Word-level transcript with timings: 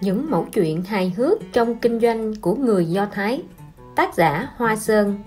Những 0.00 0.30
mẫu 0.30 0.46
chuyện 0.52 0.82
hài 0.82 1.12
hước 1.16 1.38
trong 1.52 1.74
kinh 1.74 2.00
doanh 2.00 2.34
của 2.40 2.54
người 2.54 2.86
Do 2.86 3.06
Thái. 3.12 3.42
Tác 3.96 4.14
giả 4.14 4.48
Hoa 4.56 4.76
Sơn, 4.76 5.18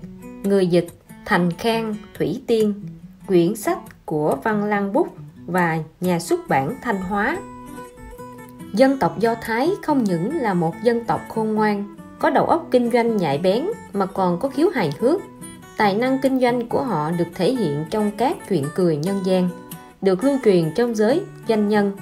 Người 0.42 0.66
dịch 0.66 0.88
Thành 1.24 1.50
Khang 1.50 1.94
Thủy 2.18 2.42
Tiên, 2.46 2.74
Quyển 3.26 3.56
sách 3.56 3.78
của 4.04 4.36
Văn 4.44 4.64
Lan 4.64 4.92
Bút 4.92 5.16
và 5.46 5.78
nhà 6.00 6.18
xuất 6.18 6.48
bản 6.48 6.74
Thanh 6.82 6.96
Hóa. 6.96 7.38
Dân 8.72 8.98
tộc 8.98 9.18
Do 9.18 9.34
Thái 9.42 9.70
không 9.82 10.04
những 10.04 10.36
là 10.36 10.54
một 10.54 10.74
dân 10.82 11.04
tộc 11.04 11.20
khôn 11.28 11.54
ngoan, 11.54 11.96
có 12.18 12.30
đầu 12.30 12.46
óc 12.46 12.68
kinh 12.70 12.90
doanh 12.90 13.16
nhạy 13.16 13.38
bén 13.38 13.66
mà 13.92 14.06
còn 14.06 14.38
có 14.40 14.48
khiếu 14.48 14.70
hài 14.74 14.92
hước. 15.00 15.20
Tài 15.76 15.94
năng 15.94 16.18
kinh 16.18 16.40
doanh 16.40 16.68
của 16.68 16.82
họ 16.82 17.10
được 17.10 17.28
thể 17.34 17.54
hiện 17.54 17.84
trong 17.90 18.10
các 18.16 18.36
chuyện 18.48 18.64
cười 18.74 18.96
nhân 18.96 19.20
gian, 19.24 19.48
được 20.02 20.24
lưu 20.24 20.38
truyền 20.44 20.72
trong 20.74 20.94
giới 20.94 21.22
doanh 21.48 21.68
nhân 21.68 21.92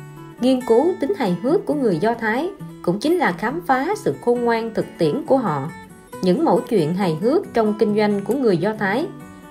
nghiên 0.43 0.61
cứu 0.61 0.95
tính 1.01 1.13
hài 1.19 1.37
hước 1.43 1.67
của 1.67 1.75
người 1.75 1.99
Do 1.99 2.15
Thái 2.15 2.51
cũng 2.83 2.99
chính 2.99 3.19
là 3.19 3.33
khám 3.33 3.61
phá 3.67 3.89
sự 3.97 4.15
khôn 4.25 4.45
ngoan 4.45 4.75
thực 4.75 4.87
tiễn 4.99 5.23
của 5.27 5.39
họ. 5.39 5.71
Những 6.23 6.45
mẫu 6.45 6.61
chuyện 6.69 6.95
hài 6.95 7.15
hước 7.15 7.55
trong 7.55 7.75
kinh 7.79 7.97
doanh 7.97 8.21
của 8.25 8.35
người 8.35 8.57
Do 8.57 8.75
Thái 8.79 9.07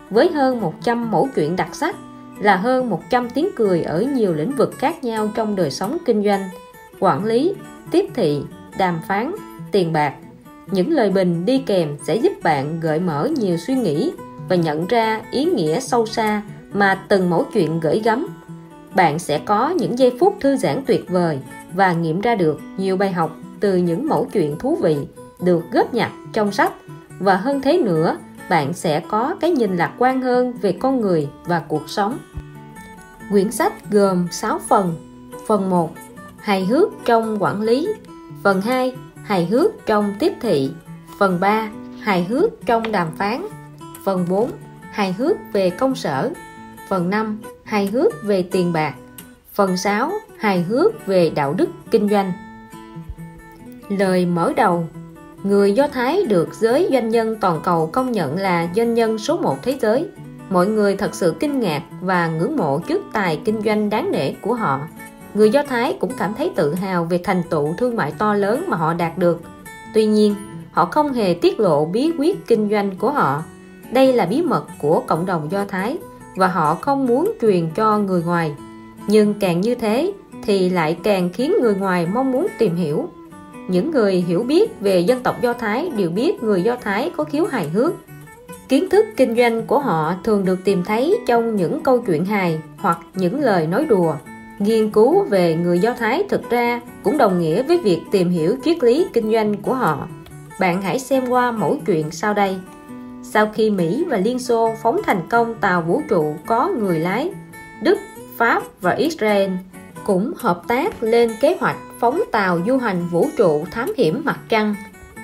với 0.10 0.30
hơn 0.30 0.62
100 0.62 1.12
mẫu 1.12 1.30
chuyện 1.36 1.56
đặc 1.56 1.76
sắc 1.76 1.96
là 2.40 2.56
hơn 2.56 2.90
100 2.90 3.30
tiếng 3.30 3.50
cười 3.56 3.84
ở 3.84 4.02
nhiều 4.02 4.34
lĩnh 4.34 4.52
vực 4.52 4.74
khác 4.78 5.04
nhau 5.04 5.32
trong 5.36 5.56
đời 5.56 5.72
sống 5.72 5.98
kinh 6.06 6.24
doanh 6.24 6.50
quản 7.00 7.26
lý, 7.26 7.54
tiếp 7.92 8.06
thị, 8.14 8.42
đàm 8.78 9.00
phán, 9.08 9.36
tiền 9.72 9.94
bạc. 9.94 10.14
Những 10.72 10.92
lời 10.92 11.10
bình 11.10 11.46
đi 11.46 11.58
kèm 11.66 11.98
sẽ 12.04 12.16
giúp 12.16 12.34
bạn 12.44 12.80
gợi 12.80 13.00
mở 13.00 13.30
nhiều 13.36 13.58
suy 13.58 13.76
nghĩ 13.76 14.12
và 14.50 14.56
nhận 14.56 14.88
ra 14.88 15.22
ý 15.32 15.46
nghĩa 15.46 15.80
sâu 15.80 16.06
xa 16.06 16.42
mà 16.74 17.06
từng 17.08 17.30
mẫu 17.30 17.46
chuyện 17.54 17.80
gửi 17.80 18.02
gắm 18.04 18.28
bạn 18.96 19.20
sẽ 19.20 19.40
có 19.46 19.70
những 19.70 20.00
giây 20.00 20.16
phút 20.20 20.38
thư 20.40 20.56
giãn 20.58 20.84
tuyệt 20.88 21.10
vời 21.10 21.40
và 21.74 21.94
nghiệm 21.94 22.22
ra 22.22 22.36
được 22.36 22.60
nhiều 22.78 22.98
bài 22.98 23.12
học 23.12 23.38
từ 23.60 23.76
những 23.76 24.08
mẫu 24.08 24.28
chuyện 24.34 24.56
thú 24.60 24.76
vị 24.76 24.98
được 25.44 25.64
góp 25.72 25.94
nhặt 25.94 26.12
trong 26.34 26.52
sách. 26.52 26.74
Và 27.20 27.36
hơn 27.36 27.62
thế 27.62 27.78
nữa, 27.78 28.18
bạn 28.50 28.74
sẽ 28.74 29.00
có 29.00 29.36
cái 29.42 29.52
nhìn 29.52 29.78
lạc 29.78 29.94
quan 29.98 30.22
hơn 30.22 30.54
về 30.62 30.72
con 30.72 31.02
người 31.02 31.30
và 31.46 31.60
cuộc 31.60 31.90
sống. 31.90 32.18
Quyển 33.32 33.52
sách 33.52 33.74
gồm 33.92 34.28
6 34.32 34.60
phần. 34.70 34.96
Phần 35.48 35.70
1 35.70 35.94
hài 36.38 36.66
hước 36.66 36.90
trong 37.06 37.44
quản 37.44 37.62
lý. 37.62 37.88
Phần 38.44 38.62
2 38.62 38.96
hài 39.24 39.46
hước 39.46 39.86
trong 39.86 40.14
tiếp 40.20 40.34
thị. 40.42 40.72
Phần 41.20 41.40
3 41.40 41.70
hài 42.02 42.24
hước 42.24 42.66
trong 42.66 42.92
đàm 42.92 43.08
phán. 43.18 43.48
Phần 44.06 44.26
4 44.30 44.52
hài 44.92 45.14
hước 45.14 45.38
về 45.54 45.70
công 45.70 45.96
sở. 45.96 46.30
Phần 46.90 47.10
5 47.10 47.42
hài 47.72 47.88
hước 47.88 48.24
về 48.24 48.44
tiền 48.52 48.74
bạc. 48.74 48.94
Phần 49.54 49.78
6 49.78 50.12
hài 50.38 50.62
hước 50.62 51.06
về 51.06 51.30
đạo 51.30 51.54
đức 51.54 51.70
kinh 51.92 52.10
doanh. 52.10 52.32
Lời 53.90 54.26
mở 54.26 54.54
đầu 54.56 54.88
người 55.44 55.74
Do 55.74 55.88
Thái 55.88 56.26
được 56.30 56.50
giới 56.54 56.88
doanh 56.92 57.10
nhân 57.10 57.36
toàn 57.42 57.60
cầu 57.64 57.90
công 57.94 58.12
nhận 58.12 58.38
là 58.38 58.68
doanh 58.76 58.94
nhân 58.94 59.18
số 59.18 59.38
1 59.38 59.58
thế 59.64 59.78
giới. 59.82 60.08
Mọi 60.50 60.68
người 60.68 60.96
thật 60.96 61.16
sự 61.16 61.36
kinh 61.40 61.60
ngạc 61.60 61.82
và 62.02 62.28
ngưỡng 62.28 62.58
mộ 62.58 62.80
trước 62.80 63.02
tài 63.14 63.42
kinh 63.46 63.62
doanh 63.62 63.90
đáng 63.90 64.12
nể 64.12 64.34
của 64.34 64.54
họ. 64.54 64.80
Người 65.34 65.50
Do 65.50 65.64
Thái 65.64 65.98
cũng 66.00 66.12
cảm 66.18 66.34
thấy 66.34 66.52
tự 66.56 66.74
hào 66.76 67.06
về 67.06 67.20
thành 67.24 67.44
tựu 67.50 67.74
thương 67.78 67.96
mại 67.96 68.14
to 68.18 68.34
lớn 68.34 68.64
mà 68.68 68.78
họ 68.78 68.94
đạt 68.94 69.18
được. 69.18 69.42
Tuy 69.94 70.06
nhiên, 70.06 70.36
họ 70.72 70.86
không 70.86 71.14
hề 71.14 71.34
tiết 71.34 71.60
lộ 71.60 71.86
bí 71.86 72.12
quyết 72.18 72.48
kinh 72.48 72.70
doanh 72.70 72.98
của 72.98 73.12
họ. 73.12 73.44
Đây 73.92 74.14
là 74.14 74.26
bí 74.26 74.42
mật 74.42 74.66
của 74.82 75.04
cộng 75.08 75.26
đồng 75.26 75.52
Do 75.52 75.66
Thái 75.66 75.98
và 76.36 76.48
họ 76.48 76.76
không 76.76 77.06
muốn 77.06 77.32
truyền 77.42 77.70
cho 77.76 77.98
người 77.98 78.24
ngoài. 78.24 78.56
Nhưng 79.08 79.34
càng 79.40 79.62
như 79.62 79.76
thế 79.76 80.14
thì 80.44 80.70
lại 80.70 80.98
càng 81.04 81.30
khiến 81.34 81.54
người 81.62 81.76
ngoài 81.76 82.08
mong 82.14 82.32
muốn 82.32 82.48
tìm 82.58 82.76
hiểu. 82.76 83.10
Những 83.68 83.92
người 83.92 84.16
hiểu 84.28 84.44
biết 84.44 84.82
về 84.82 85.00
dân 85.00 85.24
tộc 85.24 85.42
Do 85.42 85.54
Thái 85.54 85.90
đều 85.98 86.10
biết 86.10 86.44
người 86.44 86.62
Do 86.62 86.76
Thái 86.76 87.12
có 87.18 87.24
khiếu 87.24 87.46
hài 87.46 87.70
hước. 87.70 87.94
Kiến 88.70 88.90
thức 88.90 89.06
kinh 89.18 89.36
doanh 89.36 89.68
của 89.68 89.80
họ 89.80 90.16
thường 90.24 90.46
được 90.46 90.60
tìm 90.64 90.84
thấy 90.84 91.18
trong 91.28 91.56
những 91.56 91.84
câu 91.84 92.02
chuyện 92.02 92.26
hài 92.26 92.62
hoặc 92.78 93.00
những 93.16 93.40
lời 93.40 93.68
nói 93.68 93.86
đùa 93.86 94.16
nghiên 94.62 94.90
cứu 94.90 95.24
về 95.24 95.56
người 95.56 95.80
Do 95.80 95.94
Thái 95.94 96.24
thực 96.30 96.50
ra 96.50 96.82
cũng 97.04 97.18
đồng 97.18 97.40
nghĩa 97.40 97.64
với 97.64 97.78
việc 97.78 98.02
tìm 98.12 98.30
hiểu 98.30 98.56
triết 98.64 98.84
lý 98.84 99.08
kinh 99.14 99.32
doanh 99.32 99.56
của 99.58 99.74
họ. 99.74 100.08
Bạn 100.60 100.82
hãy 100.82 101.00
xem 101.00 101.30
qua 101.30 101.52
mẫu 101.52 101.78
chuyện 101.86 102.12
sau 102.12 102.34
đây. 102.34 102.60
Sau 103.34 103.48
khi 103.54 103.70
Mỹ 103.70 104.06
và 104.10 104.18
Liên 104.18 104.40
Xô 104.40 104.76
phóng 104.82 105.02
thành 105.04 105.22
công 105.30 105.56
tàu 105.62 105.82
vũ 105.82 106.02
trụ 106.10 106.36
có 106.46 106.70
người 106.80 107.00
lái, 107.00 107.32
Đức, 107.82 107.98
Pháp 108.38 108.64
và 108.82 108.92
Israel 108.92 109.52
cũng 110.04 110.34
hợp 110.38 110.62
tác 110.68 111.04
lên 111.04 111.32
kế 111.42 111.58
hoạch 111.60 111.78
phóng 112.00 112.22
tàu 112.32 112.60
du 112.68 112.78
hành 112.78 113.08
vũ 113.08 113.30
trụ 113.38 113.66
thám 113.72 113.92
hiểm 113.98 114.22
mặt 114.26 114.40
trăng. 114.50 114.76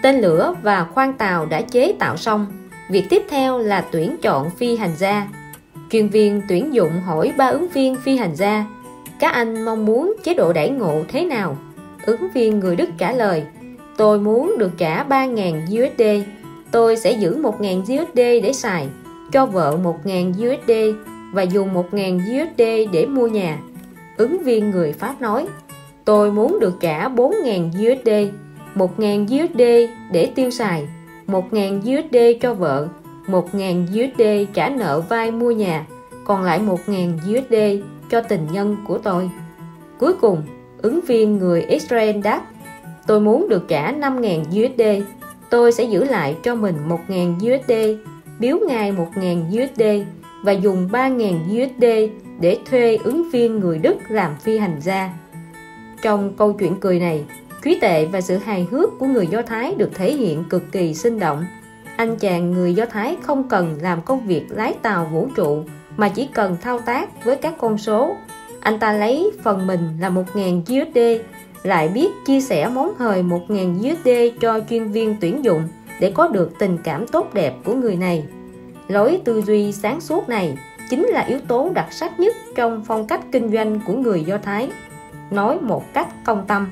Tên 0.04 0.16
lửa 0.16 0.56
và 0.62 0.84
khoang 0.84 1.14
tàu 1.14 1.46
đã 1.46 1.62
chế 1.62 1.96
tạo 2.00 2.18
xong. 2.18 2.46
Việc 2.90 3.06
tiếp 3.10 3.24
theo 3.30 3.60
là 3.60 3.86
tuyển 3.92 4.16
chọn 4.22 4.50
phi 4.50 4.76
hành 4.76 4.96
gia. 4.98 5.28
Chuyên 5.92 6.10
viên 6.10 6.42
tuyển 6.50 6.74
dụng 6.74 7.02
hỏi 7.06 7.34
ba 7.38 7.48
ứng 7.48 7.68
viên 7.68 7.96
phi 7.96 8.18
hành 8.18 8.36
gia 8.36 8.66
các 9.20 9.34
anh 9.34 9.66
mong 9.66 9.86
muốn 9.86 10.16
chế 10.24 10.34
độ 10.34 10.54
đãi 10.54 10.70
ngộ 10.70 11.04
thế 11.08 11.26
nào? 11.26 11.58
Ứng 12.06 12.28
viên 12.34 12.60
người 12.60 12.76
Đức 12.76 12.90
trả 12.98 13.12
lời 13.12 13.44
Tôi 13.98 14.20
muốn 14.20 14.56
được 14.58 14.72
trả 14.78 15.04
3.000 15.04 15.64
USD 15.64 16.28
Tôi 16.78 16.98
sẽ 16.98 17.12
giữ 17.12 17.38
1.000 17.42 17.82
USD 17.82 18.16
để 18.16 18.54
xài, 18.54 18.88
Cho 19.32 19.46
vợ 19.46 19.78
1.000 19.84 20.32
USD 20.32 20.72
Và 21.34 21.42
dùng 21.42 21.74
1.000 21.74 22.18
USD 22.18 22.92
để 22.92 23.06
mua 23.06 23.28
nhà. 23.28 23.60
Ứng 24.18 24.44
viên 24.44 24.72
người 24.72 24.94
Pháp 24.94 25.22
nói, 25.22 25.46
Tôi 26.06 26.32
muốn 26.32 26.60
được 26.60 26.74
trả 26.80 27.10
4.000 27.10 27.70
USD 27.70 28.10
1.000 28.76 29.24
USD 29.24 29.92
để 30.12 30.32
tiêu 30.36 30.50
xài 30.50 30.88
1.000 31.28 31.80
USD 31.80 32.42
cho 32.42 32.54
vợ 32.54 32.88
1.000 33.28 33.84
USD 33.84 34.52
trả 34.54 34.70
nợ 34.70 35.02
vay 35.10 35.32
mua 35.32 35.52
nhà, 35.52 35.86
Còn 36.26 36.44
lại 36.44 36.60
1.000 36.60 37.18
USD 37.18 37.86
cho 38.12 38.22
tình 38.22 38.48
nhân 38.52 38.78
của 38.88 38.98
tôi. 38.98 39.30
Cuối 40.00 40.14
cùng, 40.14 40.44
ứng 40.82 41.02
viên 41.02 41.38
người 41.38 41.62
Israel 41.62 42.18
đáp, 42.22 42.42
tôi 43.08 43.20
muốn 43.20 43.50
được 43.50 43.68
trả 43.68 43.92
5.000 43.92 44.42
USD 44.42 45.04
tôi 45.50 45.72
sẽ 45.72 45.84
giữ 45.84 46.04
lại 46.04 46.36
cho 46.44 46.56
mình 46.56 46.76
1.000 46.88 47.36
USD 47.36 47.72
biếu 48.40 48.58
ngài 48.68 48.92
1.000 48.92 49.64
USD 49.64 49.82
và 50.44 50.52
dùng 50.52 50.90
3.000 50.92 51.66
USD 51.66 51.86
để 52.40 52.58
thuê 52.70 52.98
ứng 53.04 53.30
viên 53.30 53.60
người 53.60 53.78
Đức 53.78 53.96
làm 54.10 54.36
phi 54.40 54.58
hành 54.58 54.80
gia. 54.82 55.10
Trong 56.02 56.34
câu 56.38 56.54
chuyện 56.54 56.76
cười 56.80 57.00
này 57.00 57.24
trí 57.64 57.80
tệ 57.80 58.06
và 58.06 58.22
sự 58.22 58.38
hài 58.38 58.68
hước 58.72 58.90
của 59.00 59.06
người 59.06 59.28
Do 59.28 59.42
Thái 59.42 59.76
được 59.78 59.92
thể 59.96 60.14
hiện 60.14 60.44
cực 60.50 60.64
kỳ 60.72 60.94
sinh 60.94 61.20
động. 61.20 61.46
Anh 61.98 62.16
chàng 62.16 62.52
người 62.52 62.74
Do 62.74 62.86
Thái 62.86 63.18
không 63.22 63.50
cần 63.50 63.78
làm 63.82 64.02
công 64.02 64.28
việc 64.28 64.46
lái 64.50 64.74
tàu 64.82 65.06
vũ 65.06 65.28
trụ, 65.36 65.64
mà 65.98 66.10
chỉ 66.10 66.28
cần 66.34 66.58
thao 66.62 66.80
tác 66.80 67.26
với 67.26 67.36
các 67.36 67.54
con 67.58 67.78
số. 67.78 68.16
Anh 68.60 68.80
ta 68.80 68.94
lấy 68.94 69.32
phần 69.44 69.68
mình 69.68 69.82
là 70.00 70.10
1.000 70.10 70.62
USD 70.62 71.24
lại 71.64 71.88
biết 71.88 72.08
chia 72.26 72.42
sẻ 72.42 72.70
món 72.74 72.94
hời 72.98 73.24
1.000 73.24 73.94
USD 73.94 74.40
cho 74.42 74.60
chuyên 74.70 74.92
viên 74.92 75.16
tuyển 75.22 75.44
dụng 75.44 75.64
để 76.00 76.12
có 76.12 76.28
được 76.28 76.52
tình 76.60 76.78
cảm 76.84 77.08
tốt 77.08 77.34
đẹp 77.34 77.54
của 77.64 77.74
người 77.74 77.96
này. 77.96 78.26
Lối 78.88 79.22
tư 79.26 79.42
duy 79.42 79.72
sáng 79.72 80.02
suốt 80.02 80.30
này 80.30 80.58
chính 80.90 81.06
là 81.06 81.22
yếu 81.22 81.40
tố 81.48 81.70
đặc 81.74 81.88
sắc 81.92 82.20
nhất 82.20 82.36
trong 82.56 82.84
phong 82.88 83.08
cách 83.08 83.22
kinh 83.32 83.52
doanh 83.52 83.80
của 83.88 83.94
người 83.94 84.24
Do 84.24 84.38
Thái. 84.38 84.70
Nói 85.32 85.60
một 85.62 85.94
cách 85.94 86.08
công 86.26 86.44
tâm, 86.48 86.68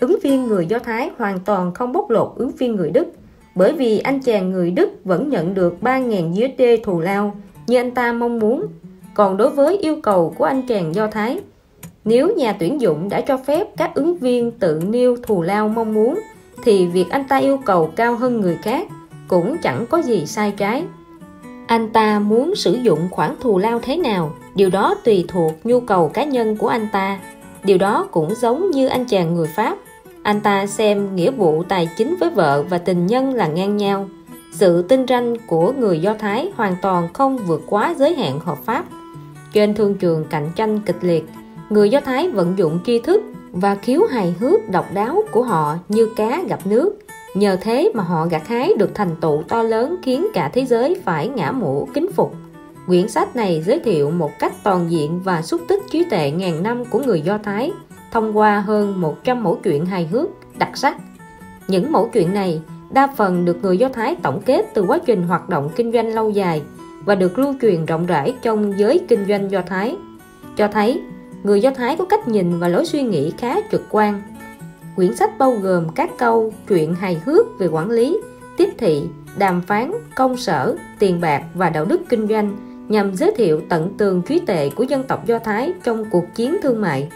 ứng 0.00 0.18
viên 0.22 0.46
người 0.46 0.66
Do 0.66 0.78
Thái 0.78 1.10
hoàn 1.18 1.38
toàn 1.40 1.74
không 1.74 1.92
bóc 1.92 2.10
lột 2.10 2.32
ứng 2.36 2.50
viên 2.50 2.76
người 2.76 2.90
Đức, 2.90 3.06
bởi 3.54 3.72
vì 3.72 3.98
anh 3.98 4.20
chàng 4.20 4.50
người 4.50 4.70
Đức 4.70 4.90
vẫn 5.04 5.28
nhận 5.28 5.54
được 5.54 5.74
3.000 5.80 6.30
USD 6.30 6.84
thù 6.84 7.00
lao 7.00 7.36
như 7.66 7.76
anh 7.76 7.90
ta 7.90 8.12
mong 8.12 8.38
muốn. 8.38 8.66
Còn 9.14 9.36
đối 9.36 9.50
với 9.50 9.78
yêu 9.78 9.96
cầu 10.02 10.34
của 10.38 10.44
anh 10.44 10.62
chàng 10.68 10.94
Do 10.94 11.06
Thái 11.06 11.40
nếu 12.06 12.34
nhà 12.36 12.52
tuyển 12.52 12.80
dụng 12.80 13.08
đã 13.08 13.20
cho 13.20 13.36
phép 13.36 13.66
các 13.76 13.94
ứng 13.94 14.16
viên 14.16 14.50
tự 14.50 14.82
nêu 14.88 15.16
thù 15.22 15.42
lao 15.42 15.68
mong 15.68 15.94
muốn 15.94 16.20
thì 16.64 16.86
việc 16.86 17.10
anh 17.10 17.24
ta 17.28 17.36
yêu 17.36 17.58
cầu 17.64 17.90
cao 17.96 18.16
hơn 18.16 18.40
người 18.40 18.56
khác 18.62 18.88
cũng 19.28 19.56
chẳng 19.62 19.86
có 19.86 19.98
gì 19.98 20.26
sai 20.26 20.52
trái. 20.56 20.84
Anh 21.66 21.90
ta 21.90 22.18
muốn 22.18 22.54
sử 22.54 22.74
dụng 22.74 23.08
khoản 23.10 23.34
thù 23.40 23.58
lao 23.58 23.80
thế 23.82 23.96
nào 23.96 24.32
điều 24.54 24.70
đó 24.70 24.94
tùy 25.04 25.24
thuộc 25.28 25.52
nhu 25.64 25.80
cầu 25.80 26.08
cá 26.08 26.24
nhân 26.24 26.56
của 26.56 26.68
anh 26.68 26.88
ta. 26.92 27.18
Điều 27.64 27.78
đó 27.78 28.08
cũng 28.10 28.34
giống 28.34 28.70
như 28.70 28.86
anh 28.86 29.04
chàng 29.04 29.34
người 29.34 29.46
Pháp. 29.46 29.78
Anh 30.22 30.40
ta 30.40 30.66
xem 30.66 31.16
nghĩa 31.16 31.30
vụ 31.30 31.62
tài 31.62 31.88
chính 31.96 32.16
với 32.20 32.30
vợ 32.30 32.64
và 32.68 32.78
tình 32.78 33.06
nhân 33.06 33.34
là 33.34 33.46
ngang 33.46 33.76
nhau. 33.76 34.08
Sự 34.52 34.82
tinh 34.82 35.06
ranh 35.08 35.36
của 35.46 35.72
người 35.72 36.00
Do 36.00 36.14
Thái 36.14 36.50
hoàn 36.56 36.76
toàn 36.82 37.12
không 37.12 37.36
vượt 37.36 37.62
quá 37.66 37.94
giới 37.98 38.14
hạn 38.14 38.40
hợp 38.40 38.58
pháp. 38.64 38.84
Trên 39.52 39.74
thương 39.74 39.94
trường 39.94 40.24
cạnh 40.30 40.50
tranh 40.56 40.80
kịch 40.80 40.98
liệt, 41.00 41.24
người 41.70 41.90
Do 41.90 42.00
Thái 42.00 42.28
vận 42.28 42.58
dụng 42.58 42.78
tri 42.84 42.98
thức 42.98 43.22
và 43.52 43.74
khiếu 43.74 44.00
hài 44.10 44.34
hước 44.40 44.68
độc 44.70 44.86
đáo 44.94 45.22
của 45.32 45.42
họ 45.42 45.76
như 45.88 46.08
cá 46.16 46.42
gặp 46.48 46.60
nước. 46.64 46.98
Nhờ 47.34 47.56
thế 47.60 47.90
mà 47.94 48.02
họ 48.02 48.26
gặt 48.26 48.48
hái 48.48 48.72
được 48.78 48.90
thành 48.94 49.16
tựu 49.20 49.42
to 49.48 49.62
lớn 49.62 49.96
khiến 50.02 50.26
cả 50.34 50.50
thế 50.52 50.64
giới 50.64 51.00
phải 51.04 51.28
ngã 51.28 51.52
mũ 51.52 51.88
kính 51.94 52.12
phục. 52.12 52.34
Quyển 52.86 53.08
sách 53.08 53.36
này 53.36 53.62
giới 53.66 53.78
thiệu 53.78 54.10
một 54.10 54.30
cách 54.38 54.52
toàn 54.62 54.90
diện 54.90 55.20
và 55.20 55.42
xúc 55.42 55.60
tích 55.68 55.82
trí 55.90 56.04
tuệ 56.10 56.30
ngàn 56.30 56.62
năm 56.62 56.84
của 56.84 56.98
người 56.98 57.20
Do 57.20 57.38
Thái 57.38 57.72
thông 58.12 58.36
qua 58.36 58.60
hơn 58.60 59.00
100 59.00 59.42
mẫu 59.42 59.58
chuyện 59.64 59.86
hài 59.86 60.06
hước, 60.06 60.28
đặc 60.58 60.70
sắc. 60.74 60.96
Những 61.68 61.92
mẫu 61.92 62.10
chuyện 62.12 62.34
này 62.34 62.60
đa 62.90 63.06
phần 63.16 63.44
được 63.44 63.62
người 63.62 63.78
Do 63.78 63.88
Thái 63.88 64.16
tổng 64.22 64.40
kết 64.46 64.66
từ 64.74 64.82
quá 64.82 64.98
trình 65.06 65.22
hoạt 65.22 65.48
động 65.48 65.70
kinh 65.76 65.92
doanh 65.92 66.14
lâu 66.14 66.30
dài 66.30 66.62
và 67.04 67.14
được 67.14 67.38
lưu 67.38 67.54
truyền 67.62 67.86
rộng 67.86 68.06
rãi 68.06 68.34
trong 68.42 68.78
giới 68.78 69.00
kinh 69.08 69.24
doanh 69.28 69.50
Do 69.50 69.62
Thái. 69.66 69.96
Cho 70.56 70.68
thấy 70.68 71.00
người 71.46 71.60
Do 71.60 71.70
Thái 71.70 71.96
có 71.96 72.04
cách 72.04 72.28
nhìn 72.28 72.58
và 72.58 72.68
lối 72.68 72.84
suy 72.84 73.02
nghĩ 73.02 73.32
khá 73.38 73.56
trực 73.72 73.82
quan. 73.90 74.22
Quyển 74.96 75.16
sách 75.16 75.38
bao 75.38 75.52
gồm 75.52 75.88
các 75.94 76.10
câu 76.18 76.52
chuyện 76.68 76.94
hài 76.94 77.20
hước 77.24 77.58
về 77.58 77.66
quản 77.66 77.90
lý, 77.90 78.20
tiếp 78.56 78.68
thị, 78.78 79.02
đàm 79.38 79.62
phán, 79.62 79.92
công 80.16 80.36
sở, 80.36 80.76
tiền 80.98 81.20
bạc 81.20 81.42
và 81.54 81.70
đạo 81.70 81.84
đức 81.84 82.00
kinh 82.08 82.28
doanh 82.28 82.56
nhằm 82.88 83.14
giới 83.14 83.32
thiệu 83.36 83.60
tận 83.68 83.94
tường 83.98 84.22
trí 84.22 84.38
tệ 84.38 84.70
của 84.70 84.82
dân 84.82 85.02
tộc 85.02 85.26
Do 85.26 85.38
Thái 85.38 85.72
trong 85.84 86.04
cuộc 86.10 86.24
chiến 86.34 86.56
thương 86.62 86.80
mại. 86.80 87.08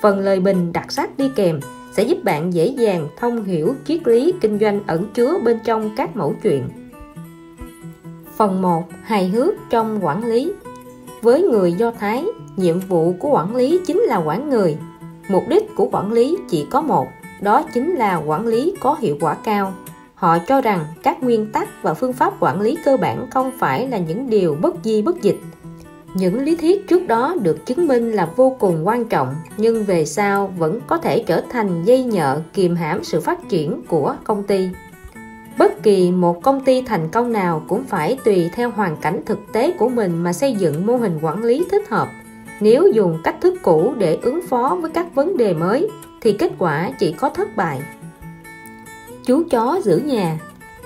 Phần 0.00 0.20
lời 0.20 0.40
bình 0.40 0.72
đặc 0.72 0.92
sắc 0.92 1.18
đi 1.18 1.30
kèm 1.36 1.60
sẽ 1.92 2.02
giúp 2.02 2.24
bạn 2.24 2.54
dễ 2.54 2.66
dàng 2.66 3.08
thông 3.16 3.44
hiểu 3.44 3.74
triết 3.84 4.08
lý 4.08 4.32
kinh 4.40 4.58
doanh 4.58 4.80
ẩn 4.86 5.06
chứa 5.14 5.38
bên 5.44 5.58
trong 5.64 5.90
các 5.96 6.16
mẫu 6.16 6.34
chuyện. 6.42 6.68
Phần 8.36 8.62
1. 8.62 8.84
Hài 9.02 9.28
hước 9.28 9.54
trong 9.70 10.04
quản 10.04 10.24
lý 10.24 10.52
Với 11.22 11.42
người 11.42 11.72
Do 11.72 11.90
Thái, 11.90 12.24
nhiệm 12.56 12.80
vụ 12.80 13.14
của 13.18 13.28
quản 13.28 13.56
lý 13.56 13.80
chính 13.86 14.00
là 14.00 14.16
quản 14.16 14.50
người. 14.50 14.76
Mục 15.28 15.42
đích 15.48 15.76
của 15.76 15.88
quản 15.92 16.12
lý 16.12 16.36
chỉ 16.50 16.66
có 16.70 16.80
một, 16.80 17.06
đó 17.40 17.62
chính 17.74 17.94
là 17.94 18.16
quản 18.16 18.46
lý 18.46 18.74
có 18.80 18.96
hiệu 19.00 19.16
quả 19.20 19.34
cao. 19.34 19.72
Họ 20.14 20.38
cho 20.38 20.60
rằng 20.60 20.84
các 21.02 21.22
nguyên 21.22 21.52
tắc 21.52 21.82
và 21.82 21.94
phương 21.94 22.12
pháp 22.12 22.34
quản 22.40 22.60
lý 22.60 22.76
cơ 22.84 22.96
bản 22.96 23.26
không 23.30 23.50
phải 23.58 23.88
là 23.88 23.98
những 23.98 24.30
điều 24.30 24.56
bất 24.60 24.74
di 24.84 25.02
bất 25.02 25.22
dịch. 25.22 25.40
Những 26.14 26.40
lý 26.40 26.56
thuyết 26.56 26.88
trước 26.88 27.08
đó 27.08 27.34
được 27.42 27.66
chứng 27.66 27.88
minh 27.88 28.12
là 28.12 28.28
vô 28.36 28.56
cùng 28.58 28.86
quan 28.86 29.04
trọng 29.04 29.34
nhưng 29.56 29.84
về 29.84 30.04
sau 30.04 30.52
vẫn 30.58 30.80
có 30.86 30.98
thể 30.98 31.24
trở 31.26 31.42
thành 31.50 31.84
dây 31.84 32.04
nhợ 32.04 32.40
kìm 32.52 32.76
hãm 32.76 33.04
sự 33.04 33.20
phát 33.20 33.48
triển 33.48 33.82
của 33.88 34.14
công 34.24 34.42
ty. 34.42 34.68
Bất 35.58 35.82
kỳ 35.82 36.10
một 36.10 36.42
công 36.42 36.64
ty 36.64 36.82
thành 36.82 37.08
công 37.08 37.32
nào 37.32 37.62
cũng 37.68 37.84
phải 37.84 38.18
tùy 38.24 38.50
theo 38.54 38.70
hoàn 38.70 38.96
cảnh 38.96 39.20
thực 39.26 39.38
tế 39.52 39.72
của 39.78 39.88
mình 39.88 40.22
mà 40.22 40.32
xây 40.32 40.54
dựng 40.54 40.86
mô 40.86 40.96
hình 40.96 41.18
quản 41.22 41.44
lý 41.44 41.64
thích 41.70 41.88
hợp. 41.88 42.08
Nếu 42.60 42.88
dùng 42.94 43.18
cách 43.24 43.36
thức 43.40 43.54
cũ 43.62 43.94
để 43.98 44.18
ứng 44.22 44.40
phó 44.48 44.78
với 44.80 44.90
các 44.90 45.14
vấn 45.14 45.36
đề 45.36 45.54
mới, 45.54 45.88
thì 46.20 46.32
kết 46.32 46.52
quả 46.58 46.90
chỉ 46.98 47.12
có 47.12 47.28
thất 47.28 47.56
bại. 47.56 47.80
Chú 49.24 49.42
chó 49.50 49.80
giữ 49.84 49.98
nhà. 49.98 50.38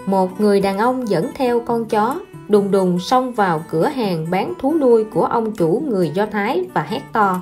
Một 0.07 0.41
người 0.41 0.61
đàn 0.61 0.79
ông 0.79 1.09
dẫn 1.09 1.27
theo 1.35 1.61
con 1.61 1.85
chó, 1.85 2.21
đùng 2.49 2.71
đùng 2.71 2.99
xông 2.99 3.33
vào 3.33 3.65
cửa 3.71 3.87
hàng 3.87 4.27
bán 4.31 4.53
thú 4.61 4.75
nuôi 4.81 5.05
của 5.05 5.25
ông 5.25 5.53
chủ 5.53 5.83
người 5.89 6.11
Do 6.15 6.27
Thái 6.27 6.65
và 6.75 6.83
hét 6.83 7.01
to. 7.13 7.41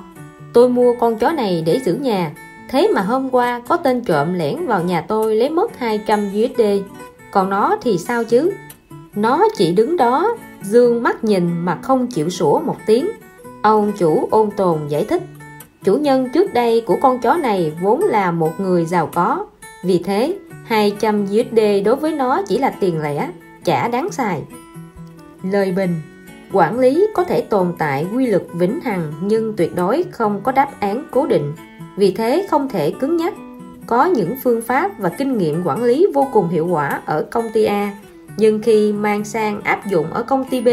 Tôi 0.53 0.69
mua 0.69 0.93
con 0.99 1.15
chó 1.15 1.31
này 1.31 1.63
để 1.65 1.79
giữ 1.85 1.95
nhà. 1.95 2.31
Thế 2.69 2.91
mà 2.95 3.01
hôm 3.01 3.29
qua 3.29 3.61
có 3.67 3.77
tên 3.77 4.01
trộm 4.01 4.33
lẻn 4.33 4.65
vào 4.65 4.83
nhà 4.83 5.01
tôi 5.01 5.35
lấy 5.35 5.49
mất 5.49 5.79
200 5.79 6.27
USD 6.27 6.61
còn 7.33 7.49
nó 7.49 7.77
thì 7.81 7.97
sao 7.97 8.23
chứ? 8.23 8.51
Nó 9.15 9.47
chỉ 9.55 9.71
đứng 9.71 9.97
đó, 9.97 10.35
dương 10.63 11.03
mắt 11.03 11.23
nhìn 11.23 11.65
mà 11.65 11.79
không 11.81 12.07
chịu 12.07 12.29
sủa 12.29 12.59
một 12.59 12.77
tiếng 12.85 13.09
ông 13.63 13.91
chủ 13.97 14.27
ôn 14.31 14.49
tồn 14.57 14.79
giải 14.87 15.05
thích 15.05 15.21
chủ 15.83 15.97
nhân 15.97 16.29
trước 16.33 16.53
đây 16.53 16.83
của 16.87 16.97
con 17.01 17.19
chó 17.19 17.33
này 17.33 17.73
vốn 17.81 18.03
là 18.03 18.31
một 18.31 18.59
người 18.59 18.85
giàu 18.85 19.09
có 19.13 19.45
vì 19.83 19.99
thế 20.03 20.35
200 20.65 21.23
USD 21.23 21.59
đối 21.85 21.95
với 21.95 22.11
nó 22.11 22.41
chỉ 22.47 22.57
là 22.57 22.69
tiền 22.79 23.01
lẻ, 23.01 23.29
chả 23.63 23.87
đáng 23.87 24.11
xài. 24.11 24.41
Lời 25.43 25.71
bình 25.71 26.01
Quản 26.53 26.79
lý 26.79 27.07
có 27.13 27.23
thể 27.23 27.41
tồn 27.41 27.73
tại 27.77 28.05
quy 28.15 28.27
luật 28.27 28.43
vĩnh 28.53 28.79
hằng 28.81 29.13
nhưng 29.21 29.53
tuyệt 29.57 29.75
đối 29.75 30.03
không 30.11 30.41
có 30.43 30.51
đáp 30.51 30.69
án 30.79 31.05
cố 31.11 31.27
định. 31.27 31.53
Vì 31.97 32.11
thế 32.11 32.47
không 32.49 32.69
thể 32.69 32.91
cứng 32.91 33.17
nhắc. 33.17 33.33
Có 33.87 34.05
những 34.05 34.35
phương 34.43 34.61
pháp 34.61 34.99
và 34.99 35.09
kinh 35.09 35.37
nghiệm 35.37 35.63
quản 35.65 35.83
lý 35.83 36.07
vô 36.13 36.27
cùng 36.33 36.49
hiệu 36.49 36.67
quả 36.67 37.01
ở 37.05 37.25
công 37.31 37.49
ty 37.53 37.63
A, 37.63 37.93
nhưng 38.37 38.61
khi 38.61 38.93
mang 38.93 39.23
sang 39.23 39.61
áp 39.61 39.87
dụng 39.87 40.13
ở 40.13 40.23
công 40.23 40.45
ty 40.49 40.61
B 40.61 40.67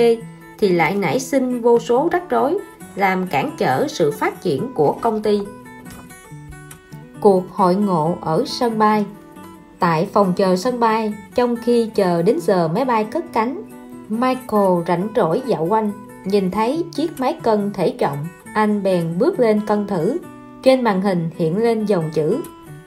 thì 0.58 0.68
lại 0.68 0.94
nảy 0.94 1.20
sinh 1.20 1.60
vô 1.60 1.78
số 1.78 2.08
rắc 2.12 2.30
rối, 2.30 2.58
làm 2.94 3.26
cản 3.26 3.50
trở 3.58 3.88
sự 3.88 4.10
phát 4.10 4.42
triển 4.42 4.72
của 4.74 4.92
công 5.00 5.22
ty. 5.22 5.40
Cuộc 7.20 7.44
hội 7.50 7.74
ngộ 7.74 8.16
ở 8.20 8.44
sân 8.46 8.78
bay 8.78 9.04
Tại 9.80 10.08
phòng 10.12 10.32
chờ 10.36 10.56
sân 10.56 10.80
bay, 10.80 11.14
trong 11.34 11.56
khi 11.56 11.90
chờ 11.94 12.22
đến 12.22 12.38
giờ 12.40 12.68
máy 12.68 12.84
bay 12.84 13.04
cất 13.04 13.24
cánh, 13.32 13.62
Michael 14.08 14.82
rảnh 14.86 15.08
rỗi 15.16 15.42
dạo 15.46 15.66
quanh, 15.70 15.92
nhìn 16.24 16.50
thấy 16.50 16.84
chiếc 16.94 17.20
máy 17.20 17.38
cân 17.42 17.72
thể 17.72 17.94
trọng, 17.98 18.26
anh 18.54 18.82
bèn 18.82 19.18
bước 19.18 19.40
lên 19.40 19.60
cân 19.66 19.86
thử. 19.86 20.18
Trên 20.62 20.82
màn 20.82 21.02
hình 21.02 21.30
hiện 21.36 21.58
lên 21.58 21.84
dòng 21.84 22.10
chữ 22.12 22.40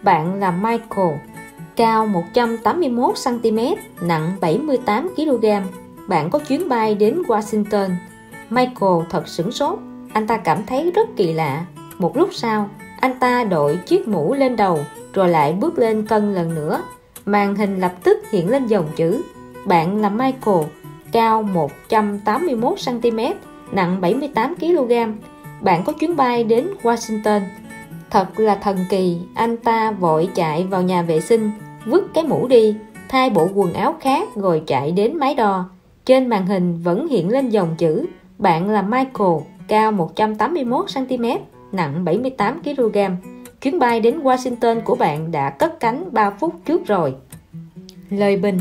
Bạn 0.04 0.40
là 0.40 0.52
Michael, 0.52 1.18
cao 1.76 2.08
181cm, 2.34 3.76
nặng 4.02 4.32
78kg. 4.42 5.62
Bạn 6.08 6.30
có 6.30 6.40
chuyến 6.40 6.70
bay 6.70 6.96
đến 6.96 7.22
Washington. 7.28 7.90
Michael 8.50 9.04
thật 9.10 9.28
sửng 9.28 9.52
sốt, 9.52 9.80
anh 10.14 10.28
ta 10.28 10.38
cảm 10.38 10.66
thấy 10.66 10.92
rất 10.92 11.10
kỳ 11.16 11.34
lạ. 11.34 11.66
Một 11.98 12.18
lúc 12.18 12.30
sau, 12.32 12.70
anh 13.00 13.20
ta 13.20 13.44
đội 13.44 13.80
chiếc 13.86 14.08
mũ 14.08 14.34
lên 14.34 14.56
đầu 14.56 14.80
rồi 15.14 15.30
lại 15.30 15.54
bước 15.54 15.80
lên 15.80 16.06
cân 16.08 16.34
lần 16.34 16.56
nữa. 16.56 16.82
Màn 17.26 17.56
hình 17.56 17.80
lập 17.80 17.94
tức 18.04 18.18
hiện 18.32 18.50
lên 18.50 18.68
dòng 18.68 18.88
chữ 18.96 19.22
Bạn 19.66 20.02
là 20.02 20.10
Michael, 20.10 20.64
cao 21.12 21.50
181cm, 21.90 23.34
nặng 23.72 24.02
78kg. 24.02 25.14
Bạn 25.62 25.84
có 25.84 25.94
chuyến 25.94 26.16
bay 26.16 26.44
đến 26.44 26.68
Washington. 26.84 27.42
Thật 28.10 28.40
là 28.40 28.56
thần 28.56 28.78
kỳ, 28.90 29.18
anh 29.36 29.58
ta 29.58 29.92
vội 29.92 30.30
chạy 30.36 30.64
vào 30.64 30.82
nhà 30.82 31.02
vệ 31.02 31.20
sinh, 31.20 31.52
vứt 31.86 32.14
cái 32.14 32.24
mũ 32.24 32.48
đi, 32.48 32.76
thay 33.10 33.30
bộ 33.30 33.50
quần 33.54 33.74
áo 33.74 33.96
khác 34.00 34.28
rồi 34.36 34.64
chạy 34.68 34.92
đến 34.92 35.18
máy 35.18 35.36
đo. 35.36 35.70
Trên 36.06 36.28
màn 36.28 36.46
hình 36.48 36.82
vẫn 36.84 37.08
hiện 37.08 37.30
lên 37.30 37.50
dòng 37.50 37.76
chữ 37.78 38.06
Bạn 38.38 38.70
là 38.70 38.82
Michael, 38.82 39.38
cao 39.68 39.92
181cm, 39.92 41.40
nặng 41.72 42.06
78kg. 42.06 43.16
Chuyến 43.62 43.80
bay 43.80 44.00
đến 44.00 44.20
Washington 44.20 44.82
của 44.82 44.96
bạn 44.96 45.32
đã 45.32 45.50
cất 45.50 45.80
cánh 45.80 46.04
3 46.12 46.30
phút 46.30 46.54
trước 46.66 46.88
rồi. 46.88 47.16
Lời 48.10 48.38
bình 48.38 48.60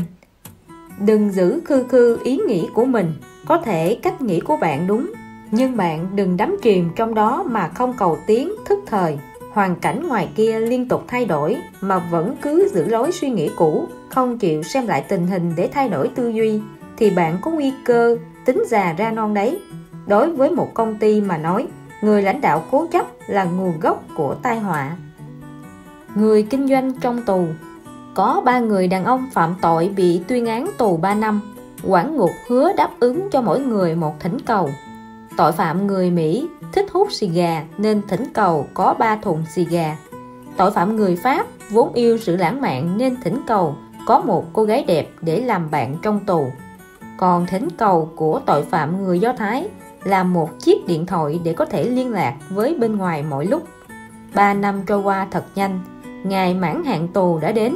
Đừng 0.99 1.31
giữ 1.31 1.61
khư 1.65 1.83
khư 1.83 2.17
ý 2.23 2.37
nghĩ 2.47 2.67
của 2.73 2.85
mình, 2.85 3.13
có 3.45 3.57
thể 3.57 3.95
cách 4.01 4.21
nghĩ 4.21 4.39
của 4.39 4.57
bạn 4.57 4.87
đúng, 4.87 5.13
nhưng 5.51 5.77
bạn 5.77 6.07
đừng 6.15 6.37
đắm 6.37 6.57
chìm 6.61 6.89
trong 6.95 7.13
đó 7.13 7.43
mà 7.47 7.67
không 7.67 7.93
cầu 7.97 8.17
tiến 8.27 8.51
thức 8.65 8.79
thời. 8.85 9.17
Hoàn 9.51 9.75
cảnh 9.75 10.07
ngoài 10.07 10.29
kia 10.35 10.59
liên 10.59 10.87
tục 10.87 11.03
thay 11.07 11.25
đổi 11.25 11.57
mà 11.81 11.99
vẫn 11.99 12.35
cứ 12.41 12.69
giữ 12.73 12.87
lối 12.87 13.11
suy 13.11 13.29
nghĩ 13.29 13.49
cũ, 13.55 13.87
không 14.09 14.37
chịu 14.37 14.63
xem 14.63 14.87
lại 14.87 15.05
tình 15.07 15.27
hình 15.27 15.53
để 15.57 15.69
thay 15.73 15.89
đổi 15.89 16.07
tư 16.07 16.29
duy, 16.29 16.59
thì 16.97 17.09
bạn 17.09 17.37
có 17.41 17.51
nguy 17.51 17.73
cơ 17.85 18.17
tính 18.45 18.63
già 18.67 18.93
ra 18.97 19.11
non 19.11 19.33
đấy. 19.33 19.59
Đối 20.07 20.31
với 20.31 20.51
một 20.51 20.73
công 20.73 20.95
ty 20.95 21.21
mà 21.21 21.37
nói, 21.37 21.67
người 22.01 22.21
lãnh 22.21 22.41
đạo 22.41 22.63
cố 22.71 22.87
chấp 22.91 23.05
là 23.27 23.43
nguồn 23.43 23.79
gốc 23.79 24.03
của 24.15 24.35
tai 24.41 24.59
họa. 24.59 24.91
Người 26.15 26.43
kinh 26.43 26.67
doanh 26.67 26.93
trong 27.01 27.21
tù 27.21 27.45
có 28.13 28.41
ba 28.45 28.59
người 28.59 28.87
đàn 28.87 29.05
ông 29.05 29.29
phạm 29.33 29.55
tội 29.61 29.93
bị 29.95 30.21
tuyên 30.27 30.45
án 30.45 30.69
tù 30.77 30.97
3 30.97 31.13
năm 31.13 31.41
quản 31.83 32.15
ngục 32.15 32.31
hứa 32.47 32.73
đáp 32.73 32.89
ứng 32.99 33.29
cho 33.31 33.41
mỗi 33.41 33.59
người 33.59 33.95
một 33.95 34.19
thỉnh 34.19 34.37
cầu. 34.45 34.69
Tội 35.37 35.51
phạm 35.51 35.87
người 35.87 36.11
Mỹ 36.11 36.47
thích 36.73 36.85
hút 36.91 37.11
xì 37.11 37.27
gà 37.27 37.63
nên 37.77 38.01
thỉnh 38.07 38.25
cầu 38.33 38.67
có 38.73 38.93
3 38.99 39.15
thùng 39.15 39.43
xì 39.55 39.65
gà. 39.65 39.97
Tội 40.57 40.71
phạm 40.71 40.95
người 40.95 41.15
Pháp 41.15 41.47
vốn 41.71 41.93
yêu 41.93 42.17
sự 42.17 42.35
lãng 42.35 42.61
mạn 42.61 42.97
nên 42.97 43.15
thỉnh 43.23 43.41
cầu 43.47 43.75
có 44.07 44.19
một 44.21 44.45
cô 44.53 44.63
gái 44.63 44.83
đẹp 44.87 45.09
để 45.21 45.41
làm 45.41 45.71
bạn 45.71 45.97
trong 46.01 46.19
tù. 46.25 46.47
Còn 47.17 47.45
thỉnh 47.45 47.67
cầu 47.77 48.09
của 48.15 48.41
tội 48.45 48.63
phạm 48.63 49.03
người 49.03 49.19
Do 49.19 49.33
Thái 49.33 49.69
là 50.03 50.23
một 50.23 50.49
chiếc 50.59 50.87
điện 50.87 51.05
thoại 51.05 51.39
để 51.43 51.53
có 51.53 51.65
thể 51.65 51.89
liên 51.89 52.11
lạc 52.11 52.35
với 52.49 52.75
bên 52.79 52.95
ngoài 52.95 53.23
mọi 53.23 53.45
lúc. 53.45 53.67
3 54.33 54.53
năm 54.53 54.81
trôi 54.85 54.99
qua 54.99 55.27
thật 55.31 55.45
nhanh, 55.55 55.79
ngày 56.23 56.53
mãn 56.53 56.83
hạn 56.83 57.07
tù 57.07 57.39
đã 57.39 57.51
đến. 57.51 57.75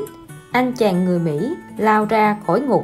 Anh 0.52 0.74
chàng 0.74 1.06
người 1.06 1.20
Mỹ 1.20 1.56
lao 1.78 2.06
ra 2.06 2.38
khỏi 2.48 2.62
ngục, 2.62 2.84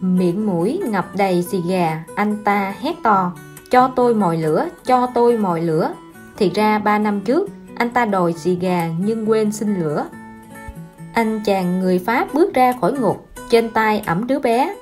miệng 0.00 0.46
mũi 0.46 0.80
ngập 0.86 1.16
đầy 1.16 1.42
xì 1.42 1.60
gà, 1.68 2.04
anh 2.14 2.44
ta 2.44 2.74
hét 2.80 2.94
to, 3.02 3.32
cho 3.70 3.88
tôi 3.96 4.14
mồi 4.14 4.36
lửa, 4.36 4.68
cho 4.84 5.06
tôi 5.14 5.38
mồi 5.38 5.60
lửa. 5.60 5.92
Thì 6.36 6.50
ra 6.54 6.78
3 6.78 6.98
năm 6.98 7.20
trước, 7.20 7.50
anh 7.74 7.90
ta 7.90 8.04
đòi 8.04 8.32
xì 8.32 8.54
gà 8.54 8.88
nhưng 8.98 9.30
quên 9.30 9.52
xin 9.52 9.80
lửa. 9.80 10.06
Anh 11.14 11.40
chàng 11.44 11.80
người 11.80 11.98
Pháp 11.98 12.34
bước 12.34 12.54
ra 12.54 12.72
khỏi 12.80 12.92
ngục, 12.92 13.28
trên 13.50 13.70
tay 13.70 14.02
ẩm 14.06 14.26
đứa 14.26 14.38
bé, 14.38 14.74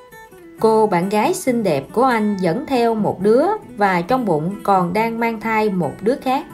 Cô 0.62 0.86
bạn 0.86 1.08
gái 1.08 1.34
xinh 1.34 1.62
đẹp 1.62 1.86
của 1.92 2.02
anh 2.02 2.36
dẫn 2.36 2.66
theo 2.66 2.94
một 2.94 3.22
đứa 3.22 3.46
và 3.76 4.02
trong 4.02 4.24
bụng 4.24 4.54
còn 4.62 4.92
đang 4.92 5.20
mang 5.20 5.40
thai 5.40 5.70
một 5.70 5.92
đứa 6.00 6.14
khác. 6.16 6.46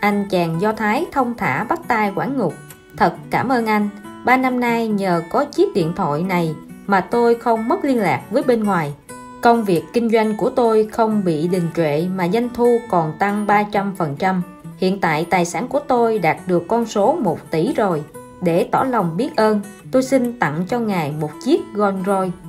Anh 0.00 0.26
chàng 0.30 0.60
Do 0.60 0.72
Thái 0.72 1.06
thông 1.12 1.34
thả 1.36 1.64
bắt 1.64 1.80
tay 1.88 2.12
quản 2.14 2.38
ngục. 2.38 2.54
Thật 2.96 3.14
cảm 3.30 3.48
ơn 3.48 3.66
anh, 3.66 3.88
ba 4.24 4.36
năm 4.36 4.60
nay 4.60 4.88
nhờ 4.88 5.22
có 5.30 5.44
chiếc 5.44 5.74
điện 5.74 5.92
thoại 5.96 6.22
này 6.22 6.54
mà 6.86 7.00
tôi 7.00 7.34
không 7.34 7.68
mất 7.68 7.84
liên 7.84 7.98
lạc 7.98 8.22
với 8.30 8.42
bên 8.42 8.64
ngoài. 8.64 8.94
Công 9.42 9.64
việc 9.64 9.84
kinh 9.92 10.10
doanh 10.10 10.36
của 10.36 10.50
tôi 10.50 10.88
không 10.92 11.24
bị 11.24 11.48
đình 11.48 11.68
trệ 11.76 12.06
mà 12.16 12.28
doanh 12.28 12.48
thu 12.54 12.78
còn 12.90 13.12
tăng 13.18 13.46
300%. 13.46 14.40
Hiện 14.76 15.00
tại 15.00 15.26
tài 15.30 15.44
sản 15.44 15.68
của 15.68 15.80
tôi 15.80 16.18
đạt 16.18 16.36
được 16.46 16.64
con 16.68 16.86
số 16.86 17.16
1 17.22 17.38
tỷ 17.50 17.72
rồi. 17.74 18.02
Để 18.40 18.68
tỏ 18.70 18.84
lòng 18.84 19.16
biết 19.16 19.36
ơn, 19.36 19.60
tôi 19.90 20.02
xin 20.02 20.38
tặng 20.38 20.64
cho 20.68 20.78
ngài 20.78 21.12
một 21.20 21.30
chiếc 21.44 21.60
Rolls 21.76 22.06
Royce. 22.06 22.47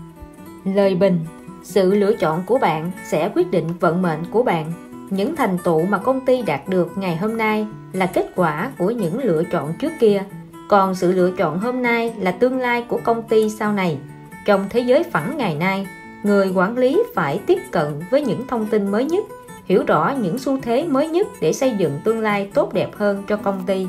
Lời 0.66 0.96
bình 0.96 1.20
Sự 1.64 1.96
lựa 1.96 2.14
chọn 2.14 2.44
của 2.46 2.58
bạn 2.58 2.92
sẽ 3.10 3.32
quyết 3.36 3.52
định 3.52 3.68
vận 3.80 4.02
mệnh 4.02 4.20
của 4.32 4.44
bạn. 4.44 4.72
Những 5.10 5.36
thành 5.36 5.58
tựu 5.64 5.86
mà 5.86 5.98
công 5.98 6.26
ty 6.26 6.42
đạt 6.42 6.62
được 6.68 6.98
ngày 6.98 7.18
hôm 7.18 7.38
nay 7.38 7.68
là 7.94 8.06
kết 8.06 8.32
quả 8.36 8.72
của 8.78 8.92
những 8.92 9.20
lựa 9.20 9.44
chọn 9.52 9.74
trước 9.80 9.92
kia. 10.00 10.24
Còn 10.70 10.96
sự 10.96 11.12
lựa 11.12 11.32
chọn 11.32 11.60
hôm 11.60 11.82
nay 11.82 12.14
là 12.20 12.32
tương 12.32 12.58
lai 12.58 12.86
của 12.88 13.00
công 13.04 13.24
ty 13.24 13.50
sau 13.50 13.74
này. 13.74 13.98
Trong 14.46 14.66
thế 14.70 14.80
giới 14.80 15.04
phẳng 15.04 15.38
ngày 15.38 15.56
nay, 15.56 15.88
người 16.24 16.52
quản 16.56 16.78
lý 16.78 17.04
phải 17.16 17.40
tiếp 17.48 17.60
cận 17.72 18.00
với 18.12 18.22
những 18.22 18.48
thông 18.48 18.66
tin 18.66 18.92
mới 18.92 19.06
nhất 19.06 19.26
hiểu 19.70 19.84
rõ 19.88 20.14
những 20.22 20.38
xu 20.38 20.58
thế 20.62 20.88
mới 20.88 21.10
nhất 21.10 21.28
để 21.42 21.54
xây 21.54 21.72
dựng 21.78 22.00
tương 22.04 22.20
lai 22.20 22.50
tốt 22.54 22.74
đẹp 22.74 22.90
hơn 22.96 23.24
cho 23.28 23.38
công 23.38 23.64
ty 23.66 23.88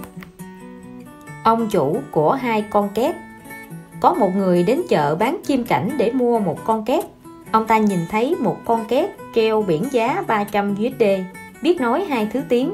ông 1.45 1.69
chủ 1.71 2.01
của 2.11 2.33
hai 2.33 2.65
con 2.71 2.89
két 2.95 3.15
có 4.01 4.15
một 4.15 4.31
người 4.37 4.63
đến 4.63 4.83
chợ 4.89 5.15
bán 5.15 5.41
chim 5.45 5.65
cảnh 5.65 5.91
để 5.99 6.13
mua 6.13 6.39
một 6.39 6.65
con 6.65 6.85
két. 6.85 7.05
Ông 7.53 7.67
ta 7.67 7.79
nhìn 7.79 7.99
thấy 8.11 8.37
một 8.39 8.57
con 8.65 8.85
két 8.89 9.11
treo 9.35 9.63
biển 9.63 9.85
giá 9.91 10.23
300 10.27 10.75
USD 10.75 11.05
biết 11.63 11.81
nói 11.81 12.05
hai 12.05 12.29
thứ 12.33 12.41
tiếng. 12.49 12.73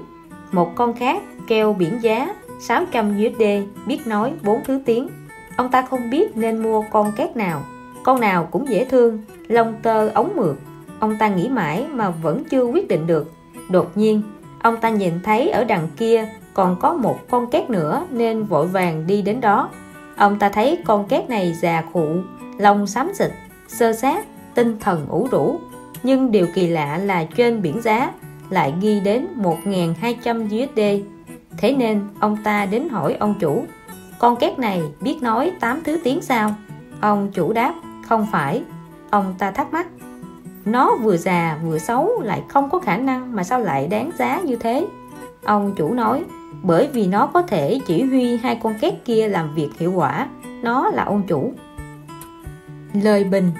Một 0.52 0.74
con 0.74 0.94
khác 0.94 1.22
treo 1.48 1.72
biển 1.72 1.98
giá 2.02 2.34
600 2.60 3.16
USD 3.26 3.42
biết 3.86 4.06
nói 4.06 4.32
bốn 4.42 4.64
thứ 4.64 4.80
tiếng. 4.84 5.08
Ông 5.56 5.70
ta 5.70 5.82
không 5.82 6.10
biết 6.10 6.36
nên 6.36 6.62
mua 6.62 6.84
con 6.90 7.12
két 7.16 7.36
nào. 7.36 7.62
Con 8.02 8.20
nào 8.20 8.48
cũng 8.50 8.68
dễ 8.68 8.84
thương, 8.84 9.22
lông 9.48 9.74
tơ 9.82 10.08
ống 10.08 10.32
mượt. 10.36 10.56
Ông 10.98 11.16
ta 11.18 11.28
nghĩ 11.28 11.48
mãi 11.48 11.86
mà 11.92 12.10
vẫn 12.10 12.44
chưa 12.50 12.64
quyết 12.64 12.88
định 12.88 13.06
được. 13.06 13.32
Đột 13.70 13.90
nhiên, 13.94 14.22
ông 14.62 14.76
ta 14.76 14.88
nhìn 14.88 15.12
thấy 15.22 15.50
ở 15.50 15.64
đằng 15.64 15.88
kia 15.96 16.28
còn 16.54 16.76
có 16.80 16.94
một 16.94 17.18
con 17.30 17.50
két 17.50 17.70
nữa 17.70 18.06
nên 18.10 18.44
vội 18.44 18.66
vàng 18.66 19.06
đi 19.06 19.22
đến 19.22 19.40
đó 19.40 19.70
ông 20.16 20.38
ta 20.38 20.48
thấy 20.48 20.78
con 20.84 21.08
két 21.08 21.28
này 21.28 21.54
già 21.60 21.84
khụ, 21.92 22.06
lông 22.58 22.86
xám 22.86 23.14
xịt, 23.14 23.30
sơ 23.68 23.92
sát, 23.92 24.26
tinh 24.54 24.76
thần 24.80 25.06
ủ 25.08 25.28
rũ. 25.30 25.60
Nhưng 26.02 26.30
điều 26.30 26.46
kỳ 26.54 26.66
lạ 26.66 26.98
là 26.98 27.24
trên 27.24 27.62
biển 27.62 27.82
giá 27.82 28.12
lại 28.50 28.74
ghi 28.80 29.00
đến 29.00 29.26
1.200 29.36 30.44
USD 30.44 31.06
thế 31.58 31.74
nên 31.74 32.00
ông 32.20 32.36
ta 32.44 32.66
đến 32.66 32.88
hỏi 32.88 33.14
ông 33.14 33.34
chủ, 33.40 33.64
con 34.18 34.36
két 34.36 34.58
này 34.58 34.82
biết 35.00 35.22
nói 35.22 35.52
8 35.60 35.82
thứ 35.84 35.98
tiếng 36.04 36.22
sao? 36.22 36.54
Ông 37.00 37.28
chủ 37.32 37.52
đáp, 37.52 37.74
không 38.08 38.26
phải. 38.32 38.62
Ông 39.10 39.34
ta 39.38 39.50
thắc 39.50 39.72
mắc, 39.72 39.86
nó 40.64 40.96
vừa 40.96 41.16
già 41.16 41.58
vừa 41.64 41.78
xấu 41.78 42.20
lại 42.22 42.42
không 42.48 42.70
có 42.70 42.78
khả 42.78 42.96
năng 42.96 43.36
mà 43.36 43.44
sao 43.44 43.60
lại 43.60 43.86
đáng 43.86 44.10
giá 44.18 44.40
như 44.40 44.56
thế? 44.56 44.86
Ông 45.44 45.74
chủ 45.76 45.94
nói 45.94 46.24
bởi 46.66 46.88
vì 46.92 47.06
nó 47.06 47.26
có 47.26 47.42
thể 47.42 47.78
chỉ 47.86 48.02
huy 48.02 48.36
hai 48.36 48.58
con 48.62 48.74
két 48.80 48.94
kia 49.04 49.28
làm 49.28 49.54
việc 49.54 49.68
hiệu 49.78 49.92
quả. 49.92 50.28
Nó 50.62 50.90
là 50.90 51.04
ông 51.04 51.22
chủ. 51.26 51.52
Lời 53.02 53.24
bình. 53.24 53.50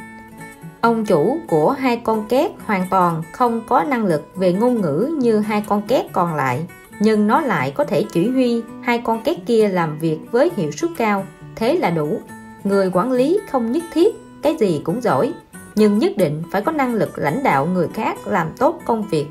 Ông 0.80 1.04
chủ 1.04 1.38
của 1.48 1.70
hai 1.70 1.96
con 1.96 2.28
két 2.28 2.50
hoàn 2.64 2.86
toàn 2.90 3.22
không 3.32 3.62
có 3.66 3.82
năng 3.82 4.04
lực 4.04 4.36
về 4.36 4.52
ngôn 4.52 4.80
ngữ 4.80 5.16
như 5.18 5.38
hai 5.38 5.64
con 5.68 5.82
két 5.82 6.12
còn 6.12 6.34
lại. 6.34 6.66
Nhưng 7.00 7.26
nó 7.26 7.40
lại 7.40 7.70
có 7.70 7.84
thể 7.84 8.04
chỉ 8.12 8.28
huy 8.28 8.62
hai 8.82 8.98
con 9.04 9.22
két 9.22 9.36
kia 9.46 9.68
làm 9.68 9.98
việc 9.98 10.18
với 10.30 10.50
hiệu 10.56 10.70
suất 10.70 10.90
cao. 10.96 11.26
Thế 11.56 11.76
là 11.76 11.90
đủ. 11.90 12.20
Người 12.64 12.90
quản 12.92 13.12
lý 13.12 13.40
không 13.50 13.72
nhất 13.72 13.82
thiết, 13.92 14.14
cái 14.42 14.56
gì 14.56 14.80
cũng 14.84 15.00
giỏi. 15.00 15.32
Nhưng 15.74 15.98
nhất 15.98 16.12
định 16.16 16.42
phải 16.50 16.62
có 16.62 16.72
năng 16.72 16.94
lực 16.94 17.18
lãnh 17.18 17.42
đạo 17.42 17.66
người 17.66 17.88
khác 17.94 18.26
làm 18.26 18.48
tốt 18.58 18.80
công 18.84 19.08
việc. 19.08 19.26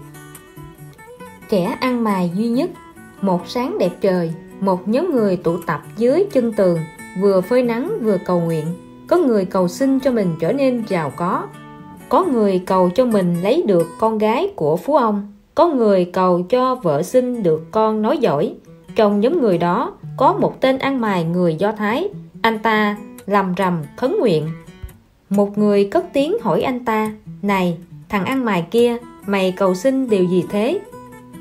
Kẻ 1.49 1.77
ăn 1.79 2.03
mài 2.03 2.31
duy 2.35 2.49
nhất 2.49 2.69
một 3.25 3.47
sáng 3.47 3.77
đẹp 3.77 3.91
trời, 4.01 4.33
một 4.59 4.87
nhóm 4.87 5.11
người 5.11 5.37
tụ 5.37 5.57
tập 5.57 5.81
dưới 5.97 6.25
chân 6.31 6.53
tường, 6.53 6.79
vừa 7.21 7.41
phơi 7.41 7.63
nắng 7.63 7.91
vừa 8.01 8.17
cầu 8.25 8.39
nguyện. 8.39 8.65
Có 9.07 9.17
người 9.17 9.45
cầu 9.45 9.67
xin 9.67 9.99
cho 9.99 10.11
mình 10.11 10.35
trở 10.39 10.53
nên 10.53 10.83
giàu 10.87 11.11
có. 11.15 11.47
Có 12.09 12.25
người 12.25 12.63
cầu 12.65 12.89
cho 12.89 13.05
mình 13.05 13.35
lấy 13.41 13.63
được 13.67 13.87
con 13.99 14.17
gái 14.17 14.51
của 14.55 14.77
phú 14.77 14.95
ông. 14.95 15.33
Có 15.55 15.67
người 15.67 16.05
cầu 16.05 16.41
cho 16.49 16.75
vợ 16.75 17.03
sinh 17.03 17.43
được 17.43 17.71
con 17.71 18.01
nói 18.01 18.17
giỏi. 18.17 18.53
Trong 18.95 19.19
nhóm 19.19 19.41
người 19.41 19.57
đó, 19.57 19.93
có 20.17 20.33
một 20.33 20.61
tên 20.61 20.77
ăn 20.77 21.01
mài 21.01 21.23
người 21.23 21.55
do 21.55 21.71
thái, 21.71 22.09
anh 22.41 22.59
ta 22.59 22.97
lầm 23.25 23.53
rầm 23.57 23.83
khấn 23.97 24.15
nguyện. 24.19 24.47
Một 25.29 25.57
người 25.57 25.85
cất 25.85 26.05
tiếng 26.13 26.37
hỏi 26.41 26.61
anh 26.61 26.85
ta, 26.85 27.11
Này, 27.41 27.77
thằng 28.09 28.25
ăn 28.25 28.45
mày 28.45 28.65
kia, 28.71 28.97
Mày 29.25 29.51
cầu 29.51 29.75
xin 29.75 30.09
điều 30.09 30.23
gì 30.23 30.43
thế? 30.49 30.79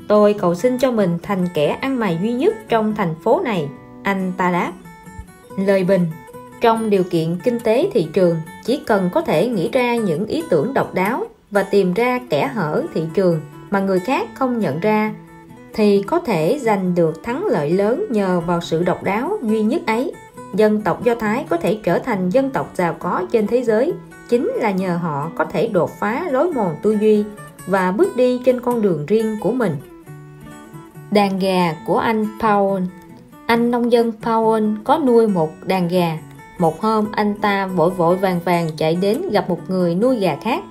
Tôi 0.07 0.33
cầu 0.33 0.55
xin 0.55 0.77
cho 0.77 0.91
mình 0.91 1.17
thành 1.23 1.47
kẻ 1.53 1.77
ăn 1.81 1.99
mày 1.99 2.19
duy 2.21 2.33
nhất 2.33 2.55
trong 2.69 2.95
thành 2.95 3.15
phố 3.23 3.41
này, 3.43 3.69
Anh 4.03 4.31
ta 4.37 4.51
đáp. 4.51 4.71
Lời 5.57 5.83
bình. 5.83 6.07
Trong 6.61 6.89
điều 6.89 7.03
kiện 7.03 7.37
kinh 7.43 7.59
tế 7.59 7.89
thị 7.93 8.07
trường, 8.13 8.35
Chỉ 8.65 8.79
cần 8.85 9.09
có 9.13 9.21
thể 9.21 9.47
nghĩ 9.47 9.69
ra 9.71 9.95
những 9.95 10.25
ý 10.25 10.43
tưởng 10.49 10.73
độc 10.73 10.93
đáo 10.93 11.25
Và 11.51 11.63
tìm 11.63 11.93
ra 11.93 12.19
kẻ 12.29 12.47
hở 12.47 12.83
thị 12.93 13.01
trường 13.13 13.41
Mà 13.69 13.79
người 13.79 13.99
khác 13.99 14.29
không 14.33 14.59
nhận 14.59 14.79
ra, 14.79 15.13
Thì 15.73 16.03
có 16.07 16.19
thể 16.19 16.59
giành 16.61 16.95
được 16.95 17.23
thắng 17.23 17.45
lợi 17.45 17.69
lớn 17.69 18.05
nhờ 18.09 18.39
vào 18.39 18.61
sự 18.61 18.83
độc 18.83 19.03
đáo 19.03 19.37
duy 19.41 19.63
nhất 19.63 19.81
ấy. 19.87 20.13
Dân 20.53 20.81
tộc 20.81 21.03
Do 21.03 21.15
Thái 21.15 21.45
có 21.49 21.57
thể 21.57 21.79
trở 21.83 21.99
thành 21.99 22.29
dân 22.29 22.49
tộc 22.49 22.71
giàu 22.75 22.95
có 22.99 23.25
trên 23.31 23.47
thế 23.47 23.63
giới, 23.63 23.93
chính 24.29 24.51
là 24.55 24.71
nhờ 24.71 24.97
họ 24.97 25.31
có 25.35 25.45
thể 25.45 25.67
đột 25.67 25.91
phá 25.99 26.25
lối 26.31 26.53
mòn 26.53 26.75
tư 26.81 26.97
duy 27.01 27.23
và 27.67 27.91
bước 27.91 28.15
đi 28.15 28.41
trên 28.45 28.61
con 28.61 28.81
đường 28.81 29.05
riêng 29.05 29.37
của 29.41 29.51
mình. 29.51 29.75
Đàn 31.15 31.39
gà 31.39 31.75
của 31.85 31.97
anh 31.97 32.25
Paul 32.41 32.81
Anh 33.45 33.71
nông 33.71 33.91
dân 33.91 34.11
Paul 34.21 34.63
có 34.83 34.97
nuôi 34.97 35.27
một 35.27 35.49
đàn 35.63 35.87
gà. 35.87 36.17
Một 36.57 36.81
hôm, 36.81 37.05
anh 37.11 37.35
ta 37.35 37.67
vội 37.67 37.89
vội 37.89 38.17
vàng 38.17 38.39
vàng 38.45 38.69
chạy 38.77 38.95
đến 38.95 39.21
gặp 39.31 39.49
một 39.49 39.59
người 39.67 39.95
nuôi 39.95 40.19
gà 40.19 40.35
khác. 40.41 40.63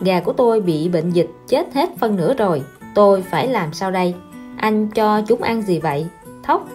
Gà 0.00 0.20
của 0.20 0.32
tôi 0.32 0.60
bị 0.60 0.88
bệnh 0.88 1.10
dịch 1.10 1.30
chết 1.48 1.74
hết 1.74 1.90
phân 1.98 2.16
nửa 2.16 2.34
rồi. 2.34 2.62
Tôi 2.94 3.22
phải 3.22 3.48
làm 3.48 3.72
sao 3.72 3.90
đây? 3.90 4.14
Anh 4.56 4.88
cho 4.88 5.20
chúng 5.20 5.42
ăn 5.42 5.62
gì 5.62 5.78
vậy? 5.78 6.06
Thóc. 6.42 6.68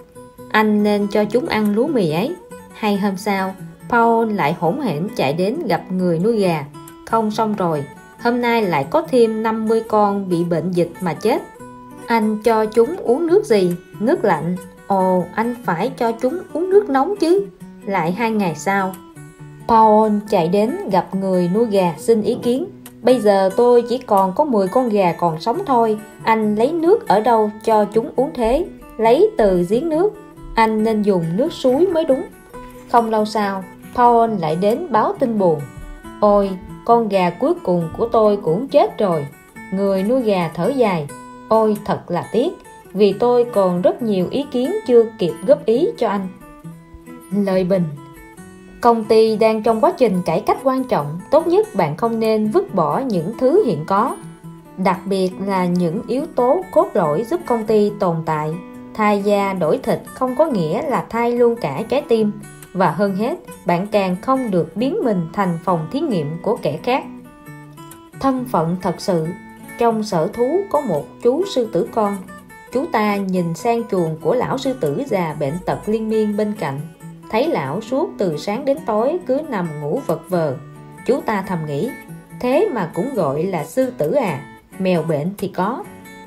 Anh 0.50 0.84
nên 0.84 1.08
cho 1.08 1.26
chúng 1.26 1.48
ăn 1.48 1.76
lúa 1.76 1.88
mì 1.88 2.12
ấy 2.12 2.36
hay 2.74 2.98
hôm 2.98 3.18
sau, 3.18 3.56
Paul 3.90 4.32
lại 4.32 4.56
hỗn 4.60 4.80
hển 4.82 5.08
chạy 5.16 5.34
đến 5.34 5.56
gặp 5.68 5.92
người 5.92 6.20
nuôi 6.20 6.40
gà 6.40 6.66
không 7.06 7.32
xong 7.32 7.56
rồi 7.56 7.84
hôm 8.22 8.42
nay 8.42 8.62
lại 8.62 8.86
có 8.90 9.02
thêm 9.02 9.44
50 9.44 9.84
con 9.88 10.30
bị 10.30 10.44
bệnh 10.44 10.72
dịch 10.72 10.92
mà 11.02 11.14
chết 11.14 11.42
anh 12.08 12.38
cho 12.44 12.66
chúng 12.66 12.96
uống 12.98 13.28
nước 13.28 13.46
gì? 13.46 13.76
Nước 14.00 14.26
lạnh. 14.26 14.56
Ồ 14.88 15.24
anh 15.36 15.56
phải 15.66 15.92
cho 15.98 16.12
chúng 16.12 16.40
uống 16.54 16.70
nước 16.70 16.90
nóng 16.90 17.16
chứ. 17.16 17.46
Lại 17.86 18.12
hai 18.12 18.32
ngày 18.32 18.56
sau 18.56 18.94
Paul 19.68 20.12
chạy 20.30 20.48
đến 20.48 20.90
gặp 20.92 21.16
người 21.16 21.50
nuôi 21.54 21.66
gà 21.66 21.94
xin 21.98 22.22
ý 22.22 22.38
kiến. 22.44 22.66
Bây 23.02 23.20
giờ 23.20 23.50
tôi 23.58 23.82
chỉ 23.90 23.98
còn 23.98 24.34
có 24.36 24.44
10 24.44 24.68
con 24.68 24.90
gà 24.90 25.14
còn 25.14 25.40
sống 25.40 25.62
thôi. 25.66 26.00
Anh 26.24 26.56
lấy 26.56 26.72
nước 26.72 27.08
ở 27.08 27.20
đâu 27.20 27.52
cho 27.64 27.86
chúng 27.86 28.12
uống 28.16 28.32
thế? 28.34 28.66
Lấy 28.98 29.30
từ 29.38 29.66
giếng 29.70 29.90
nước. 29.90 30.14
Anh 30.56 30.84
nên 30.84 31.02
dùng 31.02 31.24
nước 31.36 31.54
suối 31.54 31.88
mới 31.88 32.06
đúng. 32.06 32.24
Không 32.92 33.10
lâu 33.10 33.26
sau, 33.26 33.64
Paul 33.96 34.32
lại 34.40 34.56
đến 34.56 34.88
báo 34.90 35.14
tin 35.20 35.40
buồn. 35.40 35.60
Ôi, 36.20 36.50
con 36.86 37.10
gà 37.10 37.30
cuối 37.30 37.54
cùng 37.64 37.90
của 37.98 38.08
tôi 38.08 38.38
cũng 38.38 38.68
chết 38.68 38.98
rồi. 38.98 39.28
Người 39.74 40.04
nuôi 40.04 40.22
gà 40.22 40.52
thở 40.54 40.68
dài. 40.68 41.08
Ôi, 41.50 41.78
thật 41.86 42.02
là 42.08 42.30
tiếc, 42.32 42.54
vì 42.94 43.14
tôi 43.14 43.46
còn 43.54 43.82
rất 43.82 44.02
nhiều 44.02 44.28
ý 44.32 44.46
kiến 44.52 44.72
chưa 44.88 45.06
kịp 45.20 45.34
góp 45.48 45.66
ý 45.66 45.88
cho 45.98 46.08
anh. 46.08 46.28
Lời 47.46 47.64
bình 47.64 47.84
Công 48.82 49.04
ty 49.04 49.38
đang 49.38 49.64
trong 49.64 49.82
quá 49.82 49.94
trình 49.98 50.22
cải 50.26 50.42
cách 50.42 50.58
quan 50.64 50.84
trọng, 50.84 51.20
tốt 51.32 51.48
nhất 51.48 51.68
bạn 51.76 51.98
không 51.98 52.20
nên 52.20 52.52
vứt 52.52 52.76
bỏ 52.76 53.00
những 53.00 53.34
thứ 53.40 53.64
hiện 53.66 53.86
có. 53.88 54.18
Đặc 54.78 55.00
biệt 55.06 55.32
là 55.46 55.66
những 55.66 56.02
yếu 56.08 56.26
tố 56.36 56.64
cốt 56.72 56.90
lõi 56.94 57.24
giúp 57.24 57.40
công 57.46 57.66
ty 57.66 57.92
tồn 58.00 58.16
tại. 58.26 58.54
Thay 58.94 59.22
da 59.22 59.54
đổi 59.54 59.78
thịt 59.78 60.00
không 60.14 60.36
có 60.36 60.46
nghĩa 60.46 60.82
là 60.82 61.06
thay 61.10 61.32
luôn 61.32 61.56
cả 61.62 61.84
trái 61.90 62.02
tim 62.08 62.32
và 62.74 62.92
hơn 62.92 63.16
hết 63.16 63.40
bạn 63.66 63.88
càng 63.88 64.16
không 64.22 64.52
được 64.52 64.78
biến 64.78 64.98
mình 65.04 65.28
thành 65.34 65.60
phòng 65.64 65.88
thí 65.92 66.00
nghiệm 66.00 66.38
của 66.42 66.58
kẻ 66.62 66.80
khác 66.84 67.04
thân 68.20 68.46
phận 68.46 68.76
thật 68.82 68.96
sự 68.98 69.28
trong 69.78 70.04
sở 70.04 70.28
thú 70.28 70.62
có 70.70 70.82
một 70.82 71.06
chú 71.22 71.44
sư 71.56 71.70
tử 71.74 71.88
con. 71.92 72.18
Chú 72.72 72.86
ta 72.92 73.16
nhìn 73.16 73.54
sang 73.54 73.84
chuồng 73.92 74.18
của 74.22 74.36
lão 74.36 74.58
sư 74.58 74.74
tử 74.82 75.04
già 75.08 75.36
bệnh 75.40 75.54
tật 75.66 75.80
liên 75.86 76.10
miên 76.10 76.38
bên 76.38 76.54
cạnh. 76.60 76.80
Thấy 77.30 77.48
lão 77.48 77.82
suốt 77.82 78.10
từ 78.18 78.38
sáng 78.38 78.66
đến 78.66 78.78
tối 78.86 79.18
cứ 79.28 79.42
nằm 79.50 79.82
ngủ 79.82 80.02
vật 80.06 80.22
vờ. 80.30 80.56
Chú 81.06 81.22
ta 81.26 81.44
thầm 81.48 81.60
nghĩ, 81.68 81.90
thế 82.40 82.70
mà 82.74 82.92
cũng 82.96 83.14
gọi 83.14 83.44
là 83.44 83.66
sư 83.66 83.92
tử 83.98 84.12
à? 84.12 84.40
Mèo 84.80 85.04
bệnh 85.04 85.34
thì 85.38 85.48
có. 85.48 85.84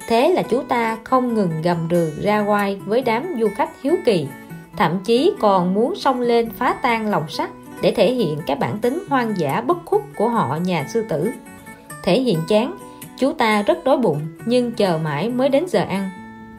Thế 0.08 0.28
là 0.28 0.42
chú 0.42 0.62
ta 0.62 0.98
không 1.04 1.34
ngừng 1.34 1.62
gầm 1.62 1.88
rừ 1.90 2.12
ra 2.22 2.40
quay 2.40 2.76
với 2.76 3.02
đám 3.02 3.36
du 3.40 3.48
khách 3.56 3.82
hiếu 3.82 3.94
kỳ. 4.04 4.28
Thậm 4.76 4.98
chí 5.04 5.32
còn 5.40 5.74
muốn 5.74 5.96
xông 5.96 6.20
lên 6.20 6.50
phá 6.50 6.76
tan 6.82 7.10
lòng 7.10 7.28
sắt 7.28 7.50
để 7.82 7.92
thể 7.96 8.12
hiện 8.12 8.38
cái 8.46 8.56
bản 8.56 8.78
tính 8.78 9.04
hoang 9.08 9.38
dã 9.38 9.60
bất 9.60 9.78
khuất 9.84 10.02
của 10.16 10.28
họ 10.28 10.58
nhà 10.64 10.86
sư 10.88 11.04
tử. 11.08 11.30
Thể 12.02 12.20
hiện 12.20 12.38
chán 12.48 12.76
chú 13.20 13.32
ta 13.32 13.62
rất 13.62 13.84
đói 13.84 13.96
bụng, 13.96 14.20
nhưng 14.46 14.72
chờ 14.72 14.98
mãi 15.04 15.28
mới 15.28 15.48
đến 15.48 15.64
giờ 15.68 15.84
ăn. 15.88 16.10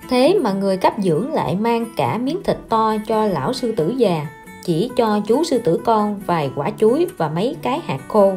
Thế 0.09 0.39
mà 0.41 0.53
người 0.53 0.77
cấp 0.77 0.93
dưỡng 0.97 1.33
lại 1.33 1.55
mang 1.55 1.85
cả 1.97 2.17
miếng 2.17 2.43
thịt 2.43 2.57
to 2.69 2.93
cho 3.07 3.25
lão 3.25 3.53
sư 3.53 3.73
tử 3.77 3.93
già, 3.97 4.27
chỉ 4.65 4.91
cho 4.97 5.19
chú 5.27 5.43
sư 5.43 5.61
tử 5.63 5.81
con 5.85 6.21
vài 6.25 6.51
quả 6.55 6.71
chuối 6.77 7.07
và 7.17 7.29
mấy 7.29 7.55
cái 7.61 7.79
hạt 7.85 7.99
khô. 8.07 8.33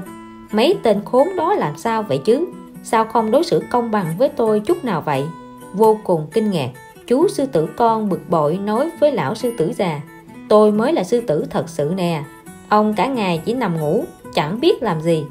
Mấy 0.52 0.76
tên 0.83 1.00
khốn 1.04 1.28
đó 1.37 1.54
làm 1.54 1.76
sao 1.76 2.02
vậy 2.02 2.19
chứ? 2.25 2.47
Sao 2.83 3.04
không 3.04 3.31
đối 3.31 3.45
xử 3.45 3.62
công 3.71 3.90
bằng 3.90 4.07
với 4.19 4.28
tôi 4.28 4.61
chút 4.61 4.85
nào 4.85 5.00
vậy? 5.07 5.25
Vô 5.73 5.99
cùng 6.04 6.26
kinh 6.33 6.50
ngạc, 6.50 6.71
chú 7.07 7.28
sư 7.28 7.47
tử 7.47 7.69
con 7.76 8.09
bực 8.09 8.21
bội 8.31 8.59
nói 8.59 8.90
với 9.00 9.12
lão 9.12 9.35
sư 9.35 9.52
tử 9.59 9.73
già, 9.76 10.00
tôi 10.49 10.73
mới 10.73 10.93
là 10.93 11.04
sư 11.04 11.21
tử 11.21 11.47
thật 11.50 11.69
sự 11.69 11.93
nè. 11.97 12.23
Ông 12.69 12.95
cả 12.95 13.07
ngày 13.07 13.40
chỉ 13.45 13.54
nằm 13.54 13.81
ngủ, 13.81 14.04
chẳng 14.35 14.61
biết 14.61 14.83
làm 14.83 15.00
gì 15.00 15.25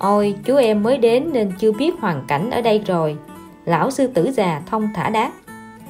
ôi, 0.00 0.34
chú 0.44 0.56
em 0.56 0.82
mới 0.82 0.98
đến 0.98 1.30
nên 1.32 1.52
chưa 1.58 1.72
biết 1.72 2.00
hoàn 2.00 2.22
cảnh 2.28 2.50
ở 2.50 2.60
đây 2.60 2.82
rồi. 2.86 3.16
Lão 3.64 3.90
sư 3.90 4.06
tử 4.06 4.30
già 4.32 4.62
thông 4.66 4.88
thả 4.94 5.10
đáp. 5.10 5.30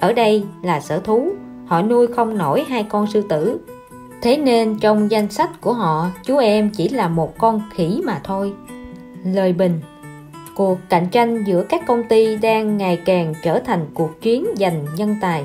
Ở 0.01 0.13
đây 0.13 0.45
là 0.63 0.81
sở 0.81 0.99
thú, 0.99 1.33
họ 1.67 1.83
nuôi 1.83 2.07
không 2.07 2.39
nổi 2.39 2.65
hai 2.69 2.83
con 2.83 3.07
sư 3.07 3.23
tử. 3.29 3.61
Thế 4.23 4.37
nên 4.37 4.79
trong 4.79 5.11
danh 5.11 5.31
sách 5.31 5.61
của 5.61 5.73
họ, 5.73 6.11
chú 6.25 6.39
em 6.39 6.71
chỉ 6.71 6.89
là 6.89 7.09
một 7.09 7.39
con 7.39 7.63
khỉ 7.75 8.03
mà 8.05 8.21
thôi. 8.25 8.53
Lời 9.25 9.53
bình. 9.53 9.81
Cuộc 10.55 10.79
cạnh 10.89 11.09
tranh 11.09 11.45
giữa 11.45 11.65
các 11.69 11.87
công 11.87 12.03
ty 12.09 12.37
đang 12.37 12.77
ngày 12.77 13.01
càng 13.05 13.35
trở 13.43 13.59
thành 13.59 13.87
cuộc 13.95 14.21
chiến 14.21 14.47
giành 14.57 14.87
nhân 14.97 15.17
tài. 15.21 15.45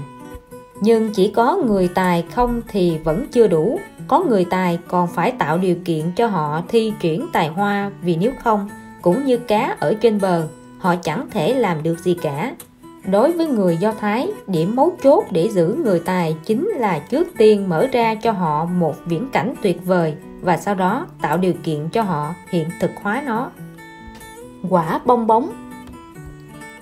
Nhưng 0.81 1.09
chỉ 1.13 1.27
có 1.27 1.57
người 1.65 1.87
tài 1.87 2.23
không 2.31 2.61
thì 2.67 2.97
vẫn 3.03 3.25
chưa 3.31 3.47
đủ 3.47 3.79
có 4.07 4.23
người 4.23 4.45
tài 4.45 4.79
còn 4.87 5.07
phải 5.07 5.31
tạo 5.31 5.57
điều 5.57 5.75
kiện 5.85 6.11
cho 6.15 6.27
họ 6.27 6.61
thi 6.67 6.93
chuyển 7.01 7.27
tài 7.33 7.47
hoa 7.47 7.91
vì 8.01 8.15
nếu 8.15 8.31
không 8.43 8.69
cũng 9.01 9.25
như 9.25 9.37
cá 9.37 9.75
ở 9.79 9.93
trên 10.01 10.21
bờ 10.21 10.47
họ 10.79 10.95
chẳng 10.95 11.27
thể 11.31 11.53
làm 11.53 11.83
được 11.83 11.99
gì 11.99 12.17
cả. 12.21 12.55
Đối 13.11 13.31
với 13.31 13.47
người 13.47 13.77
do 13.77 13.91
thái 13.91 14.31
điểm 14.47 14.75
mấu 14.75 14.97
chốt 15.03 15.23
để 15.31 15.49
giữ 15.49 15.77
người 15.83 15.99
tài 15.99 16.35
chính 16.45 16.67
là 16.67 16.99
trước 16.99 17.27
tiên 17.37 17.69
mở 17.69 17.87
ra 17.91 18.15
cho 18.15 18.31
họ 18.31 18.65
một 18.65 18.95
viễn 19.05 19.29
cảnh 19.31 19.53
tuyệt 19.61 19.85
vời 19.85 20.13
và 20.41 20.57
sau 20.57 20.75
đó 20.75 21.07
tạo 21.21 21.37
điều 21.37 21.53
kiện 21.63 21.89
cho 21.89 22.01
họ 22.01 22.35
hiện 22.49 22.69
thực 22.79 22.91
hóa 23.01 23.23
nó. 23.25 23.51
Quả 24.69 25.01
bong 25.05 25.27
bóng. 25.27 25.49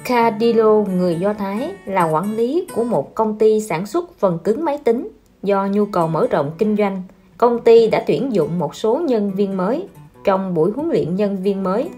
Cadillo, 0.05 0.73
người 0.73 1.15
Do 1.15 1.33
Thái, 1.33 1.71
là 1.85 2.03
quản 2.03 2.35
lý 2.35 2.67
của 2.75 2.83
một 2.83 3.15
công 3.15 3.37
ty 3.37 3.61
sản 3.61 3.85
xuất 3.85 4.19
phần 4.19 4.39
cứng 4.43 4.65
máy 4.65 4.77
tính. 4.77 5.09
Do 5.43 5.67
nhu 5.67 5.85
cầu 5.85 6.07
mở 6.07 6.27
rộng 6.31 6.51
kinh 6.57 6.75
doanh, 6.77 7.03
công 7.43 7.59
ty 7.59 7.87
đã 7.87 8.03
tuyển 8.07 8.33
dụng 8.33 8.59
một 8.59 8.75
số 8.75 9.01
nhân 9.07 9.31
viên 9.31 9.57
mới. 9.57 9.87
Trong 10.23 10.53
buổi 10.53 10.71
huấn 10.71 10.89
luyện 10.89 11.15
nhân 11.15 11.43
viên 11.43 11.63
mới, 11.63 11.89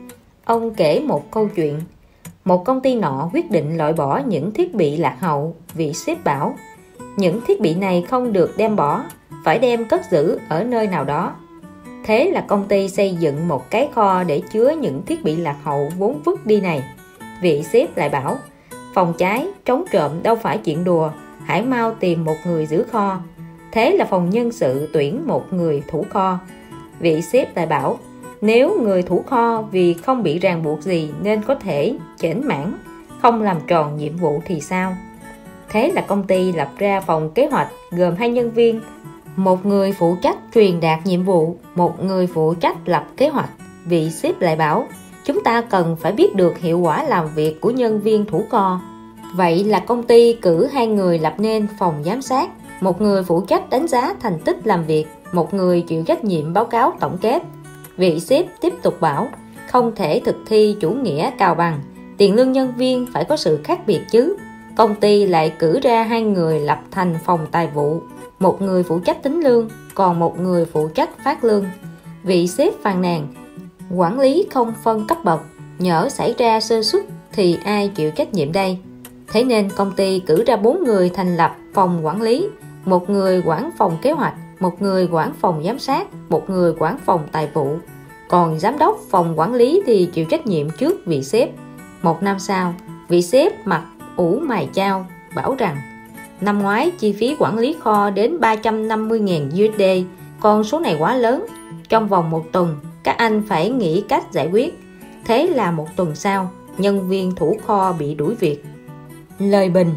ông 0.45 0.73
kể 0.73 0.99
một 0.99 1.31
câu 1.31 1.49
chuyện. 1.55 1.81
Một 2.45 2.65
công 2.65 2.81
ty 2.81 2.95
nọ 2.95 3.29
quyết 3.33 3.51
định 3.51 3.77
loại 3.77 3.93
bỏ 3.93 4.21
những 4.27 4.51
thiết 4.51 4.75
bị 4.75 4.97
lạc 4.97 5.17
hậu 5.19 5.55
vì 5.73 5.93
sếp 5.93 6.23
bảo 6.23 6.55
những 7.17 7.41
thiết 7.47 7.61
bị 7.61 7.75
này 7.75 8.01
không 8.01 8.33
được 8.33 8.57
đem 8.57 8.75
bỏ, 8.75 9.03
phải 9.45 9.59
đem 9.59 9.85
cất 9.85 10.01
giữ 10.11 10.39
ở 10.49 10.63
nơi 10.63 10.87
nào 10.87 11.03
đó. 11.03 11.35
Thế 12.05 12.31
là 12.31 12.41
công 12.41 12.67
ty 12.67 12.89
xây 12.89 13.15
dựng 13.15 13.47
một 13.47 13.69
cái 13.69 13.89
kho 13.93 14.23
để 14.23 14.41
chứa 14.51 14.69
những 14.69 15.01
thiết 15.05 15.23
bị 15.23 15.35
lạc 15.35 15.57
hậu 15.63 15.89
vốn 15.97 16.21
vứt 16.25 16.45
đi 16.45 16.61
này 16.61 16.83
vị 17.41 17.63
sếp 17.63 17.97
lại 17.97 18.09
bảo 18.09 18.37
phòng 18.93 19.13
cháy 19.17 19.47
trống 19.65 19.85
trộm 19.91 20.11
đâu 20.23 20.35
phải 20.35 20.57
chuyện 20.57 20.83
đùa 20.83 21.09
hãy 21.43 21.61
mau 21.61 21.95
tìm 21.99 22.25
một 22.25 22.35
người 22.45 22.65
giữ 22.65 22.83
kho 22.91 23.19
thế 23.75 23.91
là 23.97 24.05
phòng 24.05 24.29
nhân 24.29 24.51
sự 24.51 24.89
tuyển 24.93 25.27
một 25.27 25.53
người 25.53 25.83
thủ 25.87 26.05
kho. 26.09 26.39
Vị 26.99 27.21
sếp 27.21 27.55
lại 27.55 27.65
bảo, 27.65 27.99
nếu 28.41 28.81
người 28.81 29.01
thủ 29.01 29.23
kho 29.27 29.61
vì 29.71 29.93
không 29.93 30.23
bị 30.23 30.39
ràng 30.39 30.63
buộc 30.63 30.81
gì 30.81 31.09
nên 31.21 31.41
có 31.41 31.55
thể 31.55 31.95
chểnh 32.17 32.47
mãn 32.47 32.73
không 33.21 33.41
làm 33.41 33.57
tròn 33.67 33.97
nhiệm 33.97 34.17
vụ 34.17 34.41
thì 34.45 34.61
sao? 34.61 34.95
Thế 35.69 35.91
là 35.91 36.01
công 36.01 36.23
ty 36.23 36.51
lập 36.51 36.69
ra 36.77 37.01
phòng 37.01 37.29
kế 37.29 37.47
hoạch 37.47 37.67
gồm 37.91 38.15
hai 38.15 38.29
nhân 38.29 38.51
viên, 38.51 38.81
một 39.35 39.65
người 39.65 39.91
phụ 39.91 40.15
trách 40.21 40.37
truyền 40.53 40.79
đạt 40.79 40.99
nhiệm 41.05 41.23
vụ, 41.23 41.55
một 41.75 42.03
người 42.03 42.27
phụ 42.27 42.53
trách 42.53 42.77
lập 42.85 43.05
kế 43.17 43.29
hoạch. 43.29 43.49
Vị 43.85 44.09
sếp 44.09 44.41
lại 44.41 44.55
bảo, 44.55 44.87
chúng 45.25 45.43
ta 45.43 45.61
cần 45.61 45.95
phải 45.99 46.11
biết 46.11 46.35
được 46.35 46.57
hiệu 46.57 46.79
quả 46.79 47.03
làm 47.03 47.27
việc 47.35 47.61
của 47.61 47.71
nhân 47.71 48.01
viên 48.01 48.25
thủ 48.25 48.45
kho. 48.49 48.81
Vậy 49.35 49.63
là 49.63 49.79
công 49.79 50.03
ty 50.03 50.33
cử 50.33 50.67
hai 50.73 50.87
người 50.87 51.19
lập 51.19 51.33
nên 51.37 51.67
phòng 51.79 52.03
giám 52.05 52.21
sát 52.21 52.49
một 52.81 53.01
người 53.01 53.23
phụ 53.23 53.41
trách 53.41 53.69
đánh 53.69 53.87
giá 53.87 54.15
thành 54.19 54.39
tích 54.39 54.67
làm 54.67 54.85
việc, 54.85 55.05
một 55.31 55.53
người 55.53 55.81
chịu 55.81 56.03
trách 56.03 56.23
nhiệm 56.23 56.53
báo 56.53 56.65
cáo 56.65 56.93
tổng 56.99 57.17
kết. 57.21 57.43
Vị 57.97 58.19
sếp 58.19 58.45
tiếp 58.61 58.73
tục 58.83 59.01
bảo, 59.01 59.27
không 59.71 59.95
thể 59.95 60.21
thực 60.25 60.35
thi 60.45 60.77
chủ 60.79 60.89
nghĩa 60.89 61.31
cào 61.37 61.55
bằng, 61.55 61.79
tiền 62.17 62.35
lương 62.35 62.51
nhân 62.51 62.73
viên 62.77 63.07
phải 63.13 63.23
có 63.23 63.37
sự 63.37 63.59
khác 63.63 63.79
biệt 63.87 64.01
chứ. 64.11 64.37
Công 64.77 64.95
ty 64.95 65.25
lại 65.25 65.53
cử 65.59 65.79
ra 65.79 66.03
hai 66.03 66.21
người 66.21 66.59
lập 66.59 66.79
thành 66.91 67.15
phòng 67.25 67.47
tài 67.51 67.67
vụ, 67.67 68.01
một 68.39 68.61
người 68.61 68.83
phụ 68.83 68.99
trách 68.99 69.23
tính 69.23 69.41
lương, 69.43 69.69
còn 69.93 70.19
một 70.19 70.39
người 70.39 70.65
phụ 70.65 70.87
trách 70.87 71.09
phát 71.23 71.43
lương. 71.43 71.65
Vị 72.23 72.47
sếp 72.47 72.73
phàn 72.81 73.01
nàn, 73.01 73.27
quản 73.95 74.19
lý 74.19 74.47
không 74.51 74.73
phân 74.83 75.07
cấp 75.07 75.17
bậc, 75.23 75.41
nhỡ 75.79 76.09
xảy 76.09 76.35
ra 76.37 76.59
sơ 76.59 76.81
xuất 76.83 77.05
thì 77.33 77.57
ai 77.63 77.87
chịu 77.87 78.11
trách 78.11 78.33
nhiệm 78.33 78.51
đây? 78.51 78.77
Thế 79.31 79.43
nên 79.43 79.69
công 79.69 79.91
ty 79.91 80.19
cử 80.19 80.43
ra 80.43 80.55
bốn 80.55 80.83
người 80.83 81.09
thành 81.09 81.37
lập 81.37 81.55
phòng 81.73 82.05
quản 82.05 82.21
lý 82.21 82.47
một 82.85 83.09
người 83.09 83.41
quản 83.45 83.69
phòng 83.77 83.97
kế 84.01 84.11
hoạch, 84.11 84.33
một 84.59 84.81
người 84.81 85.07
quản 85.11 85.33
phòng 85.33 85.63
giám 85.63 85.79
sát, 85.79 86.07
một 86.29 86.49
người 86.49 86.73
quản 86.79 86.97
phòng 87.05 87.27
tài 87.31 87.49
vụ. 87.53 87.77
Còn 88.29 88.59
giám 88.59 88.77
đốc 88.77 88.99
phòng 89.09 89.39
quản 89.39 89.53
lý 89.53 89.81
thì 89.85 90.09
chịu 90.13 90.25
trách 90.25 90.47
nhiệm 90.47 90.69
trước 90.69 91.05
vị 91.05 91.23
sếp. 91.23 91.49
Một 92.01 92.23
năm 92.23 92.39
sau, 92.39 92.73
vị 93.07 93.21
sếp 93.21 93.67
mặt 93.67 93.83
ủ 94.15 94.39
mày 94.39 94.69
chao, 94.73 95.05
bảo 95.35 95.55
rằng, 95.59 95.77
năm 96.41 96.61
ngoái 96.61 96.91
chi 96.99 97.13
phí 97.13 97.35
quản 97.39 97.57
lý 97.57 97.75
kho 97.81 98.09
đến 98.09 98.37
350.000 98.37 99.49
USD 99.49 100.05
con 100.39 100.63
số 100.63 100.79
này 100.79 100.95
quá 100.99 101.15
lớn. 101.15 101.45
Trong 101.89 102.07
vòng 102.07 102.29
một 102.29 102.45
tuần, 102.51 102.77
các 103.03 103.17
anh 103.17 103.41
phải 103.47 103.69
nghĩ 103.69 104.03
cách 104.09 104.31
giải 104.31 104.49
quyết. 104.51 104.79
Thế 105.25 105.47
là 105.47 105.71
một 105.71 105.87
tuần 105.95 106.15
sau, 106.15 106.51
nhân 106.77 107.09
viên 107.09 107.35
thủ 107.35 107.57
kho 107.65 107.93
bị 107.99 108.15
đuổi 108.15 108.35
việc. 108.35 108.63
Lời 109.39 109.69
bình 109.69 109.89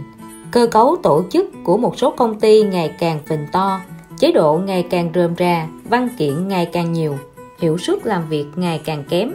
cơ 0.51 0.67
cấu 0.67 0.97
tổ 1.03 1.25
chức 1.31 1.47
của 1.65 1.77
một 1.77 1.99
số 1.99 2.11
công 2.11 2.41
ty 2.41 2.63
ngày 2.63 2.95
càng 2.99 3.19
phình 3.27 3.47
to, 3.53 3.81
chế 4.19 4.33
độ 4.33 4.61
ngày 4.67 4.87
càng 4.91 5.11
rườm 5.15 5.37
rà, 5.39 5.69
văn 5.85 6.09
kiện 6.19 6.49
ngày 6.49 6.67
càng 6.67 6.93
nhiều, 6.93 7.17
hiệu 7.59 7.79
suất 7.79 8.07
làm 8.07 8.29
việc 8.29 8.47
ngày 8.57 8.81
càng 8.85 9.05
kém. 9.09 9.33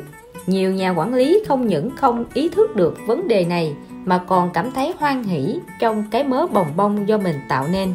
Nhiều 0.47 0.73
nhà 0.73 0.89
quản 0.89 1.13
lý 1.13 1.43
không 1.47 1.67
những 1.67 1.89
không 1.95 2.26
ý 2.34 2.49
thức 2.49 2.76
được 2.76 2.97
vấn 3.08 3.28
đề 3.28 3.45
này, 3.45 3.76
mà 4.06 4.17
còn 4.28 4.49
cảm 4.54 4.71
thấy 4.71 4.93
hoan 4.99 5.23
hỷ 5.23 5.60
trong 5.80 6.04
cái 6.12 6.23
mớ 6.23 6.47
bồng 6.47 6.67
bông 6.76 7.08
do 7.08 7.17
mình 7.17 7.36
tạo 7.49 7.67
nên. 7.71 7.93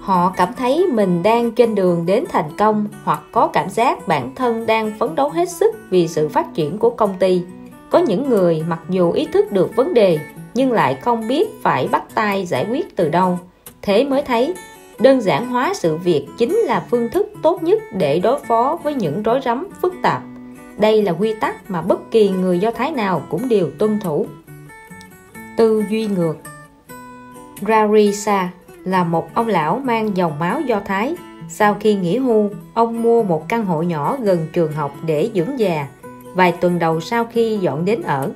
Họ 0.00 0.34
cảm 0.36 0.48
thấy 0.58 0.86
mình 0.86 1.22
đang 1.22 1.52
trên 1.52 1.74
đường 1.74 2.06
đến 2.06 2.24
thành 2.28 2.56
công 2.58 2.86
hoặc 3.04 3.20
có 3.32 3.46
cảm 3.46 3.70
giác 3.70 4.08
bản 4.08 4.34
thân 4.34 4.66
đang 4.66 4.92
phấn 4.98 5.14
đấu 5.14 5.30
hết 5.30 5.48
sức 5.48 5.74
vì 5.90 6.08
sự 6.08 6.28
phát 6.28 6.54
triển 6.54 6.78
của 6.78 6.90
công 6.90 7.14
ty. 7.18 7.42
Có 7.90 7.98
những 7.98 8.28
người 8.28 8.64
mặc 8.68 8.80
dù 8.88 9.12
ý 9.12 9.26
thức 9.32 9.52
được 9.52 9.76
vấn 9.76 9.94
đề 9.94 10.18
nhưng 10.54 10.72
lại 10.72 10.94
không 10.94 11.28
biết 11.28 11.48
phải 11.62 11.88
bắt 11.88 12.02
tay 12.14 12.46
giải 12.46 12.66
quyết 12.70 12.96
từ 12.96 13.08
đâu 13.08 13.38
thế 13.82 14.04
mới 14.04 14.22
thấy 14.22 14.54
đơn 14.98 15.20
giản 15.20 15.48
hóa 15.48 15.74
sự 15.74 15.96
việc 15.96 16.26
chính 16.38 16.56
là 16.56 16.86
phương 16.90 17.10
thức 17.10 17.32
tốt 17.42 17.62
nhất 17.62 17.82
để 17.92 18.20
đối 18.20 18.38
phó 18.38 18.78
với 18.82 18.94
những 18.94 19.22
rối 19.22 19.40
rắm 19.44 19.68
phức 19.82 19.94
tạp 20.02 20.22
đây 20.78 21.02
là 21.02 21.12
quy 21.12 21.34
tắc 21.40 21.70
mà 21.70 21.82
bất 21.82 22.10
kỳ 22.10 22.28
người 22.28 22.58
do 22.58 22.70
thái 22.70 22.90
nào 22.90 23.22
cũng 23.28 23.48
đều 23.48 23.70
tuân 23.78 24.00
thủ 24.00 24.26
tư 25.56 25.84
duy 25.90 26.06
ngược 26.06 26.36
Rarisa 27.60 28.50
là 28.84 29.04
một 29.04 29.34
ông 29.34 29.48
lão 29.48 29.78
mang 29.84 30.16
dòng 30.16 30.38
máu 30.38 30.60
do 30.60 30.80
Thái. 30.84 31.14
Sau 31.48 31.76
khi 31.80 31.94
nghỉ 31.94 32.18
hưu, 32.18 32.50
ông 32.74 33.02
mua 33.02 33.22
một 33.22 33.48
căn 33.48 33.64
hộ 33.64 33.82
nhỏ 33.82 34.16
gần 34.22 34.46
trường 34.52 34.72
học 34.72 34.94
để 35.06 35.30
dưỡng 35.34 35.58
già. 35.58 35.86
Vài 36.34 36.52
tuần 36.60 36.78
đầu 36.78 37.00
sau 37.00 37.24
khi 37.24 37.58
dọn 37.60 37.84
đến 37.84 38.02
ở, 38.02 38.30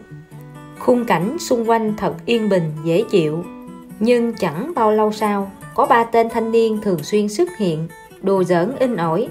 khung 0.78 1.04
cảnh 1.04 1.38
xung 1.38 1.70
quanh 1.70 1.94
thật 1.96 2.14
yên 2.24 2.48
bình, 2.48 2.72
dễ 2.84 3.04
chịu. 3.10 3.44
Nhưng 4.00 4.32
chẳng 4.32 4.72
bao 4.74 4.92
lâu 4.92 5.12
sau, 5.12 5.50
có 5.74 5.86
ba 5.86 6.04
tên 6.04 6.28
thanh 6.28 6.52
niên 6.52 6.78
thường 6.82 7.02
xuyên 7.02 7.28
xuất 7.28 7.56
hiện, 7.58 7.88
đồ 8.22 8.44
giỡn 8.44 8.72
in 8.78 8.96
ỏi. 8.96 9.28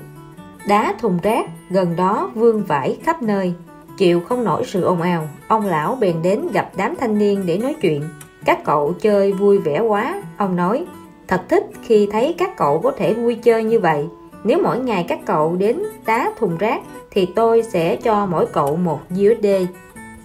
Đá 0.67 0.95
thùng 0.99 1.17
rác 1.23 1.49
gần 1.69 1.95
đó 1.95 2.31
vương 2.35 2.63
vãi 2.63 2.97
khắp 3.03 3.21
nơi. 3.21 3.53
Chịu 3.97 4.19
không 4.19 4.43
nổi 4.43 4.63
sự 4.65 4.83
ồn 4.83 5.01
ào, 5.01 5.29
ông 5.47 5.65
lão 5.65 5.95
bèn 5.95 6.21
đến 6.21 6.41
gặp 6.53 6.71
đám 6.77 6.95
thanh 6.95 7.17
niên 7.17 7.43
để 7.45 7.57
nói 7.57 7.75
chuyện. 7.81 8.03
Các 8.45 8.63
cậu 8.63 8.93
chơi 8.93 9.31
vui 9.31 9.57
vẻ 9.57 9.79
quá, 9.79 10.23
ông 10.37 10.55
nói 10.55 10.85
Thật 11.27 11.41
thích 11.49 11.63
khi 11.81 12.07
thấy 12.11 12.35
các 12.37 12.57
cậu 12.57 12.79
có 12.79 12.91
thể 12.91 13.13
vui 13.13 13.35
chơi 13.35 13.63
như 13.63 13.79
vậy. 13.79 14.05
Nếu 14.43 14.59
mỗi 14.63 14.79
ngày 14.79 15.05
các 15.07 15.19
cậu 15.25 15.55
đến 15.55 15.79
đá 16.05 16.31
thùng 16.39 16.57
rác 16.57 16.81
thì 17.11 17.25
tôi 17.35 17.63
sẽ 17.63 17.95
cho 17.95 18.25
mỗi 18.25 18.45
cậu 18.45 18.75
một 18.75 18.99
USD. 19.13 19.45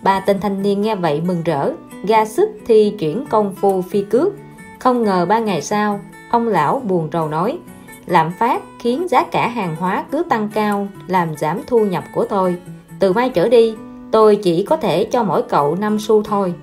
Ba 0.03 0.21
tên 0.21 0.41
thanh 0.41 0.63
niên 0.63 0.83
nghe 0.83 0.95
vậy 0.95 1.23
mừng 1.27 1.43
rỡ, 1.43 1.73
ra 2.09 2.25
sức 2.25 2.51
thi 2.67 2.95
chuyển 2.99 3.25
công 3.31 3.55
phu 3.55 3.83
phi 3.83 4.03
cước. 4.03 4.33
Không 4.79 5.03
ngờ 5.03 5.27
ba 5.29 5.39
ngày 5.39 5.63
sau, 5.63 6.01
ông 6.31 6.49
lão 6.49 6.83
buồn 6.85 7.09
rầu 7.13 7.29
nói, 7.29 7.59
lạm 8.07 8.33
phát 8.39 8.63
khiến 8.79 9.09
giá 9.09 9.25
cả 9.25 9.49
hàng 9.49 9.77
hóa 9.77 10.05
cứ 10.11 10.23
tăng 10.31 10.49
cao, 10.55 10.89
làm 11.07 11.37
giảm 11.37 11.61
thu 11.67 11.85
nhập 11.85 12.05
của 12.15 12.25
tôi. 12.25 12.57
Từ 12.99 13.13
mai 13.13 13.31
trở 13.31 13.49
đi, 13.49 13.75
tôi 14.13 14.37
chỉ 14.37 14.65
có 14.65 14.77
thể 14.77 15.05
cho 15.05 15.23
mỗi 15.23 15.43
cậu 15.43 15.75
5 15.75 15.99
xu 15.99 16.23
thôi. 16.23 16.55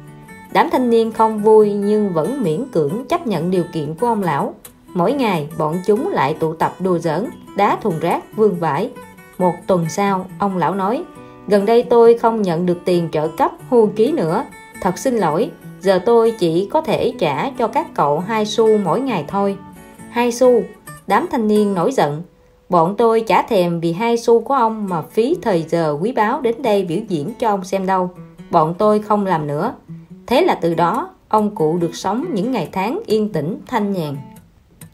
Đám 0.52 0.70
thanh 0.72 0.90
niên 0.90 1.12
không 1.12 1.44
vui 1.44 1.74
nhưng 1.74 2.14
vẫn 2.14 2.44
miễn 2.44 2.66
cưỡng 2.72 3.06
chấp 3.10 3.28
nhận 3.28 3.52
điều 3.52 3.64
kiện 3.74 3.96
của 3.96 4.08
ông 4.08 4.24
lão. 4.24 4.54
Mỗi 4.94 5.14
ngày 5.14 5.48
bọn 5.58 5.76
chúng 5.86 6.12
lại 6.12 6.36
tụ 6.40 6.54
tập 6.54 6.76
đùa 6.80 6.98
giỡn, 6.98 7.26
đá 7.58 7.78
thùng 7.82 8.00
rác, 8.00 8.36
vương 8.36 8.56
vải. 8.56 8.92
Một 9.38 9.54
tuần 9.68 9.86
sau, 9.90 10.26
ông 10.40 10.58
lão 10.58 10.76
nói, 10.76 11.04
gần 11.50 11.66
đây 11.66 11.84
tôi 11.84 12.18
không 12.18 12.42
nhận 12.42 12.66
được 12.66 12.78
tiền 12.86 13.10
trợ 13.12 13.28
cấp 13.28 13.52
hưu 13.70 13.88
trí 13.88 14.12
nữa. 14.12 14.46
Thật 14.82 14.98
xin 14.98 15.18
lỗi, 15.18 15.52
giờ 15.80 16.00
tôi 16.06 16.34
chỉ 16.40 16.70
có 16.72 16.82
thể 16.82 17.14
trả 17.20 17.50
cho 17.50 17.68
các 17.68 17.88
cậu 17.94 18.20
hai 18.20 18.46
xu 18.46 18.78
mỗi 18.78 19.02
ngày 19.02 19.26
thôi. 19.28 19.58
Hai 20.10 20.32
xu, 20.32 20.62
đám 21.08 21.28
thanh 21.32 21.48
niên 21.48 21.74
nổi 21.74 21.92
giận. 21.92 22.22
Bọn 22.70 22.96
tôi 22.98 23.24
trả 23.28 23.42
thèm 23.42 23.80
vì 23.80 23.94
hai 23.94 24.18
xu 24.18 24.40
của 24.40 24.54
ông 24.54 24.90
mà 24.90 25.02
phí 25.02 25.36
thời 25.42 25.66
giờ 25.70 25.98
quý 26.02 26.12
báu 26.12 26.42
đến 26.42 26.62
đây 26.62 26.84
biểu 26.84 27.00
diễn 27.08 27.34
cho 27.40 27.50
ông 27.50 27.64
xem 27.64 27.86
đâu. 27.86 28.10
Bọn 28.52 28.74
tôi 28.78 29.00
không 29.00 29.26
làm 29.26 29.48
nữa. 29.48 29.74
Thế 30.28 30.42
là 30.42 30.56
từ 30.56 30.74
đó, 30.74 31.10
ông 31.30 31.56
cụ 31.56 31.78
được 31.78 31.96
sống 31.96 32.26
những 32.34 32.52
ngày 32.52 32.70
tháng 32.72 33.00
yên 33.06 33.34
tĩnh, 33.34 33.58
thanh 33.68 33.92
nhàn. 33.92 34.16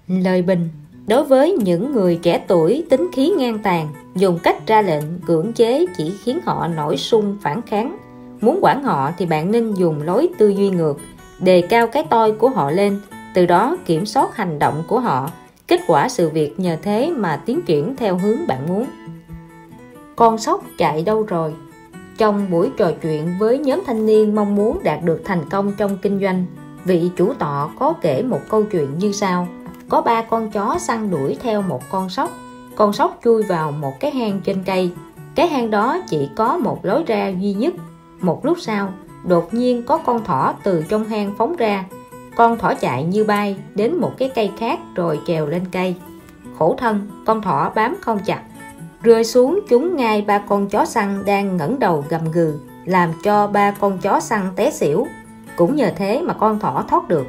Lời 0.07 0.41
bình 0.41 0.69
Đối 1.07 1.23
với 1.23 1.51
những 1.51 1.91
người 1.91 2.19
trẻ 2.21 2.43
tuổi 2.47 2.85
tính 2.89 3.09
khí 3.13 3.33
ngang 3.37 3.59
tàn, 3.59 3.87
dùng 4.15 4.39
cách 4.43 4.67
ra 4.67 4.81
lệnh 4.81 5.03
cưỡng 5.27 5.53
chế 5.53 5.85
chỉ 5.97 6.13
khiến 6.23 6.39
họ 6.45 6.67
nổi 6.67 6.97
sung 6.97 7.37
phản 7.41 7.61
kháng. 7.61 7.97
Muốn 8.41 8.59
quản 8.61 8.83
họ 8.83 9.11
thì 9.17 9.25
bạn 9.25 9.51
nên 9.51 9.73
dùng 9.73 10.01
lối 10.01 10.29
tư 10.37 10.49
duy 10.49 10.69
ngược, 10.69 10.97
đề 11.39 11.61
cao 11.61 11.87
cái 11.87 12.03
tôi 12.09 12.31
của 12.31 12.49
họ 12.49 12.71
lên, 12.71 13.01
từ 13.33 13.45
đó 13.45 13.77
kiểm 13.85 14.05
soát 14.05 14.35
hành 14.35 14.59
động 14.59 14.83
của 14.87 14.99
họ. 14.99 15.29
Kết 15.67 15.79
quả 15.87 16.09
sự 16.09 16.29
việc 16.29 16.59
nhờ 16.59 16.77
thế 16.81 17.11
mà 17.15 17.41
tiến 17.45 17.61
triển 17.61 17.95
theo 17.95 18.17
hướng 18.17 18.47
bạn 18.47 18.67
muốn. 18.67 18.85
Con 20.15 20.37
sóc 20.37 20.63
chạy 20.77 21.03
đâu 21.03 21.23
rồi? 21.23 21.53
Trong 22.17 22.51
buổi 22.51 22.69
trò 22.77 22.91
chuyện 23.01 23.35
với 23.39 23.57
nhóm 23.57 23.81
thanh 23.85 24.05
niên 24.05 24.35
mong 24.35 24.55
muốn 24.55 24.83
đạt 24.83 25.03
được 25.03 25.21
thành 25.25 25.49
công 25.49 25.73
trong 25.77 25.97
kinh 26.01 26.19
doanh, 26.21 26.45
vị 26.85 27.09
chủ 27.15 27.33
tọa 27.33 27.69
có 27.79 27.93
kể 28.01 28.21
một 28.21 28.39
câu 28.49 28.63
chuyện 28.63 28.97
như 28.97 29.11
sau. 29.11 29.47
Có 29.89 30.01
ba 30.01 30.21
con 30.21 30.49
chó 30.49 30.77
săn 30.79 31.09
đuổi 31.09 31.37
theo 31.41 31.61
một 31.61 31.81
con 31.89 32.09
sóc. 32.09 32.31
Con 32.75 32.93
sóc 32.93 33.19
chui 33.23 33.43
vào 33.43 33.71
một 33.71 33.99
cái 33.99 34.11
hang 34.11 34.41
trên 34.43 34.63
cây. 34.65 34.91
Cái 35.35 35.47
hang 35.47 35.71
đó 35.71 35.97
chỉ 36.09 36.29
có 36.35 36.57
một 36.57 36.85
lối 36.85 37.03
ra 37.03 37.27
duy 37.27 37.53
nhất. 37.53 37.73
Một 38.19 38.45
lúc 38.45 38.57
sau, 38.61 38.93
đột 39.25 39.53
nhiên 39.53 39.83
có 39.83 39.97
con 39.97 40.23
thỏ 40.23 40.53
từ 40.63 40.83
trong 40.89 41.03
hang 41.03 41.33
phóng 41.37 41.55
ra. 41.55 41.85
Con 42.35 42.57
thỏ 42.57 42.73
chạy 42.73 43.03
như 43.03 43.23
bay 43.23 43.57
đến 43.75 43.95
một 43.95 44.11
cái 44.17 44.31
cây 44.35 44.51
khác 44.57 44.79
rồi 44.95 45.19
trèo 45.27 45.45
lên 45.47 45.63
cây. 45.71 45.95
Khổ 46.59 46.75
thân, 46.77 47.09
con 47.25 47.41
thỏ 47.41 47.71
bám 47.75 47.95
không 48.01 48.19
chặt 48.19 48.41
rơi 49.05 49.23
xuống 49.23 49.59
chúng 49.69 49.95
ngay 49.95 50.21
ba 50.21 50.37
con 50.37 50.67
chó 50.67 50.85
săn 50.85 51.25
đang 51.25 51.57
ngẩng 51.57 51.79
đầu 51.79 52.05
gầm 52.09 52.31
gừ 52.31 52.59
làm 52.85 53.09
cho 53.23 53.47
ba 53.47 53.71
con 53.71 53.97
chó 53.97 54.19
săn 54.19 54.41
té 54.55 54.71
xỉu 54.71 55.07
cũng 55.55 55.75
nhờ 55.75 55.91
thế 55.95 56.21
mà 56.21 56.33
con 56.33 56.59
thỏ 56.59 56.83
thoát 56.87 57.07
được 57.07 57.27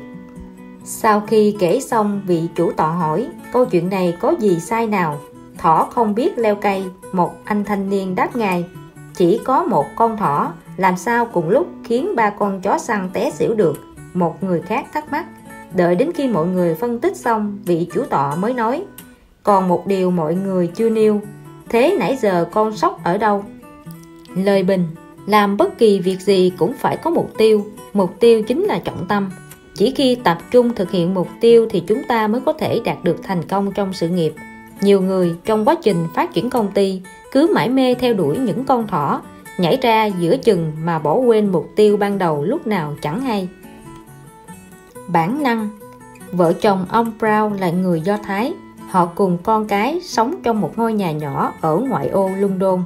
sau 0.89 1.21
khi 1.21 1.57
kể 1.59 1.81
xong, 1.81 2.23
vị 2.27 2.49
chủ 2.55 2.73
tọa 2.73 2.89
hỏi, 2.89 3.27
câu 3.53 3.65
chuyện 3.65 3.91
này 3.91 4.17
có 4.21 4.35
gì 4.39 4.61
sai 4.61 4.87
nào? 4.87 5.21
Thỏ 5.59 5.89
không 5.93 6.15
biết 6.15 6.39
leo 6.39 6.55
cây, 6.55 6.85
một 7.13 7.35
anh 7.45 7.65
thanh 7.65 7.91
niên 7.91 8.15
đáp 8.15 8.37
ngài, 8.37 8.65
chỉ 9.15 9.41
có 9.45 9.65
một 9.65 9.87
con 9.97 10.17
thỏ, 10.17 10.53
làm 10.77 10.97
sao 10.97 11.25
cùng 11.25 11.49
lúc 11.49 11.67
khiến 11.85 12.17
ba 12.17 12.31
con 12.31 12.61
chó 12.61 12.79
săn 12.79 13.11
té 13.13 13.31
xỉu 13.31 13.55
được? 13.55 13.77
Một 14.15 14.43
người 14.43 14.61
khác 14.61 14.87
thắc 14.93 15.13
mắc, 15.13 15.27
đợi 15.75 15.95
đến 15.95 16.13
khi 16.15 16.29
mọi 16.29 16.47
người 16.47 16.75
phân 16.75 16.99
tích 16.99 17.17
xong, 17.17 17.59
vị 17.65 17.89
chủ 17.95 18.05
tọa 18.05 18.35
mới 18.35 18.55
nói. 18.55 18.85
Còn 19.43 19.69
một 19.69 19.87
điều 19.87 20.11
mọi 20.11 20.35
người 20.35 20.67
chưa 20.67 20.91
nêu, 20.91 21.21
Thế 21.69 21.97
nãy 21.99 22.17
giờ 22.21 22.49
con 22.53 22.77
sóc 22.77 23.01
ở 23.05 23.19
đâu? 23.19 23.45
Lời 24.35 24.63
bình, 24.63 24.87
Làm 25.27 25.57
bất 25.57 25.79
kỳ 25.79 26.01
việc 26.01 26.21
gì 26.21 26.53
cũng 26.59 26.73
phải 26.73 26.97
có 26.97 27.11
mục 27.11 27.31
tiêu 27.39 27.67
Mục 27.93 28.21
tiêu 28.21 28.43
chính 28.43 28.65
là 28.65 28.79
trọng 28.79 29.07
tâm. 29.09 29.31
Chỉ 29.77 29.93
khi 29.97 30.15
tập 30.15 30.39
trung 30.51 30.75
thực 30.75 30.91
hiện 30.91 31.15
mục 31.15 31.29
tiêu 31.41 31.67
thì 31.71 31.81
chúng 31.81 32.03
ta 32.09 32.29
mới 32.29 32.41
có 32.41 32.53
thể 32.53 32.81
đạt 32.85 32.97
được 33.03 33.17
thành 33.23 33.43
công 33.43 33.73
trong 33.73 33.93
sự 33.93 34.09
nghiệp 34.09 34.35
Nhiều 34.81 35.01
người 35.01 35.37
trong 35.45 35.65
quá 35.65 35.75
trình 35.83 36.07
phát 36.15 36.35
triển 36.35 36.51
công 36.51 36.73
ty 36.73 37.03
cứ 37.33 37.51
mãi 37.55 37.69
mê 37.69 37.95
theo 37.95 38.15
đuổi 38.15 38.39
những 38.39 38.65
con 38.65 38.87
thỏ 38.87 39.23
nhảy 39.59 39.79
ra 39.83 40.07
giữa 40.07 40.37
chừng 40.37 40.73
mà 40.85 40.99
bỏ 40.99 41.15
quên 41.15 41.53
mục 41.53 41.69
tiêu 41.77 41.97
ban 41.97 42.19
đầu 42.19 42.45
lúc 42.45 42.67
nào 42.67 42.95
chẳng 43.03 43.21
hay 43.21 43.49
Bản 45.09 45.43
năng 45.43 45.69
Vợ 46.33 46.53
chồng 46.53 46.87
ông 46.89 47.13
Brown 47.19 47.59
là 47.59 47.71
người 47.71 48.01
Do 48.01 48.17
Thái 48.17 48.55
Họ 48.91 49.07
cùng 49.15 49.39
con 49.43 49.67
cái 49.67 50.01
sống 50.03 50.35
trong 50.43 50.61
một 50.61 50.79
ngôi 50.79 50.93
nhà 50.93 51.13
nhỏ 51.13 51.53
ở 51.61 51.77
ngoại 51.77 52.09
ô 52.09 52.31
London. 52.39 52.83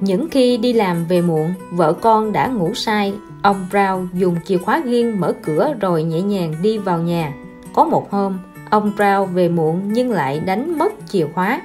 Những 0.00 0.28
khi 0.30 0.56
đi 0.56 0.72
làm 0.72 1.04
về 1.08 1.22
muộn, 1.22 1.54
vợ 1.72 1.92
con 1.92 2.32
đã 2.32 2.46
ngủ 2.46 2.74
say. 2.74 3.14
Ông 3.44 3.66
Brown 3.70 4.06
dùng 4.12 4.36
chìa 4.44 4.58
khóa 4.58 4.82
riêng 4.84 5.20
mở 5.20 5.34
cửa 5.42 5.74
rồi 5.80 6.02
nhẹ 6.02 6.20
nhàng 6.20 6.54
đi 6.62 6.78
vào 6.78 6.98
nhà. 6.98 7.32
Có 7.74 7.84
một 7.84 8.10
hôm, 8.10 8.38
ông 8.70 8.92
Brown 8.96 9.24
về 9.24 9.48
muộn 9.48 9.92
nhưng 9.92 10.10
lại 10.10 10.40
đánh 10.40 10.78
mất 10.78 10.92
chìa 11.08 11.26
khóa. 11.34 11.60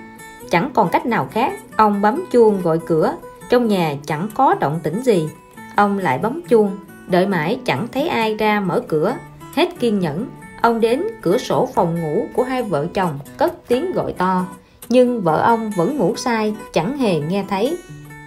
Chẳng 0.51 0.71
còn 0.73 0.89
cách 0.89 1.05
nào 1.05 1.27
khác, 1.31 1.53
ông 1.75 2.01
bấm 2.01 2.23
chuông 2.31 2.61
gọi 2.61 2.79
cửa. 2.85 3.13
Trong 3.49 3.67
nhà 3.67 3.95
chẳng 4.05 4.27
có 4.35 4.55
động 4.59 4.79
tĩnh 4.83 5.01
gì. 5.01 5.29
Ông 5.75 5.97
lại 5.97 6.17
bấm 6.17 6.41
chuông, 6.41 6.77
đợi 7.07 7.27
mãi 7.27 7.59
chẳng 7.65 7.87
thấy 7.91 8.07
ai 8.07 8.35
ra 8.35 8.59
mở 8.59 8.81
cửa. 8.87 9.15
Hết 9.55 9.79
kiên 9.79 9.99
nhẫn, 9.99 10.25
Ông 10.61 10.81
đến 10.81 11.03
cửa 11.21 11.37
sổ 11.37 11.69
phòng 11.73 12.01
ngủ 12.01 12.27
của 12.33 12.43
hai 12.43 12.63
vợ 12.63 12.87
chồng 12.93 13.19
cất 13.37 13.53
tiếng 13.67 13.91
gọi 13.91 14.13
to 14.13 14.45
Nhưng 14.89 15.21
vợ 15.21 15.41
ông 15.41 15.71
vẫn 15.75 15.97
ngủ 15.97 16.15
say 16.15 16.55
chẳng 16.73 16.97
hề 16.97 17.19
nghe 17.19 17.45
thấy 17.49 17.77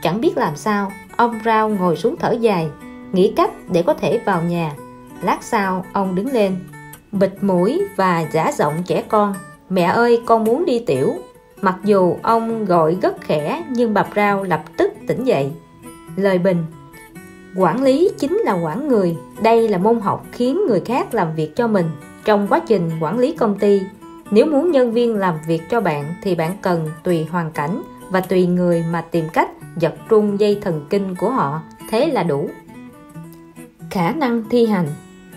Chẳng 0.03 0.21
biết 0.21 0.37
làm 0.37 0.57
sao 0.57 0.93
Ông 1.17 1.39
Brown 1.45 1.77
ngồi 1.77 1.97
xuống 1.97 2.17
thở 2.21 2.33
dài 2.41 2.71
Nghĩ 3.13 3.33
cách 3.37 3.51
để 3.73 3.83
có 3.83 3.95
thể 3.95 4.21
vào 4.25 4.43
nhà. 4.43 4.73
Lát 5.23 5.39
sau 5.43 5.85
ông 5.93 6.15
đứng 6.15 6.33
lên. 6.33 6.57
Bịt 7.13 7.33
mũi 7.41 7.83
và 7.97 8.25
giả 8.33 8.53
giọng 8.53 8.75
trẻ 8.87 9.03
con 9.09 9.35
Mẹ 9.71 9.83
ơi 9.83 10.23
con 10.27 10.45
muốn 10.45 10.65
đi 10.65 10.79
tiểu. 10.79 11.15
Mặc 11.61 11.77
dù 11.85 12.17
ông 12.23 12.65
gọi 12.65 12.97
rất 13.03 13.21
khẽ 13.21 13.65
Nhưng 13.71 13.95
bạp 13.95 14.09
rau 14.17 14.45
lập 14.45 14.63
tức 14.77 14.93
tỉnh 15.09 15.25
dậy. 15.25 15.51
Lời 16.17 16.39
bình 16.39 16.65
Quản 17.57 17.83
lý 17.83 18.11
chính 18.19 18.39
là 18.39 18.53
quản 18.53 18.89
người. 18.89 19.17
Đây 19.43 19.69
là 19.69 19.79
môn 19.79 20.01
học 20.01 20.27
khiến 20.33 20.67
người 20.67 20.81
khác 20.81 21.15
làm 21.15 21.35
việc 21.35 21.57
cho 21.57 21.69
mình. 21.69 21.87
Trong 22.25 22.47
quá 22.49 22.61
trình 22.67 22.91
quản 23.01 23.19
lý 23.19 23.33
công 23.33 23.59
ty, 23.59 23.81
nếu 24.31 24.47
muốn 24.47 24.71
nhân 24.71 24.93
viên 24.93 25.17
làm 25.17 25.35
việc 25.47 25.63
cho 25.71 25.81
bạn 25.81 26.15
thì 26.23 26.35
bạn 26.35 26.57
cần 26.63 26.89
tùy 27.03 27.25
hoàn 27.25 27.53
cảnh 27.53 27.83
và 28.11 28.21
tùy 28.21 28.47
người 28.47 28.85
mà 28.93 29.01
tìm 29.01 29.25
cách 29.33 29.51
giật 29.77 29.95
trung 30.09 30.41
dây 30.41 30.59
thần 30.63 30.87
kinh 30.91 31.15
của 31.15 31.31
họ, 31.31 31.63
thế 31.91 32.07
là 32.07 32.23
đủ. 32.23 32.51
Khả 33.93 34.13
năng 34.13 34.43
thi 34.51 34.67
hành 34.67 34.87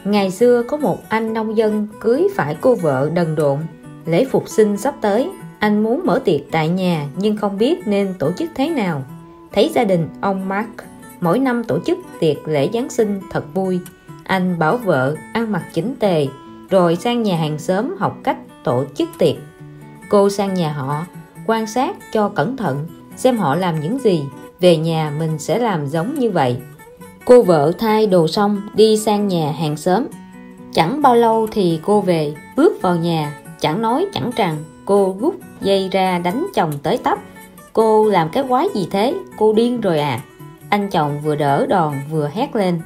Ngày 0.03 0.31
xưa 0.31 0.63
có 0.63 0.77
một 0.77 0.97
anh 1.09 1.33
nông 1.33 1.57
dân 1.57 1.87
cưới 1.99 2.27
phải 2.35 2.57
cô 2.61 2.75
vợ 2.75 3.09
đần 3.13 3.35
độn. 3.35 3.59
Lễ 4.05 4.25
phục 4.25 4.49
sinh 4.49 4.77
sắp 4.77 4.95
tới, 5.01 5.29
anh 5.59 5.83
muốn 5.83 6.01
mở 6.05 6.19
tiệc 6.25 6.41
tại 6.51 6.69
nhà 6.69 7.07
nhưng 7.17 7.37
không 7.37 7.57
biết 7.57 7.87
nên 7.87 8.13
tổ 8.19 8.31
chức 8.31 8.49
thế 8.55 8.69
nào. 8.69 9.03
Thấy 9.53 9.71
gia 9.73 9.83
đình 9.83 10.09
ông 10.21 10.49
Mark 10.49 10.69
mỗi 11.21 11.39
năm 11.39 11.63
tổ 11.63 11.79
chức 11.85 11.97
tiệc 12.19 12.47
lễ 12.47 12.69
Giáng 12.73 12.89
sinh 12.89 13.21
thật 13.31 13.53
vui. 13.53 13.79
Anh 14.23 14.59
bảo 14.59 14.77
vợ 14.77 15.15
ăn 15.33 15.51
mặc 15.51 15.63
chỉnh 15.73 15.95
tề, 15.99 16.27
rồi 16.69 16.95
sang 16.95 17.23
nhà 17.23 17.37
hàng 17.37 17.59
xóm 17.59 17.95
học 17.99 18.17
cách 18.23 18.37
tổ 18.63 18.85
chức 18.95 19.09
tiệc. 19.17 19.35
Cô 20.09 20.29
sang 20.29 20.53
nhà 20.53 20.73
họ, 20.73 21.05
quan 21.47 21.67
sát 21.67 21.95
cho 22.13 22.29
cẩn 22.29 22.57
thận, 22.57 22.87
xem 23.15 23.37
họ 23.37 23.55
làm 23.55 23.79
những 23.79 23.99
gì, 23.99 24.23
về 24.59 24.77
nhà 24.77 25.13
mình 25.19 25.39
sẽ 25.39 25.59
làm 25.59 25.87
giống 25.87 26.19
như 26.19 26.31
vậy. 26.31 26.57
Cô 27.25 27.41
vợ 27.41 27.71
thay 27.77 28.07
đồ 28.07 28.27
xong 28.27 28.61
đi 28.73 28.97
sang 28.97 29.27
nhà 29.27 29.51
hàng 29.51 29.77
xóm. 29.77 30.03
Chẳng 30.73 31.01
bao 31.01 31.15
lâu 31.15 31.47
thì 31.51 31.79
cô 31.83 32.01
về, 32.01 32.33
bước 32.55 32.81
vào 32.81 32.95
nhà, 32.95 33.39
chẳng 33.59 33.81
nói 33.81 34.05
chẳng 34.13 34.31
rằng, 34.35 34.57
cô 34.85 35.15
rút 35.19 35.35
dây 35.61 35.89
ra 35.91 36.19
đánh 36.19 36.47
chồng 36.53 36.71
tới 36.83 36.97
tấp. 36.97 37.19
Cô 37.73 38.09
làm 38.09 38.29
cái 38.29 38.43
quái 38.49 38.67
gì 38.73 38.87
thế, 38.91 39.13
cô 39.37 39.53
điên 39.53 39.81
rồi 39.81 39.99
à. 39.99 40.19
Anh 40.69 40.89
chồng 40.89 41.21
vừa 41.23 41.35
đỡ 41.35 41.65
đòn 41.65 41.93
vừa 42.11 42.29
hét 42.33 42.55
lên 42.55 42.79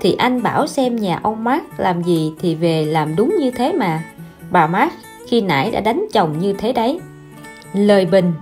thì 0.00 0.14
anh 0.18 0.42
bảo 0.42 0.66
xem 0.66 0.96
nhà 0.96 1.20
ông 1.22 1.44
mát 1.44 1.80
làm 1.80 2.02
gì 2.02 2.32
thì 2.40 2.54
về 2.54 2.84
làm 2.84 3.16
đúng 3.16 3.36
như 3.38 3.50
thế 3.50 3.72
mà. 3.72 4.04
Bà 4.50 4.66
mát 4.66 4.92
khi 5.26 5.40
nãy 5.40 5.70
đã 5.70 5.80
đánh 5.80 6.06
chồng 6.12 6.38
như 6.38 6.52
thế 6.52 6.72
đấy. 6.72 7.00
Lời 7.72 8.06
bình 8.06 8.32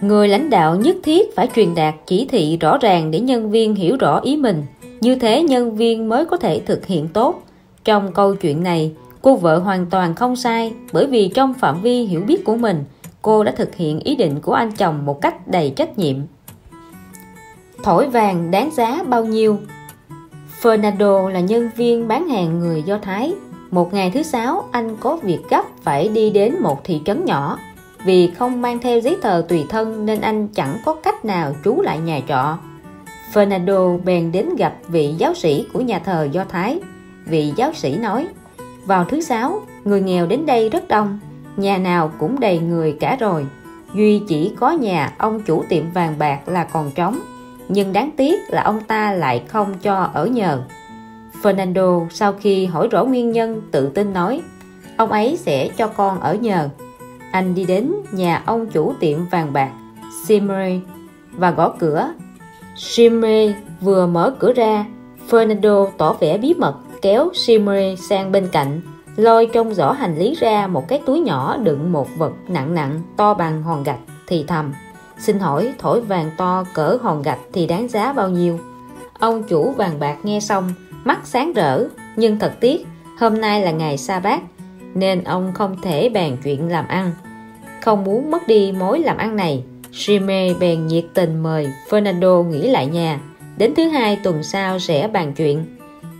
Người 0.00 0.28
lãnh 0.28 0.50
đạo 0.50 0.76
nhất 0.76 0.96
thiết 1.02 1.36
phải 1.36 1.48
truyền 1.54 1.74
đạt 1.74 1.94
chỉ 2.06 2.26
thị 2.30 2.56
rõ 2.60 2.78
ràng 2.78 3.10
để 3.10 3.20
nhân 3.20 3.50
viên 3.50 3.74
hiểu 3.74 3.96
rõ 3.96 4.20
ý 4.20 4.36
mình. 4.36 4.64
Như 5.02 5.14
thế 5.14 5.42
nhân 5.42 5.76
viên 5.76 6.08
mới 6.08 6.24
có 6.24 6.36
thể 6.36 6.60
thực 6.66 6.86
hiện 6.86 7.08
tốt. 7.08 7.42
Trong 7.84 8.12
câu 8.12 8.34
chuyện 8.34 8.62
này, 8.62 8.92
cô 9.22 9.36
vợ 9.36 9.58
hoàn 9.58 9.86
toàn 9.86 10.14
không 10.14 10.36
sai 10.36 10.72
bởi 10.92 11.06
vì 11.06 11.28
trong 11.28 11.54
phạm 11.54 11.82
vi 11.82 12.04
hiểu 12.04 12.20
biết 12.20 12.44
của 12.44 12.56
mình, 12.56 12.84
cô 13.22 13.44
đã 13.44 13.52
thực 13.52 13.74
hiện 13.74 14.00
ý 14.00 14.16
định 14.16 14.40
của 14.40 14.52
anh 14.52 14.72
chồng 14.72 15.06
một 15.06 15.20
cách 15.20 15.48
đầy 15.48 15.72
trách 15.76 15.98
nhiệm. 15.98 16.16
Thổi 17.82 18.08
vàng 18.08 18.50
đáng 18.50 18.70
giá 18.72 19.02
bao 19.08 19.24
nhiêu 19.24 19.58
Fernando 20.62 21.28
là 21.28 21.40
nhân 21.40 21.70
viên 21.76 22.08
bán 22.08 22.28
hàng 22.28 22.58
người 22.58 22.82
Do 22.82 22.98
Thái. 22.98 23.34
Một 23.70 23.94
ngày 23.94 24.10
thứ 24.10 24.22
sáu, 24.22 24.68
anh 24.72 24.96
có 25.00 25.16
việc 25.16 25.40
gấp 25.50 25.64
phải 25.82 26.08
đi 26.08 26.30
đến 26.30 26.54
một 26.60 26.84
thị 26.84 27.00
trấn 27.04 27.24
nhỏ. 27.24 27.58
Vì 28.04 28.30
không 28.30 28.62
mang 28.62 28.78
theo 28.78 29.00
giấy 29.00 29.16
tờ 29.22 29.42
tùy 29.48 29.64
thân 29.68 30.06
nên 30.06 30.20
anh 30.20 30.48
chẳng 30.48 30.78
có 30.84 30.94
cách 30.94 31.24
nào 31.24 31.54
trú 31.64 31.80
lại 31.80 31.98
nhà 31.98 32.20
trọ. 32.28 32.58
Fernando 33.32 33.98
bèn 34.04 34.32
đến 34.32 34.56
gặp 34.58 34.74
vị 34.88 35.14
giáo 35.18 35.34
sĩ 35.34 35.66
của 35.72 35.80
nhà 35.80 35.98
thờ 35.98 36.28
Do 36.32 36.44
Thái. 36.44 36.80
vị 37.26 37.52
giáo 37.56 37.72
sĩ 37.72 37.96
nói, 37.96 38.26
vào 38.86 39.04
thứ 39.04 39.20
sáu, 39.20 39.60
người 39.84 40.00
nghèo 40.00 40.26
đến 40.26 40.46
đây 40.46 40.68
rất 40.68 40.88
đông, 40.88 41.18
nhà 41.56 41.78
nào 41.78 42.12
cũng 42.18 42.40
đầy 42.40 42.58
người 42.58 42.96
cả 43.00 43.16
rồi. 43.20 43.46
Duy 43.94 44.22
chỉ 44.28 44.52
có 44.56 44.70
nhà 44.70 45.12
ông 45.18 45.42
chủ 45.42 45.64
tiệm 45.68 45.90
vàng 45.90 46.14
bạc 46.18 46.48
là 46.48 46.64
còn 46.64 46.90
trống, 46.90 47.20
nhưng 47.68 47.92
đáng 47.92 48.10
tiếc 48.16 48.40
là 48.48 48.62
ông 48.62 48.80
ta 48.80 49.12
lại 49.12 49.42
không 49.48 49.74
cho 49.82 50.10
ở 50.14 50.26
nhờ. 50.26 50.62
Fernando 51.42 52.08
sau 52.10 52.32
khi 52.32 52.66
hỏi 52.66 52.88
rõ 52.88 53.04
nguyên 53.04 53.32
nhân, 53.32 53.62
tự 53.70 53.88
tin 53.88 54.12
nói, 54.12 54.42
ông 54.96 55.12
ấy 55.12 55.36
sẽ 55.36 55.68
cho 55.76 55.88
con 55.88 56.20
ở 56.20 56.34
nhờ. 56.34 56.68
Anh 57.32 57.54
đi 57.54 57.64
đến 57.64 57.92
nhà 58.12 58.42
ông 58.46 58.66
chủ 58.66 58.94
tiệm 59.00 59.26
vàng 59.26 59.52
bạc, 59.52 59.70
Simre, 60.26 60.80
và 61.32 61.50
gõ 61.50 61.74
cửa 61.78 62.12
Shimre 62.76 63.54
vừa 63.80 64.06
mở 64.06 64.34
cửa 64.38 64.52
ra. 64.52 64.84
Fernando 65.30 65.88
tỏ 65.98 66.12
vẻ 66.12 66.38
bí 66.38 66.54
mật, 66.54 66.74
kéo 67.02 67.30
Shimre 67.34 67.94
sang 68.08 68.32
bên 68.32 68.48
cạnh, 68.52 68.80
lôi 69.16 69.46
trong 69.52 69.74
giỏ 69.74 69.92
hành 69.92 70.18
lý 70.18 70.34
ra 70.34 70.66
một 70.66 70.88
cái 70.88 71.00
túi 71.06 71.20
nhỏ 71.20 71.56
đựng 71.56 71.92
một 71.92 72.08
vật 72.16 72.32
nặng 72.48 72.74
nặng 72.74 73.00
to 73.16 73.34
bằng 73.34 73.62
hòn 73.62 73.82
gạch 73.82 74.00
thì 74.26 74.44
thầm. 74.48 74.72
Xin 75.18 75.38
hỏi 75.38 75.72
thổi 75.78 76.00
vàng 76.00 76.30
to 76.36 76.64
cỡ 76.74 76.98
hòn 77.02 77.22
gạch 77.22 77.38
thì 77.52 77.66
đáng 77.66 77.88
giá 77.88 78.12
bao 78.12 78.28
nhiêu? 78.28 78.58
Ông 79.18 79.42
chủ 79.42 79.70
vàng 79.70 80.00
bạc 80.00 80.16
nghe 80.22 80.40
xong, 80.40 80.70
mắt 81.04 81.18
sáng 81.24 81.52
rỡ, 81.52 81.84
nhưng 82.16 82.38
thật 82.38 82.52
tiếc, 82.60 82.86
hôm 83.18 83.40
nay 83.40 83.62
là 83.62 83.70
ngày 83.70 83.98
sa 83.98 84.20
bát, 84.20 84.40
nên 84.94 85.24
ông 85.24 85.52
không 85.54 85.76
thể 85.82 86.08
bàn 86.08 86.36
chuyện 86.44 86.68
làm 86.68 86.88
ăn. 86.88 87.10
Không 87.82 88.04
muốn 88.04 88.30
mất 88.30 88.46
đi 88.46 88.72
mối 88.72 88.98
làm 88.98 89.16
ăn 89.16 89.36
này. 89.36 89.64
Jimmy 89.92 90.58
bèn 90.58 90.86
nhiệt 90.86 91.04
tình 91.14 91.42
mời 91.42 91.68
Fernando 91.90 92.42
nghỉ 92.42 92.68
lại 92.68 92.86
nhà. 92.86 93.20
Đến 93.56 93.74
thứ 93.74 93.88
hai 93.88 94.16
tuần 94.16 94.42
sau 94.42 94.78
sẽ 94.78 95.08
bàn 95.08 95.32
chuyện. 95.36 95.64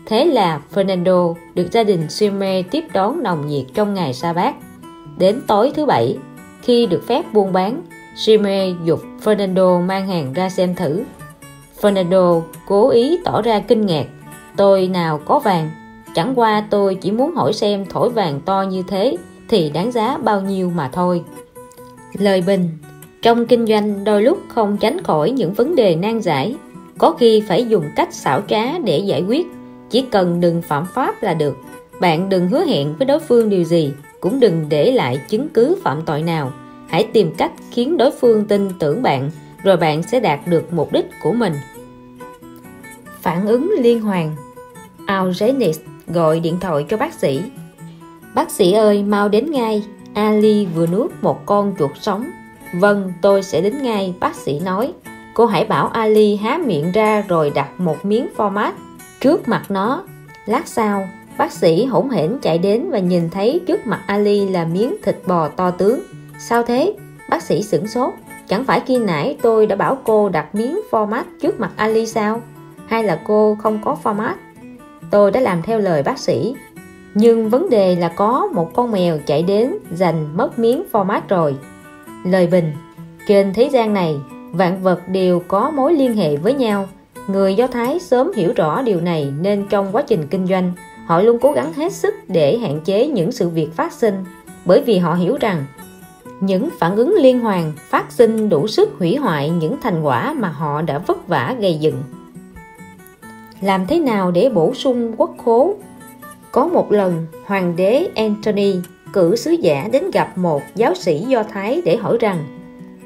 Thế 0.07 0.25
là 0.25 0.61
Fernando 0.75 1.35
được 1.55 1.73
gia 1.73 1.85
đình 1.85 2.07
Jimmy 2.07 2.63
tiếp 2.71 2.85
đón 2.93 3.23
nồng 3.23 3.47
nhiệt 3.47 3.65
trong 3.75 3.95
ngày 3.95 4.15
sa 4.15 4.33
bát. 4.33 4.55
Đến 5.19 5.41
tối 5.47 5.73
thứ 5.75 5.87
bảy, 5.87 6.17
khi 6.63 6.87
được 6.87 7.07
phép 7.07 7.23
buôn 7.33 7.53
bán, 7.53 7.83
Jimmy 8.17 8.85
dục 8.85 9.01
Fernando 9.25 9.87
mang 9.87 10.09
hàng 10.09 10.33
ra 10.33 10.49
xem 10.49 10.75
thử. 10.75 11.03
Fernando 11.81 12.43
cố 12.67 12.89
ý 12.89 13.19
tỏ 13.25 13.43
ra 13.43 13.59
kinh 13.59 13.87
ngạc. 13.87 14.07
Tôi 14.57 14.89
nào 14.89 15.21
có 15.25 15.39
vàng? 15.39 15.71
Chẳng 16.15 16.33
qua 16.35 16.67
tôi 16.71 16.95
chỉ 16.95 17.11
muốn 17.11 17.35
hỏi 17.35 17.53
xem 17.53 17.85
thổi 17.91 18.11
vàng 18.11 18.41
to 18.41 18.63
như 18.63 18.83
thế 18.89 19.17
thì 19.49 19.71
đáng 19.71 19.93
giá 19.93 20.19
bao 20.19 20.41
nhiêu 20.41 20.71
mà 20.71 20.91
thôi. 20.93 21.23
Lời 22.13 22.43
bình 22.47 22.69
trong 23.23 23.47
kinh 23.47 23.67
doanh, 23.67 24.05
đôi 24.05 24.23
lúc 24.23 24.39
không 24.49 24.77
tránh 24.77 25.03
khỏi 25.03 25.31
những 25.31 25.53
vấn 25.53 25.75
đề 25.77 25.97
nan 25.97 26.21
giải. 26.21 26.57
Có 26.99 27.13
khi 27.13 27.43
phải 27.49 27.65
dùng 27.65 27.85
cách 27.97 28.15
xảo 28.15 28.41
trá 28.49 28.79
để 28.79 28.99
giải 28.99 29.23
quyết. 29.23 29.47
Chỉ 29.91 30.03
cần 30.03 30.41
đừng 30.41 30.63
phạm 30.63 30.87
pháp 30.95 31.23
là 31.23 31.35
được. 31.35 31.57
Bạn 32.01 32.29
đừng 32.29 32.49
hứa 32.49 32.65
hẹn 32.65 32.95
với 32.99 33.07
đối 33.07 33.19
phương 33.19 33.49
điều 33.49 33.65
gì, 33.65 33.93
cũng 34.21 34.41
đừng 34.41 34.67
để 34.69 34.93
lại 34.93 35.21
chứng 35.29 35.49
cứ 35.49 35.77
phạm 35.83 36.03
tội 36.03 36.23
nào. 36.23 36.53
Hãy 36.89 37.05
tìm 37.13 37.35
cách 37.37 37.53
khiến 37.71 37.97
đối 37.97 38.11
phương 38.11 38.45
tin 38.45 38.69
tưởng 38.79 39.03
bạn, 39.03 39.31
rồi 39.63 39.77
bạn 39.77 40.03
sẽ 40.03 40.21
đạt 40.21 40.41
được 40.47 40.73
mục 40.73 40.93
đích 40.93 41.07
của 41.23 41.33
mình. 41.33 41.53
Phản 43.21 43.47
ứng 43.47 43.71
liên 43.81 44.01
hoàn. 44.01 44.37
Algenis 45.07 45.81
gọi 46.07 46.41
điện 46.41 46.57
thoại 46.61 46.87
cho 46.89 46.97
bác 46.97 47.15
sĩ. 47.15 47.41
Bác 48.35 48.51
sĩ 48.51 48.73
ơi, 48.73 49.03
mau 49.03 49.29
đến 49.29 49.51
ngay. 49.51 49.85
Ali 50.15 50.67
vừa 50.67 50.87
nuốt 50.87 51.11
một 51.23 51.47
con 51.47 51.75
chuột 51.79 51.91
sống 52.01 52.25
vâng 52.73 53.13
tôi 53.23 53.43
sẽ 53.43 53.61
đến 53.61 53.83
ngay, 53.83 54.15
bác 54.21 54.35
sĩ 54.35 54.61
nói. 54.61 54.93
Cô 55.35 55.47
hãy 55.47 55.65
bảo 55.65 55.87
Ali 55.87 56.37
há 56.37 56.59
miệng 56.67 56.93
ra 56.93 57.25
rồi 57.29 57.51
đặt 57.55 57.81
một 57.81 58.05
miếng 58.05 58.29
format 58.37 58.73
trước 59.21 59.49
mặt 59.49 59.63
nó. 59.69 60.05
Lát 60.47 60.69
sau, 60.69 61.09
bác 61.39 61.53
sĩ 61.53 61.85
hỗn 61.85 62.09
hển 62.09 62.39
chạy 62.43 62.59
đến 62.59 62.91
và 62.91 62.99
nhìn 62.99 63.31
thấy 63.31 63.61
trước 63.67 63.87
mặt 63.87 64.01
Ali 64.07 64.49
là 64.49 64.65
miếng 64.65 64.97
thịt 65.03 65.17
bò 65.27 65.49
to 65.49 65.71
tướng. 65.71 66.01
Sao 66.39 66.63
thế? 66.63 66.95
Bác 67.31 67.43
sĩ 67.43 67.63
sửng 67.63 67.87
sốt. 67.87 68.13
Chẳng 68.49 68.65
phải 68.65 68.81
khi 68.81 68.99
nãy 68.99 69.37
tôi 69.43 69.67
đã 69.67 69.77
bảo 69.77 69.99
cô 70.05 70.29
đặt 70.29 70.55
miếng 70.55 70.81
format 70.91 71.23
trước 71.41 71.61
mặt 71.61 71.71
Ali 71.77 72.07
sao? 72.07 72.41
Hay 72.87 73.05
là 73.05 73.21
cô 73.27 73.57
không 73.63 73.79
có 73.85 73.97
format? 74.03 74.35
Tôi 75.11 75.31
đã 75.31 75.41
làm 75.41 75.63
theo 75.63 75.79
lời 75.79 76.03
bác 76.03 76.19
sĩ. 76.19 76.55
Nhưng 77.15 77.49
vấn 77.49 77.71
đề 77.71 77.97
là 77.97 78.09
có 78.09 78.49
một 78.53 78.71
con 78.75 78.93
mèo 78.93 79.19
chạy 79.27 79.43
đến 79.43 79.75
giành 79.91 80.37
mất 80.37 80.59
miếng 80.59 80.83
format 80.93 81.21
rồi 81.29 81.57
lời 82.25 82.47
bình. 82.47 82.73
Trên 83.27 83.53
thế 83.55 83.65
gian 83.73 83.95
này, 83.95 84.17
vạn 84.53 84.83
vật 84.83 85.01
đều 85.09 85.43
có 85.49 85.71
mối 85.71 85.95
liên 85.95 86.17
hệ 86.17 86.37
với 86.37 86.55
nhau. 86.55 86.89
Người 87.29 87.55
do 87.55 87.67
thái 87.67 87.99
sớm 87.99 88.33
hiểu 88.37 88.53
rõ 88.57 88.83
điều 88.83 89.01
này 89.01 89.33
nên 89.41 89.67
trong 89.71 89.89
quá 89.93 90.03
trình 90.03 90.27
kinh 90.27 90.47
doanh, 90.47 90.73
họ 91.07 91.23
luôn 91.23 91.39
cố 91.41 91.53
gắng 91.53 91.73
hết 91.73 91.93
sức 91.93 92.15
để 92.29 92.59
hạn 92.59 92.81
chế 92.85 93.07
những 93.07 93.33
sự 93.33 93.49
việc 93.49 93.73
phát 93.77 93.93
sinh, 93.93 94.25
bởi 94.65 94.81
vì 94.81 94.99
họ 94.99 95.15
hiểu 95.15 95.37
rằng 95.41 95.65
những 96.41 96.69
phản 96.79 96.97
ứng 96.97 97.15
liên 97.21 97.41
hoàn 97.41 97.73
phát 97.77 98.13
sinh 98.13 98.49
đủ 98.49 98.67
sức 98.67 98.91
hủy 98.99 99.17
hoại 99.17 99.51
những 99.51 99.77
thành 99.83 100.03
quả 100.03 100.33
mà 100.33 100.49
họ 100.49 100.83
đã 100.83 100.99
vất 100.99 101.29
vả 101.29 101.57
gây 101.61 101.75
dựng. 101.75 102.03
Làm 103.61 103.87
thế 103.87 103.99
nào 103.99 104.31
để 104.31 104.49
bổ 104.49 104.75
sung 104.75 105.15
quốc 105.17 105.35
khố? 105.45 105.75
Có 106.53 106.67
một 106.67 106.93
lần, 106.93 107.27
hoàng 107.47 107.77
đế 107.77 108.09
Anthony 108.15 108.75
cử 109.13 109.37
sứ 109.37 109.51
giả 109.51 109.89
đến 109.93 110.11
gặp 110.11 110.39
một 110.39 110.63
giáo 110.75 110.95
sĩ 110.95 111.19
do 111.19 111.43
thái 111.43 111.83
để 111.85 111.97
hỏi 111.97 112.17
rằng, 112.21 112.45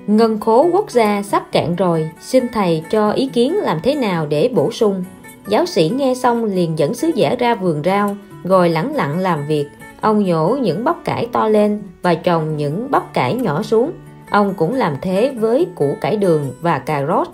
ngân 0.07 0.41
khố 0.41 0.69
quốc 0.73 0.91
gia 0.91 1.23
sắp 1.23 1.53
cạn 1.53 1.77
rồi, 1.77 2.11
xin 2.21 2.49
thầy 2.53 2.85
cho 2.91 3.11
ý 3.11 3.27
kiến 3.27 3.57
làm 3.57 3.81
thế 3.83 3.95
nào 3.95 4.27
để 4.27 4.51
bổ 4.55 4.73
sung? 4.73 5.05
Giáo 5.49 5.67
sĩ 5.67 5.93
nghe 5.95 6.15
xong 6.15 6.45
liền 6.45 6.79
dẫn 6.79 6.95
sứ 6.95 7.11
giả 7.15 7.37
ra 7.39 7.55
vườn 7.55 7.83
rau, 7.85 8.17
ngồi 8.45 8.69
lẳng 8.69 8.95
lặng 8.95 9.19
làm 9.19 9.47
việc. 9.47 9.67
Ông 10.01 10.25
nhổ 10.25 10.57
những 10.61 10.85
bắp 10.85 11.05
cải 11.05 11.29
to 11.33 11.49
lên 11.49 11.83
và 12.03 12.15
trồng 12.15 12.57
những 12.57 12.91
bắp 12.91 13.15
cải 13.15 13.35
nhỏ 13.35 13.63
xuống. 13.63 13.93
Ông 14.31 14.55
cũng 14.55 14.75
làm 14.75 14.97
thế 15.03 15.33
với 15.37 15.67
củ 15.75 15.97
cải 16.01 16.17
đường 16.17 16.53
và 16.61 16.79
cà 16.79 17.07
rốt. 17.07 17.29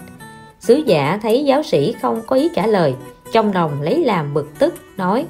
Sứ 0.61 0.75
giả 0.75 1.19
thấy 1.23 1.45
giáo 1.45 1.63
sĩ 1.63 1.95
không 2.03 2.23
có 2.27 2.37
ý 2.37 2.49
trả 2.55 2.67
lời, 2.67 2.95
trong 3.33 3.53
lòng 3.53 3.83
lấy 3.83 4.05
làm 4.05 4.35
bực 4.35 4.59
tức, 4.59 4.75
nói 4.97 5.27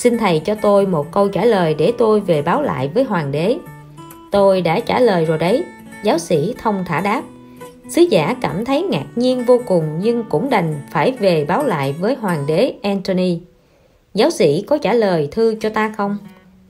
xin 0.00 0.18
thầy 0.18 0.40
cho 0.40 0.54
tôi 0.54 0.86
một 0.86 1.12
câu 1.12 1.28
trả 1.28 1.44
lời 1.44 1.74
để 1.74 1.92
tôi 1.98 2.20
về 2.20 2.42
báo 2.42 2.62
lại 2.62 2.90
với 2.94 3.04
hoàng 3.04 3.32
đế. 3.32 3.58
Tôi 4.30 4.60
đã 4.60 4.80
trả 4.80 5.00
lời 5.00 5.24
rồi 5.24 5.38
đấy, 5.38 5.64
giáo 6.04 6.18
sĩ 6.18 6.54
thông 6.58 6.84
thả 6.86 7.00
đáp. 7.00 7.22
Sứ 7.88 8.02
giả 8.02 8.34
cảm 8.40 8.64
thấy 8.64 8.82
ngạc 8.82 9.06
nhiên 9.16 9.44
vô 9.44 9.60
cùng 9.66 9.84
nhưng 10.00 10.24
cũng 10.28 10.50
đành 10.50 10.74
phải 10.90 11.12
về 11.12 11.44
báo 11.44 11.64
lại 11.64 11.94
với 12.00 12.14
hoàng 12.14 12.46
đế 12.46 12.74
Anthony 12.82 13.40
giáo 14.14 14.30
sĩ 14.30 14.64
có 14.66 14.78
trả 14.78 14.92
lời 14.92 15.28
thư 15.30 15.54
cho 15.60 15.68
ta 15.68 15.92
không? 15.96 16.18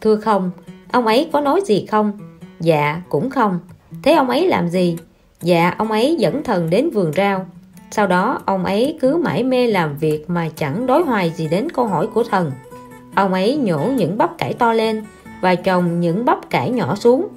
Thưa 0.01 0.17
không, 0.17 0.51
ông 0.93 1.07
ấy 1.07 1.29
có 1.33 1.41
nói 1.41 1.61
gì 1.67 1.87
không? 1.87 2.13
Dạ 2.61 3.03
cũng 3.09 3.31
không. 3.31 3.59
Thế 4.03 4.13
ông 4.13 4.31
ấy 4.31 4.47
làm 4.47 4.69
gì? 4.69 4.97
Dạ 5.43 5.75
ông 5.79 5.91
ấy 5.91 6.17
dẫn 6.19 6.43
thần 6.43 6.71
đến 6.71 6.91
vườn 6.91 7.13
rau. 7.13 7.47
Sau 7.91 8.07
đó 8.07 8.41
ông 8.45 8.65
ấy 8.65 8.99
cứ 9.01 9.17
mãi 9.17 9.45
mê 9.45 9.67
làm 9.67 9.97
việc 9.97 10.31
mà 10.31 10.49
chẳng 10.57 10.87
đối 10.87 11.03
hoài 11.03 11.31
gì 11.31 11.49
đến 11.49 11.71
câu 11.71 11.87
hỏi 11.87 12.07
của 12.07 12.23
thần 12.23 12.53
ông 13.15 13.33
ấy 13.33 13.57
nhổ 13.57 13.79
những 13.79 14.19
bắp 14.19 14.39
cải 14.39 14.53
to 14.53 14.73
lên 14.73 15.05
và 15.41 15.55
trồng 15.55 16.01
những 16.01 16.25
bắp 16.25 16.51
cải 16.51 16.71
nhỏ 16.71 16.95
xuống. 16.95 17.29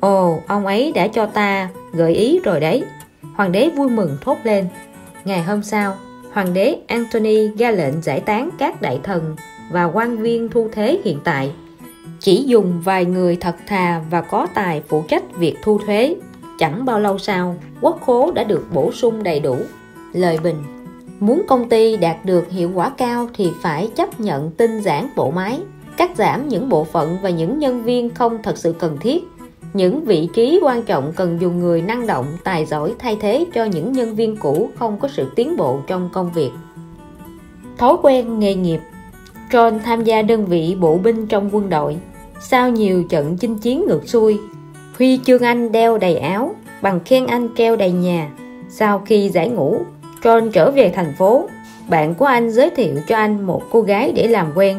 Ồ, 0.00 0.40
ông 0.46 0.66
ấy 0.66 0.92
đã 0.92 1.08
cho 1.08 1.26
ta 1.26 1.68
gợi 1.92 2.14
ý 2.14 2.40
rồi 2.44 2.60
đấy. 2.60 2.84
Hoàng 3.34 3.52
đế 3.52 3.70
vui 3.76 3.90
mừng 3.90 4.16
thốt 4.20 4.36
lên. 4.44 4.68
Ngày 5.24 5.42
hôm 5.42 5.62
sau, 5.62 5.96
hoàng 6.32 6.54
đế 6.54 6.76
Antony 6.88 7.48
ra 7.48 7.70
lệnh 7.70 8.02
giải 8.02 8.20
tán 8.20 8.50
các 8.58 8.82
đại 8.82 9.00
thần 9.02 9.36
và 9.70 9.84
quan 9.84 10.16
viên 10.16 10.48
thu 10.48 10.68
thế 10.72 11.00
hiện 11.04 11.18
tại. 11.24 11.52
Chỉ 12.20 12.44
dùng 12.46 12.80
vài 12.84 13.04
người 13.04 13.36
thật 13.36 13.56
thà 13.66 14.02
và 14.10 14.20
có 14.20 14.46
tài 14.54 14.82
phụ 14.88 15.04
trách 15.08 15.36
việc 15.36 15.56
thu 15.62 15.78
thuế 15.78 16.14
chẳng 16.58 16.84
bao 16.84 17.00
lâu 17.00 17.18
sau, 17.18 17.56
quốc 17.80 18.00
khố 18.06 18.32
đã 18.32 18.44
được 18.44 18.66
bổ 18.72 18.92
sung 18.92 19.22
đầy 19.22 19.40
đủ. 19.40 19.56
Lời 20.12 20.38
bình 20.42 20.71
muốn 21.22 21.42
công 21.48 21.68
ty 21.68 21.96
đạt 21.96 22.16
được 22.24 22.50
hiệu 22.50 22.70
quả 22.74 22.88
cao 22.88 23.28
thì 23.34 23.50
phải 23.60 23.88
chấp 23.94 24.20
nhận 24.20 24.50
tinh 24.50 24.80
giản 24.80 25.08
bộ 25.16 25.30
máy, 25.30 25.60
cắt 25.96 26.10
giảm 26.16 26.48
những 26.48 26.68
bộ 26.68 26.84
phận 26.84 27.16
và 27.22 27.30
những 27.30 27.58
nhân 27.58 27.82
viên 27.82 28.14
không 28.14 28.42
thật 28.42 28.58
sự 28.58 28.74
cần 28.78 28.98
thiết. 29.00 29.24
Những 29.72 30.04
vị 30.04 30.28
trí 30.34 30.60
quan 30.62 30.82
trọng 30.82 31.12
cần 31.16 31.38
dùng 31.40 31.58
người 31.58 31.82
năng 31.82 32.06
động, 32.06 32.26
tài 32.44 32.64
giỏi, 32.64 32.94
thay 32.98 33.16
thế 33.20 33.46
cho 33.54 33.64
những 33.64 33.92
nhân 33.92 34.14
viên 34.14 34.36
cũ 34.36 34.70
không 34.78 34.98
có 35.00 35.08
sự 35.08 35.26
tiến 35.36 35.56
bộ 35.56 35.80
trong 35.86 36.10
công 36.12 36.32
việc. 36.32 36.50
Thói 37.78 37.96
quen 38.02 38.38
nghề 38.38 38.54
nghiệp. 38.54 38.80
John 39.50 39.78
tham 39.84 40.04
gia 40.04 40.22
đơn 40.22 40.46
vị 40.46 40.76
bộ 40.80 40.98
binh 40.98 41.26
trong 41.26 41.50
quân 41.52 41.68
đội. 41.68 41.96
Sau 42.40 42.70
nhiều 42.70 43.04
trận 43.08 43.36
chinh 43.36 43.58
chiến 43.58 43.84
ngược 43.88 44.08
xuôi, 44.08 44.38
huy 44.98 45.20
chương 45.24 45.42
anh 45.42 45.72
đeo 45.72 45.98
đầy 45.98 46.16
áo, 46.16 46.54
bằng 46.82 47.00
khen 47.04 47.26
anh 47.26 47.48
treo 47.56 47.76
đầy 47.76 47.92
nhà. 47.92 48.30
Sau 48.68 49.02
khi 49.06 49.28
giải 49.28 49.48
ngũ 49.48 49.80
John 50.22 50.50
trở 50.50 50.70
về 50.70 50.92
thành 50.94 51.12
phố. 51.18 51.48
Bạn 51.88 52.14
của 52.14 52.24
anh 52.24 52.50
giới 52.50 52.70
thiệu 52.70 52.94
cho 53.08 53.16
anh 53.16 53.46
một 53.46 53.62
cô 53.70 53.80
gái 53.80 54.12
để 54.12 54.28
làm 54.28 54.52
quen. 54.54 54.78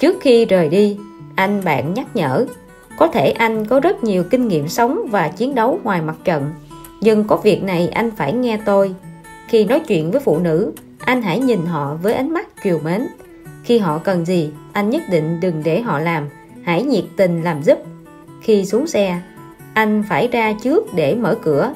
Trước 0.00 0.16
khi 0.20 0.44
rời 0.44 0.68
đi, 0.68 0.98
anh 1.34 1.64
bạn 1.64 1.94
nhắc 1.94 2.06
nhở, 2.14 2.46
có 2.98 3.06
thể 3.06 3.30
anh 3.30 3.66
có 3.66 3.80
rất 3.80 4.04
nhiều 4.04 4.24
kinh 4.30 4.48
nghiệm 4.48 4.68
sống 4.68 5.00
và 5.10 5.28
chiến 5.28 5.54
đấu 5.54 5.78
ngoài 5.84 6.02
mặt 6.02 6.16
trận, 6.24 6.50
nhưng 7.00 7.24
có 7.24 7.36
việc 7.36 7.62
này 7.62 7.88
anh 7.88 8.10
phải 8.10 8.32
nghe 8.32 8.58
tôi. 8.64 8.94
Khi 9.48 9.64
nói 9.64 9.80
chuyện 9.80 10.10
với 10.10 10.20
phụ 10.20 10.38
nữ, 10.38 10.72
anh 10.98 11.22
hãy 11.22 11.38
nhìn 11.38 11.66
họ 11.66 11.96
với 12.02 12.14
ánh 12.14 12.32
mắt 12.32 12.62
kiều 12.62 12.78
mến. 12.84 13.06
Khi 13.64 13.78
họ 13.78 13.98
cần 13.98 14.24
gì, 14.24 14.50
anh 14.72 14.90
nhất 14.90 15.02
định 15.10 15.40
đừng 15.40 15.62
để 15.64 15.80
họ 15.80 15.98
làm, 15.98 16.28
hãy 16.64 16.82
nhiệt 16.82 17.04
tình 17.16 17.42
làm 17.42 17.62
giúp. 17.62 17.78
Khi 18.40 18.64
xuống 18.64 18.86
xe, 18.86 19.20
anh 19.74 20.04
phải 20.08 20.28
ra 20.32 20.52
trước 20.62 20.94
để 20.94 21.14
mở 21.14 21.36
cửa 21.42 21.72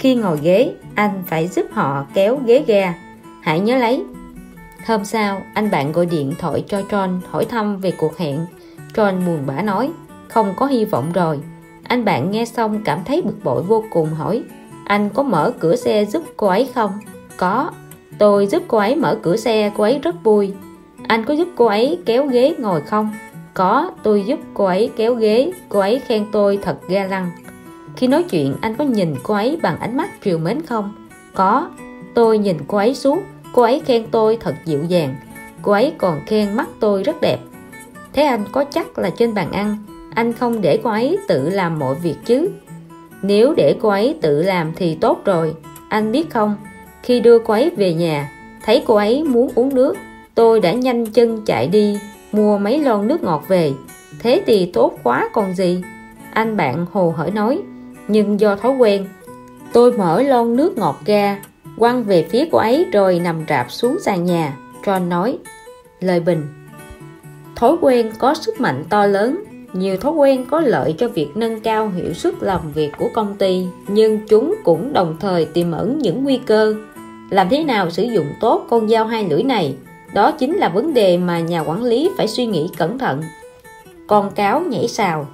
khi 0.00 0.14
ngồi 0.14 0.38
ghế, 0.42 0.72
anh 0.94 1.22
phải 1.26 1.48
giúp 1.48 1.66
họ 1.72 2.06
kéo 2.14 2.40
ghế 2.46 2.64
ga. 2.66 2.94
Hãy 3.42 3.60
nhớ 3.60 3.78
lấy. 3.78 4.04
Hôm 4.86 5.04
sau, 5.04 5.42
anh 5.54 5.70
bạn 5.70 5.92
gọi 5.92 6.06
điện 6.06 6.32
thoại 6.38 6.64
cho 6.68 6.80
John 6.80 7.20
hỏi 7.30 7.44
thăm 7.44 7.76
về 7.76 7.90
cuộc 7.90 8.18
hẹn. 8.18 8.46
John 8.94 9.26
buồn 9.26 9.38
bã 9.46 9.62
nói, 9.62 9.90
không 10.28 10.54
có 10.56 10.66
hy 10.66 10.84
vọng 10.84 11.12
rồi. 11.14 11.40
Anh 11.82 12.04
bạn 12.04 12.30
nghe 12.30 12.44
xong 12.44 12.80
cảm 12.84 12.98
thấy 13.04 13.22
bực 13.22 13.44
bội 13.44 13.62
vô 13.62 13.84
cùng 13.90 14.08
hỏi, 14.08 14.42
anh 14.84 15.10
có 15.14 15.22
mở 15.22 15.52
cửa 15.60 15.76
xe 15.76 16.04
giúp 16.04 16.22
cô 16.36 16.46
ấy 16.46 16.68
không? 16.74 16.90
Có. 17.36 17.70
Tôi 18.18 18.46
giúp 18.46 18.62
cô 18.68 18.78
ấy 18.78 18.96
mở 18.96 19.18
cửa 19.22 19.36
xe, 19.36 19.70
cô 19.76 19.84
ấy 19.84 19.98
rất 20.02 20.24
vui. 20.24 20.52
Anh 21.08 21.24
có 21.24 21.34
giúp 21.34 21.48
cô 21.56 21.66
ấy 21.66 21.98
kéo 22.06 22.26
ghế 22.26 22.54
ngồi 22.58 22.80
không? 22.80 23.10
Có, 23.54 23.90
tôi 24.02 24.24
giúp 24.26 24.40
cô 24.54 24.64
ấy 24.64 24.90
kéo 24.96 25.14
ghế, 25.14 25.52
cô 25.68 25.78
ấy 25.78 25.98
khen 25.98 26.26
tôi 26.32 26.58
thật 26.62 26.78
ga 26.88 27.04
lăng 27.04 27.30
khi 28.00 28.06
nói 28.06 28.22
chuyện, 28.22 28.56
anh 28.60 28.74
có 28.74 28.84
nhìn 28.84 29.14
cô 29.22 29.34
ấy 29.34 29.58
bằng 29.62 29.80
ánh 29.80 29.96
mắt 29.96 30.10
triều 30.24 30.38
mến 30.38 30.62
không? 30.66 31.08
Có. 31.34 31.70
Tôi 32.14 32.38
nhìn 32.38 32.56
cô 32.68 32.78
ấy 32.78 32.94
suốt. 32.94 33.18
Cô 33.52 33.62
ấy 33.62 33.82
khen 33.86 34.06
tôi 34.10 34.36
thật 34.40 34.54
dịu 34.64 34.84
dàng. 34.84 35.14
Cô 35.62 35.72
ấy 35.72 35.92
còn 35.98 36.20
khen 36.26 36.56
mắt 36.56 36.68
tôi 36.80 37.02
rất 37.02 37.20
đẹp. 37.20 37.38
Thế 38.12 38.22
anh 38.22 38.44
có 38.52 38.64
chắc 38.64 38.98
là 38.98 39.10
trên 39.10 39.34
bàn 39.34 39.52
ăn, 39.52 39.76
anh 40.14 40.32
không 40.32 40.60
để 40.60 40.78
cô 40.82 40.90
ấy 40.90 41.18
tự 41.28 41.50
làm 41.50 41.78
mọi 41.78 41.94
việc 41.94 42.14
chứ? 42.24 42.48
Nếu 43.22 43.54
để 43.56 43.76
cô 43.80 43.88
ấy 43.88 44.18
tự 44.22 44.42
làm 44.42 44.72
thì 44.76 44.94
tốt 44.94 45.24
rồi. 45.24 45.54
Anh 45.88 46.12
biết 46.12 46.30
không? 46.30 46.56
Khi 47.02 47.20
đưa 47.20 47.38
cô 47.38 47.54
ấy 47.54 47.70
về 47.70 47.94
nhà, 47.94 48.30
thấy 48.64 48.82
cô 48.86 48.94
ấy 48.94 49.24
muốn 49.24 49.50
uống 49.54 49.74
nước, 49.74 49.96
tôi 50.34 50.60
đã 50.60 50.72
nhanh 50.72 51.06
chân 51.06 51.42
chạy 51.44 51.66
đi, 51.66 51.98
mua 52.32 52.58
mấy 52.58 52.78
lon 52.78 53.08
nước 53.08 53.22
ngọt 53.22 53.44
về. 53.48 53.72
Thế 54.18 54.42
thì 54.46 54.70
tốt 54.72 54.98
quá 55.02 55.28
còn 55.32 55.54
gì. 55.54 55.82
Anh 56.32 56.56
bạn 56.56 56.86
hồ 56.92 57.14
hởi 57.16 57.30
nói 57.30 57.62
nhưng 58.10 58.40
do 58.40 58.56
thói 58.56 58.72
quen, 58.72 59.06
tôi 59.72 59.92
mở 59.92 60.22
lon 60.22 60.56
nước 60.56 60.78
ngọt 60.78 61.00
ra, 61.06 61.42
quăng 61.78 62.04
về 62.04 62.26
phía 62.30 62.48
cô 62.52 62.58
ấy 62.58 62.86
rồi 62.92 63.20
nằm 63.20 63.44
rạp 63.48 63.70
xuống 63.70 63.98
sàn 64.00 64.24
nhà 64.24 64.56
John 64.84 65.08
nói, 65.08 65.38
lời 66.00 66.20
bình. 66.20 66.42
Thói 67.56 67.76
quen 67.80 68.10
có 68.18 68.34
sức 68.34 68.60
mạnh 68.60 68.84
to 68.90 69.06
lớn, 69.06 69.44
nhiều 69.72 69.96
thói 69.96 70.12
quen 70.12 70.46
có 70.50 70.60
lợi 70.60 70.94
cho 70.98 71.08
việc 71.08 71.28
nâng 71.34 71.60
cao 71.60 71.88
hiệu 71.88 72.14
suất 72.14 72.34
làm 72.40 72.72
việc 72.72 72.92
của 72.98 73.08
công 73.14 73.36
ty, 73.36 73.66
nhưng 73.88 74.20
chúng 74.28 74.54
cũng 74.64 74.92
đồng 74.92 75.16
thời 75.20 75.44
tiềm 75.44 75.72
ẩn 75.72 75.98
những 75.98 76.24
nguy 76.24 76.40
cơ. 76.46 76.74
Làm 77.30 77.48
thế 77.48 77.64
nào 77.64 77.90
sử 77.90 78.02
dụng 78.02 78.26
tốt 78.40 78.66
con 78.70 78.88
dao 78.88 79.06
hai 79.06 79.28
lưỡi 79.28 79.42
này? 79.42 79.74
Đó 80.14 80.30
chính 80.30 80.56
là 80.56 80.68
vấn 80.68 80.94
đề 80.94 81.18
mà 81.18 81.40
nhà 81.40 81.60
quản 81.60 81.82
lý 81.82 82.10
phải 82.16 82.28
suy 82.28 82.46
nghĩ 82.46 82.68
cẩn 82.76 82.98
thận. 82.98 83.22
Con 84.06 84.30
cáo 84.30 84.60
nhảy 84.60 84.88
xào 84.88 85.26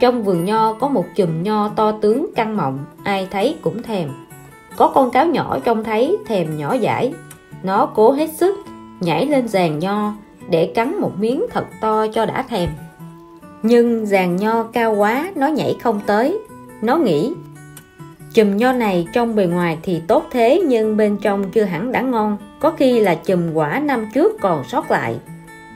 trong 0.00 0.22
vườn 0.22 0.44
nho 0.44 0.72
có 0.72 0.88
một 0.88 1.04
chùm 1.16 1.42
nho 1.42 1.68
to 1.68 1.92
tướng 1.92 2.30
căng 2.36 2.56
mọng, 2.56 2.78
ai 3.04 3.28
thấy 3.30 3.56
cũng 3.62 3.82
thèm. 3.82 4.08
Có 4.76 4.88
con 4.94 5.10
cáo 5.10 5.26
nhỏ 5.26 5.58
trông 5.64 5.84
thấy, 5.84 6.16
thèm 6.26 6.56
nhỏ 6.56 6.76
dãi. 6.82 7.12
Nó 7.62 7.86
cố 7.86 8.12
hết 8.12 8.30
sức, 8.32 8.56
nhảy 9.00 9.26
lên 9.26 9.48
giàn 9.48 9.78
nho 9.78 10.12
để 10.50 10.72
cắn 10.74 11.00
một 11.00 11.12
miếng 11.18 11.46
thật 11.52 11.64
to 11.80 12.06
cho 12.06 12.26
đã 12.26 12.42
thèm. 12.42 12.68
Nhưng 13.62 14.06
giàn 14.06 14.36
nho 14.36 14.62
cao 14.62 14.94
quá, 14.94 15.32
nó 15.34 15.46
nhảy 15.46 15.76
không 15.82 16.00
tới. 16.06 16.38
Nó 16.82 16.96
nghĩ, 16.96 17.32
chùm 18.34 18.56
nho 18.56 18.72
này 18.72 19.06
trong 19.12 19.34
bề 19.34 19.46
ngoài 19.46 19.78
thì 19.82 20.00
tốt 20.08 20.24
thế, 20.30 20.62
nhưng 20.66 20.96
bên 20.96 21.16
trong 21.22 21.50
chưa 21.50 21.64
hẳn 21.64 21.92
đã 21.92 22.00
ngon. 22.00 22.36
Có 22.60 22.70
khi 22.70 23.00
là 23.00 23.14
chùm 23.14 23.52
quả 23.54 23.78
năm 23.78 24.06
trước 24.14 24.36
còn 24.40 24.64
sót 24.64 24.90
lại. 24.90 25.16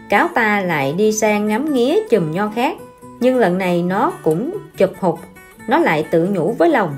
Cáo 0.09 0.29
ta 0.35 0.61
lại 0.61 0.93
đi 0.93 1.13
sang 1.13 1.47
ngắm 1.47 1.73
nghía 1.73 1.99
chùm 2.11 2.33
nho 2.33 2.49
khác 2.55 2.77
nhưng 3.21 3.37
lần 3.37 3.59
này 3.59 3.83
nó 3.83 4.13
cũng 4.23 4.59
chụp 4.77 4.91
hụt, 5.01 5.19
nó 5.69 5.79
lại 5.79 6.07
tự 6.11 6.29
nhủ 6.33 6.55
với 6.59 6.69
lòng. 6.69 6.97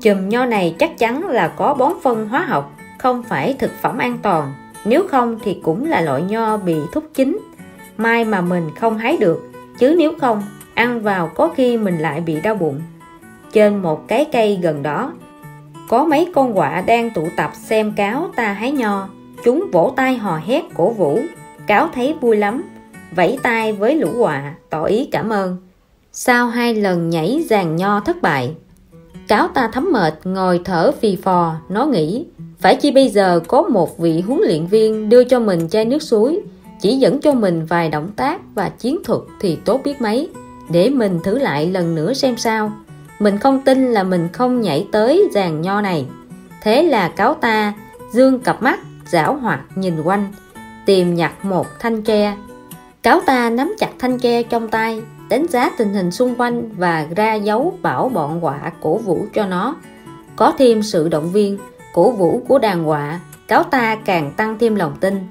Chùm 0.00 0.28
nho 0.28 0.46
này 0.46 0.74
chắc 0.78 0.98
chắn 0.98 1.28
là 1.28 1.48
có 1.48 1.74
bón 1.74 1.92
phân 2.02 2.28
hóa 2.28 2.40
học, 2.40 2.72
không 2.98 3.22
phải 3.22 3.56
thực 3.58 3.70
phẩm 3.82 3.98
an 3.98 4.18
toàn. 4.22 4.52
Nếu 4.84 5.08
không 5.08 5.38
thì 5.42 5.60
cũng 5.62 5.84
là 5.84 6.00
loại 6.00 6.22
nho 6.22 6.56
bị 6.56 6.76
thúc 6.92 7.04
chín. 7.14 7.38
Mai 7.96 8.24
mà 8.24 8.40
mình 8.40 8.70
không 8.80 8.98
hái 8.98 9.16
được, 9.16 9.50
chứ 9.78 9.94
nếu 9.98 10.12
không, 10.20 10.42
ăn 10.74 11.00
vào 11.00 11.30
có 11.34 11.48
khi 11.56 11.76
mình 11.76 11.98
lại 11.98 12.20
bị 12.20 12.40
đau 12.40 12.54
bụng. 12.54 12.80
Trên 13.52 13.82
một 13.82 14.08
cái 14.08 14.24
cây 14.32 14.58
gần 14.62 14.82
đó, 14.82 15.12
có 15.88 16.04
mấy 16.04 16.32
con 16.34 16.54
quạ 16.54 16.82
đang 16.86 17.10
tụ 17.10 17.28
tập 17.36 17.50
xem 17.54 17.92
cáo 17.96 18.28
ta 18.36 18.52
hái 18.52 18.72
nho. 18.72 19.08
Chúng 19.44 19.64
vỗ 19.72 19.92
tay 19.96 20.16
hò 20.16 20.40
hét 20.46 20.64
cổ 20.74 20.90
vũ, 20.90 21.20
cáo 21.66 21.88
thấy 21.94 22.14
vui 22.20 22.36
lắm 22.36 22.62
vẫy 23.10 23.38
tay 23.42 23.72
với 23.72 23.94
lũ 23.94 24.08
quạ 24.18 24.54
tỏ 24.70 24.84
ý 24.84 25.08
cảm 25.12 25.30
ơn. 25.30 25.56
Sau 26.12 26.46
hai 26.46 26.74
lần 26.74 27.10
nhảy 27.10 27.44
giàn 27.48 27.76
nho 27.76 28.00
thất 28.00 28.22
bại, 28.22 28.54
cáo 29.28 29.48
ta 29.48 29.68
thấm 29.72 29.92
mệt, 29.92 30.14
ngồi 30.24 30.60
thở 30.64 30.92
phì 31.00 31.16
phò, 31.16 31.54
nó 31.68 31.86
nghĩ, 31.86 32.24
phải 32.60 32.76
chi 32.76 32.90
bây 32.90 33.08
giờ 33.08 33.40
có 33.48 33.62
một 33.62 33.98
vị 33.98 34.20
huấn 34.20 34.40
luyện 34.46 34.66
viên 34.66 35.08
đưa 35.08 35.24
cho 35.24 35.40
mình 35.40 35.68
chai 35.68 35.84
nước 35.84 36.02
suối, 36.02 36.40
chỉ 36.80 36.96
dẫn 36.96 37.20
cho 37.20 37.32
mình 37.32 37.66
vài 37.66 37.88
động 37.88 38.10
tác 38.16 38.40
và 38.54 38.68
chiến 38.68 38.98
thuật 39.04 39.20
thì 39.40 39.58
tốt 39.64 39.80
biết 39.84 40.00
mấy, 40.00 40.28
để 40.70 40.90
mình 40.90 41.20
thử 41.24 41.38
lại 41.38 41.66
lần 41.66 41.94
nữa 41.94 42.12
xem 42.12 42.36
sao. 42.36 42.72
Mình 43.18 43.38
không 43.38 43.60
tin 43.64 43.92
là 43.92 44.02
mình 44.02 44.28
không 44.32 44.60
nhảy 44.60 44.86
tới 44.92 45.28
giàn 45.32 45.62
nho 45.62 45.80
này. 45.80 46.06
Thế 46.62 46.82
là 46.82 47.08
cáo 47.08 47.34
ta 47.34 47.74
dương 48.12 48.38
cặp 48.38 48.62
mắt, 48.62 48.80
giảo 49.06 49.34
hoạt 49.36 49.60
nhìn 49.74 50.02
quanh, 50.02 50.28
tìm 50.86 51.14
nhặt 51.14 51.44
một 51.44 51.66
thanh 51.78 52.02
tre 52.02 52.36
cáo 53.06 53.20
ta 53.20 53.50
nắm 53.50 53.74
chặt 53.78 53.90
thanh 53.98 54.18
tre 54.18 54.42
trong 54.42 54.68
tay, 54.68 55.02
đánh 55.30 55.46
giá 55.48 55.70
tình 55.78 55.94
hình 55.94 56.10
xung 56.10 56.34
quanh 56.34 56.70
và 56.76 57.06
ra 57.16 57.34
dấu 57.34 57.78
bảo 57.82 58.08
bọn 58.08 58.40
quạ 58.40 58.72
cổ 58.80 58.96
vũ 58.96 59.26
cho 59.34 59.46
nó. 59.46 59.76
Có 60.36 60.52
thêm 60.58 60.82
sự 60.82 61.08
động 61.08 61.32
viên, 61.32 61.58
cổ 61.94 62.10
vũ 62.10 62.42
của 62.48 62.58
đàn 62.58 62.88
quạ, 62.88 63.20
cáo 63.48 63.62
ta 63.62 63.96
càng 64.04 64.32
tăng 64.36 64.58
thêm 64.58 64.74
lòng 64.74 64.96
tin. 65.00 65.28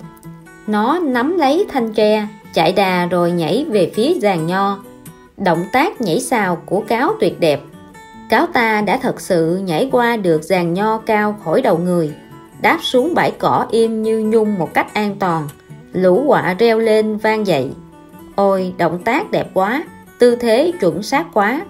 Nó 0.68 1.00
nắm 1.00 1.38
lấy 1.38 1.66
thanh 1.70 1.94
tre 1.94 2.28
chạy 2.54 2.72
đà 2.72 3.06
rồi 3.06 3.32
nhảy 3.32 3.66
về 3.70 3.92
phía 3.96 4.14
giàn 4.14 4.48
nho. 4.48 4.80
Động 5.38 5.66
tác 5.72 6.02
nhảy 6.02 6.20
xào 6.20 6.56
của 6.66 6.82
cáo 6.88 7.14
tuyệt 7.20 7.40
đẹp. 7.40 7.62
Cáo 8.30 8.46
ta 8.46 8.82
đã 8.82 8.98
thật 8.98 9.22
sự 9.22 9.58
nhảy 9.58 9.90
qua 9.92 10.18
được 10.18 10.44
giàn 10.44 10.74
nho 10.74 10.98
cao 10.98 11.36
khỏi 11.44 11.62
đầu 11.62 11.78
người, 11.78 12.14
đáp 12.62 12.78
xuống 12.82 13.14
bãi 13.16 13.32
cỏ 13.32 13.66
im 13.72 14.04
như 14.04 14.20
nhung 14.20 14.58
một 14.60 14.74
cách 14.74 14.94
an 14.94 15.16
toàn 15.20 15.48
lũ 15.96 16.24
quạ 16.28 16.56
reo 16.60 16.80
lên 16.80 17.18
vang 17.18 17.48
dậy. 17.48 17.72
Ôi, 18.36 18.74
động 18.78 19.00
tác 19.04 19.32
đẹp 19.32 19.50
quá, 19.54 19.84
tư 20.20 20.36
thế 20.36 20.72
chuẩn 20.80 21.04
xác 21.04 21.34
quá. 21.34 21.62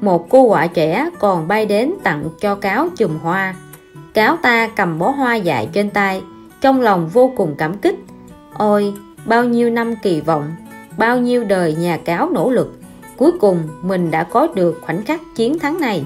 Một 0.00 0.26
cô 0.30 0.48
quạ 0.48 0.66
trẻ 0.66 1.10
còn 1.18 1.48
bay 1.48 1.66
đến 1.66 1.92
tặng 2.02 2.24
cho 2.40 2.54
cáo 2.54 2.88
chùm 2.96 3.18
hoa. 3.18 3.54
Cáo 4.14 4.36
ta 4.36 4.68
cầm 4.76 4.98
bó 4.98 5.10
hoa 5.10 5.34
dài 5.34 5.68
trên 5.72 5.90
tay, 5.90 6.22
trong 6.60 6.80
lòng 6.80 7.08
vô 7.08 7.32
cùng 7.36 7.54
cảm 7.58 7.78
kích. 7.78 7.96
Ôi, 8.54 8.94
bao 9.24 9.44
nhiêu 9.44 9.70
năm 9.70 9.94
kỳ 10.02 10.20
vọng, 10.20 10.52
bao 10.98 11.18
nhiêu 11.18 11.44
đời 11.44 11.74
nhà 11.74 11.98
cáo 12.04 12.30
nỗ 12.30 12.50
lực, 12.50 12.78
cuối 13.16 13.32
cùng 13.40 13.68
mình 13.82 14.10
đã 14.10 14.24
có 14.24 14.48
được 14.54 14.80
khoảnh 14.82 15.02
khắc 15.04 15.20
chiến 15.36 15.58
thắng 15.58 15.80
này. 15.80 16.04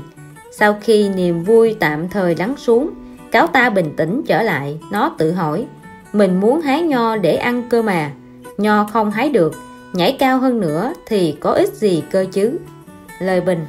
Sau 0.52 0.76
khi 0.80 1.08
niềm 1.08 1.44
vui 1.44 1.76
tạm 1.80 2.08
thời 2.08 2.36
lắng 2.36 2.54
xuống, 2.56 2.90
cáo 3.30 3.46
ta 3.46 3.70
bình 3.70 3.92
tĩnh 3.96 4.22
trở 4.26 4.42
lại, 4.42 4.78
nó 4.90 5.14
tự 5.18 5.32
hỏi 5.32 5.66
mình 6.14 6.40
muốn 6.40 6.60
hái 6.60 6.82
nho 6.82 7.16
để 7.16 7.36
ăn 7.36 7.62
cơ 7.68 7.82
mà. 7.82 8.10
Nho 8.58 8.84
không 8.84 9.10
hái 9.10 9.30
được, 9.30 9.54
nhảy 9.92 10.16
cao 10.18 10.38
hơn 10.38 10.60
nữa 10.60 10.92
thì 11.06 11.36
có 11.40 11.50
ích 11.50 11.74
gì 11.74 12.02
cơ 12.10 12.26
chứ? 12.32 12.58
Lời 13.18 13.40
bình, 13.40 13.66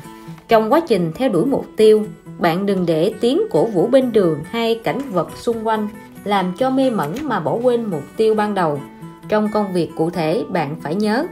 trong 0.47 0.73
quá 0.73 0.81
trình 0.88 1.12
theo 1.15 1.29
đuổi 1.29 1.45
mục 1.45 1.65
tiêu, 1.77 2.05
bạn 2.39 2.65
đừng 2.65 2.86
để 2.86 3.13
tiếng 3.21 3.41
cổ 3.51 3.65
vũ 3.65 3.88
bên 3.88 4.12
đường 4.12 4.39
hay 4.49 4.81
cảnh 4.84 4.99
vật 5.12 5.29
xung 5.38 5.67
quanh 5.67 5.88
làm 6.23 6.53
cho 6.58 6.69
mê 6.69 6.89
mẩn 6.89 7.15
mà 7.21 7.39
bỏ 7.39 7.53
quên 7.53 7.86
mục 7.86 8.03
tiêu 8.17 8.36
ban 8.36 8.53
đầu. 8.53 8.79
Trong 9.29 9.49
công 9.53 9.73
việc 9.73 9.89
cụ 9.95 10.10
thể, 10.10 10.43
bạn 10.49 10.75
phải 10.81 10.96
nhớ, 10.96 11.25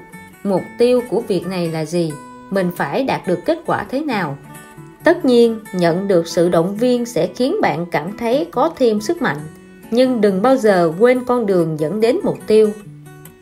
mục 0.43 0.61
tiêu 0.79 1.01
của 1.09 1.21
việc 1.27 1.47
này 1.47 1.71
là 1.71 1.85
gì? 1.85 2.11
Mình 2.49 2.71
phải 2.75 3.03
đạt 3.03 3.27
được 3.27 3.39
kết 3.45 3.59
quả 3.65 3.85
thế 3.89 4.01
nào? 4.01 4.37
Tất 5.03 5.25
nhiên, 5.25 5.59
nhận 5.73 6.07
được 6.07 6.27
sự 6.27 6.49
động 6.49 6.75
viên 6.75 7.05
sẽ 7.05 7.27
khiến 7.35 7.55
bạn 7.61 7.85
cảm 7.85 8.17
thấy 8.17 8.47
có 8.51 8.71
thêm 8.75 9.01
sức 9.01 9.21
mạnh 9.21 9.37
nhưng 9.93 10.21
đừng 10.21 10.41
bao 10.41 10.55
giờ 10.55 10.91
quên 10.99 11.25
con 11.25 11.45
đường 11.45 11.79
dẫn 11.79 11.99
đến 11.99 12.19
mục 12.23 12.37
tiêu. 12.47 12.69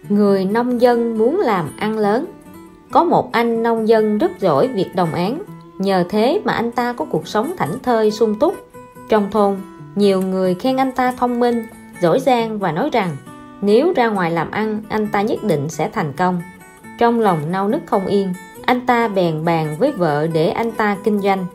Người 0.10 0.46
nông 0.46 0.82
dân 0.82 1.18
muốn 1.18 1.40
làm 1.40 1.70
ăn 1.78 1.98
lớn. 1.98 2.26
Có 2.92 3.04
một 3.04 3.32
anh 3.32 3.64
nông 3.64 3.88
dân 3.88 4.18
rất 4.18 4.40
giỏi 4.40 4.68
việc 4.68 4.96
đồng 4.96 5.14
án 5.14 5.40
nhờ 5.82 6.04
thế 6.10 6.42
mà 6.44 6.54
anh 6.54 6.72
ta 6.72 6.94
có 6.94 7.06
cuộc 7.06 7.28
sống 7.28 7.54
thảnh 7.58 7.80
thơi, 7.84 8.12
sung 8.12 8.40
túc. 8.40 8.56
Trong 9.10 9.32
thôn, 9.32 9.58
nhiều 9.96 10.22
người 10.22 10.54
khen 10.54 10.78
anh 10.78 10.92
ta 10.92 11.12
thông 11.12 11.40
minh, 11.40 11.66
giỏi 12.02 12.20
giang 12.20 12.60
và 12.60 12.72
nói 12.72 12.90
rằng, 12.94 13.18
nếu 13.62 13.94
ra 13.96 14.08
ngoài 14.08 14.32
làm 14.32 14.52
ăn, 14.52 14.82
anh 14.90 15.08
ta 15.08 15.22
nhất 15.22 15.44
định 15.44 15.70
sẽ 15.70 15.90
thành 15.94 16.14
công. 16.14 16.42
Trong 16.98 17.20
lòng 17.20 17.40
nao 17.52 17.68
nức 17.68 17.82
không 17.86 18.06
yên, 18.06 18.34
anh 18.66 18.86
ta 18.86 19.08
bèn 19.08 19.46
bàn 19.46 19.76
với 19.80 19.92
vợ 19.92 20.28
để 20.34 20.50
anh 20.50 20.72
ta 20.72 20.98
kinh 21.04 21.20
doanh 21.20 21.46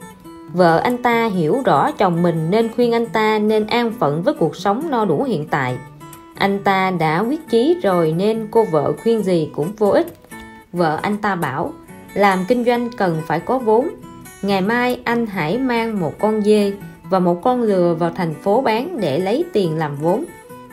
vợ 0.53 0.79
anh 0.79 1.03
ta 1.03 1.27
hiểu 1.27 1.63
rõ 1.65 1.91
chồng 1.91 2.23
mình 2.23 2.51
nên 2.51 2.69
khuyên 2.75 2.93
anh 2.93 3.07
ta 3.07 3.39
nên 3.39 3.67
an 3.67 3.93
phận 3.99 4.23
với 4.23 4.35
cuộc 4.35 4.57
sống 4.57 4.91
no 4.91 5.05
đủ 5.05 5.23
hiện 5.23 5.47
tại. 5.51 5.77
Anh 6.35 6.65
ta 6.65 6.91
đã 6.91 7.21
quyết 7.21 7.49
chí 7.49 7.77
rồi 7.83 8.15
nên 8.17 8.49
cô 8.51 8.65
vợ 8.65 8.93
khuyên 9.03 9.23
gì 9.23 9.51
cũng 9.55 9.73
vô 9.79 9.89
ích. 9.89 10.07
Vợ 10.73 10.99
anh 11.03 11.17
ta 11.19 11.35
bảo, 11.35 11.73
làm 12.15 12.39
kinh 12.49 12.65
doanh 12.65 12.91
cần 12.97 13.23
phải 13.27 13.41
có 13.41 13.59
vốn. 13.59 13.89
Ngày 14.43 14.61
mai 14.61 15.01
anh 15.05 15.27
hãy 15.27 15.59
mang 15.59 16.01
một 16.01 16.13
con 16.19 16.43
dê 16.43 16.73
và 17.11 17.19
một 17.19 17.43
con 17.43 17.63
lừa 17.63 17.95
vào 17.95 18.11
thành 18.17 18.35
phố 18.35 18.61
bán 18.61 19.01
để 19.01 19.19
lấy 19.19 19.45
tiền 19.53 19.77
làm 19.77 19.97
vốn. 19.97 20.25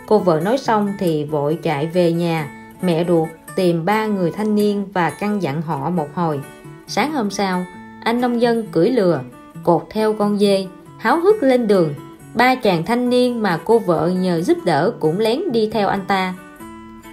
Cô 0.08 0.20
vợ 0.20 0.40
nói 0.40 0.58
xong 0.58 0.94
thì 1.00 1.24
vội 1.24 1.60
chạy 1.64 1.88
về 1.88 2.12
nhà. 2.12 2.50
Mẹ 2.82 3.06
ruột 3.08 3.30
tìm 3.56 3.86
ba 3.86 4.06
người 4.06 4.32
thanh 4.32 4.56
niên 4.56 4.86
và 4.94 5.10
căn 5.10 5.42
dặn 5.42 5.62
họ 5.62 5.90
một 5.90 6.08
hồi. 6.14 6.40
Sáng 6.88 7.14
hôm 7.14 7.30
sau, 7.30 7.66
anh 8.04 8.22
nông 8.22 8.42
dân 8.42 8.68
cưỡi 8.72 8.90
lừa 8.90 9.22
cột 9.64 9.88
theo 9.90 10.14
con 10.14 10.40
dê, 10.40 10.68
háo 10.98 11.20
hức 11.20 11.44
lên 11.44 11.68
đường. 11.68 11.94
Ba 12.34 12.56
chàng 12.56 12.86
thanh 12.86 13.10
niên 13.10 13.42
mà 13.42 13.60
cô 13.66 13.80
vợ 13.80 14.12
nhờ 14.16 14.42
giúp 14.42 14.58
đỡ 14.66 14.92
cũng 15.00 15.20
lén 15.20 15.52
đi 15.52 15.70
theo 15.74 15.88
anh 15.88 16.06
ta. 16.08 16.34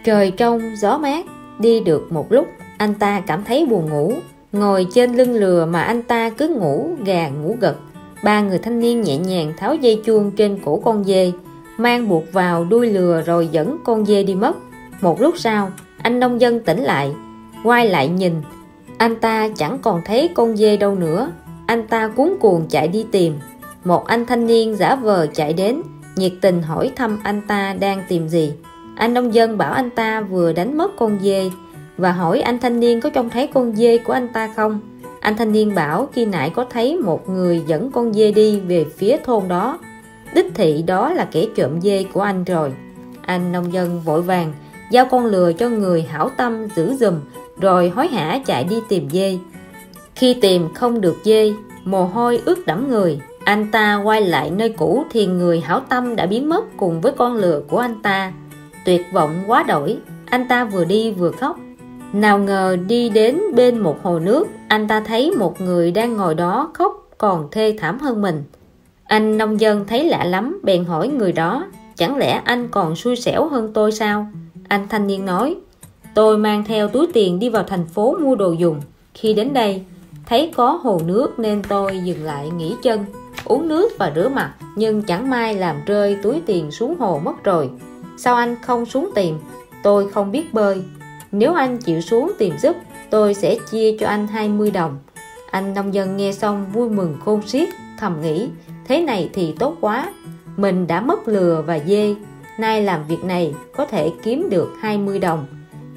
Trời 0.05 0.31
trong 0.31 0.77
gió 0.77 0.99
mát, 0.99 1.27
đi 1.59 1.81
được 1.81 2.13
một 2.13 2.33
lúc, 2.33 2.47
anh 2.79 2.95
ta 2.95 3.21
cảm 3.27 3.45
thấy 3.45 3.67
buồn 3.67 3.91
ngủ. 3.91 4.13
Ngồi 4.53 4.87
trên 4.95 5.17
lưng 5.17 5.35
lừa 5.35 5.67
mà 5.67 5.83
anh 5.83 6.03
ta 6.03 6.31
cứ 6.31 6.49
ngủ 6.49 6.91
gà 7.05 7.29
ngủ 7.29 7.57
gật. 7.61 7.77
Ba 8.25 8.41
người 8.41 8.59
thanh 8.59 8.81
niên 8.81 9.03
nhẹ 9.03 9.19
nhàng 9.19 9.53
tháo 9.57 9.75
dây 9.75 10.03
chuông 10.05 10.31
trên 10.31 10.59
cổ 10.65 10.81
con 10.85 11.05
dê, 11.05 11.33
mang 11.79 12.09
buộc 12.09 12.33
vào 12.33 12.65
đuôi 12.65 12.91
lừa 12.91 13.23
rồi 13.27 13.49
dẫn 13.53 13.79
con 13.85 14.07
dê 14.07 14.23
đi 14.23 14.35
mất. 14.35 14.57
Một 15.01 15.21
lúc 15.21 15.35
sau, 15.39 15.71
anh 16.03 16.21
nông 16.21 16.41
dân 16.41 16.61
tỉnh 16.61 16.83
lại, 16.83 17.13
quay 17.65 17.89
lại 17.89 18.09
nhìn. 18.09 18.33
Anh 18.99 19.17
ta 19.17 19.49
chẳng 19.57 19.79
còn 19.83 20.01
thấy 20.05 20.29
con 20.35 20.57
dê 20.57 20.77
đâu 20.77 20.95
nữa 20.95 21.31
anh 21.71 21.87
ta 21.87 22.09
cuốn 22.09 22.35
cuồng 22.41 22.67
chạy 22.69 22.89
đi 22.89 23.07
tìm. 23.11 23.39
Một 23.85 24.07
anh 24.07 24.27
thanh 24.27 24.47
niên 24.47 24.77
giả 24.77 24.95
vờ 24.95 25.27
chạy 25.35 25.53
đến 25.53 25.83
nhiệt 26.17 26.33
tình 26.41 26.63
hỏi 26.63 26.93
thăm 26.97 27.19
anh 27.23 27.43
ta 27.49 27.75
đang 27.81 28.03
tìm 28.09 28.29
gì. 28.29 28.53
Anh 28.97 29.15
nông 29.15 29.35
dân 29.35 29.59
bảo 29.59 29.73
anh 29.73 29.91
ta 29.91 30.21
vừa 30.21 30.53
đánh 30.53 30.79
mất 30.79 30.97
con 30.97 31.19
dê 31.23 31.51
và 31.97 32.13
hỏi 32.13 32.41
anh 32.41 32.59
thanh 32.59 32.81
niên 32.81 33.01
có 33.01 33.11
trông 33.11 33.31
thấy 33.31 33.47
con 33.47 33.77
dê 33.77 33.99
của 33.99 34.13
anh 34.13 34.29
ta 34.29 34.53
không. 34.57 34.81
Anh 35.21 35.37
thanh 35.37 35.53
niên 35.53 35.75
bảo 35.75 36.09
khi 36.13 36.25
nãy 36.25 36.51
có 36.51 36.65
thấy 36.71 36.99
một 36.99 37.29
người 37.29 37.63
dẫn 37.67 37.91
con 37.91 38.13
dê 38.13 38.33
đi 38.33 38.61
về 38.61 38.87
phía 38.97 39.17
thôn 39.25 39.49
đó. 39.49 39.79
Đích 40.35 40.55
thị 40.55 40.83
đó 40.87 41.13
là 41.13 41.25
kẻ 41.25 41.47
trộm 41.57 41.81
dê 41.81 42.05
của 42.13 42.21
anh 42.21 42.45
rồi. 42.45 42.73
Anh 43.23 43.53
nông 43.53 43.73
dân 43.73 44.01
vội 44.01 44.23
vàng 44.23 44.53
giao 44.91 45.07
con 45.11 45.27
lừa 45.27 45.53
cho 45.53 45.69
người 45.69 46.03
hảo 46.03 46.31
tâm 46.37 46.69
giữ 46.77 46.95
giùm, 46.95 47.15
rồi 47.61 47.89
hối 47.89 48.09
hả 48.09 48.41
chạy 48.47 48.65
đi 48.65 48.77
tìm 48.89 49.11
dê 49.11 49.39
khi 50.21 50.35
tìm 50.35 50.75
không 50.75 51.01
được 51.01 51.17
dê, 51.25 51.53
mồ 51.85 52.05
hôi 52.05 52.41
ướt 52.45 52.67
đẫm 52.67 52.89
người. 52.89 53.21
Anh 53.45 53.71
ta 53.71 54.03
quay 54.05 54.21
lại 54.21 54.51
nơi 54.51 54.69
cũ 54.69 55.05
thì 55.11 55.27
người 55.27 55.61
hảo 55.61 55.81
tâm 55.89 56.17
đã 56.17 56.27
biến 56.27 56.49
mất 56.49 56.65
cùng 56.77 57.01
với 57.01 57.13
con 57.13 57.37
lừa 57.37 57.63
của 57.69 57.79
anh 57.79 58.03
ta. 58.03 58.33
Tuyệt 58.85 59.03
vọng 59.13 59.31
quá 59.47 59.63
đổi, 59.63 59.99
anh 60.27 60.49
ta 60.49 60.65
vừa 60.65 60.85
đi 60.85 61.11
vừa 61.13 61.31
khóc. 61.31 61.59
Nào 62.13 62.39
ngờ 62.39 62.77
đi 62.89 63.09
đến 63.09 63.41
bên 63.55 63.79
một 63.79 64.03
hồ 64.03 64.19
nước, 64.19 64.49
anh 64.69 64.89
ta 64.89 65.01
thấy 65.01 65.31
một 65.31 65.61
người 65.61 65.91
đang 65.91 66.17
ngồi 66.17 66.35
đó 66.35 66.71
khóc 66.75 67.09
còn 67.19 67.49
thê 67.51 67.77
thảm 67.79 67.99
hơn 67.99 68.23
mình. 68.23 68.43
Anh 69.05 69.39
nông 69.39 69.61
dân 69.61 69.85
thấy 69.87 70.05
lạ 70.05 70.25
lắm, 70.25 70.61
bèn 70.63 70.85
hỏi 70.85 71.09
người 71.09 71.33
đó, 71.33 71.67
chẳng 71.97 72.17
lẽ 72.17 72.43
anh 72.45 72.69
còn 72.69 72.97
xui 72.97 73.17
xẻo 73.17 73.49
hơn 73.49 73.71
tôi 73.75 73.93
sao? 73.93 74.27
Anh 74.69 74.87
thanh 74.89 75.07
niên 75.07 75.27
nói, 75.27 75.57
tôi 76.15 76.39
mang 76.39 76.65
theo 76.65 76.89
túi 76.89 77.07
tiền 77.13 77.39
đi 77.39 77.49
vào 77.49 77.63
thành 77.63 77.87
phố 77.87 78.17
mua 78.21 78.35
đồ 78.35 78.53
dùng. 78.53 78.81
Khi 79.15 79.35
đến 79.35 79.53
đây 79.53 79.83
thấy 80.31 80.53
có 80.57 80.81
hồ 80.83 81.01
nước 81.05 81.39
nên 81.39 81.63
tôi 81.69 82.01
dừng 82.05 82.25
lại 82.25 82.51
nghỉ 82.51 82.77
chân, 82.83 83.05
uống 83.45 83.69
nước 83.69 83.93
và 83.99 84.13
rửa 84.15 84.29
mặt, 84.29 84.55
nhưng 84.77 85.03
chẳng 85.03 85.31
may 85.31 85.55
làm 85.55 85.77
rơi 85.87 86.17
túi 86.23 86.43
tiền 86.47 86.71
xuống 86.71 86.99
hồ 86.99 87.21
mất 87.25 87.45
rồi. 87.45 87.71
Sao 88.17 88.35
anh 88.35 88.57
không 88.63 88.87
xuống 88.87 89.11
tìm? 89.15 89.39
Tôi 89.83 90.11
không 90.11 90.31
biết 90.31 90.55
bơi. 90.55 90.83
Nếu 91.33 91.55
anh 91.55 91.79
chịu 91.79 92.01
xuống 92.01 92.33
tìm 92.39 92.59
giúp, 92.59 92.77
tôi 93.11 93.35
sẽ 93.35 93.57
chia 93.71 93.97
cho 94.01 94.07
anh 94.07 94.27
20 94.27 94.71
đồng. 94.71 94.99
Anh 95.51 95.75
nông 95.75 95.95
dân 95.95 96.17
nghe 96.17 96.33
xong 96.33 96.67
vui 96.73 96.91
mừng 96.91 97.17
khôn 97.25 97.43
xiết, 97.47 97.69
thầm 97.99 98.21
nghĩ, 98.23 98.49
thế 98.87 99.03
này 99.03 99.31
thì 99.33 99.55
tốt 99.59 99.77
quá. 99.81 100.13
Mình 100.57 100.87
đã 100.87 101.01
mất 101.01 101.29
lừa 101.29 101.65
và 101.67 101.79
dê. 101.79 102.15
Nay 102.59 102.83
làm 102.83 103.07
việc 103.09 103.25
này 103.25 103.55
có 103.77 103.87
thể 103.87 104.11
kiếm 104.23 104.51
được 104.51 104.73
20 104.81 105.19
đồng. 105.19 105.47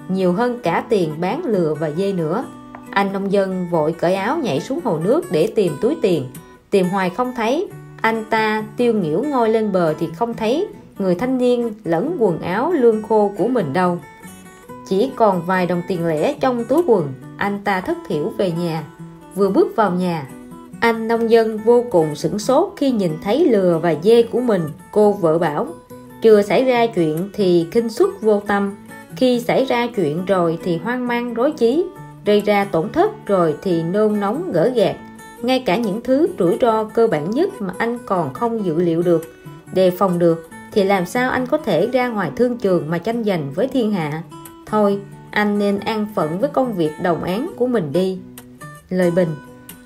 Nhiều 0.09 0.33
hơn 0.33 0.59
cả 0.63 0.83
tiền 0.89 1.13
bán 1.21 1.45
lừa 1.45 1.73
và 1.79 1.91
dê 1.91 2.13
nữa 2.13 2.45
anh 2.93 3.13
nông 3.13 3.31
dân 3.31 3.67
vội 3.71 3.91
cởi 3.91 4.15
áo 4.15 4.37
nhảy 4.37 4.59
xuống 4.59 4.79
hồ 4.83 4.99
nước 5.03 5.31
để 5.31 5.47
tìm 5.55 5.73
túi 5.81 5.97
tiền. 6.01 6.25
Tìm 6.69 6.89
hoài 6.89 7.09
không 7.09 7.33
thấy. 7.35 7.67
Anh 8.01 8.25
ta 8.29 8.63
tiêu 8.77 8.93
nghỉu 8.93 9.23
ngôi 9.23 9.49
lên 9.49 9.71
bờ 9.71 9.93
thì 9.99 10.07
không 10.15 10.33
thấy. 10.33 10.67
Người 10.99 11.15
thanh 11.15 11.37
niên 11.37 11.73
lẫn 11.83 12.15
quần 12.19 12.41
áo 12.41 12.71
lương 12.71 13.03
khô 13.03 13.31
của 13.37 13.47
mình 13.47 13.73
đâu. 13.73 13.97
Chỉ 14.87 15.11
còn 15.15 15.41
vài 15.45 15.65
đồng 15.65 15.81
tiền 15.87 16.07
lẻ 16.07 16.33
trong 16.39 16.65
túi 16.65 16.83
quần, 16.87 17.13
anh 17.37 17.59
ta 17.63 17.81
thất 17.81 17.97
thiểu 18.07 18.31
về 18.37 18.51
nhà. 18.51 18.83
Vừa 19.35 19.49
bước 19.49 19.75
vào 19.75 19.91
nhà, 19.91 20.27
anh 20.79 21.07
nông 21.07 21.29
dân 21.29 21.57
vô 21.57 21.85
cùng 21.91 22.15
sửng 22.15 22.39
sốt 22.39 22.73
khi 22.77 22.91
nhìn 22.91 23.11
thấy 23.23 23.45
lừa 23.45 23.79
và 23.83 23.95
dê 24.03 24.23
của 24.23 24.39
mình, 24.39 24.61
cô 24.91 25.11
vợ 25.11 25.37
bảo. 25.37 25.67
Chưa 26.21 26.41
xảy 26.41 26.63
ra 26.63 26.87
chuyện 26.87 27.29
thì 27.33 27.67
kinh 27.71 27.89
xuất 27.89 28.21
vô 28.21 28.41
tâm. 28.47 28.75
Khi 29.15 29.39
xảy 29.39 29.65
ra 29.65 29.87
chuyện 29.95 30.25
rồi 30.25 30.59
thì 30.63 30.77
hoang 30.77 31.07
mang 31.07 31.33
rối 31.33 31.51
trí 31.51 31.85
gây 32.25 32.41
ra 32.41 32.65
tổn 32.65 32.89
thất 32.89 33.25
rồi 33.25 33.55
thì 33.61 33.83
nôn 33.83 34.19
nóng 34.19 34.51
gỡ 34.51 34.71
gạt 34.75 34.95
ngay 35.41 35.59
cả 35.59 35.77
những 35.77 36.01
thứ 36.03 36.27
rủi 36.39 36.57
ro 36.61 36.83
cơ 36.83 37.07
bản 37.07 37.31
nhất 37.31 37.49
mà 37.61 37.73
anh 37.77 37.97
còn 38.05 38.33
không 38.33 38.65
dự 38.65 38.81
liệu 38.81 39.01
được, 39.01 39.33
đề 39.73 39.91
phòng 39.91 40.19
được, 40.19 40.49
thì 40.71 40.83
làm 40.83 41.05
sao 41.05 41.31
anh 41.31 41.47
có 41.47 41.57
thể 41.57 41.87
ra 41.87 42.07
ngoài 42.07 42.31
thương 42.35 42.57
trường 42.57 42.89
mà 42.89 42.97
tranh 42.97 43.23
giành 43.23 43.51
với 43.53 43.67
thiên 43.67 43.91
hạ? 43.91 44.23
Thôi, 44.65 44.99
anh 45.31 45.59
nên 45.59 45.79
an 45.79 46.07
phận 46.15 46.39
với 46.39 46.49
công 46.49 46.73
việc 46.73 46.91
đồng 47.03 47.23
án 47.23 47.51
của 47.57 47.67
mình 47.67 47.91
đi. 47.91 48.19
Lời 48.89 49.11
bình, 49.11 49.29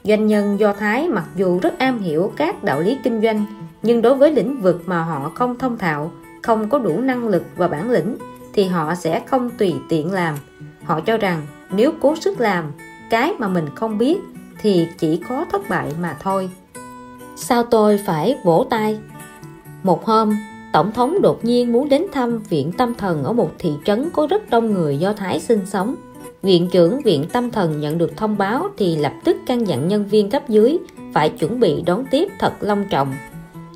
doanh 0.04 0.28
nhân 0.28 0.60
do 0.60 0.74
thái 0.74 1.08
mặc 1.08 1.26
dù 1.36 1.60
rất 1.60 1.80
am 1.80 2.00
hiểu 2.00 2.32
các 2.36 2.64
đạo 2.64 2.82
lý 2.82 2.98
kinh 3.04 3.22
doanh, 3.22 3.46
nhưng 3.82 4.02
đối 4.02 4.16
với 4.16 4.32
lĩnh 4.32 4.62
vực 4.62 4.84
mà 4.86 5.04
họ 5.04 5.32
không 5.36 5.58
thông 5.58 5.78
thạo, 5.78 6.12
không 6.44 6.70
có 6.70 6.80
đủ 6.80 7.02
năng 7.02 7.28
lực 7.28 7.44
và 7.56 7.68
bản 7.68 7.92
lĩnh, 7.92 8.18
thì 8.54 8.64
họ 8.64 8.96
sẽ 8.96 9.20
không 9.20 9.50
tùy 9.50 9.74
tiện 9.90 10.12
làm. 10.12 10.36
Họ 10.84 11.00
cho 11.00 11.18
rằng 11.18 11.42
nếu 11.72 11.92
cố 12.02 12.16
sức 12.16 12.40
làm, 12.40 12.72
cái 13.10 13.34
mà 13.40 13.48
mình 13.48 13.66
không 13.76 13.98
biết 13.98 14.18
thì 14.62 14.88
chỉ 14.98 15.22
có 15.30 15.46
thất 15.52 15.70
bại 15.70 15.92
mà 16.02 16.18
thôi. 16.22 16.50
Sao 17.36 17.64
tôi 17.64 18.00
phải 18.06 18.38
vỗ 18.44 18.66
tay? 18.70 19.00
Một 19.84 20.06
hôm, 20.06 20.38
tổng 20.74 20.92
thống 20.92 21.22
đột 21.22 21.46
nhiên 21.46 21.74
muốn 21.74 21.90
đến 21.90 22.06
thăm 22.12 22.40
viện 22.40 22.72
tâm 22.78 22.96
thần 22.96 23.24
ở 23.24 23.34
một 23.34 23.52
thị 23.60 23.72
trấn 23.86 24.10
có 24.10 24.28
rất 24.30 24.50
đông 24.50 24.74
người 24.74 24.98
do 24.98 25.14
thái 25.14 25.40
sinh 25.40 25.66
sống. 25.66 25.96
Viện 26.42 26.70
trưởng 26.72 27.02
viện 27.02 27.26
tâm 27.34 27.52
thần 27.52 27.80
nhận 27.80 27.98
được 27.98 28.18
thông 28.18 28.38
báo 28.38 28.70
thì 28.78 28.96
lập 28.96 29.14
tức 29.24 29.38
căn 29.48 29.68
dặn 29.68 29.88
nhân 29.88 30.06
viên 30.06 30.30
cấp 30.30 30.50
dưới 30.50 30.78
phải 31.14 31.30
chuẩn 31.30 31.60
bị 31.60 31.82
đón 31.82 32.06
tiếp 32.12 32.30
thật 32.40 32.54
long 32.60 32.86
trọng. 32.90 33.14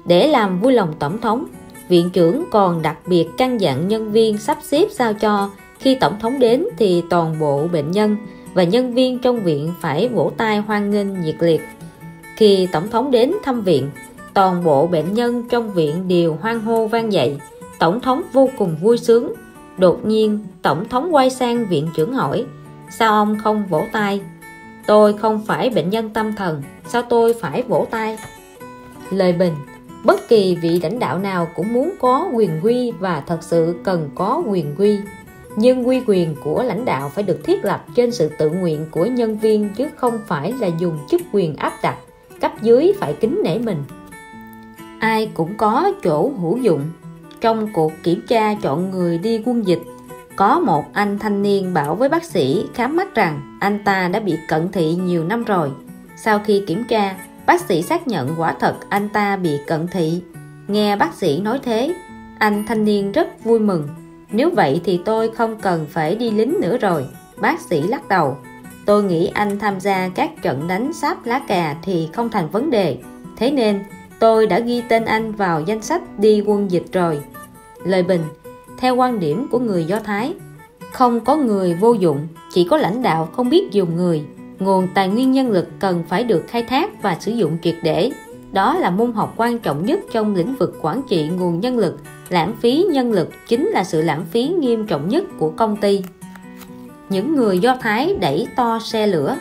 Để 0.06 0.28
làm 0.28 0.60
vui 0.60 0.74
lòng 0.74 0.94
tổng 1.00 1.22
thống, 1.22 1.46
viện 1.88 2.10
trưởng 2.10 2.44
còn 2.52 2.82
đặc 2.82 2.98
biệt 3.08 3.28
căn 3.38 3.62
dặn 3.62 3.88
nhân 3.88 4.12
viên 4.12 4.38
sắp 4.38 4.58
xếp 4.62 4.88
sao 4.92 5.14
cho 5.14 5.50
khi 5.82 5.95
tổng 5.95 6.19
thống 6.19 6.39
đến 6.39 6.65
thì 6.77 7.03
toàn 7.09 7.39
bộ 7.39 7.67
bệnh 7.67 7.91
nhân 7.91 8.17
và 8.53 8.63
nhân 8.63 8.93
viên 8.93 9.19
trong 9.19 9.43
viện 9.43 9.73
phải 9.82 10.07
vỗ 10.07 10.32
tay 10.38 10.57
hoan 10.57 10.91
nghênh 10.91 11.21
nhiệt 11.21 11.36
liệt. 11.39 11.61
Khi 12.36 12.67
tổng 12.71 12.89
thống 12.89 13.11
đến 13.11 13.32
thăm 13.43 13.61
viện, 13.61 13.89
toàn 14.34 14.63
bộ 14.63 14.88
bệnh 14.88 15.13
nhân 15.13 15.43
trong 15.49 15.73
viện 15.73 16.07
đều 16.07 16.38
hoan 16.41 16.59
hô 16.59 16.88
vang 16.88 17.13
dậy. 17.13 17.38
Tổng 17.79 17.99
thống 17.99 18.21
vô 18.34 18.49
cùng 18.57 18.75
vui 18.82 18.97
sướng. 18.97 19.34
Đột 19.77 20.05
nhiên, 20.05 20.39
tổng 20.61 20.89
thống 20.89 21.15
quay 21.15 21.29
sang 21.29 21.65
viện 21.65 21.89
trưởng 21.95 22.13
hỏi, 22.13 22.45
sao 22.91 23.13
ông 23.13 23.38
không 23.43 23.63
vỗ 23.69 23.84
tay? 23.91 24.21
Tôi 24.88 25.13
không 25.13 25.41
phải 25.45 25.69
bệnh 25.69 25.89
nhân 25.89 26.09
tâm 26.09 26.36
thần. 26.36 26.61
Sao 26.88 27.01
tôi 27.01 27.34
phải 27.34 27.63
vỗ 27.63 27.88
tay? 27.91 28.17
Lời 29.11 29.34
bình, 29.34 29.53
bất 30.03 30.27
kỳ 30.27 30.55
vị 30.55 30.79
lãnh 30.84 30.99
đạo 30.99 31.19
nào 31.19 31.47
cũng 31.55 31.73
muốn 31.73 31.91
có 31.99 32.29
quyền 32.34 32.59
quy 32.63 32.91
và 32.99 33.23
thật 33.27 33.38
sự 33.41 33.75
cần 33.84 34.09
có 34.15 34.43
quyền 34.47 34.75
quy 34.77 34.97
nhưng 35.56 35.88
quy 35.88 36.02
quyền 36.08 36.36
của 36.43 36.64
lãnh 36.64 36.86
đạo 36.86 37.12
phải 37.16 37.24
được 37.24 37.39
thiết 37.43 37.66
lập 37.66 37.86
trên 37.95 38.12
sự 38.12 38.30
tự 38.38 38.49
nguyện 38.49 38.86
của 38.91 39.06
nhân 39.06 39.38
viên 39.38 39.70
chứ 39.70 39.88
không 39.95 40.20
phải 40.28 40.54
là 40.60 40.68
dùng 40.80 40.97
chức 41.10 41.22
quyền 41.32 41.56
áp 41.56 41.74
đặt. 41.84 41.97
Cấp 42.41 42.52
dưới 42.62 42.93
phải 42.99 43.14
kính 43.14 43.41
nể 43.43 43.60
mình. 43.60 43.84
Ai 44.99 45.32
cũng 45.34 45.58
có 45.58 45.91
chỗ 46.04 46.32
hữu 46.41 46.58
dụng. 46.58 46.82
Trong 47.41 47.68
cuộc 47.74 47.91
kiểm 48.04 48.22
tra 48.28 48.56
chọn 48.62 48.91
người 48.91 49.18
đi 49.18 49.41
quân 49.45 49.68
dịch, 49.68 49.82
có 50.36 50.60
một 50.60 50.84
anh 50.93 51.20
thanh 51.20 51.41
niên 51.41 51.74
bảo 51.74 51.95
với 51.95 52.10
bác 52.10 52.24
sĩ 52.24 52.66
khám 52.74 52.95
mắt 52.95 53.16
rằng 53.16 53.58
anh 53.60 53.84
ta 53.84 54.08
đã 54.08 54.20
bị 54.20 54.38
cận 54.47 54.72
thị 54.72 54.95
nhiều 54.95 55.24
năm 55.24 55.43
rồi. 55.43 55.72
Sau 56.18 56.39
khi 56.39 56.64
kiểm 56.68 56.84
tra, 56.84 57.16
bác 57.45 57.62
sĩ 57.62 57.82
xác 57.82 58.08
nhận 58.08 58.30
quả 58.38 58.56
thật 58.60 58.76
anh 58.89 59.10
ta 59.10 59.38
bị 59.38 59.58
cận 59.68 59.88
thị. 59.88 60.22
Nghe 60.68 60.95
bác 60.95 61.14
sĩ 61.14 61.41
nói 61.41 61.60
thế, 61.64 61.93
anh 62.39 62.66
thanh 62.68 62.86
niên 62.86 63.12
rất 63.12 63.43
vui 63.43 63.60
mừng 63.60 63.88
nếu 64.32 64.49
vậy 64.49 64.82
thì 64.84 64.99
tôi 65.05 65.32
không 65.32 65.57
cần 65.61 65.86
phải 65.89 66.15
đi 66.15 66.32
lính 66.32 66.55
nữa 66.61 66.77
rồi 66.77 67.05
bác 67.38 67.61
sĩ 67.61 67.82
lắc 67.82 68.07
đầu 68.07 68.38
tôi 68.86 69.03
nghĩ 69.03 69.27
anh 69.27 69.59
tham 69.59 69.79
gia 69.79 70.09
các 70.09 70.32
trận 70.41 70.67
đánh 70.67 70.93
sáp 70.93 71.25
lá 71.25 71.41
cà 71.47 71.75
thì 71.84 72.09
không 72.13 72.29
thành 72.29 72.49
vấn 72.49 72.69
đề 72.69 72.97
thế 73.38 73.51
nên 73.51 73.79
tôi 74.19 74.47
đã 74.47 74.59
ghi 74.59 74.84
tên 74.89 75.05
anh 75.05 75.32
vào 75.32 75.61
danh 75.61 75.82
sách 75.82 76.19
đi 76.19 76.43
quân 76.45 76.71
dịch 76.71 76.86
rồi 76.93 77.21
lời 77.86 78.03
bình 78.03 78.21
theo 78.82 78.95
quan 78.95 79.19
điểm 79.19 79.47
của 79.51 79.59
người 79.59 79.86
Do 79.86 79.99
Thái. 79.99 80.34
Không 80.91 81.19
có 81.19 81.36
người 81.36 81.73
vô 81.73 81.93
dụng, 81.93 82.27
chỉ 82.53 82.63
có 82.63 82.77
lãnh 82.77 83.03
đạo 83.03 83.29
không 83.32 83.49
biết 83.49 83.71
dùng 83.71 83.95
người. 83.95 84.23
Nguồn 84.59 84.88
tài 84.93 85.07
nguyên 85.07 85.32
nhân 85.32 85.51
lực 85.51 85.67
cần 85.79 86.03
phải 86.09 86.23
được 86.23 86.43
khai 86.47 86.63
thác 86.63 87.03
và 87.03 87.17
sử 87.19 87.32
dụng 87.32 87.57
triệt 87.61 87.75
để. 87.84 88.11
Đó 88.51 88.77
là 88.77 88.89
môn 88.89 89.11
học 89.11 89.34
quan 89.38 89.59
trọng 89.59 89.86
nhất 89.86 89.99
trong 90.13 90.36
lĩnh 90.36 90.55
vực 90.55 90.77
quản 90.82 91.01
trị 91.09 91.29
nguồn 91.29 91.59
nhân 91.59 91.77
lực. 91.77 91.97
Lãng 92.32 92.53
phí 92.61 92.86
nhân 92.91 93.11
lực 93.11 93.29
chính 93.47 93.67
là 93.67 93.84
sự 93.84 94.01
lãng 94.01 94.25
phí 94.32 94.47
nghiêm 94.47 94.88
trọng 94.88 95.09
nhất 95.09 95.23
của 95.39 95.49
công 95.49 95.77
ty. 95.77 96.03
Những 97.09 97.36
người 97.36 97.59
Do 97.59 97.75
Thái 97.82 98.15
đẩy 98.21 98.47
to 98.55 98.79
xe 98.79 99.07
lửa. 99.07 99.38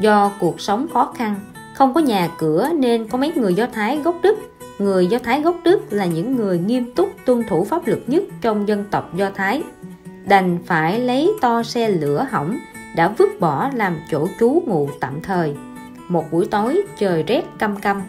Do 0.00 0.32
cuộc 0.40 0.60
sống 0.60 0.86
khó 0.92 1.12
khăn, 1.16 1.34
không 1.74 1.94
có 1.94 2.00
nhà 2.00 2.28
cửa 2.38 2.70
nên 2.74 3.08
có 3.08 3.18
mấy 3.18 3.32
người 3.36 3.54
Do 3.54 3.66
Thái 3.72 3.98
gốc 3.98 4.16
Đức. 4.22 4.38
Người 4.78 5.06
Do 5.06 5.18
Thái 5.18 5.40
gốc 5.40 5.56
Đức 5.64 5.92
là 5.92 6.04
những 6.04 6.36
người 6.36 6.58
nghiêm 6.58 6.94
túc 6.94 7.10
tuân 7.26 7.42
thủ 7.48 7.64
pháp 7.64 7.86
luật 7.86 8.00
nhất 8.06 8.22
trong 8.40 8.68
dân 8.68 8.84
tộc 8.90 9.16
Do 9.16 9.30
Thái. 9.34 9.62
Đành 10.26 10.58
phải 10.66 11.00
lấy 11.00 11.32
to 11.40 11.62
xe 11.62 11.88
lửa 11.88 12.26
hỏng 12.30 12.58
đã 12.96 13.08
vứt 13.08 13.40
bỏ 13.40 13.70
làm 13.74 13.96
chỗ 14.10 14.28
trú 14.40 14.62
ngụ 14.66 14.88
tạm 15.00 15.22
thời. 15.22 15.54
Một 16.08 16.24
buổi 16.30 16.46
tối 16.46 16.82
trời 16.98 17.22
rét 17.22 17.42
căm 17.58 17.76
căm 17.76 18.02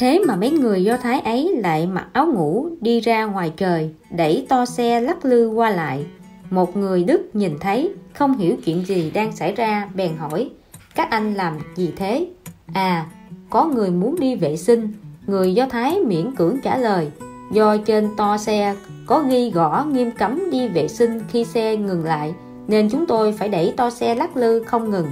thế 0.00 0.22
mà 0.26 0.36
mấy 0.36 0.50
người 0.50 0.84
do 0.84 0.96
thái 0.96 1.20
ấy 1.20 1.56
lại 1.56 1.86
mặc 1.86 2.06
áo 2.12 2.26
ngủ 2.26 2.68
đi 2.80 3.00
ra 3.00 3.24
ngoài 3.24 3.52
trời, 3.56 3.90
đẩy 4.10 4.46
to 4.48 4.64
xe 4.64 5.00
lắc 5.00 5.24
lư 5.24 5.48
qua 5.48 5.70
lại. 5.70 6.06
Một 6.50 6.76
người 6.76 7.04
đức 7.04 7.30
nhìn 7.32 7.58
thấy, 7.60 7.94
không 8.14 8.38
hiểu 8.38 8.56
chuyện 8.64 8.84
gì 8.86 9.10
đang 9.10 9.36
xảy 9.36 9.52
ra, 9.52 9.88
bèn 9.94 10.16
hỏi, 10.16 10.50
các 10.94 11.10
anh 11.10 11.34
làm 11.34 11.58
gì 11.76 11.92
thế? 11.96 12.26
À 12.72 13.06
có 13.50 13.64
người 13.64 13.90
muốn 13.90 14.20
đi 14.20 14.34
vệ 14.34 14.56
sinh. 14.56 14.92
Người 15.26 15.54
do 15.54 15.66
thái 15.66 15.98
miễn 16.06 16.34
cưỡng 16.36 16.56
trả 16.62 16.78
lời, 16.78 17.10
do 17.52 17.76
trên 17.76 18.08
to 18.16 18.36
xe 18.36 18.74
có 19.06 19.24
ghi 19.28 19.50
gõ 19.50 19.84
nghiêm 19.92 20.10
cấm 20.10 20.50
đi 20.50 20.68
vệ 20.68 20.88
sinh 20.88 21.20
khi 21.28 21.44
xe 21.44 21.76
ngừng 21.76 22.04
lại, 22.04 22.34
nên 22.68 22.88
chúng 22.88 23.06
tôi 23.06 23.32
phải 23.32 23.48
đẩy 23.48 23.74
to 23.76 23.90
xe 23.90 24.14
lắc 24.14 24.36
lư 24.36 24.62
không 24.62 24.90
ngừng. 24.90 25.06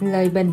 Lời 0.00 0.28
bình 0.28 0.52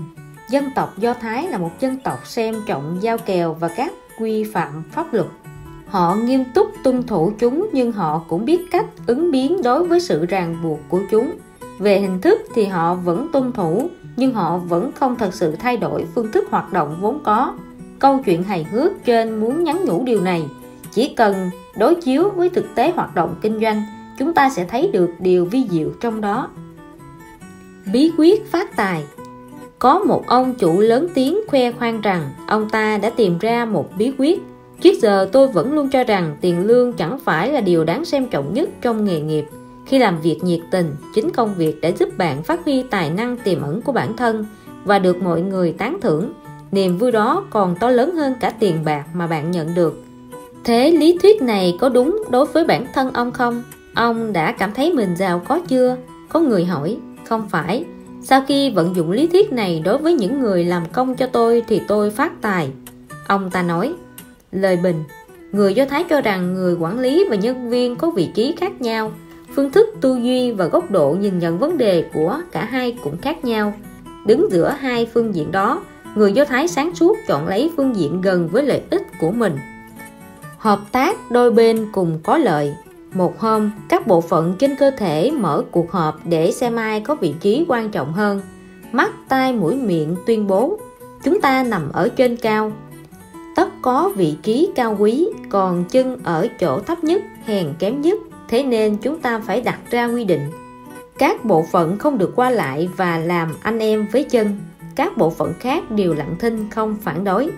dân 0.51 0.71
tộc 0.75 0.97
do 0.97 1.13
thái 1.13 1.47
là 1.47 1.57
một 1.57 1.71
dân 1.79 1.97
tộc 2.03 2.27
xem 2.27 2.55
trọng 2.65 2.97
giao 3.01 3.17
kèo 3.17 3.53
và 3.53 3.67
các 3.67 3.93
quy 4.19 4.43
phạm 4.43 4.83
pháp 4.91 5.13
luật. 5.13 5.27
Họ 5.87 6.15
nghiêm 6.15 6.43
túc 6.53 6.67
tuân 6.83 7.03
thủ 7.03 7.31
chúng 7.39 7.69
nhưng 7.73 7.91
họ 7.91 8.25
cũng 8.27 8.45
biết 8.45 8.61
cách 8.71 8.85
ứng 9.07 9.31
biến 9.31 9.61
đối 9.63 9.87
với 9.87 9.99
sự 9.99 10.25
ràng 10.25 10.57
buộc 10.63 10.79
của 10.89 10.99
chúng. 11.11 11.31
Về 11.79 11.99
hình 11.99 12.21
thức 12.21 12.41
thì 12.55 12.65
họ 12.65 12.93
vẫn 12.93 13.27
tuân 13.33 13.51
thủ, 13.51 13.89
nhưng 14.15 14.33
họ 14.33 14.57
vẫn 14.57 14.91
không 14.91 15.15
thật 15.15 15.33
sự 15.33 15.55
thay 15.55 15.77
đổi 15.77 16.05
phương 16.15 16.31
thức 16.31 16.47
hoạt 16.51 16.73
động 16.73 16.97
vốn 17.01 17.19
có. 17.23 17.55
Câu 17.99 18.19
chuyện 18.25 18.43
hài 18.43 18.63
hước 18.63 18.91
trên 19.05 19.39
muốn 19.39 19.63
nhắn 19.63 19.85
nhủ 19.85 20.03
điều 20.03 20.21
này. 20.21 20.45
Chỉ 20.91 21.13
cần 21.15 21.49
đối 21.77 21.95
chiếu 21.95 22.29
với 22.29 22.49
thực 22.49 22.75
tế 22.75 22.91
hoạt 22.91 23.15
động 23.15 23.35
kinh 23.41 23.59
doanh, 23.59 23.83
chúng 24.19 24.33
ta 24.33 24.49
sẽ 24.49 24.65
thấy 24.65 24.89
được 24.93 25.09
điều 25.19 25.45
vi 25.45 25.67
diệu 25.69 25.89
trong 26.01 26.21
đó. 26.21 26.49
Bí 27.93 28.11
quyết 28.17 28.51
phát 28.51 28.75
tài 28.75 29.03
có 29.81 29.99
một 29.99 30.27
ông 30.27 30.53
chủ 30.53 30.79
lớn 30.79 31.07
tiếng 31.13 31.39
khoe 31.47 31.71
khoang 31.71 32.01
rằng 32.01 32.29
ông 32.47 32.69
ta 32.69 32.97
đã 32.97 33.09
tìm 33.09 33.37
ra 33.39 33.65
một 33.65 33.89
bí 33.97 34.11
quyết. 34.17 34.41
Trước 34.81 34.93
giờ 35.01 35.29
tôi 35.31 35.47
vẫn 35.47 35.73
luôn 35.73 35.89
cho 35.89 36.03
rằng 36.03 36.37
tiền 36.41 36.67
lương 36.67 36.93
chẳng 36.93 37.19
phải 37.19 37.51
là 37.51 37.61
điều 37.61 37.83
đáng 37.83 38.05
xem 38.05 38.27
trọng 38.27 38.53
nhất 38.53 38.69
trong 38.81 39.05
nghề 39.05 39.19
nghiệp. 39.19 39.45
Khi 39.85 39.97
làm 39.97 40.21
việc 40.21 40.43
nhiệt 40.43 40.59
tình, 40.71 40.95
chính 41.15 41.29
công 41.29 41.53
việc 41.57 41.81
đã 41.81 41.91
giúp 41.99 42.17
bạn 42.17 42.43
phát 42.43 42.65
huy 42.65 42.83
tài 42.83 43.09
năng 43.09 43.37
tiềm 43.37 43.61
ẩn 43.61 43.81
của 43.81 43.91
bản 43.91 44.17
thân 44.17 44.45
và 44.85 44.99
được 44.99 45.21
mọi 45.21 45.41
người 45.41 45.73
tán 45.77 45.97
thưởng. 46.01 46.33
Niềm 46.71 46.97
vui 46.97 47.11
đó 47.11 47.45
còn 47.49 47.75
to 47.79 47.89
lớn 47.89 48.15
hơn 48.15 48.33
cả 48.39 48.53
tiền 48.59 48.75
bạc 48.85 49.03
mà 49.13 49.27
bạn 49.27 49.51
nhận 49.51 49.75
được. 49.75 50.03
Thế 50.63 50.91
lý 50.91 51.17
thuyết 51.21 51.41
này 51.41 51.77
có 51.79 51.89
đúng 51.89 52.23
đối 52.29 52.45
với 52.45 52.65
bản 52.65 52.85
thân 52.93 53.13
ông 53.13 53.31
không? 53.31 53.63
Ông 53.93 54.33
đã 54.33 54.51
cảm 54.51 54.73
thấy 54.73 54.93
mình 54.93 55.15
giàu 55.15 55.41
có 55.47 55.59
chưa? 55.67 55.97
Có 56.29 56.39
người 56.39 56.65
hỏi, 56.65 56.97
không 57.25 57.49
phải 57.49 57.85
sau 58.23 58.41
khi 58.47 58.69
vận 58.69 58.95
dụng 58.95 59.11
lý 59.11 59.27
thuyết 59.27 59.53
này 59.53 59.81
đối 59.85 59.97
với 59.97 60.13
những 60.13 60.41
người 60.41 60.65
làm 60.65 60.83
công 60.91 61.15
cho 61.15 61.27
tôi 61.27 61.63
thì 61.67 61.81
tôi 61.87 62.11
phát 62.11 62.41
tài. 62.41 62.69
Ông 63.27 63.49
ta 63.49 63.61
nói, 63.61 63.93
lời 64.51 64.77
bình, 64.77 65.03
người 65.51 65.73
do 65.73 65.85
thái 65.85 66.03
cho 66.09 66.21
rằng 66.21 66.53
người 66.53 66.73
quản 66.73 66.99
lý 66.99 67.25
và 67.29 67.35
nhân 67.35 67.69
viên 67.69 67.95
có 67.95 68.09
vị 68.09 68.29
trí 68.35 68.55
khác 68.57 68.81
nhau, 68.81 69.11
phương 69.55 69.71
thức 69.71 69.89
tư 70.01 70.15
duy 70.15 70.51
và 70.51 70.65
góc 70.65 70.91
độ 70.91 71.15
nhìn 71.19 71.39
nhận 71.39 71.59
vấn 71.59 71.77
đề 71.77 72.05
của 72.13 72.41
cả 72.51 72.65
hai 72.65 72.97
cũng 73.03 73.17
khác 73.17 73.45
nhau. 73.45 73.73
Đứng 74.25 74.51
giữa 74.51 74.69
hai 74.79 75.05
phương 75.13 75.35
diện 75.35 75.51
đó, 75.51 75.81
người 76.15 76.33
do 76.33 76.45
thái 76.45 76.67
sáng 76.67 76.95
suốt 76.95 77.17
chọn 77.27 77.47
lấy 77.47 77.71
phương 77.77 77.95
diện 77.95 78.21
gần 78.21 78.47
với 78.47 78.63
lợi 78.63 78.81
ích 78.89 79.03
của 79.19 79.31
mình. 79.31 79.57
Hợp 80.57 80.79
tác 80.91 81.31
đôi 81.31 81.51
bên 81.51 81.87
cùng 81.91 82.19
có 82.23 82.37
lợi 82.37 82.73
một 83.13 83.39
hôm, 83.39 83.71
các 83.89 84.07
bộ 84.07 84.21
phận 84.21 84.55
trên 84.59 84.75
cơ 84.75 84.91
thể 84.91 85.31
mở 85.31 85.63
cuộc 85.71 85.91
họp 85.91 86.19
để 86.25 86.51
xem 86.51 86.75
ai 86.75 87.01
có 87.01 87.15
vị 87.15 87.33
trí 87.39 87.65
quan 87.67 87.89
trọng 87.89 88.13
hơn. 88.13 88.41
Mắt 88.91 89.11
tai 89.29 89.53
mũi 89.53 89.75
miệng 89.75 90.15
tuyên 90.25 90.47
bố, 90.47 90.79
chúng 91.23 91.41
ta 91.41 91.63
nằm 91.63 91.91
ở 91.91 92.09
trên 92.09 92.35
cao. 92.35 92.71
Tất 93.55 93.69
có 93.81 94.11
vị 94.15 94.37
trí 94.43 94.69
cao 94.75 94.95
quý, 94.99 95.27
còn 95.49 95.83
chân 95.83 96.17
ở 96.23 96.47
chỗ 96.59 96.79
thấp 96.79 97.03
nhất, 97.03 97.23
hèn 97.45 97.73
kém 97.79 98.01
nhất, 98.01 98.19
thế 98.47 98.63
nên 98.63 98.97
chúng 98.97 99.19
ta 99.19 99.39
phải 99.39 99.61
đặt 99.61 99.79
ra 99.89 100.05
quy 100.05 100.23
định. 100.23 100.49
Các 101.17 101.45
bộ 101.45 101.65
phận 101.71 101.97
không 101.97 102.17
được 102.17 102.33
qua 102.35 102.49
lại 102.49 102.89
và 102.97 103.17
làm 103.17 103.55
anh 103.61 103.79
em 103.79 104.07
với 104.11 104.23
chân. 104.23 104.57
Các 104.95 105.17
bộ 105.17 105.29
phận 105.29 105.53
khác 105.59 105.91
đều 105.91 106.13
lặng 106.13 106.35
thinh, 106.39 106.69
không 106.69 106.97
phản 107.01 107.23
đối. 107.23 107.49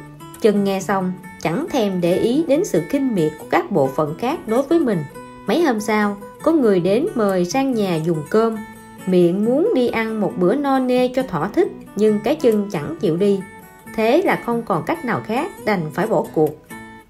Chân 0.41 0.63
nghe 0.63 0.79
xong, 0.79 1.13
chẳng 1.41 1.65
thèm 1.69 2.01
để 2.01 2.17
ý 2.17 2.43
đến 2.47 2.65
sự 2.65 2.81
kinh 2.89 3.15
miệt 3.15 3.31
của 3.39 3.45
các 3.49 3.71
bộ 3.71 3.87
phận 3.87 4.15
khác 4.17 4.47
đối 4.47 4.61
với 4.61 4.79
mình 4.79 4.99
mấy 5.47 5.63
hôm 5.63 5.79
sau, 5.79 6.17
có 6.43 6.51
người 6.51 6.79
đến 6.79 7.07
mời 7.15 7.45
sang 7.45 7.73
nhà 7.73 7.95
dùng 7.95 8.23
cơm. 8.29 8.57
Miệng 9.05 9.45
muốn 9.45 9.71
đi 9.75 9.87
ăn 9.87 10.21
một 10.21 10.33
bữa 10.37 10.55
no 10.55 10.79
nê 10.79 11.07
cho 11.07 11.23
thỏa 11.23 11.47
thích, 11.47 11.71
nhưng 11.95 12.19
cái 12.23 12.35
chân 12.35 12.69
chẳng 12.71 12.95
chịu 12.99 13.17
đi. 13.17 13.39
Thế 13.95 14.21
là 14.25 14.41
không 14.45 14.63
còn 14.63 14.83
cách 14.85 15.05
nào 15.05 15.21
khác, 15.25 15.51
đành 15.65 15.81
phải 15.93 16.07
bỏ 16.07 16.23
cuộc. 16.33 16.57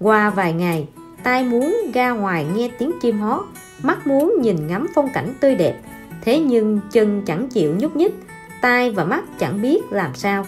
Qua 0.00 0.30
vài 0.30 0.52
ngày, 0.52 0.88
tai 1.22 1.44
muốn 1.44 1.76
ra 1.94 2.10
ngoài 2.10 2.46
nghe 2.54 2.70
tiếng 2.78 2.92
chim 3.02 3.18
hót, 3.18 3.44
mắt 3.82 4.06
muốn 4.06 4.34
nhìn 4.40 4.66
ngắm 4.66 4.86
phong 4.94 5.08
cảnh 5.14 5.34
tươi 5.40 5.56
đẹp. 5.56 5.80
Thế 6.24 6.38
nhưng 6.38 6.80
chân 6.90 7.22
chẳng 7.26 7.48
chịu 7.48 7.74
nhúc 7.78 7.96
nhích, 7.96 8.14
tai 8.60 8.90
và 8.90 9.04
mắt 9.04 9.24
chẳng 9.38 9.62
biết 9.62 9.80
làm 9.90 10.14
sao. 10.14 10.46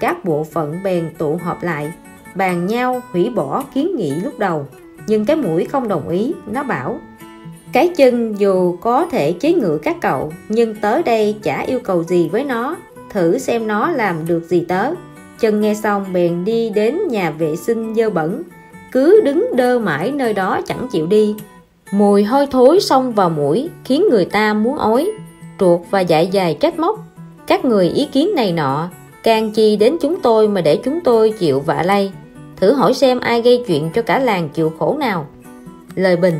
Các 0.00 0.24
bộ 0.24 0.44
phận 0.44 0.82
bèn 0.84 1.10
tụ 1.18 1.36
họp 1.42 1.62
lại, 1.62 1.92
bàn 2.34 2.66
nhau 2.66 3.02
hủy 3.12 3.30
bỏ 3.30 3.64
kiến 3.74 3.96
nghị 3.96 4.10
lúc 4.10 4.38
đầu. 4.38 4.66
Nhưng 5.06 5.24
cái 5.24 5.36
mũi 5.36 5.64
không 5.64 5.88
đồng 5.88 6.08
ý, 6.08 6.34
nó 6.46 6.62
bảo 6.62 7.00
cái 7.72 7.88
chân 7.88 8.34
dù 8.38 8.76
có 8.80 9.06
thể 9.06 9.32
chế 9.32 9.52
ngự 9.52 9.78
các 9.82 9.96
cậu, 10.00 10.32
nhưng 10.48 10.74
tới 10.74 11.02
đây 11.02 11.36
chả 11.42 11.60
yêu 11.60 11.78
cầu 11.80 12.04
gì 12.04 12.28
với 12.28 12.44
nó. 12.44 12.76
Thử 13.10 13.38
xem 13.38 13.66
nó 13.66 13.90
làm 13.90 14.26
được 14.26 14.44
gì 14.48 14.64
tớ. 14.68 14.90
Chân 15.38 15.60
nghe 15.60 15.74
xong 15.74 16.12
bèn 16.12 16.44
đi 16.44 16.70
đến 16.70 16.98
nhà 17.08 17.30
vệ 17.30 17.56
sinh 17.56 17.94
dơ 17.94 18.10
bẩn. 18.10 18.42
Cứ 18.92 19.20
đứng 19.24 19.50
đơ 19.56 19.78
mãi 19.78 20.12
nơi 20.12 20.32
đó 20.32 20.60
chẳng 20.66 20.88
chịu 20.92 21.06
đi. 21.06 21.34
Mùi 21.92 22.24
hôi 22.24 22.46
thối 22.46 22.80
xông 22.80 23.12
vào 23.12 23.30
mũi, 23.30 23.70
khiến 23.84 24.04
người 24.10 24.24
ta 24.24 24.54
muốn 24.54 24.78
ói. 24.78 25.12
Ruột 25.60 25.80
và 25.90 26.00
dạ 26.00 26.24
dày 26.32 26.54
trách 26.54 26.78
móc. 26.78 26.98
Các 27.46 27.64
người 27.64 27.88
ý 27.88 28.08
kiến 28.12 28.34
này 28.36 28.52
nọ, 28.52 28.88
càng 29.22 29.52
chi 29.52 29.76
đến 29.76 29.96
chúng 30.00 30.20
tôi 30.20 30.48
mà 30.48 30.60
để 30.60 30.76
chúng 30.76 31.00
tôi 31.00 31.30
chịu 31.38 31.60
vạ 31.60 31.82
lây. 31.82 32.12
Thử 32.56 32.72
hỏi 32.72 32.94
xem 32.94 33.20
ai 33.20 33.42
gây 33.42 33.64
chuyện 33.66 33.90
cho 33.94 34.02
cả 34.02 34.18
làng 34.18 34.48
chịu 34.48 34.72
khổ 34.78 34.96
nào. 34.98 35.26
Lời 35.94 36.16
bình 36.16 36.34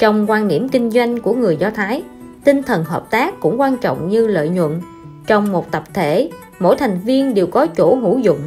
trong 0.00 0.30
quan 0.30 0.48
điểm 0.48 0.68
kinh 0.68 0.90
doanh 0.90 1.20
của 1.20 1.34
người 1.34 1.56
Do 1.56 1.70
Thái, 1.70 2.02
tinh 2.44 2.62
thần 2.62 2.84
hợp 2.84 3.10
tác 3.10 3.40
cũng 3.40 3.60
quan 3.60 3.76
trọng 3.76 4.08
như 4.08 4.26
lợi 4.26 4.48
nhuận. 4.48 4.80
Trong 5.26 5.52
một 5.52 5.70
tập 5.70 5.84
thể, 5.94 6.30
mỗi 6.58 6.76
thành 6.76 7.00
viên 7.04 7.34
đều 7.34 7.46
có 7.46 7.66
chỗ 7.66 7.94
hữu 7.94 8.18
dụng. 8.18 8.40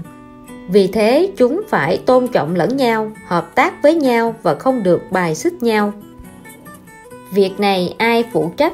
Vì 0.70 0.88
thế, 0.88 1.32
chúng 1.38 1.62
phải 1.70 1.98
tôn 1.98 2.28
trọng 2.28 2.56
lẫn 2.56 2.78
nhau, 2.78 3.12
hợp 3.28 3.56
tác 3.56 3.82
với 3.84 3.96
nhau 3.96 4.36
và 4.44 4.56
không 4.56 4.84
được 4.84 5.02
bài 5.12 5.36
xích 5.36 5.64
nhau. 5.64 5.94
Việc 7.34 7.60
này 7.60 7.96
ai 7.98 8.24
phụ 8.32 8.52
trách? 8.58 8.74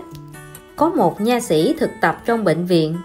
Có 0.76 0.90
một 0.90 1.22
nha 1.22 1.40
sĩ 1.40 1.76
thực 1.80 1.90
tập 2.02 2.22
trong 2.26 2.44
bệnh 2.44 2.66
viện. 2.66 2.98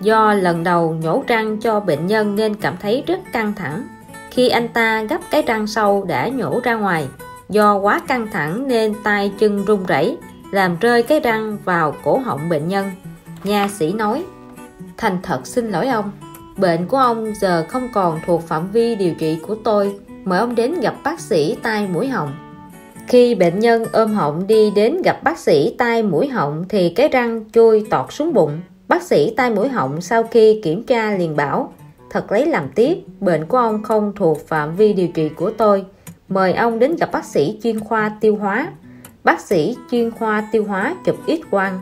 Do 0.00 0.34
lần 0.34 0.64
đầu 0.64 0.94
nhổ 1.02 1.24
răng 1.26 1.60
cho 1.60 1.80
bệnh 1.80 2.06
nhân 2.06 2.36
nên 2.36 2.54
cảm 2.54 2.76
thấy 2.80 3.04
rất 3.06 3.20
căng 3.32 3.52
thẳng. 3.54 3.82
Khi 4.30 4.48
anh 4.48 4.68
ta 4.68 5.02
gấp 5.02 5.20
cái 5.30 5.42
răng 5.42 5.66
sâu 5.66 6.04
đã 6.08 6.28
nhổ 6.28 6.60
ra 6.64 6.74
ngoài 6.74 7.06
do 7.50 7.78
quá 7.78 8.00
căng 8.08 8.26
thẳng 8.32 8.68
nên 8.68 8.94
tay 9.04 9.32
chân 9.38 9.64
run 9.64 9.86
rẩy, 9.86 10.16
làm 10.52 10.76
rơi 10.80 11.02
cái 11.02 11.20
răng 11.20 11.58
vào 11.64 11.94
cổ 12.02 12.18
họng 12.18 12.48
bệnh 12.48 12.68
nhân. 12.68 12.90
Nha 13.44 13.68
sĩ 13.78 13.92
nói, 13.92 14.24
thành 14.96 15.18
thật 15.22 15.46
xin 15.46 15.70
lỗi 15.70 15.86
ông, 15.86 16.10
bệnh 16.56 16.86
của 16.86 16.96
ông 16.96 17.32
giờ 17.40 17.64
không 17.68 17.88
còn 17.92 18.20
thuộc 18.26 18.42
phạm 18.48 18.70
vi 18.72 18.94
điều 18.94 19.14
trị 19.14 19.38
của 19.46 19.54
tôi, 19.54 19.94
mời 20.24 20.38
ông 20.38 20.54
đến 20.54 20.80
gặp 20.80 20.94
bác 21.04 21.20
sĩ 21.20 21.56
tai 21.62 21.88
mũi 21.92 22.08
họng. 22.08 22.32
Khi 23.08 23.34
bệnh 23.34 23.58
nhân 23.58 23.84
ôm 23.92 24.12
họng 24.12 24.46
đi 24.46 24.70
đến 24.70 25.02
gặp 25.02 25.22
bác 25.22 25.38
sĩ 25.38 25.74
tai 25.78 26.02
mũi 26.02 26.28
họng 26.28 26.64
thì 26.68 26.90
cái 26.90 27.08
răng 27.08 27.44
chui 27.52 27.86
tọt 27.90 28.12
xuống 28.12 28.32
bụng. 28.32 28.60
Bác 28.88 29.02
sĩ 29.02 29.34
tai 29.36 29.50
mũi 29.50 29.68
họng 29.68 30.00
sau 30.00 30.22
khi 30.22 30.60
kiểm 30.64 30.82
tra 30.82 31.10
liền 31.10 31.36
bảo, 31.36 31.72
thật 32.10 32.32
lấy 32.32 32.46
làm 32.46 32.68
tiếc, 32.74 33.20
bệnh 33.20 33.46
của 33.46 33.58
ông 33.58 33.82
không 33.82 34.12
thuộc 34.16 34.48
phạm 34.48 34.76
vi 34.76 34.92
điều 34.92 35.08
trị 35.08 35.28
của 35.28 35.50
tôi 35.50 35.84
mời 36.30 36.52
ông 36.52 36.78
đến 36.78 36.96
gặp 36.96 37.12
bác 37.12 37.24
sĩ 37.24 37.58
chuyên 37.62 37.80
khoa 37.80 38.12
tiêu 38.20 38.36
hóa. 38.36 38.72
Bác 39.24 39.40
sĩ 39.40 39.76
chuyên 39.90 40.10
khoa 40.10 40.48
tiêu 40.52 40.64
hóa 40.64 40.94
chụp 41.04 41.16
ít 41.26 41.40
quang, 41.50 41.78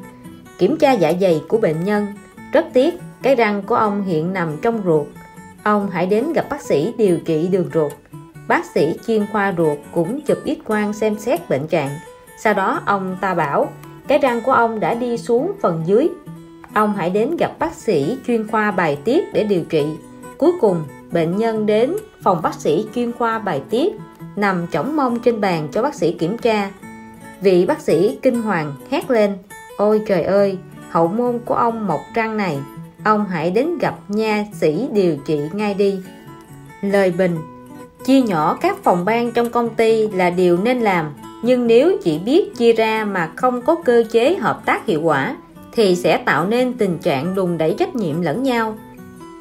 kiểm 0.59 0.77
tra 0.77 0.93
dạ 0.93 1.13
dày 1.21 1.43
của 1.49 1.59
bệnh 1.59 1.85
nhân. 1.85 2.07
Rất 2.53 2.67
tiếc, 2.73 2.95
cái 3.23 3.35
răng 3.35 3.63
của 3.63 3.75
ông 3.75 4.05
hiện 4.05 4.33
nằm 4.33 4.57
trong 4.63 4.83
ruột. 4.85 5.07
Ông 5.63 5.91
hãy 5.91 6.07
đến 6.07 6.33
gặp 6.33 6.47
bác 6.51 6.63
sĩ 6.63 6.93
điều 6.99 7.19
trị 7.19 7.49
đường 7.49 7.71
ruột. 7.75 7.93
Bác 8.49 8.65
sĩ 8.65 8.95
chuyên 9.07 9.27
khoa 9.33 9.55
ruột 9.59 9.79
cũng 9.93 10.21
chụp 10.21 10.39
ít 10.45 10.59
quang 10.65 10.93
xem 10.93 11.19
xét 11.19 11.49
bệnh 11.49 11.67
trạng. 11.67 11.91
Sau 12.43 12.55
đó 12.55 12.83
ông 12.87 13.17
ta 13.21 13.35
bảo, 13.35 13.69
cái 14.09 14.19
răng 14.19 14.41
của 14.41 14.53
ông 14.53 14.81
đã 14.81 14.95
đi 14.95 15.19
xuống 15.19 15.53
phần 15.61 15.83
dưới. 15.87 16.09
Ông 16.75 16.95
hãy 16.97 17.11
đến 17.11 17.37
gặp 17.37 17.59
bác 17.59 17.75
sĩ 17.75 18.19
chuyên 18.27 18.49
khoa 18.49 18.71
bài 18.71 18.99
tiết 19.05 19.25
để 19.33 19.45
điều 19.45 19.65
trị. 19.65 19.87
Cuối 20.39 20.53
cùng, 20.61 20.85
bệnh 21.13 21.37
nhân 21.37 21.67
đến 21.67 21.97
phòng 22.23 22.43
bác 22.43 22.55
sĩ 22.55 22.87
chuyên 22.95 23.13
khoa 23.13 23.39
bài 23.39 23.63
tiết 23.71 23.93
nằm 24.41 24.67
chỏng 24.73 24.97
mông 24.97 25.21
trên 25.21 25.41
bàn 25.41 25.69
cho 25.73 25.83
bác 25.83 25.95
sĩ 25.95 26.13
kiểm 26.13 26.39
tra. 26.39 26.71
Vị 27.41 27.67
bác 27.67 27.81
sĩ 27.81 28.19
kinh 28.23 28.43
hoàng 28.43 28.75
hét 28.91 29.11
lên, 29.11 29.37
ôi 29.77 30.03
trời 30.07 30.23
ơi, 30.23 30.59
hậu 30.91 31.09
môn 31.09 31.39
của 31.45 31.55
ông 31.55 31.87
mọc 31.87 32.01
răng 32.15 32.37
này, 32.37 32.59
ông 33.05 33.27
hãy 33.31 33.51
đến 33.51 33.79
gặp 33.79 33.95
nha 34.09 34.45
sĩ 34.61 34.89
điều 34.93 35.17
trị 35.27 35.41
ngay 35.53 35.75
đi. 35.75 36.01
Lời 36.83 37.13
bình, 37.19 37.37
chia 38.05 38.21
nhỏ 38.21 38.59
các 38.61 38.77
phòng 38.85 39.05
ban 39.05 39.33
trong 39.33 39.51
công 39.51 39.75
ty 39.75 40.09
là 40.09 40.31
điều 40.31 40.57
nên 40.57 40.81
làm, 40.81 41.11
nhưng 41.43 41.67
nếu 41.67 41.97
chỉ 42.03 42.19
biết 42.19 42.57
chia 42.57 42.73
ra 42.73 43.05
mà 43.05 43.33
không 43.37 43.63
có 43.63 43.75
cơ 43.85 44.05
chế 44.11 44.37
hợp 44.37 44.63
tác 44.67 44.87
hiệu 44.87 45.03
quả, 45.03 45.37
thì 45.73 45.97
sẽ 45.97 46.17
tạo 46.17 46.47
nên 46.47 46.73
tình 46.73 46.99
trạng 46.99 47.35
đùn 47.35 47.59
đẩy 47.59 47.75
trách 47.79 47.97
nhiệm 47.97 48.23
lẫn 48.23 48.43
nhau. 48.43 48.79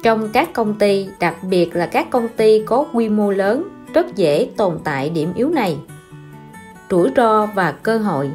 Trong 0.02 0.28
các 0.32 0.52
công 0.52 0.74
ty, 0.74 1.08
đặc 1.20 1.36
biệt 1.42 1.76
là 1.76 1.86
các 1.86 2.10
công 2.10 2.28
ty 2.28 2.62
có 2.66 2.86
quy 2.92 3.08
mô 3.08 3.30
lớn 3.30 3.64
rất 3.94 4.16
dễ 4.16 4.50
tồn 4.56 4.78
tại 4.84 5.10
điểm 5.10 5.32
yếu 5.34 5.50
này. 5.50 5.78
Rủi 6.90 7.10
ro 7.16 7.46
và 7.46 7.72
cơ 7.72 7.98
hội. 7.98 8.30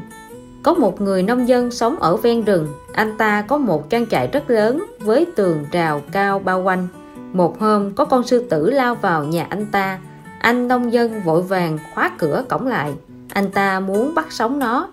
Có 0.63 0.73
một 0.73 1.01
người 1.01 1.23
nông 1.23 1.47
dân 1.47 1.71
sống 1.71 1.99
ở 1.99 2.17
ven 2.17 2.43
rừng, 2.43 2.67
anh 2.93 3.17
ta 3.17 3.41
có 3.41 3.57
một 3.57 3.89
trang 3.89 4.05
trại 4.07 4.27
rất 4.27 4.49
lớn 4.49 4.85
với 4.99 5.25
tường 5.35 5.65
rào 5.71 6.01
cao 6.11 6.39
bao 6.39 6.61
quanh. 6.61 6.87
Một 7.33 7.59
hôm, 7.59 7.91
có 7.91 8.05
con 8.05 8.23
sư 8.23 8.47
tử 8.49 8.69
lao 8.69 8.95
vào 8.95 9.23
nhà 9.23 9.47
anh 9.49 9.65
ta. 9.65 9.99
Anh 10.39 10.67
nông 10.67 10.93
dân 10.93 11.21
vội 11.21 11.41
vàng 11.41 11.77
khóa 11.93 12.11
cửa 12.17 12.43
cổng 12.49 12.67
lại. 12.67 12.93
Anh 13.33 13.51
ta 13.51 13.79
muốn 13.79 14.15
bắt 14.15 14.31
sống 14.31 14.59
nó. 14.59 14.87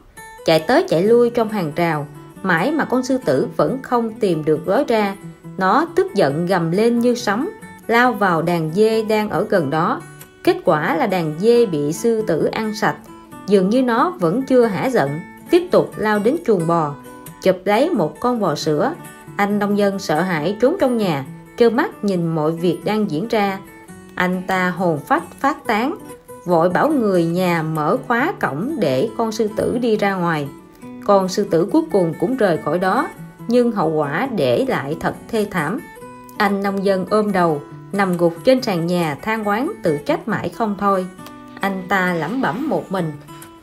Chạy 0.46 0.60
tới 0.60 0.84
chạy 0.88 1.02
lui 1.02 1.30
trong 1.30 1.48
hàng 1.48 1.72
rào. 1.76 2.06
Mãi 2.42 2.72
mà 2.72 2.84
con 2.84 3.02
sư 3.02 3.18
tử 3.24 3.46
vẫn 3.56 3.78
không 3.82 4.12
tìm 4.20 4.44
được 4.44 4.68
lối 4.68 4.84
ra, 4.88 5.16
nó 5.58 5.86
tức 5.96 6.14
giận 6.14 6.46
gầm 6.46 6.70
lên 6.70 6.98
như 6.98 7.14
sấm, 7.14 7.50
lao 7.86 8.12
vào 8.12 8.42
đàn 8.42 8.70
dê 8.74 9.02
đang 9.02 9.30
ở 9.30 9.46
gần 9.50 9.70
đó 9.70 10.00
kết 10.44 10.56
quả 10.64 10.96
là 10.96 11.06
đàn 11.06 11.34
dê 11.38 11.66
bị 11.66 11.92
sư 11.92 12.24
tử 12.26 12.44
ăn 12.44 12.74
sạch. 12.74 12.96
Dường 13.46 13.70
như 13.70 13.82
nó 13.82 14.10
vẫn 14.10 14.42
chưa 14.42 14.64
hả 14.64 14.90
giận, 14.90 15.10
tiếp 15.50 15.68
tục 15.70 15.92
lao 15.96 16.18
đến 16.18 16.36
chuồng 16.46 16.66
bò, 16.66 16.94
chụp 17.42 17.56
lấy 17.64 17.90
một 17.90 18.20
con 18.20 18.40
bò 18.40 18.54
sữa. 18.54 18.94
Anh 19.36 19.58
nông 19.58 19.78
dân 19.78 19.98
sợ 19.98 20.20
hãi 20.20 20.56
trốn 20.60 20.76
trong 20.80 20.96
nhà, 20.96 21.24
trơ 21.56 21.70
mắt 21.70 22.04
nhìn 22.04 22.28
mọi 22.28 22.52
việc 22.52 22.78
đang 22.84 23.10
diễn 23.10 23.28
ra. 23.28 23.58
Anh 24.14 24.42
ta 24.46 24.70
hồn 24.70 24.98
phách 25.06 25.24
phát 25.40 25.66
tán, 25.66 25.96
vội 26.44 26.70
bảo 26.70 26.88
người 26.88 27.24
nhà 27.24 27.62
mở 27.62 27.96
khóa 28.08 28.32
cổng 28.40 28.76
để 28.80 29.08
con 29.16 29.32
sư 29.32 29.48
tử 29.56 29.78
đi 29.78 29.96
ra 29.96 30.14
ngoài. 30.14 30.48
Con 31.04 31.28
sư 31.28 31.46
tử 31.50 31.68
cuối 31.72 31.82
cùng 31.92 32.14
cũng 32.20 32.36
rời 32.36 32.58
khỏi 32.64 32.78
đó, 32.78 33.08
nhưng 33.48 33.72
hậu 33.72 33.90
quả 33.90 34.28
để 34.36 34.64
lại 34.68 34.96
thật 35.00 35.14
thê 35.28 35.46
thảm. 35.50 35.80
Anh 36.36 36.62
nông 36.62 36.84
dân 36.84 37.06
ôm 37.10 37.32
đầu 37.32 37.62
nằm 37.92 38.16
gục 38.16 38.34
trên 38.44 38.62
sàn 38.62 38.86
nhà 38.86 39.14
than 39.22 39.48
quán 39.48 39.72
tự 39.82 39.98
trách 40.06 40.28
mãi 40.28 40.48
không 40.48 40.76
thôi. 40.78 41.06
Anh 41.60 41.82
ta 41.88 42.14
lẩm 42.14 42.42
bẩm 42.42 42.68
một 42.68 42.92
mình, 42.92 43.12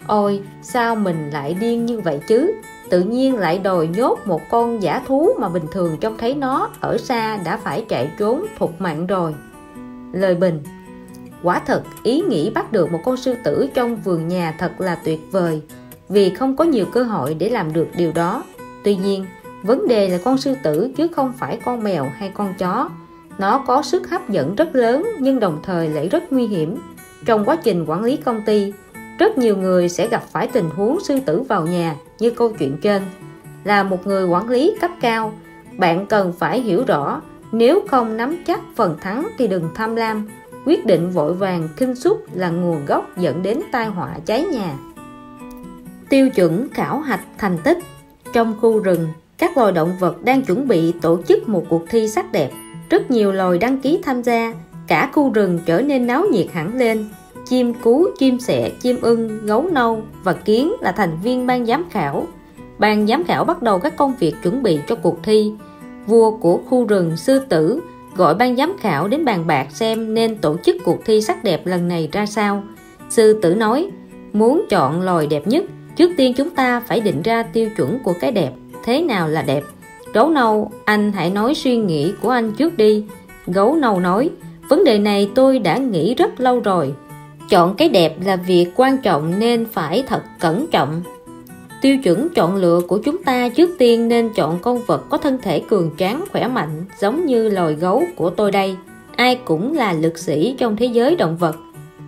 ôi, 0.08 0.42
sao 0.62 0.96
mình 0.96 1.30
lại 1.30 1.54
điên 1.54 1.86
như 1.86 2.00
vậy 2.00 2.20
chứ? 2.28 2.54
Tự 2.90 3.02
nhiên 3.02 3.36
lại 3.36 3.60
đòi 3.60 3.88
nhốt 3.88 4.20
một 4.26 4.42
con 4.50 4.82
giả 4.82 5.02
thú 5.08 5.30
mà 5.40 5.50
bình 5.50 5.66
thường 5.72 5.98
trông 6.00 6.18
thấy 6.18 6.36
nó 6.36 6.70
ở 6.80 6.98
xa 6.98 7.38
đã 7.38 7.58
phải 7.58 7.86
chạy 7.90 8.12
trốn 8.18 8.46
thục 8.58 8.82
mạng 8.82 9.08
rồi. 9.08 9.36
Lời 10.12 10.36
bình, 10.36 10.64
quả 11.44 11.62
thật, 11.66 11.84
ý 12.04 12.22
nghĩ 12.22 12.50
bắt 12.50 12.72
được 12.72 12.92
một 12.92 13.00
con 13.06 13.18
sư 13.18 13.36
tử 13.44 13.70
trong 13.74 13.96
vườn 13.96 14.28
nhà 14.28 14.56
thật 14.58 14.72
là 14.82 14.96
tuyệt 14.96 15.20
vời, 15.32 15.62
vì 16.10 16.30
không 16.30 16.56
có 16.56 16.64
nhiều 16.64 16.86
cơ 16.86 17.04
hội 17.04 17.34
để 17.34 17.50
làm 17.50 17.74
được 17.74 17.88
điều 17.98 18.12
đó. 18.12 18.44
Tuy 18.84 18.96
nhiên, 18.96 19.26
vấn 19.64 19.88
đề 19.88 20.10
là 20.10 20.18
con 20.24 20.38
sư 20.38 20.56
tử 20.64 20.92
chứ 20.98 21.08
không 21.16 21.34
phải 21.38 21.60
con 21.66 21.84
mèo 21.84 22.10
hay 22.18 22.32
con 22.34 22.54
chó 22.58 22.90
nó 23.38 23.64
có 23.68 23.82
sức 23.82 24.10
hấp 24.10 24.30
dẫn 24.30 24.56
rất 24.56 24.76
lớn, 24.76 25.10
nhưng 25.20 25.40
đồng 25.40 25.60
thời 25.64 25.90
lại 25.90 26.10
rất 26.10 26.34
nguy 26.34 26.48
hiểm. 26.48 26.78
Trong 27.26 27.46
quá 27.46 27.56
trình 27.64 27.86
quản 27.88 28.04
lý 28.04 28.18
công 28.18 28.42
ty, 28.46 28.74
rất 29.20 29.38
nhiều 29.38 29.58
người 29.58 29.90
sẽ 29.90 30.08
gặp 30.08 30.24
phải 30.32 30.48
tình 30.48 30.70
huống 30.70 31.00
sư 31.00 31.20
tử 31.26 31.42
vào 31.42 31.68
nhà 31.68 31.96
như 32.20 32.30
câu 32.30 32.50
chuyện 32.50 32.78
trên. 32.82 33.02
Là 33.64 33.84
một 33.84 34.08
người 34.08 34.26
quản 34.26 34.50
lý 34.50 34.76
cấp 34.82 34.92
cao, 35.02 35.34
bạn 35.78 36.06
cần 36.06 36.34
phải 36.40 36.62
hiểu 36.62 36.84
rõ, 36.88 37.22
nếu 37.52 37.84
không 37.88 38.18
nắm 38.18 38.44
chắc 38.48 38.60
phần 38.76 38.98
thắng 39.02 39.28
thì 39.38 39.48
đừng 39.48 39.70
tham 39.76 39.96
lam. 39.96 40.28
Quyết 40.66 40.86
định 40.86 41.10
vội 41.10 41.34
vàng 41.34 41.70
kinh 41.78 41.96
xúc 41.96 42.26
là 42.34 42.50
nguồn 42.50 42.86
gốc 42.86 43.18
dẫn 43.18 43.44
đến 43.44 43.60
tai 43.72 43.86
họa 43.86 44.10
cháy 44.26 44.46
nhà. 44.46 44.74
Tiêu 46.10 46.30
chuẩn 46.30 46.68
khảo 46.70 47.00
hạch 47.00 47.24
thành 47.38 47.58
tích. 47.64 47.78
Trong 48.34 48.56
khu 48.62 48.80
rừng, 48.80 49.08
các 49.38 49.58
loài 49.58 49.72
động 49.72 49.92
vật 50.00 50.24
đang 50.24 50.42
chuẩn 50.42 50.68
bị 50.68 50.94
tổ 51.02 51.22
chức 51.28 51.50
một 51.50 51.66
cuộc 51.70 51.84
thi 51.90 52.08
sắc 52.08 52.32
đẹp 52.32 52.52
rất 52.90 53.12
nhiều 53.12 53.32
loài 53.32 53.58
đăng 53.58 53.78
ký 53.78 54.00
tham 54.04 54.22
gia 54.22 54.54
cả 54.88 55.10
khu 55.14 55.34
rừng 55.34 55.60
trở 55.66 55.82
nên 55.82 56.08
náo 56.08 56.26
nhiệt 56.32 56.48
hẳn 56.54 56.78
lên. 56.78 57.06
Chim 57.50 57.74
cú, 57.74 58.08
chim 58.20 58.40
sẻ, 58.40 58.72
chim 58.82 58.98
ưng, 59.02 59.46
gấu 59.46 59.70
nâu 59.72 60.02
và 60.24 60.34
kiến 60.34 60.74
là 60.82 60.92
thành 60.92 61.18
viên 61.24 61.48
ban 61.48 61.66
giám 61.66 61.86
khảo. 61.90 62.28
Ban 62.78 63.08
giám 63.08 63.24
khảo 63.24 63.44
bắt 63.46 63.62
đầu 63.62 63.80
các 63.80 63.96
công 63.96 64.14
việc 64.20 64.36
chuẩn 64.44 64.64
bị 64.64 64.80
cho 64.88 64.96
cuộc 64.96 65.24
thi. 65.24 65.52
Vua 66.06 66.32
của 66.32 66.58
khu 66.58 66.86
rừng 66.86 67.18
sư 67.18 67.40
tử 67.50 67.82
gọi 68.16 68.36
ban 68.36 68.56
giám 68.56 68.76
khảo 68.80 69.08
đến 69.08 69.26
bàn 69.26 69.48
bạc 69.48 69.68
xem 69.72 70.14
nên 70.14 70.38
tổ 70.38 70.58
chức 70.58 70.76
cuộc 70.86 71.06
thi 71.06 71.22
sắc 71.22 71.44
đẹp 71.44 71.66
lần 71.66 71.88
này 71.88 72.10
ra 72.12 72.26
sao. 72.26 72.64
Sư 73.10 73.40
tử 73.42 73.56
nói 73.56 73.90
muốn 74.34 74.66
chọn 74.70 75.02
loài 75.02 75.28
đẹp 75.28 75.48
nhất 75.48 75.64
trước 75.96 76.12
tiên 76.18 76.34
chúng 76.38 76.50
ta 76.50 76.80
phải 76.80 77.00
định 77.00 77.22
ra 77.22 77.44
tiêu 77.44 77.70
chuẩn 77.78 78.00
của 78.04 78.14
cái 78.20 78.32
đẹp. 78.32 78.52
Thế 78.84 79.02
nào 79.02 79.28
là 79.28 79.42
đẹp? 79.42 79.64
Gấu 80.18 80.30
nâu, 80.30 80.72
anh 80.86 81.12
hãy 81.12 81.30
nói 81.30 81.56
suy 81.56 81.78
nghĩ 81.78 82.14
của 82.22 82.30
anh 82.30 82.52
trước 82.52 82.78
đi. 82.78 83.04
Gấu 83.48 83.76
nâu 83.76 84.00
nói, 84.00 84.30
vấn 84.70 84.84
đề 84.84 85.00
này 85.00 85.30
tôi 85.36 85.60
đã 85.60 85.78
nghĩ 85.78 86.16
rất 86.16 86.40
lâu 86.40 86.60
rồi. 86.60 86.94
Chọn 87.50 87.76
cái 87.76 87.90
đẹp 87.90 88.16
là 88.26 88.36
việc 88.36 88.68
quan 88.76 88.98
trọng 88.98 89.40
nên 89.40 89.66
phải 89.66 90.04
thật 90.08 90.22
cẩn 90.40 90.68
trọng. 90.68 91.02
Tiêu 91.82 91.98
chuẩn 92.04 92.30
chọn 92.30 92.56
lựa 92.56 92.82
của 92.88 92.98
chúng 92.98 93.24
ta 93.24 93.50
trước 93.50 93.70
tiên 93.80 94.08
nên 94.08 94.30
chọn 94.34 94.60
con 94.62 94.80
vật 94.88 95.10
có 95.10 95.18
thân 95.18 95.38
thể 95.42 95.60
cường 95.60 95.92
tráng, 95.98 96.24
khỏe 96.32 96.48
mạnh, 96.48 96.86
giống 97.00 97.26
như 97.26 97.50
loài 97.50 97.74
gấu 97.74 98.04
của 98.16 98.30
tôi 98.30 98.52
đây. 98.52 98.76
Ai 99.16 99.36
cũng 99.36 99.74
là 99.74 99.94
lực 99.94 100.18
sĩ 100.18 100.56
trong 100.58 100.76
thế 100.78 100.86
giới 100.86 101.16
động 101.16 101.38
vật. 101.38 101.56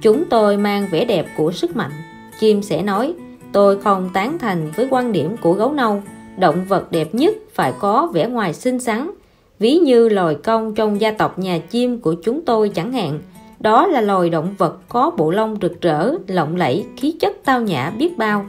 Chúng 0.01 0.23
tôi 0.25 0.57
mang 0.57 0.87
vẻ 0.91 1.05
đẹp 1.05 1.27
của 1.37 1.51
sức 1.51 1.75
mạnh. 1.75 1.91
Chim 2.39 2.61
sẽ 2.61 2.81
nói, 2.81 3.13
tôi 3.51 3.81
không 3.81 4.09
tán 4.13 4.39
thành 4.39 4.71
với 4.75 4.87
quan 4.89 5.11
điểm 5.11 5.37
của 5.37 5.53
gấu 5.53 5.71
nâu 5.71 6.01
động 6.39 6.65
vật 6.67 6.91
đẹp 6.91 7.15
nhất 7.15 7.35
phải 7.53 7.73
có 7.79 8.09
vẻ 8.13 8.27
ngoài 8.27 8.53
xinh 8.53 8.79
xắn. 8.79 9.11
Ví 9.59 9.75
như 9.75 10.09
loài 10.09 10.35
công 10.35 10.75
trong 10.75 11.01
gia 11.01 11.11
tộc 11.11 11.39
nhà 11.39 11.59
chim 11.59 11.99
của 11.99 12.15
chúng 12.23 12.41
tôi 12.45 12.69
chẳng 12.69 12.93
hạn. 12.93 13.19
Đó 13.59 13.87
là 13.87 14.01
loài 14.01 14.29
động 14.29 14.55
vật 14.57 14.77
có 14.89 15.11
bộ 15.17 15.31
lông 15.31 15.57
rực 15.61 15.81
rỡ, 15.81 16.13
lộng 16.27 16.55
lẫy, 16.55 16.85
khí 16.97 17.15
chất 17.19 17.35
tao 17.45 17.61
nhã 17.61 17.89
biết 17.89 18.17
bao. 18.17 18.45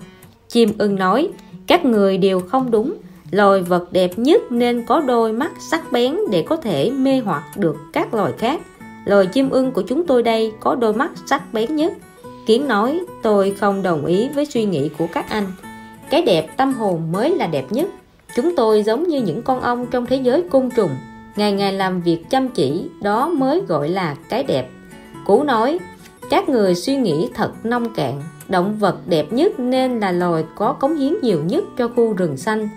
Chim 0.49 0.73
ưng 0.79 0.97
nói, 0.97 1.29
các 1.67 1.85
người 1.85 2.19
đều 2.19 2.41
không 2.41 2.71
đúng. 2.71 2.95
Loài 3.31 3.63
vật 3.63 3.93
đẹp 3.93 4.11
nhất 4.17 4.53
nên 4.53 4.87
có 4.87 5.01
đôi 5.01 5.33
mắt 5.33 5.53
sắc 5.71 5.93
bén 5.93 6.17
để 6.31 6.43
có 6.43 6.57
thể 6.57 6.91
mê 6.91 7.19
hoặc 7.25 7.43
được 7.57 7.77
các 7.93 8.15
loài 8.15 8.33
khác. 8.39 8.61
Loài 9.05 9.27
chim 9.27 9.51
ưng 9.51 9.73
của 9.73 9.83
chúng 9.83 10.07
tôi 10.07 10.23
đây 10.23 10.53
có 10.61 10.75
đôi 10.75 10.95
mắt 10.95 11.11
sắc 11.27 11.53
bén 11.53 11.77
nhất. 11.77 11.93
Kiến 12.47 12.69
nói, 12.69 13.01
tôi 13.23 13.51
không 13.51 13.83
đồng 13.83 14.07
ý 14.07 14.29
với 14.29 14.47
suy 14.47 14.65
nghĩ 14.65 14.91
của 14.99 15.07
các 15.13 15.31
anh 15.31 15.45
cái 16.11 16.23
đẹp 16.23 16.47
tâm 16.57 16.75
hồn 16.75 17.13
mới 17.13 17.37
là 17.37 17.47
đẹp 17.47 17.65
nhất. 17.71 17.89
Chúng 18.37 18.57
tôi 18.57 18.83
giống 18.83 19.09
như 19.09 19.23
những 19.23 19.43
con 19.43 19.61
ong 19.61 19.87
trong 19.87 20.07
thế 20.07 20.17
giới 20.17 20.43
côn 20.51 20.71
trùng. 20.77 20.91
Ngày 21.37 21.53
ngày 21.53 21.73
làm 21.73 22.01
việc 22.01 22.31
chăm 22.31 22.49
chỉ, 22.49 22.89
đó 23.03 23.29
mới 23.29 23.63
gọi 23.69 23.89
là 23.89 24.17
cái 24.29 24.43
đẹp. 24.43 24.69
Cú 25.27 25.43
nói, 25.43 25.79
các 26.31 26.49
người 26.49 26.75
suy 26.75 26.97
nghĩ 26.97 27.29
thật 27.35 27.51
nông 27.65 27.95
cạn. 27.95 28.23
Động 28.49 28.77
vật 28.79 28.97
đẹp 29.07 29.33
nhất 29.33 29.61
nên 29.61 30.01
là 30.01 30.13
loài 30.13 30.45
có 30.55 30.73
cống 30.73 30.97
hiến 30.97 31.15
nhiều 31.23 31.43
nhất 31.45 31.65
cho 31.79 31.89
khu 31.89 32.13
rừng 32.13 32.37
xanh. 32.37 32.69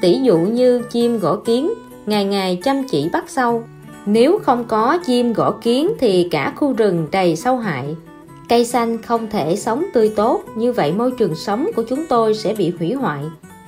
Tỷ 0.00 0.20
dụ 0.22 0.38
như 0.38 0.82
chim 0.90 1.18
gõ 1.18 1.36
kiến, 1.36 1.70
ngày 2.06 2.24
ngày 2.24 2.60
chăm 2.64 2.82
chỉ 2.88 3.08
bắt 3.12 3.24
sâu. 3.28 3.62
Nếu 4.06 4.38
không 4.42 4.64
có 4.64 4.98
chim 5.06 5.32
gõ 5.32 5.50
kiến 5.50 5.92
thì 5.98 6.28
cả 6.30 6.52
khu 6.56 6.72
rừng 6.72 7.08
đầy 7.12 7.36
sâu 7.36 7.56
hại 7.56 7.96
cây 8.48 8.64
xanh 8.64 9.02
không 9.02 9.30
thể 9.30 9.56
sống 9.56 9.84
tươi 9.92 10.12
tốt, 10.16 10.44
như 10.56 10.72
vậy 10.72 10.92
môi 10.92 11.10
trường 11.10 11.34
sống 11.34 11.70
của 11.76 11.82
chúng 11.88 12.06
tôi 12.08 12.34
sẽ 12.34 12.54
bị 12.54 12.72
hủy 12.78 12.92
hoại. 12.92 13.22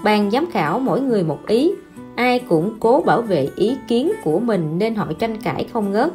Ban 0.05 0.31
giám 0.31 0.51
khảo 0.51 0.79
mỗi 0.79 1.01
người 1.01 1.23
một 1.23 1.39
ý. 1.47 1.73
Ai 2.15 2.39
cũng 2.39 2.77
cố 2.81 3.03
bảo 3.07 3.23
vệ 3.23 3.49
ý 3.57 3.77
kiến 3.89 4.13
của 4.25 4.39
mình 4.39 4.79
nên 4.79 4.95
họ 4.95 5.07
tranh 5.19 5.37
cãi 5.43 5.67
không 5.73 5.93
ngớt. 5.93 6.11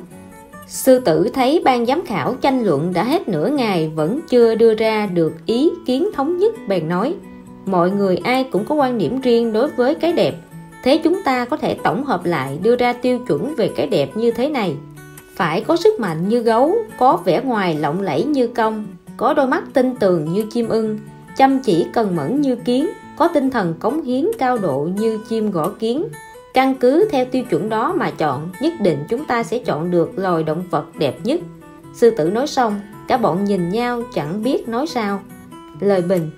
Sư 0.67 0.99
tử 0.99 1.29
thấy 1.33 1.61
ban 1.65 1.85
giám 1.85 2.05
khảo 2.05 2.35
tranh 2.35 2.63
luận 2.63 2.93
đã 2.93 3.03
hết 3.03 3.27
nửa 3.27 3.47
ngày 3.47 3.91
vẫn 3.95 4.19
chưa 4.29 4.55
đưa 4.55 4.73
ra 4.73 5.05
được 5.05 5.33
ý 5.45 5.69
kiến 5.85 6.09
thống 6.15 6.37
nhất, 6.37 6.55
bèn 6.67 6.89
nói, 6.89 7.15
mọi 7.65 7.91
người 7.91 8.17
ai 8.17 8.43
cũng 8.43 8.65
có 8.65 8.75
quan 8.75 8.97
điểm 8.97 9.21
riêng 9.21 9.53
đối 9.53 9.67
với 9.67 9.95
cái 9.95 10.13
đẹp. 10.13 10.35
Thế 10.83 10.97
chúng 10.97 11.23
ta 11.25 11.45
có 11.45 11.57
thể 11.57 11.77
tổng 11.83 12.03
hợp 12.03 12.25
lại 12.25 12.59
đưa 12.63 12.75
ra 12.75 12.93
tiêu 12.93 13.19
chuẩn 13.27 13.55
về 13.55 13.69
cái 13.75 13.87
đẹp 13.87 14.17
như 14.17 14.31
thế 14.31 14.49
này 14.49 14.75
phải 15.35 15.61
có 15.61 15.75
sức 15.75 15.99
mạnh 15.99 16.29
như 16.29 16.39
gấu, 16.39 16.75
có 16.97 17.17
vẻ 17.25 17.41
ngoài 17.43 17.75
lộng 17.75 18.01
lẫy 18.01 18.23
như 18.23 18.47
công, 18.47 18.85
có 19.17 19.33
đôi 19.33 19.47
mắt 19.47 19.63
tinh 19.73 19.95
tường 19.95 20.33
như 20.33 20.45
chim 20.51 20.67
ưng, 20.67 20.99
chăm 21.37 21.59
chỉ 21.59 21.85
cần 21.93 22.15
mẫn 22.15 22.41
như 22.41 22.55
kiến, 22.55 22.87
có 23.17 23.27
tinh 23.27 23.49
thần 23.49 23.73
cống 23.79 24.01
hiến 24.01 24.25
cao 24.37 24.57
độ 24.57 24.89
như 24.95 25.19
chim 25.29 25.51
gõ 25.51 25.69
kiến. 25.79 26.05
Căn 26.53 26.75
cứ 26.75 27.07
theo 27.11 27.25
tiêu 27.25 27.43
chuẩn 27.43 27.69
đó 27.69 27.93
mà 27.97 28.11
chọn, 28.11 28.49
nhất 28.61 28.73
định 28.79 28.97
chúng 29.09 29.25
ta 29.25 29.43
sẽ 29.43 29.59
chọn 29.59 29.91
được 29.91 30.11
loài 30.15 30.43
động 30.43 30.63
vật 30.69 30.85
đẹp 30.97 31.17
nhất. 31.23 31.39
Sư 31.93 32.09
tử 32.17 32.29
nói 32.29 32.47
xong, 32.47 32.79
cả 33.07 33.17
bọn 33.17 33.43
nhìn 33.43 33.69
nhau 33.69 34.01
chẳng 34.13 34.43
biết 34.43 34.67
nói 34.67 34.87
sao. 34.87 35.21
Lời 35.79 36.01
bình, 36.01 36.31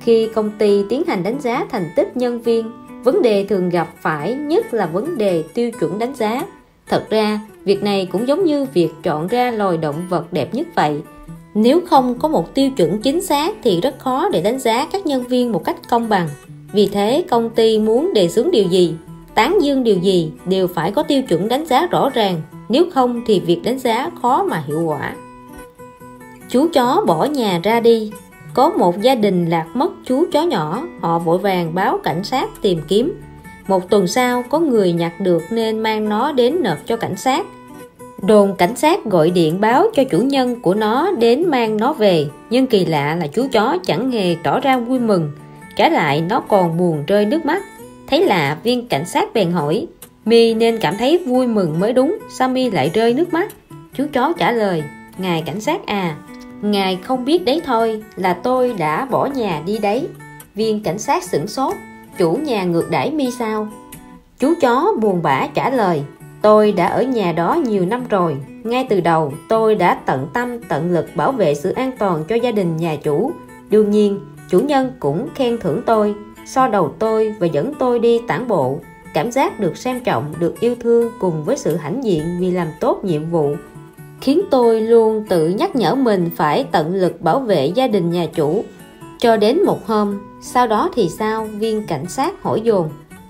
khi 0.00 0.28
công 0.34 0.50
ty 0.58 0.84
tiến 0.88 1.02
hành 1.06 1.22
đánh 1.22 1.40
giá 1.40 1.66
thành 1.70 1.90
tích 1.96 2.16
nhân 2.16 2.42
viên, 2.42 2.72
vấn 3.04 3.22
đề 3.22 3.44
thường 3.44 3.68
gặp 3.68 3.88
phải 4.00 4.34
nhất 4.34 4.74
là 4.74 4.86
vấn 4.86 5.18
đề 5.18 5.44
tiêu 5.54 5.70
chuẩn 5.70 5.98
đánh 5.98 6.14
giá. 6.14 6.46
Thật 6.88 7.06
ra 7.10 7.40
việc 7.64 7.82
này 7.82 8.08
cũng 8.12 8.28
giống 8.28 8.44
như 8.44 8.66
việc 8.74 8.88
chọn 9.02 9.26
ra 9.26 9.50
loài 9.50 9.76
động 9.76 10.02
vật 10.08 10.32
đẹp 10.32 10.54
nhất 10.54 10.66
vậy. 10.74 11.00
Nếu 11.54 11.80
không 11.86 12.18
có 12.18 12.28
một 12.28 12.54
tiêu 12.54 12.70
chuẩn 12.70 13.00
chính 13.00 13.20
xác 13.20 13.56
thì 13.62 13.80
rất 13.80 13.98
khó 13.98 14.28
để 14.28 14.42
đánh 14.42 14.58
giá 14.58 14.86
các 14.92 15.06
nhân 15.06 15.24
viên 15.24 15.52
một 15.52 15.64
cách 15.64 15.76
công 15.90 16.08
bằng. 16.08 16.28
Vì 16.72 16.86
thế, 16.86 17.24
công 17.30 17.50
ty 17.50 17.78
muốn 17.78 18.14
đề 18.14 18.28
xướng 18.28 18.50
điều 18.50 18.64
gì, 18.68 18.94
tán 19.34 19.58
dương 19.62 19.84
điều 19.84 19.98
gì 19.98 20.30
đều 20.46 20.66
phải 20.66 20.90
có 20.90 21.02
tiêu 21.02 21.22
chuẩn 21.22 21.48
đánh 21.48 21.66
giá 21.66 21.86
rõ 21.86 22.10
ràng. 22.10 22.40
Nếu 22.68 22.84
không 22.94 23.22
thì 23.26 23.40
việc 23.40 23.60
đánh 23.64 23.78
giá 23.78 24.10
khó 24.22 24.44
mà 24.44 24.62
hiệu 24.66 24.82
quả. 24.82 25.14
Chú 26.48 26.68
chó 26.72 27.04
bỏ 27.06 27.24
nhà 27.24 27.60
ra 27.62 27.80
đi. 27.80 28.12
Có 28.54 28.70
một 28.70 29.00
gia 29.00 29.14
đình 29.14 29.46
lạc 29.50 29.66
mất 29.74 29.92
chú 30.04 30.24
chó 30.32 30.42
nhỏ, 30.42 30.86
họ 31.00 31.18
vội 31.18 31.38
vàng 31.38 31.74
báo 31.74 31.98
cảnh 32.04 32.24
sát 32.24 32.62
tìm 32.62 32.80
kiếm 32.88 33.20
một 33.68 33.90
tuần 33.90 34.06
sau, 34.06 34.44
có 34.50 34.58
người 34.58 34.92
nhặt 34.92 35.12
được 35.20 35.42
nên 35.50 35.80
mang 35.80 36.08
nó 36.08 36.32
đến 36.32 36.56
nộp 36.62 36.78
cho 36.86 36.96
cảnh 36.96 37.16
sát. 37.16 37.46
Đồn 38.22 38.56
cảnh 38.56 38.76
sát 38.76 39.04
gọi 39.04 39.30
điện 39.30 39.60
báo 39.60 39.86
cho 39.94 40.04
chủ 40.04 40.18
nhân 40.18 40.60
của 40.60 40.74
nó 40.74 41.10
đến 41.18 41.48
mang 41.48 41.76
nó 41.76 41.92
về, 41.92 42.26
nhưng 42.50 42.66
kỳ 42.66 42.84
lạ 42.84 43.16
là 43.20 43.26
chú 43.26 43.46
chó 43.52 43.76
chẳng 43.84 44.10
hề 44.10 44.36
tỏ 44.42 44.60
ra 44.60 44.76
vui 44.76 44.98
mừng. 44.98 45.32
Trái 45.76 45.90
lại, 45.90 46.20
nó 46.28 46.40
còn 46.40 46.76
buồn 46.76 47.04
rơi 47.06 47.26
nước 47.26 47.46
mắt. 47.46 47.62
Thấy 48.06 48.24
lạ, 48.24 48.56
viên 48.62 48.88
cảnh 48.88 49.06
sát 49.06 49.34
bèn 49.34 49.50
hỏi, 49.50 49.86
mi 50.24 50.54
nên 50.54 50.78
cảm 50.78 50.96
thấy 50.98 51.18
vui 51.18 51.46
mừng 51.46 51.80
mới 51.80 51.92
đúng, 51.92 52.18
sao 52.30 52.48
mi 52.48 52.70
lại 52.70 52.90
rơi 52.94 53.14
nước 53.14 53.32
mắt? 53.32 53.52
Chú 53.94 54.04
chó 54.12 54.32
trả 54.38 54.52
lời, 54.52 54.82
ngài 55.18 55.42
cảnh 55.42 55.60
sát 55.60 55.86
à 55.86 56.16
ngài 56.62 56.98
không 57.02 57.24
biết 57.24 57.44
đấy 57.44 57.60
thôi, 57.64 58.02
là 58.16 58.34
tôi 58.34 58.74
đã 58.78 59.04
bỏ 59.04 59.26
nhà 59.26 59.62
đi 59.66 59.78
đấy. 59.78 60.08
Viên 60.54 60.82
cảnh 60.82 60.98
sát 60.98 61.24
sửng 61.24 61.46
sốt 61.46 61.74
chủ 62.18 62.32
nhà 62.32 62.64
ngược 62.64 62.90
đãi 62.90 63.10
mi 63.10 63.30
sao? 63.30 63.68
Chú 64.38 64.54
chó 64.60 64.94
buồn 65.00 65.22
bã 65.22 65.46
trả 65.54 65.70
lời, 65.70 66.02
tôi 66.42 66.72
đã 66.72 66.86
ở 66.86 67.02
nhà 67.02 67.32
đó 67.32 67.54
nhiều 67.54 67.86
năm 67.86 68.04
rồi. 68.08 68.36
Ngay 68.64 68.86
từ 68.90 69.00
đầu, 69.00 69.32
tôi 69.48 69.74
đã 69.74 69.94
tận 69.94 70.26
tâm, 70.34 70.58
tận 70.68 70.92
lực 70.92 71.06
bảo 71.16 71.32
vệ 71.32 71.54
sự 71.54 71.72
an 71.72 71.92
toàn 71.98 72.24
cho 72.28 72.36
gia 72.36 72.52
đình 72.52 72.76
nhà 72.76 72.96
chủ. 72.96 73.32
Đương 73.70 73.90
nhiên, 73.90 74.20
chủ 74.48 74.60
nhân 74.60 74.92
cũng 75.00 75.28
khen 75.34 75.58
thưởng 75.58 75.82
tôi, 75.86 76.14
so 76.46 76.68
đầu 76.68 76.94
tôi 76.98 77.34
và 77.40 77.46
dẫn 77.46 77.72
tôi 77.78 77.98
đi 77.98 78.20
tản 78.28 78.48
bộ. 78.48 78.78
Cảm 79.14 79.32
giác 79.32 79.60
được 79.60 79.76
xem 79.76 80.00
trọng, 80.00 80.34
được 80.38 80.60
yêu 80.60 80.74
thương 80.80 81.12
cùng 81.20 81.44
với 81.44 81.56
sự 81.56 81.76
hãnh 81.76 82.04
diện 82.04 82.22
vì 82.40 82.50
làm 82.50 82.68
tốt 82.80 83.04
nhiệm 83.04 83.30
vụ, 83.30 83.54
khiến 84.20 84.40
tôi 84.50 84.80
luôn 84.80 85.24
tự 85.28 85.48
nhắc 85.48 85.76
nhở 85.76 85.94
mình 85.94 86.30
phải 86.36 86.64
tận 86.72 86.94
lực 86.94 87.20
bảo 87.20 87.40
vệ 87.40 87.66
gia 87.66 87.86
đình 87.86 88.10
nhà 88.10 88.26
chủ 88.34 88.64
cho 89.22 89.36
đến 89.36 89.62
một 89.62 89.86
hôm, 89.86 90.18
sau 90.40 90.66
đó 90.66 90.90
thì 90.94 91.08
sao? 91.08 91.48
Viên 91.58 91.86
cảnh 91.86 92.08
sát 92.08 92.42
hỏi 92.42 92.60
dồn. 92.60 92.88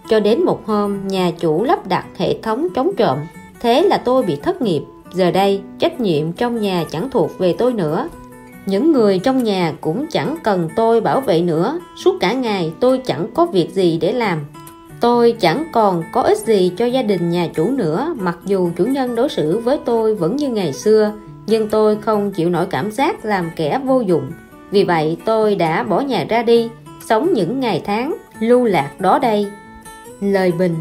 Cho 0.08 0.20
đến 0.20 0.44
một 0.44 0.66
hôm, 0.66 1.08
nhà 1.08 1.30
chủ 1.38 1.64
lắp 1.64 1.86
đặt 1.86 2.04
hệ 2.18 2.38
thống 2.42 2.68
chống 2.74 2.90
trộm. 2.96 3.18
Thế 3.60 3.82
là 3.82 3.98
tôi 3.98 4.22
bị 4.22 4.36
thất 4.36 4.62
nghiệp. 4.62 4.82
Giờ 5.14 5.30
đây, 5.30 5.60
trách 5.78 6.00
nhiệm 6.00 6.32
trong 6.32 6.60
nhà 6.60 6.84
chẳng 6.90 7.10
thuộc 7.10 7.38
về 7.38 7.54
tôi 7.58 7.72
nữa. 7.72 8.08
Những 8.66 8.92
người 8.92 9.18
trong 9.18 9.44
nhà 9.44 9.74
cũng 9.80 10.06
chẳng 10.10 10.36
cần 10.44 10.68
tôi 10.76 11.00
bảo 11.00 11.20
vệ 11.20 11.40
nữa. 11.40 11.80
Suốt 12.04 12.14
cả 12.20 12.32
ngày, 12.32 12.72
tôi 12.80 12.98
chẳng 12.98 13.26
có 13.34 13.46
việc 13.46 13.70
gì 13.72 13.98
để 14.00 14.12
làm. 14.12 14.38
Tôi 15.00 15.32
chẳng 15.32 15.64
còn 15.72 16.02
có 16.12 16.22
ích 16.22 16.38
gì 16.38 16.72
cho 16.76 16.86
gia 16.86 17.02
đình 17.02 17.30
nhà 17.30 17.48
chủ 17.54 17.70
nữa. 17.70 18.14
Mặc 18.18 18.38
dù 18.44 18.70
chủ 18.76 18.84
nhân 18.84 19.14
đối 19.14 19.28
xử 19.28 19.58
với 19.58 19.78
tôi 19.84 20.14
vẫn 20.14 20.36
như 20.36 20.48
ngày 20.48 20.72
xưa, 20.72 21.12
nhưng 21.46 21.68
tôi 21.68 21.96
không 21.96 22.30
chịu 22.30 22.50
nổi 22.50 22.66
cảm 22.66 22.90
giác 22.90 23.24
làm 23.24 23.50
kẻ 23.56 23.80
vô 23.84 24.00
dụng 24.00 24.30
vì 24.72 24.84
vậy 24.84 25.16
tôi 25.24 25.54
đã 25.54 25.82
bỏ 25.82 26.00
nhà 26.00 26.26
ra 26.28 26.42
đi, 26.42 26.68
sống 27.08 27.32
những 27.32 27.60
ngày 27.60 27.82
tháng 27.84 28.14
lưu 28.40 28.64
lạc 28.64 29.00
đó 29.00 29.18
đây. 29.18 29.46
Lời 30.20 30.52
bình, 30.58 30.74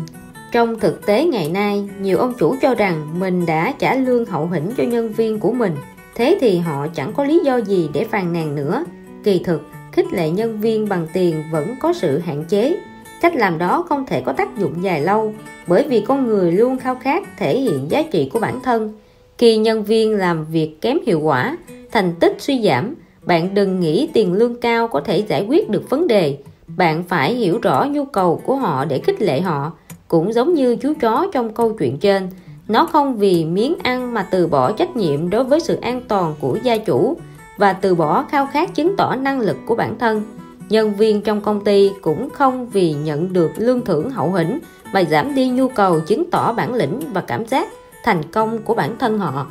trong 0.51 0.79
thực 0.79 1.05
tế 1.05 1.25
ngày 1.25 1.49
nay, 1.49 1.89
nhiều 2.01 2.17
ông 2.17 2.33
chủ 2.39 2.55
cho 2.61 2.75
rằng 2.75 3.19
mình 3.19 3.45
đã 3.45 3.73
trả 3.79 3.95
lương 3.95 4.25
hậu 4.25 4.47
hĩnh 4.47 4.71
cho 4.77 4.83
nhân 4.83 5.13
viên 5.13 5.39
của 5.39 5.51
mình. 5.51 5.75
Thế 6.15 6.37
thì 6.41 6.57
họ 6.57 6.87
chẳng 6.87 7.13
có 7.13 7.23
lý 7.23 7.39
do 7.45 7.57
gì 7.57 7.89
để 7.93 8.03
phàn 8.03 8.33
nàn 8.33 8.55
nữa. 8.55 8.83
Kỳ 9.23 9.41
thực, 9.45 9.61
khích 9.91 10.13
lệ 10.13 10.29
nhân 10.29 10.61
viên 10.61 10.89
bằng 10.89 11.07
tiền 11.13 11.43
vẫn 11.51 11.75
có 11.79 11.93
sự 11.93 12.19
hạn 12.19 12.45
chế. 12.49 12.77
Cách 13.21 13.35
làm 13.35 13.57
đó 13.57 13.85
không 13.89 14.05
thể 14.05 14.21
có 14.21 14.33
tác 14.33 14.57
dụng 14.57 14.83
dài 14.83 15.01
lâu, 15.01 15.33
bởi 15.67 15.83
vì 15.83 16.01
con 16.07 16.27
người 16.27 16.51
luôn 16.51 16.79
khao 16.79 16.95
khát 16.95 17.23
thể 17.37 17.59
hiện 17.59 17.91
giá 17.91 18.03
trị 18.11 18.29
của 18.33 18.39
bản 18.39 18.59
thân. 18.63 18.93
Khi 19.37 19.57
nhân 19.57 19.83
viên 19.83 20.17
làm 20.17 20.45
việc 20.45 20.81
kém 20.81 20.97
hiệu 21.05 21.19
quả, 21.19 21.57
thành 21.91 22.13
tích 22.19 22.35
suy 22.39 22.61
giảm 22.61 22.93
bạn 23.24 23.53
đừng 23.53 23.80
nghĩ 23.80 24.09
tiền 24.13 24.34
lương 24.34 24.61
cao 24.61 24.88
có 24.88 25.01
thể 25.01 25.17
giải 25.17 25.45
quyết 25.49 25.69
được 25.69 25.89
vấn 25.89 26.07
đề. 26.07 26.38
Bạn 26.67 27.03
phải 27.03 27.34
hiểu 27.34 27.59
rõ 27.61 27.86
nhu 27.86 28.05
cầu 28.05 28.41
của 28.45 28.55
họ 28.55 28.86
để 28.86 28.99
khích 28.99 29.22
lệ 29.22 29.41
họ. 29.41 29.72
Cũng 30.07 30.34
giống 30.34 30.53
như 30.53 30.76
chú 30.76 30.93
chó 31.01 31.28
trong 31.34 31.53
câu 31.53 31.74
chuyện 31.80 31.97
trên, 31.97 32.30
nó 32.67 32.86
không 32.86 33.17
vì 33.17 33.45
miếng 33.45 33.76
ăn 33.84 34.13
mà 34.13 34.28
từ 34.32 34.47
bỏ 34.47 34.72
trách 34.72 34.95
nhiệm 34.95 35.30
đối 35.30 35.43
với 35.43 35.59
sự 35.59 35.76
an 35.76 36.01
toàn 36.07 36.36
của 36.39 36.57
gia 36.63 36.78
chủ 36.78 37.17
và 37.57 37.74
từ 37.74 37.95
bỏ 37.95 38.26
khao 38.30 38.47
khát 38.53 38.76
chứng 38.76 38.95
tỏ 38.97 39.15
năng 39.15 39.39
lực 39.39 39.57
của 39.65 39.76
bản 39.76 39.99
thân. 39.99 40.24
Nhân 40.69 40.93
viên 40.93 41.22
trong 41.22 41.41
công 41.41 41.63
ty 41.63 41.91
cũng 42.01 42.30
không 42.30 42.69
vì 42.69 42.93
nhận 42.93 43.34
được 43.34 43.51
lương 43.57 43.86
thưởng 43.86 44.09
hậu 44.09 44.32
hĩnh 44.32 44.59
mà 44.93 45.03
giảm 45.03 45.36
đi 45.36 45.49
nhu 45.49 45.67
cầu 45.67 45.99
chứng 45.99 46.32
tỏ 46.32 46.53
bản 46.53 46.74
lĩnh 46.74 46.99
và 47.13 47.22
cảm 47.22 47.45
giác 47.45 47.67
thành 48.03 48.24
công 48.32 48.57
của 48.57 48.74
bản 48.74 48.97
thân 48.97 49.19
họ. 49.19 49.47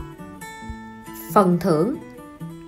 Phần 1.33 1.59
thưởng 1.61 1.95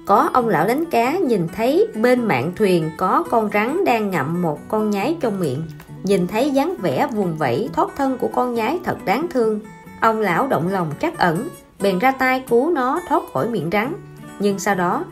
có 0.06 0.30
ông 0.32 0.48
lão 0.48 0.66
đánh 0.66 0.84
cá 0.84 1.18
nhìn 1.18 1.48
thấy 1.56 1.86
bên 1.94 2.24
mạn 2.24 2.52
thuyền 2.56 2.90
có 2.96 3.24
con 3.30 3.50
rắn 3.52 3.84
đang 3.84 4.10
ngậm 4.10 4.42
một 4.42 4.58
con 4.68 4.90
nhái 4.90 5.16
trong 5.20 5.40
miệng. 5.40 5.62
Nhìn 6.02 6.26
thấy 6.26 6.50
dáng 6.50 6.74
vẻ 6.82 7.06
vùng 7.12 7.36
vẫy, 7.36 7.68
thoát 7.72 7.90
thân 7.96 8.18
của 8.18 8.28
con 8.28 8.54
nhái 8.54 8.78
thật 8.84 8.96
đáng 9.04 9.26
thương. 9.30 9.60
Ông 10.00 10.20
lão 10.20 10.46
động 10.46 10.68
lòng 10.68 10.90
trắc 11.00 11.18
ẩn, 11.18 11.48
bèn 11.80 11.98
ra 11.98 12.10
tay 12.10 12.44
cứu 12.48 12.70
nó 12.70 13.00
thoát 13.08 13.22
khỏi 13.32 13.48
miệng 13.48 13.68
rắn. 13.72 13.94
Nhưng 14.38 14.58
sau 14.58 14.74
đó, 14.74 15.04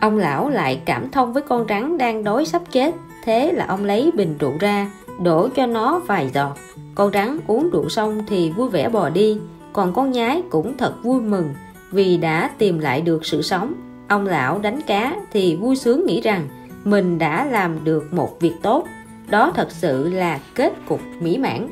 ông 0.00 0.18
lão 0.18 0.50
lại 0.50 0.82
cảm 0.84 1.10
thông 1.10 1.32
với 1.32 1.42
con 1.42 1.66
rắn 1.68 1.98
đang 1.98 2.24
đói 2.24 2.46
sắp 2.46 2.62
chết. 2.70 2.94
Thế 3.24 3.52
là 3.52 3.66
ông 3.68 3.84
lấy 3.84 4.10
bình 4.14 4.36
rượu 4.38 4.52
ra, 4.60 4.90
đổ 5.22 5.48
cho 5.56 5.66
nó 5.66 5.98
vài 5.98 6.30
giọt. 6.34 6.56
Con 6.94 7.12
rắn 7.12 7.38
uống 7.46 7.70
rượu 7.70 7.88
xong 7.88 8.22
thì 8.26 8.50
vui 8.50 8.68
vẻ 8.68 8.88
bò 8.88 9.08
đi. 9.08 9.38
Còn 9.72 9.92
con 9.92 10.10
nhái 10.10 10.42
cũng 10.50 10.76
thật 10.76 10.94
vui 11.02 11.20
mừng 11.20 11.54
vì 11.90 12.16
đã 12.16 12.50
tìm 12.58 12.78
lại 12.78 13.00
được 13.00 13.26
sự 13.26 13.42
sống 13.42 13.74
ông 14.08 14.26
lão 14.26 14.58
đánh 14.58 14.80
cá 14.86 15.16
thì 15.32 15.56
vui 15.56 15.76
sướng 15.76 16.06
nghĩ 16.06 16.20
rằng 16.20 16.48
mình 16.84 17.18
đã 17.18 17.44
làm 17.44 17.84
được 17.84 18.12
một 18.12 18.40
việc 18.40 18.54
tốt. 18.62 18.84
Đó 19.30 19.52
thật 19.54 19.70
sự 19.70 20.08
là 20.08 20.38
kết 20.54 20.72
cục 20.88 21.00
mỹ 21.20 21.38
mãn. 21.38 21.68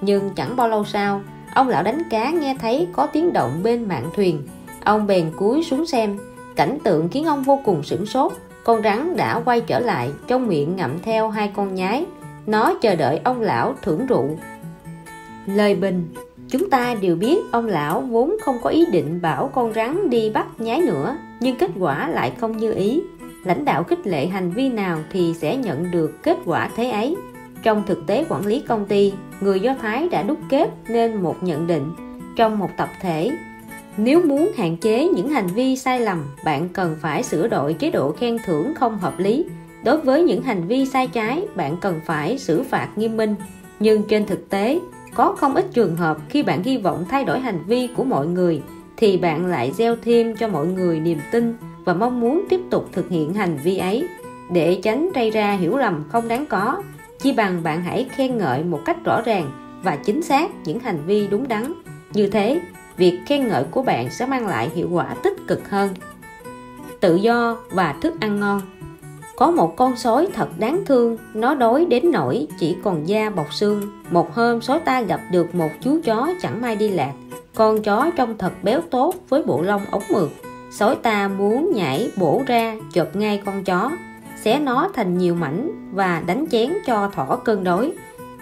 Nhưng 0.00 0.30
chẳng 0.30 0.56
bao 0.56 0.68
lâu 0.68 0.84
sau, 0.84 1.22
ông 1.54 1.68
lão 1.68 1.82
đánh 1.82 2.02
cá 2.10 2.30
nghe 2.30 2.56
thấy 2.60 2.88
có 2.92 3.06
tiếng 3.06 3.32
động 3.32 3.60
bên 3.62 3.88
mạn 3.88 4.04
thuyền. 4.16 4.42
Ông 4.84 5.06
bèn 5.06 5.30
cúi 5.36 5.62
xuống 5.62 5.86
xem. 5.86 6.18
Cảnh 6.56 6.78
tượng 6.84 7.08
khiến 7.08 7.24
ông 7.24 7.42
vô 7.42 7.60
cùng 7.64 7.82
sửng 7.82 8.06
sốt. 8.06 8.32
Con 8.64 8.82
rắn 8.82 9.16
đã 9.16 9.40
quay 9.44 9.60
trở 9.60 9.80
lại, 9.80 10.10
trong 10.26 10.46
miệng 10.46 10.76
ngậm 10.76 10.90
theo 11.02 11.30
hai 11.30 11.52
con 11.56 11.74
nhái. 11.74 12.06
Nó 12.46 12.74
chờ 12.80 12.94
đợi 12.94 13.20
ông 13.24 13.40
lão 13.40 13.74
thưởng 13.82 14.06
rượu. 14.06 14.38
Lời 15.46 15.74
bình, 15.74 16.14
chúng 16.48 16.70
ta 16.70 16.94
đều 17.00 17.16
biết 17.16 17.38
ông 17.52 17.66
lão 17.66 18.00
vốn 18.00 18.36
không 18.42 18.56
có 18.62 18.70
ý 18.70 18.86
định 18.92 19.20
bảo 19.22 19.50
con 19.54 19.72
rắn 19.72 20.10
đi 20.10 20.30
bắt 20.30 20.46
nhái 20.58 20.80
nữa 20.80 21.16
nhưng 21.40 21.56
kết 21.56 21.70
quả 21.78 22.08
lại 22.08 22.32
không 22.40 22.56
như 22.56 22.72
ý. 22.72 23.02
Lãnh 23.44 23.64
đạo 23.64 23.84
khích 23.84 24.06
lệ 24.06 24.26
hành 24.26 24.50
vi 24.50 24.68
nào 24.68 24.98
thì 25.12 25.34
sẽ 25.34 25.56
nhận 25.56 25.90
được 25.90 26.22
kết 26.22 26.36
quả 26.44 26.70
thế 26.76 26.90
ấy. 26.90 27.16
Trong 27.62 27.82
thực 27.86 28.06
tế 28.06 28.24
quản 28.28 28.46
lý 28.46 28.60
công 28.60 28.86
ty, 28.86 29.12
người 29.40 29.60
do 29.60 29.74
thái 29.82 30.08
đã 30.08 30.22
đúc 30.22 30.38
kết 30.50 30.70
nên 30.88 31.22
một 31.22 31.42
nhận 31.42 31.66
định. 31.66 31.92
Trong 32.36 32.58
một 32.58 32.70
tập 32.76 32.88
thể, 33.00 33.30
nếu 33.96 34.22
muốn 34.22 34.50
hạn 34.56 34.76
chế 34.76 35.08
những 35.08 35.28
hành 35.28 35.46
vi 35.46 35.76
sai 35.76 36.00
lầm, 36.00 36.24
bạn 36.44 36.68
cần 36.68 36.96
phải 37.00 37.22
sửa 37.22 37.48
đổi 37.48 37.74
chế 37.74 37.90
độ 37.90 38.12
khen 38.12 38.36
thưởng 38.46 38.74
không 38.74 38.98
hợp 38.98 39.18
lý. 39.18 39.44
Đối 39.84 40.00
với 40.00 40.22
những 40.22 40.42
hành 40.42 40.66
vi 40.66 40.86
sai 40.86 41.06
trái, 41.06 41.42
bạn 41.56 41.76
cần 41.80 42.00
phải 42.06 42.38
xử 42.38 42.62
phạt 42.62 42.88
nghiêm 42.96 43.16
minh. 43.16 43.34
Nhưng 43.80 44.02
trên 44.02 44.26
thực 44.26 44.50
tế, 44.50 44.80
có 45.14 45.32
không 45.38 45.54
ít 45.54 45.66
trường 45.72 45.96
hợp 45.96 46.18
khi 46.28 46.42
bạn 46.42 46.62
hy 46.62 46.78
vọng 46.78 47.04
thay 47.08 47.24
đổi 47.24 47.40
hành 47.40 47.58
vi 47.66 47.88
của 47.96 48.04
mọi 48.04 48.26
người 48.26 48.62
thì 49.00 49.16
bạn 49.16 49.46
lại 49.46 49.72
gieo 49.72 49.96
thêm 50.02 50.36
cho 50.36 50.48
mọi 50.48 50.66
người 50.66 51.00
niềm 51.00 51.18
tin 51.32 51.56
và 51.84 51.94
mong 51.94 52.20
muốn 52.20 52.44
tiếp 52.48 52.60
tục 52.70 52.88
thực 52.92 53.08
hiện 53.08 53.34
hành 53.34 53.58
vi 53.64 53.78
ấy. 53.78 54.08
Để 54.50 54.80
tránh 54.82 55.10
gây 55.14 55.30
ra 55.30 55.52
hiểu 55.52 55.76
lầm 55.76 56.04
không 56.08 56.28
đáng 56.28 56.46
có, 56.46 56.82
chi 57.18 57.32
bằng 57.32 57.62
bạn 57.62 57.82
hãy 57.82 58.06
khen 58.10 58.38
ngợi 58.38 58.64
một 58.64 58.80
cách 58.84 59.04
rõ 59.04 59.22
ràng 59.22 59.50
và 59.82 59.96
chính 59.96 60.22
xác 60.22 60.50
những 60.64 60.78
hành 60.78 60.98
vi 61.06 61.26
đúng 61.26 61.48
đắn. 61.48 61.72
Như 62.12 62.26
thế, 62.26 62.60
việc 62.96 63.20
khen 63.26 63.48
ngợi 63.48 63.64
của 63.64 63.82
bạn 63.82 64.10
sẽ 64.10 64.26
mang 64.26 64.46
lại 64.46 64.70
hiệu 64.74 64.88
quả 64.90 65.14
tích 65.22 65.36
cực 65.46 65.70
hơn. 65.70 65.88
Tự 67.00 67.16
do 67.16 67.56
và 67.70 67.94
thức 68.00 68.14
ăn 68.20 68.40
ngon. 68.40 68.60
Có 69.36 69.50
một 69.50 69.76
con 69.76 69.96
sói 69.96 70.28
thật 70.34 70.48
đáng 70.58 70.84
thương, 70.86 71.16
nó 71.34 71.54
đói 71.54 71.84
đến 71.84 72.10
nỗi 72.10 72.46
chỉ 72.58 72.76
còn 72.82 73.08
da 73.08 73.30
bọc 73.30 73.54
xương. 73.54 73.82
Một 74.10 74.34
hôm 74.34 74.60
sói 74.60 74.80
ta 74.80 75.00
gặp 75.00 75.20
được 75.32 75.54
một 75.54 75.70
chú 75.80 76.00
chó 76.04 76.28
chẳng 76.42 76.60
may 76.60 76.76
đi 76.76 76.88
lạc 76.88 77.12
con 77.54 77.82
chó 77.82 78.10
trông 78.16 78.38
thật 78.38 78.52
béo 78.62 78.80
tốt 78.80 79.14
với 79.28 79.42
bộ 79.42 79.62
lông 79.62 79.82
ống 79.90 80.02
mượt. 80.12 80.28
Sói 80.72 80.96
ta 80.96 81.28
muốn 81.28 81.72
nhảy 81.74 82.10
bổ 82.16 82.42
ra 82.46 82.76
chộp 82.92 83.16
ngay 83.16 83.42
con 83.44 83.64
chó. 83.64 83.90
Xé 84.42 84.58
nó 84.58 84.90
thành 84.94 85.18
nhiều 85.18 85.34
mảnh 85.34 85.90
và 85.92 86.22
đánh 86.26 86.44
chén 86.50 86.72
cho 86.86 87.10
thỏ 87.14 87.36
cơn 87.44 87.64
đói 87.64 87.92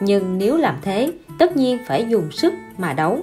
nhưng 0.00 0.38
nếu 0.38 0.56
làm 0.56 0.74
thế, 0.82 1.12
tất 1.38 1.56
nhiên 1.56 1.78
phải 1.86 2.06
dùng 2.08 2.30
sức 2.30 2.54
mà 2.78 2.92
đấu. 2.92 3.20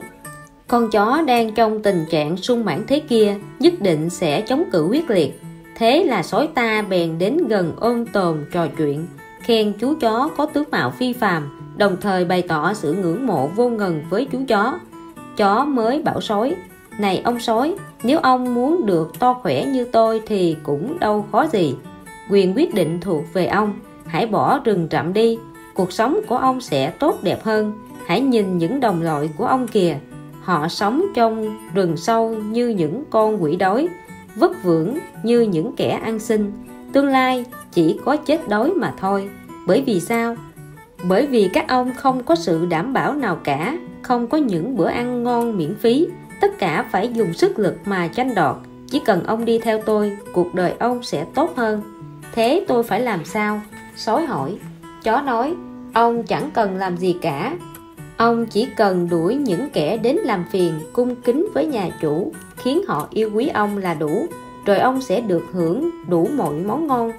Con 0.68 0.90
chó 0.92 1.22
đang 1.28 1.54
trong 1.54 1.84
tình 1.84 2.06
trạng 2.10 2.38
sung 2.38 2.66
mãn 2.66 2.84
thế 2.88 3.00
kia, 3.00 3.36
nhất 3.60 3.74
định 3.80 4.10
sẽ 4.10 4.42
chống 4.42 4.64
cự 4.72 4.88
quyết 4.92 5.10
liệt. 5.10 5.42
Thế 5.78 6.04
là 6.04 6.24
sói 6.24 6.50
ta 6.56 6.82
bèn 6.82 7.18
đến 7.18 7.38
gần 7.48 7.74
ôm 7.80 8.06
tồn 8.06 8.46
trò 8.52 8.68
chuyện, 8.78 9.08
khen 9.42 9.74
chú 9.80 9.96
chó 10.02 10.30
có 10.38 10.46
tướng 10.46 10.70
mạo 10.72 10.92
phi 10.92 11.14
phàm, 11.14 11.60
đồng 11.78 11.98
thời 12.02 12.26
bày 12.26 12.42
tỏ 12.42 12.74
sự 12.74 12.94
ngưỡng 12.94 13.28
mộ 13.28 13.48
vô 13.48 13.70
ngần 13.70 14.04
với 14.10 14.28
chú 14.32 14.40
chó 14.48 14.80
chó 15.38 15.66
mới 15.66 16.02
bảo 16.02 16.22
sói. 16.22 16.56
Này 17.00 17.22
ông 17.24 17.40
sói, 17.40 17.76
nếu 18.04 18.20
ông 18.20 18.54
muốn 18.54 18.86
được 18.86 19.20
to 19.20 19.34
khỏe 19.34 19.66
như 19.66 19.86
tôi 19.86 20.22
thì 20.28 20.58
cũng 20.64 21.00
đâu 21.00 21.26
khó 21.32 21.48
gì. 21.52 21.76
Quyền 22.30 22.54
quyết 22.56 22.74
định 22.74 23.00
thuộc 23.02 23.24
về 23.34 23.46
ông, 23.46 23.74
hãy 24.06 24.28
bỏ 24.28 24.60
rừng 24.60 24.88
rậm 24.92 25.14
đi. 25.14 25.38
Cuộc 25.74 25.92
sống 25.92 26.20
của 26.28 26.38
ông 26.38 26.62
sẽ 26.62 26.90
tốt 26.90 27.16
đẹp 27.24 27.44
hơn. 27.44 27.74
Hãy 28.06 28.22
nhìn 28.22 28.58
những 28.58 28.80
đồng 28.80 29.02
loại 29.02 29.30
của 29.38 29.46
ông 29.46 29.68
kìa. 29.68 29.98
Họ 30.42 30.68
sống 30.68 31.06
trong 31.16 31.58
rừng 31.74 31.98
sâu 31.98 32.30
như 32.30 32.68
những 32.68 33.04
con 33.10 33.44
quỷ 33.44 33.56
đói, 33.56 33.88
vất 34.36 34.64
vưởng 34.64 34.98
như 35.24 35.42
những 35.42 35.76
kẻ 35.76 35.90
ăn 36.04 36.20
xin. 36.20 36.52
Tương 36.94 37.08
lai 37.08 37.46
chỉ 37.72 38.00
có 38.06 38.16
chết 38.16 38.50
đói 38.50 38.72
mà 38.72 38.94
thôi. 39.00 39.30
Bởi 39.68 39.84
vì 39.86 40.00
sao? 40.00 40.36
Bởi 41.04 41.28
vì 41.28 41.50
các 41.54 41.68
ông 41.68 41.92
không 41.94 42.24
có 42.24 42.36
sự 42.36 42.66
đảm 42.66 42.94
bảo 42.94 43.14
nào 43.14 43.38
cả 43.44 43.78
không 44.06 44.28
có 44.28 44.38
những 44.38 44.78
bữa 44.78 44.88
ăn 44.88 45.24
ngon 45.24 45.58
miễn 45.58 45.76
phí. 45.76 46.08
Tất 46.42 46.60
cả 46.60 46.86
phải 46.92 47.14
dùng 47.14 47.34
sức 47.34 47.60
lực 47.60 47.76
mà 47.86 48.08
tranh 48.08 48.36
đoạt 48.36 48.56
chỉ 48.88 49.00
cần 49.00 49.24
ông 49.24 49.46
đi 49.46 49.60
theo 49.60 49.82
tôi, 49.82 50.18
cuộc 50.34 50.54
đời 50.54 50.74
ông 50.80 51.04
sẽ 51.04 51.26
tốt 51.36 51.56
hơn. 51.56 51.82
Thế 52.34 52.66
tôi 52.68 52.84
phải 52.84 53.02
làm 53.02 53.26
sao? 53.26 53.62
Sói 53.96 54.26
hỏi. 54.26 54.58
Chó 55.04 55.22
nói, 55.22 55.56
ông 55.94 56.24
chẳng 56.24 56.50
cần 56.54 56.78
làm 56.78 56.98
gì 56.98 57.16
cả. 57.22 57.58
Ông 58.18 58.46
chỉ 58.46 58.68
cần 58.78 59.10
đuổi 59.10 59.36
những 59.36 59.70
kẻ 59.74 59.98
đến 59.98 60.16
làm 60.16 60.46
phiền, 60.52 60.74
cung 60.94 61.16
kính 61.16 61.48
với 61.54 61.66
nhà 61.66 61.90
chủ, 62.02 62.32
khiến 62.58 62.82
họ 62.88 63.08
yêu 63.12 63.32
quý 63.34 63.48
ông 63.48 63.78
là 63.78 63.94
đủ. 63.94 64.26
Rồi 64.66 64.80
ông 64.80 65.02
sẽ 65.02 65.22
được 65.22 65.44
hưởng 65.54 65.90
đủ 66.10 66.28
mọi 66.36 66.54
món 66.54 66.88
ngon 66.88 67.12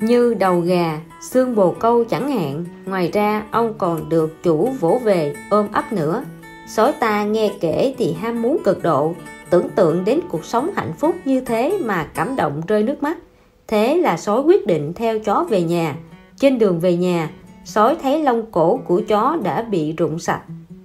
như 0.00 0.34
đầu 0.34 0.60
gà, 0.60 1.00
xương 1.20 1.54
bồ 1.54 1.70
câu 1.70 2.04
chẳng 2.04 2.30
hạn. 2.30 2.64
Ngoài 2.86 3.10
ra, 3.12 3.42
ông 3.50 3.74
còn 3.78 4.08
được 4.08 4.42
chủ 4.42 4.70
vỗ 4.80 5.00
về, 5.04 5.34
ôm 5.50 5.66
ấp 5.72 5.92
nữa. 5.92 6.24
Sói 6.68 6.92
ta 6.92 7.24
nghe 7.24 7.52
kể 7.60 7.94
thì 7.98 8.12
ham 8.12 8.42
muốn 8.42 8.58
cực 8.64 8.82
độ, 8.82 9.14
tưởng 9.50 9.68
tượng 9.68 10.04
đến 10.04 10.20
cuộc 10.28 10.44
sống 10.44 10.70
hạnh 10.76 10.92
phúc 10.98 11.14
như 11.24 11.40
thế 11.40 11.78
mà 11.84 12.04
cảm 12.14 12.36
động 12.36 12.62
rơi 12.66 12.82
nước 12.82 13.02
mắt. 13.02 13.18
Thế 13.66 13.96
là 13.96 14.16
sói 14.16 14.40
quyết 14.40 14.66
định 14.66 14.92
theo 14.94 15.18
chó 15.18 15.46
về 15.48 15.62
nhà. 15.62 15.96
Trên 16.36 16.58
đường 16.58 16.80
về 16.80 16.96
nhà 16.96 17.30
sói 17.64 17.96
thấy 18.02 18.22
lông 18.22 18.52
cổ 18.52 18.80
của 18.86 19.02
chó 19.08 19.36
đã 19.42 19.62
bị 19.62 19.92
rụng 19.92 20.18
sạch. 20.18 20.42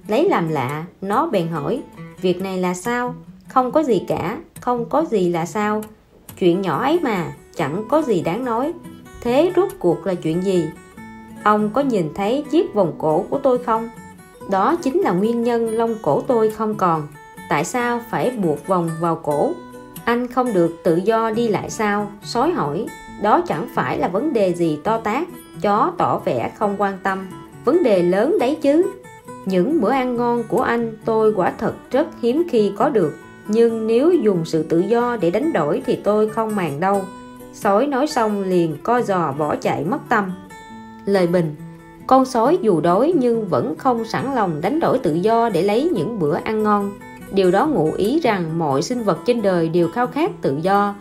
Lấy 0.07 0.29
làm 0.29 0.49
lạ, 0.49 0.85
nó 1.01 1.27
bèn 1.27 1.47
hỏi, 1.47 1.81
việc 2.21 2.41
này 2.41 2.57
là 2.57 2.73
sao? 2.73 3.15
Không 3.47 3.71
có 3.71 3.83
gì 3.83 4.03
cả, 4.07 4.37
không 4.61 4.89
có 4.89 5.05
gì 5.05 5.29
là 5.29 5.45
sao? 5.45 5.83
Chuyện 6.39 6.61
nhỏ 6.61 6.83
ấy 6.83 6.99
mà, 7.03 7.33
chẳng 7.55 7.83
có 7.89 8.01
gì 8.01 8.21
đáng 8.21 8.45
nói 8.45 8.73
thế 9.25 9.51
rốt 9.55 9.69
cuộc 9.79 10.07
là 10.07 10.13
chuyện 10.13 10.43
gì? 10.43 10.69
Ông 11.43 11.69
có 11.73 11.81
nhìn 11.81 12.09
thấy 12.15 12.43
chiếc 12.51 12.73
vòng 12.73 12.93
cổ 12.97 13.25
của 13.29 13.37
tôi 13.37 13.57
không? 13.57 13.89
Đó 14.49 14.75
chính 14.75 14.99
là 15.01 15.11
nguyên 15.11 15.43
nhân 15.43 15.69
lông 15.69 15.95
cổ 16.01 16.21
tôi 16.21 16.49
không 16.49 16.75
còn. 16.75 17.07
Tại 17.49 17.65
sao 17.65 18.01
phải 18.09 18.31
buộc 18.31 18.67
vòng 18.67 18.89
vào 19.01 19.15
cổ? 19.15 19.51
Anh 20.05 20.27
không 20.27 20.53
được 20.53 20.83
tự 20.83 20.95
do 20.95 21.31
đi 21.31 21.47
lại 21.47 21.69
sao? 21.69 22.11
Sói 22.23 22.51
hỏi. 22.51 22.85
Đó 23.21 23.41
chẳng 23.47 23.67
phải 23.75 23.97
là 23.99 24.07
vấn 24.07 24.33
đề 24.33 24.53
gì 24.53 24.79
to 24.83 24.97
tát. 24.97 25.27
Chó 25.61 25.91
tỏ 25.97 26.19
vẻ 26.25 26.51
không 26.57 26.75
quan 26.77 26.97
tâm. 27.03 27.27
Vấn 27.65 27.83
đề 27.83 28.03
lớn 28.03 28.37
đấy 28.39 28.57
chứ. 28.61 28.83
Những 29.45 29.81
bữa 29.81 29.91
ăn 29.91 30.15
ngon 30.15 30.43
của 30.47 30.61
anh 30.61 30.97
tôi 31.05 31.33
quả 31.35 31.53
thật 31.57 31.73
rất 31.91 32.07
hiếm 32.21 32.43
khi 32.49 32.71
có 32.77 32.89
được. 32.89 33.13
Nhưng 33.47 33.87
nếu 33.87 34.13
dùng 34.13 34.45
sự 34.45 34.63
tự 34.63 34.79
do 34.79 35.17
để 35.21 35.31
đánh 35.31 35.53
đổi 35.53 35.81
thì 35.85 35.95
tôi 35.95 36.29
không 36.29 36.55
màng 36.55 36.79
đâu 36.79 37.01
sói 37.55 37.87
nói 37.87 38.07
xong 38.07 38.43
liền 38.43 38.77
co 38.83 39.01
giò 39.01 39.31
bỏ 39.31 39.55
chạy 39.55 39.85
mất 39.85 39.99
tâm. 40.09 40.31
Lời 41.05 41.27
bình, 41.27 41.55
con 42.07 42.25
sói 42.25 42.57
dù 42.61 42.81
đói 42.81 43.13
nhưng 43.19 43.47
vẫn 43.47 43.75
không 43.77 44.05
sẵn 44.05 44.35
lòng 44.35 44.61
đánh 44.61 44.79
đổi 44.79 44.99
tự 44.99 45.13
do 45.13 45.49
để 45.49 45.61
lấy 45.61 45.89
những 45.93 46.19
bữa 46.19 46.35
ăn 46.35 46.63
ngon. 46.63 46.91
Điều 47.31 47.51
đó 47.51 47.67
ngụ 47.67 47.91
ý 47.97 48.19
rằng 48.19 48.59
mọi 48.59 48.81
sinh 48.81 49.03
vật 49.03 49.19
trên 49.25 49.41
đời 49.41 49.69
đều 49.69 49.89
khao 49.89 50.07
khát 50.07 50.41
tự 50.41 50.57
do. 50.61 50.95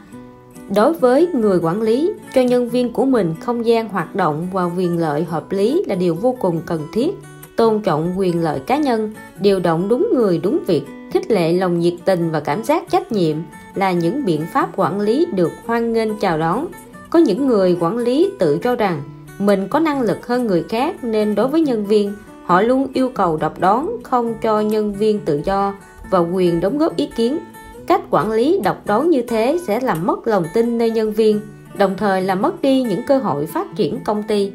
Đối 0.74 0.92
với 0.92 1.26
người 1.26 1.58
quản 1.62 1.82
lý, 1.82 2.12
cho 2.34 2.42
nhân 2.42 2.68
viên 2.68 2.92
của 2.92 3.04
mình 3.04 3.34
không 3.40 3.66
gian 3.66 3.88
hoạt 3.88 4.14
động 4.14 4.46
và 4.52 4.64
quyền 4.64 4.98
lợi 4.98 5.24
hợp 5.24 5.52
lý 5.52 5.82
là 5.86 5.94
điều 5.94 6.14
vô 6.14 6.36
cùng 6.40 6.60
cần 6.66 6.80
thiết. 6.92 7.10
Tôn 7.56 7.80
trọng 7.80 8.18
quyền 8.18 8.42
lợi 8.42 8.58
cá 8.58 8.78
nhân, 8.78 9.12
điều 9.40 9.60
động 9.60 9.88
đúng 9.88 10.08
người 10.14 10.38
đúng 10.38 10.58
việc, 10.66 10.82
khích 11.12 11.30
lệ 11.30 11.52
lòng 11.52 11.78
nhiệt 11.78 11.94
tình 12.04 12.30
và 12.30 12.40
cảm 12.40 12.64
giác 12.64 12.90
trách 12.90 13.12
nhiệm 13.12 13.36
là 13.74 13.92
những 13.92 14.24
biện 14.24 14.46
pháp 14.52 14.70
quản 14.76 15.00
lý 15.00 15.26
được 15.32 15.52
hoan 15.66 15.92
nghênh 15.92 16.18
chào 16.18 16.38
đón. 16.38 16.66
Có 17.10 17.18
những 17.18 17.46
người 17.46 17.76
quản 17.80 17.96
lý 17.96 18.30
tự 18.38 18.58
cho 18.62 18.76
rằng 18.76 19.02
mình 19.38 19.68
có 19.68 19.78
năng 19.78 20.02
lực 20.02 20.26
hơn 20.26 20.46
người 20.46 20.64
khác 20.68 21.04
nên 21.04 21.34
đối 21.34 21.48
với 21.48 21.60
nhân 21.60 21.86
viên, 21.86 22.14
họ 22.44 22.62
luôn 22.62 22.88
yêu 22.94 23.08
cầu 23.14 23.36
độc 23.36 23.60
đón, 23.60 24.02
không 24.02 24.34
cho 24.42 24.60
nhân 24.60 24.92
viên 24.92 25.20
tự 25.20 25.40
do 25.44 25.74
và 26.10 26.18
quyền 26.18 26.60
đóng 26.60 26.78
góp 26.78 26.96
ý 26.96 27.08
kiến. 27.16 27.38
Cách 27.86 28.00
quản 28.10 28.32
lý 28.32 28.60
độc 28.64 28.86
đón 28.86 29.10
như 29.10 29.22
thế 29.22 29.58
sẽ 29.66 29.80
làm 29.80 30.06
mất 30.06 30.26
lòng 30.26 30.44
tin 30.54 30.78
nơi 30.78 30.90
nhân 30.90 31.12
viên, 31.12 31.40
đồng 31.78 31.94
thời 31.96 32.22
là 32.22 32.34
mất 32.34 32.62
đi 32.62 32.82
những 32.82 33.02
cơ 33.06 33.18
hội 33.18 33.46
phát 33.46 33.66
triển 33.76 33.98
công 34.04 34.22
ty. 34.22 34.52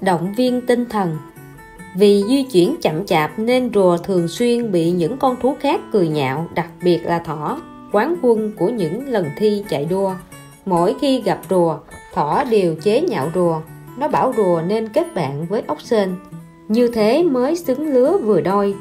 Động 0.00 0.34
viên 0.36 0.60
tinh 0.60 0.84
thần 0.84 1.16
vì 1.94 2.24
di 2.28 2.42
chuyển 2.42 2.76
chậm 2.82 3.06
chạp 3.06 3.38
nên 3.38 3.70
rùa 3.74 3.96
thường 3.96 4.28
xuyên 4.28 4.72
bị 4.72 4.90
những 4.90 5.16
con 5.16 5.36
thú 5.40 5.56
khác 5.60 5.80
cười 5.92 6.08
nhạo, 6.08 6.46
đặc 6.54 6.68
biệt 6.82 7.00
là 7.04 7.18
thỏ. 7.18 7.60
Quán 7.92 8.16
quân 8.22 8.52
của 8.58 8.68
những 8.68 9.08
lần 9.08 9.26
thi 9.38 9.64
chạy 9.68 9.84
đua. 9.84 10.14
Mỗi 10.66 10.94
khi 11.00 11.22
gặp 11.22 11.40
rùa, 11.50 11.78
thỏ 12.14 12.44
đều 12.44 12.74
chế 12.74 13.00
nhạo 13.00 13.30
rùa. 13.34 13.60
Nó 13.98 14.08
bảo 14.08 14.32
rùa 14.36 14.62
nên 14.66 14.88
kết 14.88 15.14
bạn 15.14 15.46
với 15.46 15.62
ốc 15.66 15.82
sên. 15.82 16.14
Như 16.68 16.88
thế 16.88 17.22
mới 17.22 17.56
xứng 17.56 17.88
lứa 17.94 18.18
vừa 18.18 18.40
đôi. 18.40 18.74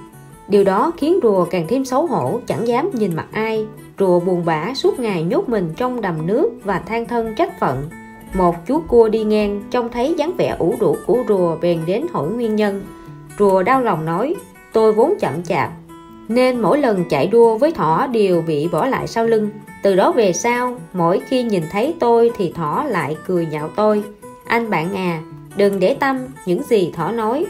Điều 0.47 0.64
đó 0.64 0.91
khiến 0.97 1.20
rùa 1.24 1.45
càng 1.45 1.66
thêm 1.68 1.86
xấu 1.86 2.07
hổ, 2.07 2.39
chẳng 2.47 2.68
dám 2.68 2.89
nhìn 2.93 3.16
mặt 3.16 3.28
ai. 3.32 3.66
Rùa 3.99 4.20
buồn 4.20 4.45
bã 4.45 4.74
suốt 4.76 4.99
ngày 4.99 5.24
nhốt 5.24 5.49
mình 5.49 5.74
trong 5.78 6.01
đầm 6.01 6.28
nước 6.28 6.51
và 6.64 6.80
than 6.80 7.05
thân 7.05 7.36
trách 7.36 7.59
phận. 7.59 7.89
Một 8.34 8.55
chú 8.68 8.82
cua 8.88 9.09
đi 9.09 9.24
ngang 9.24 9.61
trông 9.72 9.89
thấy 9.89 10.16
dáng 10.18 10.32
vẻ 10.38 10.55
ủ 10.59 10.76
rũ 10.80 10.95
của 11.05 11.24
rùa 11.28 11.57
bèn 11.61 11.80
đến 11.86 12.05
hỏi 12.11 12.28
nguyên 12.28 12.55
nhân 12.55 12.82
rùa 13.40 13.64
đau 13.64 13.82
lòng 13.82 14.06
nói, 14.06 14.36
tôi 14.74 14.94
vốn 14.94 15.14
chậm 15.20 15.44
chạp, 15.44 15.72
nên 16.28 16.60
mỗi 16.62 16.78
lần 16.78 17.06
chạy 17.10 17.28
đua 17.28 17.58
với 17.58 17.72
thỏ 17.72 18.08
đều 18.08 18.42
bị 18.48 18.68
bỏ 18.68 18.86
lại 18.86 19.08
sau 19.08 19.26
lưng. 19.26 19.50
Từ 19.84 19.96
đó 19.96 20.12
về 20.12 20.34
sau, 20.34 20.76
mỗi 20.94 21.20
khi 21.20 21.44
nhìn 21.44 21.64
thấy 21.72 21.94
tôi 22.00 22.32
thì 22.38 22.52
thỏ 22.52 22.86
lại 22.88 23.18
cười 23.28 23.46
nhạo 23.46 23.70
tôi. 23.76 24.04
Anh 24.46 24.70
bạn 24.70 24.96
à 24.96 25.22
đừng 25.58 25.80
để 25.80 25.94
tâm 25.94 26.18
những 26.46 26.64
gì 26.64 26.92
thỏ 26.94 27.12
nói. 27.12 27.46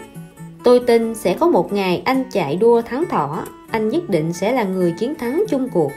Tôi 0.64 0.80
tin 0.80 1.16
sẽ 1.16 1.34
có 1.40 1.48
một 1.48 1.74
ngày 1.74 2.02
anh 2.06 2.24
chạy 2.32 2.56
đua 2.56 2.82
thắng 2.82 3.06
thỏ, 3.10 3.44
anh 3.72 3.90
nhất 3.90 4.10
định 4.10 4.34
sẽ 4.34 4.52
là 4.52 4.64
người 4.64 4.96
chiến 5.00 5.16
thắng 5.16 5.44
chung 5.50 5.70
cuộc. 5.70 5.92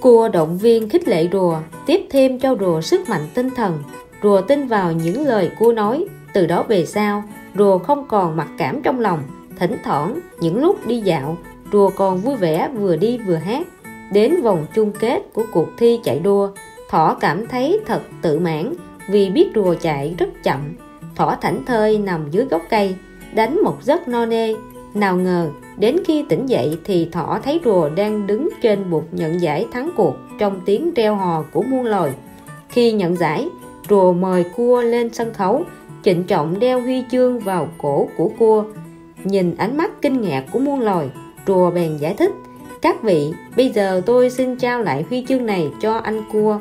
Cua 0.00 0.28
động 0.28 0.58
viên 0.58 0.88
khích 0.88 1.08
lệ 1.08 1.28
rùa, 1.32 1.58
tiếp 1.86 2.06
thêm 2.10 2.38
cho 2.38 2.56
rùa 2.60 2.80
sức 2.80 3.08
mạnh 3.08 3.26
tinh 3.34 3.50
thần. 3.50 3.82
Rùa 4.22 4.40
tin 4.40 4.66
vào 4.66 4.92
những 4.92 5.26
lời 5.26 5.50
cua 5.58 5.72
nói. 5.72 6.04
Từ 6.32 6.46
đó 6.46 6.64
về 6.68 6.86
sau 6.86 7.22
rùa 7.58 7.78
không 7.78 8.04
còn 8.08 8.36
mặc 8.36 8.48
cảm 8.58 8.82
trong 8.82 9.00
lòng, 9.00 9.22
thỉnh 9.58 9.76
thoảng, 9.84 10.20
những 10.40 10.60
lúc 10.60 10.86
đi 10.86 11.00
dạo, 11.00 11.36
rùa 11.72 11.90
còn 11.96 12.18
vui 12.18 12.36
vẻ 12.36 12.68
vừa 12.74 12.96
đi 12.96 13.18
vừa 13.26 13.36
hát. 13.36 13.66
Đến 14.12 14.42
vòng 14.42 14.66
chung 14.74 14.92
kết 15.00 15.22
của 15.32 15.44
cuộc 15.52 15.68
thi 15.78 16.00
chạy 16.04 16.18
đua, 16.18 16.50
thỏ 16.90 17.16
cảm 17.20 17.46
thấy 17.46 17.80
thật 17.86 18.02
tự 18.22 18.38
mãn 18.38 18.74
vì 19.10 19.30
biết 19.30 19.50
rùa 19.54 19.74
chạy 19.80 20.14
rất 20.18 20.28
chậm. 20.42 20.60
Thỏ 21.16 21.36
thảnh 21.40 21.64
thơi 21.64 21.98
nằm 21.98 22.30
dưới 22.30 22.44
gốc 22.44 22.62
cây, 22.70 22.94
đánh 23.34 23.60
một 23.64 23.76
giấc 23.82 24.08
no 24.08 24.26
nê. 24.26 24.54
Nào 24.94 25.16
ngờ, 25.16 25.50
đến 25.76 25.96
khi 26.06 26.24
tỉnh 26.28 26.46
dậy 26.46 26.78
thì 26.84 27.08
thỏ 27.12 27.38
thấy 27.42 27.60
rùa 27.64 27.88
đang 27.88 28.26
đứng 28.26 28.48
trên 28.62 28.90
bục 28.90 29.04
nhận 29.12 29.40
giải 29.40 29.66
thắng 29.72 29.90
cuộc 29.96 30.16
trong 30.38 30.60
tiếng 30.64 30.94
reo 30.94 31.16
hò 31.16 31.44
của 31.52 31.62
muôn 31.62 31.84
loài. 31.84 32.12
Khi 32.68 32.92
nhận 32.92 33.16
giải, 33.16 33.48
rùa 33.90 34.12
mời 34.12 34.44
cua 34.56 34.82
lên 34.82 35.14
sân 35.14 35.34
khấu 35.34 35.64
trịnh 36.04 36.24
trọng 36.24 36.58
đeo 36.58 36.80
huy 36.80 37.04
chương 37.10 37.38
vào 37.38 37.68
cổ 37.78 38.08
của 38.16 38.30
cua 38.38 38.64
nhìn 39.24 39.54
ánh 39.56 39.76
mắt 39.76 39.90
kinh 40.02 40.20
ngạc 40.20 40.44
của 40.52 40.58
muôn 40.58 40.80
loài, 40.80 41.08
rùa 41.46 41.70
bèn 41.70 41.96
giải 41.96 42.14
thích, 42.14 42.32
các 42.82 43.02
vị, 43.02 43.32
bây 43.56 43.68
giờ 43.68 44.02
tôi 44.06 44.30
xin 44.30 44.56
trao 44.56 44.82
lại 44.82 45.04
huy 45.08 45.24
chương 45.28 45.46
này 45.46 45.70
cho 45.80 45.94
anh 45.94 46.22
cua. 46.32 46.58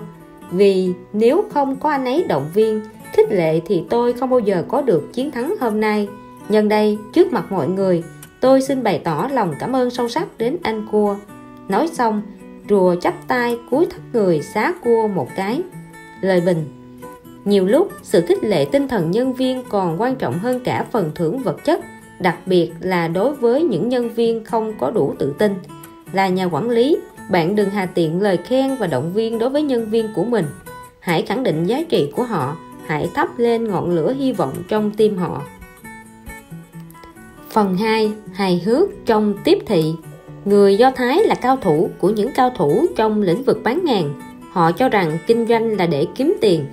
Vì 0.51 0.93
nếu 1.13 1.43
không 1.49 1.75
có 1.75 1.89
anh 1.89 2.05
ấy 2.05 2.23
động 2.23 2.49
viên, 2.53 2.81
khích 3.13 3.31
lệ 3.31 3.61
thì 3.65 3.83
tôi 3.89 4.13
không 4.13 4.29
bao 4.29 4.39
giờ 4.39 4.63
có 4.67 4.81
được 4.81 5.13
chiến 5.13 5.31
thắng 5.31 5.55
hôm 5.59 5.79
nay. 5.79 6.07
Nhân 6.49 6.69
đây, 6.69 6.97
trước 7.13 7.33
mặt 7.33 7.51
mọi 7.51 7.67
người, 7.67 8.03
tôi 8.39 8.61
xin 8.61 8.83
bày 8.83 9.01
tỏ 9.03 9.27
lòng 9.31 9.53
cảm 9.59 9.75
ơn 9.75 9.89
sâu 9.89 10.09
sắc 10.09 10.27
đến 10.37 10.57
anh 10.63 10.87
cua. 10.91 11.15
Nói 11.67 11.87
xong, 11.87 12.21
rùa 12.69 12.95
chắp 12.95 13.27
tay 13.27 13.57
cúi 13.71 13.85
thấp 13.85 14.01
người 14.13 14.41
xá 14.41 14.73
cua 14.83 15.07
một 15.07 15.27
cái. 15.35 15.61
Lời 16.21 16.41
bình 16.45 16.82
nhiều 17.45 17.65
lúc, 17.65 17.91
sự 18.03 18.21
khích 18.27 18.43
lệ 18.43 18.65
tinh 18.65 18.87
thần 18.87 19.11
nhân 19.11 19.33
viên 19.33 19.63
còn 19.69 20.01
quan 20.01 20.15
trọng 20.15 20.39
hơn 20.39 20.59
cả 20.63 20.85
phần 20.91 21.11
thưởng 21.15 21.39
vật 21.39 21.63
chất, 21.63 21.79
đặc 22.19 22.37
biệt 22.45 22.71
là 22.79 23.07
đối 23.07 23.33
với 23.33 23.63
những 23.63 23.89
nhân 23.89 24.09
viên 24.09 24.43
không 24.45 24.73
có 24.79 24.91
đủ 24.91 25.13
tự 25.19 25.33
tin. 25.37 25.53
Là 26.11 26.27
nhà 26.27 26.45
quản 26.45 26.69
lý, 26.69 26.97
bạn 27.31 27.55
đừng 27.55 27.69
hà 27.69 27.85
tiện 27.85 28.21
lời 28.21 28.37
khen 28.37 28.75
và 28.75 28.87
động 28.87 29.13
viên 29.13 29.39
đối 29.39 29.49
với 29.49 29.61
nhân 29.61 29.89
viên 29.89 30.13
của 30.13 30.23
mình. 30.23 30.45
Hãy 30.99 31.21
khẳng 31.21 31.43
định 31.43 31.65
giá 31.65 31.83
trị 31.89 32.11
của 32.15 32.23
họ, 32.23 32.57
hãy 32.85 33.09
thắp 33.13 33.39
lên 33.39 33.67
ngọn 33.67 33.95
lửa 33.95 34.13
hy 34.13 34.31
vọng 34.31 34.53
trong 34.67 34.91
tim 34.91 35.17
họ. 35.17 35.41
Phần 37.49 37.77
2. 37.77 38.11
Hài 38.33 38.61
hước 38.65 38.89
trong 39.05 39.33
tiếp 39.43 39.59
thị. 39.65 39.93
Người 40.45 40.77
Do 40.77 40.91
Thái 40.91 41.23
là 41.23 41.35
cao 41.35 41.57
thủ 41.61 41.89
của 41.99 42.09
những 42.09 42.29
cao 42.35 42.49
thủ 42.57 42.85
trong 42.95 43.21
lĩnh 43.21 43.43
vực 43.43 43.59
bán 43.63 43.85
hàng. 43.85 44.13
Họ 44.51 44.71
cho 44.71 44.89
rằng 44.89 45.17
kinh 45.27 45.47
doanh 45.47 45.77
là 45.77 45.85
để 45.85 46.05
kiếm 46.15 46.37
tiền 46.41 46.65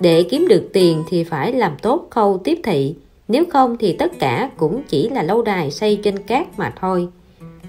để 0.00 0.22
kiếm 0.30 0.48
được 0.48 0.70
tiền 0.72 1.04
thì 1.08 1.24
phải 1.24 1.52
làm 1.52 1.72
tốt 1.82 2.06
khâu 2.10 2.40
tiếp 2.44 2.58
thị. 2.62 2.94
Nếu 3.28 3.44
không 3.50 3.76
thì 3.76 3.92
tất 3.92 4.18
cả 4.18 4.50
cũng 4.56 4.82
chỉ 4.88 5.08
là 5.08 5.22
lâu 5.22 5.42
đài 5.42 5.70
xây 5.70 6.00
trên 6.02 6.18
cát 6.18 6.58
mà 6.58 6.72
thôi. 6.80 7.08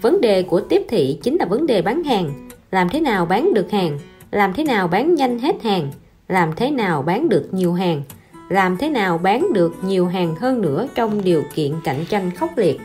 Vấn 0.01 0.21
đề 0.21 0.43
của 0.43 0.59
tiếp 0.59 0.85
thị 0.89 1.19
chính 1.23 1.37
là 1.37 1.45
vấn 1.45 1.67
đề 1.67 1.81
bán 1.81 2.03
hàng. 2.03 2.49
Làm 2.71 2.89
thế 2.89 2.99
nào 2.99 3.25
bán 3.25 3.53
được 3.53 3.71
hàng? 3.71 3.99
Làm 4.31 4.53
thế 4.53 4.63
nào 4.63 4.87
bán 4.87 5.15
nhanh 5.15 5.39
hết 5.39 5.63
hàng? 5.63 5.91
Làm 6.27 6.51
thế 6.55 6.71
nào 6.71 7.01
bán 7.01 7.29
được 7.29 7.47
nhiều 7.51 7.73
hàng? 7.73 8.03
Làm 8.49 8.77
thế 8.77 8.89
nào 8.89 9.17
bán 9.17 9.53
được 9.53 9.73
nhiều 9.83 10.07
hàng 10.07 10.35
hơn 10.35 10.61
nữa 10.61 10.87
trong 10.95 11.23
điều 11.23 11.43
kiện 11.55 11.71
cạnh 11.83 12.05
tranh 12.09 12.31
khốc 12.31 12.57
liệt? 12.57 12.81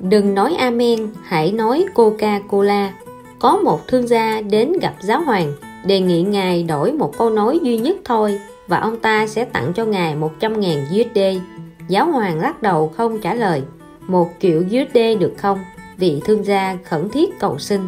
Đừng 0.00 0.34
nói 0.34 0.54
amen, 0.58 1.08
hãy 1.24 1.52
nói 1.52 1.84
coca 1.94 2.40
cola 2.48 2.92
có 3.38 3.56
một 3.56 3.88
thương 3.88 4.06
gia 4.06 4.40
đến 4.40 4.72
gặp 4.82 4.94
giáo 5.00 5.20
hoàng 5.20 5.52
đề 5.86 6.00
nghị 6.00 6.22
ngài 6.22 6.62
đổi 6.62 6.92
một 6.92 7.18
câu 7.18 7.30
nói 7.30 7.60
duy 7.62 7.78
nhất 7.78 7.96
thôi, 8.04 8.38
và 8.66 8.78
ông 8.78 8.96
ta 8.96 9.26
sẽ 9.26 9.44
tặng 9.44 9.72
cho 9.76 9.84
ngài 9.84 10.16
100.000 10.16 10.82
USD 10.84 11.40
giáo 11.88 12.12
hoàng 12.12 12.40
lắc 12.40 12.62
đầu 12.62 12.92
không 12.96 13.20
trả 13.20 13.34
lời. 13.34 13.62
Một 14.06 14.28
triệu 14.40 14.58
USD 14.58 14.98
được 15.20 15.32
không? 15.36 15.58
Vị 15.98 16.20
thương 16.24 16.44
gia 16.44 16.78
khẩn 16.84 17.08
thiết 17.08 17.38
cầu 17.40 17.58
xin. 17.58 17.80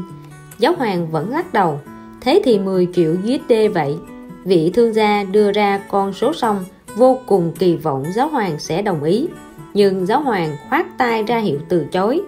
Giáo 0.58 0.74
hoàng 0.78 1.08
vẫn 1.10 1.30
lắc 1.30 1.52
đầu. 1.52 1.80
Thế 2.20 2.42
thì 2.44 2.58
10 2.58 2.88
triệu 2.94 3.12
USD 3.12 3.74
vậy? 3.74 3.96
Vị 4.44 4.70
thương 4.74 4.94
gia 4.94 5.24
đưa 5.24 5.52
ra 5.52 5.80
con 5.90 6.12
số 6.12 6.32
xong, 6.32 6.64
vô 6.96 7.18
cùng 7.26 7.52
kỳ 7.58 7.76
vọng 7.76 8.04
giáo 8.14 8.28
hoàng 8.28 8.58
sẽ 8.58 8.82
đồng 8.82 9.02
ý. 9.02 9.28
Nhưng 9.74 10.06
giáo 10.06 10.20
hoàng 10.20 10.56
khoát 10.68 10.86
tay 10.98 11.22
ra 11.22 11.38
hiệu 11.38 11.58
từ 11.68 11.86
chối. 11.92 12.20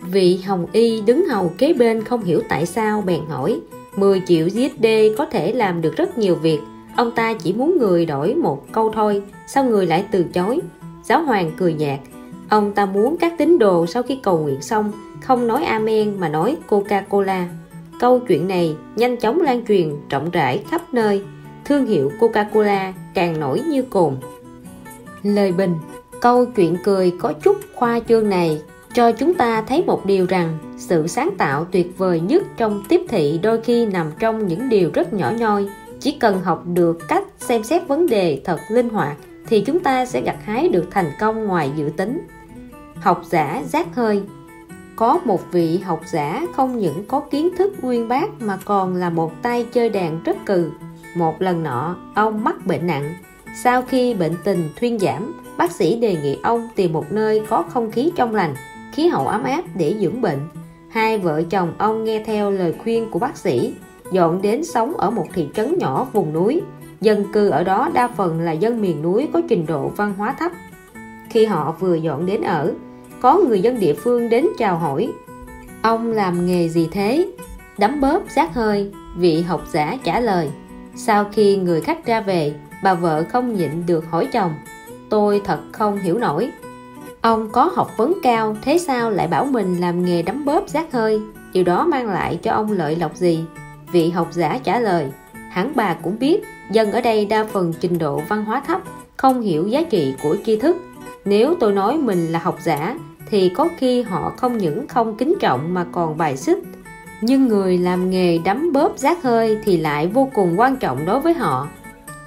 Vị 0.00 0.36
hồng 0.46 0.66
y 0.72 1.00
đứng 1.00 1.26
hầu 1.26 1.52
kế 1.58 1.72
bên 1.72 2.04
không 2.04 2.22
hiểu 2.24 2.42
tại 2.48 2.66
sao 2.66 3.02
bèn 3.06 3.20
hỏi 3.28 3.60
10 3.96 4.22
triệu 4.26 4.46
USD 4.46 4.86
có 5.18 5.26
thể 5.26 5.52
làm 5.52 5.80
được 5.82 5.96
rất 5.96 6.18
nhiều 6.18 6.34
việc. 6.34 6.60
Ông 6.96 7.10
ta 7.10 7.34
chỉ 7.34 7.52
muốn 7.52 7.78
người 7.78 8.06
đổi 8.06 8.34
một 8.34 8.72
câu 8.72 8.92
thôi 8.94 9.22
sao 9.48 9.64
người 9.64 9.86
lại 9.86 10.04
từ 10.10 10.24
chối? 10.32 10.60
Giáo 11.04 11.22
hoàng 11.22 11.50
cười 11.56 11.74
nhạt. 11.74 11.98
Ông 12.48 12.72
ta 12.72 12.86
muốn 12.86 13.16
các 13.16 13.32
tín 13.38 13.58
đồ 13.58 13.86
sau 13.86 14.02
khi 14.02 14.18
cầu 14.22 14.38
nguyện 14.38 14.62
xong 14.62 14.92
không 15.20 15.46
nói 15.46 15.64
amen 15.64 16.20
mà 16.20 16.28
nói 16.28 16.56
coca 16.68 17.00
cola 17.00 17.48
câu 17.98 18.18
chuyện 18.18 18.48
này 18.48 18.76
nhanh 18.96 19.16
chóng 19.16 19.40
lan 19.40 19.64
truyền 19.68 19.92
rộng 20.10 20.30
rãi 20.30 20.62
khắp 20.70 20.94
nơi. 20.94 21.24
Thương 21.64 21.86
hiệu 21.86 22.12
Coca-Cola 22.20 22.92
càng 23.14 23.40
nổi 23.40 23.60
như 23.60 23.82
cồn. 23.82 24.16
Lời 25.22 25.52
bình, 25.52 25.74
câu 26.20 26.46
chuyện 26.46 26.76
cười 26.84 27.12
có 27.20 27.32
chút 27.32 27.56
khoa 27.74 28.00
trương 28.08 28.28
này 28.28 28.62
cho 28.96 29.12
chúng 29.12 29.34
ta 29.34 29.62
thấy 29.62 29.84
một 29.86 30.06
điều 30.06 30.26
rằng 30.26 30.58
sự 30.76 31.06
sáng 31.06 31.30
tạo 31.38 31.64
tuyệt 31.64 31.98
vời 31.98 32.20
nhất 32.20 32.42
trong 32.56 32.82
tiếp 32.88 33.00
thị 33.08 33.40
đôi 33.42 33.60
khi 33.60 33.86
nằm 33.86 34.10
trong 34.18 34.46
những 34.46 34.68
điều 34.68 34.90
rất 34.94 35.12
nhỏ 35.12 35.32
nhoi. 35.38 35.66
Chỉ 36.00 36.16
cần 36.20 36.40
học 36.42 36.62
được 36.66 36.98
cách 37.08 37.24
xem 37.38 37.62
xét 37.62 37.88
vấn 37.88 38.06
đề 38.06 38.40
thật 38.44 38.60
linh 38.70 38.88
hoạt 38.88 39.16
thì 39.46 39.60
chúng 39.60 39.80
ta 39.80 40.06
sẽ 40.06 40.20
gặt 40.20 40.36
hái 40.44 40.68
được 40.68 40.88
thành 40.90 41.10
công 41.20 41.44
ngoài 41.44 41.70
dự 41.76 41.90
tính. 41.96 42.26
Học 42.94 43.22
giả 43.30 43.62
giác 43.66 43.94
hơi 43.94 44.22
có 44.96 45.20
một 45.24 45.40
vị 45.52 45.78
học 45.78 46.00
giả 46.12 46.46
không 46.54 46.78
những 46.78 47.04
có 47.08 47.20
kiến 47.20 47.48
thức 47.58 47.72
nguyên 47.80 48.08
bác 48.08 48.42
mà 48.42 48.58
còn 48.64 48.94
là 48.94 49.10
một 49.10 49.42
tay 49.42 49.66
chơi 49.72 49.88
đàn 49.88 50.22
rất 50.22 50.36
cừ 50.46 50.70
một 51.16 51.42
lần 51.42 51.62
nọ, 51.62 51.96
ông 52.14 52.44
mắc 52.44 52.66
bệnh 52.66 52.86
nặng. 52.86 53.14
Sau 53.62 53.82
khi 53.82 54.14
bệnh 54.14 54.34
tình 54.44 54.68
thuyên 54.80 54.98
giảm, 54.98 55.32
bác 55.58 55.70
sĩ 55.70 55.96
đề 55.96 56.16
nghị 56.22 56.38
ông 56.42 56.68
tìm 56.76 56.92
một 56.92 57.12
nơi 57.12 57.42
có 57.48 57.62
không 57.62 57.90
khí 57.90 58.12
trong 58.16 58.34
lành, 58.34 58.54
khí 58.96 59.06
hậu 59.06 59.26
ấm 59.26 59.44
áp 59.44 59.62
để 59.74 59.94
dưỡng 60.00 60.20
bệnh. 60.20 60.38
Hai 60.90 61.18
vợ 61.18 61.42
chồng 61.50 61.74
ông 61.78 62.04
nghe 62.04 62.22
theo 62.26 62.50
lời 62.50 62.74
khuyên 62.78 63.10
của 63.10 63.18
bác 63.18 63.36
sĩ, 63.36 63.74
dọn 64.12 64.42
đến 64.42 64.64
sống 64.64 64.96
ở 64.96 65.10
một 65.10 65.26
thị 65.34 65.48
trấn 65.54 65.78
nhỏ 65.78 66.06
vùng 66.12 66.32
núi. 66.32 66.62
Dân 67.00 67.32
cư 67.32 67.48
ở 67.48 67.64
đó 67.64 67.90
đa 67.94 68.08
phần 68.08 68.40
là 68.40 68.52
dân 68.52 68.80
miền 68.80 69.02
núi 69.02 69.28
có 69.32 69.42
trình 69.48 69.66
độ 69.66 69.88
văn 69.88 70.14
hóa 70.18 70.34
thấp. 70.38 70.52
Khi 71.30 71.44
họ 71.44 71.76
vừa 71.80 71.94
dọn 71.94 72.26
đến 72.26 72.42
ở, 72.42 72.72
có 73.20 73.38
người 73.38 73.60
dân 73.60 73.80
địa 73.80 73.94
phương 73.94 74.28
đến 74.28 74.46
chào 74.58 74.78
hỏi. 74.78 75.12
Ông 75.82 76.12
làm 76.12 76.46
nghề 76.46 76.68
gì 76.68 76.88
thế? 76.92 77.28
Đấm 77.78 78.00
bóp 78.00 78.22
rác 78.28 78.54
hơi, 78.54 78.92
vị 79.16 79.42
học 79.42 79.62
giả 79.72 79.98
trả 80.04 80.20
lời. 80.20 80.50
Sau 80.96 81.24
khi 81.32 81.56
người 81.56 81.80
khách 81.80 82.06
ra 82.06 82.20
về, 82.20 82.54
bà 82.82 82.94
vợ 82.94 83.24
không 83.28 83.54
nhịn 83.54 83.86
được 83.86 84.04
hỏi 84.10 84.28
chồng 84.32 84.52
Tôi 85.08 85.40
thật 85.44 85.58
không 85.72 85.98
hiểu 85.98 86.18
nổi 86.18 86.50
Ông 87.26 87.48
có 87.52 87.70
học 87.74 87.90
vấn 87.96 88.14
cao, 88.22 88.56
thế 88.62 88.78
sao 88.78 89.10
lại 89.10 89.28
bảo 89.28 89.44
mình 89.44 89.80
làm 89.80 90.04
nghề 90.04 90.22
đấm 90.22 90.44
bóp 90.44 90.68
rác 90.68 90.92
hơi? 90.92 91.20
Điều 91.52 91.64
đó 91.64 91.86
mang 91.86 92.06
lại 92.06 92.38
cho 92.42 92.52
ông 92.52 92.72
lợi 92.72 92.96
lộc 92.96 93.16
gì? 93.16 93.44
Vị 93.92 94.10
học 94.10 94.28
giả 94.32 94.58
trả 94.64 94.80
lời 94.80 95.06
Hẳn 95.50 95.72
bà 95.74 95.94
cũng 95.94 96.18
biết, 96.18 96.42
dân 96.70 96.92
ở 96.92 97.00
đây 97.00 97.24
đa 97.24 97.44
phần 97.44 97.72
trình 97.80 97.98
độ 97.98 98.22
văn 98.28 98.44
hóa 98.44 98.62
thấp, 98.66 98.80
không 99.16 99.40
hiểu 99.40 99.68
giá 99.68 99.82
trị 99.82 100.14
của 100.22 100.36
tri 100.44 100.56
thức. 100.56 100.76
Nếu 101.24 101.54
tôi 101.60 101.72
nói 101.72 101.96
mình 101.98 102.26
là 102.26 102.38
học 102.38 102.58
giả, 102.62 102.98
thì 103.30 103.48
có 103.48 103.68
khi 103.78 104.02
họ 104.02 104.32
không 104.36 104.58
những 104.58 104.88
không 104.88 105.16
kính 105.16 105.34
trọng 105.40 105.74
mà 105.74 105.86
còn 105.92 106.16
bài 106.16 106.36
xích 106.36 106.58
nhưng 107.20 107.48
người 107.48 107.78
làm 107.78 108.10
nghề 108.10 108.38
đấm 108.38 108.72
bóp 108.72 108.98
rác 108.98 109.22
hơi 109.22 109.58
thì 109.64 109.76
lại 109.76 110.06
vô 110.06 110.28
cùng 110.34 110.60
quan 110.60 110.76
trọng 110.76 111.06
đối 111.06 111.20
với 111.20 111.34
họ 111.34 111.68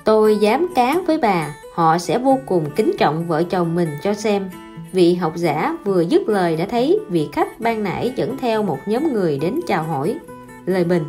tôi 0.04 0.38
dám 0.38 0.68
cá 0.76 0.96
với 1.08 1.18
bà 1.18 1.56
họ 1.76 1.98
sẽ 1.98 2.18
vô 2.18 2.40
cùng 2.46 2.66
kính 2.76 2.92
trọng 3.00 3.28
vợ 3.28 3.44
chồng 3.44 3.76
mình 3.76 3.90
cho 4.04 4.14
xem 4.14 4.50
vị 4.92 5.16
học 5.16 5.34
giả 5.36 5.78
vừa 5.86 6.02
dứt 6.02 6.30
lời 6.30 6.56
đã 6.56 6.66
thấy 6.66 7.00
vị 7.10 7.30
khách 7.32 7.60
ban 7.60 7.84
nãy 7.84 8.14
dẫn 8.16 8.38
theo 8.38 8.64
một 8.64 8.78
nhóm 8.86 9.14
người 9.14 9.40
đến 9.40 9.60
chào 9.68 9.84
hỏi. 9.84 10.16
Lời 10.66 10.84
bình, 10.84 11.04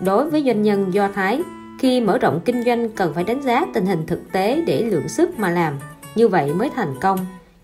đối 0.00 0.30
với 0.30 0.42
doanh 0.46 0.62
nhân 0.62 0.94
do 0.94 1.08
thái, 1.14 1.42
khi 1.78 2.00
mở 2.00 2.18
rộng 2.18 2.40
kinh 2.44 2.62
doanh 2.64 2.88
cần 2.88 3.14
phải 3.14 3.24
đánh 3.24 3.42
giá 3.42 3.66
tình 3.74 3.86
hình 3.86 4.06
thực 4.06 4.32
tế 4.32 4.62
để 4.66 4.82
lượng 4.82 5.08
sức 5.08 5.38
mà 5.38 5.50
làm. 5.50 5.74
Như 6.14 6.28
vậy 6.28 6.54
mới 6.54 6.70
thành 6.70 6.94
công. 7.00 7.18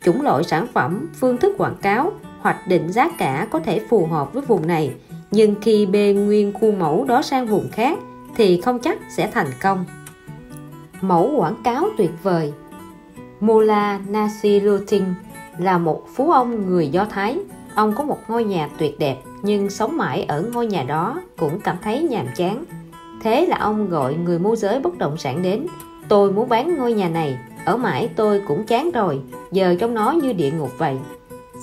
Chủng 0.04 0.22
loại 0.22 0.44
sản 0.44 0.66
phẩm, 0.72 1.08
phương 1.20 1.36
thức 1.36 1.54
quảng 1.58 1.76
cáo, 1.82 2.12
hoạch 2.40 2.68
định 2.68 2.92
giá 2.92 3.08
cả 3.18 3.46
có 3.50 3.58
thể 3.58 3.80
phù 3.88 4.06
hợp 4.06 4.32
với 4.32 4.42
vùng 4.42 4.66
này. 4.66 4.94
Nhưng 5.30 5.54
khi 5.62 5.86
bê 5.86 6.12
nguyên 6.12 6.52
khuôn 6.52 6.78
mẫu 6.78 7.04
đó 7.04 7.22
sang 7.22 7.46
vùng 7.46 7.68
khác, 7.72 7.98
thì 8.36 8.60
không 8.60 8.78
chắc 8.78 8.98
sẽ 9.16 9.30
thành 9.34 9.50
công. 9.62 9.84
Mẫu 11.00 11.32
quảng 11.36 11.56
cáo 11.64 11.88
tuyệt 11.98 12.10
vời. 12.22 12.52
Mullah 13.40 14.08
Nasiruddin 14.08 15.04
là 15.58 15.78
một 15.78 16.02
phú 16.14 16.30
ông 16.30 16.66
người 16.66 16.88
Do 16.88 17.04
Thái. 17.04 17.38
Ông 17.74 17.94
có 17.94 18.04
một 18.04 18.18
ngôi 18.28 18.44
nhà 18.44 18.68
tuyệt 18.78 18.98
đẹp, 18.98 19.16
nhưng 19.42 19.70
sống 19.70 19.96
mãi 19.96 20.24
ở 20.28 20.44
ngôi 20.52 20.66
nhà 20.66 20.82
đó 20.82 21.20
cũng 21.38 21.60
cảm 21.60 21.76
thấy 21.82 22.02
nhàm 22.02 22.26
chán. 22.36 22.64
Thế 23.22 23.46
là 23.46 23.56
ông 23.56 23.88
gọi 23.88 24.14
người 24.14 24.38
môi 24.38 24.56
giới 24.56 24.80
bất 24.80 24.98
động 24.98 25.16
sản 25.16 25.42
đến, 25.42 25.66
tôi 26.08 26.32
muốn 26.32 26.48
bán 26.48 26.76
ngôi 26.76 26.92
nhà 26.92 27.08
này, 27.08 27.38
ở 27.64 27.76
mãi 27.76 28.08
tôi 28.16 28.42
cũng 28.48 28.66
chán 28.66 28.90
rồi, 28.90 29.20
giờ 29.52 29.74
trong 29.80 29.94
nó 29.94 30.10
như 30.10 30.32
địa 30.32 30.50
ngục 30.50 30.70
vậy. 30.78 30.96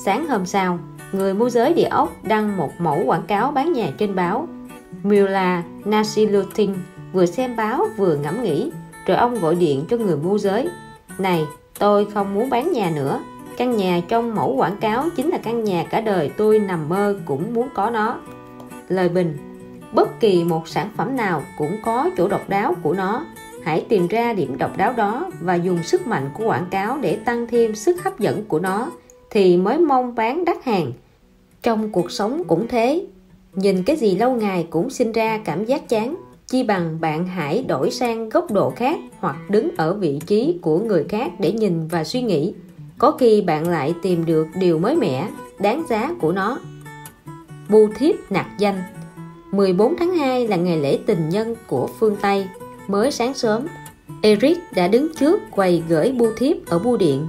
Sáng 0.05 0.27
hôm 0.27 0.45
sau, 0.45 0.79
người 1.11 1.33
môi 1.33 1.49
giới 1.49 1.73
địa 1.73 1.87
ốc 1.91 2.11
đăng 2.23 2.57
một 2.57 2.71
mẫu 2.79 3.03
quảng 3.05 3.23
cáo 3.27 3.51
bán 3.51 3.73
nhà 3.73 3.91
trên 3.97 4.15
báo. 4.15 4.47
Mula 5.03 5.63
Nasilutin 5.85 6.73
vừa 7.13 7.25
xem 7.25 7.55
báo 7.55 7.85
vừa 7.97 8.15
ngẫm 8.15 8.43
nghĩ, 8.43 8.71
rồi 9.05 9.17
ông 9.17 9.39
gọi 9.39 9.55
điện 9.55 9.85
cho 9.89 9.97
người 9.97 10.17
môi 10.17 10.39
giới, 10.39 10.69
này, 11.17 11.45
tôi 11.79 12.05
không 12.05 12.33
muốn 12.33 12.49
bán 12.49 12.71
nhà 12.71 12.91
nữa 12.95 13.19
căn 13.59 13.77
nhà 13.77 14.01
trong 14.07 14.35
mẫu 14.35 14.55
quảng 14.55 14.77
cáo 14.77 15.09
chính 15.15 15.29
là 15.29 15.37
căn 15.37 15.63
nhà 15.63 15.85
cả 15.89 16.01
đời 16.01 16.31
tôi 16.37 16.59
nằm 16.59 16.89
mơ 16.89 17.19
cũng 17.25 17.53
muốn 17.53 17.67
có 17.73 17.89
nó. 17.89 18.19
Lời 18.89 19.09
bình, 19.09 19.37
bất 19.93 20.19
kỳ 20.19 20.43
một 20.43 20.67
sản 20.67 20.89
phẩm 20.97 21.15
nào 21.15 21.43
cũng 21.57 21.77
có 21.83 22.09
chỗ 22.17 22.27
độc 22.27 22.49
đáo 22.49 22.73
của 22.83 22.93
nó. 22.93 23.25
Hãy 23.63 23.85
tìm 23.89 24.07
ra 24.07 24.33
điểm 24.33 24.57
độc 24.57 24.77
đáo 24.77 24.93
đó 24.93 25.31
và 25.41 25.55
dùng 25.55 25.83
sức 25.83 26.07
mạnh 26.07 26.29
của 26.33 26.45
quảng 26.45 26.65
cáo 26.71 26.97
để 27.01 27.15
tăng 27.15 27.47
thêm 27.47 27.75
sức 27.75 28.03
hấp 28.03 28.19
dẫn 28.19 28.45
của 28.45 28.59
nó 28.59 28.91
thì 29.29 29.57
mới 29.57 29.77
mong 29.77 30.15
bán 30.15 30.45
đắt 30.45 30.63
hàng. 30.63 30.91
Trong 31.61 31.91
cuộc 31.91 32.11
sống 32.11 32.43
cũng 32.47 32.67
thế, 32.67 33.05
nhìn 33.53 33.83
cái 33.83 33.95
gì 33.95 34.15
lâu 34.15 34.31
ngày 34.31 34.67
cũng 34.69 34.89
sinh 34.89 35.11
ra 35.11 35.39
cảm 35.45 35.65
giác 35.65 35.89
chán. 35.89 36.15
Chi 36.47 36.63
bằng 36.63 37.01
bạn 37.01 37.27
hãy 37.27 37.63
đổi 37.67 37.91
sang 37.91 38.29
góc 38.29 38.51
độ 38.51 38.69
khác 38.69 38.99
hoặc 39.19 39.35
đứng 39.49 39.69
ở 39.77 39.93
vị 39.93 40.19
trí 40.25 40.59
của 40.61 40.79
người 40.79 41.05
khác 41.09 41.31
để 41.39 41.51
nhìn 41.51 41.87
và 41.87 42.03
suy 42.03 42.21
nghĩ 42.21 42.53
có 42.99 43.11
khi 43.11 43.41
bạn 43.41 43.67
lại 43.67 43.93
tìm 44.01 44.25
được 44.25 44.47
điều 44.55 44.79
mới 44.79 44.95
mẻ, 44.95 45.29
đáng 45.59 45.83
giá 45.89 46.13
của 46.21 46.31
nó. 46.31 46.59
Bu 47.69 47.87
thiếp 47.95 48.31
nạc 48.31 48.47
danh. 48.57 48.83
14 49.51 49.95
tháng 49.97 50.17
2 50.17 50.47
là 50.47 50.55
ngày 50.55 50.77
lễ 50.77 50.99
tình 51.05 51.29
nhân 51.29 51.55
của 51.67 51.89
phương 51.99 52.15
Tây. 52.21 52.47
Mới 52.87 53.11
sáng 53.11 53.33
sớm, 53.33 53.67
Eric 54.21 54.57
đã 54.75 54.87
đứng 54.87 55.07
trước 55.15 55.41
quầy 55.51 55.83
gửi 55.89 56.11
bưu 56.11 56.31
thiếp 56.37 56.57
ở 56.65 56.79
bưu 56.79 56.97
điện. 56.97 57.27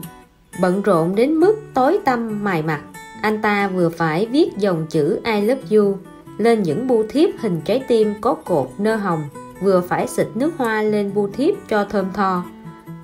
Bận 0.60 0.82
rộn 0.82 1.14
đến 1.14 1.34
mức 1.34 1.56
tối 1.74 1.98
tăm 2.04 2.44
mài 2.44 2.62
mặt, 2.62 2.80
anh 3.22 3.42
ta 3.42 3.68
vừa 3.68 3.88
phải 3.88 4.26
viết 4.26 4.50
dòng 4.56 4.86
chữ 4.90 5.20
I 5.24 5.40
love 5.40 5.76
you 5.76 5.98
lên 6.38 6.62
những 6.62 6.86
bưu 6.86 7.04
thiếp 7.08 7.30
hình 7.40 7.60
trái 7.64 7.82
tim 7.88 8.14
có 8.20 8.34
cột 8.34 8.70
nơ 8.78 8.96
hồng, 8.96 9.22
vừa 9.62 9.80
phải 9.80 10.06
xịt 10.06 10.26
nước 10.34 10.52
hoa 10.56 10.82
lên 10.82 11.10
bưu 11.14 11.28
thiếp 11.28 11.54
cho 11.68 11.84
thơm 11.84 12.06
tho. 12.14 12.44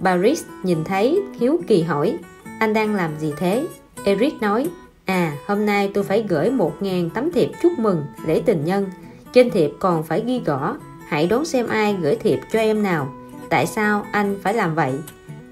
Paris 0.05 0.45
nhìn 0.63 0.85
thấy, 0.85 1.23
hiếu 1.41 1.61
kỳ 1.67 1.83
hỏi 1.83 2.19
anh 2.59 2.73
đang 2.73 2.95
làm 2.95 3.19
gì 3.19 3.33
thế? 3.37 3.67
Eric 4.05 4.35
nói 4.41 4.69
à 5.05 5.33
hôm 5.47 5.67
nay 5.67 5.91
tôi 5.95 6.05
phải 6.05 6.25
gửi 6.29 6.51
1.000 6.51 7.11
tấm 7.11 7.33
thiệp 7.33 7.51
chúc 7.63 7.73
mừng 7.79 8.05
lễ 8.27 8.43
tình 8.47 8.65
nhân. 8.65 8.87
Trên 9.33 9.51
thiệp 9.51 9.71
còn 9.79 10.03
phải 10.03 10.23
ghi 10.27 10.41
gõ 10.47 10.77
hãy 11.09 11.27
đón 11.27 11.45
xem 11.45 11.67
ai 11.67 11.97
gửi 12.03 12.17
thiệp 12.17 12.39
cho 12.53 12.59
em 12.59 12.83
nào. 12.83 13.13
Tại 13.49 13.67
sao 13.67 14.05
anh 14.13 14.37
phải 14.43 14.55
làm 14.55 14.75
vậy? 14.75 14.93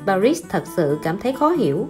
Paris 0.07 0.43
thật 0.49 0.65
sự 0.77 0.99
cảm 1.03 1.19
thấy 1.19 1.33
khó 1.33 1.51
hiểu. 1.51 1.89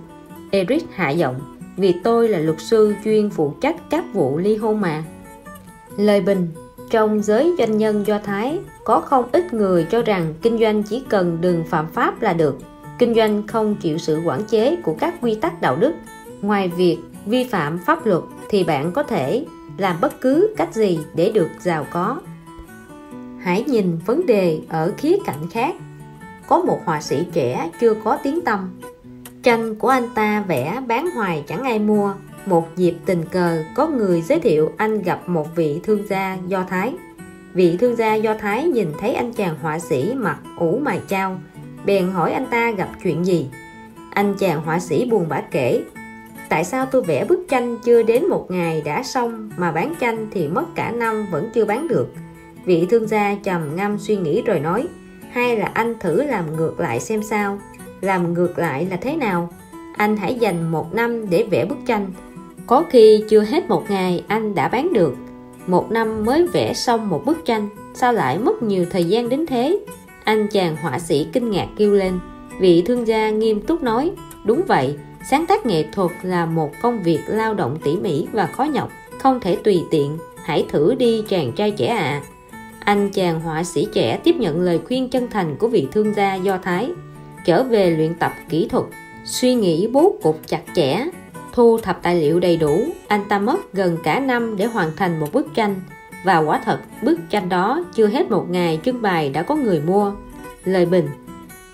Eric 0.51 0.85
hạ 0.93 1.11
giọng, 1.11 1.57
vì 1.77 1.95
tôi 2.05 2.29
là 2.29 2.39
luật 2.39 2.61
sư 2.61 2.95
chuyên 3.05 3.31
phụ 3.31 3.55
trách 3.61 3.77
các 3.91 4.05
vụ 4.13 4.39
ly 4.39 4.57
hôn 4.57 4.81
mà. 4.81 5.05
Lời 5.97 6.21
bình, 6.21 6.49
trong 6.91 7.23
giới 7.23 7.55
doanh 7.59 7.79
nhân 7.79 8.07
do 8.07 8.19
thái, 8.19 8.59
có 8.85 9.01
không 9.01 9.25
ít 9.33 9.55
người 9.55 9.87
cho 9.91 10.03
rằng 10.03 10.35
kinh 10.43 10.59
doanh 10.59 10.83
chỉ 10.83 11.03
cần 11.09 11.39
đừng 11.41 11.65
phạm 11.65 11.87
pháp 11.87 12.23
là 12.23 12.33
được 12.33 12.59
kinh 12.99 13.15
doanh 13.15 13.47
không 13.47 13.77
chịu 13.77 13.99
sự 13.99 14.21
quản 14.25 14.45
chế 14.45 14.77
của 14.77 14.95
các 14.95 15.15
quy 15.21 15.35
tắc 15.35 15.61
đạo 15.61 15.77
đức. 15.77 15.93
Ngoài 16.43 16.69
việc 16.69 16.99
vi 17.27 17.45
phạm 17.45 17.79
pháp 17.79 18.07
luật 18.07 18.23
thì 18.49 18.65
bạn 18.65 18.93
có 18.93 19.03
thể 19.03 19.45
làm 19.79 19.97
bất 20.01 20.21
cứ 20.21 20.55
cách 20.57 20.75
gì 20.75 20.99
để 21.15 21.31
được 21.35 21.49
giàu 21.61 21.87
có. 21.91 22.21
Hãy 23.41 23.65
nhìn 23.67 23.99
vấn 24.07 24.27
đề 24.27 24.61
ở 24.69 24.93
khía 24.99 25.17
cạnh 25.25 25.49
khác. 25.51 25.75
Có 26.49 26.59
một 26.59 26.81
họa 26.85 27.01
sĩ 27.01 27.27
trẻ 27.33 27.71
chưa 27.81 27.95
có 28.05 28.19
tiếng 28.23 28.41
tăm 28.41 28.71
tranh 29.45 29.75
của 29.75 29.89
anh 29.89 30.09
ta 30.15 30.45
vẽ 30.49 30.83
bán 30.87 31.11
hoài 31.11 31.45
chẳng 31.47 31.63
ai 31.63 31.79
mua. 31.79 32.15
Một 32.47 32.77
dịp 32.77 32.95
tình 33.07 33.25
cờ 33.25 33.63
có 33.75 33.87
người 33.87 34.23
giới 34.23 34.41
thiệu 34.41 34.73
anh 34.77 35.03
gặp 35.03 35.29
một 35.29 35.57
vị 35.57 35.81
thương 35.83 36.09
gia 36.09 36.39
do 36.47 36.65
thái. 36.69 36.95
Vị 37.55 37.77
thương 37.81 37.97
gia 37.97 38.15
do 38.15 38.35
thái 38.35 38.65
nhìn 38.65 38.89
thấy 38.99 39.15
anh 39.15 39.33
chàng 39.33 39.57
họa 39.63 39.79
sĩ 39.79 40.15
mặc 40.17 40.39
ủ 40.59 40.79
mài 40.79 41.01
trao 41.09 41.41
bèn 41.85 42.11
hỏi 42.11 42.33
anh 42.33 42.47
ta 42.51 42.71
gặp 42.71 42.89
chuyện 43.03 43.27
gì? 43.27 43.49
Anh 44.11 44.35
chàng 44.39 44.63
họa 44.63 44.79
sĩ 44.79 45.11
buồn 45.11 45.27
bã 45.29 45.41
kể, 45.41 45.83
tại 46.49 46.65
sao 46.65 46.87
tôi 46.87 47.03
vẽ 47.03 47.25
bức 47.25 47.47
tranh 47.49 47.79
chưa 47.85 48.03
đến 48.03 48.27
một 48.27 48.47
ngày 48.51 48.83
đã 48.85 49.03
xong 49.03 49.51
mà 49.57 49.73
bán 49.73 49.95
tranh 50.01 50.27
thì 50.31 50.49
mất 50.49 50.65
cả 50.75 50.91
năm 50.91 51.27
vẫn 51.31 51.51
chưa 51.55 51.65
bán 51.65 51.89
được? 51.89 52.07
Vị 52.65 52.87
thương 52.91 53.09
gia 53.09 53.35
trầm 53.35 53.77
ngâm 53.77 53.99
suy 53.99 54.17
nghĩ 54.17 54.43
rồi 54.43 54.61
nói, 54.61 54.89
hay 55.31 55.57
là 55.57 55.71
anh 55.75 55.95
thử 56.01 56.23
làm 56.23 56.57
ngược 56.57 56.81
lại 56.81 57.01
xem 57.01 57.23
sao? 57.23 57.59
Làm 58.01 58.35
ngược 58.35 58.59
lại 58.59 58.87
là 58.91 58.97
thế 58.97 59.17
nào? 59.17 59.51
Anh 59.97 60.17
hãy 60.17 60.35
dành 60.35 60.73
một 60.73 60.95
năm 60.95 61.31
để 61.31 61.47
vẽ 61.51 61.65
bức 61.65 61.79
tranh. 61.87 62.13
Có 62.67 62.85
khi 62.91 63.25
chưa 63.29 63.41
hết 63.41 63.69
một 63.69 63.91
ngày 63.91 64.25
anh 64.29 64.55
đã 64.55 64.69
bán 64.69 64.93
được. 64.93 65.17
Một 65.67 65.91
năm 65.91 66.25
mới 66.25 66.47
vẽ 66.47 66.75
xong 66.75 67.09
một 67.09 67.23
bức 67.27 67.45
tranh, 67.45 67.69
sao 67.95 68.13
lại 68.13 68.39
mất 68.39 68.63
nhiều 68.63 68.87
thời 68.91 69.05
gian 69.05 69.29
đến 69.29 69.47
thế? 69.47 69.79
Anh 70.25 70.49
chàng 70.49 70.77
họa 70.77 70.99
sĩ 70.99 71.27
kinh 71.33 71.51
ngạc 71.51 71.69
kêu 71.77 71.93
lên. 71.93 72.19
Vị 72.61 72.83
thương 72.87 73.07
gia 73.07 73.31
nghiêm 73.31 73.61
túc 73.61 73.83
nói, 73.83 74.11
đúng 74.45 74.63
vậy, 74.67 74.95
sáng 75.31 75.47
tác 75.47 75.67
nghệ 75.67 75.85
thuật 75.93 76.11
là 76.23 76.47
một 76.47 76.71
công 76.83 77.03
việc 77.03 77.21
lao 77.27 77.55
động 77.55 77.77
tỉ 77.85 77.97
mỉ 77.97 78.27
và 78.33 78.47
khó 78.47 78.65
nhọc, 78.65 78.91
không 79.19 79.41
thể 79.41 79.57
tùy 79.57 79.83
tiện. 79.91 80.19
Hãy 80.45 80.67
thử 80.69 80.95
đi 80.95 81.25
chàng 81.29 81.53
trai 81.53 81.71
trẻ 81.71 81.87
ạ. 81.87 81.97
À. 81.99 82.23
anh 82.81 83.11
chàng 83.11 83.41
họa 83.41 83.65
sĩ 83.65 83.87
trẻ 83.93 84.21
tiếp 84.25 84.37
nhận 84.37 84.61
lời 84.61 84.81
khuyên 84.87 85.11
chân 85.11 85.31
thành 85.31 85.57
của 85.57 85.69
vị 85.69 85.89
thương 85.93 86.15
gia 86.15 86.35
do 86.35 86.59
thái. 86.59 86.91
Trở 87.45 87.63
về 87.63 87.91
luyện 87.91 88.15
tập 88.15 88.33
kỹ 88.49 88.69
thuật, 88.69 88.85
suy 89.25 89.55
nghĩ 89.55 89.87
bố 89.87 90.19
cục 90.23 90.41
chặt 90.47 90.63
chẽ, 90.75 91.07
thu 91.53 91.79
thập 91.79 92.03
tài 92.03 92.21
liệu 92.21 92.41
đầy 92.41 92.57
đủ. 92.57 92.85
Anh 93.09 93.25
ta 93.29 93.39
mất 93.39 93.73
gần 93.73 93.99
cả 94.05 94.21
năm 94.21 94.57
để 94.57 94.65
hoàn 94.65 94.97
thành 94.97 95.21
một 95.21 95.33
bức 95.33 95.55
tranh 95.55 95.81
và 96.25 96.39
quả 96.39 96.61
thật, 96.65 96.79
bức 97.03 97.19
tranh 97.31 97.49
đó 97.49 97.85
chưa 97.95 98.07
hết 98.07 98.31
một 98.31 98.51
ngày 98.51 98.81
trưng 98.85 99.03
bày 99.03 99.31
đã 99.31 99.43
có 99.43 99.55
người 99.55 99.81
mua. 99.81 100.13
Lời 100.65 100.87
bình, 100.87 101.09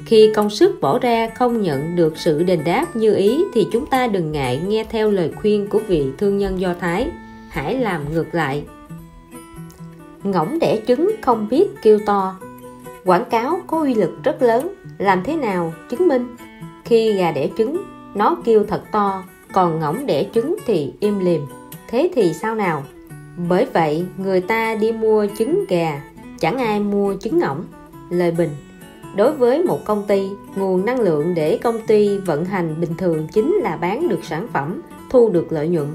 khi 0.04 0.32
công 0.34 0.50
sức 0.50 0.80
bỏ 0.80 0.98
ra 0.98 1.28
không 1.34 1.62
nhận 1.62 1.96
được 1.96 2.18
sự 2.18 2.42
đền 2.42 2.60
đáp 2.64 2.96
như 2.96 3.14
ý 3.14 3.44
thì 3.54 3.66
chúng 3.72 3.86
ta 3.86 4.06
đừng 4.06 4.32
ngại 4.32 4.62
nghe 4.66 4.84
theo 4.84 5.10
lời 5.10 5.32
khuyên 5.36 5.66
của 5.66 5.78
vị 5.78 6.10
thương 6.18 6.38
nhân 6.38 6.60
do 6.60 6.74
thái. 6.80 7.10
Hãy 7.48 7.74
làm 7.78 8.12
ngược 8.12 8.34
lại. 8.34 8.64
Ngỗng 10.22 10.58
đẻ 10.58 10.80
trứng 10.86 11.10
không 11.22 11.48
biết 11.50 11.66
kêu 11.82 11.98
to. 12.06 12.36
Quảng 13.04 13.24
cáo 13.30 13.60
có 13.66 13.78
uy 13.80 13.94
lực 13.94 14.10
rất 14.24 14.42
lớn. 14.42 14.68
Làm 14.98 15.22
thế 15.24 15.36
nào 15.36 15.72
chứng 15.90 16.08
minh? 16.08 16.36
Khi 16.84 17.12
gà 17.12 17.32
đẻ 17.32 17.48
trứng, 17.58 17.76
nó 18.14 18.36
kêu 18.44 18.64
thật 18.68 18.82
to, 18.92 19.22
còn 19.52 19.80
ngỗng 19.80 20.06
đẻ 20.06 20.26
trứng 20.34 20.56
thì 20.66 20.92
im 21.00 21.18
lìm. 21.18 21.40
Thế 21.88 22.10
thì 22.14 22.32
sao 22.32 22.54
nào? 22.54 22.84
Bởi 23.48 23.66
vậy, 23.72 24.04
người 24.18 24.40
ta 24.40 24.74
đi 24.74 24.92
mua 24.92 25.26
trứng 25.38 25.64
gà, 25.68 26.02
chẳng 26.40 26.58
ai 26.58 26.80
mua 26.80 27.14
trứng 27.20 27.38
ngỗng 27.38 27.64
lời 28.10 28.30
bình, 28.30 28.50
đối 29.16 29.32
với 29.32 29.62
một 29.62 29.84
công 29.84 30.04
ty, 30.06 30.28
nguồn 30.56 30.84
năng 30.84 31.00
lượng 31.00 31.34
để 31.34 31.58
công 31.62 31.86
ty 31.86 32.18
vận 32.18 32.44
hành 32.44 32.80
bình 32.80 32.94
thường 32.98 33.28
chính 33.32 33.54
là 33.54 33.76
bán 33.76 34.08
được 34.08 34.24
sản 34.24 34.46
phẩm, 34.52 34.82
thu 35.10 35.30
được 35.30 35.52
lợi 35.52 35.68
nhuận. 35.68 35.86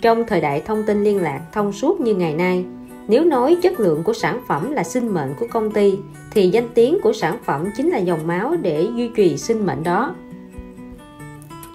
Trong 0.00 0.24
thời 0.26 0.40
đại 0.40 0.62
thông 0.66 0.82
tin 0.86 1.04
liên 1.04 1.22
lạc 1.22 1.40
thông 1.52 1.72
suốt 1.72 2.00
như 2.00 2.14
ngày 2.14 2.34
nay, 2.34 2.64
nếu 3.08 3.24
nói 3.24 3.56
chất 3.62 3.80
lượng 3.80 4.02
của 4.02 4.12
sản 4.12 4.40
phẩm 4.48 4.72
là 4.72 4.84
sinh 4.84 5.08
mệnh 5.08 5.34
của 5.40 5.46
công 5.50 5.70
ty, 5.70 5.98
thì 6.30 6.48
danh 6.48 6.68
tiếng 6.74 6.98
của 7.02 7.12
sản 7.12 7.38
phẩm 7.44 7.64
chính 7.76 7.90
là 7.90 7.98
dòng 7.98 8.26
máu 8.26 8.56
để 8.62 8.88
duy 8.96 9.10
trì 9.16 9.36
sinh 9.36 9.66
mệnh 9.66 9.82
đó. 9.82 10.14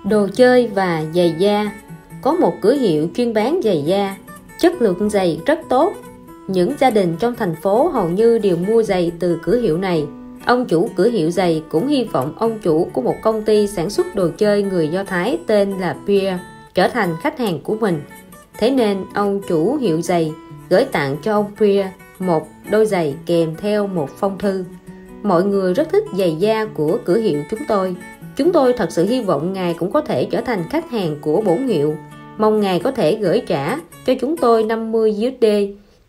Đồ 0.04 0.28
chơi 0.34 0.68
và 0.68 1.04
giày 1.16 1.36
da. 1.38 1.72
Có 2.22 2.34
một 2.34 2.54
cửa 2.62 2.74
hiệu 2.74 3.08
chuyên 3.16 3.34
bán 3.34 3.60
giày 3.64 3.82
da 3.82 4.16
chất 4.60 4.82
lượng 4.82 5.10
giày 5.10 5.40
rất 5.46 5.60
tốt. 5.70 5.94
Những 6.48 6.74
gia 6.80 6.90
đình 6.90 7.16
trong 7.20 7.36
thành 7.36 7.56
phố 7.62 7.88
hầu 7.88 8.10
như 8.10 8.40
đều 8.40 8.58
mua 8.58 8.84
giày 8.84 9.12
từ 9.20 9.40
cửa 9.44 9.60
hiệu 9.62 9.78
này. 9.78 10.06
Ông 10.46 10.66
chủ 10.66 10.90
cửa 10.96 11.10
hiệu 11.10 11.30
giày 11.30 11.64
cũng 11.70 11.88
hy 11.88 12.04
vọng 12.04 12.34
ông 12.38 12.60
chủ 12.60 12.88
của 12.94 13.02
một 13.02 13.16
công 13.22 13.44
ty 13.44 13.68
sản 13.68 13.90
xuất 13.90 14.16
đồ 14.16 14.30
chơi 14.38 14.64
người 14.64 14.88
do 14.88 15.04
thái 15.04 15.40
tên 15.48 15.72
là 15.72 15.96
Pierre 16.08 16.40
trở 16.74 16.88
thành 16.88 17.16
khách 17.22 17.40
hàng 17.40 17.60
của 17.64 17.76
mình. 17.76 18.02
Thế 18.58 18.72
nên, 18.72 19.06
ông 19.14 19.42
chủ 19.48 19.76
hiệu 19.76 20.02
giày 20.02 20.34
gửi 20.70 20.86
tặng 20.86 21.18
cho 21.22 21.34
ông 21.34 21.52
Pierre 21.60 21.92
một 22.20 22.48
đôi 22.72 22.86
giày 22.86 23.16
kèm 23.26 23.56
theo 23.56 23.88
một 23.88 24.10
phong 24.18 24.38
thư. 24.38 24.66
Mọi 25.24 25.44
người 25.44 25.74
rất 25.74 25.90
thích 25.92 26.04
giày 26.18 26.36
da 26.36 26.66
của 26.66 26.98
cửa 27.06 27.18
hiệu 27.18 27.44
chúng 27.50 27.60
tôi. 27.68 27.96
Chúng 28.36 28.52
tôi 28.52 28.74
thật 28.74 28.92
sự 28.92 29.06
hy 29.06 29.22
vọng 29.22 29.54
ngài 29.54 29.74
cũng 29.74 29.92
có 29.92 30.02
thể 30.02 30.26
trở 30.32 30.42
thành 30.42 30.64
khách 30.70 30.92
hàng 30.92 31.16
của 31.22 31.42
bổn 31.42 31.68
hiệu 31.68 31.96
mong 32.40 32.62
ngài 32.62 32.80
có 32.80 32.92
thể 32.92 33.16
gửi 33.16 33.42
trả 33.48 33.78
cho 34.06 34.14
chúng 34.22 34.38
tôi 34.38 34.64
50 34.64 35.12
USD 35.12 35.46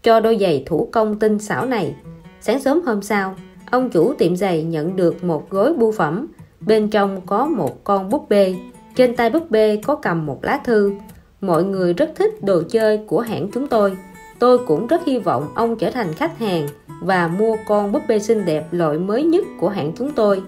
cho 0.03 0.21
đôi 0.21 0.39
giày 0.41 0.63
thủ 0.67 0.89
công 0.93 1.19
tinh 1.19 1.39
xảo 1.39 1.67
này. 1.67 1.95
Sáng 2.41 2.61
sớm 2.61 2.81
hôm 2.87 3.03
sau, 3.03 3.35
ông 3.71 3.91
chủ 3.91 4.13
tiệm 4.13 4.37
giày 4.37 4.63
nhận 4.63 4.97
được 4.97 5.25
một 5.25 5.51
gói 5.51 5.73
bưu 5.73 5.93
phẩm. 5.93 6.27
Bên 6.61 6.91
trong 6.91 7.21
có 7.27 7.47
một 7.47 7.85
con 7.85 8.11
búp 8.11 8.29
bê. 8.29 8.55
Trên 8.97 9.17
tay 9.17 9.31
búp 9.31 9.51
bê 9.51 9.81
có 9.87 9.95
cầm 9.95 10.27
một 10.27 10.45
lá 10.45 10.61
thư. 10.65 10.93
Mọi 11.41 11.65
người 11.65 11.93
rất 11.93 12.11
thích 12.17 12.45
đồ 12.45 12.63
chơi 12.71 13.01
của 13.07 13.21
hãng 13.21 13.49
chúng 13.55 13.67
tôi. 13.67 13.97
Tôi 14.39 14.59
cũng 14.59 14.87
rất 14.87 15.05
hy 15.07 15.19
vọng 15.19 15.49
ông 15.55 15.77
trở 15.77 15.91
thành 15.91 16.13
khách 16.13 16.39
hàng 16.39 16.67
và 17.01 17.29
mua 17.29 17.57
con 17.67 17.93
búp 17.93 18.03
bê 18.09 18.19
xinh 18.19 18.45
đẹp 18.45 18.65
loại 18.71 18.99
mới 18.99 19.23
nhất 19.23 19.45
của 19.61 19.69
hãng 19.69 19.93
chúng 19.99 20.13
tôi. 20.13 20.43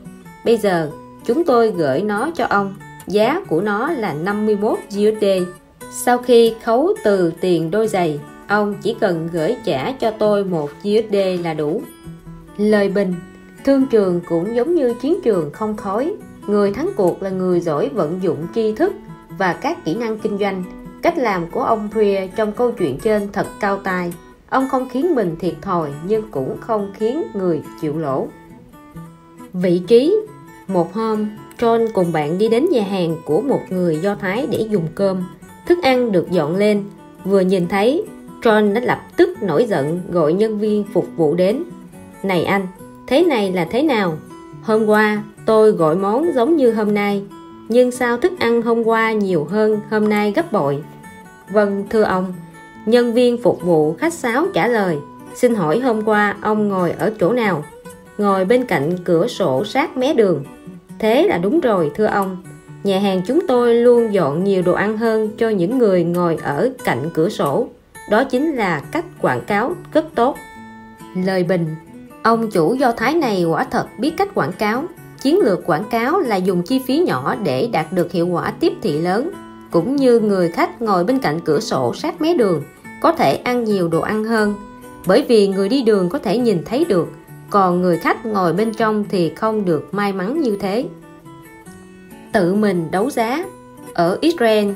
Bây 0.45 0.57
giờ, 0.57 0.91
chúng 1.25 1.45
tôi 1.45 1.71
gửi 1.71 2.03
nó 2.03 2.31
cho 2.35 2.47
ông. 2.51 2.75
Giá 3.07 3.41
của 3.49 3.61
nó 3.61 3.91
là 3.91 4.13
51 4.13 4.79
USD 4.89 5.25
sau 5.95 6.19
khi 6.19 6.55
khấu 6.65 6.95
từ 7.05 7.33
tiền 7.41 7.71
đôi 7.71 7.89
giày, 7.89 8.21
ông 8.49 8.75
chỉ 8.83 8.97
cần 9.01 9.29
gửi 9.33 9.57
trả 9.65 9.93
cho 9.93 10.11
tôi 10.11 10.45
một 10.45 10.71
USD 10.79 11.17
là 11.45 11.55
đủ. 11.55 11.83
Lời 12.57 12.89
bình, 12.89 13.15
thương 13.65 13.87
trường 13.87 14.21
cũng 14.29 14.57
giống 14.57 14.75
như 14.75 14.95
chiến 14.95 15.21
trường 15.25 15.51
không 15.53 15.77
khói. 15.77 16.15
Người 16.47 16.73
thắng 16.73 16.91
cuộc 16.97 17.23
là 17.23 17.31
người 17.31 17.61
giỏi 17.61 17.89
vận 17.89 18.23
dụng 18.23 18.47
tri 18.55 18.73
thức 18.73 18.93
và 19.39 19.53
các 19.53 19.85
kỹ 19.85 19.95
năng 19.95 20.19
kinh 20.19 20.39
doanh. 20.39 20.65
Cách 21.03 21.19
làm 21.19 21.51
của 21.51 21.63
ông 21.63 21.89
Prier 21.93 22.31
trong 22.37 22.53
câu 22.53 22.73
chuyện 22.73 22.99
trên 22.99 23.33
thật 23.33 23.47
cao 23.61 23.77
tay 23.77 24.13
ông 24.53 24.69
không 24.69 24.89
khiến 24.89 25.15
mình 25.15 25.37
thiệt 25.39 25.55
thòi, 25.63 25.91
nhưng 26.07 26.31
cũng 26.31 26.57
không 26.61 26.93
khiến 26.95 27.23
người 27.35 27.63
chịu 27.81 27.99
lỗ. 27.99 28.29
Vị 29.53 29.83
trí, 29.87 30.17
một 30.67 30.95
hôm, 30.95 31.29
John 31.59 31.89
cùng 31.95 32.13
bạn 32.13 32.39
đi 32.39 32.49
đến 32.49 32.69
nhà 32.71 32.83
hàng 32.83 33.17
của 33.25 33.41
một 33.41 33.61
người 33.71 33.97
Do 33.97 34.15
Thái 34.15 34.47
để 34.51 34.67
dùng 34.71 34.87
cơm 34.95 35.25
thức 35.67 35.79
ăn 35.83 36.13
được 36.13 36.31
dọn 36.31 36.57
lên. 36.57 36.85
Vừa 37.25 37.41
nhìn 37.41 37.69
thấy 37.69 38.05
John 38.43 38.73
đã 38.73 38.81
lập 38.81 39.01
tức 39.17 39.43
nổi 39.43 39.65
giận 39.65 40.01
gọi 40.11 40.33
nhân 40.33 40.59
viên 40.59 40.85
phục 40.93 41.07
vụ 41.17 41.35
đến. 41.35 41.63
Này 42.23 42.45
anh, 42.45 42.67
thế 43.07 43.25
này 43.25 43.53
là 43.53 43.65
thế 43.65 43.83
nào? 43.83 44.19
Hôm 44.63 44.87
qua 44.87 45.23
tôi 45.47 45.73
gọi 45.73 45.97
món 45.97 46.33
giống 46.35 46.57
như 46.57 46.73
hôm 46.73 46.95
nay, 46.95 47.23
nhưng 47.69 47.91
sao 47.91 48.17
thức 48.17 48.33
ăn 48.39 48.63
hôm 48.63 48.83
qua 48.83 49.13
nhiều 49.13 49.45
hơn 49.45 49.81
hôm 49.91 50.09
nay 50.09 50.33
gấp 50.37 50.53
bội? 50.53 50.83
Vâng 51.51 51.85
thưa 51.91 52.03
ông. 52.03 52.35
Nhân 52.87 53.13
viên 53.13 53.43
phục 53.43 53.63
vụ 53.63 53.95
khách 53.95 54.15
sáo 54.15 54.47
trả 54.55 54.69
lời. 54.69 54.99
Xin 55.35 55.55
hỏi 55.55 55.81
hôm 55.81 56.03
qua 56.05 56.37
ông 56.41 56.69
ngồi 56.69 56.91
ở 56.91 57.13
chỗ 57.21 57.33
nào? 57.33 57.65
Ngồi 58.19 58.45
bên 58.45 58.65
cạnh 58.65 58.97
cửa 59.05 59.27
sổ 59.27 59.65
sát 59.65 59.97
mé 59.97 60.15
đường. 60.15 60.45
Thế 60.99 61.29
là 61.29 61.39
đúng 61.39 61.61
rồi, 61.61 61.91
thưa 61.95 62.07
ông 62.07 62.37
nhà 62.85 62.99
hàng 62.99 63.23
chúng 63.27 63.47
tôi 63.47 63.75
luôn 63.75 64.15
dọn 64.15 64.45
nhiều 64.45 64.63
đồ 64.63 64.73
ăn 64.73 64.97
hơn 64.97 65.31
cho 65.39 65.49
những 65.49 65.79
người 65.79 66.05
ngồi 66.05 66.37
ở 66.43 66.71
cạnh 66.85 67.11
cửa 67.15 67.29
sổ. 67.29 67.69
Đó 68.11 68.25
chính 68.25 68.53
là 68.53 68.83
cách 68.93 69.05
quảng 69.21 69.41
cáo 69.41 69.75
rất 69.93 70.05
tốt. 70.15 70.37
Lời 71.17 71.45
bình, 71.45 71.67
ông 72.23 72.51
chủ 72.51 72.75
do 72.75 72.93
thái 72.93 73.15
này 73.15 73.45
quả 73.45 73.65
thật 73.65 73.87
biết 73.99 74.15
cách 74.17 74.35
quảng 74.35 74.53
cáo. 74.53 74.85
Chiến 75.23 75.39
lược 75.39 75.67
quảng 75.67 75.85
cáo 75.91 76.21
là 76.21 76.37
dùng 76.37 76.63
chi 76.63 76.81
phí 76.87 76.99
nhỏ 76.99 77.37
để 77.45 77.69
đạt 77.73 77.93
được 77.93 78.13
hiệu 78.13 78.27
quả 78.27 78.53
tiếp 78.61 78.73
thị 78.83 78.99
lớn. 78.99 79.31
Cũng 79.71 79.97
như 79.97 80.21
người 80.21 80.49
khách 80.49 80.83
ngồi 80.83 81.05
bên 81.05 81.19
cạnh 81.19 81.41
cửa 81.45 81.61
sổ 81.61 81.95
sát 81.95 82.21
mé 82.21 82.35
đường, 82.35 82.63
có 83.01 83.13
thể 83.13 83.35
ăn 83.35 83.65
nhiều 83.65 83.89
đồ 83.89 84.01
ăn 84.01 84.25
hơn. 84.25 84.55
Bởi 85.07 85.25
vì 85.29 85.49
người 85.49 85.69
đi 85.69 85.83
đường 85.83 86.09
có 86.09 86.19
thể 86.19 86.39
nhìn 86.39 86.63
thấy 86.65 86.85
được, 86.85 87.09
còn 87.51 87.83
người 87.83 87.97
khách 87.97 88.27
ngồi 88.27 88.53
bên 88.53 88.75
trong 88.75 89.05
thì 89.09 89.31
không 89.35 89.65
được 89.65 89.95
may 89.95 90.13
mắn 90.13 90.41
như 90.41 90.57
thế 90.61 90.85
tự 92.33 92.55
mình 92.55 92.91
đấu 92.91 93.11
giá. 93.11 93.45
Ở 93.95 94.19
Israel, 94.21 94.71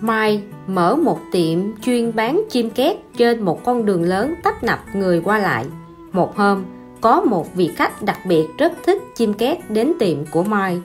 Mai 0.00 0.42
mở 0.66 0.96
một 0.96 1.20
tiệm 1.32 1.58
chuyên 1.82 2.16
bán 2.16 2.42
chim 2.50 2.70
két 2.70 2.96
trên 3.16 3.42
một 3.42 3.64
con 3.64 3.86
đường 3.86 4.02
lớn 4.02 4.34
tấp 4.42 4.64
nập 4.64 4.78
người 4.94 5.20
qua 5.24 5.38
lại. 5.38 5.64
Một 6.12 6.36
hôm, 6.36 6.64
có 7.00 7.20
một 7.20 7.54
vị 7.54 7.70
khách 7.76 8.02
đặc 8.02 8.18
biệt 8.26 8.46
rất 8.58 8.72
thích 8.86 9.02
chim 9.14 9.34
két 9.34 9.70
đến 9.70 9.92
tiệm 9.98 10.26
của 10.32 10.42
Mai. 10.42 10.80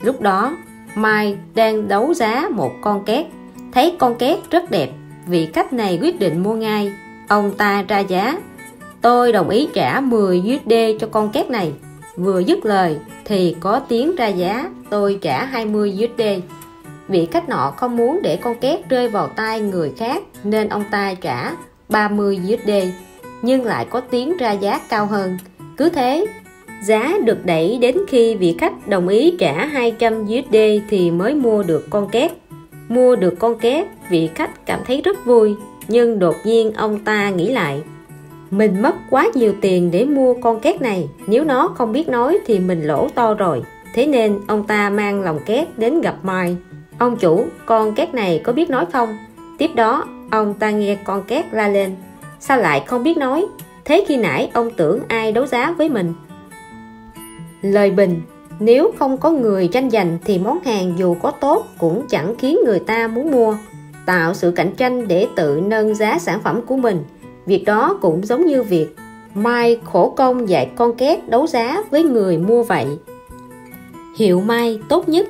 Lúc 0.00 0.20
đó, 0.20 0.56
Mai 0.94 1.38
đang 1.54 1.88
đấu 1.88 2.14
giá 2.14 2.48
một 2.52 2.72
con 2.80 3.04
két. 3.04 3.26
Thấy 3.72 3.96
con 3.98 4.14
két 4.14 4.38
rất 4.50 4.70
đẹp, 4.70 4.90
vị 5.26 5.48
khách 5.52 5.72
này 5.72 5.98
quyết 6.02 6.18
định 6.18 6.42
mua 6.42 6.54
ngay. 6.54 6.92
Ông 7.28 7.52
ta 7.56 7.84
ra 7.88 7.98
giá, 7.98 8.38
tôi 9.00 9.32
đồng 9.32 9.48
ý 9.48 9.68
trả 9.74 10.00
10 10.00 10.38
USD 10.38 10.72
cho 11.00 11.06
con 11.10 11.32
két 11.32 11.50
này 11.50 11.72
vừa 12.16 12.38
dứt 12.38 12.66
lời 12.66 12.96
thì 13.24 13.56
có 13.60 13.78
tiếng 13.78 14.16
ra 14.16 14.26
giá, 14.26 14.70
tôi 14.90 15.18
trả 15.22 15.44
20 15.44 15.98
USD 16.04 16.22
vị 17.08 17.28
khách 17.30 17.48
nọ 17.48 17.72
không 17.76 17.96
muốn 17.96 18.20
để 18.22 18.36
con 18.36 18.58
két 18.60 18.88
rơi 18.88 19.08
vào 19.08 19.28
tay 19.36 19.60
người 19.60 19.92
khác 19.96 20.22
nên 20.44 20.68
ông 20.68 20.84
ta 20.90 21.14
trả 21.14 21.52
30 21.88 22.40
USD 22.44 22.70
nhưng 23.42 23.64
lại 23.64 23.86
có 23.90 24.00
tiếng 24.00 24.36
ra 24.36 24.52
giá 24.52 24.80
cao 24.88 25.06
hơn. 25.06 25.38
Cứ 25.76 25.88
thế, 25.88 26.26
giá 26.84 27.14
được 27.24 27.46
đẩy 27.46 27.78
đến 27.80 27.96
khi 28.08 28.34
vị 28.34 28.56
khách 28.58 28.88
đồng 28.88 29.08
ý 29.08 29.34
trả 29.38 29.66
200 29.66 30.22
USD 30.22 30.56
thì 30.88 31.10
mới 31.10 31.34
mua 31.34 31.62
được 31.62 31.86
con 31.90 32.08
két. 32.08 32.32
Mua 32.88 33.16
được 33.16 33.34
con 33.38 33.58
két, 33.58 33.86
vị 34.10 34.30
khách 34.34 34.66
cảm 34.66 34.80
thấy 34.86 35.00
rất 35.00 35.24
vui, 35.24 35.54
nhưng 35.88 36.18
đột 36.18 36.34
nhiên 36.44 36.72
ông 36.72 36.98
ta 37.04 37.30
nghĩ 37.30 37.52
lại 37.52 37.82
mình 38.50 38.82
mất 38.82 38.94
quá 39.10 39.28
nhiều 39.34 39.52
tiền 39.60 39.90
để 39.90 40.04
mua 40.04 40.34
con 40.34 40.60
két 40.60 40.82
này. 40.82 41.08
Nếu 41.26 41.44
nó 41.44 41.68
không 41.68 41.92
biết 41.92 42.08
nói 42.08 42.38
thì 42.46 42.58
mình 42.58 42.82
lỗ 42.82 43.08
to 43.08 43.34
rồi. 43.34 43.62
Thế 43.94 44.06
nên 44.06 44.38
ông 44.46 44.66
ta 44.66 44.90
mang 44.90 45.22
lòng 45.22 45.38
két 45.46 45.78
đến 45.78 46.00
gặp 46.00 46.16
Mai. 46.22 46.56
Ông 46.98 47.16
chủ, 47.16 47.44
con 47.66 47.94
két 47.94 48.14
này 48.14 48.40
có 48.44 48.52
biết 48.52 48.70
nói 48.70 48.86
không? 48.92 49.08
Tiếp 49.58 49.70
đó, 49.74 50.04
ông 50.30 50.54
ta 50.54 50.70
nghe 50.70 50.98
con 51.04 51.22
két 51.22 51.44
la 51.52 51.68
lên. 51.68 51.96
Sao 52.40 52.58
lại 52.58 52.84
không 52.86 53.02
biết 53.02 53.16
nói? 53.16 53.46
Thế 53.84 54.04
khi 54.08 54.16
nãy 54.16 54.50
ông 54.52 54.70
tưởng 54.76 55.00
ai 55.08 55.32
đấu 55.32 55.46
giá 55.46 55.74
với 55.78 55.88
mình? 55.88 56.12
Lời 57.62 57.90
bình, 57.90 58.20
nếu 58.60 58.92
không 58.98 59.18
có 59.18 59.30
người 59.30 59.68
tranh 59.68 59.90
giành 59.90 60.18
thì 60.24 60.38
món 60.38 60.58
hàng 60.64 60.92
dù 60.96 61.14
có 61.22 61.30
tốt 61.30 61.66
cũng 61.78 62.06
chẳng 62.08 62.34
khiến 62.38 62.58
người 62.64 62.78
ta 62.78 63.08
muốn 63.08 63.30
mua. 63.30 63.56
Tạo 64.06 64.34
sự 64.34 64.50
cạnh 64.50 64.74
tranh 64.76 65.08
để 65.08 65.26
tự 65.36 65.60
nâng 65.64 65.94
giá 65.94 66.18
sản 66.18 66.40
phẩm 66.44 66.60
của 66.66 66.76
mình 66.76 67.02
việc 67.46 67.64
đó 67.64 67.98
cũng 68.00 68.26
giống 68.26 68.46
như 68.46 68.62
việc 68.62 68.86
mai 69.34 69.78
khổ 69.84 70.14
công 70.16 70.48
dạy 70.48 70.70
con 70.76 70.96
két 70.96 71.28
đấu 71.28 71.46
giá 71.46 71.82
với 71.90 72.02
người 72.02 72.38
mua 72.38 72.62
vậy. 72.62 72.86
Hiệu 74.18 74.40
mai 74.40 74.78
tốt 74.88 75.08
nhất. 75.08 75.28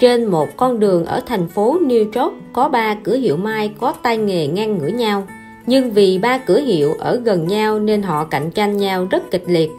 Trên 0.00 0.24
một 0.24 0.48
con 0.56 0.80
đường 0.80 1.04
ở 1.04 1.20
thành 1.26 1.48
phố 1.48 1.78
New 1.80 2.22
York 2.22 2.34
có 2.52 2.68
ba 2.68 2.94
cửa 2.94 3.16
hiệu 3.16 3.36
mai 3.36 3.72
có 3.80 3.92
tay 4.02 4.16
nghề 4.18 4.46
ngang 4.46 4.78
ngửa 4.78 4.86
nhau. 4.86 5.26
Nhưng 5.66 5.90
vì 5.90 6.18
ba 6.18 6.38
cửa 6.38 6.60
hiệu 6.60 6.94
ở 6.98 7.20
gần 7.24 7.46
nhau 7.46 7.78
nên 7.78 8.02
họ 8.02 8.24
cạnh 8.24 8.50
tranh 8.50 8.76
nhau 8.76 9.06
rất 9.10 9.30
kịch 9.30 9.44
liệt. 9.46 9.70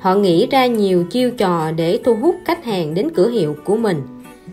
Họ 0.00 0.14
nghĩ 0.14 0.46
ra 0.46 0.66
nhiều 0.66 1.04
chiêu 1.04 1.30
trò 1.30 1.70
để 1.76 1.98
thu 2.04 2.14
hút 2.14 2.36
khách 2.44 2.64
hàng 2.64 2.94
đến 2.94 3.10
cửa 3.14 3.28
hiệu 3.28 3.56
của 3.64 3.76
mình. 3.76 4.02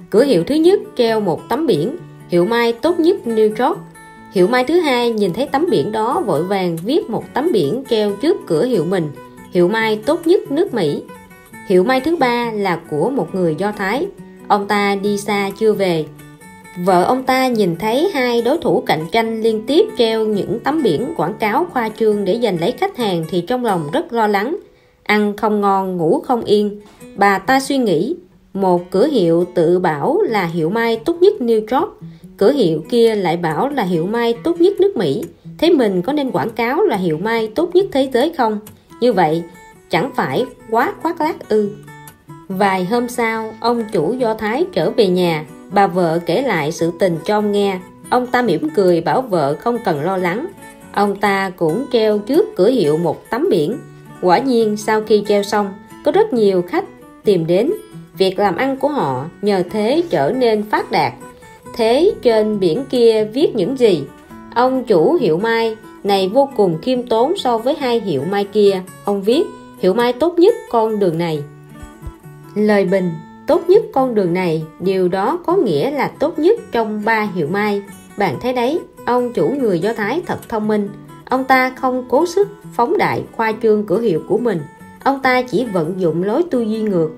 Cửa 0.10 0.24
hiệu 0.24 0.44
thứ 0.44 0.56
nhất 0.56 0.80
treo 0.98 1.20
một 1.20 1.50
tấm 1.50 1.68
biển. 1.68 1.98
Hiệu 2.30 2.46
mai 2.46 2.74
tốt 2.74 3.00
nhất 3.00 3.18
New 3.26 3.68
York 3.68 3.80
hiệu 4.32 4.48
mai 4.48 4.64
thứ 4.64 4.80
hai 4.80 5.12
nhìn 5.12 5.34
thấy 5.34 5.48
tấm 5.52 5.66
biển 5.72 5.92
đó 5.92 6.24
vội 6.26 6.44
vàng 6.44 6.78
viết 6.78 7.10
một 7.10 7.24
tấm 7.34 7.50
biển 7.54 7.84
treo 7.90 8.16
trước 8.22 8.38
cửa 8.48 8.66
hiệu 8.66 8.86
mình. 8.86 9.12
Hiệu 9.52 9.68
mai 9.68 10.00
tốt 10.06 10.28
nhất 10.28 10.52
nước 10.52 10.74
Mỹ. 10.74 11.04
Hiệu 11.68 11.84
mai 11.84 12.02
thứ 12.02 12.16
ba 12.16 12.52
là 12.52 12.80
của 12.90 13.10
một 13.10 13.36
người 13.36 13.56
Do 13.58 13.72
Thái. 13.72 14.08
Ông 14.48 14.68
ta 14.68 14.96
đi 14.96 15.18
xa 15.18 15.50
chưa 15.60 15.74
về. 15.74 16.06
Vợ 16.86 17.04
ông 17.04 17.24
ta 17.24 17.48
nhìn 17.48 17.76
thấy 17.76 18.10
hai 18.14 18.42
đối 18.42 18.58
thủ 18.58 18.84
cạnh 18.86 19.06
tranh 19.12 19.42
liên 19.42 19.64
tiếp 19.68 19.86
treo 19.98 20.26
những 20.26 20.60
tấm 20.60 20.84
biển 20.84 21.14
quảng 21.18 21.34
cáo 21.40 21.68
khoa 21.74 21.90
trương 21.90 22.26
để 22.26 22.40
giành 22.44 22.60
lấy 22.60 22.72
khách 22.72 22.98
hàng 22.98 23.26
thì 23.30 23.42
trong 23.42 23.66
lòng 23.66 23.90
rất 23.94 24.14
lo 24.14 24.28
lắng. 24.28 24.58
Ăn 25.04 25.38
không 25.38 25.62
ngon, 25.62 25.98
ngủ 25.98 26.22
không 26.26 26.44
yên. 26.44 26.82
Bà 27.16 27.40
ta 27.40 27.60
suy 27.60 27.78
nghĩ, 27.78 28.16
một 28.54 28.92
cửa 28.92 29.08
hiệu 29.08 29.46
tự 29.54 29.80
bảo 29.80 30.22
là 30.22 30.46
hiệu 30.46 30.70
mai 30.70 30.96
tốt 31.06 31.16
nhất 31.22 31.34
New 31.40 31.80
York 31.80 31.98
cửa 32.40 32.52
hiệu 32.52 32.84
kia 32.90 33.16
lại 33.16 33.38
bảo 33.38 33.70
là 33.70 33.84
hiệu 33.84 34.08
mai 34.08 34.36
tốt 34.44 34.62
nhất 34.62 34.74
nước 34.80 34.98
Mỹ. 34.98 35.24
Thế 35.58 35.70
mình 35.70 36.02
có 36.02 36.14
nên 36.14 36.32
quảng 36.32 36.50
cáo 36.50 36.82
là 36.82 36.98
hiệu 36.98 37.18
mai 37.18 37.52
tốt 37.56 37.76
nhất 37.76 37.86
thế 37.92 38.10
giới 38.14 38.34
không? 38.38 38.60
Như 39.02 39.14
vậy, 39.14 39.44
chẳng 39.90 40.12
phải 40.16 40.46
quá 40.70 40.94
khoác 41.02 41.22
lác 41.22 41.50
ư. 41.50 41.72
Vài 42.48 42.86
hôm 42.86 43.10
sau, 43.10 43.54
ông 43.60 43.84
chủ 43.92 44.14
do 44.14 44.34
thái 44.34 44.66
trở 44.74 44.92
về 44.92 45.08
nhà. 45.08 45.46
Bà 45.72 45.88
vợ 45.88 46.20
kể 46.26 46.42
lại 46.42 46.72
sự 46.72 46.92
tình 47.00 47.18
cho 47.26 47.38
ông 47.38 47.52
nghe. 47.52 47.80
Ông 48.10 48.28
ta 48.28 48.42
mỉm 48.42 48.70
cười 48.76 49.02
bảo 49.02 49.22
vợ 49.22 49.56
không 49.60 49.78
cần 49.86 50.02
lo 50.02 50.18
lắng. 50.18 50.48
Ông 50.94 51.16
ta 51.16 51.50
cũng 51.50 51.86
treo 51.92 52.20
trước 52.20 52.56
cửa 52.56 52.70
hiệu 52.70 52.98
một 52.98 53.30
tấm 53.30 53.48
biển. 53.52 53.78
Quả 54.22 54.40
nhiên, 54.40 54.78
sau 54.78 55.02
khi 55.02 55.24
treo 55.28 55.44
xong, 55.44 55.74
có 56.06 56.12
rất 56.12 56.34
nhiều 56.34 56.62
khách 56.68 56.86
tìm 57.24 57.48
đến. 57.48 57.72
Việc 58.18 58.40
làm 58.40 58.56
ăn 58.56 58.78
của 58.78 58.88
họ 58.88 59.26
nhờ 59.42 59.64
thế 59.72 60.04
trở 60.10 60.32
nên 60.32 60.64
phát 60.64 60.92
đạt 60.92 61.14
thế 61.76 62.14
trên 62.22 62.60
biển 62.60 62.86
kia 62.90 63.24
viết 63.34 63.56
những 63.56 63.78
gì? 63.78 64.04
Ông 64.56 64.84
chủ 64.84 65.14
hiệu 65.14 65.38
mai, 65.38 65.76
này 66.04 66.30
vô 66.34 66.50
cùng 66.56 66.78
khiêm 66.82 67.08
tốn 67.08 67.38
so 67.38 67.58
với 67.58 67.76
hai 67.80 68.00
hiệu 68.00 68.22
mai 68.30 68.44
kia. 68.44 68.82
Ông 69.06 69.22
viết 69.22 69.44
hiệu 69.80 69.94
mai 69.94 70.14
tốt 70.14 70.40
nhất 70.40 70.56
con 70.72 71.00
đường 71.00 71.18
này. 71.18 71.44
Lời 72.56 72.86
bình, 72.86 73.12
tốt 73.48 73.62
nhất 73.68 73.84
con 73.94 74.16
đường 74.16 74.34
này, 74.34 74.64
điều 74.80 75.08
đó 75.08 75.40
có 75.46 75.56
nghĩa 75.56 75.92
là 75.92 76.12
tốt 76.20 76.40
nhất 76.40 76.60
trong 76.72 77.02
ba 77.06 77.28
hiệu 77.36 77.48
mai. 77.48 77.82
Bạn 78.18 78.36
thấy 78.42 78.54
đấy, 78.54 78.80
ông 79.06 79.34
chủ 79.34 79.50
người 79.60 79.80
do 79.80 79.94
thái 79.94 80.22
thật 80.26 80.50
thông 80.50 80.68
minh. 80.68 80.90
Ông 81.26 81.44
ta 81.44 81.70
không 81.70 82.06
cố 82.10 82.26
sức 82.26 82.48
phóng 82.74 82.98
đại 82.98 83.24
khoa 83.36 83.54
trương 83.62 83.86
cửa 83.86 84.02
hiệu 84.02 84.22
của 84.28 84.38
mình. 84.38 84.62
Ông 85.04 85.20
ta 85.20 85.42
chỉ 85.42 85.66
vận 85.66 86.02
dụng 86.02 86.24
lối 86.24 86.44
tư 86.52 86.62
duy 86.62 86.82
ngược. 86.82 87.10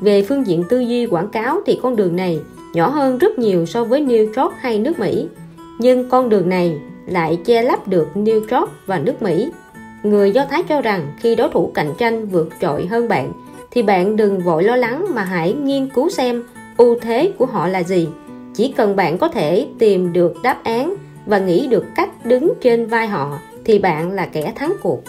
Về 0.00 0.22
phương 0.22 0.46
diện 0.46 0.64
tư 0.68 0.78
duy 0.80 1.06
quảng 1.06 1.28
cáo 1.28 1.60
thì 1.66 1.78
con 1.82 1.96
đường 1.96 2.16
này 2.16 2.40
nhỏ 2.72 2.88
hơn 2.88 3.18
rất 3.18 3.38
nhiều 3.38 3.66
so 3.66 3.84
với 3.84 4.00
New 4.00 4.42
York 4.42 4.54
hay 4.58 4.78
nước 4.78 4.98
Mỹ. 4.98 5.28
Nhưng 5.78 6.08
con 6.08 6.28
đường 6.28 6.48
này 6.48 6.78
lại 7.06 7.38
che 7.44 7.62
lấp 7.62 7.88
được 7.88 8.08
New 8.14 8.40
York 8.40 8.70
và 8.86 8.98
nước 8.98 9.22
Mỹ. 9.22 9.50
Người 10.02 10.30
Do 10.30 10.44
Thái 10.50 10.62
cho 10.62 10.80
rằng 10.80 11.12
khi 11.20 11.34
đối 11.34 11.48
thủ 11.48 11.70
cạnh 11.74 11.94
tranh 11.98 12.26
vượt 12.26 12.48
trội 12.60 12.86
hơn 12.86 13.08
bạn, 13.08 13.32
thì 13.70 13.82
bạn 13.82 14.16
đừng 14.16 14.38
vội 14.38 14.62
lo 14.62 14.76
lắng 14.76 15.06
mà 15.14 15.24
hãy 15.24 15.52
nghiên 15.52 15.88
cứu 15.88 16.08
xem 16.08 16.44
ưu 16.76 16.98
thế 17.00 17.32
của 17.38 17.46
họ 17.46 17.68
là 17.68 17.82
gì. 17.82 18.08
Chỉ 18.54 18.72
cần 18.76 18.96
bạn 18.96 19.18
có 19.18 19.28
thể 19.28 19.66
tìm 19.78 20.12
được 20.12 20.34
đáp 20.42 20.64
án 20.64 20.94
và 21.26 21.38
nghĩ 21.38 21.66
được 21.66 21.84
cách 21.94 22.26
đứng 22.26 22.52
trên 22.60 22.86
vai 22.86 23.06
họ, 23.06 23.38
thì 23.64 23.78
bạn 23.78 24.12
là 24.12 24.26
kẻ 24.26 24.52
thắng 24.56 24.72
cuộc. 24.82 25.02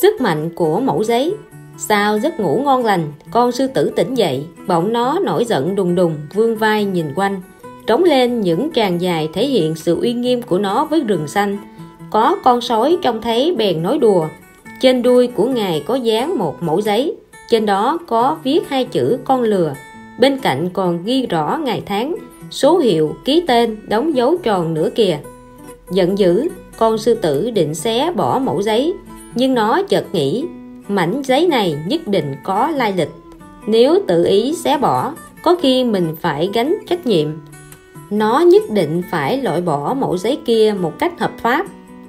Sức 0.00 0.20
mạnh 0.20 0.50
của 0.54 0.80
mẫu 0.80 1.04
giấy 1.04 1.34
sau 1.76 2.18
giấc 2.18 2.40
ngủ 2.40 2.62
ngon 2.64 2.84
lành, 2.84 3.12
con 3.30 3.52
sư 3.52 3.66
tử 3.66 3.90
tỉnh 3.96 4.14
dậy, 4.14 4.44
bỗng 4.66 4.92
nó 4.92 5.18
nổi 5.18 5.44
giận 5.44 5.74
đùng 5.74 5.94
đùng 5.94 6.16
vương 6.34 6.56
vai 6.56 6.84
nhìn 6.84 7.06
quanh. 7.14 7.40
Trống 7.86 8.04
lên 8.04 8.40
những 8.40 8.70
tràng 8.74 9.00
dài 9.00 9.28
thể 9.32 9.46
hiện 9.46 9.74
sự 9.74 10.00
uy 10.00 10.12
nghiêm 10.12 10.42
của 10.42 10.58
nó 10.58 10.84
với 10.84 11.00
rừng 11.00 11.28
xanh. 11.28 11.58
Có 12.10 12.36
con 12.44 12.60
sói 12.60 12.98
trông 13.02 13.22
thấy 13.22 13.54
bèn 13.58 13.82
nói 13.82 13.98
đùa. 13.98 14.26
Trên 14.80 15.02
đuôi 15.02 15.26
của 15.26 15.46
ngài 15.46 15.80
có 15.86 15.94
dán 15.94 16.38
một 16.38 16.62
mẫu 16.62 16.80
giấy. 16.80 17.16
Trên 17.48 17.66
đó 17.66 17.98
có 18.06 18.36
viết 18.44 18.68
hai 18.68 18.84
chữ 18.84 19.18
con 19.24 19.42
lừa. 19.42 19.74
Bên 20.18 20.38
cạnh 20.38 20.68
còn 20.72 21.04
ghi 21.04 21.26
rõ 21.26 21.58
ngày 21.64 21.82
tháng, 21.86 22.16
số 22.50 22.78
hiệu, 22.78 23.16
ký 23.24 23.44
tên, 23.46 23.76
đóng 23.88 24.16
dấu 24.16 24.36
tròn 24.42 24.74
nữa 24.74 24.88
kìa. 24.94 25.18
Giận 25.92 26.18
dữ, 26.18 26.48
con 26.76 26.98
sư 26.98 27.14
tử 27.14 27.50
định 27.50 27.74
xé 27.74 28.12
bỏ 28.12 28.38
mẫu 28.38 28.62
giấy, 28.62 28.94
nhưng 29.34 29.54
nó 29.54 29.82
chợt 29.82 30.04
nghĩ 30.12 30.44
mảnh 30.88 31.22
giấy 31.24 31.46
này 31.46 31.76
nhất 31.86 32.00
định 32.08 32.34
có 32.44 32.70
lai 32.70 32.92
lịch. 32.96 33.10
Nếu 33.66 33.98
tự 34.06 34.24
ý 34.24 34.54
xé 34.54 34.78
bỏ, 34.78 35.14
có 35.42 35.56
khi 35.62 35.84
mình 35.84 36.16
phải 36.20 36.50
gánh 36.54 36.74
trách 36.88 37.06
nhiệm. 37.06 37.28
Nó 38.10 38.40
nhất 38.40 38.62
định 38.70 39.02
phải 39.10 39.42
loại 39.42 39.60
bỏ 39.60 39.94
mẫu 39.94 40.16
giấy 40.18 40.38
kia 40.44 40.74
một 40.80 40.92
cách 40.98 41.20
hợp 41.20 41.32
pháp. 41.42 41.66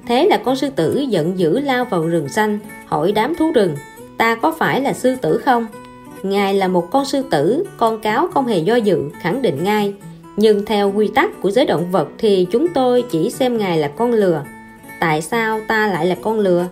Thế 0.08 0.26
là 0.26 0.38
con 0.38 0.56
sư 0.56 0.70
tử 0.76 1.06
giận 1.10 1.40
dữ 1.40 1.60
lao 1.60 1.86
vào 1.86 2.02
rừng 2.02 2.30
xanh, 2.30 2.60
hỏi 2.86 3.12
đám 3.12 3.36
thú 3.36 3.52
rừng, 3.56 3.76
ta 4.18 4.36
có 4.36 4.52
phải 4.52 4.82
là 4.82 4.94
sư 4.94 5.16
tử 5.22 5.38
không? 5.38 5.68
Ngài 6.24 6.54
là 6.54 6.68
một 6.68 6.92
con 6.92 7.06
sư 7.06 7.24
tử, 7.32 7.64
con 7.78 8.00
cáo 8.00 8.28
không 8.28 8.46
hề 8.46 8.58
do 8.58 8.76
dự, 8.76 9.10
khẳng 9.22 9.42
định 9.42 9.64
ngay. 9.64 9.94
Nhưng 10.38 10.66
theo 10.66 10.92
quy 10.96 11.08
tắc 11.08 11.42
của 11.42 11.52
giới 11.52 11.66
động 11.66 11.92
vật 11.92 12.08
thì 12.18 12.48
chúng 12.52 12.68
tôi 12.68 13.04
chỉ 13.12 13.30
xem 13.30 13.58
ngài 13.58 13.78
là 13.78 13.88
con 13.88 14.12
lừa. 14.12 14.44
Tại 15.00 15.22
sao 15.22 15.62
ta 15.68 15.88
lại 15.88 16.06
là 16.06 16.16
con 16.22 16.40
lừa? 16.40 16.68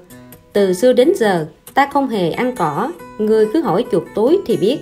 Từ 0.53 0.73
xưa 0.73 0.93
đến 0.93 1.11
giờ 1.15 1.45
ta 1.73 1.87
không 1.93 2.07
hề 2.07 2.31
ăn 2.31 2.55
cỏ. 2.55 2.91
Người 3.17 3.47
cứ 3.53 3.61
hỏi 3.61 3.85
chuột 3.91 4.03
túi 4.15 4.39
thì 4.45 4.57
biết. 4.57 4.79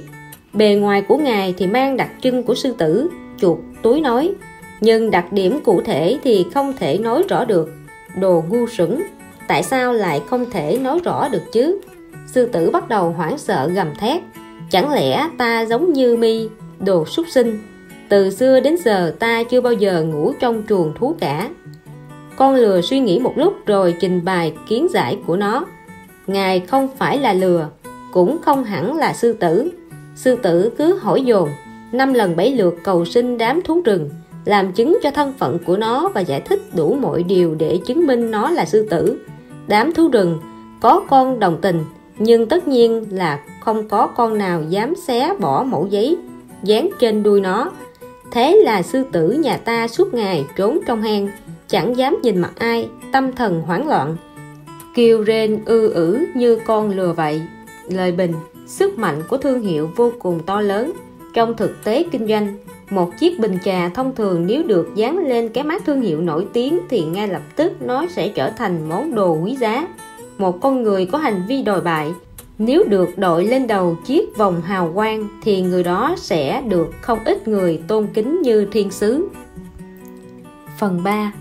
Bề 0.53 0.76
ngoài 0.76 1.02
của 1.02 1.18
ngài 1.18 1.53
thì 1.57 1.68
mang 1.68 1.98
đặc 1.98 2.10
trưng 2.22 2.44
của 2.44 2.56
sư 2.56 2.76
tử. 2.78 3.10
Chuột 3.38 3.57
túi 3.82 4.02
nói. 4.02 4.34
Nhưng 4.82 5.11
đặc 5.11 5.34
điểm 5.34 5.60
cụ 5.64 5.82
thể 5.86 6.20
thì 6.24 6.45
không 6.53 6.74
thể 6.74 6.98
nói 6.98 7.24
rõ 7.30 7.45
được. 7.45 7.70
Đồ 8.20 8.44
ngu 8.49 8.68
sững. 8.68 9.02
Tại 9.48 9.64
sao 9.64 9.94
lại 9.94 10.22
không 10.28 10.49
thể 10.52 10.80
nói 10.82 10.99
rõ 11.03 11.28
được 11.30 11.44
chứ? 11.52 11.82
Sư 12.28 12.45
tử 12.45 12.70
bắt 12.70 12.90
đầu 12.90 13.10
hoảng 13.11 13.38
sợ 13.38 13.70
gầm 13.74 13.95
thét. 13.95 14.22
Chẳng 14.72 14.94
lẽ 14.94 15.30
ta 15.38 15.66
giống 15.66 15.94
như 15.94 16.18
mi, 16.18 16.48
đồ 16.80 17.06
súc 17.06 17.26
sinh? 17.30 17.60
Từ 18.10 18.30
xưa 18.30 18.60
đến 18.60 18.78
giờ 18.78 19.16
ta 19.20 19.44
chưa 19.44 19.61
bao 19.61 19.74
giờ 19.74 20.03
ngủ 20.03 20.34
trong 20.40 20.64
chuồng 20.70 20.94
thú 20.99 21.16
cả. 21.20 21.49
Con 22.36 22.56
lừa 22.56 22.82
suy 22.82 22.99
nghĩ 22.99 23.20
một 23.20 23.34
lúc 23.36 23.53
rồi 23.66 23.95
trình 23.99 24.26
bày 24.26 24.53
kiến 24.68 24.88
giải 24.91 25.18
của 25.28 25.36
nó 25.36 25.66
ngài 26.34 26.60
không 26.60 26.88
phải 26.97 27.19
là 27.19 27.34
lừa, 27.34 27.69
cũng 28.14 28.38
không 28.41 28.64
hẳn 28.64 28.97
là 28.97 29.14
sư 29.14 29.34
tử. 29.34 29.69
Sư 30.15 30.35
tử 30.43 30.72
cứ 30.77 30.97
hỏi 31.01 31.22
dồn, 31.22 31.49
năm 31.91 32.14
lần 32.14 32.35
bảy 32.35 32.51
lượt 32.51 32.76
cầu 32.84 33.06
xin 33.06 33.38
đám 33.38 33.61
thú 33.61 33.81
rừng, 33.85 34.10
làm 34.45 34.72
chứng 34.72 34.97
cho 35.03 35.11
thân 35.11 35.34
phận 35.38 35.57
của 35.65 35.77
nó 35.77 36.10
và 36.14 36.22
giải 36.22 36.41
thích 36.41 36.61
đủ 36.76 36.97
mọi 37.01 37.23
điều 37.23 37.56
để 37.56 37.80
chứng 37.85 38.07
minh 38.07 38.31
nó 38.31 38.49
là 38.49 38.65
sư 38.65 38.88
tử. 38.89 39.19
Đám 39.68 39.93
thú 39.93 40.07
rừng 40.07 40.39
có 40.81 41.01
con 41.10 41.39
đồng 41.39 41.57
tình, 41.61 41.85
nhưng 42.18 42.49
tất 42.49 42.68
nhiên 42.68 43.06
là 43.11 43.39
không 43.60 43.88
có 43.88 44.07
con 44.07 44.38
nào 44.38 44.64
dám 44.69 44.95
xé 44.95 45.34
bỏ 45.39 45.64
mẫu 45.64 45.88
giấy, 45.88 46.18
dán 46.64 46.89
trên 46.99 47.23
đuôi 47.23 47.41
nó. 47.41 47.72
Thế 48.31 48.61
là 48.64 48.81
sư 48.81 49.06
tử 49.11 49.31
nhà 49.31 49.57
ta 49.57 49.88
suốt 49.88 50.14
ngày 50.14 50.45
trốn 50.56 50.80
trong 50.88 51.01
hang, 51.01 51.30
chẳng 51.68 51.97
dám 51.97 52.18
nhìn 52.23 52.39
mặt 52.39 52.51
ai, 52.57 52.89
tâm 53.11 53.34
thần 53.34 53.61
hoảng 53.61 53.88
loạn 53.88 54.15
kêu 55.00 55.22
rên 55.22 55.60
ư 55.66 55.94
ử 55.94 56.26
như 56.34 56.60
con 56.66 56.90
lừa 56.90 57.14
vậy. 57.14 57.42
Lời 57.90 58.12
bình, 58.12 58.34
sức 58.66 58.98
mạnh 58.98 59.22
của 59.30 59.38
thương 59.38 59.62
hiệu 59.62 59.90
vô 59.96 60.12
cùng 60.20 60.40
to 60.46 60.62
lớn. 60.62 60.92
Trong 61.34 61.58
thực 61.58 61.84
tế 61.84 62.06
kinh 62.12 62.28
doanh, 62.28 62.58
một 62.90 63.12
chiếc 63.20 63.40
bình 63.40 63.58
trà 63.66 63.90
thông 63.90 64.16
thường 64.16 64.48
nếu 64.48 64.64
được 64.64 64.88
dán 64.96 65.18
lên 65.18 65.50
cái 65.50 65.64
mát 65.64 65.86
thương 65.86 66.02
hiệu 66.02 66.22
nổi 66.22 66.48
tiếng 66.54 66.80
thì 66.90 67.04
ngay 67.04 67.28
lập 67.28 67.42
tức 67.56 67.82
nó 67.82 68.08
sẽ 68.08 68.30
trở 68.30 68.50
thành 68.50 68.90
món 68.90 69.16
đồ 69.16 69.38
quý 69.44 69.56
giá. 69.56 69.88
Một 70.38 70.62
con 70.62 70.84
người 70.84 71.06
có 71.06 71.18
hành 71.18 71.44
vi 71.48 71.62
đòi 71.62 71.82
bại, 71.82 72.14
nếu 72.58 72.84
được 72.84 73.18
đội 73.18 73.46
lên 73.46 73.68
đầu 73.68 73.98
chiếc 74.06 74.38
vòng 74.38 74.62
hào 74.62 74.92
quang 74.96 75.28
thì 75.44 75.62
người 75.62 75.84
đó 75.84 76.16
sẽ 76.18 76.62
được 76.62 76.94
không 77.02 77.20
ít 77.26 77.48
người 77.48 77.82
tôn 77.88 78.08
kính 78.14 78.42
như 78.42 78.68
thiên 78.72 78.92
sứ. 78.92 79.28
Phần 80.80 81.04
3 81.04 81.32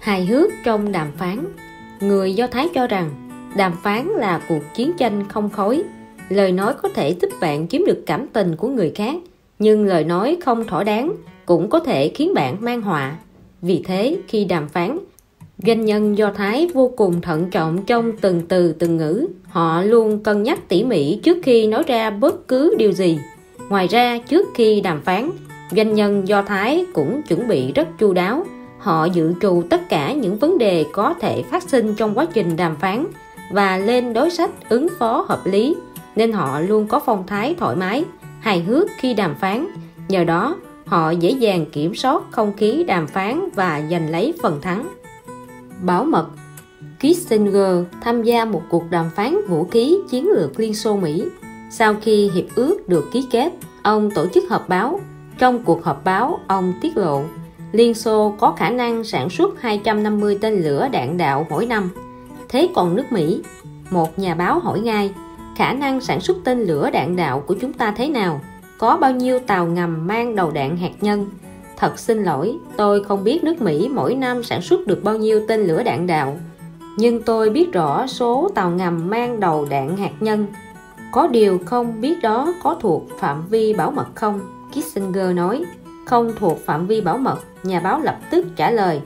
hài 0.00 0.26
hước 0.26 0.50
trong 0.64 0.92
đàm 0.92 1.08
phán 1.18 1.44
người 2.00 2.34
do 2.34 2.46
thái 2.46 2.68
cho 2.74 2.86
rằng, 2.86 3.10
đàm 3.56 3.72
phán 3.82 4.08
là 4.08 4.40
cuộc 4.48 4.62
chiến 4.74 4.92
tranh 4.98 5.28
không 5.28 5.50
khói. 5.50 5.82
Lời 6.28 6.52
nói 6.52 6.74
có 6.82 6.88
thể 6.88 7.10
giúp 7.20 7.28
bạn 7.40 7.68
chiếm 7.68 7.84
được 7.84 8.02
cảm 8.06 8.26
tình 8.26 8.56
của 8.56 8.68
người 8.68 8.92
khác, 8.94 9.14
nhưng 9.58 9.84
lời 9.84 10.04
nói 10.04 10.36
không 10.44 10.64
thỏa 10.66 10.84
đáng 10.84 11.12
cũng 11.46 11.70
có 11.70 11.80
thể 11.80 12.08
khiến 12.08 12.34
bạn 12.34 12.56
mang 12.60 12.82
họa. 12.82 13.16
Vì 13.62 13.82
thế, 13.86 14.16
khi 14.28 14.44
đàm 14.44 14.68
phán, 14.68 14.98
doanh 15.58 15.84
nhân 15.84 16.18
do 16.18 16.32
thái 16.32 16.68
vô 16.74 16.92
cùng 16.96 17.20
thận 17.20 17.50
trọng 17.50 17.82
trong 17.86 18.12
từng 18.20 18.42
từ, 18.48 18.72
từng 18.72 18.96
ngữ. 18.96 19.26
Họ 19.44 19.82
luôn 19.82 20.22
cân 20.22 20.42
nhắc 20.42 20.68
tỉ 20.68 20.84
mỉ 20.84 21.20
trước 21.22 21.38
khi 21.42 21.66
nói 21.66 21.82
ra 21.86 22.10
bất 22.10 22.48
cứ 22.48 22.74
điều 22.78 22.92
gì. 22.92 23.18
Ngoài 23.68 23.86
ra, 23.86 24.18
trước 24.28 24.48
khi 24.54 24.80
đàm 24.80 25.00
phán, 25.00 25.30
doanh 25.76 25.94
nhân 25.94 26.28
do 26.28 26.42
thái 26.42 26.86
cũng 26.92 27.22
chuẩn 27.28 27.48
bị 27.48 27.72
rất 27.72 27.88
chu 27.98 28.12
đáo 28.12 28.44
họ 28.80 29.04
dự 29.04 29.34
trù 29.40 29.62
tất 29.70 29.88
cả 29.88 30.12
những 30.12 30.38
vấn 30.38 30.58
đề 30.58 30.86
có 30.92 31.14
thể 31.20 31.42
phát 31.42 31.62
sinh 31.62 31.94
trong 31.94 32.18
quá 32.18 32.26
trình 32.32 32.56
đàm 32.56 32.76
phán 32.76 33.06
và 33.52 33.76
lên 33.76 34.12
đối 34.12 34.30
sách 34.30 34.50
ứng 34.68 34.88
phó 34.98 35.26
hợp 35.28 35.40
lý 35.44 35.76
nên 36.16 36.32
họ 36.32 36.60
luôn 36.60 36.86
có 36.86 37.00
phong 37.06 37.26
thái 37.26 37.54
thoải 37.58 37.76
mái 37.76 38.04
hài 38.40 38.62
hước 38.62 38.88
khi 38.98 39.14
đàm 39.14 39.34
phán 39.34 39.66
nhờ 40.08 40.24
đó 40.24 40.56
họ 40.86 41.10
dễ 41.10 41.30
dàng 41.30 41.66
kiểm 41.72 41.94
soát 41.94 42.22
không 42.30 42.56
khí 42.56 42.84
đàm 42.84 43.06
phán 43.06 43.48
và 43.54 43.82
giành 43.90 44.10
lấy 44.10 44.34
phần 44.42 44.60
thắng 44.60 44.88
bảo 45.82 46.04
mật 46.04 46.26
Kissinger 47.00 47.84
tham 48.00 48.22
gia 48.22 48.44
một 48.44 48.62
cuộc 48.68 48.90
đàm 48.90 49.10
phán 49.16 49.36
vũ 49.48 49.64
khí 49.64 49.98
chiến 50.10 50.28
lược 50.28 50.60
Liên 50.60 50.74
Xô 50.74 50.96
Mỹ. 50.96 51.24
Sau 51.70 51.94
khi 52.02 52.30
hiệp 52.34 52.44
ước 52.54 52.88
được 52.88 53.04
ký 53.12 53.26
kết, 53.30 53.52
ông 53.82 54.10
tổ 54.10 54.26
chức 54.34 54.44
họp 54.50 54.68
báo. 54.68 55.00
Trong 55.38 55.64
cuộc 55.64 55.84
họp 55.84 56.04
báo, 56.04 56.40
ông 56.46 56.72
tiết 56.80 56.96
lộ 56.96 57.22
Liên 57.72 57.94
Xô 57.94 58.34
có 58.38 58.52
khả 58.56 58.70
năng 58.70 59.04
sản 59.04 59.30
xuất 59.30 59.60
250 59.60 60.38
tên 60.40 60.62
lửa 60.62 60.88
đạn 60.92 61.16
đạo 61.16 61.46
mỗi 61.50 61.66
năm. 61.66 61.90
Thế 62.48 62.68
còn 62.74 62.96
nước 62.96 63.04
Mỹ? 63.10 63.42
Một 63.90 64.18
nhà 64.18 64.34
báo 64.34 64.58
hỏi 64.58 64.80
ngay, 64.80 65.12
khả 65.56 65.72
năng 65.72 66.00
sản 66.00 66.20
xuất 66.20 66.36
tên 66.44 66.60
lửa 66.60 66.90
đạn 66.92 67.16
đạo 67.16 67.42
của 67.46 67.54
chúng 67.60 67.72
ta 67.72 67.94
thế 67.96 68.08
nào? 68.08 68.40
Có 68.78 68.96
bao 68.96 69.12
nhiêu 69.12 69.38
tàu 69.38 69.66
ngầm 69.66 70.06
mang 70.06 70.36
đầu 70.36 70.50
đạn 70.50 70.76
hạt 70.76 70.92
nhân? 71.00 71.26
Thật 71.76 71.98
xin 71.98 72.22
lỗi, 72.22 72.56
tôi 72.76 73.04
không 73.04 73.24
biết 73.24 73.44
nước 73.44 73.62
Mỹ 73.62 73.88
mỗi 73.94 74.14
năm 74.14 74.42
sản 74.42 74.62
xuất 74.62 74.86
được 74.86 75.04
bao 75.04 75.16
nhiêu 75.16 75.40
tên 75.48 75.60
lửa 75.60 75.82
đạn 75.82 76.06
đạo. 76.06 76.38
Nhưng 76.98 77.22
tôi 77.22 77.50
biết 77.50 77.72
rõ 77.72 78.06
số 78.06 78.50
tàu 78.54 78.70
ngầm 78.70 79.10
mang 79.10 79.40
đầu 79.40 79.66
đạn 79.70 79.96
hạt 79.96 80.12
nhân. 80.20 80.46
Có 81.12 81.26
điều 81.26 81.58
không 81.66 82.00
biết 82.00 82.22
đó 82.22 82.54
có 82.62 82.76
thuộc 82.80 83.02
phạm 83.18 83.46
vi 83.50 83.74
bảo 83.74 83.90
mật 83.90 84.06
không? 84.14 84.40
Kissinger 84.72 85.34
nói, 85.34 85.64
không 86.10 86.32
thuộc 86.36 86.58
phạm 86.66 86.86
vi 86.86 87.00
bảo 87.00 87.18
mật. 87.18 87.38
Nhà 87.62 87.80
báo 87.80 88.00
lập 88.00 88.18
tức 88.30 88.46
trả 88.56 88.70
lời, 88.70 89.00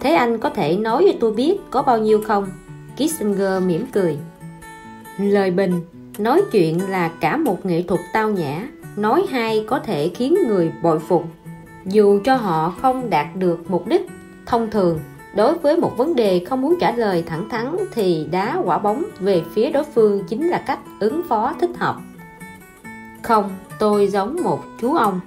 thế 0.00 0.14
anh 0.14 0.38
có 0.38 0.50
thể 0.50 0.76
nói 0.76 1.06
cho 1.06 1.18
tôi 1.20 1.32
biết 1.32 1.56
có 1.70 1.82
bao 1.82 1.98
nhiêu 1.98 2.22
không? 2.26 2.46
Kissinger 2.96 3.62
mỉm 3.62 3.86
cười. 3.92 4.18
Lời 5.18 5.50
bình, 5.50 5.80
nói 6.18 6.42
chuyện 6.52 6.90
là 6.90 7.08
cả 7.20 7.36
một 7.36 7.66
nghệ 7.66 7.82
thuật 7.82 8.00
tao 8.12 8.30
nhã, 8.30 8.68
nói 8.96 9.26
hay 9.30 9.64
có 9.68 9.78
thể 9.78 10.10
khiến 10.14 10.34
người 10.48 10.72
bội 10.82 10.98
phục 10.98 11.24
dù 11.84 12.20
cho 12.24 12.36
họ 12.36 12.74
không 12.82 13.10
đạt 13.10 13.26
được 13.36 13.70
mục 13.70 13.86
đích 13.86 14.06
thông 14.46 14.70
thường 14.70 15.00
đối 15.36 15.58
với 15.58 15.76
một 15.76 15.92
vấn 15.96 16.14
đề 16.14 16.44
không 16.44 16.60
muốn 16.60 16.76
trả 16.80 16.92
lời 16.92 17.24
thẳng 17.26 17.48
thắn 17.48 17.76
thì 17.94 18.28
đá 18.30 18.62
quả 18.64 18.78
bóng 18.78 19.02
về 19.20 19.42
phía 19.54 19.70
đối 19.70 19.84
phương 19.84 20.24
chính 20.28 20.48
là 20.48 20.58
cách 20.58 20.78
ứng 21.00 21.22
phó 21.28 21.54
thích 21.60 21.70
hợp 21.78 21.96
không 23.22 23.50
tôi 23.78 24.06
giống 24.06 24.36
một 24.42 24.60
chú 24.80 24.94
ông 24.94 25.20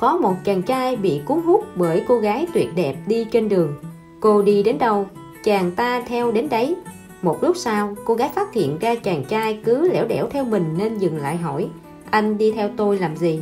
có 0.00 0.16
một 0.16 0.34
chàng 0.44 0.62
trai 0.62 0.96
bị 0.96 1.20
cuốn 1.24 1.40
hút 1.40 1.64
bởi 1.76 2.04
cô 2.08 2.18
gái 2.18 2.46
tuyệt 2.54 2.68
đẹp 2.74 2.94
đi 3.06 3.24
trên 3.24 3.48
đường. 3.48 3.74
Cô 4.20 4.42
đi 4.42 4.62
đến 4.62 4.78
đâu, 4.78 5.06
chàng 5.44 5.70
ta 5.70 6.02
theo 6.06 6.32
đến 6.32 6.48
đấy. 6.48 6.76
Một 7.22 7.42
lúc 7.42 7.56
sau, 7.56 7.96
cô 8.04 8.14
gái 8.14 8.30
phát 8.34 8.52
hiện 8.52 8.78
ra 8.78 8.94
chàng 8.94 9.24
trai 9.24 9.60
cứ 9.64 9.92
lẻo 9.92 10.06
đẻo 10.06 10.28
theo 10.30 10.44
mình 10.44 10.74
nên 10.78 10.98
dừng 10.98 11.16
lại 11.16 11.36
hỏi, 11.36 11.68
anh 12.10 12.38
đi 12.38 12.52
theo 12.52 12.70
tôi 12.76 12.98
làm 12.98 13.16
gì? 13.16 13.40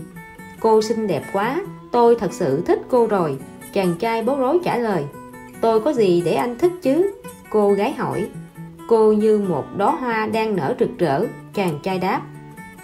Cô 0.60 0.82
xinh 0.82 1.06
đẹp 1.06 1.22
quá, 1.32 1.60
tôi 1.92 2.14
thật 2.14 2.32
sự 2.32 2.62
thích 2.66 2.80
cô 2.88 3.06
rồi. 3.06 3.36
Chàng 3.72 3.94
trai 3.98 4.22
bối 4.22 4.36
rối 4.36 4.58
trả 4.64 4.78
lời, 4.78 5.04
tôi 5.60 5.80
có 5.80 5.92
gì 5.92 6.22
để 6.24 6.34
anh 6.34 6.58
thích 6.58 6.72
chứ? 6.82 7.12
Cô 7.50 7.72
gái 7.72 7.92
hỏi, 7.92 8.26
cô 8.88 9.12
như 9.12 9.38
một 9.38 9.64
đóa 9.76 9.90
hoa 9.90 10.26
đang 10.26 10.56
nở 10.56 10.74
rực 10.80 10.98
rỡ. 10.98 11.24
Chàng 11.54 11.78
trai 11.82 11.98
đáp, 11.98 12.22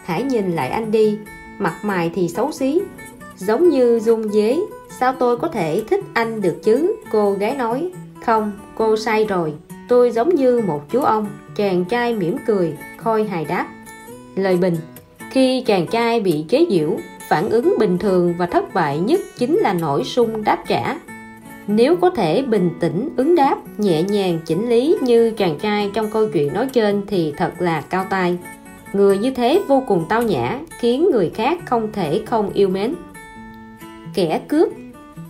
hãy 0.04 0.22
nhìn 0.22 0.52
lại 0.52 0.68
anh 0.68 0.90
đi, 0.90 1.18
mặt 1.58 1.74
mày 1.82 2.10
thì 2.14 2.28
xấu 2.28 2.52
xí 2.52 2.80
giống 3.36 3.68
như 3.68 4.00
dung 4.02 4.28
dế, 4.28 4.58
sao 5.00 5.14
tôi 5.18 5.36
có 5.36 5.48
thể 5.48 5.82
thích 5.88 6.04
anh 6.14 6.40
được 6.40 6.56
chứ, 6.62 6.96
cô 7.12 7.32
gái 7.32 7.56
nói. 7.56 7.90
Không, 8.26 8.52
cô 8.74 8.96
sai 8.96 9.24
rồi. 9.24 9.52
Tôi 9.88 10.10
giống 10.10 10.34
như 10.34 10.62
một 10.66 10.90
chú 10.90 11.00
ông, 11.00 11.26
chàng 11.56 11.84
trai 11.84 12.14
mỉm 12.14 12.36
cười, 12.46 12.76
khôi 12.96 13.24
hài 13.24 13.44
đáp. 13.44 13.68
Lời 14.36 14.56
bình, 14.56 14.76
khi 15.30 15.62
chàng 15.66 15.86
trai 15.86 16.20
bị 16.20 16.44
chế 16.48 16.66
giễu, 16.70 16.90
phản 17.28 17.50
ứng 17.50 17.74
bình 17.78 17.98
thường 17.98 18.34
và 18.38 18.46
thất 18.46 18.74
bại 18.74 18.98
nhất 18.98 19.20
chính 19.38 19.56
là 19.56 19.72
nổi 19.72 20.04
sung 20.04 20.44
đáp 20.44 20.64
trả. 20.68 20.98
Nếu 21.66 21.96
có 21.96 22.10
thể 22.10 22.42
bình 22.42 22.70
tĩnh, 22.80 23.08
ứng 23.16 23.34
đáp, 23.34 23.56
nhẹ 23.78 24.02
nhàng 24.02 24.38
chỉnh 24.46 24.68
lý 24.68 24.96
như 25.00 25.30
chàng 25.30 25.58
trai 25.58 25.90
trong 25.94 26.10
câu 26.10 26.28
chuyện 26.28 26.52
nói 26.52 26.68
trên 26.72 27.02
thì 27.06 27.32
thật 27.36 27.52
là 27.58 27.80
cao 27.80 28.06
tay 28.10 28.38
người 28.94 29.18
như 29.18 29.30
thế 29.30 29.62
vô 29.68 29.82
cùng 29.86 30.04
tao 30.08 30.22
nhã, 30.22 30.58
khiến 30.78 31.08
người 31.12 31.30
khác 31.34 31.58
không 31.64 31.92
thể 31.92 32.22
không 32.26 32.50
yêu 32.54 32.68
mến 32.68 32.94
kẻ 34.14 34.40
cướp. 34.48 34.68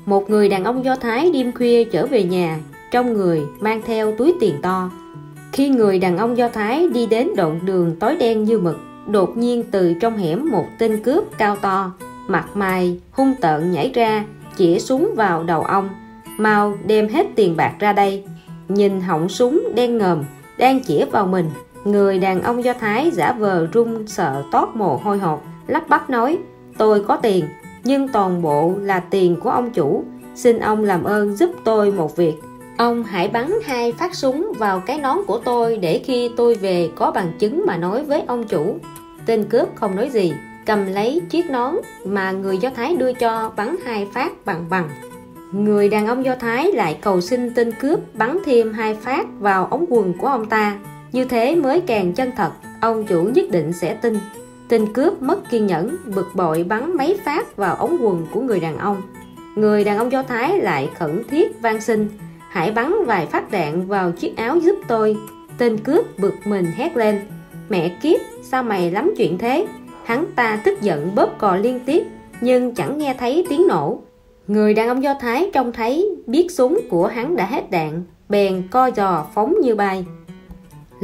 Một 0.07 0.31
người 0.31 0.49
đàn 0.49 0.65
ông 0.65 0.85
do 0.85 0.97
thái 0.97 1.31
đêm 1.31 1.53
khuya 1.53 1.85
trở 1.85 2.07
về 2.07 2.23
nhà, 2.23 2.59
trong 2.91 3.13
người 3.13 3.43
mang 3.61 3.83
theo 3.87 4.13
túi 4.17 4.35
tiền 4.41 4.55
to. 4.63 4.91
Khi 5.53 5.69
người 5.69 5.99
đàn 5.99 6.19
ông 6.19 6.37
do 6.37 6.49
thái 6.49 6.89
đi 6.89 7.07
đến 7.07 7.29
đoạn 7.37 7.61
đường 7.65 7.97
tối 8.01 8.17
đen 8.17 8.45
như 8.45 8.59
mực, 8.59 8.81
đột 9.07 9.37
nhiên 9.37 9.65
từ 9.71 9.95
trong 10.01 10.17
hẻm 10.17 10.51
một 10.51 10.67
tên 10.79 11.03
cướp 11.03 11.25
cao 11.39 11.57
to, 11.57 11.93
mặt 12.29 12.47
mày 12.55 13.01
hung 13.11 13.35
tợn 13.41 13.73
nhảy 13.73 13.91
ra, 13.95 14.25
chĩa 14.57 14.79
súng 14.79 15.15
vào 15.17 15.45
đầu 15.45 15.63
ông. 15.63 15.89
Mau 16.39 16.75
đem 16.87 17.09
hết 17.09 17.27
tiền 17.35 17.57
bạc 17.57 17.75
ra 17.79 17.93
đây. 17.93 18.25
Nhìn 18.69 19.01
họng 19.01 19.29
súng 19.29 19.63
đen 19.75 19.99
ngòm 19.99 20.23
đang 20.59 20.85
chĩa 20.85 21.05
vào 21.05 21.27
mình, 21.27 21.51
người 21.85 22.19
đàn 22.19 22.43
ông 22.43 22.65
do 22.65 22.73
thái 22.73 23.11
giả 23.11 23.33
vờ 23.33 23.67
run 23.73 24.07
sợ 24.07 24.43
tót 24.53 24.69
mồ 24.75 24.97
hôi 24.97 25.19
hột, 25.19 25.43
lắp 25.67 25.89
bắp 25.89 26.11
nói, 26.11 26.39
tôi 26.79 27.05
có 27.05 27.17
tiền 27.17 27.45
nhưng 27.85 28.09
toàn 28.09 28.43
bộ 28.43 28.75
là 28.81 29.01
tiền 29.01 29.37
của 29.41 29.51
ông 29.51 29.71
chủ. 29.71 30.05
Xin 30.35 30.59
ông 30.59 30.85
làm 30.85 31.05
ơn 31.05 31.37
giúp 31.37 31.51
tôi 31.65 31.93
một 31.93 32.17
việc. 32.17 32.35
Ông 32.79 33.05
hãy 33.05 33.29
bắn 33.29 33.53
hai 33.65 33.93
phát 33.93 34.15
súng 34.15 34.53
vào 34.59 34.81
cái 34.81 34.99
nón 34.99 35.19
của 35.27 35.39
tôi 35.39 35.77
để 35.77 36.03
khi 36.05 36.31
tôi 36.37 36.55
về 36.55 36.91
có 36.97 37.11
bằng 37.11 37.33
chứng 37.39 37.65
mà 37.67 37.77
nói 37.77 38.05
với 38.05 38.23
ông 38.27 38.45
chủ. 38.45 38.77
Tên 39.27 39.45
cướp 39.45 39.69
không 39.75 39.97
nói 39.97 40.11
gì, 40.11 40.33
cầm 40.67 40.87
lấy 40.87 41.21
chiếc 41.31 41.51
nón 41.51 41.75
mà 42.05 42.33
người 42.33 42.59
do 42.59 42.71
thái 42.71 42.97
đưa 42.97 43.13
cho 43.13 43.53
bắn 43.57 43.77
hai 43.85 44.07
phát 44.13 44.45
bằng 44.45 44.65
bằng. 44.71 44.89
Người 45.53 45.89
đàn 45.89 46.07
ông 46.07 46.25
do 46.25 46.35
thái 46.35 46.73
lại 46.73 46.99
cầu 47.01 47.21
xin 47.21 47.55
tên 47.55 47.73
cướp 47.81 48.01
bắn 48.15 48.39
thêm 48.45 48.73
hai 48.73 48.95
phát 48.95 49.27
vào 49.41 49.67
ống 49.67 49.85
quần 49.89 50.13
của 50.19 50.27
ông 50.27 50.47
ta. 50.47 50.79
Như 51.13 51.25
thế 51.25 51.55
mới 51.55 51.81
càng 51.81 52.13
chân 52.13 52.31
thật, 52.37 52.51
ông 52.81 53.07
chủ 53.07 53.23
nhất 53.23 53.51
định 53.51 53.73
sẽ 53.73 53.95
tin 53.95 54.19
tên 54.69 54.93
cướp 54.93 55.23
mất 55.23 55.51
kiên 55.51 55.67
nhẫn, 55.67 55.97
bực 56.15 56.27
bội 56.35 56.65
bắn 56.65 56.97
mấy 56.97 57.19
phát 57.25 57.57
vào 57.57 57.75
ống 57.75 57.97
quần 58.01 58.27
của 58.33 58.41
người 58.41 58.61
đàn 58.61 58.79
ông. 58.79 59.03
Người 59.57 59.85
đàn 59.85 59.99
ông 59.99 60.13
do 60.13 60.23
thái 60.23 60.59
lại 60.59 60.91
khẩn 60.99 61.23
thiết 61.31 61.63
van 61.63 61.81
xin, 61.81 62.09
hãy 62.51 62.71
bắn 62.71 62.95
vài 63.07 63.27
phát 63.27 63.51
đạn 63.51 63.87
vào 63.87 64.13
chiếc 64.13 64.37
áo 64.37 64.59
giúp 64.59 64.79
tôi. 64.89 65.17
Tên 65.59 65.79
cướp 65.79 66.19
bực 66.19 66.35
mình 66.45 66.67
hét 66.77 66.97
lên, 66.97 67.21
mẹ 67.69 67.89
kiếp, 68.03 68.21
sao 68.43 68.63
mày 68.63 68.91
lắm 68.91 69.15
chuyện 69.17 69.39
thế? 69.39 69.67
Hắn 70.05 70.27
ta 70.37 70.61
tức 70.65 70.83
giận 70.83 71.15
bóp 71.15 71.39
cò 71.39 71.57
liên 71.57 71.81
tiếp, 71.87 72.03
nhưng 72.41 72.75
chẳng 72.75 72.99
nghe 72.99 73.15
thấy 73.19 73.47
tiếng 73.49 73.67
nổ. 73.69 74.03
Người 74.47 74.75
đàn 74.75 74.89
ông 74.89 75.03
do 75.03 75.15
thái 75.21 75.51
trông 75.53 75.73
thấy 75.73 76.17
biết 76.27 76.47
súng 76.51 76.81
của 76.91 77.07
hắn 77.07 77.37
đã 77.37 77.47
hết 77.47 77.71
đạn, 77.71 78.03
bèn 78.29 78.63
co 78.71 78.91
giò 78.97 79.27
phóng 79.35 79.55
như 79.63 79.75
bay 79.75 80.05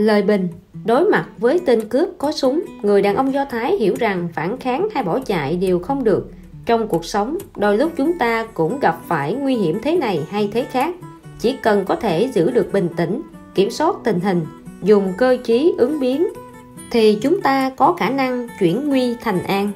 lời 0.01 0.23
bình, 0.23 0.49
đối 0.85 1.05
mặt 1.05 1.27
với 1.39 1.61
tên 1.67 1.89
cướp 1.89 2.09
có 2.19 2.33
súng, 2.33 2.63
người 2.83 3.03
đàn 3.03 3.17
ông 3.17 3.33
do 3.33 3.45
thái 3.45 3.77
hiểu 3.77 3.95
rằng 3.99 4.29
phản 4.35 4.57
kháng 4.57 4.89
hay 4.95 5.05
bỏ 5.05 5.21
chạy 5.21 5.57
đều 5.57 5.79
không 5.79 6.05
được. 6.05 6.31
Trong 6.67 6.89
cuộc 6.89 7.05
sống, 7.05 7.39
đôi 7.57 7.79
lúc 7.79 7.93
chúng 7.97 8.19
ta 8.19 8.47
cũng 8.55 8.81
gặp 8.81 9.01
phải 9.09 9.35
nguy 9.35 9.57
hiểm 9.57 9.79
thế 9.83 9.97
này 9.97 10.21
hay 10.31 10.51
thế 10.53 10.65
khác. 10.65 10.95
Chỉ 11.41 11.57
cần 11.63 11.85
có 11.85 11.97
thể 11.97 12.31
giữ 12.35 12.51
được 12.51 12.73
bình 12.73 12.89
tĩnh, 12.97 13.23
kiểm 13.55 13.71
soát 13.71 13.97
tình 14.05 14.21
hình, 14.21 14.47
dùng 14.83 15.13
cơ 15.19 15.37
trí 15.45 15.75
ứng 15.79 16.01
biến, 16.01 16.27
thì 16.91 17.19
chúng 17.23 17.41
ta 17.41 17.71
có 17.77 17.93
khả 17.93 18.11
năng 18.11 18.49
chuyển 18.59 18.89
nguy 18.89 19.15
thành 19.15 19.43
an. 19.43 19.73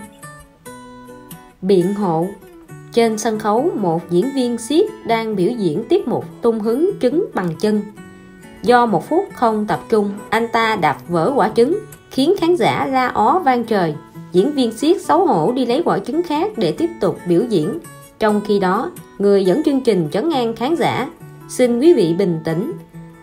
Biện 1.63 1.95
hộ. 1.95 2.27
Trên 2.93 3.19
sân 3.19 3.39
khấu, 3.39 3.71
một 3.77 4.11
diễn 4.11 4.31
viên 4.35 4.59
siết 4.59 4.85
đang 5.07 5.37
biểu 5.37 5.51
diễn 5.51 5.85
tiết 5.89 6.09
mục 6.09 6.25
tung 6.43 6.61
hứng 6.61 6.91
trứng 7.01 7.27
bằng 7.35 7.49
chân 7.61 7.81
do 8.65 8.87
một 8.87 9.09
phút 9.09 9.25
không 9.35 9.67
tập 9.67 9.81
trung, 9.89 10.11
anh 10.31 10.49
ta 10.53 10.77
đạp 10.77 10.97
vỡ 11.09 11.33
quả 11.35 11.51
trứng, 11.57 11.79
khiến 12.11 12.35
khán 12.41 12.57
giả 12.57 12.87
la 12.87 13.09
ó 13.09 13.39
vang 13.39 13.65
trời. 13.65 13.95
Diễn 14.33 14.53
viên 14.53 14.73
siết 14.73 15.03
xấu 15.03 15.27
hổ 15.27 15.53
đi 15.53 15.67
lấy 15.67 15.83
quả 15.85 15.99
trứng 15.99 16.23
khác 16.23 16.51
để 16.57 16.73
tiếp 16.73 16.91
tục 17.01 17.19
biểu 17.29 17.43
diễn. 17.49 17.79
Trong 18.19 18.41
khi 18.47 18.59
đó, 18.59 18.91
người 19.19 19.45
dẫn 19.45 19.63
chương 19.63 19.81
trình 19.81 20.09
chấn 20.13 20.29
ngang 20.29 20.57
khán 20.57 20.75
giả. 20.75 21.09
Xin 21.49 21.81
quý 21.81 21.95
vị 21.95 22.15
bình 22.19 22.41
tĩnh. 22.45 22.73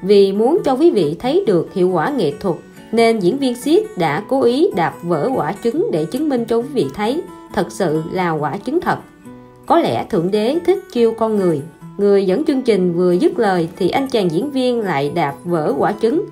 Vì 0.01 0.31
muốn 0.31 0.57
cho 0.65 0.73
quý 0.73 0.91
vị 0.91 1.15
thấy 1.19 1.43
được 1.47 1.73
hiệu 1.73 1.89
quả 1.89 2.09
nghệ 2.09 2.34
thuật, 2.39 2.55
nên 2.91 3.19
diễn 3.19 3.38
viên 3.38 3.55
siết 3.55 3.84
đã 3.97 4.23
cố 4.27 4.41
ý 4.41 4.69
đạp 4.76 4.93
vỡ 5.03 5.30
quả 5.35 5.53
trứng 5.63 5.91
để 5.91 6.05
chứng 6.05 6.30
minh 6.30 6.45
cho 6.45 6.57
quý 6.57 6.68
vị 6.73 6.85
thấy 6.93 7.22
thật 7.53 7.68
sự 7.69 8.03
là 8.11 8.31
quả 8.31 8.57
trứng 8.65 8.81
thật. 8.81 8.97
Có 9.65 9.80
lẽ 9.80 10.05
thượng 10.09 10.31
đế 10.31 10.59
thích 10.65 10.80
chiêu 10.91 11.13
con 11.18 11.38
người 11.38 11.61
người 11.97 12.26
dẫn 12.26 12.45
chương 12.45 12.61
trình 12.61 12.93
vừa 12.93 13.11
dứt 13.11 13.39
lời 13.39 13.69
thì 13.76 13.89
anh 13.89 14.07
chàng 14.07 14.31
diễn 14.31 14.51
viên 14.51 14.80
lại 14.80 15.11
đạp 15.15 15.35
vỡ 15.43 15.73
quả 15.77 15.93
trứng. 16.01 16.26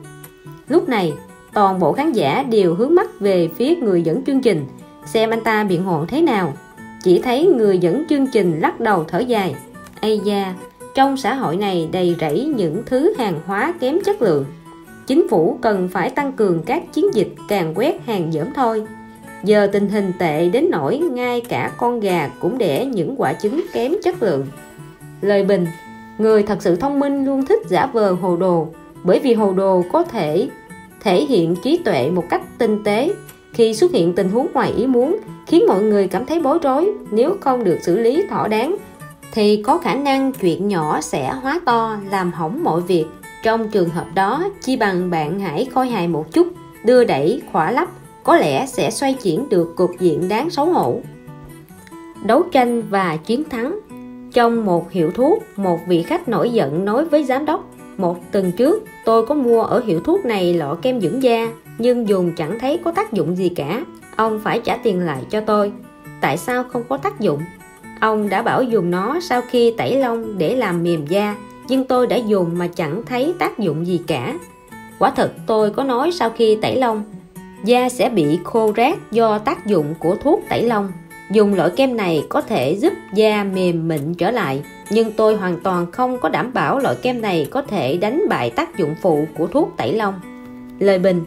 Lúc 0.67 0.89
này, 0.89 1.13
toàn 1.53 1.79
bộ 1.79 1.93
khán 1.93 2.11
giả 2.11 2.43
đều 2.43 2.75
hướng 2.75 2.95
mắt 2.95 3.19
về 3.19 3.49
phía 3.55 3.75
người 3.75 4.01
dẫn 4.01 4.23
chương 4.25 4.41
trình, 4.41 4.65
xem 5.05 5.29
anh 5.29 5.43
ta 5.43 5.63
biện 5.63 5.83
hộ 5.83 6.05
thế 6.07 6.21
nào. 6.21 6.53
Chỉ 7.03 7.19
thấy 7.19 7.45
người 7.45 7.77
dẫn 7.77 8.03
chương 8.09 8.27
trình 8.27 8.59
lắc 8.59 8.79
đầu 8.79 9.03
thở 9.07 9.19
dài. 9.19 9.55
Ây 10.01 10.21
da, 10.23 10.53
trong 10.95 11.17
xã 11.17 11.33
hội 11.33 11.57
này 11.57 11.89
đầy 11.91 12.15
rẫy 12.21 12.45
những 12.55 12.83
thứ 12.85 13.13
hàng 13.17 13.39
hóa 13.45 13.73
kém 13.79 13.97
chất 14.05 14.21
lượng. 14.21 14.45
Chính 15.07 15.29
phủ 15.29 15.57
cần 15.61 15.89
phải 15.91 16.09
tăng 16.09 16.33
cường 16.33 16.63
các 16.65 16.93
chiến 16.93 17.05
dịch 17.13 17.29
càng 17.47 17.73
quét 17.75 18.05
hàng 18.05 18.31
dởm 18.31 18.47
thôi. 18.55 18.83
Giờ 19.43 19.69
tình 19.71 19.89
hình 19.89 20.11
tệ 20.19 20.49
đến 20.49 20.67
nỗi 20.71 20.97
ngay 20.97 21.41
cả 21.41 21.71
con 21.77 21.99
gà 21.99 22.29
cũng 22.39 22.57
đẻ 22.57 22.85
những 22.85 23.15
quả 23.17 23.33
trứng 23.33 23.61
kém 23.73 23.93
chất 24.03 24.23
lượng 24.23 24.45
lời 25.21 25.43
bình, 25.43 25.65
người 26.17 26.43
thật 26.43 26.61
sự 26.61 26.75
thông 26.75 26.99
minh 26.99 27.25
luôn 27.25 27.45
thích 27.45 27.59
giả 27.69 27.85
vờ 27.85 28.11
hồ 28.11 28.37
đồ, 28.37 28.67
bởi 29.03 29.19
vì 29.19 29.33
hồ 29.33 29.53
đồ 29.53 29.83
có 29.91 30.03
thể 30.03 30.49
thể 31.01 31.25
hiện 31.25 31.55
trí 31.63 31.77
tuệ 31.77 32.09
một 32.09 32.23
cách 32.29 32.41
tinh 32.57 32.83
tế. 32.83 33.13
Khi 33.53 33.73
xuất 33.73 33.91
hiện 33.91 34.13
tình 34.13 34.29
huống 34.29 34.47
ngoài 34.53 34.73
ý 34.77 34.87
muốn, 34.87 35.17
khiến 35.47 35.63
mọi 35.67 35.81
người 35.81 36.07
cảm 36.07 36.25
thấy 36.25 36.41
bối 36.41 36.59
rối. 36.63 36.91
Nếu 37.11 37.37
không 37.41 37.63
được 37.63 37.77
xử 37.81 37.97
lý 37.99 38.25
thỏa 38.29 38.47
đáng, 38.47 38.75
thì 39.31 39.63
có 39.63 39.77
khả 39.77 39.95
năng 39.95 40.31
chuyện 40.31 40.67
nhỏ 40.67 41.01
sẽ 41.01 41.33
hóa 41.41 41.61
to, 41.65 41.97
làm 42.11 42.31
hỏng 42.31 42.63
mọi 42.63 42.81
việc. 42.81 43.05
Trong 43.43 43.69
trường 43.69 43.89
hợp 43.89 44.05
đó, 44.15 44.43
chi 44.61 44.77
bằng 44.77 45.09
bạn 45.09 45.39
hãy 45.39 45.67
khôi 45.73 45.87
hài 45.87 46.07
một 46.07 46.31
chút, 46.31 46.47
đưa 46.83 47.03
đẩy 47.03 47.41
khỏa 47.51 47.71
lấp, 47.71 47.87
có 48.23 48.37
lẽ 48.37 48.65
sẽ 48.65 48.91
xoay 48.91 49.13
chuyển 49.13 49.49
được 49.49 49.73
cục 49.75 49.91
diện 49.99 50.29
đáng 50.29 50.49
xấu 50.49 50.65
hổ. 50.65 50.99
Đấu 52.23 52.43
tranh 52.51 52.81
và 52.89 53.17
chiến 53.25 53.43
thắng 53.49 53.79
trong 54.33 54.65
một 54.65 54.91
hiệu 54.91 55.11
thuốc, 55.11 55.43
một 55.55 55.79
vị 55.87 56.03
khách 56.03 56.27
nổi 56.29 56.49
giận 56.49 56.85
nói 56.85 57.05
với 57.05 57.23
giám 57.23 57.45
đốc, 57.45 57.69
một 57.97 58.31
tuần 58.31 58.51
trước, 58.51 58.83
tôi 59.05 59.25
có 59.25 59.35
mua 59.35 59.61
ở 59.61 59.83
hiệu 59.85 59.99
thuốc 59.99 60.25
này 60.25 60.53
lọ 60.53 60.75
kem 60.81 61.01
dưỡng 61.01 61.23
da, 61.23 61.47
nhưng 61.77 62.09
dùng 62.09 62.31
chẳng 62.37 62.59
thấy 62.59 62.79
có 62.85 62.91
tác 62.91 63.13
dụng 63.13 63.37
gì 63.37 63.49
cả. 63.49 63.83
Ông 64.15 64.39
phải 64.43 64.61
trả 64.63 64.77
tiền 64.77 64.99
lại 64.99 65.23
cho 65.29 65.41
tôi. 65.41 65.71
Tại 66.21 66.37
sao 66.37 66.63
không 66.63 66.83
có 66.89 66.97
tác 66.97 67.19
dụng? 67.19 67.41
Ông 67.99 68.29
đã 68.29 68.41
bảo 68.41 68.63
dùng 68.63 68.91
nó 68.91 69.19
sau 69.19 69.41
khi 69.49 69.73
tẩy 69.77 69.95
lông 69.95 70.37
để 70.37 70.55
làm 70.55 70.83
mềm 70.83 71.05
da, 71.07 71.35
nhưng 71.67 71.85
tôi 71.85 72.07
đã 72.07 72.15
dùng 72.15 72.57
mà 72.57 72.67
chẳng 72.67 73.01
thấy 73.05 73.33
tác 73.39 73.59
dụng 73.59 73.87
gì 73.87 74.01
cả. 74.07 74.33
Quả 74.99 75.11
thật, 75.15 75.31
tôi 75.47 75.71
có 75.71 75.83
nói 75.83 76.11
sau 76.11 76.29
khi 76.29 76.57
tẩy 76.61 76.75
lông, 76.75 77.03
da 77.63 77.89
sẽ 77.89 78.09
bị 78.09 78.39
khô 78.43 78.71
rác 78.75 79.11
do 79.11 79.37
tác 79.37 79.65
dụng 79.65 79.93
của 79.99 80.15
thuốc 80.15 80.43
tẩy 80.49 80.63
lông 80.63 80.91
dùng 81.31 81.53
loại 81.53 81.69
kem 81.75 81.97
này 81.97 82.25
có 82.29 82.41
thể 82.41 82.71
giúp 82.71 82.93
da 83.13 83.43
mềm 83.43 83.87
mịn 83.87 84.13
trở 84.13 84.31
lại, 84.31 84.63
nhưng 84.89 85.11
tôi 85.11 85.37
hoàn 85.37 85.59
toàn 85.59 85.91
không 85.91 86.19
có 86.19 86.29
đảm 86.29 86.53
bảo 86.53 86.79
loại 86.79 86.95
kem 87.01 87.21
này 87.21 87.47
có 87.51 87.61
thể 87.61 87.97
đánh 87.97 88.23
bại 88.29 88.49
tác 88.49 88.77
dụng 88.77 88.95
phụ 89.01 89.25
của 89.37 89.47
thuốc 89.47 89.73
tẩy 89.77 89.93
lông. 89.93 90.13
Lời 90.79 90.99
bình, 90.99 91.21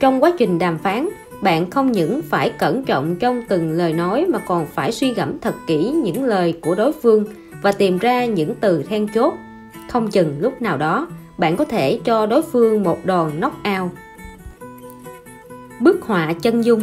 trong 0.00 0.22
quá 0.22 0.32
trình 0.38 0.58
đàm 0.58 0.78
phán, 0.78 1.08
bạn 1.42 1.70
không 1.70 1.92
những 1.92 2.22
phải 2.22 2.50
cẩn 2.50 2.84
trọng 2.84 3.16
trong 3.16 3.42
từng 3.48 3.72
lời 3.72 3.92
nói 3.92 4.26
mà 4.28 4.38
còn 4.38 4.66
phải 4.66 4.92
suy 4.92 5.14
gẫm 5.14 5.38
thật 5.38 5.54
kỹ 5.66 5.90
những 5.90 6.24
lời 6.24 6.58
của 6.60 6.74
đối 6.74 6.92
phương 6.92 7.24
và 7.62 7.72
tìm 7.72 7.98
ra 7.98 8.24
những 8.24 8.54
từ 8.60 8.82
then 8.82 9.08
chốt. 9.14 9.34
Không 9.90 10.10
chừng 10.10 10.36
lúc 10.40 10.62
nào 10.62 10.76
đó, 10.76 11.08
bạn 11.38 11.56
có 11.56 11.64
thể 11.64 12.00
cho 12.04 12.26
đối 12.26 12.42
phương 12.42 12.82
một 12.82 12.98
đòn 13.04 13.30
knock 13.30 13.56
out. 13.80 13.90
Bức 15.80 16.02
họa 16.02 16.32
chân 16.42 16.64
dung 16.64 16.80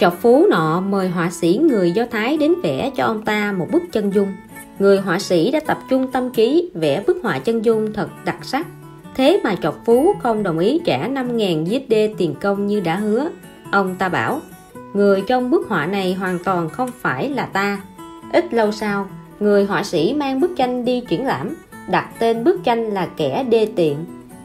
chọc 0.00 0.20
phú 0.20 0.46
nọ 0.50 0.80
mời 0.80 1.08
họa 1.08 1.30
sĩ 1.30 1.60
người 1.62 1.92
do 1.92 2.04
thái 2.10 2.36
đến 2.36 2.54
vẽ 2.62 2.90
cho 2.96 3.04
ông 3.04 3.22
ta 3.22 3.52
một 3.58 3.66
bức 3.72 3.82
chân 3.92 4.10
dung. 4.14 4.28
Người 4.78 4.98
họa 4.98 5.18
sĩ 5.18 5.50
đã 5.50 5.60
tập 5.66 5.78
trung 5.90 6.08
tâm 6.12 6.30
trí 6.30 6.70
vẽ 6.74 7.02
bức 7.06 7.16
họa 7.22 7.38
chân 7.38 7.64
dung 7.64 7.92
thật 7.92 8.08
đặc 8.24 8.36
sắc. 8.42 8.66
Thế 9.14 9.40
mà 9.44 9.54
chọc 9.62 9.84
phú 9.84 10.14
không 10.22 10.42
đồng 10.42 10.58
ý 10.58 10.80
trả 10.84 11.08
5.000 11.08 11.62
USD 11.62 12.14
tiền 12.18 12.34
công 12.40 12.66
như 12.66 12.80
đã 12.80 12.96
hứa. 12.96 13.28
Ông 13.72 13.94
ta 13.94 14.08
bảo, 14.08 14.40
người 14.94 15.22
trong 15.26 15.50
bức 15.50 15.68
họa 15.68 15.86
này 15.86 16.14
hoàn 16.14 16.38
toàn 16.44 16.68
không 16.68 16.90
phải 17.00 17.30
là 17.30 17.46
ta. 17.46 17.80
Ít 18.32 18.54
lâu 18.54 18.72
sau, 18.72 19.08
người 19.40 19.64
họa 19.64 19.82
sĩ 19.82 20.14
mang 20.14 20.40
bức 20.40 20.50
tranh 20.56 20.84
đi 20.84 21.02
triển 21.08 21.26
lãm, 21.26 21.56
đặt 21.90 22.08
tên 22.18 22.44
bức 22.44 22.64
tranh 22.64 22.84
là 22.84 23.08
kẻ 23.16 23.44
đê 23.50 23.68
tiện. 23.76 23.96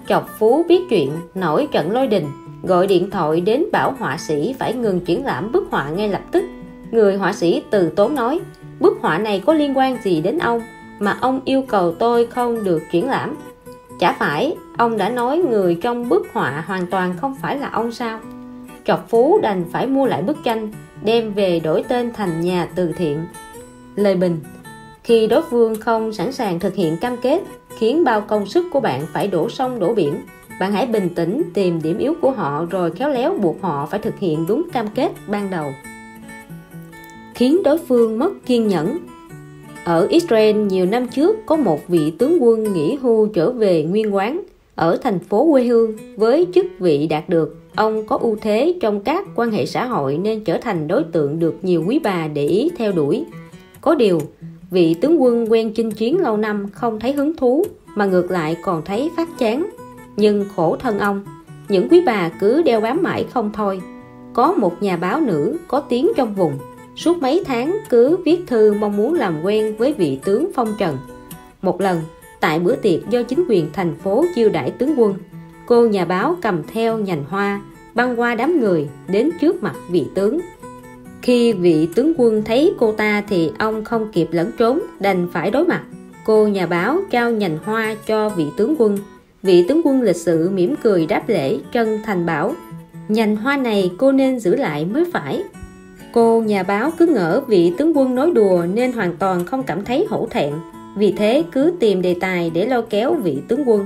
Chọc 0.07 0.29
phú 0.39 0.65
biết 0.67 0.81
chuyện 0.89 1.11
nổi 1.35 1.67
trận 1.71 1.91
lôi 1.91 2.07
đình 2.07 2.25
gọi 2.63 2.87
điện 2.87 3.09
thoại 3.09 3.41
đến 3.41 3.65
bảo 3.71 3.95
họa 3.99 4.17
sĩ 4.17 4.55
phải 4.59 4.73
ngừng 4.73 4.99
triển 4.99 5.25
lãm 5.25 5.51
bức 5.51 5.63
họa 5.71 5.89
ngay 5.89 6.09
lập 6.09 6.21
tức. 6.31 6.43
Người 6.91 7.15
họa 7.15 7.33
sĩ 7.33 7.63
từ 7.69 7.89
tốn 7.89 8.15
nói, 8.15 8.39
bức 8.79 8.97
họa 9.01 9.17
này 9.17 9.43
có 9.45 9.53
liên 9.53 9.77
quan 9.77 9.97
gì 10.03 10.21
đến 10.21 10.37
ông 10.37 10.61
mà 10.99 11.17
ông 11.21 11.41
yêu 11.45 11.61
cầu 11.67 11.91
tôi 11.91 12.25
không 12.25 12.63
được 12.63 12.81
triển 12.91 13.09
lãm? 13.09 13.35
Chả 13.99 14.13
phải, 14.13 14.55
ông 14.77 14.97
đã 14.97 15.09
nói 15.09 15.37
người 15.37 15.77
trong 15.81 16.09
bức 16.09 16.27
họa 16.33 16.63
hoàn 16.67 16.87
toàn 16.87 17.15
không 17.21 17.35
phải 17.41 17.57
là 17.57 17.69
ông 17.69 17.91
sao? 17.91 18.19
Trọc 18.85 19.09
phú 19.09 19.39
đành 19.41 19.65
phải 19.71 19.87
mua 19.87 20.05
lại 20.05 20.21
bức 20.21 20.37
tranh, 20.43 20.71
đem 21.03 21.33
về 21.33 21.59
đổi 21.59 21.83
tên 21.87 22.13
thành 22.13 22.41
nhà 22.41 22.67
từ 22.75 22.91
thiện. 22.97 23.25
Lời 23.95 24.15
bình, 24.15 24.39
khi 25.03 25.27
đối 25.27 25.41
phương 25.41 25.75
không 25.75 26.13
sẵn 26.13 26.31
sàng 26.31 26.59
thực 26.59 26.75
hiện 26.75 26.97
cam 26.97 27.17
kết, 27.17 27.41
khiến 27.77 28.03
bao 28.03 28.21
công 28.21 28.45
sức 28.45 28.65
của 28.71 28.79
bạn 28.79 29.01
phải 29.13 29.27
đổ 29.27 29.49
sông 29.49 29.79
đổ 29.79 29.93
biển 29.93 30.15
bạn 30.59 30.71
hãy 30.71 30.85
bình 30.85 31.09
tĩnh 31.15 31.43
tìm 31.53 31.81
điểm 31.81 31.97
yếu 31.97 32.13
của 32.21 32.31
họ 32.31 32.65
rồi 32.69 32.91
khéo 32.91 33.09
léo 33.09 33.37
buộc 33.41 33.61
họ 33.61 33.87
phải 33.91 33.99
thực 33.99 34.19
hiện 34.19 34.45
đúng 34.47 34.69
cam 34.73 34.87
kết 34.95 35.11
ban 35.27 35.49
đầu. 35.49 35.65
Khiến 37.35 37.63
đối 37.63 37.77
phương 37.77 38.19
mất 38.19 38.45
kiên 38.45 38.67
nhẫn. 38.67 38.97
Ở 39.85 40.07
Israel, 40.07 40.55
nhiều 40.55 40.85
năm 40.85 41.07
trước, 41.07 41.37
có 41.45 41.55
một 41.55 41.87
vị 41.87 42.11
tướng 42.11 42.37
quân 42.43 42.73
nghỉ 42.73 42.95
hưu 42.95 43.27
trở 43.27 43.51
về 43.51 43.83
nguyên 43.83 44.15
quán, 44.15 44.41
ở 44.75 44.97
thành 45.03 45.19
phố 45.19 45.51
quê 45.51 45.63
hương, 45.63 45.97
với 46.17 46.47
chức 46.53 46.65
vị 46.79 47.07
đạt 47.07 47.29
được. 47.29 47.59
Ông 47.75 48.07
có 48.07 48.17
ưu 48.17 48.37
thế 48.41 48.75
trong 48.81 49.01
các 49.01 49.25
quan 49.35 49.51
hệ 49.51 49.65
xã 49.65 49.85
hội 49.85 50.17
nên 50.17 50.43
trở 50.43 50.57
thành 50.57 50.87
đối 50.87 51.03
tượng 51.03 51.39
được 51.39 51.55
nhiều 51.61 51.83
quý 51.87 51.99
bà 52.03 52.27
để 52.27 52.47
ý 52.47 52.71
theo 52.77 52.91
đuổi. 52.91 53.25
Có 53.81 53.95
điều, 53.95 54.19
vị 54.71 54.93
tướng 54.93 55.21
quân 55.21 55.51
quen 55.51 55.73
chinh 55.73 55.91
chiến 55.91 56.19
lâu 56.19 56.37
năm 56.37 56.69
không 56.71 56.99
thấy 56.99 57.13
hứng 57.13 57.37
thú, 57.37 57.65
mà 57.95 58.05
ngược 58.05 58.31
lại 58.31 58.55
còn 58.63 58.81
thấy 58.85 59.11
phát 59.17 59.29
chán 59.39 59.69
nhưng 60.17 60.45
khổ 60.55 60.77
thân 60.79 60.99
ông, 60.99 61.23
những 61.69 61.89
quý 61.89 62.01
bà 62.05 62.29
cứ 62.29 62.61
đeo 62.61 62.81
bám 62.81 63.03
mãi 63.03 63.25
không 63.33 63.51
thôi. 63.53 63.81
Có 64.33 64.53
một 64.53 64.83
nhà 64.83 64.97
báo 64.97 65.21
nữ 65.21 65.57
có 65.67 65.79
tiếng 65.79 66.11
trong 66.15 66.33
vùng, 66.35 66.53
suốt 66.95 67.17
mấy 67.21 67.43
tháng 67.45 67.77
cứ 67.89 68.17
viết 68.25 68.43
thư 68.47 68.73
mong 68.73 68.97
muốn 68.97 69.13
làm 69.13 69.41
quen 69.43 69.75
với 69.77 69.93
vị 69.93 70.19
tướng 70.25 70.51
phong 70.55 70.73
trần. 70.77 70.97
Một 71.61 71.81
lần, 71.81 72.01
tại 72.39 72.59
bữa 72.59 72.75
tiệc 72.75 73.09
do 73.09 73.23
chính 73.23 73.45
quyền 73.49 73.69
thành 73.73 73.95
phố 73.95 74.25
chiêu 74.35 74.49
đãi 74.49 74.71
tướng 74.71 74.99
quân, 74.99 75.13
cô 75.65 75.87
nhà 75.87 76.05
báo 76.05 76.35
cầm 76.41 76.61
theo 76.73 76.97
nhành 76.97 77.23
hoa, 77.29 77.61
băng 77.93 78.19
qua 78.19 78.35
đám 78.35 78.59
người 78.59 78.89
đến 79.07 79.29
trước 79.41 79.63
mặt 79.63 79.75
vị 79.89 80.05
tướng. 80.15 80.39
Khi 81.21 81.53
vị 81.53 81.87
tướng 81.95 82.13
quân 82.17 82.43
thấy 82.45 82.73
cô 82.79 82.91
ta 82.91 83.23
thì 83.27 83.51
ông 83.59 83.83
không 83.83 84.11
kịp 84.11 84.27
lẫn 84.31 84.51
trốn, 84.57 84.79
đành 84.99 85.27
phải 85.33 85.51
đối 85.51 85.65
mặt. 85.65 85.83
Cô 86.25 86.47
nhà 86.47 86.65
báo 86.65 86.99
trao 87.09 87.31
nhành 87.31 87.57
hoa 87.65 87.95
cho 88.05 88.29
vị 88.29 88.47
tướng 88.57 88.75
quân 88.77 88.97
vị 89.43 89.65
tướng 89.67 89.81
quân 89.83 90.01
lịch 90.01 90.15
sự 90.15 90.49
mỉm 90.49 90.75
cười 90.83 91.05
đáp 91.05 91.29
lễ 91.29 91.57
chân 91.71 91.99
thành 92.05 92.25
bảo, 92.25 92.53
nhành 93.07 93.35
hoa 93.35 93.57
này 93.57 93.91
cô 93.97 94.11
nên 94.11 94.39
giữ 94.39 94.55
lại 94.55 94.85
mới 94.85 95.05
phải. 95.13 95.43
Cô 96.13 96.41
nhà 96.41 96.63
báo 96.63 96.91
cứ 96.97 97.05
ngỡ 97.05 97.41
vị 97.47 97.73
tướng 97.77 97.97
quân 97.97 98.15
nói 98.15 98.31
đùa 98.31 98.65
nên 98.73 98.91
hoàn 98.91 99.17
toàn 99.17 99.45
không 99.45 99.63
cảm 99.63 99.85
thấy 99.85 100.05
hổ 100.09 100.27
thẹn, 100.29 100.53
vì 100.97 101.11
thế 101.11 101.43
cứ 101.51 101.73
tìm 101.79 102.01
đề 102.01 102.15
tài 102.19 102.49
để 102.49 102.65
lôi 102.65 102.83
kéo 102.89 103.13
vị 103.13 103.41
tướng 103.47 103.69
quân. 103.69 103.85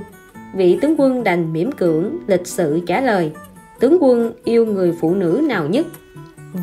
Vị 0.54 0.78
tướng 0.80 0.94
quân 1.00 1.24
đành 1.24 1.52
mỉm 1.52 1.72
cưỡng, 1.72 2.18
lịch 2.26 2.46
sự 2.46 2.80
trả 2.86 3.00
lời, 3.00 3.32
tướng 3.80 3.98
quân 4.00 4.32
yêu 4.44 4.66
người 4.66 4.94
phụ 5.00 5.14
nữ 5.14 5.40
nào 5.48 5.68
nhất? 5.68 5.86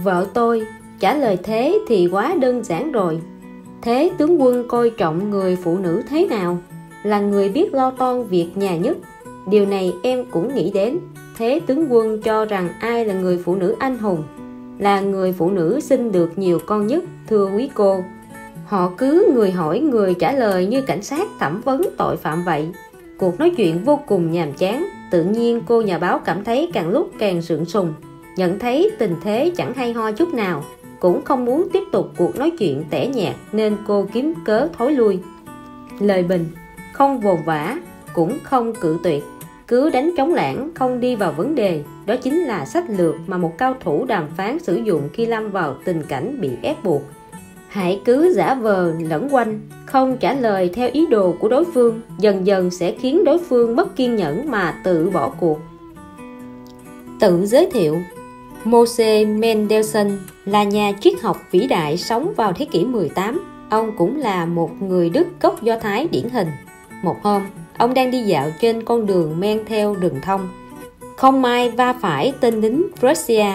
Vợ 0.03 0.25
tôi. 0.33 0.65
Trả 0.99 1.15
lời 1.15 1.37
thế 1.43 1.79
thì 1.87 2.07
quá 2.11 2.35
đơn 2.41 2.63
giản 2.63 2.91
rồi. 2.91 3.19
Thế 3.81 4.11
tướng 4.17 4.41
quân 4.41 4.67
coi 4.67 4.89
trọng 4.89 5.29
người 5.29 5.57
phụ 5.63 5.77
nữ 5.77 6.01
thế 6.09 6.27
nào? 6.29 6.57
Là 7.05 7.19
người 7.19 7.49
biết 7.49 7.73
lo 7.73 7.91
toan 7.91 8.23
việc 8.23 8.49
nhà 8.55 8.77
nhất. 8.77 8.97
Điều 9.47 9.65
này 9.65 9.93
em 10.03 10.25
cũng 10.31 10.55
nghĩ 10.55 10.71
đến. 10.71 10.99
Thế 11.37 11.61
tướng 11.67 11.93
quân 11.93 12.21
cho 12.21 12.45
rằng 12.45 12.69
ai 12.79 13.05
là 13.05 13.13
người 13.13 13.37
phụ 13.45 13.55
nữ 13.55 13.75
anh 13.79 13.97
hùng, 13.97 14.23
là 14.79 15.01
người 15.01 15.33
phụ 15.33 15.49
nữ 15.51 15.79
sinh 15.79 16.11
được 16.11 16.37
nhiều 16.37 16.59
con 16.65 16.87
nhất, 16.87 17.03
thưa 17.27 17.49
quý 17.55 17.69
cô. 17.73 18.03
Họ 18.65 18.91
cứ 18.97 19.31
người 19.33 19.51
hỏi 19.51 19.79
người 19.79 20.13
trả 20.13 20.31
lời 20.31 20.65
như 20.65 20.81
cảnh 20.81 21.01
sát 21.01 21.27
thẩm 21.39 21.61
vấn 21.61 21.81
tội 21.97 22.17
phạm 22.17 22.43
vậy. 22.43 22.69
Cuộc 23.17 23.39
nói 23.39 23.51
chuyện 23.57 23.83
vô 23.83 23.99
cùng 24.07 24.31
nhàm 24.31 24.53
chán. 24.53 24.85
Tự 25.11 25.23
nhiên 25.23 25.61
cô 25.67 25.81
nhà 25.81 25.97
báo 25.97 26.19
cảm 26.19 26.43
thấy 26.43 26.69
càng 26.73 26.89
lúc 26.89 27.11
càng 27.19 27.41
sượng 27.41 27.65
sùng, 27.65 27.93
nhận 28.37 28.59
thấy 28.59 28.91
tình 28.99 29.15
thế 29.23 29.51
chẳng 29.57 29.73
hay 29.73 29.93
ho 29.93 30.11
chút 30.11 30.33
nào. 30.33 30.63
Cũng 30.99 31.21
không 31.21 31.45
muốn 31.45 31.67
tiếp 31.73 31.83
tục 31.91 32.11
cuộc 32.17 32.35
nói 32.35 32.51
chuyện 32.59 32.83
tẻ 32.89 33.07
nhạt 33.07 33.35
nên 33.51 33.77
cô 33.87 34.07
kiếm 34.13 34.33
cớ 34.45 34.67
thối 34.77 34.91
lui. 34.91 35.19
Lời 35.99 36.23
bình 36.23 36.45
không 36.95 37.19
vồn 37.19 37.37
vã 37.45 37.77
cũng 38.13 38.37
không 38.43 38.73
cự 38.75 38.97
tuyệt. 39.03 39.23
Cứ 39.67 39.89
đánh 39.89 40.11
chống 40.17 40.33
lãng, 40.33 40.69
không 40.75 40.99
đi 40.99 41.15
vào 41.15 41.31
vấn 41.31 41.55
đề. 41.55 41.83
Đó 42.05 42.15
chính 42.15 42.39
là 42.39 42.65
sách 42.65 42.89
lược 42.89 43.15
mà 43.27 43.37
một 43.37 43.57
cao 43.57 43.75
thủ 43.79 44.05
đàm 44.05 44.27
phán 44.37 44.59
sử 44.59 44.75
dụng 44.75 45.09
khi 45.13 45.25
lâm 45.25 45.51
vào 45.51 45.75
tình 45.85 46.03
cảnh 46.07 46.41
bị 46.41 46.49
ép 46.61 46.83
buộc. 46.83 47.01
Hãy 47.67 48.01
cứ 48.05 48.33
giả 48.33 48.53
vờ 48.53 48.93
lẫn 48.99 49.27
quanh, 49.31 49.59
không 49.85 50.17
trả 50.17 50.33
lời 50.33 50.69
theo 50.73 50.89
ý 50.93 51.05
đồ 51.05 51.35
của 51.39 51.47
đối 51.47 51.65
phương, 51.65 52.01
dần 52.17 52.47
dần 52.47 52.71
sẽ 52.71 52.91
khiến 52.91 53.23
đối 53.23 53.37
phương 53.37 53.75
mất 53.75 53.95
kiên 53.95 54.15
nhẫn 54.15 54.51
mà 54.51 54.81
tự 54.83 55.09
bỏ 55.09 55.31
cuộc. 55.39 55.59
Tự 57.19 57.45
giới 57.45 57.69
thiệu, 57.71 57.97
mose 58.63 59.25
Mendelssohn 59.25 60.11
là 60.45 60.63
nhà 60.63 60.91
triết 60.99 61.13
học 61.21 61.37
vĩ 61.51 61.67
đại 61.67 61.97
sống 61.97 62.33
vào 62.37 62.53
thế 62.53 62.65
kỷ 62.65 62.85
18 62.85 63.39
ông 63.69 63.91
cũng 63.97 64.17
là 64.17 64.45
một 64.45 64.81
người 64.81 65.09
Đức 65.09 65.27
gốc 65.41 65.63
Do 65.63 65.79
Thái 65.79 66.07
điển 66.11 66.29
hình 66.29 66.47
một 67.05 67.23
hôm, 67.23 67.41
ông 67.77 67.93
đang 67.93 68.11
đi 68.11 68.21
dạo 68.21 68.51
trên 68.61 68.83
con 68.83 69.05
đường 69.05 69.39
men 69.39 69.59
theo 69.65 69.93
rừng 69.93 70.19
thông. 70.21 70.49
Không 71.17 71.41
may 71.41 71.69
va 71.69 71.93
phải 71.93 72.33
tên 72.41 72.61
lính 72.61 72.83
Russia. 73.01 73.45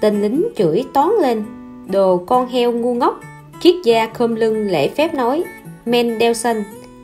tên 0.00 0.22
lính 0.22 0.48
chửi 0.56 0.84
toán 0.92 1.10
lên, 1.22 1.44
đồ 1.86 2.16
con 2.16 2.48
heo 2.48 2.72
ngu 2.72 2.94
ngốc. 2.94 3.20
Triết 3.60 3.74
gia 3.84 4.06
khom 4.06 4.34
lưng 4.34 4.70
lễ 4.70 4.88
phép 4.88 5.14
nói, 5.14 5.44
Mendelssohn. 5.86 6.56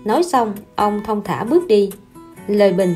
Nói 0.04 0.22
xong, 0.22 0.52
ông 0.76 1.00
thông 1.06 1.22
thả 1.24 1.44
bước 1.44 1.66
đi. 1.66 1.90
Lời 2.46 2.72
bình, 2.72 2.94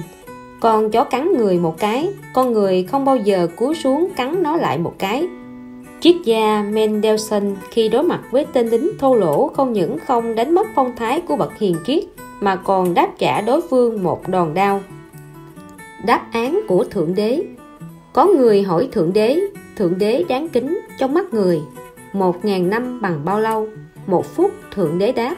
con 0.60 0.90
chó 0.90 1.05
cắn 1.05 1.32
người 1.32 1.59
một 1.59 1.78
cái, 1.78 2.09
con 2.35 2.52
người 2.52 2.82
không 2.82 3.05
bao 3.05 3.16
giờ 3.16 3.48
cúi 3.56 3.74
xuống 3.74 4.09
cắn 4.16 4.43
nó 4.43 4.56
lại 4.56 4.78
một 4.78 4.94
cái 4.98 5.27
triết 6.01 6.16
gia 6.24 6.64
Mendelssohn 6.73 7.56
khi 7.70 7.89
đối 7.89 8.02
mặt 8.02 8.20
với 8.31 8.47
tên 8.52 8.68
lính 8.68 8.90
thô 8.98 9.14
lỗ 9.14 9.48
không 9.48 9.73
những 9.73 9.98
không 10.06 10.35
đánh 10.35 10.55
mất 10.55 10.66
phong 10.74 10.97
thái 10.97 11.20
của 11.20 11.36
bậc 11.36 11.59
hiền 11.59 11.77
triết, 11.86 12.05
mà 12.40 12.56
còn 12.56 12.94
đáp 12.94 13.09
trả 13.18 13.40
đối 13.40 13.60
phương 13.60 14.02
một 14.02 14.28
đòn 14.28 14.55
đao 14.55 14.81
đáp 16.06 16.27
án 16.32 16.60
của 16.68 16.85
thượng 16.85 17.14
đế. 17.14 17.43
Có 18.12 18.27
người 18.27 18.62
hỏi 18.62 18.89
thượng 18.93 19.12
đế 19.12 19.40
thượng 19.77 19.98
đế 19.98 20.24
đáng 20.28 20.48
kính 20.48 20.81
trong 20.98 21.14
mắt 21.14 21.35
người. 21.35 21.60
Một 22.12 22.44
ngàn 22.44 22.70
năm 22.70 23.01
bằng 23.01 23.24
bao 23.24 23.40
lâu? 23.40 23.68
Một 24.06 24.27
phút, 24.27 24.51
thượng 24.74 24.98
đế 24.98 25.12
đáp. 25.12 25.36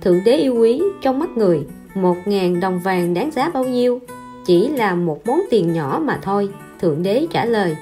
Thượng 0.00 0.20
đế 0.24 0.36
yêu 0.36 0.54
quý 0.54 0.82
trong 1.02 1.18
mắt 1.18 1.30
người. 1.36 1.66
Một 1.94 2.16
ngàn 2.24 2.60
đồng 2.60 2.80
vàng 2.80 3.14
đáng 3.14 3.30
giá 3.30 3.50
bao 3.50 3.64
nhiêu? 3.64 4.00
Chỉ 4.46 4.68
là 4.68 4.94
một 4.94 5.26
món 5.26 5.40
tiền 5.50 5.72
nhỏ 5.72 6.00
mà 6.04 6.18
thôi, 6.22 6.48
thượng 6.80 7.02
đế 7.02 7.26
trả 7.30 7.44
lời. 7.44 7.76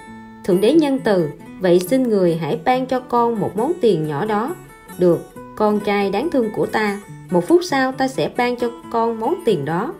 Thượng 0.44 0.60
đế 0.60 0.72
nhân 0.72 0.98
từ 1.04 1.28
vậy 1.60 1.80
xin 1.80 2.02
người 2.02 2.36
hãy 2.36 2.58
ban 2.64 2.86
cho 2.86 3.00
con 3.00 3.40
một 3.40 3.56
món 3.56 3.72
tiền 3.80 4.06
nhỏ 4.06 4.24
đó. 4.24 4.54
Được, 4.98 5.18
con 5.56 5.80
trai 5.80 6.10
đáng 6.10 6.30
thương 6.30 6.50
của 6.56 6.66
ta, 6.66 7.00
một 7.30 7.48
phút 7.48 7.60
sau 7.64 7.92
ta 7.92 8.08
sẽ 8.08 8.30
ban 8.36 8.56
cho 8.56 8.70
con 8.92 9.20
món 9.20 9.34
tiền 9.44 9.64
đó. 9.64 9.94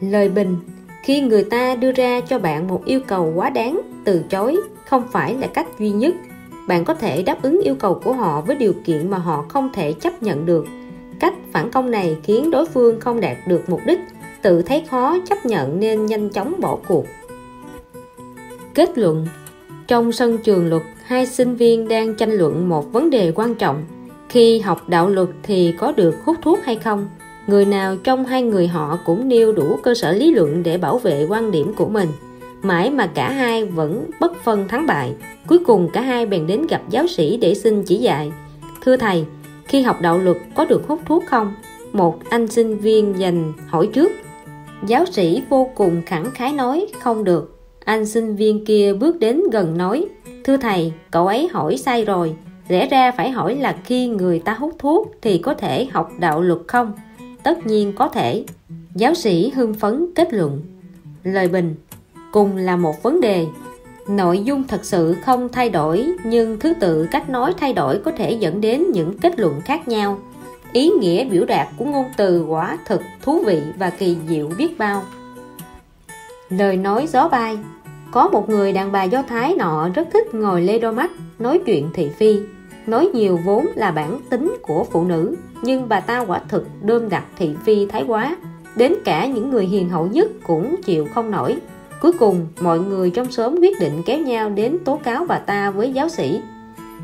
Lời 0.00 0.28
bình, 0.28 0.56
khi 1.02 1.20
người 1.20 1.44
ta 1.44 1.74
đưa 1.74 1.92
ra 1.92 2.20
cho 2.20 2.38
bạn 2.38 2.68
một 2.68 2.84
yêu 2.84 3.00
cầu 3.06 3.32
quá 3.34 3.50
đáng, 3.50 3.80
từ 4.04 4.22
chối 4.30 4.56
không 4.86 5.02
phải 5.12 5.34
là 5.34 5.46
cách 5.46 5.66
duy 5.78 5.90
nhất. 5.90 6.14
Bạn 6.68 6.84
có 6.84 6.94
thể 6.94 7.22
đáp 7.22 7.42
ứng 7.42 7.60
yêu 7.60 7.74
cầu 7.74 8.00
của 8.04 8.12
họ 8.12 8.40
với 8.40 8.56
điều 8.56 8.72
kiện 8.84 9.10
mà 9.10 9.18
họ 9.18 9.44
không 9.48 9.70
thể 9.72 9.92
chấp 9.92 10.22
nhận 10.22 10.46
được. 10.46 10.66
Cách 11.20 11.34
phản 11.52 11.70
công 11.70 11.90
này 11.90 12.16
khiến 12.22 12.50
đối 12.50 12.66
phương 12.66 13.00
không 13.00 13.20
đạt 13.20 13.36
được 13.46 13.68
mục 13.68 13.80
đích, 13.86 14.00
tự 14.42 14.62
thấy 14.62 14.84
khó 14.90 15.16
chấp 15.28 15.46
nhận 15.46 15.80
nên 15.80 16.06
nhanh 16.06 16.30
chóng 16.30 16.54
bỏ 16.60 16.78
cuộc. 16.88 17.04
Kết 18.74 18.98
luận 18.98 19.26
trong 19.90 20.12
sân 20.12 20.38
trường 20.38 20.68
luật, 20.68 20.82
hai 21.04 21.26
sinh 21.26 21.54
viên 21.54 21.88
đang 21.88 22.14
tranh 22.14 22.32
luận 22.32 22.68
một 22.68 22.92
vấn 22.92 23.10
đề 23.10 23.32
quan 23.34 23.54
trọng. 23.54 23.84
Khi 24.28 24.58
học 24.58 24.88
đạo 24.88 25.08
luật 25.08 25.28
thì 25.42 25.74
có 25.78 25.92
được 25.92 26.14
hút 26.24 26.36
thuốc 26.42 26.58
hay 26.64 26.76
không? 26.76 27.08
Người 27.46 27.64
nào 27.64 27.96
trong 27.96 28.24
hai 28.24 28.42
người 28.42 28.66
họ 28.66 28.98
cũng 29.04 29.28
nêu 29.28 29.52
đủ 29.52 29.76
cơ 29.82 29.94
sở 29.94 30.12
lý 30.12 30.34
luận 30.34 30.62
để 30.62 30.78
bảo 30.78 30.98
vệ 30.98 31.26
quan 31.28 31.50
điểm 31.50 31.72
của 31.74 31.88
mình. 31.88 32.08
Mãi 32.62 32.90
mà 32.90 33.06
cả 33.06 33.30
hai 33.30 33.64
vẫn 33.64 34.10
bất 34.20 34.32
phân 34.44 34.68
thắng 34.68 34.86
bại, 34.86 35.14
cuối 35.46 35.58
cùng 35.58 35.90
cả 35.92 36.00
hai 36.00 36.26
bèn 36.26 36.46
đến 36.46 36.66
gặp 36.66 36.82
giáo 36.90 37.06
sĩ 37.06 37.36
để 37.36 37.54
xin 37.54 37.82
chỉ 37.82 37.96
dạy. 37.96 38.32
Thưa 38.80 38.96
thầy, 38.96 39.24
khi 39.64 39.82
học 39.82 39.96
đạo 40.00 40.18
luật 40.18 40.36
có 40.54 40.64
được 40.64 40.88
hút 40.88 41.00
thuốc 41.06 41.24
không? 41.26 41.54
Một 41.92 42.18
anh 42.30 42.48
sinh 42.48 42.78
viên 42.78 43.18
dành 43.18 43.52
hỏi 43.66 43.88
trước. 43.92 44.12
Giáo 44.86 45.06
sĩ 45.06 45.42
vô 45.48 45.70
cùng 45.74 46.02
khẳng 46.06 46.30
khái 46.30 46.52
nói, 46.52 46.86
không 47.00 47.24
được 47.24 47.59
anh 47.84 48.06
sinh 48.06 48.36
viên 48.36 48.64
kia 48.64 48.92
bước 48.92 49.18
đến 49.18 49.42
gần 49.52 49.78
nói, 49.78 50.06
thưa 50.44 50.56
thầy, 50.56 50.92
cậu 51.10 51.26
ấy 51.26 51.48
hỏi 51.48 51.76
sai 51.76 52.04
rồi. 52.04 52.34
Rẽ 52.68 52.88
ra 52.88 53.12
phải 53.12 53.30
hỏi 53.30 53.56
là 53.56 53.76
khi 53.84 54.08
người 54.08 54.38
ta 54.38 54.54
hút 54.54 54.74
thuốc 54.78 55.12
thì 55.22 55.38
có 55.38 55.54
thể 55.54 55.84
học 55.84 56.10
đạo 56.18 56.40
luật 56.40 56.60
không? 56.66 56.92
Tất 57.42 57.66
nhiên 57.66 57.92
có 57.92 58.08
thể. 58.08 58.44
Giáo 58.94 59.14
sĩ 59.14 59.50
hưng 59.54 59.74
phấn 59.74 60.06
kết 60.14 60.32
luận. 60.32 60.62
Lời 61.24 61.48
bình, 61.48 61.74
cùng 62.32 62.56
là 62.56 62.76
một 62.76 63.02
vấn 63.02 63.20
đề. 63.20 63.46
Nội 64.08 64.40
dung 64.44 64.64
thật 64.64 64.84
sự 64.84 65.16
không 65.24 65.48
thay 65.48 65.70
đổi, 65.70 66.06
nhưng 66.24 66.58
thứ 66.60 66.74
tự 66.80 67.06
cách 67.10 67.30
nói 67.30 67.54
thay 67.58 67.72
đổi 67.72 67.98
có 67.98 68.12
thể 68.12 68.32
dẫn 68.32 68.60
đến 68.60 68.92
những 68.92 69.18
kết 69.18 69.40
luận 69.40 69.60
khác 69.60 69.88
nhau. 69.88 70.18
Ý 70.72 70.90
nghĩa 70.90 71.24
biểu 71.24 71.44
đạt 71.44 71.68
của 71.78 71.84
ngôn 71.84 72.04
từ 72.16 72.44
quả 72.44 72.78
thực 72.86 73.00
thú 73.22 73.42
vị 73.46 73.62
và 73.78 73.90
kỳ 73.90 74.16
diệu 74.28 74.50
biết 74.58 74.78
bao 74.78 75.02
lời 76.50 76.76
nói 76.76 77.06
gió 77.06 77.28
bay. 77.28 77.58
Có 78.10 78.28
một 78.28 78.48
người 78.48 78.72
đàn 78.72 78.92
bà 78.92 79.04
do 79.04 79.22
thái 79.22 79.54
nọ 79.58 79.88
rất 79.94 80.08
thích 80.12 80.34
ngồi 80.34 80.62
lê 80.62 80.78
đôi 80.78 80.92
mắt, 80.92 81.10
nói 81.38 81.60
chuyện 81.66 81.90
thị 81.94 82.10
phi. 82.18 82.40
Nói 82.86 83.10
nhiều 83.14 83.38
vốn 83.44 83.66
là 83.74 83.90
bản 83.90 84.20
tính 84.30 84.56
của 84.62 84.84
phụ 84.90 85.04
nữ, 85.04 85.36
nhưng 85.62 85.88
bà 85.88 86.00
ta 86.00 86.20
quả 86.20 86.40
thực 86.48 86.66
đơm 86.82 87.08
đặt 87.08 87.24
thị 87.38 87.54
phi 87.64 87.86
thái 87.86 88.04
quá. 88.06 88.36
Đến 88.76 88.94
cả 89.04 89.26
những 89.26 89.50
người 89.50 89.66
hiền 89.66 89.88
hậu 89.88 90.06
nhất 90.06 90.30
cũng 90.46 90.76
chịu 90.82 91.06
không 91.14 91.30
nổi. 91.30 91.56
Cuối 92.00 92.12
cùng, 92.12 92.46
mọi 92.60 92.80
người 92.80 93.10
trong 93.10 93.32
xóm 93.32 93.60
quyết 93.60 93.80
định 93.80 94.02
kéo 94.06 94.18
nhau 94.18 94.50
đến 94.50 94.78
tố 94.84 94.96
cáo 95.04 95.24
bà 95.28 95.38
ta 95.38 95.70
với 95.70 95.92
giáo 95.92 96.08
sĩ. 96.08 96.40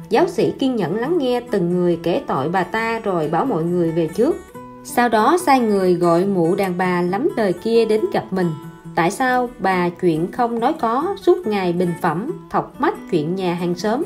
Giáo 0.08 0.26
sĩ 0.28 0.50
kiên 0.50 0.76
nhẫn 0.76 0.96
lắng 0.96 1.18
nghe 1.18 1.40
từng 1.40 1.70
người 1.70 1.98
kể 2.02 2.22
tội 2.26 2.48
bà 2.48 2.62
ta 2.62 2.98
rồi 2.98 3.28
bảo 3.28 3.46
mọi 3.46 3.64
người 3.64 3.90
về 3.90 4.08
trước. 4.14 4.36
Sau 4.84 5.08
đó 5.08 5.38
sai 5.46 5.60
người 5.60 5.94
gọi 5.94 6.24
mụ 6.26 6.54
đàn 6.54 6.78
bà 6.78 7.02
lắm 7.02 7.28
đời 7.36 7.52
kia 7.52 7.84
đến 7.84 8.00
gặp 8.12 8.24
mình 8.30 8.50
tại 8.96 9.10
sao 9.10 9.50
bà 9.58 9.88
chuyện 9.88 10.32
không 10.32 10.60
nói 10.60 10.72
có, 10.80 11.16
suốt 11.20 11.46
ngày 11.46 11.72
bình 11.72 11.92
phẩm, 12.02 12.32
thọc 12.50 12.80
mách 12.80 12.94
chuyện 13.10 13.34
nhà 13.34 13.54
hàng 13.54 13.74
xóm? 13.74 14.02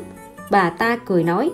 Bà 0.50 0.70
ta 0.70 0.96
cười 0.96 1.24
nói, 1.24 1.50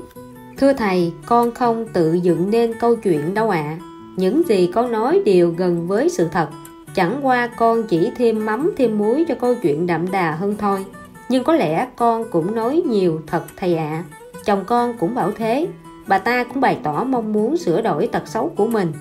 thưa 0.56 0.72
thầy, 0.72 1.12
con 1.26 1.50
không 1.50 1.86
tự 1.92 2.12
dựng 2.12 2.50
nên 2.50 2.74
câu 2.80 2.96
chuyện 2.96 3.34
đâu 3.34 3.50
ạ. 3.50 3.58
À. 3.58 3.78
những 4.16 4.42
gì 4.48 4.70
con 4.74 4.92
nói 4.92 5.22
đều 5.24 5.50
gần 5.50 5.88
với 5.88 6.08
sự 6.08 6.28
thật. 6.32 6.48
Chẳng 6.94 7.18
qua 7.22 7.46
con 7.46 7.82
chỉ 7.82 8.10
thêm 8.16 8.46
mắm 8.46 8.70
thêm 8.76 8.98
muối 8.98 9.24
cho 9.28 9.34
câu 9.34 9.54
chuyện 9.62 9.86
đậm 9.86 10.10
đà 10.10 10.30
hơn 10.30 10.56
thôi. 10.58 10.84
Nhưng 11.28 11.44
có 11.44 11.54
lẽ 11.54 11.88
con 11.96 12.30
cũng 12.30 12.54
nói 12.54 12.82
nhiều 12.86 13.20
thật 13.26 13.44
thầy 13.56 13.76
ạ. 13.76 14.04
À. 14.04 14.04
chồng 14.44 14.64
con 14.66 14.98
cũng 14.98 15.14
bảo 15.14 15.30
thế. 15.36 15.68
Bà 16.06 16.18
ta 16.18 16.44
cũng 16.44 16.60
bày 16.60 16.78
tỏ 16.82 17.04
mong 17.04 17.32
muốn 17.32 17.56
sửa 17.56 17.82
đổi 17.82 18.06
tật 18.06 18.28
xấu 18.28 18.52
của 18.56 18.66
mình. 18.66 18.92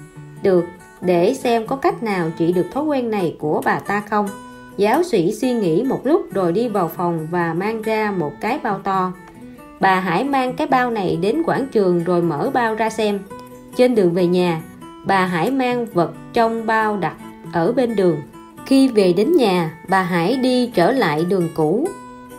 Được 0.44 0.66
để 1.06 1.34
xem 1.34 1.68
có 1.68 1.76
cách 1.76 2.04
nào 2.04 2.32
trị 2.38 2.54
được 2.54 2.66
thói 2.72 2.84
quen 2.84 3.10
này 3.10 3.36
của 3.40 3.62
bà 3.66 3.80
ta 3.80 4.02
không? 4.10 4.28
Giáo 4.78 5.04
sĩ 5.04 5.32
suy 5.32 5.54
nghĩ 5.54 5.84
một 5.84 6.00
lúc 6.04 6.34
rồi 6.34 6.52
đi 6.52 6.68
vào 6.68 6.88
phòng 6.88 7.28
và 7.32 7.54
mang 7.54 7.82
ra 7.82 8.12
một 8.12 8.32
cái 8.42 8.60
bao 8.64 8.80
to. 8.84 9.12
Bà 9.80 10.00
Hải 10.00 10.24
mang 10.24 10.54
cái 10.56 10.68
bao 10.68 10.92
này 10.92 11.18
đến 11.22 11.44
quảng 11.46 11.68
trường 11.72 12.04
rồi 12.04 12.22
mở 12.22 12.52
bao 12.54 12.76
ra 12.76 12.90
xem. 12.90 13.20
Trên 13.76 13.96
đường 13.96 14.14
về 14.14 14.28
nhà, 14.28 14.62
bà 15.06 15.26
Hải 15.26 15.52
mang 15.52 15.86
vật 15.86 16.12
trong 16.34 16.66
bao 16.66 16.98
đặt 16.98 17.16
ở 17.54 17.72
bên 17.72 17.96
đường. 17.96 18.18
Khi 18.66 18.88
về 18.88 19.14
đến 19.14 19.32
nhà, 19.38 19.72
bà 19.90 20.02
Hải 20.02 20.36
đi 20.36 20.72
trở 20.76 20.92
lại 20.92 21.26
đường 21.30 21.50
cũ, 21.56 21.88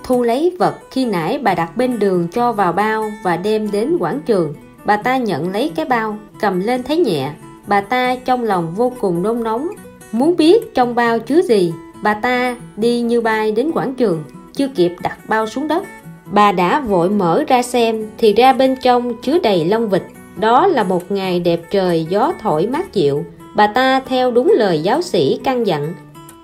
thu 0.05 0.23
lấy 0.23 0.57
vật 0.59 0.75
khi 0.91 1.05
nãy 1.05 1.39
bà 1.39 1.55
đặt 1.55 1.77
bên 1.77 1.99
đường 1.99 2.29
cho 2.33 2.53
vào 2.53 2.73
bao 2.73 3.11
và 3.25 3.37
đem 3.37 3.71
đến 3.71 3.97
quảng 3.99 4.21
trường. 4.27 4.55
Bà 4.85 4.97
ta 4.97 5.17
nhận 5.17 5.53
lấy 5.53 5.73
cái 5.75 5.85
bao, 5.85 6.19
cầm 6.41 6.61
lên 6.61 6.83
thấy 6.83 6.97
nhẹ 6.97 7.33
bà 7.67 7.81
ta 7.81 8.17
trong 8.25 8.45
lòng 8.45 8.75
vô 8.77 8.93
cùng 9.01 9.23
nôn 9.23 9.43
nóng. 9.43 9.69
Muốn 10.13 10.37
biết 10.37 10.75
trong 10.75 10.95
bao 10.95 11.19
chứa 11.19 11.43
gì, 11.43 11.73
bà 12.03 12.15
ta 12.15 12.57
đi 12.77 13.01
như 13.01 13.21
bay 13.21 13.53
đến 13.53 13.71
quảng 13.75 13.95
trường, 13.95 14.25
chưa 14.53 14.69
kịp 14.69 14.93
đặt 15.03 15.19
bao 15.29 15.47
xuống 15.47 15.69
đất. 15.69 15.83
Bà 16.33 16.53
đã 16.53 16.81
vội 16.81 17.11
mở 17.11 17.45
ra 17.49 17.63
xem, 17.63 18.07
thì 18.19 18.33
ra 18.33 18.53
bên 18.53 18.77
trong 18.83 19.15
chứa 19.23 19.39
đầy 19.39 19.65
lông 19.65 19.89
vịt. 19.89 20.03
Đó 20.37 20.67
là 20.67 20.85
một 20.85 21.11
ngày 21.11 21.41
đẹp 21.41 21.61
trời, 21.71 22.07
gió 22.11 22.33
thổi 22.41 22.67
mát 22.67 22.93
dịu. 22.93 23.25
Bà 23.57 23.67
ta 23.67 24.01
theo 24.01 24.31
đúng 24.31 24.53
lời 24.57 24.81
giáo 24.83 25.03
sĩ 25.03 25.41
căn 25.45 25.67
dặn, 25.67 25.95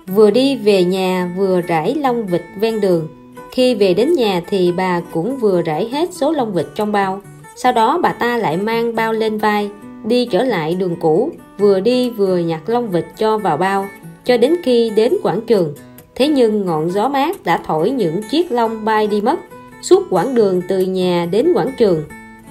vừa 0.07 0.31
đi 0.31 0.55
về 0.55 0.83
nhà, 0.83 1.33
vừa 1.37 1.61
rải 1.61 1.95
lông 1.95 2.25
vịt 2.25 2.41
ven 2.59 2.81
đường. 2.81 3.07
Khi 3.51 3.75
về 3.75 3.93
đến 3.93 4.13
nhà 4.13 4.41
thì 4.49 4.71
bà 4.71 5.01
cũng 5.11 5.37
vừa 5.37 5.61
rải 5.61 5.89
hết 5.89 6.13
số 6.13 6.31
lông 6.31 6.53
vịt 6.53 6.65
trong 6.75 6.91
bao. 6.91 7.21
Sau 7.55 7.71
đó 7.71 7.99
bà 8.03 8.13
ta 8.13 8.37
lại 8.37 8.57
mang 8.57 8.95
bao 8.95 9.13
lên 9.13 9.37
vai 9.37 9.69
đi 10.03 10.25
trở 10.25 10.43
lại 10.43 10.75
đường 10.75 10.95
cũ, 10.95 11.31
vừa 11.57 11.79
đi 11.79 12.09
vừa 12.09 12.37
nhặt 12.37 12.69
lông 12.69 12.89
vịt 12.89 13.05
cho 13.17 13.37
vào 13.37 13.57
bao, 13.57 13.87
cho 14.25 14.37
đến 14.37 14.55
khi 14.63 14.91
đến 14.95 15.13
quảng 15.23 15.41
trường. 15.41 15.73
Thế 16.15 16.27
nhưng 16.27 16.65
ngọn 16.65 16.91
gió 16.91 17.07
mát 17.07 17.43
đã 17.43 17.57
thổi 17.65 17.89
những 17.89 18.21
chiếc 18.31 18.51
lông 18.51 18.85
bay 18.85 19.07
đi 19.07 19.21
mất, 19.21 19.39
suốt 19.81 20.03
quãng 20.09 20.35
đường 20.35 20.61
từ 20.67 20.79
nhà 20.79 21.27
đến 21.31 21.53
quảng 21.53 21.71
trường. 21.77 22.03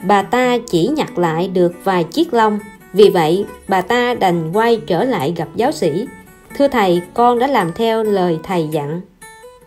Bà 0.06 0.22
ta 0.22 0.58
chỉ 0.66 0.86
nhặt 0.86 1.18
lại 1.18 1.48
được 1.48 1.72
vài 1.84 2.04
chiếc 2.04 2.34
lông. 2.34 2.58
Vì 2.92 3.10
vậy, 3.10 3.44
bà 3.68 3.80
ta 3.80 4.14
đành 4.14 4.52
quay 4.52 4.80
trở 4.86 5.04
lại 5.04 5.34
gặp 5.36 5.48
giáo 5.56 5.72
sĩ. 5.72 6.06
Thưa 6.56 6.68
thầy, 6.68 7.02
con 7.14 7.38
đã 7.38 7.46
làm 7.46 7.72
theo 7.74 8.02
lời 8.02 8.38
thầy 8.42 8.68
dặn. 8.70 9.00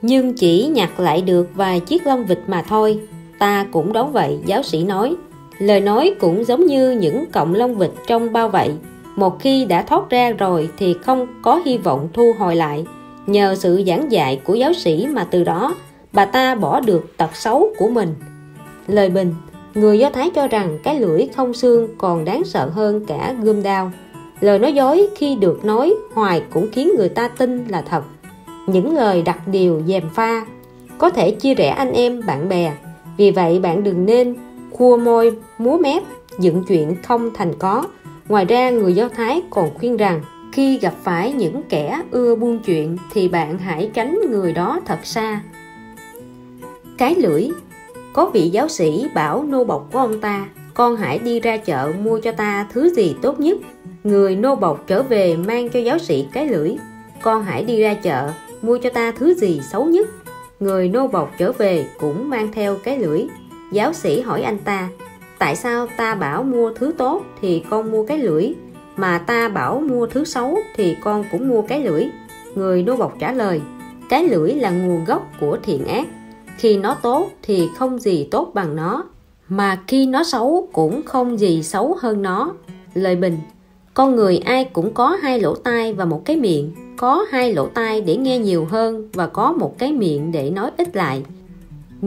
Nhưng 0.01 0.33
chỉ 0.33 0.67
nhặt 0.67 0.99
lại 0.99 1.21
được 1.21 1.47
vài 1.55 1.79
chiếc 1.79 2.07
lông 2.07 2.25
vịt 2.25 2.39
mà 2.47 2.61
thôi. 2.61 2.99
Ta 3.39 3.65
cũng 3.71 3.93
đoán 3.93 4.11
vậy, 4.11 4.39
giáo 4.45 4.63
sĩ 4.63 4.83
nói 4.83 5.15
lời 5.59 5.81
nói 5.81 6.15
cũng 6.19 6.45
giống 6.45 6.65
như 6.65 6.91
những 6.91 7.25
cọng 7.31 7.53
lông 7.53 7.75
vịt 7.75 7.91
trong 8.07 8.33
bao 8.33 8.49
vậy 8.49 8.71
một 9.15 9.39
khi 9.39 9.65
đã 9.65 9.81
thoát 9.81 10.09
ra 10.09 10.31
rồi 10.31 10.69
thì 10.77 10.95
không 11.05 11.27
có 11.41 11.61
hy 11.65 11.77
vọng 11.77 12.09
thu 12.13 12.33
hồi 12.39 12.55
lại. 12.55 12.85
Nhờ 13.27 13.55
sự 13.55 13.83
giảng 13.87 14.11
dạy 14.11 14.41
của 14.43 14.53
giáo 14.53 14.73
sĩ 14.73 15.07
mà 15.11 15.27
từ 15.31 15.43
đó, 15.43 15.75
bà 16.13 16.25
ta 16.25 16.55
bỏ 16.55 16.79
được 16.79 17.17
tật 17.17 17.35
xấu 17.35 17.69
của 17.77 17.87
mình. 17.87 18.15
Lời 18.87 19.09
bình, 19.09 19.35
người 19.73 19.99
do 19.99 20.09
thái 20.09 20.29
cho 20.35 20.47
rằng 20.47 20.79
cái 20.83 20.99
lưỡi 20.99 21.27
không 21.35 21.53
xương 21.53 21.87
còn 21.97 22.25
đáng 22.25 22.43
sợ 22.43 22.69
hơn 22.73 23.05
cả 23.05 23.35
gươm 23.41 23.63
đao. 23.63 23.91
Lời 24.39 24.59
nói 24.59 24.73
dối 24.73 25.09
khi 25.15 25.35
được 25.35 25.65
nói 25.65 25.93
hoài 26.13 26.43
cũng 26.53 26.67
khiến 26.71 26.91
người 26.97 27.09
ta 27.09 27.27
tin 27.27 27.65
là 27.67 27.81
thật. 27.81 28.03
Những 28.67 28.95
lời 28.95 29.21
đặt 29.21 29.47
điều 29.47 29.81
dèm 29.87 30.03
pha, 30.13 30.45
có 30.97 31.09
thể 31.09 31.31
chia 31.31 31.53
rẽ 31.53 31.69
anh 31.69 31.91
em, 31.91 32.21
bạn 32.27 32.49
bè. 32.49 32.73
Vì 33.17 33.31
vậy 33.31 33.59
bạn 33.59 33.83
đừng 33.83 34.05
nên 34.05 34.35
cua 34.77 34.97
môi, 34.97 35.37
múa 35.57 35.77
mép, 35.77 36.03
dựng 36.39 36.63
chuyện 36.67 36.95
không 37.03 37.33
thành 37.33 37.53
có. 37.59 37.85
Ngoài 38.27 38.45
ra, 38.45 38.69
người 38.69 38.93
do 38.93 39.09
thái 39.09 39.41
còn 39.49 39.69
khuyên 39.77 39.97
rằng, 39.97 40.21
khi 40.51 40.77
gặp 40.77 40.93
phải 41.03 41.33
những 41.33 41.61
kẻ 41.69 42.01
ưa 42.11 42.35
buôn 42.35 42.59
chuyện, 42.59 42.97
thì 43.13 43.27
bạn 43.27 43.57
hãy 43.57 43.91
tránh 43.93 44.19
người 44.29 44.53
đó 44.53 44.79
thật 44.85 44.99
xa. 45.03 45.41
Cái 46.97 47.15
lưỡi. 47.15 47.49
Có 48.13 48.25
vị 48.25 48.49
giáo 48.49 48.67
sĩ 48.67 49.07
bảo 49.15 49.43
nô 49.43 49.63
bộc 49.63 49.89
của 49.91 49.99
ông 49.99 50.21
ta, 50.21 50.45
con 50.73 50.95
hãy 50.95 51.19
đi 51.19 51.39
ra 51.39 51.57
chợ 51.57 51.93
mua 52.03 52.19
cho 52.19 52.31
ta 52.31 52.67
thứ 52.73 52.89
gì 52.89 53.15
tốt 53.21 53.39
nhất. 53.39 53.57
Người 54.03 54.35
nô 54.35 54.55
bộc 54.55 54.83
trở 54.87 55.03
về 55.03 55.37
mang 55.37 55.69
cho 55.69 55.79
giáo 55.79 55.97
sĩ 55.97 56.27
cái 56.33 56.47
lưỡi, 56.47 56.75
con 57.21 57.43
hãy 57.43 57.63
đi 57.63 57.81
ra 57.81 57.93
chợ 57.93 58.31
mua 58.61 58.77
cho 58.77 58.89
ta 58.89 59.11
thứ 59.11 59.33
gì 59.33 59.61
xấu 59.71 59.85
nhất. 59.85 60.07
Người 60.59 60.89
nô 60.89 61.07
bộc 61.07 61.31
trở 61.37 61.51
về 61.51 61.87
cũng 61.99 62.29
mang 62.29 62.51
theo 62.53 62.75
cái 62.83 62.97
lưỡi 62.99 63.27
giáo 63.71 63.93
sĩ 63.93 64.21
hỏi 64.21 64.41
anh 64.41 64.57
ta, 64.57 64.89
tại 65.39 65.55
sao 65.55 65.87
ta 65.97 66.15
bảo 66.15 66.43
mua 66.43 66.73
thứ 66.73 66.93
tốt 66.97 67.21
thì 67.41 67.63
con 67.69 67.91
mua 67.91 68.05
cái 68.05 68.17
lưỡi, 68.17 68.53
mà 68.95 69.17
ta 69.17 69.49
bảo 69.49 69.79
mua 69.79 70.07
thứ 70.07 70.25
xấu 70.25 70.57
thì 70.75 70.95
con 71.01 71.25
cũng 71.31 71.47
mua 71.47 71.61
cái 71.61 71.83
lưỡi? 71.83 72.05
Người 72.55 72.83
nô 72.83 72.95
bộc 72.95 73.15
trả 73.19 73.31
lời, 73.31 73.61
cái 74.09 74.27
lưỡi 74.27 74.53
là 74.53 74.69
nguồn 74.69 75.05
gốc 75.05 75.31
của 75.39 75.57
thiện 75.63 75.85
ác. 75.85 76.07
Khi 76.57 76.77
nó 76.77 76.95
tốt 77.01 77.29
thì 77.41 77.69
không 77.77 77.99
gì 77.99 78.27
tốt 78.31 78.51
bằng 78.53 78.75
nó, 78.75 79.03
mà 79.47 79.77
khi 79.87 80.05
nó 80.05 80.23
xấu 80.23 80.67
cũng 80.73 81.03
không 81.03 81.39
gì 81.39 81.63
xấu 81.63 81.97
hơn 81.99 82.21
nó. 82.21 82.53
Lời 82.93 83.15
bình, 83.15 83.37
con 83.93 84.15
người 84.15 84.37
ai 84.37 84.65
cũng 84.65 84.93
có 84.93 85.17
hai 85.21 85.39
lỗ 85.39 85.55
tai 85.55 85.93
và 85.93 86.05
một 86.05 86.21
cái 86.25 86.35
miệng, 86.35 86.71
có 86.97 87.25
hai 87.29 87.53
lỗ 87.53 87.67
tai 87.67 88.01
để 88.01 88.17
nghe 88.17 88.39
nhiều 88.39 88.65
hơn 88.65 89.09
và 89.13 89.27
có 89.27 89.51
một 89.51 89.77
cái 89.77 89.91
miệng 89.91 90.31
để 90.31 90.49
nói 90.49 90.71
ít 90.77 90.95
lại 90.95 91.23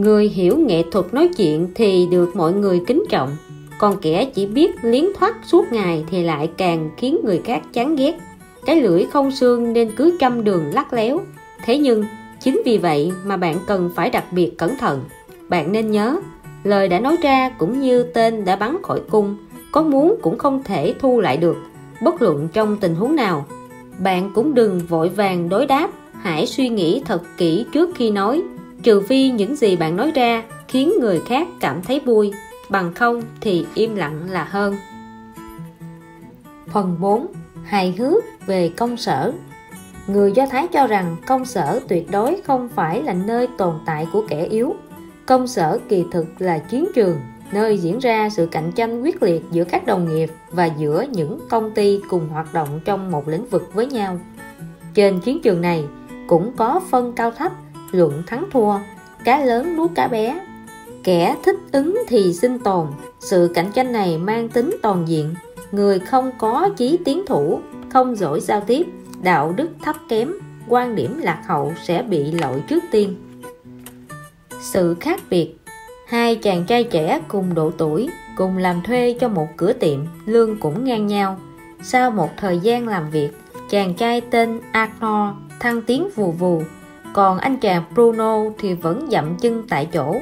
người 0.01 0.29
hiểu 0.29 0.59
nghệ 0.59 0.83
thuật 0.91 1.15
nói 1.15 1.29
chuyện 1.37 1.69
thì 1.75 2.07
được 2.11 2.37
mọi 2.37 2.53
người 2.53 2.83
kính 2.87 3.05
trọng. 3.09 3.37
Còn 3.79 3.97
kẻ 4.03 4.25
chỉ 4.35 4.47
biết 4.47 4.71
liến 4.83 5.05
thoát 5.19 5.37
suốt 5.45 5.73
ngày 5.73 6.05
thì 6.11 6.23
lại 6.23 6.51
càng 6.57 6.91
khiến 6.97 7.19
người 7.25 7.41
khác 7.45 7.63
chán 7.73 7.97
ghét. 7.97 8.19
Cái 8.67 8.83
lưỡi 8.83 9.05
không 9.13 9.31
xương 9.31 9.73
nên 9.73 9.91
cứ 9.97 10.17
trăm 10.21 10.45
đường 10.45 10.65
lắc 10.73 10.93
léo. 10.93 11.21
Thế 11.65 11.79
nhưng, 11.79 12.05
chính 12.41 12.63
vì 12.65 12.79
vậy 12.79 13.13
mà 13.25 13.37
bạn 13.37 13.57
cần 13.67 13.91
phải 13.95 14.11
đặc 14.11 14.25
biệt 14.33 14.59
cẩn 14.59 14.77
thận. 14.77 15.01
Bạn 15.49 15.73
nên 15.73 15.91
nhớ, 15.91 16.21
lời 16.65 16.89
đã 16.89 17.01
nói 17.01 17.17
ra 17.23 17.51
cũng 17.59 17.81
như 17.81 18.03
tên 18.03 18.45
đã 18.45 18.57
bắn 18.57 18.77
khỏi 18.83 19.01
cung, 19.11 19.37
có 19.73 19.83
muốn 19.83 20.17
cũng 20.23 20.39
không 20.39 20.63
thể 20.65 20.95
thu 21.01 21.21
lại 21.21 21.37
được, 21.37 21.57
bất 22.03 22.23
luận 22.23 22.49
trong 22.53 22.77
tình 22.77 22.95
huống 22.95 23.17
nào. 23.17 23.47
Bạn 23.99 24.31
cũng 24.35 24.55
đừng 24.55 24.79
vội 24.89 25.09
vàng 25.09 25.49
đối 25.49 25.67
đáp, 25.67 25.91
hãy 26.13 26.47
suy 26.47 26.69
nghĩ 26.69 27.03
thật 27.05 27.23
kỹ 27.37 27.67
trước 27.73 27.91
khi 27.95 28.11
nói 28.11 28.43
trừ 28.83 29.01
phi 29.01 29.31
những 29.31 29.57
gì 29.57 29.77
bạn 29.77 29.97
nói 29.97 30.13
ra 30.15 30.43
khiến 30.69 30.93
người 31.01 31.21
khác 31.27 31.49
cảm 31.61 31.83
thấy 31.83 32.01
vui, 32.01 32.33
bằng 32.69 32.95
không 32.95 33.23
thì 33.41 33.67
im 33.75 33.97
lặng 33.97 34.31
là 34.31 34.45
hơn. 34.45 34.77
Phần 36.73 36.97
4 37.01 37.27
hài 37.65 37.95
hước 37.99 38.25
về 38.47 38.73
công 38.77 38.97
sở. 38.97 39.33
Người 40.07 40.33
do 40.33 40.47
thái 40.47 40.69
cho 40.69 40.87
rằng 40.87 41.17
công 41.27 41.45
sở 41.45 41.81
tuyệt 41.89 42.11
đối 42.11 42.41
không 42.45 42.69
phải 42.69 43.03
là 43.03 43.13
nơi 43.13 43.47
tồn 43.59 43.75
tại 43.87 44.07
của 44.13 44.25
kẻ 44.29 44.45
yếu. 44.45 44.75
Công 45.27 45.47
sở 45.47 45.79
kỳ 45.89 46.05
thực 46.13 46.27
là 46.39 46.59
chiến 46.59 46.89
trường, 46.95 47.21
nơi 47.53 47.79
diễn 47.79 47.99
ra 47.99 48.31
sự 48.31 48.49
cạnh 48.51 48.73
tranh 48.73 49.03
quyết 49.03 49.23
liệt 49.23 49.43
giữa 49.51 49.65
các 49.65 49.87
đồng 49.87 50.15
nghiệp 50.15 50.31
và 50.51 50.67
giữa 50.67 51.05
những 51.13 51.41
công 51.49 51.71
ty 51.71 52.01
cùng 52.09 52.29
hoạt 52.29 52.55
động 52.55 52.81
trong 52.85 53.11
một 53.11 53.29
lĩnh 53.29 53.47
vực 53.47 53.71
với 53.75 53.87
nhau. 53.87 54.21
Trên 54.95 55.21
chiến 55.21 55.41
trường 55.43 55.61
này 55.61 55.85
cũng 56.27 56.53
có 56.57 56.81
phân 56.91 57.13
cao 57.13 57.31
thấp 57.31 57.53
luận 57.93 58.23
thắng 58.27 58.45
thua, 58.51 58.75
cá 59.25 59.45
lớn 59.45 59.77
nuốt 59.77 59.91
cá 59.95 60.09
bé. 60.09 60.41
Kẻ 61.05 61.37
thích 61.45 61.57
ứng 61.73 62.03
thì 62.09 62.33
sinh 62.33 62.59
tồn. 62.59 62.87
Sự 63.21 63.51
cạnh 63.55 63.73
tranh 63.73 63.93
này 63.93 64.19
mang 64.19 64.49
tính 64.49 64.77
toàn 64.83 65.09
diện. 65.09 65.35
Người 65.73 65.99
không 65.99 66.31
có 66.39 66.69
chí 66.77 66.99
tiến 67.05 67.27
thủ, 67.27 67.61
không 67.93 68.17
giỏi 68.17 68.41
giao 68.41 68.61
tiếp, 68.61 68.87
đạo 69.23 69.53
đức 69.57 69.69
thấp 69.83 69.97
kém, 70.09 70.33
quan 70.69 70.95
điểm 70.95 71.21
lạc 71.23 71.43
hậu 71.47 71.73
sẽ 71.83 72.03
bị 72.03 72.33
lội 72.33 72.63
trước 72.69 72.85
tiên. 72.91 73.17
Sự 74.61 74.97
khác 75.01 75.21
biệt, 75.31 75.55
hai 76.09 76.37
chàng 76.37 76.65
trai 76.65 76.85
trẻ 76.85 77.21
cùng 77.29 77.55
độ 77.55 77.71
tuổi, 77.79 78.09
cùng 78.37 78.57
làm 78.57 78.83
thuê 78.83 79.17
cho 79.21 79.29
một 79.29 79.47
cửa 79.57 79.73
tiệm, 79.73 80.01
lương 80.27 80.57
cũng 80.57 80.85
ngang 80.85 81.07
nhau. 81.07 81.39
Sau 81.83 82.11
một 82.11 82.31
thời 82.37 82.59
gian 82.59 82.89
làm 82.89 83.11
việc, 83.11 83.31
chàng 83.71 83.95
trai 83.95 84.21
tên 84.21 84.61
Arnold 84.73 85.35
thăng 85.61 85.83
tiến 85.83 86.09
vù 86.15 86.33
vù 86.33 86.63
còn 87.13 87.39
anh 87.39 87.57
chàng 87.57 87.83
Bruno 87.95 88.39
thì 88.59 88.75
vẫn 88.75 89.09
dậm 89.11 89.37
chân 89.37 89.65
tại 89.69 89.87
chỗ. 89.93 90.17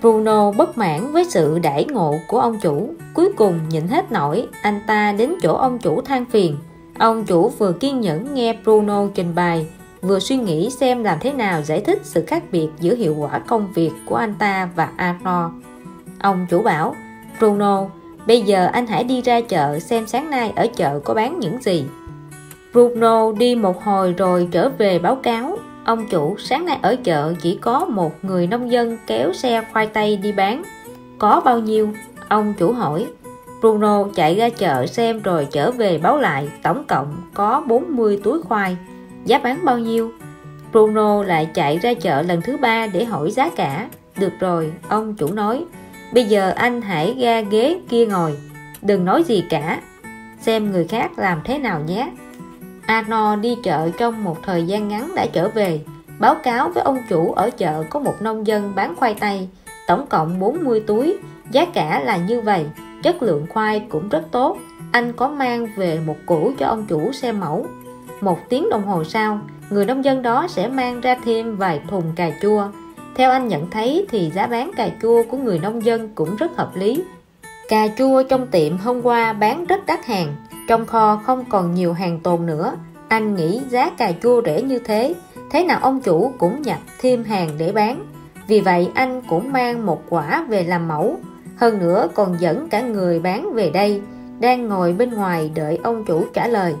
Bruno 0.00 0.52
bất 0.52 0.78
mãn 0.78 1.12
với 1.12 1.24
sự 1.24 1.58
đãi 1.58 1.84
ngộ 1.84 2.14
của 2.28 2.40
ông 2.40 2.58
chủ. 2.60 2.94
Cuối 3.14 3.32
cùng 3.36 3.58
nhịn 3.68 3.88
hết 3.88 4.12
nổi, 4.12 4.48
anh 4.62 4.80
ta 4.86 5.12
đến 5.12 5.34
chỗ 5.42 5.54
ông 5.54 5.78
chủ 5.78 6.00
than 6.00 6.24
phiền. 6.24 6.56
Ông 6.98 7.24
chủ 7.24 7.48
vừa 7.48 7.72
kiên 7.72 8.00
nhẫn 8.00 8.34
nghe 8.34 8.56
Bruno 8.64 9.06
trình 9.14 9.34
bày, 9.34 9.66
vừa 10.02 10.18
suy 10.18 10.36
nghĩ 10.36 10.70
xem 10.70 11.04
làm 11.04 11.18
thế 11.20 11.32
nào 11.32 11.62
giải 11.62 11.80
thích 11.80 12.00
sự 12.02 12.24
khác 12.26 12.42
biệt 12.52 12.68
giữa 12.80 12.94
hiệu 12.94 13.14
quả 13.18 13.38
công 13.38 13.72
việc 13.74 13.90
của 14.06 14.16
anh 14.16 14.34
ta 14.38 14.68
và 14.74 14.88
Arno. 14.96 15.50
ông 16.18 16.46
chủ 16.50 16.62
bảo, 16.62 16.94
Bruno, 17.38 17.86
bây 18.26 18.42
giờ 18.42 18.66
anh 18.72 18.86
hãy 18.86 19.04
đi 19.04 19.22
ra 19.22 19.40
chợ 19.40 19.78
xem 19.78 20.06
sáng 20.06 20.30
nay 20.30 20.52
ở 20.56 20.66
chợ 20.76 21.00
có 21.04 21.14
bán 21.14 21.40
những 21.40 21.62
gì. 21.62 21.84
Bruno 22.72 23.32
đi 23.32 23.54
một 23.54 23.84
hồi 23.84 24.12
rồi 24.12 24.48
trở 24.50 24.68
về 24.68 24.98
báo 24.98 25.16
cáo. 25.16 25.58
Ông 25.86 26.06
chủ 26.06 26.36
sáng 26.38 26.64
nay 26.64 26.78
ở 26.82 26.96
chợ 27.04 27.34
chỉ 27.42 27.58
có 27.60 27.84
một 27.84 28.24
người 28.24 28.46
nông 28.46 28.70
dân 28.72 28.98
kéo 29.06 29.32
xe 29.32 29.62
khoai 29.72 29.86
tây 29.86 30.16
đi 30.16 30.32
bán. 30.32 30.62
Có 31.18 31.42
bao 31.44 31.58
nhiêu? 31.58 31.92
Ông 32.28 32.54
chủ 32.58 32.72
hỏi. 32.72 33.06
Bruno 33.60 34.04
chạy 34.14 34.34
ra 34.34 34.48
chợ 34.48 34.86
xem 34.86 35.22
rồi 35.22 35.48
trở 35.50 35.70
về 35.70 35.98
báo 35.98 36.18
lại 36.18 36.48
Tổng 36.62 36.84
cộng 36.88 37.22
có 37.34 37.62
40 37.66 38.20
túi 38.24 38.42
khoai. 38.42 38.76
Giá 39.24 39.38
bán 39.38 39.64
bao 39.64 39.78
nhiêu? 39.78 40.12
Bruno 40.72 41.22
lại 41.22 41.48
chạy 41.54 41.78
ra 41.78 41.94
chợ 41.94 42.22
lần 42.22 42.42
thứ 42.42 42.56
ba 42.56 42.86
để 42.86 43.04
hỏi 43.04 43.30
giá 43.30 43.50
cả. 43.56 43.88
Được 44.18 44.32
rồi, 44.40 44.72
ông 44.88 45.14
chủ 45.14 45.32
nói. 45.32 45.64
Bây 46.12 46.24
giờ 46.24 46.50
anh 46.50 46.82
hãy 46.82 47.14
ra 47.18 47.40
ghế 47.40 47.78
kia 47.88 48.06
ngồi. 48.06 48.38
Đừng 48.82 49.04
nói 49.04 49.22
gì 49.24 49.44
cả. 49.50 49.80
Xem 50.40 50.70
người 50.70 50.86
khác 50.88 51.18
làm 51.18 51.40
thế 51.44 51.58
nào 51.58 51.80
nhé. 51.86 52.10
Arno 52.86 53.36
đi 53.36 53.56
chợ 53.62 53.90
trong 53.98 54.24
một 54.24 54.36
thời 54.42 54.66
gian 54.66 54.88
ngắn 54.88 55.14
đã 55.14 55.26
trở 55.32 55.48
về. 55.48 55.80
Báo 56.18 56.34
cáo 56.42 56.68
với 56.68 56.82
ông 56.82 56.98
chủ 57.08 57.32
ở 57.32 57.50
chợ 57.50 57.82
có 57.90 58.00
một 58.00 58.22
nông 58.22 58.46
dân 58.46 58.72
bán 58.74 58.96
khoai 58.96 59.14
tây, 59.14 59.48
tổng 59.86 60.06
cộng 60.06 60.38
40 60.38 60.80
túi, 60.86 61.16
giá 61.50 61.64
cả 61.64 62.00
là 62.04 62.16
như 62.16 62.40
vậy, 62.40 62.66
chất 63.02 63.22
lượng 63.22 63.46
khoai 63.48 63.80
cũng 63.88 64.08
rất 64.08 64.22
tốt. 64.30 64.58
Anh 64.92 65.12
có 65.12 65.28
mang 65.28 65.66
về 65.76 66.00
một 66.06 66.16
củ 66.26 66.52
cho 66.58 66.66
ông 66.66 66.86
chủ 66.88 67.12
xem 67.12 67.40
mẫu. 67.40 67.66
Một 68.20 68.38
tiếng 68.48 68.70
đồng 68.70 68.86
hồ 68.86 69.04
sau, 69.04 69.40
người 69.70 69.84
nông 69.84 70.04
dân 70.04 70.22
đó 70.22 70.46
sẽ 70.48 70.68
mang 70.68 71.00
ra 71.00 71.16
thêm 71.24 71.56
vài 71.56 71.80
thùng 71.88 72.12
cà 72.16 72.30
chua. 72.42 72.68
Theo 73.14 73.30
anh 73.30 73.48
nhận 73.48 73.70
thấy 73.70 74.06
thì 74.10 74.30
giá 74.34 74.46
bán 74.46 74.70
cà 74.76 74.90
chua 75.02 75.22
của 75.22 75.36
người 75.36 75.58
nông 75.58 75.84
dân 75.84 76.08
cũng 76.14 76.36
rất 76.36 76.56
hợp 76.56 76.70
lý. 76.76 77.04
Cà 77.68 77.88
chua 77.98 78.22
trong 78.22 78.46
tiệm 78.46 78.78
hôm 78.78 79.02
qua 79.02 79.32
bán 79.32 79.64
rất 79.64 79.86
đắt 79.86 80.06
hàng 80.06 80.34
trong 80.66 80.86
kho 80.86 81.16
không 81.16 81.44
còn 81.48 81.74
nhiều 81.74 81.92
hàng 81.92 82.20
tồn 82.20 82.46
nữa. 82.46 82.76
Anh 83.08 83.34
nghĩ 83.34 83.60
giá 83.68 83.90
cà 83.90 84.12
chua 84.22 84.42
rẻ 84.44 84.62
như 84.62 84.78
thế. 84.78 85.14
Thế 85.50 85.64
nào 85.64 85.78
ông 85.82 86.00
chủ 86.00 86.32
cũng 86.38 86.62
nhập 86.62 86.78
thêm 87.00 87.24
hàng 87.24 87.48
để 87.58 87.72
bán. 87.72 88.06
Vì 88.46 88.60
vậy 88.60 88.90
anh 88.94 89.22
cũng 89.28 89.52
mang 89.52 89.86
một 89.86 90.02
quả 90.08 90.44
về 90.48 90.64
làm 90.64 90.88
mẫu. 90.88 91.16
Hơn 91.56 91.78
nữa 91.78 92.08
còn 92.14 92.36
dẫn 92.40 92.68
cả 92.68 92.80
người 92.80 93.20
bán 93.20 93.52
về 93.54 93.70
đây, 93.70 94.02
đang 94.40 94.68
ngồi 94.68 94.92
bên 94.92 95.10
ngoài 95.10 95.50
đợi 95.54 95.78
ông 95.82 96.04
chủ 96.04 96.24
trả 96.32 96.48
lời. 96.48 96.74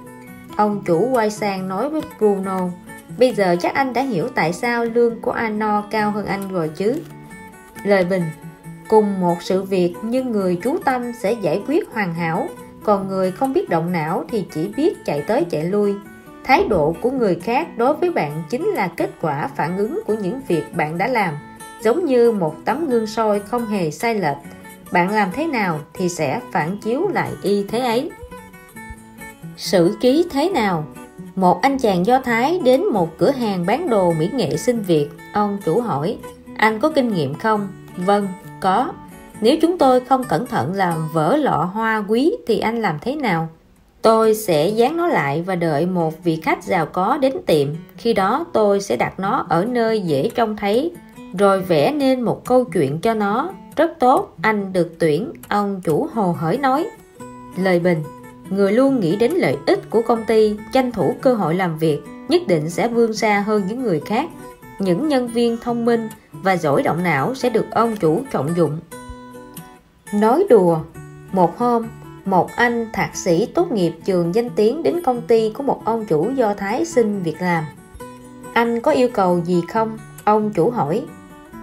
Ông 0.56 0.82
chủ 0.86 1.08
quay 1.12 1.30
sang 1.30 1.68
nói 1.68 1.90
với 1.90 2.00
Bruno, 2.18 2.60
bây 3.18 3.34
giờ 3.34 3.56
chắc 3.60 3.74
anh 3.74 3.92
đã 3.92 4.02
hiểu 4.02 4.28
tại 4.34 4.52
sao 4.52 4.84
lương 4.84 5.20
của 5.20 5.30
Ano 5.30 5.84
cao 5.90 6.10
hơn 6.10 6.26
anh 6.26 6.48
rồi 6.48 6.68
chứ. 6.68 6.94
Lời 7.84 8.04
bình, 8.04 8.22
cùng 8.88 9.20
một 9.20 9.42
sự 9.42 9.62
việc 9.62 9.94
nhưng 10.02 10.32
người 10.32 10.60
chú 10.62 10.78
tâm 10.84 11.12
sẽ 11.20 11.32
giải 11.32 11.62
quyết 11.66 11.88
hoàn 11.92 12.14
hảo 12.14 12.48
còn 12.86 13.08
người 13.08 13.30
không 13.30 13.52
biết 13.52 13.68
động 13.68 13.92
não 13.92 14.24
thì 14.28 14.44
chỉ 14.52 14.68
biết 14.76 15.04
chạy 15.04 15.22
tới 15.22 15.44
chạy 15.50 15.64
lui. 15.64 15.94
Thái 16.44 16.64
độ 16.68 16.94
của 17.00 17.10
người 17.10 17.34
khác 17.34 17.68
đối 17.76 17.94
với 17.94 18.10
bạn 18.10 18.42
chính 18.50 18.66
là 18.66 18.88
kết 18.96 19.10
quả 19.20 19.50
phản 19.56 19.78
ứng 19.78 20.00
của 20.06 20.14
những 20.14 20.40
việc 20.48 20.74
bạn 20.74 20.98
đã 20.98 21.06
làm, 21.06 21.34
giống 21.82 22.04
như 22.04 22.32
một 22.32 22.54
tấm 22.64 22.88
gương 22.88 23.06
soi 23.06 23.40
không 23.40 23.66
hề 23.66 23.90
sai 23.90 24.14
lệch. 24.14 24.36
Bạn 24.92 25.10
làm 25.10 25.28
thế 25.32 25.46
nào 25.46 25.80
thì 25.94 26.08
sẽ 26.08 26.40
phản 26.52 26.78
chiếu 26.78 27.08
lại 27.08 27.30
y 27.42 27.64
thế 27.68 27.78
ấy. 27.78 28.10
Sử 29.56 29.96
ký 30.00 30.26
thế 30.30 30.50
nào? 30.50 30.84
Một 31.34 31.62
anh 31.62 31.78
chàng 31.78 32.06
do 32.06 32.20
thái 32.20 32.60
đến 32.64 32.86
một 32.92 33.18
cửa 33.18 33.30
hàng 33.30 33.66
bán 33.66 33.88
đồ 33.88 34.12
mỹ 34.12 34.30
nghệ 34.34 34.56
sinh 34.56 34.82
việt 34.82 35.08
ông 35.32 35.58
chủ 35.64 35.80
hỏi, 35.80 36.18
anh 36.56 36.80
có 36.80 36.88
kinh 36.88 37.08
nghiệm 37.08 37.34
không? 37.34 37.68
Vâng 37.96 38.28
có 38.60 38.92
nếu 39.40 39.56
chúng 39.62 39.78
tôi 39.78 40.00
không 40.00 40.24
cẩn 40.24 40.46
thận 40.46 40.72
làm 40.74 41.08
vỡ 41.12 41.36
lọ 41.36 41.70
hoa 41.74 42.04
quý 42.08 42.32
thì 42.46 42.58
anh 42.58 42.82
làm 42.82 42.98
thế 43.00 43.16
nào 43.16 43.48
Tôi 44.06 44.34
sẽ 44.34 44.68
dán 44.68 44.96
nó 44.96 45.06
lại 45.06 45.42
và 45.42 45.54
đợi 45.54 45.86
một 45.86 46.24
vị 46.24 46.40
khách 46.42 46.64
giàu 46.64 46.86
có 46.86 47.18
đến 47.18 47.32
tiệm. 47.46 47.68
Khi 47.96 48.12
đó 48.12 48.46
tôi 48.52 48.80
sẽ 48.80 48.96
đặt 48.96 49.20
nó 49.20 49.46
ở 49.48 49.64
nơi 49.64 50.00
dễ 50.00 50.30
trông 50.34 50.56
thấy, 50.56 50.92
rồi 51.38 51.60
vẽ 51.60 51.92
nên 51.92 52.20
một 52.20 52.44
câu 52.44 52.64
chuyện 52.64 53.00
cho 53.00 53.14
nó. 53.14 53.50
Rất 53.76 53.90
tốt, 53.98 54.36
anh 54.42 54.72
được 54.72 54.96
tuyển, 54.98 55.32
ông 55.48 55.80
chủ 55.84 56.08
hồ 56.14 56.36
hởi 56.38 56.58
nói. 56.58 56.86
Lời 57.56 57.80
bình, 57.80 58.02
người 58.50 58.72
luôn 58.72 59.00
nghĩ 59.00 59.16
đến 59.16 59.32
lợi 59.32 59.56
ích 59.66 59.90
của 59.90 60.02
công 60.02 60.24
ty, 60.24 60.56
tranh 60.72 60.92
thủ 60.92 61.14
cơ 61.20 61.34
hội 61.34 61.54
làm 61.54 61.78
việc, 61.78 62.00
nhất 62.28 62.42
định 62.46 62.70
sẽ 62.70 62.88
vươn 62.88 63.14
xa 63.14 63.44
hơn 63.46 63.62
những 63.68 63.82
người 63.82 64.00
khác. 64.00 64.30
Những 64.78 65.08
nhân 65.08 65.28
viên 65.28 65.56
thông 65.56 65.84
minh 65.84 66.08
và 66.32 66.56
giỏi 66.56 66.82
động 66.82 67.02
não 67.02 67.34
sẽ 67.34 67.50
được 67.50 67.66
ông 67.70 67.96
chủ 67.96 68.22
trọng 68.30 68.56
dụng. 68.56 68.78
Nói 70.12 70.46
đùa, 70.50 70.78
một 71.32 71.58
hôm, 71.58 71.86
một 72.24 72.50
anh 72.56 72.86
thạc 72.92 73.16
sĩ 73.16 73.46
tốt 73.46 73.72
nghiệp 73.72 73.92
trường 74.04 74.34
danh 74.34 74.50
tiếng 74.50 74.82
đến 74.82 75.02
công 75.04 75.22
ty 75.22 75.50
của 75.50 75.62
một 75.62 75.80
ông 75.84 76.04
chủ 76.04 76.30
do 76.30 76.54
Thái 76.54 76.84
xin 76.84 77.22
việc 77.22 77.42
làm. 77.42 77.64
Anh 78.52 78.80
có 78.80 78.90
yêu 78.90 79.08
cầu 79.14 79.40
gì 79.44 79.62
không? 79.68 79.98
Ông 80.24 80.52
chủ 80.52 80.70
hỏi. 80.70 81.04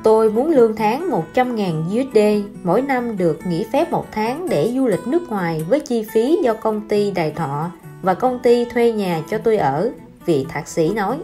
Tôi 0.03 0.31
muốn 0.31 0.49
lương 0.49 0.75
tháng 0.75 1.09
100.000 1.33 2.01
USD, 2.01 2.47
mỗi 2.63 2.81
năm 2.81 3.17
được 3.17 3.39
nghỉ 3.47 3.65
phép 3.73 3.91
một 3.91 4.05
tháng 4.11 4.49
để 4.49 4.71
du 4.75 4.87
lịch 4.87 5.07
nước 5.07 5.29
ngoài 5.29 5.65
với 5.69 5.79
chi 5.79 6.05
phí 6.13 6.37
do 6.43 6.53
công 6.53 6.87
ty 6.87 7.11
đài 7.11 7.31
thọ 7.31 7.71
và 8.01 8.13
công 8.13 8.39
ty 8.39 8.65
thuê 8.65 8.91
nhà 8.91 9.21
cho 9.29 9.37
tôi 9.37 9.57
ở, 9.57 9.91
vị 10.25 10.45
thạc 10.49 10.67
sĩ 10.67 10.89
nói. 10.89 11.17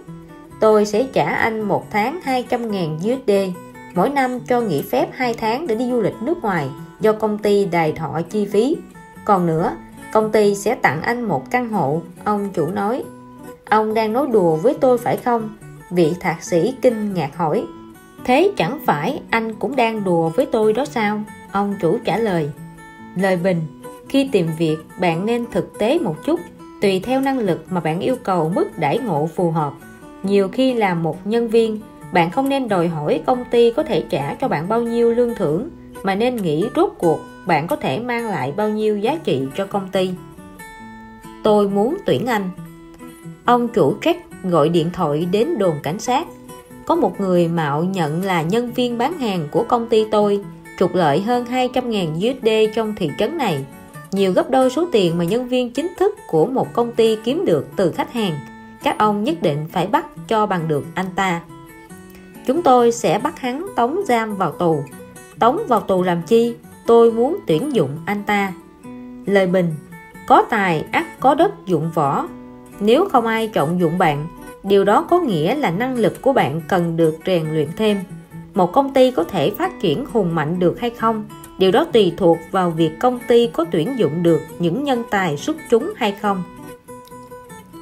Tôi 0.60 0.86
sẽ 0.86 1.08
trả 1.14 1.26
anh 1.26 1.62
một 1.62 1.86
tháng 1.92 2.20
200.000 2.26 2.96
USD, 2.96 3.58
mỗi 3.96 4.10
năm 4.10 4.40
cho 4.40 4.62
nghỉ 4.62 4.82
phép 4.82 5.10
2 5.14 5.34
tháng 5.34 5.68
để 5.68 5.76
đi 5.76 5.90
du 5.90 6.02
lịch 6.02 6.16
nước 6.22 6.42
ngoài 6.42 6.70
do 7.00 7.14
công 7.14 7.38
ty 7.38 7.66
đài 7.66 7.92
thọ 7.92 8.22
chi 8.30 8.46
phí. 8.46 8.78
Còn 9.26 9.46
nữa, 9.46 9.72
công 10.14 10.32
ty 10.32 10.56
sẽ 10.56 10.76
tặng 10.76 11.02
anh 11.02 11.22
một 11.22 11.52
căn 11.52 11.70
hộ, 11.70 12.02
ông 12.24 12.50
chủ 12.54 12.68
nói. 12.68 13.04
Ông 13.70 13.94
đang 13.94 14.14
nói 14.14 14.28
đùa 14.32 14.56
với 14.56 14.74
tôi 14.82 14.98
phải 14.98 15.18
không? 15.18 15.50
Vị 15.92 16.14
thạc 16.20 16.44
sĩ 16.44 16.76
kinh 16.82 17.14
ngạc 17.14 17.38
hỏi. 17.38 17.66
Thế 18.24 18.52
chẳng 18.58 18.80
phải 18.86 19.22
anh 19.30 19.56
cũng 19.56 19.76
đang 19.76 20.04
đùa 20.04 20.30
với 20.30 20.46
tôi 20.46 20.74
đó 20.74 20.86
sao? 20.86 21.22
Ông 21.52 21.76
chủ 21.82 21.98
trả 22.06 22.18
lời. 22.18 22.50
Lời 23.16 23.38
bình, 23.38 23.62
khi 24.10 24.30
tìm 24.32 24.48
việc 24.58 24.78
bạn 25.00 25.26
nên 25.26 25.46
thực 25.52 25.80
tế 25.80 26.00
một 26.00 26.16
chút, 26.26 26.40
tùy 26.82 27.00
theo 27.00 27.22
năng 27.22 27.40
lực 27.40 27.66
mà 27.70 27.82
bạn 27.82 28.00
yêu 28.00 28.16
cầu 28.24 28.52
mức 28.56 28.78
đãi 28.78 28.98
ngộ 28.98 29.30
phù 29.36 29.52
hợp. 29.52 29.74
Nhiều 30.24 30.48
khi 30.48 30.74
là 30.74 30.94
một 30.94 31.28
nhân 31.28 31.48
viên, 31.48 31.82
bạn 32.14 32.32
không 32.32 32.50
nên 32.50 32.68
đòi 32.68 32.88
hỏi 32.88 33.22
công 33.26 33.46
ty 33.52 33.72
có 33.72 33.84
thể 33.84 34.04
trả 34.10 34.36
cho 34.42 34.48
bạn 34.48 34.70
bao 34.70 34.82
nhiêu 34.82 35.12
lương 35.12 35.36
thưởng, 35.36 35.70
mà 36.04 36.16
nên 36.16 36.36
nghĩ 36.36 36.66
rốt 36.76 36.94
cuộc 36.98 37.20
bạn 37.46 37.68
có 37.68 37.76
thể 37.76 38.00
mang 38.00 38.28
lại 38.28 38.54
bao 38.58 38.70
nhiêu 38.70 38.98
giá 38.98 39.18
trị 39.24 39.44
cho 39.58 39.66
công 39.66 39.88
ty? 39.92 40.12
Tôi 41.44 41.70
muốn 41.70 41.98
tuyển 42.06 42.26
anh. 42.26 42.50
Ông 43.46 43.68
chủ 43.68 43.96
Jack 44.02 44.16
gọi 44.44 44.70
điện 44.70 44.90
thoại 44.94 45.28
đến 45.32 45.58
đồn 45.58 45.76
cảnh 45.84 46.00
sát. 46.00 46.28
Có 46.86 46.96
một 46.96 47.22
người 47.22 47.48
mạo 47.48 47.84
nhận 47.84 48.24
là 48.24 48.42
nhân 48.42 48.72
viên 48.72 48.98
bán 48.98 49.20
hàng 49.20 49.48
của 49.52 49.64
công 49.64 49.88
ty 49.88 50.06
tôi, 50.12 50.42
trục 50.80 50.96
lợi 50.96 51.22
hơn 51.22 51.46
200.000 51.46 52.16
USD 52.16 52.76
trong 52.76 52.96
thị 52.96 53.12
trấn 53.18 53.38
này. 53.38 53.66
Nhiều 54.12 54.32
gấp 54.32 54.50
đôi 54.50 54.70
số 54.70 54.88
tiền 54.92 55.18
mà 55.18 55.24
nhân 55.24 55.48
viên 55.48 55.74
chính 55.74 55.94
thức 56.00 56.16
của 56.28 56.46
một 56.46 56.74
công 56.74 56.92
ty 56.92 57.18
kiếm 57.24 57.46
được 57.46 57.68
từ 57.76 57.92
khách 57.92 58.14
hàng. 58.14 58.34
Các 58.84 58.98
ông 58.98 59.24
nhất 59.24 59.42
định 59.42 59.66
phải 59.72 59.88
bắt 59.88 60.06
cho 60.28 60.46
bằng 60.46 60.68
được 60.68 60.86
anh 60.96 61.10
ta. 61.16 61.42
Chúng 62.46 62.62
tôi 62.62 62.92
sẽ 62.92 63.20
bắt 63.24 63.40
hắn 63.40 63.66
tống 63.76 64.00
giam 64.08 64.36
vào 64.36 64.52
tù 64.52 64.84
tống 65.40 65.60
vào 65.68 65.80
tù 65.80 66.04
làm 66.04 66.22
chi, 66.22 66.56
tôi 66.86 67.12
muốn 67.12 67.38
tuyển 67.48 67.76
dụng 67.76 67.90
anh 68.06 68.24
ta. 68.24 68.54
Lời 69.26 69.48
bình, 69.48 69.74
có 70.28 70.44
tài 70.50 70.86
ắt 70.92 71.20
có 71.20 71.36
đất 71.36 71.66
dụng 71.66 71.92
võ, 71.94 72.28
nếu 72.80 73.10
không 73.10 73.26
ai 73.26 73.48
chọn 73.48 73.80
dụng 73.80 73.98
bạn, 73.98 74.28
điều 74.64 74.84
đó 74.84 75.06
có 75.10 75.20
nghĩa 75.20 75.56
là 75.56 75.72
năng 75.72 75.98
lực 75.98 76.22
của 76.22 76.34
bạn 76.34 76.62
cần 76.68 76.98
được 76.98 77.18
rèn 77.26 77.54
luyện 77.54 77.68
thêm. 77.78 77.98
Một 78.54 78.72
công 78.72 78.94
ty 78.94 79.12
có 79.12 79.24
thể 79.24 79.52
phát 79.52 79.82
triển 79.82 80.06
hùng 80.14 80.36
mạnh 80.36 80.60
được 80.60 80.80
hay 80.80 80.90
không, 80.90 81.26
điều 81.58 81.72
đó 81.72 81.86
tùy 81.94 82.14
thuộc 82.18 82.38
vào 82.52 82.70
việc 82.70 82.92
công 83.00 83.20
ty 83.28 83.48
có 83.48 83.66
tuyển 83.72 83.90
dụng 83.98 84.24
được 84.24 84.42
những 84.60 84.84
nhân 84.84 85.04
tài 85.10 85.38
xuất 85.38 85.56
chúng 85.70 85.94
hay 85.96 86.12
không. 86.12 86.44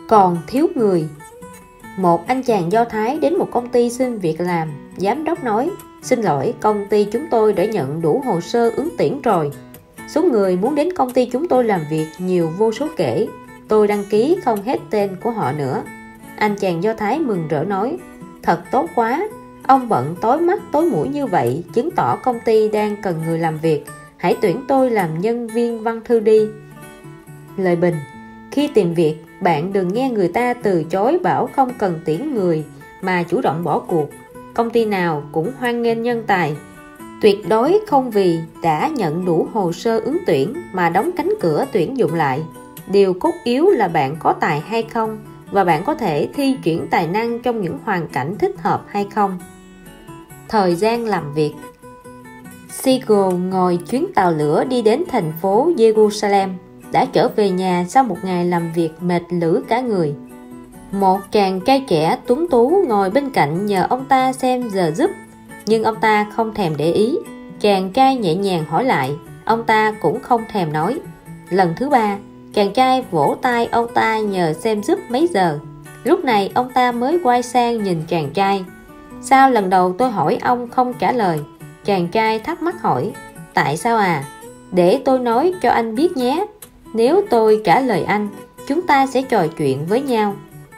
Còn 0.08 0.38
thiếu 0.48 0.68
người. 0.76 1.10
Một 1.98 2.28
anh 2.28 2.44
chàng 2.44 2.72
do 2.72 2.86
thái 2.86 3.20
đến 3.20 3.38
một 3.38 3.48
công 3.52 3.70
ty 3.70 3.90
xin 3.90 4.20
việc 4.20 4.40
làm, 4.40 4.70
giám 4.98 5.24
đốc 5.24 5.44
nói 5.44 5.70
xin 6.08 6.22
lỗi, 6.22 6.54
công 6.60 6.86
ty 6.90 7.06
chúng 7.06 7.26
tôi 7.32 7.54
đã 7.54 7.66
nhận 7.66 8.02
đủ 8.02 8.22
hồ 8.26 8.42
sơ 8.42 8.70
ứng 8.70 8.90
tuyển 8.98 9.22
rồi. 9.22 9.52
Số 10.08 10.24
người 10.24 10.58
muốn 10.58 10.76
đến 10.76 10.94
công 10.94 11.14
ty 11.14 11.26
chúng 11.26 11.48
tôi 11.48 11.64
làm 11.64 11.82
việc 11.90 12.08
nhiều 12.18 12.50
vô 12.58 12.72
số 12.72 12.88
kể. 12.98 13.28
Tôi 13.68 13.88
đăng 13.88 14.04
ký 14.10 14.38
không 14.46 14.62
hết 14.62 14.80
tên 14.90 15.10
của 15.24 15.32
họ 15.32 15.52
nữa. 15.52 15.84
Anh 16.38 16.56
chàng 16.56 16.84
do 16.84 16.94
thái 16.94 17.20
mừng 17.20 17.48
rỡ 17.48 17.64
nói, 17.64 17.98
thật 18.44 18.62
tốt 18.72 18.90
quá. 18.96 19.28
Ông 19.64 19.90
bận 19.90 20.16
tối 20.22 20.42
mắt 20.42 20.60
tối 20.72 20.90
mũi 20.90 21.10
như 21.10 21.26
vậy, 21.26 21.64
chứng 21.74 21.92
tỏ 21.92 22.16
công 22.24 22.40
ty 22.46 22.70
đang 22.70 22.96
cần 23.02 23.22
người 23.26 23.40
làm 23.40 23.58
việc. 23.58 23.86
Hãy 24.18 24.36
tuyển 24.42 24.62
tôi 24.68 24.92
làm 24.92 25.22
nhân 25.22 25.48
viên 25.48 25.84
văn 25.84 26.02
thư 26.06 26.20
đi. 26.20 26.48
Lời 27.58 27.76
bình, 27.76 27.96
khi 28.52 28.70
tìm 28.74 28.94
việc, 28.94 29.16
bạn 29.42 29.74
đừng 29.74 29.94
nghe 29.94 30.10
người 30.10 30.28
ta 30.28 30.54
từ 30.54 30.84
chối 30.84 31.20
bảo 31.24 31.50
không 31.56 31.70
cần 31.80 32.00
tuyển 32.06 32.36
người 32.36 32.64
mà 33.02 33.24
chủ 33.24 33.42
động 33.42 33.64
bỏ 33.64 33.80
cuộc 33.80 34.10
công 34.58 34.70
ty 34.70 34.86
nào 34.86 35.24
cũng 35.32 35.52
hoan 35.60 35.82
nghênh 35.82 36.04
nhân 36.04 36.24
tài. 36.28 36.56
Tuyệt 37.22 37.50
đối 37.50 37.80
không 37.88 38.12
vì 38.12 38.40
đã 38.64 38.88
nhận 38.88 39.26
đủ 39.26 39.48
hồ 39.54 39.72
sơ 39.72 40.00
ứng 40.00 40.18
tuyển 40.28 40.54
mà 40.74 40.90
đóng 40.90 41.12
cánh 41.18 41.34
cửa 41.40 41.66
tuyển 41.72 41.98
dụng 41.98 42.14
lại. 42.14 42.44
Điều 42.88 43.14
cốt 43.14 43.32
yếu 43.44 43.70
là 43.70 43.88
bạn 43.88 44.16
có 44.20 44.34
tài 44.34 44.60
hay 44.60 44.84
không 44.84 45.18
và 45.52 45.64
bạn 45.64 45.84
có 45.86 45.96
thể 45.96 46.30
thi 46.34 46.56
chuyển 46.64 46.88
tài 46.92 47.08
năng 47.08 47.40
trong 47.40 47.62
những 47.62 47.78
hoàn 47.84 48.08
cảnh 48.08 48.36
thích 48.40 48.56
hợp 48.58 48.86
hay 48.88 49.08
không. 49.16 49.40
Thời 50.50 50.76
gian 50.76 51.06
làm 51.06 51.34
việc. 51.34 51.54
Siegel 52.70 53.34
ngồi 53.50 53.80
chuyến 53.90 54.08
tàu 54.16 54.32
lửa 54.32 54.64
đi 54.64 54.82
đến 54.82 55.04
thành 55.10 55.34
phố 55.42 55.72
Jerusalem, 55.78 56.50
đã 56.92 57.06
trở 57.06 57.30
về 57.36 57.50
nhà 57.50 57.86
sau 57.90 58.04
một 58.04 58.18
ngày 58.24 58.46
làm 58.46 58.72
việc 58.76 58.92
mệt 59.02 59.22
lử 59.30 59.64
cả 59.68 59.82
người 59.82 60.14
một 60.92 61.20
chàng 61.32 61.60
trai 61.62 61.86
trẻ 61.88 62.18
tuấn 62.28 62.48
tú 62.50 62.84
ngồi 62.88 63.10
bên 63.10 63.30
cạnh 63.30 63.66
nhờ 63.66 63.88
ông 63.90 64.06
ta 64.06 64.34
xem 64.34 64.70
giờ 64.70 64.92
giúp 64.96 65.12
nhưng 65.68 65.84
ông 65.84 65.96
ta 66.02 66.26
không 66.36 66.54
thèm 66.54 66.78
để 66.78 66.92
ý. 66.92 67.18
Chàng 67.60 67.92
trai 67.94 68.16
nhẹ 68.16 68.36
nhàng 68.36 68.66
hỏi 68.66 68.86
lại. 68.86 69.16
Ông 69.46 69.64
ta 69.64 69.94
cũng 70.02 70.20
không 70.20 70.42
thèm 70.52 70.74
nói. 70.74 71.00
Lần 71.50 71.74
thứ 71.78 71.90
ba, 71.90 72.18
chàng 72.54 72.74
trai 72.74 73.04
vỗ 73.12 73.36
tay 73.42 73.66
ông 73.66 73.88
ta 73.94 74.20
nhờ 74.20 74.54
xem 74.54 74.84
giúp 74.84 75.00
mấy 75.10 75.28
giờ. 75.34 75.60
Lúc 76.04 76.26
này 76.26 76.52
ông 76.54 76.70
ta 76.74 76.92
mới 76.92 77.20
quay 77.24 77.44
sang 77.44 77.84
nhìn 77.84 78.02
chàng 78.08 78.30
trai. 78.34 78.66
Sao 79.22 79.50
lần 79.50 79.70
đầu 79.70 79.96
tôi 79.98 80.12
hỏi 80.12 80.38
ông 80.42 80.70
không 80.70 80.94
trả 80.94 81.12
lời, 81.12 81.40
chàng 81.86 82.08
trai 82.08 82.40
thắc 82.40 82.62
mắc 82.62 82.82
hỏi, 82.82 83.12
tại 83.54 83.78
sao 83.78 83.98
à? 83.98 84.24
Để 84.72 85.02
tôi 85.06 85.20
nói 85.20 85.54
cho 85.62 85.70
anh 85.70 85.96
biết 85.96 86.18
nhé. 86.18 86.46
Nếu 86.94 87.22
tôi 87.30 87.62
trả 87.64 87.80
lời 87.80 88.04
anh, 88.04 88.30
chúng 88.68 88.88
ta 88.88 89.08
sẽ 89.08 89.22
trò 89.22 89.48
chuyện 89.58 89.86
với 89.86 90.02
nhau 90.02 90.36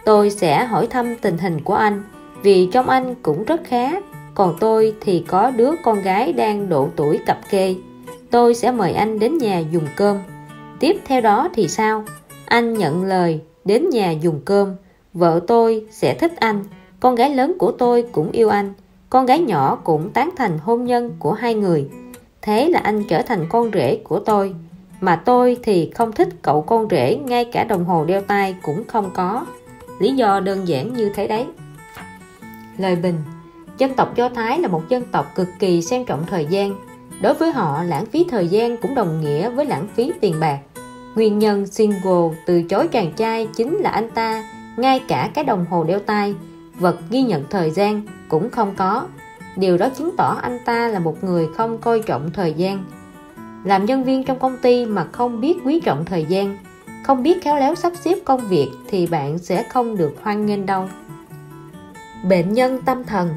tôi 0.10 0.30
sẽ 0.30 0.66
hỏi 0.66 0.88
thăm 0.88 1.16
tình 1.16 1.38
hình 1.38 1.62
của 1.62 1.74
anh, 1.74 2.04
vì 2.42 2.70
trong 2.72 2.90
anh 2.90 3.16
cũng 3.22 3.44
rất 3.44 3.62
khá. 3.64 3.92
Còn 4.36 4.56
tôi 4.60 4.96
thì 5.02 5.26
có 5.28 5.52
đứa 5.52 5.72
con 5.84 6.02
gái 6.02 6.34
đang 6.34 6.70
độ 6.70 6.90
tuổi 6.96 7.20
cặp 7.26 7.40
kê. 7.50 7.76
Tôi 8.32 8.56
sẽ 8.56 8.72
mời 8.72 8.94
anh 8.94 9.20
đến 9.20 9.38
nhà 9.38 9.60
dùng 9.60 9.88
cơm. 9.96 10.18
Tiếp 10.80 11.00
theo 11.06 11.22
đó 11.22 11.50
thì 11.54 11.68
sao? 11.68 12.04
Anh 12.46 12.74
nhận 12.74 13.04
lời 13.04 13.42
đến 13.66 13.90
nhà 13.90 14.12
dùng 14.12 14.42
cơm. 14.46 14.76
Vợ 15.14 15.40
tôi 15.48 15.86
sẽ 15.92 16.14
thích 16.14 16.34
anh. 16.40 16.64
Con 17.00 17.16
gái 17.16 17.36
lớn 17.36 17.56
của 17.60 17.72
tôi 17.72 18.06
cũng 18.12 18.32
yêu 18.32 18.50
anh. 18.50 18.74
Con 19.10 19.26
gái 19.26 19.40
nhỏ 19.40 19.76
cũng 19.84 20.10
tán 20.10 20.30
thành 20.36 20.58
hôn 20.58 20.86
nhân 20.86 21.12
của 21.20 21.34
hai 21.34 21.56
người. 21.56 21.90
Thế 22.42 22.70
là 22.70 22.80
anh 22.80 23.04
trở 23.04 23.22
thành 23.22 23.46
con 23.50 23.72
rể 23.74 24.00
của 24.04 24.20
tôi. 24.20 24.56
Mà 25.02 25.16
tôi 25.16 25.58
thì 25.64 25.92
không 25.96 26.12
thích 26.12 26.30
cậu 26.42 26.62
con 26.62 26.88
rể, 26.90 27.16
ngay 27.16 27.46
cả 27.46 27.64
đồng 27.64 27.86
hồ 27.86 28.06
đeo 28.06 28.22
tay 28.22 28.56
cũng 28.62 28.84
không 28.88 29.10
có 29.14 29.46
lý 30.00 30.12
do 30.12 30.40
đơn 30.40 30.68
giản 30.68 30.94
như 30.94 31.12
thế 31.16 31.28
đấy. 31.28 31.46
Lời 32.78 32.96
bình, 32.96 33.16
dân 33.78 33.94
tộc 33.94 34.16
do 34.16 34.30
thái 34.30 34.60
là 34.60 34.68
một 34.68 34.90
dân 34.90 35.04
tộc 35.12 35.26
cực 35.36 35.48
kỳ 35.60 35.82
xem 35.82 36.06
trọng 36.06 36.26
thời 36.26 36.46
gian. 36.46 36.76
Đối 37.22 37.34
với 37.34 37.52
họ, 37.52 37.84
lãng 37.84 38.06
phí 38.06 38.26
thời 38.30 38.48
gian 38.48 38.78
cũng 38.78 38.96
đồng 38.96 39.22
nghĩa 39.22 39.50
với 39.50 39.66
lãng 39.66 39.88
phí 39.96 40.12
tiền 40.22 40.36
bạc. 40.40 40.60
Nguyên 41.16 41.40
nhân 41.40 41.68
single 41.68 42.38
từ 42.46 42.64
chối 42.64 42.88
chàng 42.88 43.12
trai 43.16 43.48
chính 43.56 43.78
là 43.78 43.90
anh 43.90 44.10
ta, 44.12 44.44
ngay 44.78 45.00
cả 45.08 45.30
cái 45.34 45.44
đồng 45.44 45.66
hồ 45.70 45.84
đeo 45.84 46.00
tay, 46.00 46.36
vật 46.80 46.96
ghi 47.10 47.22
nhận 47.22 47.44
thời 47.50 47.72
gian 47.72 48.02
cũng 48.28 48.50
không 48.50 48.76
có. 48.78 49.08
Điều 49.56 49.78
đó 49.78 49.90
chứng 49.90 50.16
tỏ 50.18 50.38
anh 50.42 50.60
ta 50.66 50.88
là 50.88 51.00
một 51.00 51.24
người 51.24 51.48
không 51.58 51.78
coi 51.78 52.00
trọng 52.00 52.32
thời 52.34 52.54
gian. 52.54 52.84
Làm 53.64 53.86
nhân 53.86 54.04
viên 54.04 54.24
trong 54.24 54.40
công 54.40 54.58
ty 54.58 54.86
mà 54.86 55.06
không 55.12 55.42
biết 55.42 55.58
quý 55.66 55.80
trọng 55.80 56.06
thời 56.06 56.26
gian 56.26 56.58
không 57.04 57.24
biết 57.24 57.44
khéo 57.44 57.56
léo 57.56 57.76
sắp 57.76 57.94
xếp 57.96 58.16
công 58.26 58.48
việc 58.48 58.70
thì 58.88 59.08
bạn 59.08 59.38
sẽ 59.38 59.64
không 59.64 59.98
được 59.98 60.16
hoan 60.22 60.46
nghênh 60.46 60.66
đâu. 60.66 60.86
Bệnh 62.30 62.54
nhân 62.54 62.82
tâm 62.86 63.04
thần. 63.04 63.30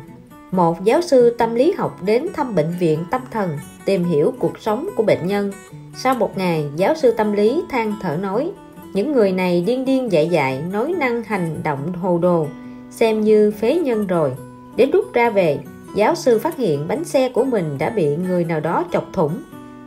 Một 0.51 0.85
giáo 0.85 1.01
sư 1.01 1.37
tâm 1.39 1.55
lý 1.55 1.73
học 1.73 1.99
đến 2.05 2.27
thăm 2.35 2.55
bệnh 2.55 2.75
viện 2.79 3.05
tâm 3.11 3.21
thần, 3.31 3.59
tìm 3.85 4.05
hiểu 4.05 4.35
cuộc 4.39 4.59
sống 4.59 4.89
của 4.97 5.03
bệnh 5.03 5.27
nhân. 5.27 5.53
Sau 5.97 6.15
một 6.15 6.39
ngày, 6.39 6.65
giáo 6.77 6.95
sư 6.95 7.11
tâm 7.11 7.33
lý 7.33 7.63
than 7.71 7.95
thở 8.03 8.17
nói, 8.17 8.53
những 8.93 9.13
người 9.13 9.33
này 9.33 9.65
điên 9.67 9.85
điên 9.85 10.13
dại 10.13 10.29
dại, 10.29 10.63
nói 10.73 10.95
năng 10.99 11.23
hành 11.23 11.61
động 11.63 11.93
hồ 11.93 12.19
đồ, 12.19 12.47
xem 12.91 13.21
như 13.21 13.51
phế 13.51 13.75
nhân 13.75 14.07
rồi. 14.07 14.33
Đến 14.77 14.91
lúc 14.93 15.13
ra 15.13 15.31
về, 15.31 15.59
giáo 15.97 16.15
sư 16.15 16.39
phát 16.39 16.57
hiện 16.57 16.89
bánh 16.89 17.05
xe 17.05 17.29
của 17.29 17.45
mình 17.45 17.79
đã 17.79 17.91
bị 17.91 18.17
người 18.17 18.45
nào 18.45 18.61
đó 18.61 18.85
chọc 18.93 19.13
thủng, 19.13 19.43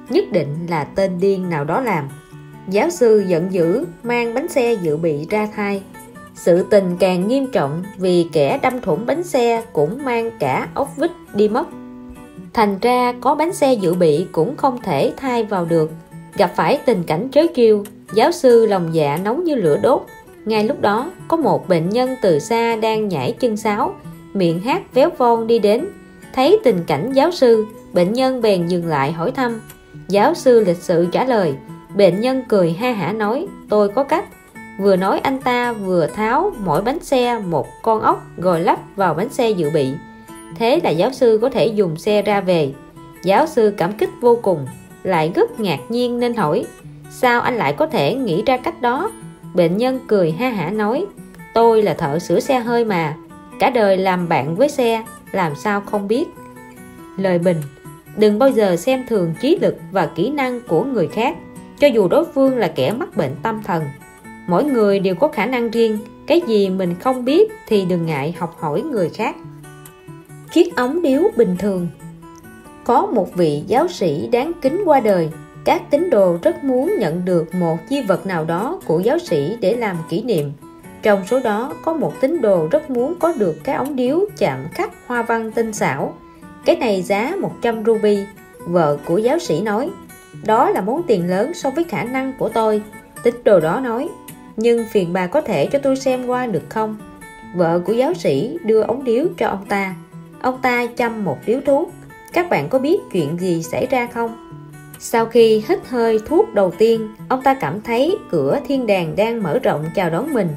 nhất 0.10 0.26
định 0.32 0.48
là 0.70 0.84
tên 0.84 1.20
điên 1.20 1.50
nào 1.50 1.64
đó 1.64 1.82
làm 1.82 2.10
giáo 2.70 2.90
sư 2.90 3.24
giận 3.28 3.54
dữ 3.54 3.86
mang 4.04 4.34
bánh 4.34 4.48
xe 4.48 4.74
dự 4.74 4.98
bị 4.98 5.28
ra 5.30 5.48
thai. 5.56 5.82
Sự 6.36 6.66
tình 6.70 6.98
càng 7.00 7.28
nghiêm 7.28 7.52
trọng 7.52 7.84
vì 7.98 8.28
kẻ 8.34 8.60
đâm 8.64 8.82
thủng 8.82 9.06
bánh 9.06 9.24
xe 9.24 9.64
cũng 9.74 10.06
mang 10.06 10.32
cả 10.40 10.68
ốc 10.74 10.90
vít 10.98 11.12
đi 11.34 11.50
mất. 11.50 11.66
Thành 12.54 12.78
ra 12.82 13.14
có 13.22 13.36
bánh 13.36 13.54
xe 13.54 13.74
dự 13.74 13.94
bị 13.94 14.28
cũng 14.32 14.58
không 14.58 14.82
thể 14.82 15.14
thay 15.18 15.44
vào 15.44 15.66
được. 15.66 15.92
Gặp 16.38 16.52
phải 16.56 16.80
tình 16.86 17.04
cảnh 17.04 17.28
trớ 17.32 17.42
trêu 17.56 17.84
giáo 18.14 18.32
sư 18.32 18.66
lòng 18.66 18.90
dạ 18.94 19.20
nóng 19.24 19.44
như 19.44 19.56
lửa 19.56 19.78
đốt. 19.84 20.02
Ngay 20.46 20.64
lúc 20.64 20.82
đó, 20.82 21.12
có 21.28 21.38
một 21.38 21.70
bệnh 21.70 21.90
nhân 21.90 22.16
từ 22.22 22.40
xa 22.40 22.76
đang 22.76 23.08
nhảy 23.08 23.32
chân 23.32 23.58
sáo, 23.58 23.96
miệng 24.34 24.60
hát 24.60 24.94
véo 24.94 25.10
von 25.18 25.48
đi 25.48 25.60
đến. 25.60 25.88
Thấy 26.34 26.60
tình 26.64 26.84
cảnh 26.88 27.12
giáo 27.14 27.32
sư, 27.32 27.66
bệnh 27.94 28.14
nhân 28.14 28.42
bèn 28.42 28.68
dừng 28.68 28.86
lại 28.86 29.12
hỏi 29.12 29.32
thăm. 29.32 29.62
Giáo 30.08 30.34
sư 30.34 30.60
lịch 30.60 30.78
sự 30.78 31.08
trả 31.12 31.26
lời 31.26 31.54
bệnh 31.96 32.22
nhân 32.22 32.44
cười 32.48 32.74
ha 32.74 32.92
hả 32.92 33.14
nói, 33.14 33.48
tôi 33.70 33.90
có 33.90 34.04
cách. 34.04 34.26
Vừa 34.80 34.96
nói 34.96 35.20
anh 35.20 35.42
ta 35.42 35.74
vừa 35.74 36.08
tháo 36.08 36.52
mỗi 36.60 36.82
bánh 36.82 37.00
xe 37.00 37.40
một 37.40 37.68
con 37.82 38.02
ốc 38.02 38.24
rồi 38.38 38.60
lắp 38.60 38.80
vào 38.96 39.14
bánh 39.14 39.30
xe 39.30 39.50
dự 39.50 39.70
bị. 39.70 39.94
Thế 40.56 40.80
là 40.84 40.90
giáo 40.90 41.12
sư 41.12 41.40
có 41.42 41.50
thể 41.50 41.68
dùng 41.68 41.98
xe 41.98 42.22
ra 42.22 42.42
về. 42.42 42.74
Giáo 43.24 43.48
sư 43.48 43.74
cảm 43.78 43.94
kích 43.94 44.10
vô 44.22 44.40
cùng, 44.42 44.66
lại 45.04 45.32
rất 45.36 45.60
ngạc 45.60 45.80
nhiên 45.90 46.20
nên 46.20 46.34
hỏi, 46.34 46.66
sao 47.12 47.42
anh 47.42 47.58
lại 47.58 47.74
có 47.74 47.88
thể 47.88 48.16
nghĩ 48.16 48.44
ra 48.46 48.58
cách 48.58 48.82
đó? 48.82 49.12
Bệnh 49.54 49.78
nhân 49.78 50.00
cười 50.08 50.32
ha 50.32 50.50
hả 50.50 50.70
nói, 50.70 51.06
tôi 51.54 51.82
là 51.82 51.94
thợ 51.94 52.20
sửa 52.20 52.40
xe 52.40 52.60
hơi 52.60 52.86
mà, 52.86 53.16
cả 53.60 53.70
đời 53.70 53.98
làm 53.98 54.30
bạn 54.30 54.56
với 54.56 54.70
xe, 54.70 55.04
làm 55.32 55.56
sao 55.56 55.82
không 55.82 56.08
biết? 56.08 56.26
Lời 57.18 57.40
bình, 57.40 57.58
đừng 58.18 58.40
bao 58.40 58.50
giờ 58.50 58.76
xem 58.76 59.06
thường 59.08 59.34
trí 59.42 59.58
lực 59.62 59.76
và 59.92 60.06
kỹ 60.06 60.30
năng 60.30 60.62
của 60.62 60.84
người 60.84 61.08
khác 61.08 61.38
cho 61.80 61.88
dù 61.88 62.08
đối 62.08 62.26
phương 62.26 62.58
là 62.58 62.68
kẻ 62.68 62.92
mắc 62.92 63.18
bệnh 63.18 63.36
tâm 63.44 63.64
thần, 63.64 63.84
mỗi 64.48 64.64
người 64.64 65.00
đều 65.00 65.16
có 65.16 65.28
khả 65.28 65.46
năng 65.46 65.70
riêng. 65.70 65.98
Cái 66.28 66.42
gì 66.48 66.70
mình 66.70 66.96
không 67.00 67.26
biết 67.26 67.52
thì 67.68 67.86
đừng 67.86 68.06
ngại 68.06 68.36
học 68.40 68.56
hỏi 68.60 68.82
người 68.82 69.10
khác. 69.10 69.36
Chiếc 70.54 70.76
ống 70.76 71.02
điếu 71.02 71.22
bình 71.36 71.56
thường. 71.60 71.88
Có 72.84 73.06
một 73.06 73.36
vị 73.36 73.64
giáo 73.68 73.88
sĩ 73.88 74.28
đáng 74.28 74.52
kính 74.62 74.82
qua 74.86 75.00
đời. 75.00 75.30
Các 75.66 75.90
tín 75.90 76.10
đồ 76.10 76.38
rất 76.42 76.64
muốn 76.64 76.94
nhận 77.00 77.26
được 77.26 77.56
một 77.56 77.78
di 77.90 78.02
vật 78.02 78.26
nào 78.26 78.46
đó 78.46 78.80
của 78.86 79.00
giáo 79.00 79.20
sĩ 79.20 79.58
để 79.62 79.76
làm 79.76 79.98
kỷ 80.10 80.24
niệm. 80.24 80.52
Trong 81.02 81.28
số 81.28 81.40
đó, 81.40 81.74
có 81.84 81.94
một 81.94 82.14
tín 82.22 82.42
đồ 82.42 82.68
rất 82.72 82.90
muốn 82.90 83.16
có 83.20 83.34
được 83.38 83.56
cái 83.64 83.76
ống 83.76 83.96
điếu 83.96 84.20
chạm 84.38 84.68
khắc 84.72 84.92
hoa 85.08 85.22
văn 85.22 85.52
tinh 85.52 85.74
xảo. 85.74 86.14
Cái 86.66 86.76
này 86.76 87.02
giá 87.02 87.36
100 87.42 87.86
ruby. 87.86 88.18
Vợ 88.60 88.98
của 89.06 89.18
giáo 89.18 89.40
sĩ 89.40 89.62
nói 89.62 89.90
đó 90.46 90.70
là 90.70 90.82
món 90.82 91.04
tiền 91.08 91.30
lớn 91.30 91.54
so 91.54 91.70
với 91.70 91.84
khả 91.84 92.04
năng 92.04 92.34
của 92.40 92.50
tôi. 92.50 92.82
Tín 93.24 93.36
đồ 93.44 93.60
đó 93.60 93.80
nói, 93.84 94.10
nhưng 94.58 94.86
phiền 94.92 95.14
bà 95.14 95.28
có 95.28 95.42
thể 95.42 95.66
cho 95.66 95.80
tôi 95.80 95.96
xem 95.96 96.28
qua 96.28 96.46
được 96.46 96.70
không? 96.70 96.98
Vợ 97.56 97.80
của 97.86 97.94
giáo 97.94 98.14
sĩ 98.14 98.58
đưa 98.64 98.82
ống 98.82 99.04
điếu 99.04 99.26
cho 99.38 99.48
ông 99.48 99.66
ta. 99.66 99.96
Ông 100.42 100.62
ta 100.62 100.86
chăm 100.86 101.24
một 101.26 101.38
điếu 101.46 101.60
thuốc. 101.66 101.92
Các 102.34 102.50
bạn 102.50 102.70
có 102.70 102.80
biết 102.80 102.98
chuyện 103.12 103.38
gì 103.40 103.64
xảy 103.64 103.86
ra 103.86 104.08
không? 104.14 104.52
Sau 105.00 105.26
khi 105.26 105.64
hít 105.68 105.80
hơi 105.88 106.20
thuốc 106.26 106.54
đầu 106.54 106.72
tiên, 106.78 107.10
ông 107.30 107.42
ta 107.44 107.54
cảm 107.54 107.82
thấy 107.82 108.18
cửa 108.32 108.60
thiên 108.68 108.88
đàng 108.88 109.16
đang 109.16 109.44
mở 109.44 109.60
rộng 109.60 109.86
chào 109.96 110.10
đón 110.10 110.34
mình. 110.34 110.48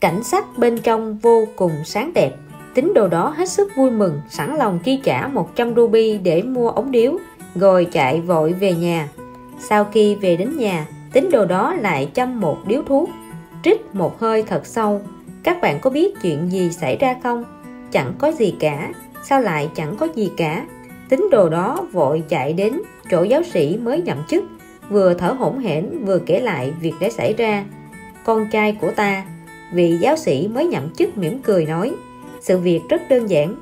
Cảnh 0.00 0.24
sắc 0.24 0.44
bên 0.58 0.78
trong 0.78 1.18
vô 1.18 1.44
cùng 1.56 1.72
sáng 1.84 2.12
đẹp. 2.14 2.32
Tín 2.74 2.92
đồ 2.94 3.08
đó 3.08 3.34
hết 3.36 3.48
sức 3.48 3.70
vui 3.76 3.90
mừng, 3.90 4.20
sẵn 4.28 4.56
lòng 4.56 4.78
chi 4.84 5.00
trả 5.04 5.28
100 5.28 5.74
ruby 5.74 6.18
để 6.18 6.42
mua 6.42 6.70
ống 6.70 6.90
điếu 6.90 7.18
rồi 7.58 7.84
chạy 7.92 8.20
vội 8.20 8.52
về 8.52 8.72
nhà. 8.72 9.08
Sau 9.58 9.84
khi 9.84 10.14
về 10.14 10.36
đến 10.36 10.56
nhà, 10.56 10.86
tín 11.12 11.28
đồ 11.32 11.44
đó 11.44 11.74
lại 11.74 12.10
châm 12.14 12.40
một 12.40 12.58
điếu 12.66 12.82
thuốc, 12.82 13.10
trích 13.62 13.94
một 13.94 14.20
hơi 14.20 14.42
thật 14.42 14.66
sâu. 14.66 15.00
Các 15.42 15.60
bạn 15.60 15.78
có 15.80 15.90
biết 15.90 16.14
chuyện 16.22 16.52
gì 16.52 16.70
xảy 16.70 16.96
ra 16.96 17.16
không? 17.22 17.44
Chẳng 17.90 18.12
có 18.18 18.32
gì 18.32 18.54
cả. 18.60 18.92
Sao 19.24 19.40
lại 19.40 19.68
chẳng 19.74 19.96
có 19.96 20.08
gì 20.14 20.30
cả? 20.36 20.66
Tín 21.08 21.28
đồ 21.30 21.48
đó 21.48 21.86
vội 21.92 22.22
chạy 22.28 22.52
đến 22.52 22.80
chỗ 23.10 23.22
giáo 23.22 23.42
sĩ 23.42 23.78
mới 23.82 24.02
nhậm 24.02 24.18
chức, 24.28 24.44
vừa 24.90 25.14
thở 25.14 25.28
hổn 25.38 25.58
hển, 25.58 26.04
vừa 26.04 26.18
kể 26.18 26.40
lại 26.40 26.72
việc 26.80 26.94
đã 27.00 27.10
xảy 27.10 27.34
ra. 27.34 27.64
Con 28.24 28.46
trai 28.52 28.76
của 28.80 28.90
ta, 28.90 29.24
vị 29.72 29.98
giáo 30.00 30.16
sĩ 30.16 30.48
mới 30.48 30.66
nhậm 30.66 30.90
chức 30.94 31.18
mỉm 31.18 31.38
cười 31.38 31.66
nói, 31.66 31.92
sự 32.40 32.58
việc 32.58 32.80
rất 32.88 33.02
đơn 33.10 33.26
giản 33.26 33.54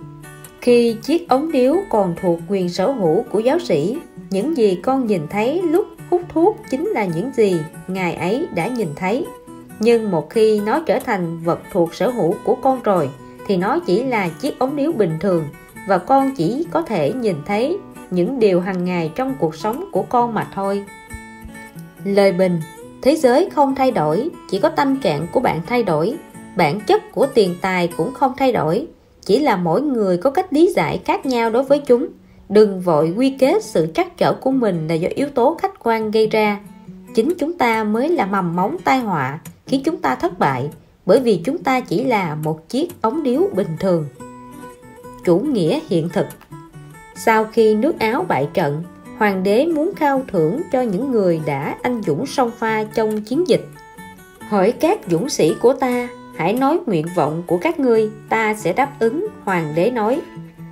khi 0.65 0.97
chiếc 1.03 1.29
ống 1.29 1.53
điếu 1.53 1.77
còn 1.91 2.15
thuộc 2.21 2.41
quyền 2.49 2.69
sở 2.69 2.91
hữu 2.91 3.23
của 3.31 3.39
giáo 3.39 3.59
sĩ, 3.59 3.97
những 4.31 4.57
gì 4.57 4.79
con 4.83 5.07
nhìn 5.07 5.23
thấy 5.31 5.63
lúc 5.63 5.87
hút 6.11 6.23
thuốc 6.29 6.57
chính 6.71 6.89
là 6.89 7.05
những 7.05 7.31
gì 7.35 7.57
ngài 7.89 8.15
ấy 8.15 8.47
đã 8.55 8.67
nhìn 8.67 8.89
thấy. 8.97 9.27
Nhưng 9.81 10.11
một 10.11 10.31
khi 10.31 10.61
nó 10.61 10.81
trở 10.87 10.99
thành 10.99 11.41
vật 11.45 11.61
thuộc 11.73 11.95
sở 11.95 12.11
hữu 12.11 12.35
của 12.45 12.55
con 12.55 12.83
rồi, 12.83 13.11
thì 13.47 13.57
nó 13.57 13.79
chỉ 13.87 14.05
là 14.05 14.29
chiếc 14.29 14.59
ống 14.59 14.77
điếu 14.77 14.93
bình 14.93 15.17
thường 15.21 15.45
và 15.89 15.99
con 15.99 16.35
chỉ 16.37 16.67
có 16.71 16.83
thể 16.83 17.13
nhìn 17.13 17.37
thấy 17.47 17.79
những 18.11 18.39
điều 18.39 18.61
hàng 18.61 18.85
ngày 18.85 19.13
trong 19.15 19.35
cuộc 19.41 19.57
sống 19.57 19.85
của 19.93 20.03
con 20.03 20.35
mà 20.35 20.49
thôi. 20.55 20.85
Lời 22.05 22.33
bình, 22.33 22.61
thế 23.03 23.17
giới 23.17 23.49
không 23.51 23.75
thay 23.75 23.91
đổi, 23.91 24.31
chỉ 24.51 24.59
có 24.59 24.69
tâm 24.69 24.97
trạng 24.97 25.27
của 25.33 25.41
bạn 25.41 25.61
thay 25.67 25.83
đổi, 25.83 26.15
bản 26.57 26.81
chất 26.81 27.13
của 27.13 27.27
tiền 27.35 27.55
tài 27.61 27.89
cũng 27.97 28.15
không 28.15 28.33
thay 28.37 28.53
đổi 28.53 28.87
chỉ 29.25 29.39
là 29.39 29.57
mỗi 29.57 29.83
người 29.83 30.17
có 30.17 30.31
cách 30.31 30.53
lý 30.53 30.73
giải 30.77 31.01
khác 31.05 31.27
nhau 31.27 31.51
đối 31.51 31.63
với 31.63 31.79
chúng. 31.79 32.07
Đừng 32.49 32.81
vội 32.81 33.15
quy 33.17 33.37
kết 33.39 33.65
sự 33.65 33.87
trắc 33.95 34.17
trở 34.17 34.33
của 34.33 34.51
mình 34.51 34.89
là 34.89 34.95
do 34.95 35.09
yếu 35.15 35.29
tố 35.29 35.57
khách 35.63 35.85
quan 35.85 36.11
gây 36.11 36.27
ra. 36.27 36.61
Chính 37.15 37.33
chúng 37.39 37.59
ta 37.59 37.85
mới 37.85 38.09
là 38.09 38.27
mầm 38.27 38.57
móng 38.57 38.77
tai 38.85 38.99
họa 38.99 39.39
khiến 39.67 39.81
chúng 39.85 39.97
ta 39.97 40.15
thất 40.15 40.39
bại, 40.39 40.71
bởi 41.07 41.21
vì 41.21 41.41
chúng 41.45 41.59
ta 41.59 41.81
chỉ 41.81 42.05
là 42.05 42.35
một 42.35 42.69
chiếc 42.69 43.03
ống 43.03 43.23
điếu 43.23 43.43
bình 43.55 43.77
thường. 43.81 44.07
Chủ 45.25 45.39
nghĩa 45.39 45.81
hiện 45.89 46.09
thực. 46.09 46.27
Sau 47.17 47.45
khi 47.45 47.75
nước 47.75 47.99
áo 47.99 48.25
bại 48.29 48.49
trận, 48.55 48.83
hoàng 49.19 49.43
đế 49.43 49.67
muốn 49.67 49.95
khao 49.97 50.23
thưởng 50.29 50.63
cho 50.73 50.81
những 50.81 51.11
người 51.13 51.41
đã 51.47 51.77
anh 51.83 52.03
dũng 52.07 52.27
song 52.27 52.51
pha 52.59 52.85
trong 52.85 53.23
chiến 53.23 53.49
dịch. 53.49 53.65
Hỏi 54.39 54.73
các 54.73 55.01
dũng 55.11 55.29
sĩ 55.29 55.55
của 55.61 55.73
ta 55.73 56.09
hãy 56.37 56.53
nói 56.53 56.79
nguyện 56.87 57.07
vọng 57.17 57.43
của 57.47 57.59
các 57.59 57.81
ngươi, 57.81 58.11
ta 58.29 58.55
sẽ 58.55 58.73
đáp 58.73 58.91
ứng, 58.99 59.27
hoàng 59.45 59.73
đế 59.75 59.91
nói. 59.91 60.21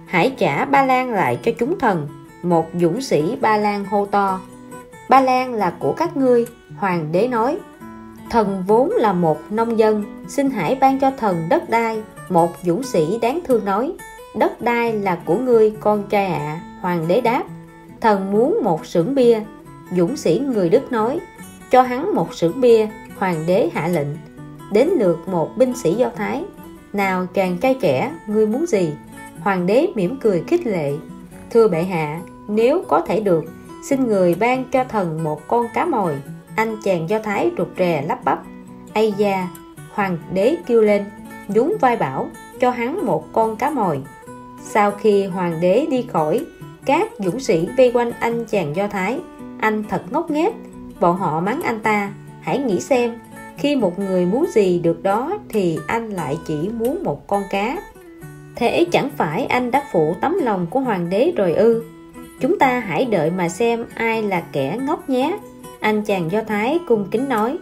Hãy 0.07 0.35
trả 0.39 0.65
ba 0.65 0.85
lan 0.85 1.13
lại 1.13 1.39
cho 1.43 1.53
chúng 1.59 1.79
thần, 1.79 2.09
một 2.43 2.67
dũng 2.81 3.01
sĩ 3.01 3.37
ba 3.41 3.57
lan 3.57 3.85
hô 3.85 4.07
to. 4.07 4.41
Ba 5.09 5.21
lan 5.21 5.55
là 5.55 5.73
của 5.79 5.93
các 5.93 6.17
ngươi, 6.17 6.47
hoàng 6.77 7.13
đế 7.13 7.29
nói. 7.29 7.59
Thần 8.31 8.65
vốn 8.67 8.91
là 8.91 9.13
một 9.13 9.39
nông 9.51 9.79
dân, 9.79 10.05
xin 10.29 10.51
hãy 10.51 10.75
ban 10.75 11.01
cho 11.01 11.11
thần 11.11 11.47
đất 11.49 11.71
đai, 11.71 12.03
một 12.29 12.51
dũng 12.63 12.83
sĩ 12.83 13.19
đáng 13.19 13.41
thương 13.45 13.65
nói. 13.65 13.93
Đất 14.37 14.61
đai 14.61 14.93
là 14.93 15.19
của 15.25 15.37
ngươi, 15.39 15.73
con 15.81 16.05
trai 16.09 16.27
ạ 16.27 16.39
à. 16.39 16.61
hoàng 16.81 17.09
đế 17.09 17.21
đáp. 17.21 17.43
Thần 18.01 18.33
muốn 18.33 18.59
một 18.63 18.87
xưởng 18.87 19.15
bia, 19.15 19.41
dũng 19.97 20.17
sĩ 20.17 20.43
người 20.47 20.69
đức 20.69 20.93
nói. 20.93 21.21
Cho 21.71 21.83
hắn 21.83 22.15
một 22.15 22.35
xưởng 22.35 22.61
bia, 22.61 22.89
hoàng 23.19 23.45
đế 23.47 23.71
hạ 23.75 23.89
lệnh 23.89 24.07
đến 24.73 24.89
lượt 24.99 25.29
một 25.29 25.57
binh 25.57 25.75
sĩ 25.77 25.95
do 25.95 26.11
thái. 26.17 26.45
Nào 26.93 27.27
chàng 27.35 27.59
trai 27.59 27.77
trẻ, 27.81 28.13
ngươi 28.27 28.47
muốn 28.47 28.67
gì? 28.67 28.93
Hoàng 29.41 29.67
đế 29.67 29.87
mỉm 29.95 30.19
cười 30.21 30.45
khích 30.47 30.67
lệ. 30.67 30.93
Thưa 31.51 31.69
bệ 31.69 31.83
hạ, 31.83 32.21
nếu 32.49 32.85
có 32.89 33.01
thể 33.01 33.21
được, 33.21 33.45
xin 33.89 34.07
người 34.07 34.35
ban 34.35 34.65
cho 34.65 34.85
thần 34.85 35.25
một 35.25 35.49
con 35.49 35.67
cá 35.75 35.85
mồi. 35.85 36.15
Anh 36.57 36.77
chàng 36.85 37.09
do 37.09 37.19
thái 37.19 37.51
rụt 37.59 37.69
rè 37.79 38.05
lắp 38.09 38.25
bắp. 38.25 38.43
Ây 38.95 39.15
da, 39.17 39.49
hoàng 39.93 40.19
đế 40.33 40.57
kêu 40.67 40.83
lên, 40.83 41.05
nhún 41.49 41.73
vai 41.81 41.97
bảo, 41.97 42.29
cho 42.61 42.71
hắn 42.71 43.07
một 43.07 43.33
con 43.33 43.57
cá 43.57 43.71
mồi. 43.71 44.01
Sau 44.63 44.91
khi 44.91 45.27
hoàng 45.27 45.61
đế 45.61 45.87
đi 45.91 46.07
khỏi, 46.13 46.45
các 46.85 47.09
dũng 47.19 47.41
sĩ 47.41 47.69
vây 47.77 47.93
quanh 47.95 48.13
anh 48.21 48.45
chàng 48.45 48.77
do 48.77 48.89
thái. 48.89 49.21
Anh 49.61 49.85
thật 49.89 50.03
ngốc 50.11 50.31
nghếch. 50.31 50.55
Bọn 51.01 51.17
họ 51.17 51.41
mắng 51.41 51.61
anh 51.63 51.81
ta, 51.81 52.13
hãy 52.41 52.59
nghĩ 52.59 52.81
xem 52.81 53.19
khi 53.63 53.77
một 53.77 53.99
người 53.99 54.27
muốn 54.27 54.47
gì 54.49 54.79
được 54.79 55.03
đó 55.03 55.39
thì 55.49 55.79
anh 55.87 56.11
lại 56.11 56.39
chỉ 56.47 56.69
muốn 56.69 57.05
một 57.05 57.27
con 57.27 57.43
cá. 57.51 57.77
Thế 58.57 58.87
chẳng 58.93 59.11
phải 59.17 59.47
anh 59.47 59.71
đã 59.71 59.83
phụ 59.93 60.15
tấm 60.21 60.39
lòng 60.43 60.67
của 60.71 60.81
hoàng 60.81 61.11
đế 61.11 61.33
rồi 61.37 61.53
ư? 61.53 61.83
Chúng 62.41 62.59
ta 62.59 62.81
hãy 62.81 63.05
đợi 63.05 63.31
mà 63.31 63.49
xem 63.49 63.85
ai 63.95 64.23
là 64.23 64.43
kẻ 64.53 64.79
ngốc 64.87 65.09
nhé. 65.11 65.39
Anh 65.81 66.03
chàng 66.03 66.31
do 66.31 66.43
thái 66.43 66.79
cung 66.89 67.07
kính 67.11 67.29
nói, 67.29 67.59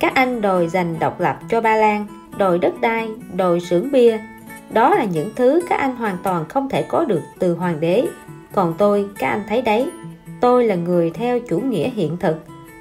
các 0.00 0.14
anh 0.14 0.40
đòi 0.40 0.68
giành 0.68 0.96
độc 0.98 1.20
lập 1.20 1.38
cho 1.48 1.60
ba 1.60 1.76
lan, 1.76 2.06
đòi 2.38 2.58
đất 2.58 2.80
đai, 2.80 3.08
đòi 3.36 3.60
xưởng 3.60 3.92
bia. 3.92 4.18
Đó 4.70 4.94
là 4.94 5.04
những 5.04 5.30
thứ 5.36 5.60
các 5.68 5.76
anh 5.76 5.96
hoàn 5.96 6.16
toàn 6.22 6.44
không 6.48 6.68
thể 6.68 6.82
có 6.82 7.04
được 7.04 7.22
từ 7.38 7.54
hoàng 7.54 7.80
đế. 7.80 8.06
Còn 8.52 8.74
tôi, 8.78 9.06
các 9.18 9.28
anh 9.28 9.42
thấy 9.48 9.62
đấy, 9.62 9.86
tôi 10.40 10.64
là 10.64 10.74
người 10.74 11.10
theo 11.10 11.40
chủ 11.40 11.58
nghĩa 11.60 11.88
hiện 11.88 12.16
thực. 12.16 12.36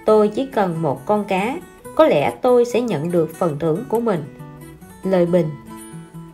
Tôi 0.05 0.27
chỉ 0.27 0.45
cần 0.45 0.81
một 0.81 1.05
con 1.05 1.23
cá 1.23 1.55
có 1.95 2.05
lẽ 2.07 2.33
tôi 2.41 2.65
sẽ 2.65 2.81
nhận 2.81 3.11
được 3.11 3.35
phần 3.35 3.59
thưởng 3.59 3.83
của 3.89 3.99
mình. 3.99 4.23
Lời 5.03 5.25
bình. 5.25 5.49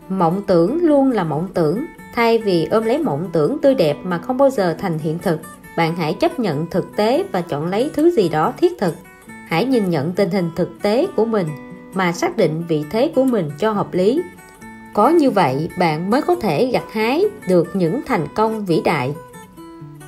Mộng 0.09 0.41
tưởng 0.47 0.85
luôn 0.85 1.11
là 1.11 1.23
mộng 1.23 1.47
tưởng. 1.53 1.85
Thay 2.15 2.37
vì 2.37 2.65
ôm 2.65 2.83
lấy 2.83 2.97
mộng 2.97 3.29
tưởng 3.33 3.57
tươi 3.61 3.75
đẹp 3.75 3.97
mà 4.03 4.17
không 4.17 4.37
bao 4.37 4.49
giờ 4.49 4.75
thành 4.79 4.99
hiện 4.99 5.19
thực, 5.19 5.39
bạn 5.77 5.95
hãy 5.95 6.13
chấp 6.13 6.39
nhận 6.39 6.67
thực 6.67 6.95
tế 6.95 7.23
và 7.31 7.41
chọn 7.41 7.67
lấy 7.67 7.91
thứ 7.93 8.11
gì 8.11 8.29
đó 8.29 8.53
thiết 8.57 8.79
thực. 8.79 8.95
Hãy 9.47 9.65
nhìn 9.65 9.89
nhận 9.89 10.11
tình 10.11 10.29
hình 10.29 10.49
thực 10.55 10.81
tế 10.81 11.07
của 11.15 11.25
mình 11.25 11.47
mà 11.93 12.11
xác 12.11 12.37
định 12.37 12.63
vị 12.67 12.83
thế 12.91 13.11
của 13.15 13.23
mình 13.23 13.51
cho 13.59 13.71
hợp 13.71 13.93
lý. 13.93 14.21
Có 14.93 15.09
như 15.09 15.31
vậy, 15.31 15.69
bạn 15.79 16.09
mới 16.09 16.21
có 16.21 16.35
thể 16.35 16.65
gặt 16.65 16.83
hái 16.91 17.23
được 17.47 17.75
những 17.75 18.01
thành 18.05 18.27
công 18.35 18.65
vĩ 18.65 18.81
đại. 18.85 19.13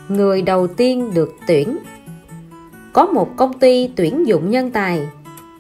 Người 0.08 0.42
đầu 0.42 0.68
tiên 0.68 1.12
được 1.14 1.36
tuyển. 1.48 1.78
Có 2.94 3.06
một 3.06 3.30
công 3.36 3.60
ty 3.60 3.90
tuyển 3.96 4.28
dụng 4.28 4.50
nhân 4.50 4.72
tài 4.72 5.08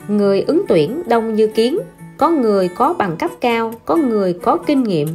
người 0.08 0.42
ứng 0.42 0.62
tuyển 0.68 1.04
đông 1.08 1.36
như 1.36 1.48
kiến, 1.48 1.80
có 2.18 2.30
người 2.30 2.68
có 2.68 2.94
bằng 2.94 3.18
cấp 3.18 3.32
cao, 3.42 3.74
có 3.86 3.96
người 3.96 4.34
có 4.34 4.58
kinh 4.58 4.84
nghiệm. 4.84 5.08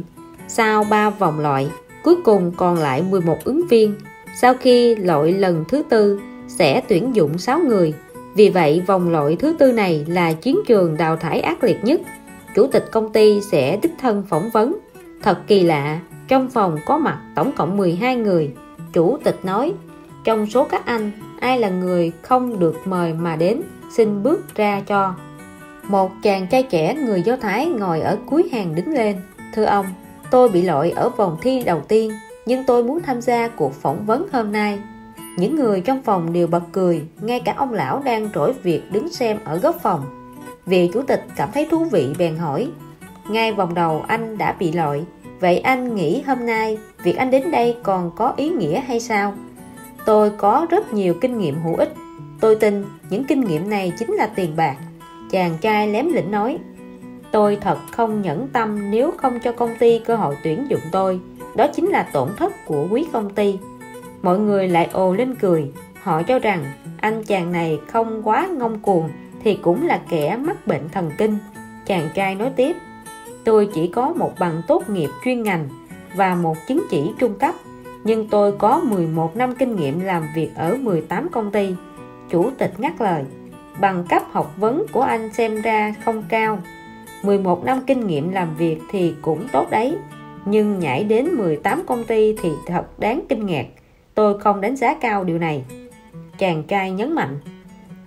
Sau 0.47 0.83
3 0.89 1.09
vòng 1.09 1.39
loại, 1.39 1.67
cuối 2.03 2.15
cùng 2.25 2.51
còn 2.57 2.77
lại 2.77 3.03
11 3.09 3.37
ứng 3.43 3.67
viên. 3.69 3.95
Sau 4.41 4.53
khi 4.53 4.95
loại 4.95 5.33
lần 5.33 5.65
thứ 5.67 5.83
tư, 5.89 6.19
sẽ 6.47 6.81
tuyển 6.87 7.15
dụng 7.15 7.37
6 7.37 7.59
người. 7.59 7.93
Vì 8.35 8.49
vậy, 8.49 8.81
vòng 8.87 9.11
loại 9.11 9.35
thứ 9.35 9.55
tư 9.59 9.71
này 9.71 10.05
là 10.07 10.33
chiến 10.33 10.59
trường 10.67 10.97
đào 10.97 11.17
thải 11.17 11.41
ác 11.41 11.63
liệt 11.63 11.83
nhất. 11.83 12.01
Chủ 12.55 12.67
tịch 12.67 12.85
công 12.91 13.13
ty 13.13 13.41
sẽ 13.41 13.79
đích 13.81 13.93
thân 13.99 14.23
phỏng 14.29 14.49
vấn. 14.49 14.77
Thật 15.23 15.37
kỳ 15.47 15.63
lạ, 15.63 15.99
trong 16.27 16.49
phòng 16.49 16.77
có 16.85 16.97
mặt 16.97 17.19
tổng 17.35 17.51
cộng 17.57 17.77
12 17.77 18.15
người. 18.15 18.51
Chủ 18.93 19.17
tịch 19.23 19.45
nói, 19.45 19.73
trong 20.23 20.45
số 20.45 20.63
các 20.63 20.85
anh, 20.85 21.11
ai 21.39 21.59
là 21.59 21.69
người 21.69 22.11
không 22.21 22.59
được 22.59 22.75
mời 22.85 23.13
mà 23.13 23.35
đến? 23.35 23.61
Xin 23.91 24.23
bước 24.23 24.55
ra 24.55 24.81
cho. 24.87 25.15
Một 25.83 26.11
chàng 26.23 26.47
trai 26.47 26.63
trẻ, 26.63 26.95
người 26.95 27.21
Do 27.21 27.35
Thái, 27.35 27.65
ngồi 27.65 28.01
ở 28.01 28.17
cuối 28.25 28.49
hàng 28.51 28.75
đứng 28.75 28.93
lên. 28.93 29.17
Thưa 29.53 29.63
ông, 29.63 29.85
tôi 30.31 30.49
bị 30.49 30.61
loại 30.61 30.91
ở 30.91 31.09
vòng 31.09 31.37
thi 31.41 31.63
đầu 31.65 31.81
tiên, 31.87 32.11
nhưng 32.45 32.63
tôi 32.63 32.83
muốn 32.83 33.01
tham 33.01 33.21
gia 33.21 33.47
cuộc 33.47 33.73
phỏng 33.73 34.05
vấn 34.05 34.27
hôm 34.31 34.51
nay. 34.51 34.79
Những 35.37 35.55
người 35.55 35.81
trong 35.81 36.01
phòng 36.01 36.33
đều 36.33 36.47
bật 36.47 36.63
cười, 36.71 37.01
ngay 37.21 37.39
cả 37.39 37.53
ông 37.57 37.73
lão 37.73 38.01
đang 38.05 38.29
trỗi 38.35 38.53
việc 38.63 38.91
đứng 38.91 39.09
xem 39.09 39.37
ở 39.43 39.57
góc 39.57 39.75
phòng. 39.81 40.01
Vị 40.65 40.89
chủ 40.93 41.01
tịch 41.01 41.23
cảm 41.35 41.49
thấy 41.53 41.67
thú 41.71 41.85
vị, 41.85 42.13
bèn 42.19 42.37
hỏi, 42.37 42.71
ngay 43.29 43.53
vòng 43.53 43.73
đầu 43.73 44.03
anh 44.07 44.37
đã 44.37 44.55
bị 44.59 44.71
loại 44.71 45.05
vậy 45.39 45.59
anh 45.59 45.95
nghĩ 45.95 46.21
hôm 46.21 46.45
nay 46.45 46.77
việc 47.03 47.17
anh 47.17 47.31
đến 47.31 47.51
đây 47.51 47.77
còn 47.83 48.11
có 48.15 48.33
ý 48.37 48.49
nghĩa 48.49 48.79
hay 48.79 48.99
sao? 48.99 49.33
Tôi 50.05 50.31
có 50.37 50.67
rất 50.69 50.93
nhiều 50.93 51.13
kinh 51.21 51.37
nghiệm 51.37 51.61
hữu 51.61 51.75
ích 51.75 51.93
tôi 52.39 52.55
tin 52.55 52.85
những 53.09 53.23
kinh 53.23 53.41
nghiệm 53.41 53.69
này 53.69 53.93
chính 53.99 54.13
là 54.13 54.29
tiền 54.35 54.55
bạc. 54.55 54.75
Chàng 55.31 55.57
trai 55.61 55.87
lém 55.87 56.13
lĩnh 56.13 56.31
nói, 56.31 56.57
tôi 57.31 57.57
thật 57.61 57.77
không 57.91 58.21
nhẫn 58.21 58.47
tâm 58.47 58.91
nếu 58.91 59.11
không 59.17 59.39
cho 59.39 59.51
công 59.51 59.75
ty 59.79 59.99
cơ 59.99 60.15
hội 60.15 60.35
tuyển 60.43 60.65
dụng 60.69 60.81
tôi. 60.91 61.19
Đó 61.55 61.67
chính 61.67 61.87
là 61.87 62.03
tổn 62.13 62.29
thất 62.37 62.65
của 62.65 62.87
quý 62.91 63.05
công 63.13 63.29
ty. 63.29 63.59
Mọi 64.21 64.39
người 64.39 64.67
lại 64.67 64.89
ồ 64.91 65.13
lên 65.13 65.35
cười. 65.35 65.71
Họ 66.01 66.23
cho 66.23 66.39
rằng 66.39 66.63
anh 66.97 67.23
chàng 67.23 67.51
này 67.51 67.79
không 67.87 68.21
quá 68.23 68.47
ngông 68.57 68.79
cuồng 68.79 69.09
thì 69.43 69.55
cũng 69.61 69.87
là 69.87 70.01
kẻ 70.09 70.37
mắc 70.37 70.67
bệnh 70.67 70.89
thần 70.89 71.11
kinh. 71.17 71.37
Chàng 71.85 72.09
trai 72.13 72.35
nói 72.35 72.51
tiếp, 72.55 72.75
tôi 73.43 73.69
chỉ 73.73 73.87
có 73.87 74.13
một 74.15 74.31
bằng 74.39 74.61
tốt 74.67 74.89
nghiệp 74.89 75.09
chuyên 75.25 75.43
ngành 75.43 75.69
và 76.15 76.35
một 76.35 76.57
chứng 76.67 76.83
chỉ 76.89 77.11
trung 77.19 77.33
cấp, 77.39 77.55
nhưng 78.03 78.27
tôi 78.27 78.51
có 78.51 78.81
11 78.83 79.35
năm 79.35 79.55
kinh 79.55 79.75
nghiệm 79.75 79.99
làm 79.99 80.23
việc 80.35 80.49
ở 80.55 80.77
18 80.81 81.29
công 81.31 81.51
ty 81.51 81.75
chủ 82.29 82.49
tịch 82.57 82.79
ngắt 82.79 83.01
lời 83.01 83.23
bằng 83.79 84.05
cấp 84.09 84.23
học 84.31 84.53
vấn 84.57 84.85
của 84.91 85.01
anh 85.01 85.33
xem 85.33 85.61
ra 85.61 85.95
không 86.05 86.23
cao 86.29 86.59
11 87.23 87.65
năm 87.65 87.81
kinh 87.87 88.07
nghiệm 88.07 88.31
làm 88.31 88.55
việc 88.55 88.77
thì 88.91 89.13
cũng 89.21 89.47
tốt 89.51 89.67
đấy 89.71 89.97
nhưng 90.45 90.79
nhảy 90.79 91.03
đến 91.03 91.29
18 91.29 91.83
công 91.87 92.03
ty 92.03 92.35
thì 92.41 92.49
thật 92.65 92.99
đáng 92.99 93.21
kinh 93.29 93.45
ngạc. 93.45 93.65
Tôi 94.15 94.39
không 94.39 94.61
đánh 94.61 94.75
giá 94.75 94.93
cao 95.01 95.23
điều 95.23 95.37
này. 95.37 95.63
Chàng 96.37 96.63
trai 96.63 96.91
nhấn 96.91 97.15
mạnh. 97.15 97.39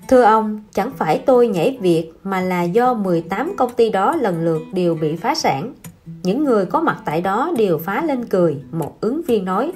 Thưa 0.09 0.23
ông, 0.23 0.61
chẳng 0.73 0.91
phải 0.97 1.19
tôi 1.27 1.49
nhảy 1.49 1.79
việc 1.81 2.13
mà 2.25 2.41
là 2.41 2.63
do 2.63 2.95
18 2.95 3.57
công 3.57 3.73
ty 3.73 3.91
đó 3.91 4.17
lần 4.17 4.45
lượt 4.45 4.63
đều 4.73 4.95
bị 4.95 5.17
phá 5.17 5.35
sản. 5.35 5.75
Những 6.23 6.45
người 6.45 6.67
có 6.67 6.81
mặt 6.81 6.99
tại 7.05 7.21
đó 7.21 7.53
đều 7.59 7.79
phá 7.79 8.03
lên 8.03 8.25
cười, 8.25 8.57
một 8.73 9.01
ứng 9.01 9.23
viên 9.23 9.45
nói. 9.45 9.73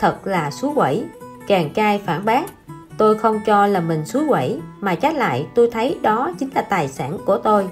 Thật 0.00 0.26
là 0.26 0.50
xú 0.50 0.72
quẩy. 0.74 1.04
Chàng 1.48 1.70
trai 1.74 2.00
phản 2.06 2.24
bác. 2.24 2.44
Tôi 3.00 3.18
không 3.18 3.40
cho 3.46 3.66
là 3.66 3.80
mình 3.80 4.04
suối 4.04 4.24
quẩy, 4.28 4.60
mà 4.80 4.94
trái 4.94 5.14
lại 5.14 5.46
tôi 5.54 5.70
thấy 5.70 5.98
đó 6.02 6.32
chính 6.38 6.48
là 6.54 6.62
tài 6.62 6.88
sản 6.88 7.18
của 7.24 7.38
tôi. 7.38 7.68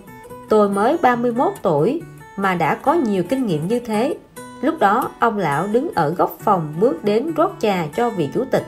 Tôi 0.49 0.69
mới 0.69 0.97
31 1.03 1.53
tuổi 1.63 2.03
mà 2.37 2.55
đã 2.55 2.75
có 2.75 2.95
nhiều 2.95 3.23
kinh 3.29 3.47
nghiệm 3.47 3.69
như 3.69 3.81
thế. 3.81 4.17
Lúc 4.63 4.75
đó 4.79 5.11
ông 5.19 5.39
lão 5.39 5.67
đứng 5.67 5.89
ở 5.95 6.11
góc 6.11 6.37
phòng 6.41 6.75
bước 6.81 7.05
đến 7.05 7.33
rót 7.37 7.57
trà 7.59 7.87
cho 7.97 8.11
vị 8.11 8.29
chủ 8.35 8.45
tịch. 8.51 8.65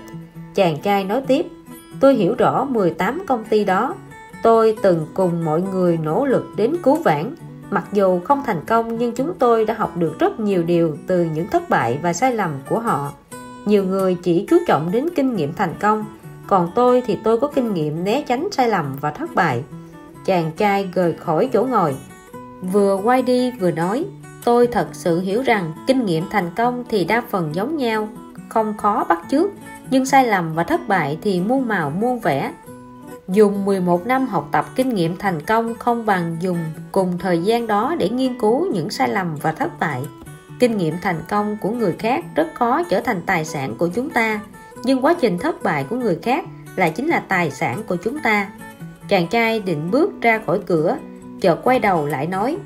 Chàng 0.55 0.79
trai 0.83 1.05
nói 1.05 1.23
tiếp, 1.27 1.47
tôi 2.01 2.15
hiểu 2.15 2.35
rõ 2.39 2.65
18 2.65 3.23
công 3.27 3.45
ty 3.45 3.65
đó. 3.65 3.95
Tôi 4.43 4.77
từng 4.83 5.07
cùng 5.15 5.45
mọi 5.45 5.63
người 5.63 5.97
nỗ 5.97 6.27
lực 6.27 6.47
đến 6.57 6.77
cứu 6.83 6.97
vãn. 6.97 7.35
Mặc 7.71 7.85
dù 7.93 8.21
không 8.21 8.43
thành 8.47 8.65
công 8.67 8.99
nhưng 8.99 9.13
chúng 9.13 9.33
tôi 9.39 9.65
đã 9.65 9.75
học 9.75 9.97
được 9.97 10.19
rất 10.19 10.41
nhiều 10.41 10.63
điều 10.63 10.97
từ 11.07 11.25
những 11.35 11.47
thất 11.47 11.69
bại 11.69 11.99
và 12.03 12.13
sai 12.13 12.35
lầm 12.35 12.51
của 12.69 12.79
họ. 12.79 13.13
Nhiều 13.65 13.85
người 13.85 14.17
chỉ 14.23 14.47
chú 14.51 14.57
trọng 14.67 14.91
đến 14.93 15.09
kinh 15.17 15.37
nghiệm 15.37 15.53
thành 15.53 15.75
công 15.81 16.05
còn 16.51 16.71
tôi 16.75 17.03
thì 17.07 17.19
tôi 17.25 17.39
có 17.41 17.49
kinh 17.49 17.75
nghiệm 17.75 18.05
né 18.05 18.23
tránh 18.27 18.49
sai 18.53 18.69
lầm 18.69 18.97
và 19.01 19.11
thất 19.11 19.35
bại. 19.35 19.63
Chàng 20.25 20.51
trai 20.57 20.89
rời 20.95 21.13
khỏi 21.13 21.49
chỗ 21.53 21.65
ngồi. 21.65 21.97
Vừa 22.73 23.01
quay 23.05 23.23
đi 23.23 23.51
vừa 23.51 23.71
nói, 23.71 24.05
tôi 24.45 24.67
thật 24.67 24.89
sự 24.93 25.21
hiểu 25.21 25.43
rằng 25.43 25.73
kinh 25.87 26.07
nghiệm 26.07 26.25
thành 26.31 26.51
công 26.57 26.85
thì 26.89 27.05
đa 27.05 27.23
phần 27.31 27.55
giống 27.55 27.77
nhau, 27.77 28.09
không 28.49 28.77
khó 28.77 29.05
bắt 29.09 29.19
chước, 29.31 29.51
nhưng 29.91 30.07
sai 30.07 30.27
lầm 30.27 30.55
và 30.55 30.65
thất 30.65 30.89
bại 30.89 31.19
thì 31.23 31.41
muôn 31.41 31.69
màu 31.69 31.91
muôn 31.91 32.21
vẻ. 32.21 32.53
Dùng 33.29 33.65
11 33.65 34.07
năm 34.07 34.27
học 34.27 34.49
tập 34.53 34.67
kinh 34.77 34.95
nghiệm 34.95 35.17
thành 35.17 35.43
công 35.43 35.75
không 35.75 36.07
bằng 36.07 36.37
dùng 36.41 36.59
cùng 36.93 37.19
thời 37.19 37.43
gian 37.43 37.67
đó 37.67 37.95
để 37.99 38.09
nghiên 38.09 38.39
cứu 38.39 38.67
những 38.73 38.91
sai 38.91 39.09
lầm 39.09 39.37
và 39.43 39.53
thất 39.53 39.81
bại. 39.81 40.03
Kinh 40.61 40.77
nghiệm 40.77 40.95
thành 41.03 41.23
công 41.29 41.57
của 41.61 41.71
người 41.71 41.95
khác 41.99 42.25
rất 42.35 42.49
khó 42.55 42.83
trở 42.83 43.01
thành 43.01 43.23
tài 43.27 43.45
sản 43.45 43.75
của 43.79 43.89
chúng 43.95 44.11
ta 44.11 44.41
nhưng 44.85 45.05
quá 45.05 45.15
trình 45.21 45.39
thất 45.39 45.63
bại 45.63 45.87
của 45.91 45.97
người 45.97 46.19
khác 46.23 46.45
lại 46.77 46.91
chính 46.91 47.09
là 47.09 47.21
tài 47.29 47.51
sản 47.51 47.83
của 47.87 47.97
chúng 47.97 48.19
ta 48.19 48.51
chàng 49.09 49.27
trai 49.29 49.61
định 49.61 49.91
bước 49.91 50.11
ra 50.21 50.41
khỏi 50.47 50.61
cửa 50.67 50.97
chợt 51.41 51.61
quay 51.65 51.79
đầu 51.79 52.07
lại 52.07 52.27
nói 52.27 52.59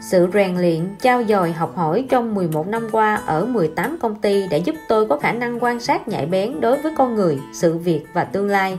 sự 0.00 0.28
rèn 0.32 0.56
luyện, 0.56 0.96
trao 1.00 1.24
dồi 1.24 1.52
học 1.52 1.76
hỏi 1.76 2.06
trong 2.08 2.34
11 2.34 2.68
năm 2.68 2.88
qua 2.92 3.14
ở 3.14 3.44
18 3.44 3.98
công 4.00 4.14
ty 4.14 4.48
đã 4.48 4.56
giúp 4.56 4.74
tôi 4.88 5.06
có 5.06 5.16
khả 5.16 5.32
năng 5.32 5.62
quan 5.62 5.80
sát 5.80 6.08
nhạy 6.08 6.26
bén 6.26 6.60
đối 6.60 6.82
với 6.82 6.92
con 6.96 7.14
người, 7.14 7.38
sự 7.52 7.78
việc 7.78 8.06
và 8.12 8.24
tương 8.24 8.48
lai. 8.48 8.78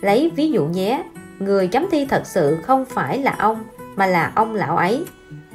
Lấy 0.00 0.30
ví 0.36 0.50
dụ 0.50 0.64
nhé, 0.64 1.02
người 1.38 1.68
chấm 1.68 1.86
thi 1.90 2.06
thật 2.06 2.22
sự 2.24 2.58
không 2.62 2.84
phải 2.84 3.18
là 3.18 3.34
ông, 3.38 3.64
mà 3.96 4.06
là 4.06 4.32
ông 4.34 4.54
lão 4.54 4.76
ấy. 4.76 5.04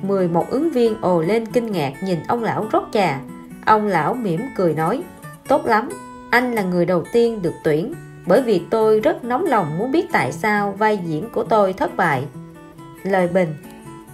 11 0.01 0.49
ứng 0.49 0.69
viên 0.69 1.01
ồ 1.01 1.22
lên 1.22 1.45
kinh 1.45 1.72
ngạc 1.72 1.93
nhìn 2.03 2.19
ông 2.27 2.43
lão 2.43 2.67
rót 2.72 2.84
trà. 2.91 3.19
Ông 3.65 3.88
lão 3.88 4.13
mỉm 4.13 4.41
cười 4.55 4.73
nói, 4.73 5.03
tốt 5.47 5.65
lắm, 5.65 5.89
anh 6.35 6.55
là 6.55 6.61
người 6.61 6.85
đầu 6.85 7.03
tiên 7.11 7.41
được 7.41 7.53
tuyển, 7.63 7.93
bởi 8.25 8.41
vì 8.41 8.61
tôi 8.69 8.99
rất 8.99 9.23
nóng 9.23 9.45
lòng 9.45 9.77
muốn 9.77 9.91
biết 9.91 10.05
tại 10.11 10.31
sao 10.31 10.71
vai 10.77 10.99
diễn 11.05 11.29
của 11.33 11.43
tôi 11.43 11.73
thất 11.73 11.95
bại. 11.97 12.23
Lời 13.03 13.27
bình, 13.27 13.55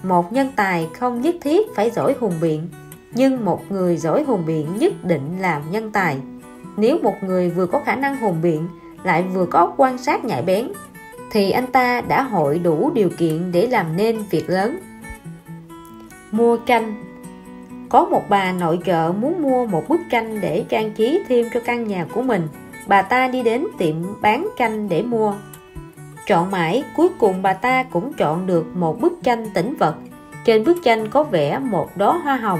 Một 0.03 0.33
nhân 0.33 0.51
tài 0.55 0.89
không 0.99 1.21
nhất 1.21 1.35
thiết 1.41 1.75
phải 1.75 1.89
giỏi 1.89 2.15
hùng 2.19 2.33
biện, 2.41 2.67
nhưng 3.13 3.45
một 3.45 3.71
người 3.71 3.97
giỏi 3.97 4.23
hùng 4.23 4.43
biện 4.45 4.67
nhất 4.77 4.93
định 5.03 5.37
là 5.39 5.61
nhân 5.71 5.91
tài. 5.91 6.17
Nếu 6.77 6.97
một 7.03 7.15
người 7.23 7.49
vừa 7.49 7.65
có 7.65 7.81
khả 7.85 7.95
năng 7.95 8.17
hùng 8.17 8.41
biện, 8.41 8.67
lại 9.03 9.23
vừa 9.23 9.45
có 9.45 9.73
quan 9.77 9.97
sát 9.97 10.25
nhạy 10.25 10.41
bén, 10.41 10.71
thì 11.31 11.51
anh 11.51 11.67
ta 11.67 12.01
đã 12.01 12.23
hội 12.23 12.59
đủ 12.59 12.91
điều 12.93 13.09
kiện 13.17 13.51
để 13.51 13.67
làm 13.67 13.97
nên 13.97 14.23
việc 14.29 14.49
lớn. 14.49 14.79
Mua 16.31 16.57
tranh 16.57 17.03
có 17.91 18.05
một 18.05 18.23
bà 18.29 18.51
nội 18.51 18.79
trợ 18.85 19.13
muốn 19.19 19.41
mua 19.41 19.65
một 19.65 19.89
bức 19.89 20.01
tranh 20.09 20.41
để 20.41 20.65
trang 20.69 20.91
trí 20.91 21.19
thêm 21.27 21.47
cho 21.53 21.59
căn 21.65 21.87
nhà 21.87 22.05
của 22.13 22.21
mình. 22.21 22.47
Bà 22.87 23.01
ta 23.01 23.27
đi 23.27 23.43
đến 23.43 23.67
tiệm 23.77 23.95
bán 24.21 24.47
tranh 24.57 24.89
để 24.89 25.01
mua. 25.01 25.33
Chọn 26.27 26.51
mãi, 26.51 26.83
cuối 26.95 27.09
cùng 27.19 27.41
bà 27.41 27.53
ta 27.53 27.83
cũng 27.83 28.13
chọn 28.13 28.47
được 28.47 28.65
một 28.75 29.01
bức 29.01 29.13
tranh 29.23 29.45
tĩnh 29.53 29.75
vật. 29.75 29.95
Trên 30.45 30.63
bức 30.63 30.77
tranh 30.83 31.09
có 31.09 31.23
vẽ 31.23 31.59
một 31.59 31.89
đóa 31.95 32.17
hoa 32.17 32.35
hồng, 32.35 32.59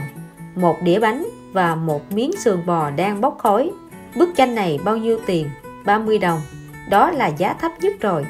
một 0.55 0.75
đĩa 0.83 0.99
bánh 0.99 1.27
và 1.53 1.75
một 1.75 2.11
miếng 2.11 2.31
sườn 2.37 2.65
bò 2.65 2.89
đang 2.89 3.21
bốc 3.21 3.37
khói. 3.39 3.71
Bức 4.15 4.29
tranh 4.35 4.55
này 4.55 4.79
bao 4.83 4.97
nhiêu 4.97 5.19
tiền? 5.25 5.49
30 5.85 6.17
đồng. 6.17 6.41
Đó 6.89 7.11
là 7.11 7.27
giá 7.27 7.53
thấp 7.53 7.71
nhất 7.81 7.93
rồi. 8.01 8.25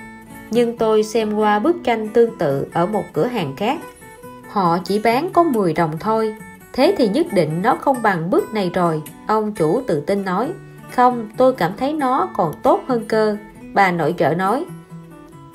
Nhưng 0.52 0.78
tôi 0.78 1.03
xem 1.03 1.34
qua 1.34 1.60
bức 1.60 1.76
tranh 1.84 2.07
tương 2.10 2.38
tự 2.38 2.68
ở 2.73 2.86
một 2.86 3.03
cửa 3.14 3.28
hàng 3.28 3.56
khác. 3.56 3.80
Họ 4.49 4.78
chỉ 4.84 4.99
bán 4.99 5.30
có 5.34 5.44
10 5.44 5.73
đồng 5.73 5.91
thôi 5.99 6.36
Thế 6.73 6.95
thì 6.98 7.07
nhất 7.07 7.27
định 7.34 7.61
nó 7.61 7.76
không 7.76 8.02
bằng 8.02 8.30
bước 8.30 8.53
này 8.53 8.72
rồi 8.73 9.02
Ông 9.27 9.53
chủ 9.53 9.81
tự 9.88 9.99
tin 9.99 10.26
nói. 10.26 10.52
Không 10.91 11.30
tôi 11.38 11.53
cảm 11.53 11.72
thấy 11.77 11.93
nó 11.93 12.30
còn 12.34 12.53
tốt 12.64 12.81
hơn 12.88 13.06
cơ. 13.07 13.38
Bà 13.73 13.91
nội 13.91 14.15
trợ 14.18 14.34
nói 14.34 14.65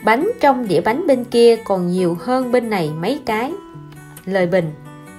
Bánh 0.05 0.31
trong 0.41 0.69
đĩa 0.69 0.81
bánh 0.81 1.07
bên 1.07 1.25
kia 1.25 1.57
còn 1.65 1.89
nhiều 1.89 2.17
hơn 2.21 2.53
bên 2.53 2.71
này 2.71 2.91
mấy 3.01 3.21
cái. 3.27 3.53
Lời 4.25 4.47
bình 4.47 4.71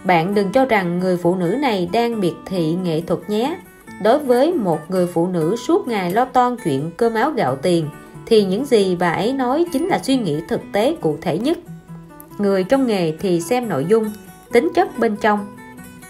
Bạn 0.04 0.34
đừng 0.34 0.52
cho 0.52 0.66
rằng 0.66 1.00
người 1.00 1.18
phụ 1.18 1.36
nữ 1.36 1.56
này 1.62 1.90
đang 1.94 2.20
miệt 2.20 2.34
thị 2.46 2.76
nghệ 2.84 3.02
thuật 3.02 3.30
nhé. 3.30 3.58
Đối 4.04 4.20
với 4.20 4.54
một 4.54 4.80
người 4.88 5.08
phụ 5.08 5.28
nữ 5.28 5.56
suốt 5.56 5.88
ngày 5.88 6.12
lo 6.12 6.26
toan 6.26 6.56
chuyện 6.64 6.92
cơm 6.98 7.14
áo 7.14 7.32
gạo 7.32 7.56
tiền 7.56 7.90
Thì 8.26 8.46
những 8.46 8.66
gì 8.66 8.96
bà 8.96 9.12
ấy 9.12 9.34
nói 9.34 9.66
chính 9.74 9.88
là 9.88 10.00
suy 10.04 10.18
nghĩ 10.18 10.42
thực 10.50 10.62
tế 10.74 10.96
cụ 11.02 11.18
thể 11.22 11.38
nhất. 11.38 11.58
Người 12.38 12.64
trong 12.64 12.88
nghề 12.88 13.14
thì 13.20 13.42
xem 13.42 13.70
nội 13.70 13.86
dung, 13.90 14.12
tính 14.52 14.70
chất 14.76 15.00
bên 15.00 15.16
trong 15.16 15.57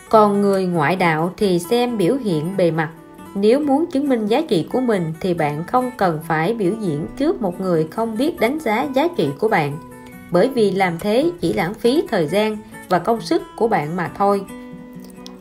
còn 0.10 0.42
người 0.42 0.66
ngoại 0.66 0.96
đạo 0.96 1.34
thì 1.38 1.60
xem 1.60 1.98
biểu 1.98 2.16
hiện 2.16 2.58
bề 2.58 2.72
mặt. 2.72 2.90
Nếu 3.36 3.60
muốn 3.60 3.86
chứng 3.86 4.10
minh 4.10 4.28
giá 4.28 4.42
trị 4.42 4.68
của 4.72 4.82
mình 4.82 5.14
thì 5.22 5.34
bạn 5.34 5.64
không 5.68 5.92
cần 5.98 6.20
phải 6.28 6.54
biểu 6.54 6.72
diễn 6.82 7.06
trước 7.18 7.42
một 7.42 7.62
người 7.62 7.88
không 7.92 8.18
biết 8.18 8.40
đánh 8.40 8.60
giá 8.60 8.88
giá 8.94 9.08
trị 9.18 9.28
của 9.40 9.48
bạn. 9.48 9.78
Bởi 10.32 10.50
vì 10.50 10.72
làm 10.72 11.00
thế 11.00 11.32
chỉ 11.42 11.54
lãng 11.54 11.74
phí 11.74 12.04
thời 12.10 12.28
gian 12.28 12.58
và 12.90 13.00
công 13.00 13.22
sức 13.22 13.42
của 13.56 13.68
bạn 13.68 13.96
mà 13.96 14.12
thôi. 14.18 14.42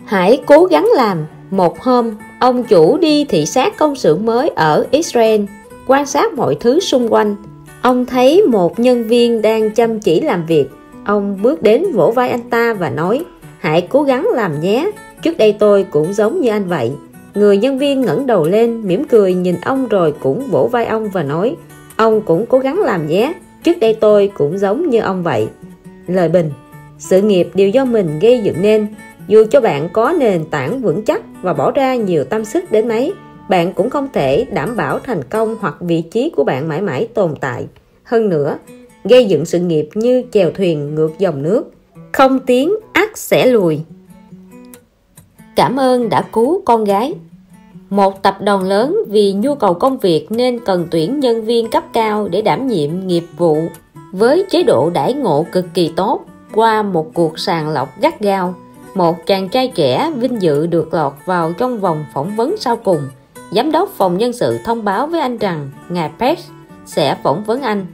Hãy 0.04 0.42
cố 0.46 0.64
gắng 0.64 0.88
làm. 0.96 1.18
Một 1.50 1.80
hôm, 1.80 2.10
ông 2.40 2.64
chủ 2.64 2.98
đi 2.98 3.24
thị 3.24 3.46
sát 3.46 3.76
công 3.76 3.96
xưởng 3.96 4.26
mới 4.26 4.48
ở 4.48 4.86
Israel, 4.90 5.40
quan 5.86 6.06
sát 6.06 6.32
mọi 6.32 6.56
thứ 6.60 6.80
xung 6.80 7.12
quanh. 7.12 7.36
Ông 7.82 8.06
thấy 8.06 8.42
một 8.42 8.80
nhân 8.80 9.04
viên 9.04 9.42
đang 9.42 9.70
chăm 9.70 10.00
chỉ 10.00 10.20
làm 10.20 10.46
việc. 10.46 10.68
Ông 11.04 11.38
bước 11.42 11.62
đến 11.62 11.84
vỗ 11.94 12.10
vai 12.10 12.30
anh 12.30 12.50
ta 12.50 12.74
và 12.74 12.90
nói 12.90 13.24
hãy 13.70 13.86
cố 13.90 14.02
gắng 14.02 14.28
làm 14.34 14.60
nhé. 14.60 14.90
Trước 15.22 15.38
đây 15.38 15.56
tôi 15.58 15.86
cũng 15.90 16.12
giống 16.12 16.40
như 16.40 16.50
anh 16.50 16.64
vậy. 16.64 16.92
Người 17.34 17.58
nhân 17.58 17.78
viên 17.78 18.00
ngẩng 18.00 18.26
đầu 18.26 18.44
lên, 18.44 18.88
mỉm 18.88 19.04
cười 19.04 19.34
nhìn 19.34 19.56
ông 19.62 19.88
rồi 19.88 20.14
cũng 20.20 20.46
vỗ 20.50 20.68
vai 20.72 20.86
ông 20.86 21.08
và 21.08 21.22
nói, 21.22 21.56
ông 21.96 22.20
cũng 22.20 22.46
cố 22.46 22.58
gắng 22.58 22.78
làm 22.78 23.06
nhé. 23.06 23.32
Trước 23.62 23.78
đây 23.80 23.94
tôi 23.94 24.30
cũng 24.34 24.58
giống 24.58 24.90
như 24.90 25.00
ông 25.00 25.22
vậy. 25.22 25.48
Lời 26.06 26.28
bình. 26.28 26.50
Sự 26.98 27.22
nghiệp 27.22 27.48
đều 27.54 27.68
do 27.68 27.84
mình 27.84 28.18
gây 28.20 28.40
dựng 28.42 28.62
nên. 28.62 28.86
Dù 29.28 29.44
cho 29.50 29.60
bạn 29.60 29.88
có 29.92 30.14
nền 30.18 30.44
tảng 30.44 30.82
vững 30.82 31.02
chắc 31.02 31.22
và 31.42 31.52
bỏ 31.52 31.70
ra 31.70 31.94
nhiều 31.94 32.24
tâm 32.24 32.44
sức 32.44 32.72
đến 32.72 32.88
mấy, 32.88 33.12
bạn 33.48 33.72
cũng 33.72 33.90
không 33.90 34.08
thể 34.12 34.46
đảm 34.52 34.76
bảo 34.76 34.98
thành 34.98 35.22
công 35.30 35.56
hoặc 35.60 35.74
vị 35.80 36.02
trí 36.10 36.30
của 36.36 36.44
bạn 36.44 36.68
mãi 36.68 36.80
mãi 36.82 37.08
tồn 37.14 37.34
tại. 37.40 37.66
Hơn 38.04 38.28
nữa, 38.28 38.58
gây 39.04 39.24
dựng 39.24 39.44
sự 39.44 39.58
nghiệp 39.58 39.88
như 39.94 40.22
chèo 40.32 40.50
thuyền 40.50 40.94
ngược 40.94 41.10
dòng 41.18 41.42
nước. 41.42 41.64
Không 42.12 42.38
tiến 42.38 42.72
sẽ 43.16 43.46
lùi. 43.46 43.80
Cảm 45.56 45.76
ơn 45.76 46.08
đã 46.08 46.22
cứu 46.32 46.62
con 46.64 46.84
gái. 46.84 47.14
Một 47.90 48.22
tập 48.22 48.36
đoàn 48.40 48.62
lớn 48.62 48.96
vì 49.08 49.32
nhu 49.32 49.54
cầu 49.54 49.74
công 49.74 49.98
việc 49.98 50.26
nên 50.32 50.60
cần 50.64 50.88
tuyển 50.90 51.20
nhân 51.20 51.44
viên 51.44 51.70
cấp 51.70 51.84
cao 51.92 52.28
để 52.28 52.42
đảm 52.42 52.66
nhiệm 52.66 53.06
nghiệp 53.06 53.24
vụ 53.36 53.58
với 54.12 54.44
chế 54.50 54.62
độ 54.62 54.90
đãi 54.90 55.12
ngộ 55.12 55.46
cực 55.52 55.64
kỳ 55.74 55.92
tốt 55.96 56.24
qua 56.54 56.82
một 56.82 57.10
cuộc 57.14 57.38
sàng 57.38 57.68
lọc 57.68 58.00
gắt 58.00 58.20
gao. 58.20 58.54
Một 58.94 59.26
chàng 59.26 59.48
trai 59.48 59.68
trẻ 59.68 60.12
vinh 60.16 60.42
dự 60.42 60.66
được 60.66 60.94
lọt 60.94 61.12
vào 61.26 61.52
trong 61.52 61.80
vòng 61.80 62.04
phỏng 62.14 62.36
vấn 62.36 62.56
sau 62.58 62.76
cùng. 62.76 63.00
Giám 63.50 63.72
đốc 63.72 63.90
phòng 63.96 64.18
nhân 64.18 64.32
sự 64.32 64.58
thông 64.64 64.84
báo 64.84 65.06
với 65.06 65.20
anh 65.20 65.38
rằng 65.38 65.70
ngài 65.88 66.10
Pet 66.18 66.38
sẽ 66.86 67.16
phỏng 67.22 67.44
vấn 67.44 67.62
anh. 67.62 67.86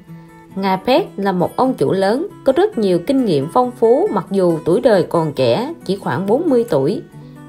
Ngài 0.57 0.79
Pet 0.87 1.07
là 1.17 1.33
một 1.33 1.57
ông 1.57 1.75
chủ 1.75 1.93
lớn, 1.93 2.27
có 2.45 2.53
rất 2.53 2.79
nhiều 2.79 2.99
kinh 3.07 3.25
nghiệm 3.25 3.49
phong 3.53 3.71
phú 3.71 4.09
mặc 4.13 4.27
dù 4.31 4.59
tuổi 4.65 4.81
đời 4.81 5.03
còn 5.03 5.33
trẻ, 5.33 5.75
chỉ 5.85 5.97
khoảng 5.97 6.27
40 6.27 6.65
tuổi. 6.69 7.03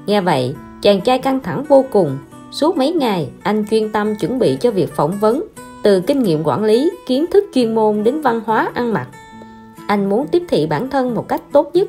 Nghe 0.06 0.20
vậy, 0.20 0.54
chàng 0.82 1.00
trai 1.00 1.18
căng 1.18 1.40
thẳng 1.40 1.64
vô 1.68 1.84
cùng. 1.92 2.18
Suốt 2.50 2.76
mấy 2.76 2.92
ngày, 2.92 3.28
anh 3.42 3.64
chuyên 3.70 3.92
tâm 3.92 4.14
chuẩn 4.16 4.38
bị 4.38 4.56
cho 4.60 4.70
việc 4.70 4.92
phỏng 4.92 5.18
vấn, 5.20 5.44
từ 5.82 6.00
kinh 6.00 6.22
nghiệm 6.22 6.42
quản 6.44 6.64
lý, 6.64 6.90
kiến 7.06 7.26
thức 7.32 7.44
chuyên 7.54 7.74
môn 7.74 8.04
đến 8.04 8.20
văn 8.20 8.40
hóa 8.46 8.70
ăn 8.74 8.92
mặc. 8.92 9.08
Anh 9.86 10.08
muốn 10.08 10.26
tiếp 10.26 10.42
thị 10.48 10.66
bản 10.66 10.90
thân 10.90 11.14
một 11.14 11.28
cách 11.28 11.42
tốt 11.52 11.70
nhất. 11.74 11.88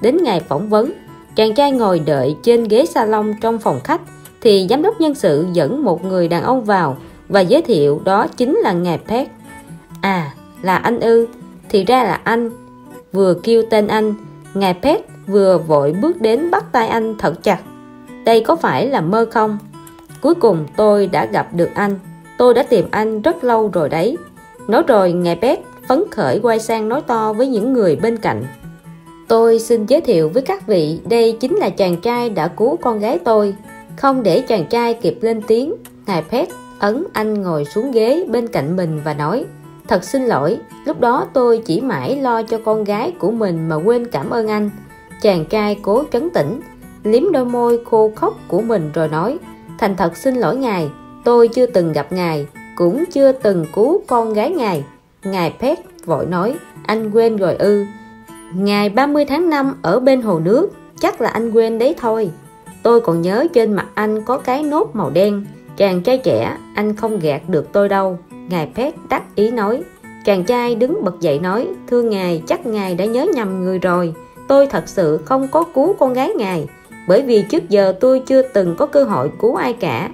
Đến 0.00 0.16
ngày 0.22 0.40
phỏng 0.40 0.68
vấn, 0.68 0.92
chàng 1.36 1.54
trai 1.54 1.72
ngồi 1.72 1.98
đợi 1.98 2.36
trên 2.42 2.64
ghế 2.64 2.86
salon 2.86 3.34
trong 3.40 3.58
phòng 3.58 3.80
khách 3.84 4.00
thì 4.40 4.66
giám 4.70 4.82
đốc 4.82 5.00
nhân 5.00 5.14
sự 5.14 5.46
dẫn 5.52 5.84
một 5.84 6.04
người 6.04 6.28
đàn 6.28 6.42
ông 6.42 6.64
vào 6.64 6.96
và 7.28 7.40
giới 7.40 7.62
thiệu 7.62 8.00
đó 8.04 8.26
chính 8.36 8.56
là 8.56 8.72
ngài 8.72 8.98
Pet. 8.98 9.28
À, 10.00 10.34
là 10.62 10.76
anh 10.76 11.00
ư, 11.00 11.26
thì 11.68 11.84
ra 11.84 12.04
là 12.04 12.20
anh. 12.24 12.50
Vừa 13.12 13.34
kêu 13.34 13.62
tên 13.70 13.86
anh, 13.86 14.14
ngài 14.54 14.74
Pet 14.82 15.00
vừa 15.26 15.58
vội 15.58 15.92
bước 16.02 16.20
đến 16.20 16.50
bắt 16.50 16.64
tay 16.72 16.88
anh 16.88 17.14
thật 17.18 17.42
chặt. 17.42 17.60
Đây 18.24 18.40
có 18.40 18.56
phải 18.56 18.88
là 18.88 19.00
mơ 19.00 19.26
không? 19.30 19.58
Cuối 20.20 20.34
cùng 20.34 20.66
tôi 20.76 21.06
đã 21.06 21.26
gặp 21.26 21.48
được 21.54 21.70
anh. 21.74 21.98
Tôi 22.38 22.54
đã 22.54 22.62
tìm 22.62 22.86
anh 22.90 23.22
rất 23.22 23.44
lâu 23.44 23.70
rồi 23.72 23.88
đấy. 23.88 24.16
Nói 24.68 24.82
rồi 24.86 25.12
ngài 25.12 25.36
Pet 25.36 25.58
phấn 25.88 26.04
khởi 26.10 26.40
quay 26.42 26.58
sang 26.58 26.88
nói 26.88 27.02
to 27.06 27.32
với 27.32 27.46
những 27.46 27.72
người 27.72 27.96
bên 27.96 28.16
cạnh. 28.16 28.44
Tôi 29.28 29.58
xin 29.58 29.86
giới 29.86 30.00
thiệu 30.00 30.28
với 30.28 30.42
các 30.42 30.66
vị, 30.66 31.00
đây 31.10 31.36
chính 31.40 31.56
là 31.56 31.70
chàng 31.70 32.00
trai 32.00 32.30
đã 32.30 32.48
cứu 32.48 32.76
con 32.76 33.00
gái 33.00 33.18
tôi. 33.24 33.54
Không 33.96 34.22
để 34.22 34.40
chàng 34.40 34.66
trai 34.66 34.94
kịp 34.94 35.18
lên 35.20 35.42
tiếng, 35.42 35.74
ngài 36.06 36.22
Pet 36.22 36.48
ấn 36.78 37.04
anh 37.12 37.42
ngồi 37.42 37.64
xuống 37.64 37.92
ghế 37.92 38.24
bên 38.28 38.48
cạnh 38.48 38.76
mình 38.76 39.00
và 39.04 39.14
nói 39.14 39.44
Thật 39.88 40.04
xin 40.04 40.26
lỗi, 40.26 40.58
lúc 40.84 41.00
đó 41.00 41.26
tôi 41.32 41.62
chỉ 41.64 41.80
mãi 41.80 42.16
lo 42.16 42.42
cho 42.42 42.58
con 42.64 42.84
gái 42.84 43.12
của 43.18 43.30
mình 43.30 43.68
mà 43.68 43.76
quên 43.76 44.06
cảm 44.06 44.30
ơn 44.30 44.48
anh. 44.48 44.70
Chàng 45.22 45.44
trai 45.44 45.78
cố 45.82 46.04
trấn 46.12 46.30
tĩnh, 46.30 46.60
liếm 47.04 47.32
đôi 47.32 47.44
môi 47.44 47.84
khô 47.84 48.12
khóc 48.16 48.34
của 48.48 48.62
mình 48.62 48.90
rồi 48.94 49.08
nói 49.08 49.38
Thành 49.78 49.96
thật 49.96 50.16
xin 50.16 50.34
lỗi 50.34 50.56
ngài, 50.56 50.90
tôi 51.24 51.48
chưa 51.48 51.66
từng 51.66 51.92
gặp 51.92 52.12
ngài, 52.12 52.46
cũng 52.76 53.04
chưa 53.12 53.32
từng 53.32 53.66
cứu 53.74 54.02
con 54.06 54.32
gái 54.32 54.50
ngài. 54.50 54.84
Ngài 55.24 55.54
Pet 55.60 55.78
vội 56.04 56.26
nói, 56.26 56.54
anh 56.86 57.10
quên 57.10 57.36
rồi 57.36 57.54
ư. 57.54 57.84
Ngày 58.54 58.88
30 58.88 59.24
tháng 59.24 59.50
5 59.50 59.78
ở 59.82 60.00
bên 60.00 60.22
hồ 60.22 60.38
nước, 60.38 60.68
chắc 61.00 61.20
là 61.20 61.28
anh 61.28 61.50
quên 61.50 61.78
đấy 61.78 61.94
thôi. 61.98 62.30
Tôi 62.82 63.00
còn 63.00 63.22
nhớ 63.22 63.46
trên 63.54 63.72
mặt 63.72 63.86
anh 63.94 64.22
có 64.22 64.38
cái 64.38 64.62
nốt 64.62 64.90
màu 64.96 65.10
đen. 65.10 65.46
Chàng 65.76 66.02
trai 66.02 66.18
trẻ, 66.18 66.56
anh 66.74 66.96
không 66.96 67.18
gạt 67.18 67.42
được 67.48 67.72
tôi 67.72 67.88
đâu. 67.88 68.18
Ngài 68.48 68.68
Pet 68.74 68.94
đắc 69.08 69.22
ý 69.34 69.50
nói. 69.50 69.82
Chàng 70.24 70.44
trai 70.44 70.74
đứng 70.74 71.04
bật 71.04 71.20
dậy 71.20 71.38
nói, 71.38 71.68
thưa 71.86 72.02
ngài, 72.02 72.42
chắc 72.46 72.66
ngài 72.66 72.94
đã 72.94 73.04
nhớ 73.04 73.26
nhầm 73.34 73.64
người 73.64 73.78
rồi. 73.78 74.14
Tôi 74.48 74.66
thật 74.66 74.88
sự 74.88 75.20
không 75.24 75.48
có 75.50 75.64
cứu 75.74 75.92
con 75.98 76.12
gái 76.12 76.30
ngài, 76.36 76.66
bởi 77.08 77.22
vì 77.22 77.44
trước 77.50 77.68
giờ 77.68 77.94
tôi 78.00 78.20
chưa 78.20 78.42
từng 78.42 78.74
có 78.78 78.86
cơ 78.86 79.04
hội 79.04 79.30
cứu 79.40 79.54
ai 79.54 79.72
cả. 79.72 80.10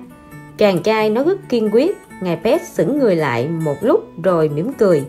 Chàng 0.59 0.83
trai 0.83 1.11
nói 1.11 1.25
rất 1.25 1.49
kiên 1.49 1.71
quyết, 1.73 1.99
ngài 2.23 2.37
Pet 2.37 2.61
sững 2.69 2.99
người 2.99 3.17
lại 3.17 3.49
một 3.49 3.77
lúc 3.81 4.23
rồi 4.23 4.49
mỉm 4.49 4.73
cười. 4.73 5.05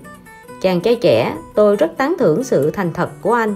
Chàng 0.62 0.82
trai 0.82 0.96
trẻ, 0.96 1.36
tôi 1.56 1.76
rất 1.76 1.92
tán 1.98 2.16
thưởng 2.20 2.44
sự 2.44 2.72
thành 2.72 2.94
thật 2.94 3.10
của 3.22 3.34
anh. 3.34 3.56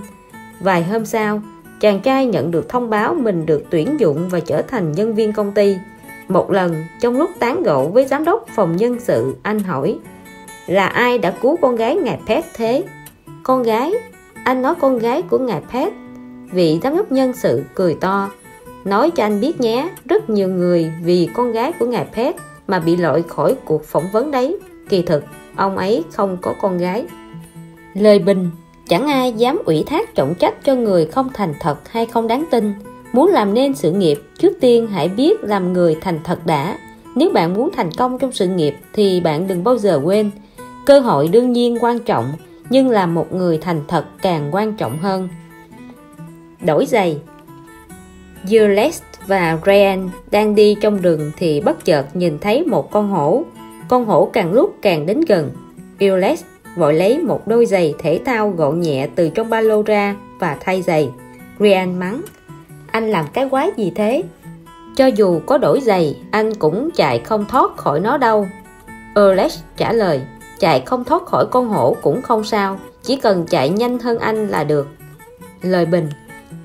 Vài 0.60 0.84
hôm 0.84 1.06
sau, 1.06 1.41
chàng 1.80 1.99
trai 1.99 2.26
nhận 2.26 2.52
được 2.52 2.69
thông 2.69 2.90
báo 2.90 3.14
mình 3.14 3.45
được 3.45 3.64
tuyển 3.69 3.99
dụng 3.99 4.30
và 4.30 4.40
trở 4.40 4.61
thành 4.61 4.91
nhân 4.91 5.15
viên 5.15 5.34
công 5.34 5.52
ty. 5.52 5.76
Một 6.34 6.51
lần, 6.51 6.76
trong 6.99 7.18
lúc 7.18 7.30
tán 7.39 7.64
gẫu 7.64 7.88
với 7.88 8.05
giám 8.05 8.23
đốc 8.23 8.45
phòng 8.55 8.76
nhân 8.76 8.99
sự, 8.99 9.35
anh 9.43 9.60
hỏi 9.60 9.99
Là 10.68 10.88
ai 10.88 11.18
đã 11.18 11.34
cứu 11.41 11.57
con 11.61 11.76
gái 11.76 11.95
ngài 11.95 12.19
Pet 12.27 12.43
thế? 12.53 12.84
Con 13.43 13.64
gái? 13.64 13.93
Anh 14.43 14.61
nói 14.61 14.76
con 14.80 14.99
gái 14.99 15.22
của 15.22 15.38
ngài 15.38 15.61
Pet. 15.72 15.93
Vị 16.51 16.80
giám 16.84 16.97
đốc 16.97 17.11
nhân 17.11 17.34
sự 17.34 17.64
cười 17.76 17.95
to 17.95 18.30
Nói 18.85 19.11
cho 19.11 19.23
anh 19.23 19.41
biết 19.41 19.61
nhé, 19.61 19.89
rất 20.05 20.30
nhiều 20.30 20.47
người 20.47 20.91
vì 21.03 21.30
con 21.34 21.51
gái 21.51 21.72
của 21.80 21.85
ngài 21.85 22.05
Pet 22.15 22.35
mà 22.68 22.80
bị 22.80 22.95
loại 22.95 23.23
khỏi 23.27 23.55
cuộc 23.65 23.85
phỏng 23.85 24.05
vấn 24.11 24.31
đấy. 24.31 24.57
Kỳ 24.89 25.01
thực, 25.01 25.23
ông 25.55 25.77
ấy 25.77 26.03
không 26.11 26.38
có 26.41 26.55
con 26.61 26.77
gái. 26.77 27.05
Lời 27.93 28.19
bình, 28.19 28.49
chẳng 28.88 29.07
ai 29.07 29.34
dám 29.34 29.61
ủy 29.65 29.84
thác 29.88 30.15
trọng 30.15 30.34
trách 30.35 30.64
cho 30.64 30.76
người 30.76 31.05
không 31.05 31.30
thành 31.34 31.53
thật 31.60 31.89
hay 31.89 32.05
không 32.05 32.27
đáng 32.27 32.45
tin. 32.51 32.73
Muốn 33.14 33.30
làm 33.30 33.53
nên 33.53 33.76
sự 33.76 33.91
nghiệp, 33.91 34.19
trước 34.40 34.53
tiên 34.60 34.88
hãy 34.88 35.07
biết 35.10 35.44
làm 35.44 35.73
người 35.73 35.98
thành 36.02 36.19
thật 36.23 36.45
đã. 36.45 36.77
Nếu 37.15 37.30
bạn 37.30 37.53
muốn 37.53 37.69
thành 37.76 37.91
công 37.91 38.19
trong 38.19 38.31
sự 38.31 38.48
nghiệp 38.48 38.76
thì 38.94 39.22
bạn 39.22 39.48
đừng 39.48 39.64
bao 39.64 39.77
giờ 39.77 40.02
quên. 40.03 40.31
Cơ 40.85 40.99
hội 40.99 41.27
đương 41.27 41.52
nhiên 41.52 41.77
quan 41.81 41.99
trọng, 41.99 42.26
nhưng 42.69 42.90
làm 42.90 43.14
một 43.14 43.34
người 43.34 43.57
thành 43.57 43.81
thật 43.88 44.06
càng 44.22 44.49
quan 44.52 44.73
trọng 44.73 44.98
hơn. 44.98 45.30
Đổi 46.65 46.85
giày 46.85 47.18
Jules 48.45 49.02
và 49.27 49.60
Ryan 49.65 50.10
đang 50.31 50.56
đi 50.56 50.76
trong 50.81 50.98
rừng 50.98 51.31
thì 51.38 51.61
bất 51.61 51.85
chợt 51.85 52.15
nhìn 52.15 52.40
thấy 52.40 52.65
một 52.65 52.91
con 52.91 53.10
hổ 53.10 53.44
con 53.90 54.06
hổ 54.06 54.30
càng 54.34 54.53
lúc 54.53 54.76
càng 54.81 55.06
đến 55.06 55.22
gần. 55.27 55.52
Jules 55.99 56.35
vội 56.77 56.94
lấy 56.94 57.19
một 57.19 57.48
đôi 57.48 57.65
giày 57.65 57.94
thể 57.99 58.19
thao 58.26 58.49
gọn 58.49 58.81
nhẹ 58.81 59.07
từ 59.15 59.30
trong 59.30 59.49
ba 59.49 59.61
lô 59.61 59.81
ra 59.81 60.15
và 60.40 60.57
thay 60.60 60.81
giày. 60.81 61.10
Ryan 61.60 61.99
mắng, 61.99 62.22
anh 62.93 63.09
làm 63.09 63.25
cái 63.33 63.49
quái 63.49 63.71
gì 63.77 63.91
thế? 63.95 64.23
Cho 64.95 65.05
dù 65.05 65.39
có 65.45 65.57
đổi 65.57 65.79
giày, 65.81 66.21
anh 66.31 66.55
cũng 66.55 66.89
chạy 66.95 67.19
không 67.19 67.45
thoát 67.45 67.77
khỏi 67.77 67.99
nó 67.99 68.17
đâu. 68.17 68.47
Alex 69.15 69.59
trả 69.77 69.93
lời, 69.93 70.21
chạy 70.59 70.81
không 70.85 71.03
thoát 71.03 71.25
khỏi 71.25 71.45
con 71.51 71.69
hổ 71.69 71.95
cũng 72.01 72.21
không 72.21 72.43
sao, 72.43 72.79
chỉ 73.03 73.15
cần 73.15 73.45
chạy 73.49 73.69
nhanh 73.69 73.99
hơn 73.99 74.19
anh 74.19 74.47
là 74.47 74.63
được. 74.63 74.87
Lời 75.61 75.85
bình, 75.85 76.09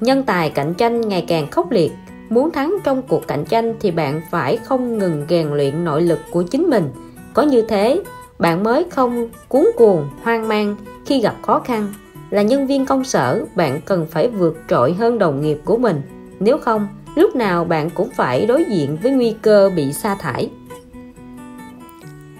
nhân 0.01 0.23
tài 0.23 0.51
cạnh 0.51 0.75
tranh 0.75 1.01
ngày 1.01 1.25
càng 1.29 1.51
khốc 1.51 1.71
liệt, 1.71 1.93
muốn 2.29 2.51
thắng 2.51 2.75
trong 2.85 3.03
cuộc 3.03 3.27
cạnh 3.27 3.45
tranh 3.45 3.75
thì 3.81 3.91
bạn 3.91 4.21
phải 4.31 4.57
không 4.57 4.99
ngừng 4.99 5.27
rèn 5.29 5.49
luyện 5.49 5.85
nội 5.85 6.03
lực 6.03 6.19
của 6.31 6.43
chính 6.43 6.71
mình 6.71 6.91
có 7.35 7.43
như 7.43 7.63
thế, 7.63 8.03
bạn 8.39 8.63
mới 8.63 8.85
không 8.91 9.29
cuốn 9.49 9.67
cuồng, 9.77 10.09
hoang 10.23 10.49
mang 10.49 10.77
khi 11.07 11.21
gặp 11.21 11.35
khó 11.43 11.61
khăn. 11.61 11.93
Là 12.31 12.43
nhân 12.43 12.67
viên 12.67 12.87
công 12.87 13.05
sở, 13.05 13.45
bạn 13.55 13.81
cần 13.85 14.07
phải 14.11 14.29
vượt 14.29 14.57
trội 14.69 14.93
hơn 14.93 15.19
đồng 15.19 15.41
nghiệp 15.41 15.59
của 15.65 15.77
mình. 15.77 16.03
Nếu 16.41 16.59
không, 16.59 16.89
lúc 17.15 17.37
nào 17.37 17.65
bạn 17.65 17.91
cũng 17.91 18.11
phải 18.11 18.47
đối 18.47 18.65
diện 18.65 18.97
với 19.03 19.13
nguy 19.13 19.35
cơ 19.43 19.71
bị 19.77 19.93
sa 19.93 20.15
thải. 20.15 20.49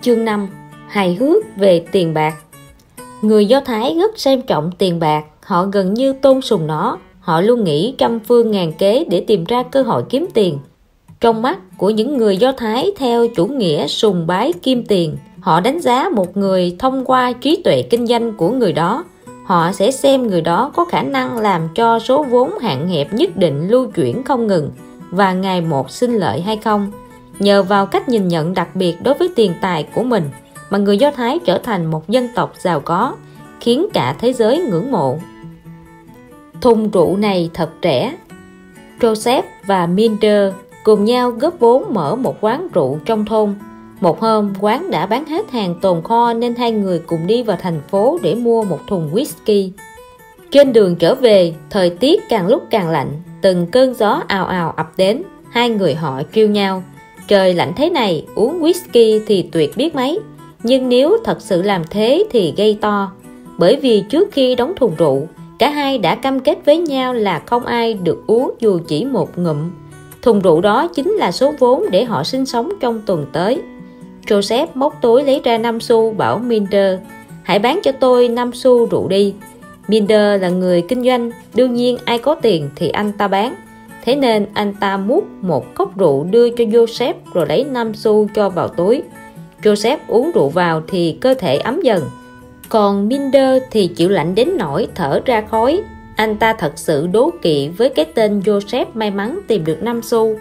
Chương 0.01 0.25
5 0.25 0.49
Hài 0.89 1.15
hước 1.15 1.57
về 1.57 1.85
tiền 1.93 2.15
bạc 2.15 2.35
Người 3.23 3.47
Do 3.47 3.61
Thái 3.61 3.95
rất 3.99 4.19
xem 4.19 4.43
trọng 4.43 4.71
tiền 4.79 4.99
bạc, 4.99 5.25
họ 5.43 5.65
gần 5.73 5.95
như 5.95 6.13
tôn 6.13 6.41
sùng 6.41 6.67
nó, 6.67 6.99
họ 7.21 7.41
luôn 7.41 7.65
nghĩ 7.65 7.95
trăm 7.99 8.21
phương 8.21 8.51
ngàn 8.51 8.73
kế 8.73 9.05
để 9.11 9.21
tìm 9.21 9.45
ra 9.45 9.63
cơ 9.63 9.83
hội 9.83 10.03
kiếm 10.09 10.27
tiền. 10.35 10.59
Trong 11.21 11.43
mắt 11.43 11.59
của 11.79 11.91
những 11.91 12.17
người 12.17 12.37
Do 12.37 12.53
Thái 12.53 12.91
theo 12.97 13.27
chủ 13.37 13.47
nghĩa 13.47 13.87
sùng 13.87 14.27
bái 14.27 14.53
kim 14.53 14.85
tiền, 14.85 15.17
họ 15.41 15.61
đánh 15.61 15.81
giá 15.81 16.09
một 16.09 16.37
người 16.37 16.77
thông 16.79 17.05
qua 17.05 17.33
trí 17.33 17.63
tuệ 17.65 17.83
kinh 17.83 18.07
doanh 18.07 18.33
của 18.37 18.51
người 18.51 18.73
đó. 18.73 19.05
Họ 19.49 19.73
sẽ 19.73 19.91
xem 19.91 20.27
người 20.27 20.41
đó 20.41 20.71
có 20.75 20.85
khả 20.85 21.03
năng 21.03 21.39
làm 21.39 21.69
cho 21.75 21.99
số 21.99 22.23
vốn 22.23 22.59
hạn 22.59 22.89
hẹp 22.89 23.13
nhất 23.13 23.37
định 23.37 23.69
lưu 23.69 23.87
chuyển 23.87 24.23
không 24.23 24.47
ngừng 24.47 24.71
và 25.11 25.33
ngày 25.33 25.61
một 25.61 25.91
sinh 25.91 26.15
lợi 26.15 26.41
hay 26.41 26.57
không. 26.57 26.93
Nhờ 27.39 27.63
vào 27.63 27.87
cách 27.87 28.09
nhìn 28.09 28.29
nhận 28.29 28.55
đặc 28.55 28.69
biệt 28.77 29.03
đối 29.03 29.15
với 29.15 29.29
tiền 29.37 29.55
tài 29.61 29.83
của 29.83 30.03
mình 30.03 30.31
mà 30.71 30.79
người 30.79 30.99
Do 30.99 31.11
Thái 31.11 31.39
trở 31.45 31.59
thành 31.59 31.87
một 31.87 32.09
dân 32.09 32.29
tộc 32.35 32.53
giàu 32.59 32.81
có, 32.81 33.17
khiến 33.61 33.87
cả 33.95 34.17
thế 34.21 34.33
giới 34.33 34.59
ngưỡng 34.71 34.91
mộ. 34.91 35.19
Thùng 36.61 36.91
rượu 36.91 37.17
này 37.17 37.51
thật 37.55 37.71
trẻ. 37.83 38.17
Joseph 39.01 39.43
và 39.67 39.87
Minder 39.87 40.53
cùng 40.85 41.05
nhau 41.05 41.31
góp 41.31 41.59
vốn 41.59 41.95
mở 41.95 42.17
một 42.17 42.37
quán 42.41 42.69
rượu 42.75 42.99
trong 43.05 43.25
thôn. 43.25 43.55
Một 44.01 44.21
hôm, 44.21 44.53
quán 44.61 44.91
đã 44.91 45.07
bán 45.07 45.27
hết 45.27 45.51
hàng 45.51 45.75
tồn 45.81 46.03
kho 46.03 46.33
nên 46.33 46.55
hai 46.55 46.73
người 46.73 46.99
cùng 46.99 47.27
đi 47.27 47.43
vào 47.43 47.57
thành 47.61 47.81
phố 47.91 48.19
để 48.23 48.35
mua 48.35 48.65
một 48.65 48.79
thùng 48.87 49.11
whisky. 49.15 49.71
Trên 50.51 50.73
đường 50.73 50.97
trở 50.97 51.15
về, 51.15 51.55
thời 51.71 51.91
tiết 51.91 52.23
càng 52.29 52.47
lúc 52.47 52.63
càng 52.71 52.89
lạnh, 52.89 53.09
từng 53.43 53.67
cơn 53.67 53.95
gió 53.95 54.23
ào 54.29 54.47
ào 54.47 54.71
ập 54.77 54.93
đến, 54.97 55.23
hai 55.51 55.71
người 55.71 55.95
họ 55.95 56.23
kêu 56.33 56.49
nhau. 56.49 56.83
Trời 57.29 57.55
lạnh 57.55 57.73
thế 57.77 57.91
này, 57.91 58.27
uống 58.35 58.63
whisky 58.63 59.21
thì 59.27 59.49
tuyệt 59.53 59.77
biết 59.77 59.95
mấy, 59.95 60.21
nhưng 60.63 60.89
nếu 60.89 61.17
thật 61.25 61.41
sự 61.41 61.63
làm 61.63 61.83
thế 61.91 62.25
thì 62.31 62.55
gây 62.57 62.79
to. 62.81 63.13
Bởi 63.59 63.77
vì 63.77 64.01
trước 64.01 64.29
khi 64.33 64.55
đóng 64.55 64.73
thùng 64.77 64.95
rượu, 64.99 65.29
cả 65.59 65.71
hai 65.71 65.99
đã 65.99 66.15
cam 66.15 66.41
kết 66.41 66.59
với 66.65 66.79
nhau 66.79 67.15
là 67.15 67.43
không 67.47 67.65
ai 67.65 67.95
được 67.95 68.27
uống 68.27 68.55
dù 68.61 68.81
chỉ 68.89 69.05
một 69.05 69.39
ngụm 69.39 69.71
Thùng 70.23 70.41
rượu 70.41 70.61
đó 70.61 70.89
chính 70.95 71.11
là 71.11 71.33
số 71.33 71.55
vốn 71.59 71.85
để 71.91 72.05
họ 72.05 72.25
sinh 72.25 72.47
sống 72.47 72.73
trong 72.81 73.03
tuần 73.07 73.27
tới. 73.33 73.63
Joseph 74.29 74.67
móc 74.75 74.95
túi 75.01 75.23
lấy 75.23 75.41
ra 75.45 75.59
5 75.59 75.81
xu 75.81 76.11
bảo 76.11 76.39
Minder 76.39 76.99
Hãy 77.43 77.59
bán 77.59 77.81
cho 77.83 77.93
tôi 77.93 78.29
5 78.29 78.51
xu 78.55 78.87
rượu 78.87 79.09
đi. 79.09 79.35
Minder 79.89 80.43
là 80.43 80.49
người 80.49 80.83
kinh 80.83 81.05
doanh, 81.05 81.31
đương 81.55 81.75
nhiên 81.75 81.99
ai 82.05 82.19
có 82.19 82.35
tiền 82.35 82.71
thì 82.77 82.89
anh 82.89 83.13
ta 83.13 83.29
bán. 83.29 83.55
Thế 84.05 84.17
nên 84.17 84.47
anh 84.55 84.75
ta 84.75 84.97
múc 84.97 85.25
một 85.41 85.75
cốc 85.75 85.99
rượu 85.99 86.25
đưa 86.25 86.51
cho 86.51 86.65
Joseph 86.65 87.15
rồi 87.35 87.47
lấy 87.47 87.65
5 87.65 87.95
xu 87.95 88.29
cho 88.35 88.49
vào 88.51 88.69
túi. 88.69 89.03
Joseph 89.63 89.99
uống 90.09 90.31
rượu 90.35 90.49
vào 90.49 90.83
thì 90.89 91.19
cơ 91.21 91.35
thể 91.35 91.57
ấm 91.57 91.81
dần. 91.83 92.05
Còn 92.69 93.09
Minder 93.09 93.63
thì 93.71 93.87
chịu 93.87 94.09
lạnh 94.09 94.35
đến 94.35 94.49
nỗi 94.59 94.89
thở 94.95 95.21
ra 95.25 95.41
khói, 95.41 95.83
anh 96.17 96.37
ta 96.37 96.53
thật 96.53 96.73
sự 96.77 97.07
đố 97.07 97.31
kỵ 97.43 97.69
với 97.69 97.89
cái 97.89 98.05
tên 98.05 98.41
Joseph 98.41 98.87
may 98.95 99.11
mắn 99.11 99.41
tìm 99.49 99.65
được 99.65 99.83
5 99.83 100.03
xu. 100.03 100.37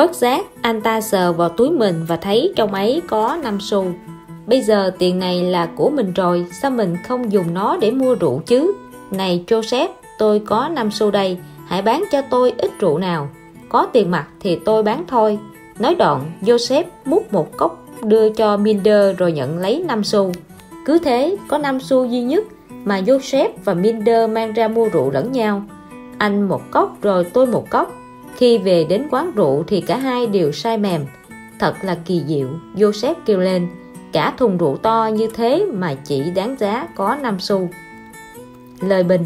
Bất 0.00 0.14
giác, 0.14 0.44
anh 0.62 0.80
ta 0.80 1.00
sờ 1.00 1.32
vào 1.32 1.48
túi 1.48 1.70
mình 1.70 2.04
và 2.08 2.16
thấy 2.16 2.52
trong 2.56 2.74
ấy 2.74 3.02
có 3.08 3.38
5 3.42 3.58
xu. 3.60 3.84
Bây 4.46 4.60
giờ 4.60 4.90
tiền 4.98 5.18
này 5.18 5.42
là 5.42 5.66
của 5.76 5.90
mình 5.90 6.12
rồi, 6.12 6.46
sao 6.62 6.70
mình 6.70 6.96
không 7.08 7.32
dùng 7.32 7.54
nó 7.54 7.76
để 7.76 7.90
mua 7.90 8.14
rượu 8.14 8.42
chứ? 8.46 8.72
Này 9.10 9.44
Joseph, 9.46 9.88
tôi 10.18 10.38
có 10.38 10.68
5 10.68 10.90
xu 10.90 11.10
đây, 11.10 11.38
hãy 11.66 11.82
bán 11.82 12.04
cho 12.12 12.22
tôi 12.30 12.52
ít 12.58 12.70
rượu 12.78 12.98
nào. 12.98 13.28
Có 13.68 13.86
tiền 13.92 14.10
mặt 14.10 14.26
thì 14.40 14.56
tôi 14.64 14.82
bán 14.82 15.04
thôi. 15.08 15.38
Nói 15.78 15.94
đoạn 15.94 16.20
Joseph 16.42 16.84
múc 17.04 17.32
một 17.32 17.56
cốc 17.56 17.84
đưa 18.02 18.28
cho 18.32 18.56
Minder 18.56 19.16
rồi 19.18 19.32
nhận 19.32 19.58
lấy 19.58 19.84
5 19.88 20.04
xu. 20.04 20.32
Cứ 20.84 20.98
thế 20.98 21.36
có 21.48 21.58
5 21.58 21.80
xu 21.80 22.04
duy 22.04 22.22
nhất 22.22 22.44
mà 22.84 23.00
Joseph 23.00 23.50
và 23.64 23.74
Minder 23.74 24.30
mang 24.30 24.52
ra 24.52 24.68
mua 24.68 24.88
rượu 24.88 25.10
lẫn 25.10 25.32
nhau. 25.32 25.62
Anh 26.18 26.48
một 26.48 26.62
cốc 26.70 26.96
rồi 27.02 27.24
tôi 27.24 27.46
một 27.46 27.70
cốc 27.70 27.99
khi 28.40 28.58
về 28.58 28.84
đến 28.84 29.06
quán 29.10 29.32
rượu 29.34 29.64
thì 29.66 29.80
cả 29.80 29.96
hai 29.96 30.26
đều 30.26 30.52
say 30.52 30.78
mềm. 30.78 31.04
Thật 31.58 31.74
là 31.82 31.96
kỳ 32.04 32.22
diệu, 32.26 32.48
Joseph 32.76 33.14
kêu 33.26 33.40
lên. 33.40 33.68
Cả 34.12 34.34
thùng 34.38 34.58
rượu 34.58 34.76
to 34.76 35.10
như 35.14 35.28
thế 35.34 35.66
mà 35.72 35.94
chỉ 36.04 36.30
đáng 36.30 36.56
giá 36.58 36.88
có 36.96 37.16
5 37.22 37.40
xu. 37.40 37.68
Lời 38.80 39.02
bình, 39.02 39.24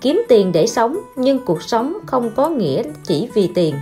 kiếm 0.00 0.22
tiền 0.28 0.52
để 0.52 0.66
sống 0.66 0.98
nhưng 1.16 1.44
cuộc 1.44 1.62
sống 1.62 1.94
không 2.06 2.30
có 2.36 2.48
nghĩa 2.48 2.82
chỉ 3.04 3.28
vì 3.34 3.50
tiền. 3.54 3.74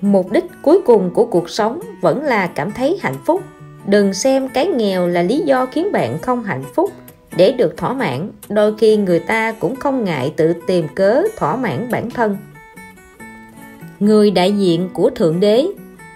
Mục 0.00 0.32
đích 0.32 0.44
cuối 0.62 0.80
cùng 0.86 1.10
của 1.14 1.24
cuộc 1.24 1.50
sống 1.50 1.80
vẫn 2.00 2.22
là 2.22 2.46
cảm 2.46 2.72
thấy 2.72 2.98
hạnh 3.02 3.16
phúc. 3.24 3.42
Đừng 3.86 4.14
xem 4.14 4.48
cái 4.48 4.66
nghèo 4.66 5.08
là 5.08 5.22
lý 5.22 5.38
do 5.38 5.66
khiến 5.66 5.92
bạn 5.92 6.18
không 6.18 6.44
hạnh 6.44 6.64
phúc. 6.74 6.92
Để 7.36 7.52
được 7.52 7.76
thỏa 7.76 7.92
mãn, 7.92 8.30
đôi 8.48 8.74
khi 8.78 8.96
người 8.96 9.18
ta 9.18 9.52
cũng 9.52 9.76
không 9.76 10.04
ngại 10.04 10.32
tự 10.36 10.54
tìm 10.66 10.86
cớ 10.94 11.22
thỏa 11.36 11.56
mãn 11.56 11.88
bản 11.90 12.10
thân 12.10 12.36
người 14.00 14.30
đại 14.30 14.52
diện 14.52 14.88
của 14.92 15.10
thượng 15.10 15.40
đế. 15.40 15.66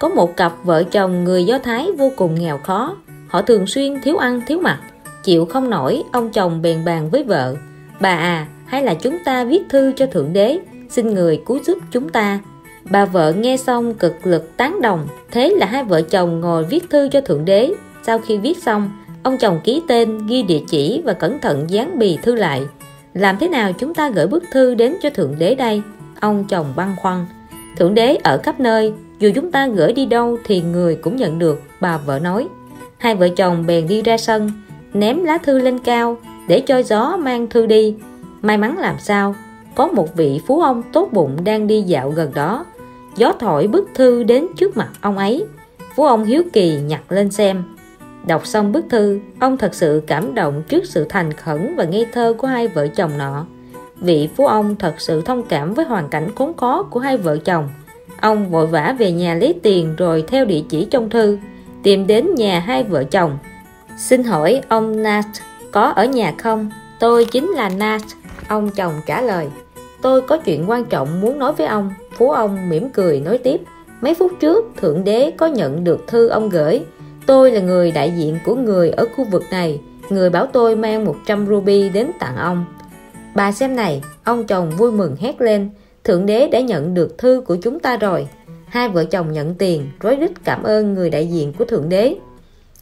Có 0.01 0.09
một 0.09 0.37
cặp 0.37 0.53
vợ 0.65 0.83
chồng 0.83 1.25
người 1.25 1.45
do 1.45 1.59
thái 1.59 1.89
vô 1.99 2.11
cùng 2.17 2.35
nghèo 2.35 2.59
khó. 2.59 2.97
Họ 3.29 3.43
thường 3.43 3.67
xuyên 3.67 4.01
thiếu 4.01 4.17
ăn, 4.17 4.41
thiếu 4.47 4.59
mặc, 4.63 4.81
chịu 5.25 5.45
không 5.45 5.71
nổi 5.71 6.03
ông 6.13 6.31
chồng 6.31 6.63
bèn 6.63 6.85
bàn 6.85 7.11
với 7.11 7.25
vợ. 7.25 7.57
Bà 8.01 8.15
à 8.15 8.47
hay 8.67 8.83
là 8.83 8.95
chúng 8.95 9.19
ta 9.25 9.45
viết 9.45 9.63
thư 9.69 9.93
cho 9.97 10.07
thượng 10.07 10.33
đế, 10.33 10.59
xin 10.89 11.15
người 11.15 11.43
cứu 11.47 11.59
giúp 11.67 11.79
chúng 11.91 12.09
ta. 12.09 12.39
Bà 12.91 13.05
vợ 13.05 13.33
nghe 13.33 13.57
xong 13.57 13.95
cực 13.95 14.27
lực 14.27 14.57
tán 14.57 14.81
đồng, 14.83 15.09
thế 15.31 15.49
là 15.49 15.67
hai 15.67 15.85
vợ 15.85 16.03
chồng 16.03 16.41
ngồi 16.41 16.65
viết 16.65 16.91
thư 16.91 17.09
cho 17.09 17.21
thượng 17.21 17.45
đế. 17.45 17.73
Sau 18.03 18.19
khi 18.19 18.39
viết 18.39 18.63
xong, 18.63 18.91
ông 19.23 19.39
chồng 19.39 19.61
ký 19.65 19.83
tên, 19.89 20.27
ghi 20.27 20.43
địa 20.43 20.61
chỉ 20.69 21.03
và 21.05 21.13
cẩn 21.13 21.39
thận 21.39 21.71
dán 21.71 21.99
bì 21.99 22.17
thư 22.17 22.35
lại. 22.35 22.63
Làm 23.15 23.37
thế 23.39 23.49
nào 23.49 23.73
chúng 23.73 23.95
ta 23.95 24.11
gửi 24.11 24.27
bức 24.27 24.45
thư 24.53 24.75
đến 24.75 24.97
cho 25.03 25.11
thượng 25.11 25.35
đế 25.39 25.55
đây? 25.55 25.83
Ông 26.21 26.45
chồng 26.49 26.67
băn 26.77 26.89
khoăn 26.97 27.27
thượng 27.81 27.95
đế 27.95 28.17
ở 28.17 28.39
khắp 28.43 28.61
nơi, 28.61 28.93
dù 29.19 29.31
chúng 29.35 29.53
ta 29.53 29.69
gửi 29.69 29.93
đi 29.93 30.07
đâu 30.07 30.39
thì 30.45 30.63
người 30.63 30.97
cũng 30.97 31.17
nhận 31.17 31.39
được, 31.39 31.63
bà 31.81 31.99
vợ 31.99 32.19
nói. 32.19 32.49
Hai 32.99 33.15
vợ 33.15 33.29
chồng 33.37 33.67
bèn 33.67 33.89
đi 33.89 34.03
ra 34.03 34.17
sân, 34.17 34.51
ném 34.93 35.25
lá 35.25 35.39
thư 35.39 35.59
lên 35.59 35.79
cao 35.79 36.17
để 36.49 36.61
cho 36.61 36.83
gió 36.83 37.17
mang 37.17 37.47
thư 37.47 37.67
đi. 37.67 37.97
May 38.43 38.57
mắn 38.57 38.79
làm 38.79 38.97
sao, 38.99 39.35
có 39.75 39.87
một 39.87 40.17
vị 40.17 40.41
phú 40.47 40.61
ông 40.61 40.83
tốt 40.93 41.09
bụng 41.13 41.45
đang 41.45 41.67
đi 41.67 41.83
dạo 41.83 42.11
gần 42.11 42.31
đó. 42.35 42.67
Gió 43.17 43.33
thổi 43.41 43.67
bức 43.67 43.89
thư 43.95 44.23
đến 44.23 44.47
trước 44.57 44.77
mặt 44.77 44.91
ông 45.01 45.19
ấy. 45.19 45.45
Phú 45.95 46.05
ông 46.05 46.25
hiếu 46.25 46.43
kỳ 46.53 46.77
nhặt 46.81 47.13
lên 47.13 47.31
xem. 47.31 47.63
Đọc 48.27 48.47
xong 48.47 48.73
bức 48.73 48.85
thư, 48.91 49.21
ông 49.41 49.57
thật 49.57 49.75
sự 49.75 50.03
cảm 50.07 50.35
động 50.35 50.63
trước 50.69 50.85
sự 50.87 51.07
thành 51.09 51.33
khẩn 51.33 51.75
và 51.77 51.85
ngây 51.85 52.07
thơ 52.13 52.35
của 52.39 52.47
hai 52.47 52.69
vợ 52.69 52.87
chồng 52.87 53.19
nọ 53.19 53.47
vị 54.01 54.29
phú 54.37 54.47
ông 54.47 54.77
thật 54.77 54.95
sự 54.99 55.23
thông 55.23 55.43
cảm 55.43 55.75
với 55.75 55.85
hoàn 55.85 56.09
cảnh 56.09 56.29
khốn 56.35 56.57
khó 56.57 56.83
của 56.83 57.01
hai 57.01 57.17
vợ 57.17 57.37
chồng. 57.37 57.69
Ông 58.21 58.51
vội 58.51 58.67
vã 58.67 58.95
về 58.99 59.13
nhà 59.13 59.35
lấy 59.35 59.55
tiền 59.63 59.97
rồi 59.97 60.25
theo 60.27 60.45
địa 60.45 60.63
chỉ 60.69 60.87
trong 60.91 61.11
thư, 61.11 61.39
tìm 61.83 62.07
đến 62.07 62.35
nhà 62.35 62.61
hai 62.61 62.85
vợ 62.85 63.05
chồng. 63.05 63.39
Xin 63.99 64.25
hỏi 64.25 64.63
ông 64.69 65.03
Nat 65.03 65.25
có 65.73 65.83
ở 65.83 66.05
nhà 66.05 66.35
không? 66.39 66.71
Tôi 67.01 67.25
chính 67.25 67.49
là 67.49 67.69
Nat, 67.69 68.03
ông 68.49 68.71
chồng 68.71 68.93
trả 69.07 69.23
lời. 69.23 69.49
Tôi 70.03 70.23
có 70.23 70.37
chuyện 70.37 70.71
quan 70.71 70.85
trọng 70.85 71.21
muốn 71.21 71.39
nói 71.39 71.53
với 71.53 71.67
ông. 71.67 71.93
Phú 72.17 72.31
ông 72.31 72.69
mỉm 72.69 72.91
cười 72.91 73.21
nói 73.21 73.39
tiếp. 73.39 73.61
Mấy 74.01 74.15
phút 74.15 74.33
trước, 74.41 74.65
thượng 74.77 75.05
đế 75.05 75.33
có 75.37 75.47
nhận 75.47 75.85
được 75.85 76.07
thư 76.07 76.29
ông 76.29 76.49
gửi. 76.49 76.81
Tôi 77.27 77.51
là 77.51 77.61
người 77.61 77.93
đại 77.93 78.13
diện 78.17 78.39
của 78.45 78.55
người 78.55 78.91
ở 78.91 79.07
khu 79.17 79.25
vực 79.25 79.45
này. 79.51 79.81
Người 80.09 80.31
bảo 80.31 80.47
tôi 80.47 80.77
mang 80.77 81.05
100 81.05 81.47
ruby 81.47 81.89
đến 81.89 82.11
tặng 82.19 82.37
ông 82.37 82.65
bà 83.35 83.53
xem 83.53 83.77
này, 83.77 84.03
ông 84.25 84.47
chồng 84.47 84.71
vui 84.71 84.93
mừng 84.93 85.17
hét 85.17 85.41
lên, 85.41 85.71
thượng 86.05 86.27
đế 86.27 86.49
đã 86.49 86.61
nhận 86.61 86.95
được 86.95 87.19
thư 87.19 87.43
của 87.47 87.57
chúng 87.63 87.81
ta 87.81 87.97
rồi. 87.97 88.29
Hai 88.67 88.89
vợ 88.89 89.05
chồng 89.05 89.33
nhận 89.33 89.55
tiền, 89.55 89.91
rối 90.01 90.17
rít 90.17 90.31
cảm 90.45 90.63
ơn 90.63 90.95
người 90.95 91.11
đại 91.11 91.27
diện 91.27 91.53
của 91.59 91.65
thượng 91.65 91.89
đế. 91.89 92.15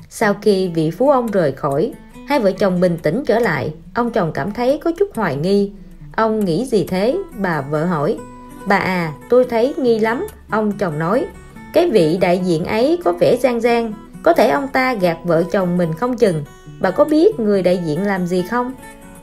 Sau 0.08 0.34
khi 0.42 0.68
vị 0.68 0.90
phú 0.90 1.10
ông 1.10 1.26
rời 1.26 1.52
khỏi, 1.52 1.92
hai 2.28 2.40
vợ 2.40 2.52
chồng 2.52 2.80
bình 2.80 2.98
tĩnh 3.02 3.22
trở 3.26 3.38
lại. 3.38 3.74
Ông 3.94 4.10
chồng 4.10 4.32
cảm 4.34 4.52
thấy 4.52 4.80
có 4.84 4.92
chút 4.98 5.08
hoài 5.14 5.36
nghi. 5.36 5.72
Ông 6.16 6.44
nghĩ 6.44 6.64
gì 6.64 6.84
thế? 6.88 7.18
Bà 7.36 7.60
vợ 7.60 7.84
hỏi. 7.84 8.18
Bà 8.66 8.76
à 8.76 9.12
tôi 9.30 9.44
thấy 9.44 9.74
nghi 9.76 9.98
lắm, 9.98 10.26
ông 10.50 10.72
chồng 10.78 10.98
nói. 10.98 11.26
Cái 11.72 11.90
vị 11.90 12.18
đại 12.20 12.38
diện 12.44 12.64
ấy 12.64 12.98
có 13.04 13.12
vẻ 13.12 13.36
gian 13.36 13.60
gian, 13.60 13.92
có 14.22 14.32
thể 14.32 14.48
ông 14.48 14.68
ta 14.68 14.94
gạt 14.94 15.18
vợ 15.24 15.44
chồng 15.52 15.76
mình 15.76 15.92
không 15.92 16.16
chừng. 16.16 16.44
Bà 16.80 16.90
có 16.90 17.04
biết 17.04 17.40
người 17.40 17.62
đại 17.62 17.80
diện 17.86 18.06
làm 18.06 18.26
gì 18.26 18.42
không? 18.50 18.72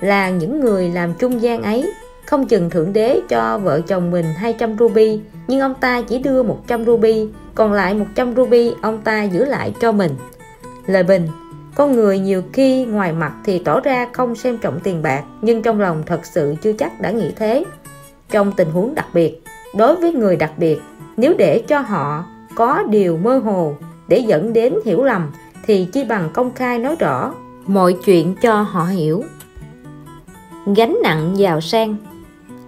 Là 0.06 0.30
những 0.30 0.60
người 0.60 0.90
làm 0.90 1.14
trung 1.14 1.42
gian 1.42 1.64
ấy. 1.64 1.94
Không 2.26 2.48
chừng 2.48 2.70
thượng 2.70 2.94
đế 2.94 3.22
cho 3.30 3.58
vợ 3.58 3.82
chồng 3.82 4.12
mình 4.12 4.26
200 4.38 4.78
ruby, 4.80 5.20
nhưng 5.48 5.60
ông 5.60 5.76
ta 5.76 6.02
chỉ 6.02 6.20
đưa 6.20 6.44
100 6.44 6.86
ruby, 6.86 7.28
còn 7.56 7.74
lại 7.74 7.94
100 7.94 8.36
ruby 8.36 8.72
ông 8.82 9.02
ta 9.02 9.24
giữ 9.24 9.46
lại 9.46 9.74
cho 9.82 9.92
mình. 9.92 10.12
Lời 10.86 11.04
bình, 11.04 11.28
con 11.76 11.92
người 11.92 12.20
nhiều 12.20 12.42
khi 12.54 12.86
ngoài 12.86 13.14
mặt 13.14 13.34
thì 13.46 13.60
tỏ 13.60 13.80
ra 13.80 14.08
không 14.14 14.36
xem 14.36 14.58
trọng 14.58 14.80
tiền 14.80 15.02
bạc, 15.02 15.24
nhưng 15.42 15.62
trong 15.62 15.80
lòng 15.80 16.04
thật 16.06 16.26
sự 16.26 16.56
chưa 16.62 16.74
chắc 16.74 17.02
đã 17.02 17.12
nghĩ 17.12 17.32
thế. 17.36 17.64
Trong 18.32 18.52
tình 18.52 18.72
huống 18.72 18.96
đặc 18.96 19.08
biệt, 19.14 19.42
đối 19.76 19.96
với 19.96 20.14
người 20.14 20.36
đặc 20.36 20.52
biệt, 20.58 20.82
nếu 21.18 21.34
để 21.38 21.64
cho 21.68 21.80
họ 21.80 22.26
có 22.56 22.84
điều 22.84 23.18
mơ 23.18 23.38
hồ 23.38 23.74
để 24.08 24.18
dẫn 24.18 24.54
đến 24.54 24.74
hiểu 24.86 25.04
lầm, 25.04 25.32
thì 25.68 25.88
chi 25.94 26.04
bằng 26.04 26.30
công 26.34 26.52
khai 26.54 26.80
nói 26.80 26.96
rõ 27.00 27.34
mọi 27.68 27.96
chuyện 28.06 28.36
cho 28.42 28.62
họ 28.62 28.86
hiểu 28.86 29.24
gánh 30.66 30.98
nặng 31.04 31.34
giàu 31.38 31.62
sang. 31.62 31.96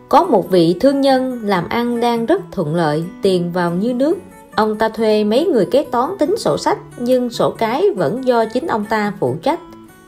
Có 0.10 0.24
một 0.24 0.50
vị 0.50 0.76
thương 0.80 1.02
nhân 1.02 1.42
làm 1.44 1.70
ăn 1.70 2.00
đang 2.00 2.26
rất 2.26 2.42
thuận 2.52 2.76
lợi, 2.76 3.04
tiền 3.22 3.52
vào 3.52 3.72
như 3.72 3.94
nước. 3.94 4.18
Ông 4.56 4.78
ta 4.78 4.90
thuê 4.90 5.24
mấy 5.24 5.46
người 5.46 5.66
kế 5.66 5.84
toán 5.84 6.10
tính 6.20 6.38
sổ 6.38 6.58
sách, 6.58 6.78
nhưng 6.98 7.30
sổ 7.30 7.52
cái 7.52 7.84
vẫn 7.96 8.26
do 8.26 8.46
chính 8.46 8.68
ông 8.68 8.86
ta 8.86 9.14
phụ 9.20 9.36
trách. 9.44 9.60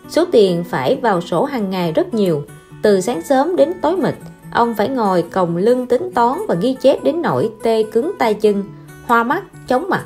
Số 0.10 0.26
tiền 0.32 0.64
phải 0.64 0.96
vào 0.96 1.22
sổ 1.22 1.44
hàng 1.44 1.70
ngày 1.70 1.92
rất 1.92 2.14
nhiều. 2.14 2.44
Từ 2.82 3.02
sáng 3.02 3.22
sớm 3.22 3.56
đến 3.56 3.74
tối 3.82 3.98
mịt, 3.98 4.16
ông 4.52 4.76
phải 4.76 4.90
ngồi 4.90 5.22
còng 5.22 5.58
lưng 5.58 5.88
tính 5.88 6.12
toán 6.16 6.40
và 6.48 6.56
ghi 6.56 6.74
chép 6.82 7.04
đến 7.04 7.22
nỗi 7.22 7.52
tê 7.64 7.84
cứng 7.84 8.12
tay 8.20 8.34
chân, 8.34 8.64
hoa 9.06 9.24
mắt, 9.24 9.44
chóng 9.68 9.90
mặt. 9.90 10.06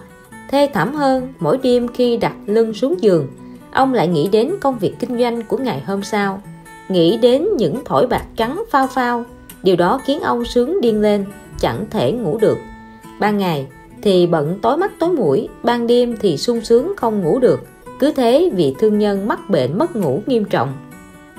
Thê 0.49 0.69
thảm 0.73 0.93
hơn 0.93 1.33
mỗi 1.39 1.57
đêm 1.57 1.87
khi 1.87 2.17
đặt 2.17 2.33
lưng 2.45 2.73
xuống 2.73 2.95
giường. 3.01 3.27
Ông 3.71 3.93
lại 3.93 4.07
nghĩ 4.07 4.27
đến 4.27 4.51
công 4.61 4.79
việc 4.79 4.93
kinh 4.99 5.19
doanh 5.19 5.41
của 5.41 5.57
ngày 5.57 5.81
hôm 5.85 6.03
sau 6.03 6.41
nghĩ 6.89 7.17
đến 7.17 7.47
những 7.57 7.75
thổi 7.85 8.07
bạc 8.07 8.25
trắng 8.35 8.63
phao 8.69 8.87
phao. 8.87 9.25
Điều 9.63 9.75
đó 9.75 10.01
khiến 10.05 10.19
ông 10.19 10.45
sướng 10.45 10.81
điên 10.81 11.01
lên, 11.01 11.25
chẳng 11.59 11.85
thể 11.89 12.11
ngủ 12.11 12.37
được. 12.37 12.57
Ban 13.19 13.37
ngày 13.37 13.67
thì 14.01 14.27
bận 14.27 14.59
tối 14.61 14.77
mắt 14.77 14.91
tối 14.99 15.09
mũi, 15.09 15.49
ban 15.63 15.87
đêm 15.87 16.17
thì 16.21 16.37
sung 16.37 16.61
sướng 16.61 16.93
không 16.97 17.21
ngủ 17.21 17.39
được. 17.39 17.59
Cứ 17.99 18.11
thế 18.11 18.49
vị 18.55 18.75
thương 18.79 18.99
nhân 18.99 19.27
mắc 19.27 19.49
bệnh 19.49 19.77
mất 19.77 19.95
ngủ 19.95 20.21
nghiêm 20.25 20.45
trọng. 20.45 20.73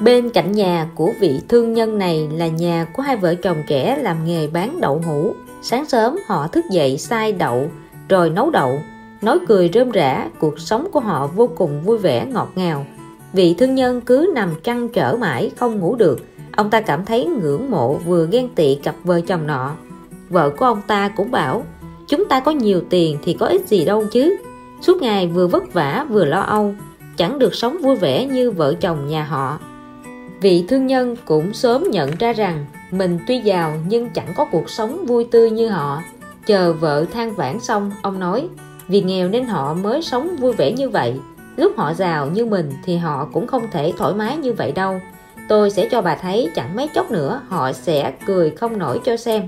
Bên 0.01 0.31
cạnh 0.31 0.53
nhà 0.53 0.89
của 0.95 1.11
vị 1.21 1.41
thương 1.49 1.73
nhân 1.73 1.99
này 1.99 2.29
là 2.33 2.47
nhà 2.47 2.87
của 2.97 3.03
hai 3.03 3.17
vợ 3.17 3.35
chồng 3.35 3.63
trẻ 3.67 3.99
làm 4.03 4.25
nghề 4.25 4.47
bán 4.47 4.81
đậu 4.81 5.03
hũ. 5.07 5.35
Sáng 5.63 5.85
sớm 5.85 6.17
họ 6.27 6.47
thức 6.47 6.65
dậy 6.71 6.99
sai 6.99 7.33
đậu, 7.33 7.67
rồi 8.09 8.31
nấu 8.31 8.51
đậu. 8.51 8.79
Nói 9.23 9.39
cười 9.49 9.71
rơm 9.75 9.91
rã, 9.91 10.29
cuộc 10.39 10.61
sống 10.61 10.89
của 10.93 11.01
họ 11.01 11.27
vô 11.27 11.51
cùng 11.57 11.81
vui 11.81 11.99
vẻ, 11.99 12.27
ngọt 12.33 12.53
ngào 12.55 12.87
vị 13.35 13.55
thương 13.59 13.75
nhân 13.75 14.01
cứ 14.01 14.31
nằm 14.35 14.51
trăn 14.63 14.89
trở 14.89 15.17
mãi 15.17 15.51
không 15.57 15.79
ngủ 15.79 15.97
được, 15.97 16.21
ông 16.53 16.71
ta 16.71 16.81
cảm 16.81 17.05
thấy 17.05 17.27
ngưỡng 17.27 17.71
mộ 17.71 17.95
vừa 17.95 18.27
ghen 18.31 18.49
tị 18.55 18.75
cặp 18.75 18.95
vợ 19.05 19.21
chồng 19.21 19.47
nọ. 19.47 19.75
Vợ 20.31 20.51
của 20.51 20.65
ông 20.65 20.81
ta 20.87 21.09
cũng 21.09 21.31
bảo, 21.31 21.65
chúng 22.09 22.25
ta 22.29 22.41
có 22.41 22.51
nhiều 22.51 22.83
tiền 22.91 23.19
thì 23.25 23.35
có 23.35 23.47
ích 23.47 23.69
gì 23.69 23.85
đâu 23.85 24.05
chứ. 24.13 24.37
Suốt 24.81 25.03
ngày 25.03 25.27
vừa 25.27 25.47
vất 25.47 25.73
vả 25.73 26.07
vừa 26.11 26.25
lo 26.25 26.41
âu, 26.41 26.75
chẳng 27.17 27.39
được 27.39 27.55
sống 27.55 27.79
vui 27.83 27.97
vẻ 27.97 28.27
như 28.27 28.51
vợ 28.51 28.75
chồng 28.75 29.09
nhà 29.09 29.25
họ. 29.25 29.59
Vị 30.41 30.65
thương 30.69 30.87
nhân 30.87 31.17
cũng 31.25 31.55
sớm 31.55 31.91
nhận 31.91 32.11
ra 32.19 32.33
rằng 32.33 32.67
mình 32.91 33.19
tuy 33.27 33.39
giàu 33.39 33.75
nhưng 33.89 34.11
chẳng 34.11 34.33
có 34.37 34.45
cuộc 34.45 34.71
sống 34.71 35.07
vui 35.07 35.25
tươi 35.31 35.51
như 35.51 35.69
họ. 35.69 36.03
Chờ 36.47 36.73
vợ 36.73 37.05
than 37.13 37.35
vãn 37.35 37.61
xong, 37.61 37.93
ông 38.03 38.21
nói, 38.21 38.49
vì 38.89 39.03
nghèo 39.03 39.29
nên 39.29 39.45
họ 39.45 39.75
mới 39.75 40.03
sống 40.03 40.37
vui 40.37 40.53
vẻ 40.53 40.73
như 40.73 40.89
vậy 40.89 41.15
lúc 41.57 41.73
họ 41.77 41.95
giàu 41.95 42.27
như 42.27 42.47
mình 42.47 42.73
thì 42.85 42.97
họ 42.97 43.29
cũng 43.33 43.47
không 43.47 43.71
thể 43.71 43.93
thoải 43.99 44.15
mái 44.15 44.37
như 44.37 44.53
vậy 44.53 44.73
đâu. 44.73 45.01
Tôi 45.49 45.71
sẽ 45.71 45.89
cho 45.91 46.03
bà 46.03 46.15
thấy 46.15 46.51
chẳng 46.55 46.77
mấy 46.77 46.89
chốc 46.95 47.11
nữa 47.11 47.41
họ 47.49 47.73
sẽ 47.73 48.13
cười 48.27 48.51
không 48.51 48.79
nổi 48.79 49.01
cho 49.05 49.17
xem. 49.17 49.43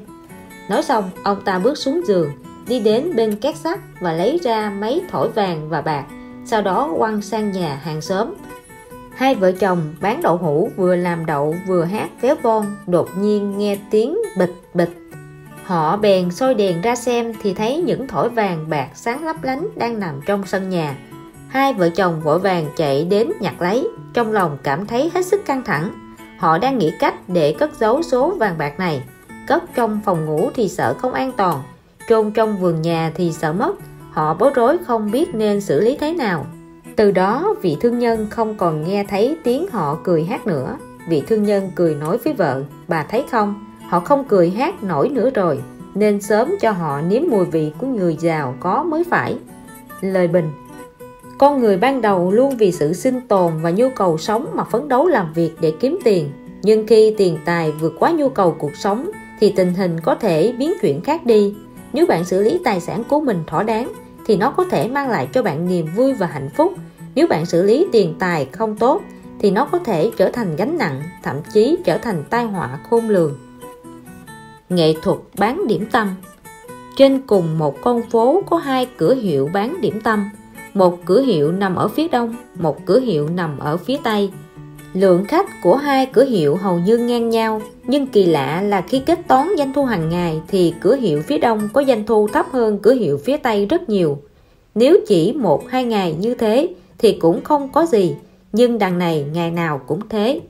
Nói 0.70 0.82
xong, 0.82 1.10
ông 1.24 1.44
ta 1.44 1.58
bước 1.58 1.78
xuống 1.78 2.00
giường, 2.06 2.30
đi 2.68 2.80
đến 2.80 3.16
bên 3.16 3.36
két 3.36 3.56
sắt 3.56 3.78
và 4.00 4.12
lấy 4.12 4.38
ra 4.42 4.70
mấy 4.70 5.02
thỏi 5.10 5.28
vàng 5.28 5.68
và 5.68 5.80
bạc, 5.80 6.04
sau 6.44 6.62
đó 6.62 6.94
quăng 6.98 7.22
sang 7.22 7.52
nhà 7.52 7.74
hàng 7.74 8.00
xóm. 8.00 8.34
Hai 9.14 9.34
vợ 9.34 9.52
chồng 9.52 9.94
bán 10.00 10.22
đậu 10.22 10.36
hũ 10.36 10.70
vừa 10.76 10.96
làm 10.96 11.26
đậu 11.26 11.54
vừa 11.66 11.84
hát 11.84 12.10
véo 12.20 12.34
von, 12.42 12.66
đột 12.86 13.08
nhiên 13.18 13.58
nghe 13.58 13.78
tiếng 13.90 14.18
bịch 14.38 14.54
bịch. 14.74 14.90
Họ 15.64 15.96
bèn 15.96 16.30
soi 16.30 16.54
đèn 16.54 16.80
ra 16.80 16.96
xem 16.96 17.32
thì 17.42 17.54
thấy 17.54 17.76
những 17.76 18.08
thỏi 18.08 18.28
vàng 18.28 18.68
bạc 18.68 18.88
sáng 18.94 19.24
lấp 19.24 19.36
lánh 19.42 19.68
đang 19.76 20.00
nằm 20.00 20.20
trong 20.26 20.46
sân 20.46 20.70
nhà. 20.70 20.94
Hai 21.48 21.74
vợ 21.74 21.89
chồng 21.89 22.20
vội 22.20 22.39
vàng 22.39 22.66
chạy 22.77 23.05
đến 23.05 23.32
nhặt 23.40 23.62
lấy, 23.62 23.89
trong 24.14 24.32
lòng 24.32 24.59
cảm 24.62 24.86
thấy 24.86 25.10
hết 25.14 25.27
sức 25.27 25.47
căng 25.47 25.62
thẳng. 25.64 25.90
Họ 26.39 26.59
đang 26.59 26.78
nghĩ 26.78 26.93
cách 27.01 27.14
để 27.28 27.56
cất 27.59 27.70
giấu 27.81 28.02
số 28.02 28.31
vàng 28.31 28.59
bạc 28.59 28.78
này. 28.78 29.02
Cất 29.47 29.62
trong 29.74 30.01
phòng 30.05 30.27
ngủ 30.27 30.51
thì 30.55 30.68
sợ 30.68 30.94
không 30.98 31.12
an 31.12 31.32
toàn, 31.36 31.62
chôn 32.09 32.31
trong 32.31 32.56
vườn 32.56 32.82
nhà 32.82 33.12
thì 33.14 33.32
sợ 33.32 33.52
mất. 33.52 33.74
Họ 34.10 34.35
bối 34.35 34.51
rối 34.55 34.78
không 34.78 35.10
biết 35.10 35.35
nên 35.35 35.60
xử 35.60 35.81
lý 35.81 35.97
thế 35.97 36.12
nào. 36.14 36.47
Từ 36.97 37.10
đó 37.10 37.55
vị 37.62 37.77
thương 37.81 37.98
nhân 37.98 38.27
không 38.31 38.55
còn 38.55 38.85
nghe 38.85 39.05
thấy 39.05 39.36
tiếng 39.44 39.66
họ 39.73 39.98
cười 40.05 40.24
hát 40.24 40.47
nữa. 40.47 40.77
Vị 41.09 41.23
thương 41.27 41.43
nhân 41.43 41.70
cười 41.74 41.94
nói 41.94 42.18
với 42.18 42.32
vợ, 42.32 42.62
bà 42.89 43.02
thấy 43.02 43.24
không, 43.31 43.55
họ 43.89 44.01
không 44.01 44.24
cười 44.24 44.51
hát 44.51 44.82
nổi 44.82 45.09
nữa 45.09 45.31
rồi, 45.31 45.59
nên 45.94 46.20
sớm 46.20 46.55
cho 46.60 46.70
họ 46.70 47.01
nếm 47.01 47.23
mùi 47.31 47.44
vị 47.44 47.73
của 47.78 47.86
người 47.86 48.16
giàu 48.20 48.55
có 48.60 48.82
mới 48.82 49.05
phải. 49.05 49.39
Lời 50.01 50.28
bình 50.28 50.51
con 51.38 51.60
người 51.60 51.76
ban 51.76 52.02
đầu 52.02 52.32
luôn 52.32 52.56
vì 52.56 52.72
sự 52.72 52.92
sinh 52.92 53.20
tồn 53.28 53.52
và 53.62 53.70
nhu 53.70 53.88
cầu 53.90 54.18
sống 54.18 54.46
mà 54.54 54.64
phấn 54.64 54.88
đấu 54.88 55.06
làm 55.06 55.32
việc 55.32 55.52
để 55.60 55.72
kiếm 55.80 55.98
tiền. 56.04 56.30
Nhưng 56.62 56.86
khi 56.86 57.14
tiền 57.18 57.38
tài 57.44 57.72
vượt 57.72 57.94
quá 57.98 58.10
nhu 58.10 58.28
cầu 58.28 58.56
cuộc 58.58 58.76
sống 58.76 59.10
thì 59.40 59.52
tình 59.56 59.74
hình 59.74 60.00
có 60.00 60.14
thể 60.14 60.54
biến 60.58 60.72
chuyển 60.80 61.00
khác 61.00 61.26
đi. 61.26 61.54
Nếu 61.92 62.06
bạn 62.06 62.24
xử 62.24 62.42
lý 62.42 62.60
tài 62.64 62.80
sản 62.80 63.04
của 63.04 63.20
mình 63.20 63.44
thỏa 63.46 63.62
đáng 63.62 63.92
thì 64.26 64.36
nó 64.36 64.50
có 64.50 64.64
thể 64.70 64.88
mang 64.88 65.10
lại 65.10 65.28
cho 65.32 65.42
bạn 65.42 65.68
niềm 65.68 65.86
vui 65.96 66.12
và 66.14 66.26
hạnh 66.26 66.48
phúc. 66.56 66.72
Nếu 67.14 67.26
bạn 67.28 67.46
xử 67.46 67.62
lý 67.62 67.86
tiền 67.92 68.14
tài 68.18 68.44
không 68.52 68.76
tốt 68.76 69.02
thì 69.40 69.50
nó 69.50 69.64
có 69.64 69.78
thể 69.78 70.10
trở 70.16 70.30
thành 70.30 70.56
gánh 70.56 70.78
nặng, 70.78 71.02
thậm 71.22 71.36
chí 71.52 71.76
trở 71.84 71.98
thành 71.98 72.24
tai 72.30 72.44
họa 72.44 72.78
khôn 72.90 73.08
lường. 73.08 73.38
Nghệ 74.68 74.94
thuật 75.02 75.18
bán 75.38 75.66
điểm 75.66 75.86
tâm 75.92 76.14
Trên 76.96 77.20
cùng 77.26 77.58
một 77.58 77.76
con 77.82 78.02
phố 78.10 78.42
có 78.50 78.56
hai 78.56 78.88
cửa 78.96 79.14
hiệu 79.14 79.50
bán 79.52 79.80
điểm 79.80 80.00
tâm. 80.00 80.30
Một 80.77 81.05
cửa 81.05 81.20
hiệu 81.20 81.53
nằm 81.53 81.77
ở 81.77 81.89
phía 81.89 82.09
đông, 82.09 82.35
một 82.55 82.86
cửa 82.86 83.01
hiệu 83.01 83.28
nằm 83.28 83.59
ở 83.59 83.77
phía 83.77 83.97
tây. 84.03 84.31
Lượng 84.93 85.24
khách 85.24 85.47
của 85.62 85.77
hai 85.77 86.07
cửa 86.07 86.24
hiệu 86.24 86.57
hầu 86.57 86.78
như 86.78 86.98
ngang 86.98 87.31
nhau, 87.31 87.62
nhưng 87.85 88.07
kỳ 88.07 88.27
lạ 88.27 88.62
là 88.62 88.81
khi 88.81 89.01
kết 89.07 89.19
toán 89.28 89.48
doanh 89.59 89.73
thu 89.73 89.85
hàng 89.85 90.09
ngày 90.09 90.40
thì 90.48 90.74
cửa 90.81 90.97
hiệu 90.97 91.23
phía 91.23 91.39
đông 91.39 91.69
có 91.73 91.85
doanh 91.85 92.07
thu 92.07 92.28
thấp 92.28 92.47
hơn 92.53 92.78
cửa 92.82 92.93
hiệu 92.93 93.19
phía 93.19 93.36
tây 93.36 93.66
rất 93.66 93.89
nhiều. 93.89 94.19
Nếu 94.74 94.98
chỉ 95.07 95.32
một 95.32 95.69
hai 95.69 95.85
ngày 95.85 96.16
như 96.20 96.35
thế 96.35 96.69
thì 96.98 97.12
cũng 97.12 97.44
không 97.44 97.73
có 97.73 97.86
gì, 97.86 98.15
nhưng 98.53 98.78
đằng 98.78 98.98
này 98.98 99.24
ngày 99.32 99.51
nào 99.51 99.81
cũng 99.86 100.01
thế. 100.09 100.40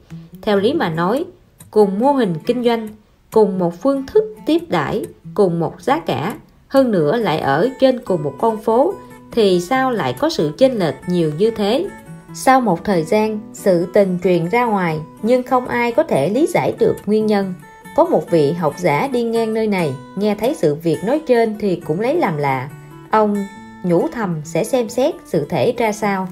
Theo 0.42 0.58
lý 0.58 0.72
mà 0.72 0.88
nói, 0.88 1.24
cùng 1.70 1.98
mô 1.98 2.12
hình 2.12 2.34
kinh 2.46 2.64
doanh, 2.64 2.88
cùng 3.32 3.58
một 3.58 3.82
phương 3.82 4.06
thức 4.06 4.24
tiếp 4.46 4.62
đãi, 4.68 5.04
cùng 5.34 5.60
một 5.60 5.82
giá 5.82 5.98
cả, 5.98 6.36
hơn 6.68 6.90
nữa 6.90 7.16
lại 7.16 7.38
ở 7.38 7.68
trên 7.80 7.98
cùng 8.04 8.22
một 8.22 8.34
con 8.38 8.62
phố, 8.62 8.94
thì 9.36 9.60
sao 9.60 9.90
lại 9.90 10.12
có 10.18 10.30
sự 10.30 10.52
chênh 10.58 10.78
lệch 10.78 10.94
nhiều 11.06 11.32
như 11.38 11.50
thế? 11.50 11.86
Sau 12.34 12.60
một 12.60 12.84
thời 12.84 13.02
gian, 13.02 13.40
sự 13.52 13.86
tình 13.94 14.18
truyền 14.24 14.48
ra 14.48 14.64
ngoài, 14.64 15.00
nhưng 15.22 15.42
không 15.42 15.68
ai 15.68 15.92
có 15.92 16.02
thể 16.02 16.28
lý 16.28 16.46
giải 16.46 16.72
được 16.78 16.96
nguyên 17.06 17.26
nhân. 17.26 17.54
Có 17.96 18.04
một 18.04 18.30
vị 18.30 18.52
học 18.52 18.74
giả 18.78 19.08
đi 19.12 19.22
ngang 19.22 19.54
nơi 19.54 19.66
này, 19.66 19.94
nghe 20.16 20.34
thấy 20.34 20.54
sự 20.54 20.74
việc 20.74 20.98
nói 21.04 21.20
trên 21.26 21.56
thì 21.60 21.82
cũng 21.86 22.00
lấy 22.00 22.16
làm 22.16 22.36
lạ. 22.36 22.70
Ông 23.10 23.46
nhủ 23.82 24.08
thầm 24.12 24.40
sẽ 24.44 24.64
xem 24.64 24.88
xét 24.88 25.14
sự 25.26 25.46
thể 25.48 25.74
ra 25.78 25.92
sao. 25.92 26.28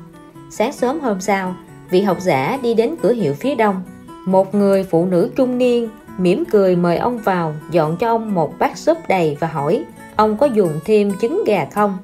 Sáng 0.51 0.73
sớm 0.73 1.01
hôm 1.01 1.21
sau, 1.21 1.57
vị 1.91 2.03
học 2.03 2.21
giả 2.21 2.59
đi 2.63 2.75
đến 2.75 2.95
cửa 3.03 3.13
hiệu 3.13 3.35
phía 3.35 3.55
đông. 3.55 3.83
Một 4.27 4.55
người 4.55 4.85
phụ 4.85 5.07
nữ 5.07 5.31
trung 5.37 5.59
niên 5.59 5.89
mỉm 6.19 6.45
cười 6.51 6.77
mời 6.77 6.97
ông 6.97 7.19
vào, 7.19 7.55
dọn 7.71 7.97
cho 7.97 8.09
ông 8.09 8.35
một 8.35 8.59
bát 8.59 8.79
súp 8.79 8.99
đầy 9.09 9.37
và 9.41 9.47
hỏi 9.47 9.85
ông 10.17 10.37
có 10.37 10.47
dùng 10.47 10.81
thêm 10.85 11.13
trứng 11.21 11.45
gà 11.47 11.67
không? 11.73 11.99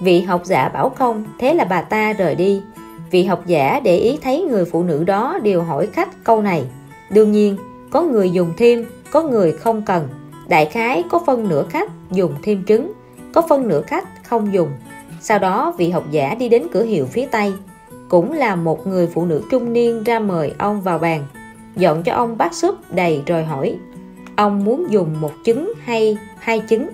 Vị 0.00 0.20
học 0.20 0.42
giả 0.44 0.68
bảo 0.68 0.90
không, 0.90 1.24
thế 1.38 1.54
là 1.54 1.64
bà 1.64 1.82
ta 1.82 2.12
rời 2.12 2.34
đi. 2.34 2.62
Vị 3.10 3.24
học 3.24 3.42
giả 3.46 3.80
để 3.84 3.96
ý 3.96 4.18
thấy 4.22 4.42
người 4.42 4.64
phụ 4.64 4.82
nữ 4.82 5.04
đó 5.04 5.38
đều 5.42 5.62
hỏi 5.62 5.86
khách 5.86 6.24
câu 6.24 6.42
này. 6.42 6.64
Đương 7.10 7.32
nhiên, 7.32 7.56
có 7.90 8.02
người 8.02 8.30
dùng 8.30 8.52
thêm, 8.56 8.86
có 9.10 9.22
người 9.22 9.52
không 9.52 9.82
cần. 9.82 10.08
Đại 10.48 10.66
khái 10.66 11.04
có 11.10 11.20
phân 11.26 11.48
nửa 11.48 11.64
khách 11.68 11.90
dùng 12.10 12.34
thêm 12.42 12.64
trứng, 12.64 12.92
có 13.32 13.42
phân 13.48 13.68
nửa 13.68 13.82
khách 13.82 14.24
không 14.24 14.52
dùng. 14.52 14.68
Sau 15.20 15.38
đó 15.38 15.74
vị 15.78 15.90
học 15.90 16.04
giả 16.10 16.34
đi 16.34 16.48
đến 16.48 16.66
cửa 16.72 16.84
hiệu 16.84 17.06
phía 17.06 17.26
Tây, 17.26 17.52
cũng 18.08 18.32
là 18.32 18.56
một 18.56 18.86
người 18.86 19.06
phụ 19.06 19.24
nữ 19.24 19.42
trung 19.50 19.72
niên 19.72 20.04
ra 20.04 20.18
mời 20.18 20.54
ông 20.58 20.80
vào 20.80 20.98
bàn, 20.98 21.24
dọn 21.76 22.02
cho 22.02 22.14
ông 22.14 22.38
bát 22.38 22.54
súp 22.54 22.74
đầy 22.90 23.22
rồi 23.26 23.44
hỏi, 23.44 23.78
ông 24.36 24.64
muốn 24.64 24.86
dùng 24.90 25.20
một 25.20 25.32
trứng 25.44 25.72
hay 25.84 26.18
hai 26.38 26.62
trứng? 26.68 26.88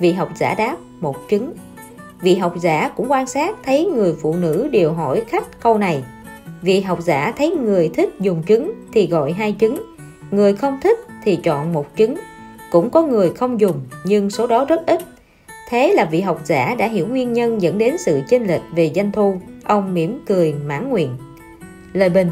Vị 0.00 0.12
học 0.12 0.28
giả 0.34 0.54
đáp, 0.54 0.76
một 1.00 1.16
trứng. 1.30 1.52
Vị 2.22 2.34
học 2.34 2.54
giả 2.60 2.88
cũng 2.96 3.10
quan 3.10 3.26
sát 3.26 3.56
thấy 3.64 3.84
người 3.84 4.14
phụ 4.20 4.34
nữ 4.34 4.68
đều 4.72 4.92
hỏi 4.92 5.22
khách 5.28 5.60
câu 5.60 5.78
này. 5.78 6.04
Vị 6.62 6.80
học 6.80 6.98
giả 7.02 7.32
thấy 7.36 7.50
người 7.50 7.90
thích 7.94 8.10
dùng 8.20 8.42
trứng 8.48 8.72
thì 8.92 9.06
gọi 9.06 9.32
hai 9.32 9.56
trứng, 9.60 9.82
người 10.30 10.54
không 10.54 10.78
thích 10.82 10.98
thì 11.24 11.36
chọn 11.36 11.72
một 11.72 11.86
trứng. 11.96 12.14
Cũng 12.70 12.90
có 12.90 13.02
người 13.02 13.30
không 13.30 13.60
dùng 13.60 13.80
nhưng 14.04 14.30
số 14.30 14.46
đó 14.46 14.64
rất 14.64 14.86
ít. 14.86 15.00
Thế 15.70 15.92
là 15.92 16.04
vị 16.04 16.20
học 16.20 16.40
giả 16.44 16.74
đã 16.74 16.86
hiểu 16.86 17.06
nguyên 17.06 17.32
nhân 17.32 17.62
dẫn 17.62 17.78
đến 17.78 17.98
sự 17.98 18.20
chênh 18.28 18.46
lệch 18.46 18.62
về 18.74 18.90
doanh 18.94 19.12
thu. 19.12 19.36
Ông 19.64 19.94
mỉm 19.94 20.18
cười 20.26 20.54
mãn 20.66 20.90
nguyện. 20.90 21.16
Lời 21.92 22.08
bình 22.08 22.30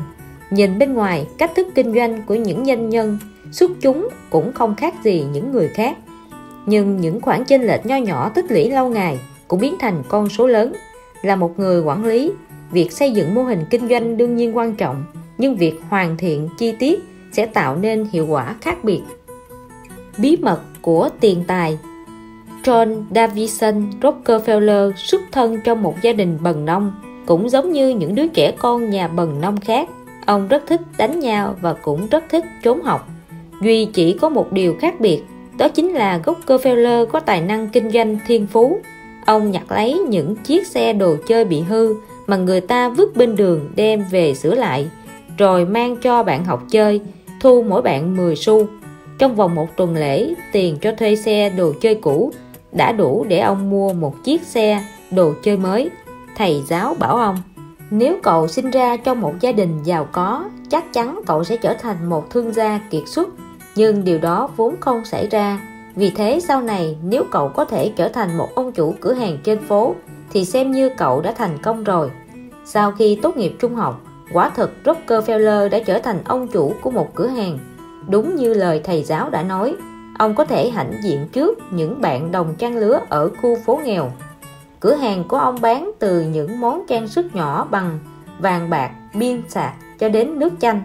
Nhìn 0.51 0.79
bên 0.79 0.95
ngoài, 0.95 1.27
cách 1.39 1.51
thức 1.57 1.67
kinh 1.75 1.95
doanh 1.95 2.23
của 2.27 2.35
những 2.35 2.65
doanh 2.65 2.89
nhân 2.89 3.19
xuất 3.53 3.71
chúng 3.81 4.09
cũng 4.31 4.53
không 4.53 4.75
khác 4.75 4.95
gì 5.05 5.25
những 5.33 5.53
người 5.53 5.69
khác. 5.69 5.97
Nhưng 6.67 7.01
những 7.01 7.21
khoản 7.21 7.45
chênh 7.45 7.63
lệch 7.63 7.87
nho 7.87 7.97
nhỏ 7.97 8.31
tích 8.35 8.45
lũy 8.51 8.71
lâu 8.71 8.89
ngày 8.89 9.19
cũng 9.51 9.61
biến 9.61 9.77
thành 9.79 10.03
con 10.09 10.29
số 10.29 10.47
lớn. 10.47 10.73
Là 11.23 11.37
một 11.37 11.59
người 11.59 11.81
quản 11.81 12.05
lý, 12.05 12.33
việc 12.71 12.93
xây 12.93 13.13
dựng 13.13 13.35
mô 13.35 13.43
hình 13.43 13.65
kinh 13.71 13.89
doanh 13.89 14.17
đương 14.17 14.37
nhiên 14.37 14.57
quan 14.57 14.75
trọng, 14.75 15.05
nhưng 15.39 15.57
việc 15.57 15.81
hoàn 15.89 16.17
thiện 16.17 16.49
chi 16.59 16.73
tiết 16.79 17.01
sẽ 17.33 17.47
tạo 17.47 17.77
nên 17.77 18.07
hiệu 18.13 18.27
quả 18.27 18.57
khác 18.61 18.85
biệt. 18.85 19.01
Bí 20.19 20.37
mật 20.37 20.61
của 20.83 21.09
tiền 21.21 21.45
tài 21.47 21.79
John 22.65 23.03
Davison 23.15 23.91
Rockefeller 24.01 24.93
xuất 24.97 25.21
thân 25.33 25.61
trong 25.65 25.83
một 25.83 25.95
gia 26.03 26.13
đình 26.13 26.39
bần 26.43 26.65
nông, 26.65 26.93
cũng 27.27 27.49
giống 27.49 27.73
như 27.73 27.89
những 27.89 28.15
đứa 28.15 28.27
trẻ 28.27 28.53
con 28.59 28.91
nhà 28.91 29.09
bần 29.09 29.41
nông 29.41 29.61
khác. 29.61 29.89
Ông 30.27 30.49
rất 30.49 30.63
thích 30.67 30.81
đánh 30.99 31.21
nhau 31.21 31.57
và 31.61 31.73
cũng 31.73 32.07
rất 32.11 32.25
thích 32.29 32.45
trốn 32.63 32.83
học. 32.83 33.09
Duy 33.63 33.85
chỉ 33.85 34.13
có 34.13 34.29
một 34.29 34.53
điều 34.53 34.77
khác 34.81 35.01
biệt, 35.01 35.23
đó 35.59 35.69
chính 35.69 35.93
là 35.93 36.21
Rockefeller 36.25 37.07
có 37.07 37.21
tài 37.21 37.41
năng 37.41 37.69
kinh 37.69 37.91
doanh 37.91 38.19
thiên 38.27 38.47
phú. 38.47 38.81
Ông 39.31 39.51
nhặt 39.51 39.73
lấy 39.73 39.99
những 40.09 40.37
chiếc 40.37 40.67
xe 40.67 40.93
đồ 40.93 41.17
chơi 41.27 41.45
bị 41.45 41.61
hư 41.61 41.95
mà 42.27 42.37
người 42.37 42.61
ta 42.61 42.89
vứt 42.89 43.17
bên 43.17 43.37
đường 43.37 43.71
đem 43.77 44.05
về 44.11 44.35
sửa 44.35 44.55
lại, 44.55 44.89
rồi 45.39 45.65
mang 45.65 45.97
cho 45.97 46.23
bạn 46.23 46.45
học 46.45 46.63
chơi, 46.71 47.01
thu 47.41 47.63
mỗi 47.69 47.83
bạn 47.83 48.17
10 48.17 48.37
xu. 48.37 48.67
Trong 49.19 49.35
vòng 49.35 49.55
một 49.55 49.77
tuần 49.77 49.97
lễ, 49.97 50.35
tiền 50.53 50.79
cho 50.81 50.93
thuê 50.93 51.17
xe 51.17 51.51
đồ 51.51 51.73
chơi 51.81 51.95
cũ 51.95 52.33
đã 52.73 52.93
đủ 52.93 53.27
để 53.29 53.39
ông 53.39 53.71
mua 53.71 53.93
một 53.93 54.15
chiếc 54.25 54.43
xe 54.43 54.85
đồ 55.11 55.33
chơi 55.43 55.57
mới. 55.57 55.91
Thầy 56.37 56.63
giáo 56.67 56.95
bảo 56.99 57.17
ông, 57.17 57.37
nếu 57.91 58.17
cậu 58.23 58.49
sinh 58.49 58.71
ra 58.71 58.97
trong 58.97 59.21
một 59.21 59.35
gia 59.41 59.53
đình 59.53 59.83
giàu 59.85 60.09
có, 60.13 60.45
chắc 60.71 60.93
chắn 60.93 61.21
cậu 61.27 61.45
sẽ 61.45 61.57
trở 61.57 61.75
thành 61.75 62.09
một 62.09 62.31
thương 62.31 62.53
gia 62.53 62.81
kiệt 62.91 63.03
xuất. 63.07 63.29
Nhưng 63.75 64.05
điều 64.05 64.19
đó 64.19 64.49
vốn 64.57 64.75
không 64.81 65.05
xảy 65.05 65.29
ra. 65.29 65.61
Vì 65.97 66.11
thế 66.11 66.41
sau 66.41 66.61
này 66.61 66.97
nếu 67.03 67.25
cậu 67.31 67.49
có 67.49 67.65
thể 67.65 67.93
trở 67.97 68.09
thành 68.09 68.39
một 68.39 68.49
ông 68.55 68.73
chủ 68.73 68.95
cửa 69.01 69.13
hàng 69.13 69.39
trên 69.45 69.59
phố 69.63 69.95
thì 70.33 70.45
xem 70.45 70.71
như 70.71 70.91
cậu 70.97 71.21
đã 71.21 71.33
thành 71.33 71.59
công 71.63 71.85
rồi. 71.85 72.11
Sau 72.65 72.93
khi 72.93 73.19
tốt 73.23 73.37
nghiệp 73.37 73.53
trung 73.59 73.75
học, 73.75 74.01
quả 74.33 74.51
thực 74.51 74.71
Rockefeller 74.85 75.69
đã 75.69 75.79
trở 75.79 75.99
thành 75.99 76.19
ông 76.25 76.49
chủ 76.49 76.73
của 76.83 76.91
một 76.91 77.15
cửa 77.15 77.27
hàng. 77.29 77.59
Đúng 78.09 78.37
như 78.37 78.55
lời 78.55 78.81
thầy 78.85 79.03
giáo 79.03 79.31
đã 79.31 79.43
nói, 79.43 79.77
ông 80.19 80.35
có 80.35 80.45
thể 80.45 80.71
hãnh 80.71 80.93
diện 81.03 81.29
trước 81.33 81.59
những 81.71 82.01
bạn 82.01 82.33
đồng 82.33 82.55
trang 82.59 82.77
lứa 82.77 83.01
ở 83.09 83.31
khu 83.43 83.57
phố 83.67 83.81
nghèo. 83.85 84.13
Cửa 84.81 84.95
hàng 84.95 85.25
của 85.29 85.37
ông 85.37 85.61
bán 85.61 85.91
từ 85.99 86.21
những 86.21 86.61
món 86.61 86.87
trang 86.89 87.09
sức 87.09 87.35
nhỏ 87.35 87.67
bằng 87.71 87.99
vàng 88.39 88.71
bạc, 88.71 88.91
biên 89.15 89.43
sạc 89.49 89.73
cho 89.99 90.09
đến 90.09 90.39
nước 90.39 90.53
chanh. 90.61 90.83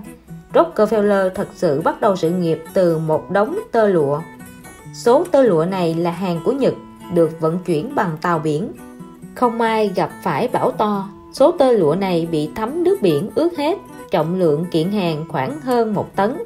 Rockefeller 0.53 1.30
thật 1.30 1.48
sự 1.56 1.82
bắt 1.82 2.02
đầu 2.02 2.15
sự 2.15 2.30
nghiệp 2.30 2.64
từ 2.73 2.98
một 2.98 3.32
đống 3.32 3.60
tơ 3.72 3.88
lụa. 3.88 4.22
Số 4.95 5.26
tơ 5.31 5.43
lụa 5.43 5.65
này 5.65 5.93
là 5.93 6.11
hàng 6.11 6.39
của 6.43 6.51
Nhật, 6.51 6.73
được 7.13 7.41
vận 7.41 7.59
chuyển 7.65 7.95
bằng 7.95 8.17
tàu 8.22 8.39
biển. 8.39 8.72
Không 9.35 9.61
ai 9.61 9.91
gặp 9.95 10.09
phải 10.23 10.47
bão 10.47 10.72
to, 10.72 11.09
số 11.34 11.51
tơ 11.51 11.72
lụa 11.72 11.95
này 11.95 12.27
bị 12.31 12.49
thấm 12.55 12.84
nước 12.84 13.01
biển 13.01 13.30
ướt 13.35 13.57
hết, 13.57 13.77
trọng 14.11 14.39
lượng 14.39 14.65
kiện 14.72 14.91
hàng 14.91 15.26
khoảng 15.30 15.61
hơn 15.61 15.93
một 15.93 16.15
tấn. 16.15 16.38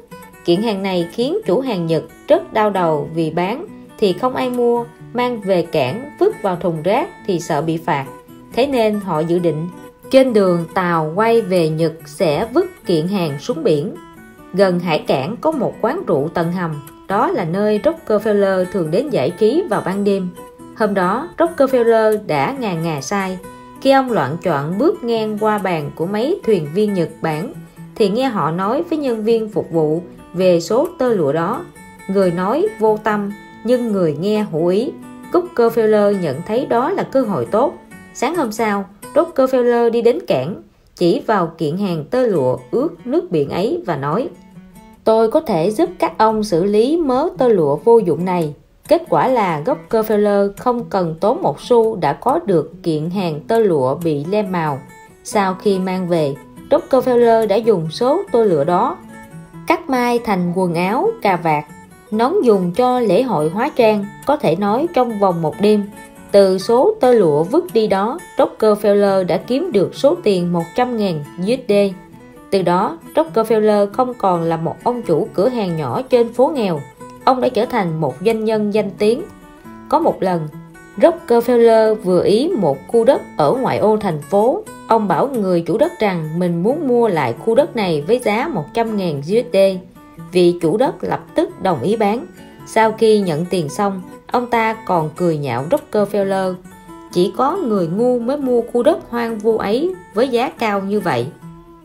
Kiện 0.44 0.62
hàng 0.62 0.82
này 0.82 1.08
khiến 1.12 1.38
chủ 1.46 1.60
hàng 1.60 1.86
Nhật 1.86 2.04
rất 2.28 2.52
đau 2.52 2.70
đầu 2.70 3.08
vì 3.14 3.30
bán 3.30 3.66
thì 3.98 4.12
không 4.12 4.34
ai 4.34 4.50
mua, 4.50 4.84
mang 5.12 5.40
về 5.40 5.62
cảng 5.62 6.10
vứt 6.20 6.42
vào 6.42 6.56
thùng 6.56 6.82
rác 6.82 7.08
thì 7.26 7.40
sợ 7.40 7.62
bị 7.62 7.76
phạt. 7.76 8.06
Thế 8.52 8.66
nên 8.66 9.00
họ 9.00 9.20
dự 9.20 9.38
định 9.38 9.68
trên 10.10 10.32
đường 10.32 10.64
tàu 10.74 11.12
quay 11.14 11.40
về 11.40 11.68
Nhật 11.68 11.92
sẽ 12.06 12.48
vứt 12.54 12.86
kiện 12.86 13.08
hàng 13.08 13.38
xuống 13.38 13.62
biển. 13.64 13.94
Gần 14.52 14.78
hải 14.78 14.98
cảng 14.98 15.36
có 15.40 15.50
một 15.50 15.74
quán 15.80 16.02
rượu 16.06 16.28
tầng 16.34 16.52
hầm 16.52 16.70
đó 17.10 17.30
là 17.30 17.44
nơi 17.44 17.80
Rockefeller 17.84 18.64
thường 18.72 18.90
đến 18.90 19.10
giải 19.10 19.30
trí 19.30 19.62
vào 19.70 19.82
ban 19.86 20.04
đêm. 20.04 20.28
Hôm 20.76 20.94
đó, 20.94 21.28
Rockefeller 21.38 22.18
đã 22.26 22.56
ngà 22.60 22.74
ngà 22.74 23.00
sai. 23.00 23.38
Khi 23.80 23.90
ông 23.90 24.12
loạn 24.12 24.36
chọn 24.42 24.78
bước 24.78 25.04
ngang 25.04 25.38
qua 25.40 25.58
bàn 25.58 25.90
của 25.94 26.06
mấy 26.06 26.40
thuyền 26.46 26.68
viên 26.74 26.94
Nhật 26.94 27.08
Bản, 27.22 27.52
thì 27.94 28.08
nghe 28.08 28.28
họ 28.28 28.50
nói 28.50 28.82
với 28.82 28.98
nhân 28.98 29.24
viên 29.24 29.48
phục 29.48 29.70
vụ 29.70 30.02
về 30.34 30.60
số 30.60 30.88
tơ 30.98 31.14
lụa 31.14 31.32
đó. 31.32 31.64
Người 32.08 32.30
nói 32.30 32.66
vô 32.78 32.98
tâm, 33.04 33.30
nhưng 33.64 33.92
người 33.92 34.16
nghe 34.20 34.46
hữu 34.52 34.66
ý. 34.66 34.92
Rockefeller 35.32 36.20
nhận 36.20 36.42
thấy 36.46 36.66
đó 36.66 36.90
là 36.90 37.02
cơ 37.02 37.22
hội 37.22 37.46
tốt. 37.46 37.74
Sáng 38.14 38.36
hôm 38.36 38.52
sau, 38.52 38.84
Rockefeller 39.14 39.90
đi 39.90 40.02
đến 40.02 40.18
cảng, 40.26 40.62
chỉ 40.96 41.22
vào 41.26 41.52
kiện 41.58 41.76
hàng 41.76 42.04
tơ 42.04 42.26
lụa 42.26 42.58
ướt 42.70 42.88
nước 43.04 43.30
biển 43.30 43.50
ấy 43.50 43.82
và 43.86 43.96
nói 43.96 44.28
Tôi 45.04 45.30
có 45.30 45.40
thể 45.40 45.70
giúp 45.70 45.90
các 45.98 46.18
ông 46.18 46.44
xử 46.44 46.64
lý 46.64 46.96
mớ 46.96 47.28
tơ 47.38 47.48
lụa 47.48 47.76
vô 47.76 47.98
dụng 47.98 48.24
này. 48.24 48.54
Kết 48.88 49.02
quả 49.08 49.28
là 49.28 49.62
Rockefeller 49.64 50.52
không 50.58 50.84
cần 50.90 51.14
tốn 51.20 51.42
một 51.42 51.60
xu 51.60 51.96
đã 51.96 52.12
có 52.12 52.40
được 52.46 52.72
kiện 52.82 53.10
hàng 53.10 53.40
tơ 53.40 53.58
lụa 53.58 53.94
bị 53.94 54.24
lem 54.24 54.52
màu. 54.52 54.78
Sau 55.24 55.54
khi 55.54 55.78
mang 55.78 56.08
về, 56.08 56.34
Rockefeller 56.70 57.46
đã 57.46 57.56
dùng 57.56 57.90
số 57.90 58.22
tơ 58.32 58.44
lụa 58.44 58.64
đó 58.64 58.96
cắt 59.70 59.90
mai 59.90 60.18
thành 60.18 60.52
quần 60.56 60.74
áo, 60.74 61.10
cà 61.22 61.36
vạt, 61.36 61.64
nón 62.10 62.32
dùng 62.44 62.72
cho 62.72 63.00
lễ 63.00 63.22
hội 63.22 63.48
hóa 63.48 63.70
trang, 63.76 64.06
có 64.26 64.36
thể 64.36 64.56
nói 64.56 64.86
trong 64.94 65.18
vòng 65.18 65.42
một 65.42 65.54
đêm. 65.60 65.84
Từ 66.30 66.58
số 66.58 66.94
tơ 67.00 67.12
lụa 67.12 67.42
vứt 67.44 67.64
đi 67.72 67.86
đó, 67.86 68.18
Rockefeller 68.36 69.26
đã 69.26 69.36
kiếm 69.36 69.72
được 69.72 69.94
số 69.94 70.14
tiền 70.22 70.52
100.000 70.76 71.18
USD. 71.42 71.94
Từ 72.50 72.62
đó, 72.62 72.98
Rockefeller 73.14 73.86
không 73.92 74.14
còn 74.14 74.42
là 74.42 74.56
một 74.56 74.76
ông 74.84 75.02
chủ 75.02 75.28
cửa 75.34 75.48
hàng 75.48 75.76
nhỏ 75.76 76.02
trên 76.02 76.32
phố 76.32 76.52
nghèo, 76.54 76.80
ông 77.24 77.40
đã 77.40 77.48
trở 77.48 77.64
thành 77.64 78.00
một 78.00 78.14
doanh 78.24 78.44
nhân 78.44 78.74
danh 78.74 78.90
tiếng. 78.98 79.22
Có 79.88 79.98
một 79.98 80.22
lần, 80.22 80.48
Rockefeller 80.96 81.94
vừa 81.94 82.24
ý 82.24 82.50
một 82.58 82.78
khu 82.88 83.04
đất 83.04 83.22
ở 83.36 83.52
ngoại 83.52 83.78
ô 83.78 83.96
thành 83.96 84.22
phố. 84.22 84.62
Ông 84.88 85.08
bảo 85.08 85.28
người 85.28 85.60
chủ 85.66 85.78
đất 85.78 85.92
rằng 85.98 86.38
mình 86.38 86.62
muốn 86.62 86.88
mua 86.88 87.08
lại 87.08 87.34
khu 87.38 87.54
đất 87.54 87.76
này 87.76 88.04
với 88.06 88.20
giá 88.24 88.50
100.000 88.74 89.18
USD. 89.18 89.80
Vị 90.32 90.54
chủ 90.62 90.76
đất 90.76 90.94
lập 91.04 91.20
tức 91.34 91.62
đồng 91.62 91.82
ý 91.82 91.96
bán. 91.96 92.26
Sau 92.66 92.92
khi 92.92 93.20
nhận 93.20 93.46
tiền 93.50 93.68
xong, 93.68 94.02
ông 94.32 94.46
ta 94.46 94.76
còn 94.86 95.10
cười 95.16 95.38
nhạo 95.38 95.64
Rockefeller. 95.70 96.54
Chỉ 97.12 97.32
có 97.36 97.56
người 97.56 97.86
ngu 97.86 98.18
mới 98.18 98.36
mua 98.36 98.62
khu 98.72 98.82
đất 98.82 98.98
hoang 99.10 99.38
vu 99.38 99.58
ấy 99.58 99.94
với 100.14 100.28
giá 100.28 100.48
cao 100.58 100.80
như 100.80 101.00
vậy. 101.00 101.26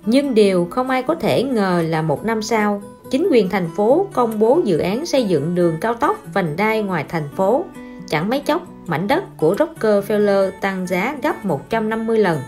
Nhưng 0.05 0.33
điều 0.33 0.67
không 0.71 0.89
ai 0.89 1.03
có 1.03 1.15
thể 1.15 1.43
ngờ 1.43 1.83
là 1.87 2.01
một 2.01 2.25
năm 2.25 2.41
sau, 2.41 2.81
chính 3.11 3.27
quyền 3.31 3.49
thành 3.49 3.69
phố 3.75 4.07
công 4.13 4.39
bố 4.39 4.61
dự 4.63 4.77
án 4.77 5.05
xây 5.05 5.23
dựng 5.23 5.55
đường 5.55 5.77
cao 5.81 5.93
tốc 5.93 6.17
vành 6.33 6.55
đai 6.57 6.83
ngoài 6.83 7.05
thành 7.09 7.29
phố. 7.35 7.65
Chẳng 8.09 8.29
mấy 8.29 8.39
chốc, 8.39 8.67
mảnh 8.87 9.07
đất 9.07 9.37
của 9.37 9.55
Rockefeller 9.55 10.51
tăng 10.61 10.87
giá 10.87 11.15
gấp 11.23 11.45
150 11.45 12.17
lần. 12.17 12.39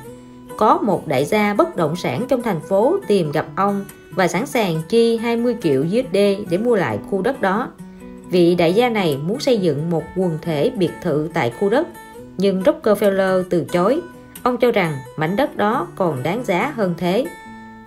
Có 0.58 0.78
một 0.78 1.08
đại 1.08 1.26
gia 1.26 1.54
bất 1.54 1.76
động 1.76 1.96
sản 1.96 2.26
trong 2.28 2.42
thành 2.42 2.60
phố 2.60 2.98
tìm 3.08 3.32
gặp 3.32 3.46
ông 3.56 3.86
và 4.12 4.28
sẵn 4.28 4.46
sàng 4.46 4.82
chi 4.90 5.18
20 5.18 5.56
triệu 5.64 5.82
USD 5.82 6.18
để 6.50 6.58
mua 6.64 6.76
lại 6.76 7.00
khu 7.10 7.22
đất 7.22 7.42
đó. 7.42 7.72
Vị 8.30 8.56
đại 8.56 8.74
gia 8.74 8.90
này 8.90 9.18
muốn 9.24 9.40
xây 9.40 9.58
dựng 9.58 9.90
một 9.90 10.04
quần 10.16 10.38
thể 10.42 10.72
biệt 10.76 10.92
thự 11.02 11.30
tại 11.34 11.54
khu 11.60 11.70
đất, 11.70 11.88
nhưng 12.38 12.62
Rockefeller 12.62 13.44
từ 13.50 13.66
chối. 13.72 14.02
Ông 14.44 14.58
cho 14.58 14.72
rằng 14.72 14.98
mảnh 15.18 15.36
đất 15.36 15.58
đó 15.58 15.88
còn 15.96 16.24
đáng 16.24 16.44
giá 16.46 16.74
hơn 16.76 16.94
thế. 16.98 17.26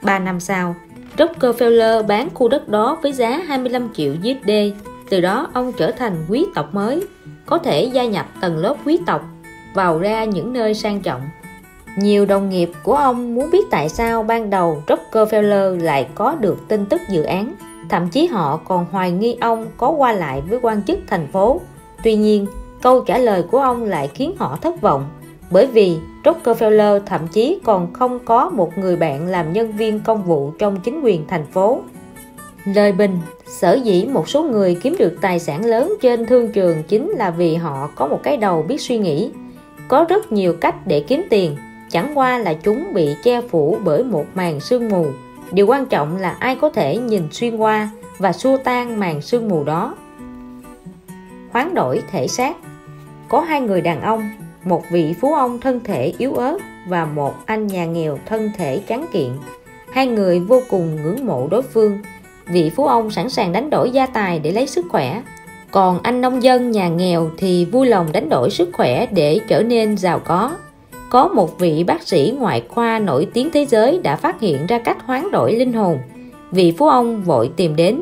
3 0.02 0.18
năm 0.18 0.40
sau, 0.40 0.74
Rockefeller 1.16 2.06
bán 2.06 2.28
khu 2.34 2.48
đất 2.48 2.68
đó 2.68 2.98
với 3.02 3.12
giá 3.12 3.42
25 3.46 3.88
triệu 3.94 4.12
USD. 4.12 4.50
Từ 5.10 5.20
đó 5.20 5.48
ông 5.52 5.72
trở 5.72 5.90
thành 5.90 6.26
quý 6.28 6.46
tộc 6.54 6.74
mới, 6.74 7.06
có 7.46 7.58
thể 7.58 7.84
gia 7.84 8.04
nhập 8.04 8.26
tầng 8.40 8.58
lớp 8.58 8.76
quý 8.84 8.98
tộc, 9.06 9.22
vào 9.74 9.98
ra 9.98 10.24
những 10.24 10.52
nơi 10.52 10.74
sang 10.74 11.00
trọng. 11.00 11.22
Nhiều 11.96 12.26
đồng 12.26 12.48
nghiệp 12.48 12.70
của 12.82 12.94
ông 12.94 13.34
muốn 13.34 13.50
biết 13.50 13.70
tại 13.70 13.88
sao 13.88 14.22
ban 14.22 14.50
đầu 14.50 14.82
Rockefeller 14.86 15.82
lại 15.82 16.08
có 16.14 16.34
được 16.40 16.58
tin 16.68 16.86
tức 16.86 17.00
dự 17.10 17.22
án. 17.22 17.54
Thậm 17.88 18.08
chí 18.08 18.26
họ 18.26 18.56
còn 18.56 18.86
hoài 18.90 19.10
nghi 19.10 19.36
ông 19.40 19.66
có 19.76 19.90
qua 19.90 20.12
lại 20.12 20.42
với 20.48 20.58
quan 20.62 20.82
chức 20.82 20.98
thành 21.06 21.26
phố. 21.32 21.60
Tuy 22.02 22.16
nhiên, 22.16 22.46
câu 22.82 23.00
trả 23.00 23.18
lời 23.18 23.42
của 23.42 23.58
ông 23.58 23.84
lại 23.84 24.10
khiến 24.14 24.34
họ 24.38 24.58
thất 24.62 24.80
vọng 24.80 25.04
bởi 25.50 25.66
vì 25.66 25.98
Rockefeller 26.24 27.00
thậm 27.06 27.28
chí 27.28 27.58
còn 27.64 27.92
không 27.92 28.18
có 28.24 28.50
một 28.50 28.78
người 28.78 28.96
bạn 28.96 29.26
làm 29.26 29.52
nhân 29.52 29.72
viên 29.72 30.00
công 30.00 30.22
vụ 30.22 30.52
trong 30.58 30.80
chính 30.80 31.00
quyền 31.00 31.26
thành 31.26 31.46
phố. 31.46 31.80
Lời 32.64 32.92
bình, 32.92 33.18
sở 33.46 33.74
dĩ 33.74 34.06
một 34.06 34.28
số 34.28 34.42
người 34.42 34.78
kiếm 34.82 34.96
được 34.98 35.16
tài 35.20 35.38
sản 35.38 35.64
lớn 35.64 35.94
trên 36.00 36.26
thương 36.26 36.52
trường 36.52 36.82
chính 36.82 37.10
là 37.10 37.30
vì 37.30 37.54
họ 37.54 37.90
có 37.94 38.06
một 38.06 38.20
cái 38.22 38.36
đầu 38.36 38.62
biết 38.62 38.80
suy 38.80 38.98
nghĩ. 38.98 39.30
Có 39.88 40.06
rất 40.08 40.32
nhiều 40.32 40.54
cách 40.60 40.86
để 40.86 41.00
kiếm 41.00 41.22
tiền, 41.30 41.56
chẳng 41.90 42.18
qua 42.18 42.38
là 42.38 42.54
chúng 42.54 42.94
bị 42.94 43.08
che 43.22 43.40
phủ 43.40 43.78
bởi 43.84 44.04
một 44.04 44.24
màn 44.34 44.60
sương 44.60 44.88
mù. 44.88 45.06
Điều 45.52 45.66
quan 45.66 45.86
trọng 45.86 46.16
là 46.16 46.30
ai 46.30 46.56
có 46.56 46.70
thể 46.70 46.96
nhìn 46.96 47.22
xuyên 47.32 47.56
qua 47.56 47.90
và 48.18 48.32
xua 48.32 48.56
tan 48.56 49.00
màn 49.00 49.22
sương 49.22 49.48
mù 49.48 49.64
đó. 49.64 49.94
Hoán 51.50 51.74
đổi 51.74 52.02
thể 52.10 52.28
xác 52.28 52.56
Có 53.28 53.40
hai 53.40 53.60
người 53.60 53.80
đàn 53.80 54.02
ông 54.02 54.30
một 54.64 54.82
vị 54.90 55.14
phú 55.20 55.34
ông 55.34 55.60
thân 55.60 55.80
thể 55.84 56.12
yếu 56.18 56.34
ớt 56.34 56.58
và 56.88 57.04
một 57.04 57.34
anh 57.46 57.66
nhà 57.66 57.84
nghèo 57.86 58.18
thân 58.26 58.50
thể 58.56 58.80
trắng 58.86 59.06
kiện. 59.12 59.30
Hai 59.92 60.06
người 60.06 60.40
vô 60.40 60.62
cùng 60.70 60.96
ngưỡng 60.96 61.26
mộ 61.26 61.48
đối 61.50 61.62
phương. 61.62 61.98
Vị 62.46 62.70
phú 62.70 62.86
ông 62.86 63.10
sẵn 63.10 63.30
sàng 63.30 63.52
đánh 63.52 63.70
đổi 63.70 63.90
gia 63.90 64.06
tài 64.06 64.38
để 64.38 64.52
lấy 64.52 64.66
sức 64.66 64.86
khỏe. 64.88 65.22
Còn 65.70 66.02
anh 66.02 66.20
nông 66.20 66.42
dân 66.42 66.70
nhà 66.70 66.88
nghèo 66.88 67.30
thì 67.38 67.64
vui 67.64 67.86
lòng 67.86 68.12
đánh 68.12 68.28
đổi 68.28 68.50
sức 68.50 68.68
khỏe 68.72 69.06
để 69.06 69.40
trở 69.48 69.62
nên 69.62 69.96
giàu 69.96 70.18
có. 70.24 70.56
Có 71.10 71.28
một 71.28 71.58
vị 71.58 71.84
bác 71.84 72.08
sĩ 72.08 72.34
ngoại 72.38 72.62
khoa 72.68 72.98
nổi 72.98 73.26
tiếng 73.34 73.50
thế 73.50 73.66
giới 73.66 74.00
đã 74.02 74.16
phát 74.16 74.40
hiện 74.40 74.66
ra 74.66 74.78
cách 74.78 75.06
hoán 75.06 75.30
đổi 75.30 75.52
linh 75.52 75.72
hồn. 75.72 75.98
Vị 76.50 76.72
phú 76.78 76.88
ông 76.88 77.22
vội 77.22 77.50
tìm 77.56 77.76
đến, 77.76 78.00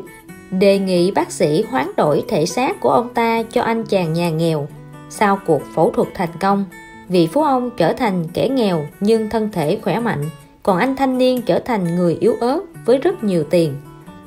đề 0.51 0.79
nghị 0.79 1.11
bác 1.11 1.31
sĩ 1.31 1.63
hoán 1.69 1.91
đổi 1.97 2.23
thể 2.27 2.45
xác 2.45 2.79
của 2.79 2.89
ông 2.89 3.09
ta 3.13 3.43
cho 3.51 3.61
anh 3.61 3.83
chàng 3.83 4.13
nhà 4.13 4.29
nghèo 4.29 4.67
sau 5.09 5.39
cuộc 5.45 5.61
phẫu 5.75 5.91
thuật 5.91 6.07
thành 6.13 6.29
công, 6.39 6.65
vị 7.07 7.27
phú 7.27 7.43
ông 7.43 7.69
trở 7.77 7.93
thành 7.93 8.25
kẻ 8.33 8.49
nghèo 8.49 8.85
nhưng 8.99 9.29
thân 9.29 9.49
thể 9.51 9.79
khỏe 9.81 9.99
mạnh, 9.99 10.29
còn 10.63 10.77
anh 10.77 10.95
thanh 10.95 11.17
niên 11.17 11.41
trở 11.41 11.59
thành 11.59 11.95
người 11.95 12.17
yếu 12.19 12.35
ớt 12.39 12.59
với 12.85 12.97
rất 12.97 13.23
nhiều 13.23 13.43
tiền. 13.43 13.75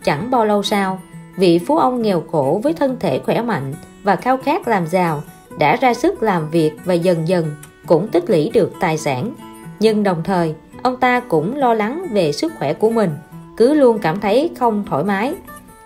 Chẳng 0.04 0.30
bao 0.30 0.44
lâu 0.44 0.62
sau, 0.62 1.00
vị 1.36 1.58
phú 1.58 1.76
ông 1.76 2.02
nghèo 2.02 2.22
khổ 2.32 2.60
với 2.62 2.72
thân 2.72 2.96
thể 3.00 3.18
khỏe 3.18 3.42
mạnh 3.42 3.74
và 4.02 4.16
khao 4.16 4.36
khát 4.36 4.68
làm 4.68 4.86
giàu 4.86 5.22
đã 5.58 5.76
ra 5.76 5.94
sức 5.94 6.22
làm 6.22 6.50
việc 6.50 6.72
và 6.84 6.94
dần 6.94 7.28
dần 7.28 7.56
cũng 7.86 8.08
tích 8.08 8.30
lũy 8.30 8.50
được 8.54 8.72
tài 8.80 8.98
sản. 8.98 9.32
Nhưng 9.80 10.02
đồng 10.02 10.22
thời, 10.24 10.54
ông 10.82 10.96
ta 10.96 11.20
cũng 11.20 11.56
lo 11.56 11.74
lắng 11.74 12.06
về 12.12 12.32
sức 12.32 12.52
khỏe 12.58 12.74
của 12.74 12.90
mình, 12.90 13.10
cứ 13.56 13.74
luôn 13.74 13.98
cảm 13.98 14.20
thấy 14.20 14.50
không 14.58 14.84
thoải 14.88 15.04
mái. 15.04 15.34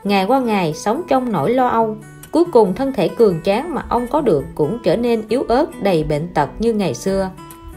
Ngày 0.04 0.24
qua 0.24 0.40
ngày 0.40 0.74
sống 0.74 1.02
trong 1.08 1.32
nỗi 1.32 1.54
lo 1.54 1.68
âu, 1.68 1.96
Cuối 2.36 2.44
cùng 2.52 2.74
thân 2.74 2.92
thể 2.92 3.08
cường 3.08 3.40
tráng 3.42 3.74
mà 3.74 3.84
ông 3.88 4.06
có 4.06 4.20
được 4.20 4.44
cũng 4.54 4.78
trở 4.84 4.96
nên 4.96 5.22
yếu 5.28 5.44
ớt 5.48 5.66
đầy 5.82 6.04
bệnh 6.04 6.28
tật 6.28 6.48
như 6.58 6.72
ngày 6.72 6.94
xưa. 6.94 7.30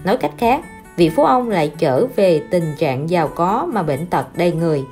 Nói 0.03 0.17
cách 0.17 0.31
khác, 0.37 0.61
vị 0.97 1.09
phú 1.09 1.23
ông 1.23 1.49
lại 1.49 1.71
trở 1.77 2.05
về 2.15 2.41
tình 2.51 2.75
trạng 2.77 3.09
giàu 3.09 3.27
có 3.27 3.67
mà 3.73 3.83
bệnh 3.83 4.07
tật 4.07 4.25
đầy 4.37 4.51
người. 4.51 4.83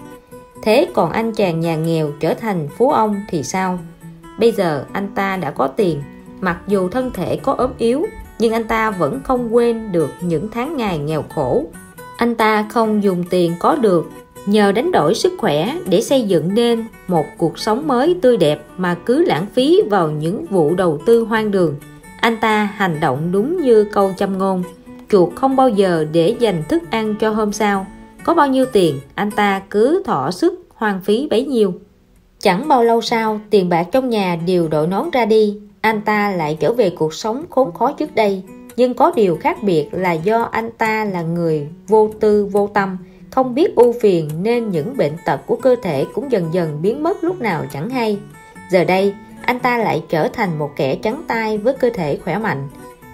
Thế 0.63 0.87
còn 0.93 1.11
anh 1.11 1.33
chàng 1.33 1.59
nhà 1.59 1.75
nghèo 1.75 2.11
trở 2.19 2.33
thành 2.33 2.67
phú 2.77 2.89
ông 2.91 3.15
thì 3.29 3.43
sao? 3.43 3.79
Bây 4.39 4.51
giờ 4.51 4.85
anh 4.91 5.07
ta 5.15 5.37
đã 5.37 5.51
có 5.51 5.67
tiền, 5.67 6.01
mặc 6.39 6.57
dù 6.67 6.89
thân 6.89 7.11
thể 7.13 7.39
có 7.43 7.53
ốm 7.53 7.71
yếu, 7.77 8.05
nhưng 8.39 8.53
anh 8.53 8.67
ta 8.67 8.91
vẫn 8.91 9.21
không 9.23 9.55
quên 9.55 9.91
được 9.91 10.09
những 10.21 10.49
tháng 10.51 10.77
ngày 10.77 10.97
nghèo 10.97 11.23
khổ. 11.35 11.65
Anh 12.17 12.35
ta 12.35 12.67
không 12.69 13.03
dùng 13.03 13.23
tiền 13.29 13.53
có 13.59 13.75
được 13.75 14.09
nhờ 14.47 14.71
đánh 14.71 14.91
đổi 14.91 15.15
sức 15.15 15.33
khỏe 15.37 15.77
để 15.85 16.01
xây 16.01 16.21
dựng 16.21 16.55
nên 16.55 16.85
một 17.07 17.25
cuộc 17.37 17.59
sống 17.59 17.87
mới 17.87 18.15
tươi 18.21 18.37
đẹp 18.37 18.65
mà 18.77 18.95
cứ 19.05 19.25
lãng 19.25 19.45
phí 19.53 19.81
vào 19.89 20.11
những 20.11 20.45
vụ 20.45 20.75
đầu 20.75 20.99
tư 21.05 21.23
hoang 21.23 21.51
đường. 21.51 21.75
Anh 22.21 22.37
ta 22.37 22.69
hành 22.75 22.99
động 22.99 23.31
đúng 23.31 23.61
như 23.61 23.83
câu 23.83 24.13
châm 24.17 24.37
ngôn, 24.37 24.63
chuột 25.09 25.35
không 25.35 25.55
bao 25.55 25.69
giờ 25.69 26.05
để 26.11 26.35
dành 26.39 26.63
thức 26.69 26.83
ăn 26.89 27.15
cho 27.15 27.29
hôm 27.29 27.53
sau. 27.53 27.87
Có 28.23 28.33
bao 28.33 28.47
nhiêu 28.47 28.65
tiền, 28.65 28.99
anh 29.15 29.31
ta 29.31 29.61
cứ 29.69 30.03
thỏ 30.05 30.31
sức 30.31 30.67
hoang 30.75 31.01
phí 31.01 31.27
bấy 31.29 31.45
nhiêu. 31.45 31.73
Chẳng 32.39 32.67
bao 32.67 32.83
lâu 32.83 33.01
sau, 33.01 33.39
tiền 33.49 33.69
bạc 33.69 33.87
trong 33.91 34.09
nhà 34.09 34.37
đều 34.45 34.67
đội 34.67 34.87
nón 34.87 35.09
ra 35.09 35.25
đi. 35.25 35.59
Anh 35.81 36.01
ta 36.01 36.31
lại 36.31 36.57
trở 36.59 36.73
về 36.73 36.89
cuộc 36.89 37.13
sống 37.13 37.45
khốn 37.49 37.73
khó 37.73 37.91
trước 37.91 38.15
đây. 38.15 38.43
Nhưng 38.75 38.93
có 38.93 39.11
điều 39.15 39.37
khác 39.41 39.63
biệt 39.63 39.89
là 39.91 40.13
do 40.13 40.41
anh 40.51 40.69
ta 40.77 41.05
là 41.05 41.21
người 41.21 41.67
vô 41.87 42.09
tư, 42.19 42.45
vô 42.45 42.69
tâm 42.73 42.97
không 43.31 43.55
biết 43.55 43.75
ưu 43.75 43.93
phiền 44.01 44.29
nên 44.41 44.71
những 44.71 44.97
bệnh 44.97 45.13
tật 45.25 45.41
của 45.45 45.55
cơ 45.55 45.75
thể 45.83 46.05
cũng 46.13 46.31
dần 46.31 46.53
dần 46.53 46.81
biến 46.81 47.03
mất 47.03 47.23
lúc 47.23 47.41
nào 47.41 47.65
chẳng 47.73 47.89
hay. 47.89 48.19
Giờ 48.71 48.83
đây, 48.83 49.15
anh 49.41 49.59
ta 49.59 49.77
lại 49.77 50.03
trở 50.09 50.27
thành 50.27 50.59
một 50.59 50.71
kẻ 50.75 50.95
trắng 50.95 51.23
tay 51.27 51.57
với 51.57 51.73
cơ 51.73 51.89
thể 51.93 52.17
khỏe 52.23 52.37
mạnh. 52.37 52.69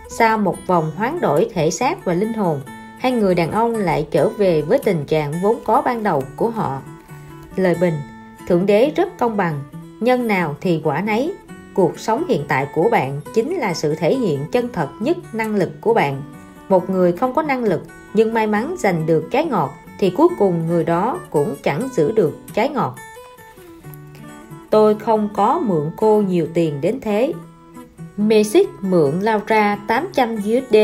Sau 0.10 0.38
một 0.38 0.58
vòng 0.68 0.92
hoán 0.96 1.20
đổi 1.22 1.50
thể 1.54 1.72
xác 1.72 2.06
và 2.06 2.14
linh 2.14 2.34
hồn, 2.34 2.62
hai 3.00 3.12
người 3.12 3.36
đàn 3.36 3.52
ông 3.52 3.76
lại 3.76 4.08
trở 4.12 4.30
về 4.30 4.62
với 4.62 4.80
tình 4.80 5.06
trạng 5.06 5.34
vốn 5.44 5.60
có 5.64 5.82
ban 5.82 6.04
đầu 6.04 6.24
của 6.36 6.50
họ. 6.50 6.82
Lời 7.56 7.76
bình, 7.82 7.94
Thượng 8.48 8.66
Đế 8.66 8.92
rất 8.96 9.18
công 9.18 9.38
bằng, 9.38 9.60
nhân 10.00 10.28
nào 10.28 10.56
thì 10.62 10.82
quả 10.84 11.02
nấy 11.02 11.34
cuộc 11.74 12.00
sống 12.00 12.24
hiện 12.28 12.46
tại 12.48 12.68
của 12.74 12.90
bạn 12.90 13.22
chính 13.34 13.56
là 13.56 13.74
sự 13.74 13.96
thể 13.96 14.16
hiện 14.16 14.40
chân 14.52 14.70
thật 14.74 14.90
nhất 15.00 15.18
năng 15.34 15.56
lực 15.56 15.70
của 15.82 15.94
bạn 15.94 16.22
một 16.70 16.90
người 16.90 17.12
không 17.12 17.34
có 17.34 17.42
năng 17.42 17.64
lực 17.64 17.82
nhưng 18.14 18.34
may 18.34 18.48
mắn 18.48 18.76
giành 18.80 19.06
được 19.06 19.28
trái 19.32 19.46
ngọt 19.46 19.74
thì 20.04 20.10
cuối 20.10 20.28
cùng 20.40 20.68
người 20.68 20.84
đó 20.84 21.20
cũng 21.30 21.56
chẳng 21.64 21.90
giữ 21.92 22.12
được 22.12 22.38
trái 22.54 22.70
ngọt. 22.70 22.96
Tôi 24.70 24.96
không 24.96 25.30
có 25.34 25.60
mượn 25.60 25.92
cô 25.98 26.22
nhiều 26.22 26.48
tiền 26.54 26.82
đến 26.82 27.00
thế. 27.02 27.34
Mesic 28.18 28.70
mượn 28.82 29.20
Laura 29.20 29.76
800 29.88 30.36
USD 30.36 30.76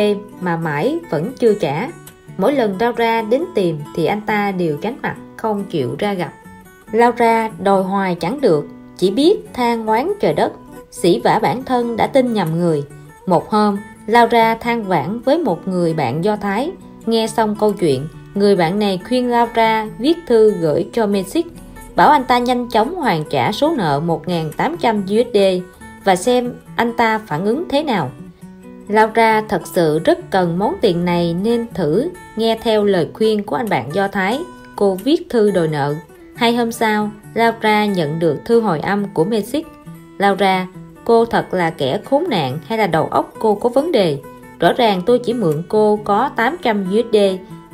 mà 0.41 0.57
mãi 0.57 0.99
vẫn 1.09 1.33
chưa 1.39 1.53
trả. 1.53 1.89
Mỗi 2.37 2.53
lần 2.53 2.75
Laura 2.79 3.21
đến 3.21 3.43
tìm 3.55 3.79
thì 3.95 4.05
anh 4.05 4.21
ta 4.21 4.51
đều 4.51 4.77
tránh 4.77 4.97
mặt 5.01 5.15
không 5.37 5.63
chịu 5.63 5.95
ra 5.99 6.13
gặp. 6.13 6.33
Laura 6.91 7.49
đòi 7.63 7.83
hoài 7.83 8.15
chẳng 8.15 8.41
được, 8.41 8.67
chỉ 8.97 9.11
biết 9.11 9.53
than 9.53 9.85
ngoán 9.85 10.11
trời 10.19 10.33
đất. 10.33 10.51
Sĩ 10.91 11.21
vả 11.23 11.39
bản 11.41 11.63
thân 11.63 11.97
đã 11.97 12.07
tin 12.07 12.33
nhầm 12.33 12.59
người. 12.59 12.83
Một 13.25 13.49
hôm, 13.49 13.77
Laura 14.07 14.55
than 14.55 14.83
vãn 14.83 15.19
với 15.19 15.37
một 15.37 15.67
người 15.67 15.93
bạn 15.93 16.23
Do 16.23 16.35
Thái. 16.35 16.71
Nghe 17.05 17.27
xong 17.27 17.55
câu 17.59 17.73
chuyện 17.73 18.07
người 18.35 18.55
bạn 18.55 18.79
này 18.79 18.99
khuyên 19.07 19.29
Laura 19.29 19.87
viết 19.99 20.17
thư 20.27 20.51
gửi 20.51 20.89
cho 20.93 21.07
Mesic 21.07 21.45
bảo 21.95 22.09
anh 22.09 22.23
ta 22.23 22.37
nhanh 22.37 22.69
chóng 22.69 22.95
hoàn 22.95 23.23
trả 23.29 23.51
số 23.51 23.73
nợ 23.77 24.01
1.800 24.05 25.03
USD 25.03 25.65
và 26.03 26.15
xem 26.15 26.53
anh 26.75 26.97
ta 26.97 27.19
phản 27.27 27.45
ứng 27.45 27.63
thế 27.69 27.83
nào. 27.83 28.11
Laura 28.87 29.41
thật 29.41 29.61
sự 29.67 29.99
rất 30.05 30.19
cần 30.31 30.59
món 30.59 30.75
tiền 30.81 31.05
này 31.05 31.33
nên 31.33 31.67
thử 31.73 32.09
nghe 32.35 32.57
theo 32.61 32.85
lời 32.85 33.07
khuyên 33.13 33.43
của 33.43 33.55
anh 33.55 33.69
bạn 33.69 33.89
Do 33.93 34.07
Thái. 34.07 34.39
Cô 34.75 34.95
viết 34.95 35.29
thư 35.29 35.51
đòi 35.51 35.67
nợ. 35.67 35.95
Hai 36.35 36.55
hôm 36.55 36.71
sau, 36.71 37.11
Laura 37.33 37.85
nhận 37.85 38.19
được 38.19 38.37
thư 38.45 38.61
hồi 38.61 38.79
âm 38.79 39.05
của 39.13 39.23
Mesic 39.23 39.67
Laura, 40.17 40.67
cô 41.05 41.25
thật 41.25 41.53
là 41.53 41.69
kẻ 41.69 41.99
khốn 42.05 42.23
nạn 42.29 42.59
hay 42.65 42.77
là 42.77 42.87
đầu 42.87 43.05
óc 43.05 43.33
cô 43.39 43.55
có 43.55 43.69
vấn 43.69 43.91
đề? 43.91 44.17
Rõ 44.59 44.73
ràng 44.73 45.01
tôi 45.05 45.19
chỉ 45.19 45.33
mượn 45.33 45.63
cô 45.67 45.99
có 46.03 46.29
800 46.35 46.85
USD 46.91 47.17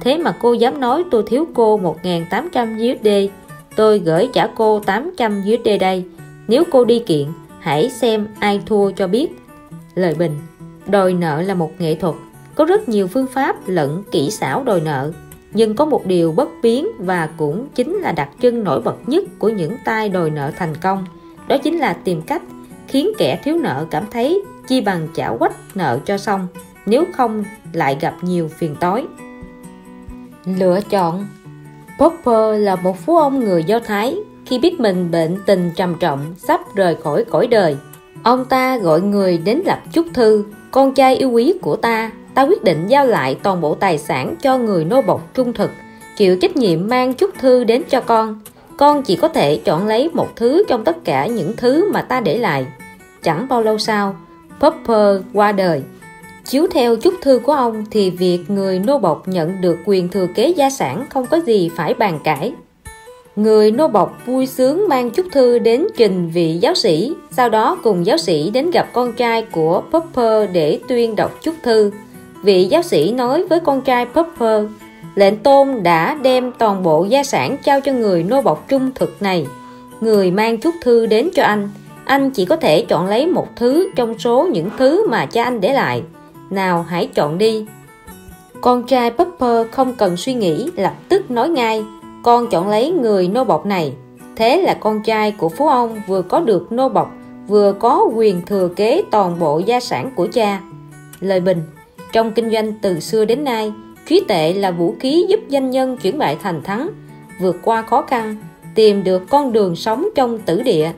thế 0.02 0.18
mà 0.18 0.36
cô 0.42 0.54
dám 0.54 0.80
nói 0.80 1.04
tôi 1.12 1.24
thiếu 1.28 1.48
cô 1.54 1.80
1.800 2.04 2.94
USD 2.94 3.32
tôi 3.76 4.00
gửi 4.00 4.30
trả 4.34 4.48
cô 4.48 4.80
800 4.80 5.44
USD 5.54 5.70
đây. 5.80 6.06
Nếu 6.48 6.64
cô 6.72 6.86
đi 6.86 7.00
kiện, 7.00 7.28
hãy 7.60 7.90
xem 7.90 8.28
ai 8.40 8.62
thua 8.66 8.92
cho 8.92 9.08
biết. 9.08 9.28
Lời 9.96 10.16
bình. 10.16 10.32
Đòi 10.88 11.14
nợ 11.14 11.42
là 11.42 11.54
một 11.54 11.72
nghệ 11.80 11.96
thuật. 11.96 12.16
Có 12.56 12.66
rất 12.66 12.90
nhiều 12.90 13.08
phương 13.08 13.28
pháp 13.28 13.56
lẫn 13.68 14.04
kỹ 14.12 14.32
xảo 14.32 14.64
đòi 14.64 14.82
nợ. 14.82 15.12
Nhưng 15.54 15.76
có 15.76 15.86
một 15.86 16.06
điều 16.06 16.32
bất 16.32 16.50
biến 16.62 16.88
và 17.00 17.30
cũng 17.38 17.68
chính 17.76 17.96
là 17.96 18.12
đặc 18.12 18.30
trưng 18.42 18.64
nổi 18.64 18.82
bật 18.82 19.10
nhất 19.10 19.24
của 19.40 19.50
những 19.50 19.78
tay 19.86 20.10
đòi 20.10 20.30
nợ 20.30 20.52
thành 20.58 20.76
công. 20.76 21.06
Đó 21.48 21.58
chính 21.58 21.78
là 21.78 21.94
tìm 21.94 22.22
cách 22.22 22.42
khiến 22.88 23.12
kẻ 23.18 23.40
thiếu 23.44 23.58
nợ 23.58 23.86
cảm 23.92 24.04
thấy 24.12 24.44
chi 24.68 24.82
bằng 24.82 25.08
trả 25.14 25.30
quách 25.30 25.56
nợ 25.76 26.00
cho 26.06 26.18
xong, 26.18 26.48
nếu 26.86 27.06
không 27.14 27.44
lại 27.74 27.98
gặp 28.02 28.16
nhiều 28.22 28.48
phiền 28.48 28.76
toái 28.76 29.06
lựa 30.46 30.80
chọn. 30.90 31.28
Popper 32.00 32.62
là 32.64 32.76
một 32.76 33.00
phú 33.00 33.18
ông 33.18 33.40
người 33.40 33.64
Do 33.64 33.80
Thái, 33.80 34.18
khi 34.46 34.60
biết 34.60 34.80
mình 34.80 35.12
bệnh 35.12 35.38
tình 35.46 35.72
trầm 35.76 35.96
trọng, 36.00 36.36
sắp 36.38 36.62
rời 36.76 36.96
khỏi 37.04 37.24
cõi 37.24 37.48
đời. 37.48 37.78
Ông 38.24 38.46
ta 38.46 38.78
gọi 38.78 39.02
người 39.02 39.38
đến 39.38 39.62
lập 39.66 39.80
chúc 39.92 40.06
thư, 40.14 40.46
con 40.72 40.94
trai 40.94 41.16
yêu 41.16 41.32
quý 41.32 41.54
của 41.62 41.76
ta 41.76 42.12
ta 42.36 42.42
quyết 42.42 42.64
định 42.64 42.88
giao 42.88 43.08
lại 43.08 43.38
toàn 43.44 43.62
bộ 43.62 43.76
tài 43.76 43.98
sản 43.98 44.36
cho 44.42 44.58
người 44.58 44.86
nô 44.86 45.02
bộc 45.02 45.34
trung 45.34 45.54
thực, 45.54 45.72
chịu 46.18 46.38
trách 46.38 46.58
nhiệm 46.58 46.88
mang 46.88 47.14
chúc 47.14 47.30
thư 47.40 47.64
đến 47.64 47.84
cho 47.90 48.02
con. 48.02 48.40
Con 48.78 49.04
chỉ 49.04 49.16
có 49.16 49.28
thể 49.28 49.62
chọn 49.66 49.88
lấy 49.88 50.10
một 50.14 50.28
thứ 50.36 50.64
trong 50.68 50.84
tất 50.84 50.98
cả 51.04 51.28
những 51.28 51.54
thứ 51.58 51.92
mà 51.92 52.02
ta 52.02 52.20
để 52.20 52.38
lại. 52.38 52.66
Chẳng 53.24 53.48
bao 53.50 53.62
lâu 53.62 53.78
sau, 53.78 54.16
Popper 54.60 55.22
qua 55.34 55.52
đời 55.52 55.84
chiếu 56.46 56.68
theo 56.72 56.96
chúc 56.96 57.14
thư 57.22 57.40
của 57.40 57.52
ông 57.52 57.86
thì 57.92 58.10
việc 58.10 58.40
người 58.48 58.80
nô 58.80 58.98
bộc 59.00 59.28
nhận 59.28 59.62
được 59.62 59.78
quyền 59.86 60.08
thừa 60.10 60.28
kế 60.36 60.48
gia 60.48 60.70
sản 60.70 61.06
không 61.10 61.26
có 61.28 61.40
gì 61.46 61.70
phải 61.76 61.94
bàn 61.94 62.20
cãi. 62.24 62.54
Người 63.36 63.72
nô 63.72 63.88
bộc 63.88 64.26
vui 64.26 64.46
sướng 64.46 64.88
mang 64.90 65.10
chúc 65.10 65.26
thư 65.32 65.60
đến 65.60 65.88
trình 65.98 66.30
vị 66.30 66.58
giáo 66.62 66.76
sĩ, 66.76 67.14
sau 67.32 67.50
đó 67.50 67.78
cùng 67.84 68.06
giáo 68.06 68.18
sĩ 68.18 68.50
đến 68.50 68.72
gặp 68.72 68.90
con 68.94 69.14
trai 69.14 69.46
của 69.52 69.82
Popper 69.92 70.50
để 70.54 70.80
tuyên 70.88 71.16
đọc 71.16 71.40
chúc 71.42 71.56
thư. 71.64 71.92
Vị 72.44 72.66
giáo 72.66 72.82
sĩ 72.82 73.12
nói 73.12 73.44
với 73.44 73.60
con 73.60 73.82
trai 73.82 74.06
Popper 74.06 74.66
lệnh 75.16 75.38
tôn 75.38 75.84
đã 75.84 76.18
đem 76.22 76.52
toàn 76.52 76.84
bộ 76.84 77.06
gia 77.10 77.24
sản 77.24 77.58
trao 77.64 77.82
cho 77.82 77.92
người 77.92 78.24
nô 78.24 78.42
bộc 78.42 78.66
trung 78.68 78.92
thực 78.96 79.22
này. 79.22 79.48
Người 80.02 80.32
mang 80.32 80.58
chúc 80.58 80.76
thư 80.82 81.06
đến 81.06 81.30
cho 81.34 81.44
anh. 81.44 81.70
Anh 82.06 82.32
chỉ 82.32 82.46
có 82.46 82.56
thể 82.56 82.86
chọn 82.86 83.08
lấy 83.08 83.28
một 83.28 83.48
thứ 83.56 83.90
trong 83.96 84.20
số 84.20 84.48
những 84.52 84.70
thứ 84.78 85.08
mà 85.10 85.26
cha 85.26 85.44
anh 85.44 85.62
để 85.62 85.74
lại 85.74 86.02
nào 86.50 86.86
hãy 86.90 87.10
chọn 87.14 87.38
đi. 87.38 87.66
Con 88.62 88.84
trai 88.84 89.12
Pepper 89.12 89.68
không 89.72 89.94
cần 89.96 90.18
suy 90.18 90.34
nghĩ, 90.34 90.70
lập 90.76 90.94
tức 91.10 91.32
nói 91.32 91.50
ngay, 91.50 91.86
con 92.24 92.48
chọn 92.48 92.70
lấy 92.70 92.92
người 92.92 93.28
nô 93.28 93.44
bộc 93.44 93.66
này. 93.66 93.94
Thế 94.36 94.62
là 94.62 94.74
con 94.74 95.04
trai 95.04 95.32
của 95.32 95.50
phú 95.50 95.68
ông 95.68 96.02
vừa 96.08 96.22
có 96.22 96.40
được 96.40 96.72
nô 96.72 96.90
bộc, 96.90 97.12
vừa 97.48 97.74
có 97.74 98.10
quyền 98.16 98.42
thừa 98.46 98.68
kế 98.76 99.04
toàn 99.12 99.40
bộ 99.40 99.62
gia 99.66 99.80
sản 99.80 100.12
của 100.16 100.28
cha. 100.34 100.62
Lời 101.20 101.40
bình, 101.40 101.62
trong 102.12 102.32
kinh 102.32 102.52
doanh 102.52 102.74
từ 102.82 103.00
xưa 103.00 103.26
đến 103.26 103.44
nay 103.44 103.72
trí 104.06 104.24
tệ 104.28 104.54
là 104.54 104.72
vũ 104.72 104.96
khí 105.00 105.26
giúp 105.30 105.40
doanh 105.50 105.72
nhân 105.72 105.98
chuyển 105.98 106.18
bại 106.18 106.38
thành 106.42 106.64
thắng, 106.64 106.90
vượt 107.42 107.56
qua 107.64 107.82
khó 107.82 108.02
khăn, 108.02 108.36
tìm 108.76 109.04
được 109.04 109.30
con 109.30 109.52
đường 109.52 109.76
sống 109.76 110.08
trong 110.16 110.40
tử 110.40 110.62
địa. 110.62 110.92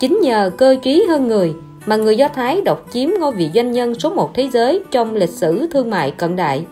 Chính 0.00 0.20
nhờ 0.22 0.50
cơ 0.56 0.76
trí 0.82 1.04
hơn 1.08 1.28
người 1.28 1.54
mà 1.86 1.96
người 1.96 2.16
Do 2.16 2.28
Thái 2.28 2.60
độc 2.60 2.86
chiếm 2.90 3.10
ngôi 3.20 3.32
vị 3.32 3.50
doanh 3.54 3.72
nhân 3.72 3.94
số 3.94 4.10
1 4.10 4.34
thế 4.34 4.48
giới 4.52 4.82
trong 4.90 5.14
lịch 5.14 5.30
sử 5.30 5.66
thương 5.66 5.90
mại 5.90 6.10
cận 6.10 6.36
đại. 6.36 6.64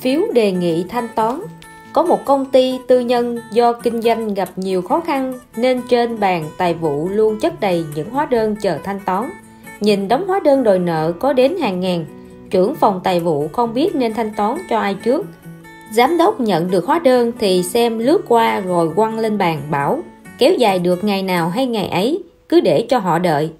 Phiếu 0.00 0.20
đề 0.34 0.52
nghị 0.52 0.84
thanh 0.88 1.08
toán 1.14 1.40
Có 1.92 2.02
một 2.02 2.24
công 2.24 2.46
ty 2.46 2.78
tư 2.88 3.00
nhân 3.00 3.38
do 3.52 3.72
kinh 3.72 4.02
doanh 4.02 4.34
gặp 4.34 4.48
nhiều 4.56 4.82
khó 4.82 5.00
khăn 5.00 5.34
nên 5.56 5.80
trên 5.88 6.20
bàn 6.20 6.44
tài 6.58 6.74
vụ 6.74 7.08
luôn 7.08 7.38
chất 7.40 7.60
đầy 7.60 7.84
những 7.94 8.10
hóa 8.10 8.26
đơn 8.26 8.56
chờ 8.56 8.78
thanh 8.84 9.00
toán. 9.06 9.30
Nhìn 9.80 10.08
đóng 10.08 10.26
hóa 10.26 10.40
đơn 10.44 10.62
đòi 10.62 10.78
nợ 10.78 11.12
có 11.20 11.32
đến 11.32 11.56
hàng 11.60 11.80
ngàn, 11.80 12.04
trưởng 12.50 12.74
phòng 12.74 13.00
tài 13.04 13.20
vụ 13.20 13.48
không 13.52 13.74
biết 13.74 13.94
nên 13.94 14.14
thanh 14.14 14.34
toán 14.36 14.58
cho 14.70 14.78
ai 14.78 14.94
trước. 14.94 15.26
Giám 15.92 16.18
đốc 16.18 16.40
nhận 16.40 16.70
được 16.70 16.86
hóa 16.86 16.98
đơn 16.98 17.32
thì 17.38 17.62
xem 17.62 17.98
lướt 17.98 18.22
qua 18.28 18.60
rồi 18.60 18.90
quăng 18.96 19.18
lên 19.18 19.38
bàn 19.38 19.62
bảo 19.70 20.02
kéo 20.38 20.52
dài 20.54 20.78
được 20.78 21.04
ngày 21.04 21.22
nào 21.22 21.48
hay 21.48 21.66
ngày 21.66 21.88
ấy 21.88 22.22
cứ 22.48 22.60
để 22.60 22.86
cho 22.88 22.98
họ 22.98 23.18
đợi 23.18 23.50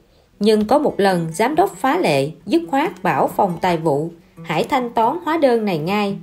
nhưng 0.43 0.65
có 0.65 0.79
một 0.79 1.01
lần, 1.01 1.27
giám 1.33 1.55
đốc 1.55 1.77
phá 1.77 1.99
lệ, 1.99 2.31
dứt 2.47 2.63
khoát 2.71 3.03
bảo 3.03 3.31
phòng 3.37 3.59
tài 3.61 3.77
vụ, 3.77 4.11
hãy 4.43 4.65
thanh 4.65 4.91
toán 4.91 5.19
hóa 5.25 5.39
đơn 5.39 5.65
này 5.65 5.79
ngay. 5.79 6.17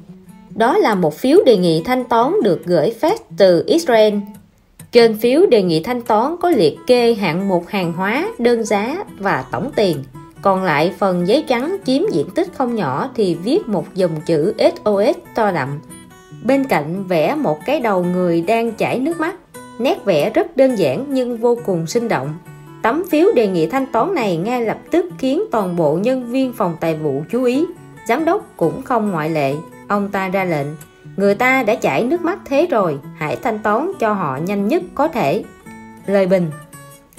Đó 0.56 0.78
là 0.78 0.96
một 0.96 1.14
phiếu 1.14 1.38
đề 1.46 1.58
nghị 1.58 1.82
thanh 1.84 2.04
toán 2.04 2.34
được 2.44 2.66
gửi 2.66 2.92
phát 2.92 3.22
từ 3.38 3.64
Israel. 3.68 4.14
Trên 4.92 5.18
phiếu 5.18 5.46
đề 5.46 5.62
nghị 5.64 5.84
thanh 5.84 6.02
toán 6.02 6.36
có 6.42 6.50
liệt 6.50 6.78
kê 6.88 7.14
hạng 7.14 7.48
mục 7.48 7.68
hàng 7.68 7.94
hóa, 7.94 8.28
đơn 8.40 8.64
giá 8.64 9.04
và 9.18 9.46
tổng 9.52 9.72
tiền. 9.76 10.04
Còn 10.42 10.64
lại 10.64 10.94
phần 10.98 11.28
giấy 11.28 11.44
trắng 11.48 11.78
chiếm 11.86 12.02
diện 12.12 12.26
tích 12.36 12.48
không 12.54 12.76
nhỏ 12.76 13.10
thì 13.16 13.36
viết 13.36 13.68
một 13.68 13.86
dòng 13.96 14.22
chữ 14.26 14.54
SOS 14.58 15.18
to 15.36 15.52
đậm. 15.52 15.80
Bên 16.44 16.64
cạnh 16.64 17.04
vẽ 17.08 17.36
một 17.36 17.60
cái 17.66 17.80
đầu 17.80 18.04
người 18.04 18.42
đang 18.42 18.72
chảy 18.72 19.00
nước 19.00 19.20
mắt, 19.20 19.36
nét 19.80 20.06
vẽ 20.06 20.30
rất 20.30 20.58
đơn 20.58 20.76
giản 20.76 21.06
nhưng 21.10 21.38
vô 21.38 21.58
cùng 21.66 21.88
sinh 21.88 22.08
động. 22.08 22.34
Tấm 22.82 23.04
phiếu 23.10 23.32
đề 23.36 23.48
nghị 23.48 23.68
thanh 23.68 23.86
toán 23.86 24.16
này 24.16 24.38
ngay 24.38 24.66
lập 24.66 24.78
tức 24.92 25.06
khiến 25.18 25.44
toàn 25.52 25.76
bộ 25.76 26.00
nhân 26.02 26.32
viên 26.32 26.54
phòng 26.54 26.78
tài 26.80 26.96
vụ 26.96 27.24
chú 27.32 27.44
ý. 27.44 27.66
Giám 28.08 28.26
đốc 28.26 28.54
cũng 28.58 28.82
không 28.82 29.12
ngoại 29.12 29.30
lệ. 29.30 29.56
Ông 29.88 30.10
ta 30.10 30.30
ra 30.30 30.44
lệnh. 30.44 30.68
Người 31.18 31.36
ta 31.36 31.64
đã 31.64 31.76
chảy 31.76 32.04
nước 32.04 32.22
mắt 32.22 32.40
thế 32.46 32.68
rồi, 32.72 32.98
hãy 33.18 33.36
thanh 33.36 33.60
toán 33.60 33.92
cho 34.00 34.14
họ 34.14 34.38
nhanh 34.46 34.68
nhất 34.68 34.84
có 34.96 35.08
thể. 35.08 35.44
Lời 36.06 36.28
bình 36.28 36.52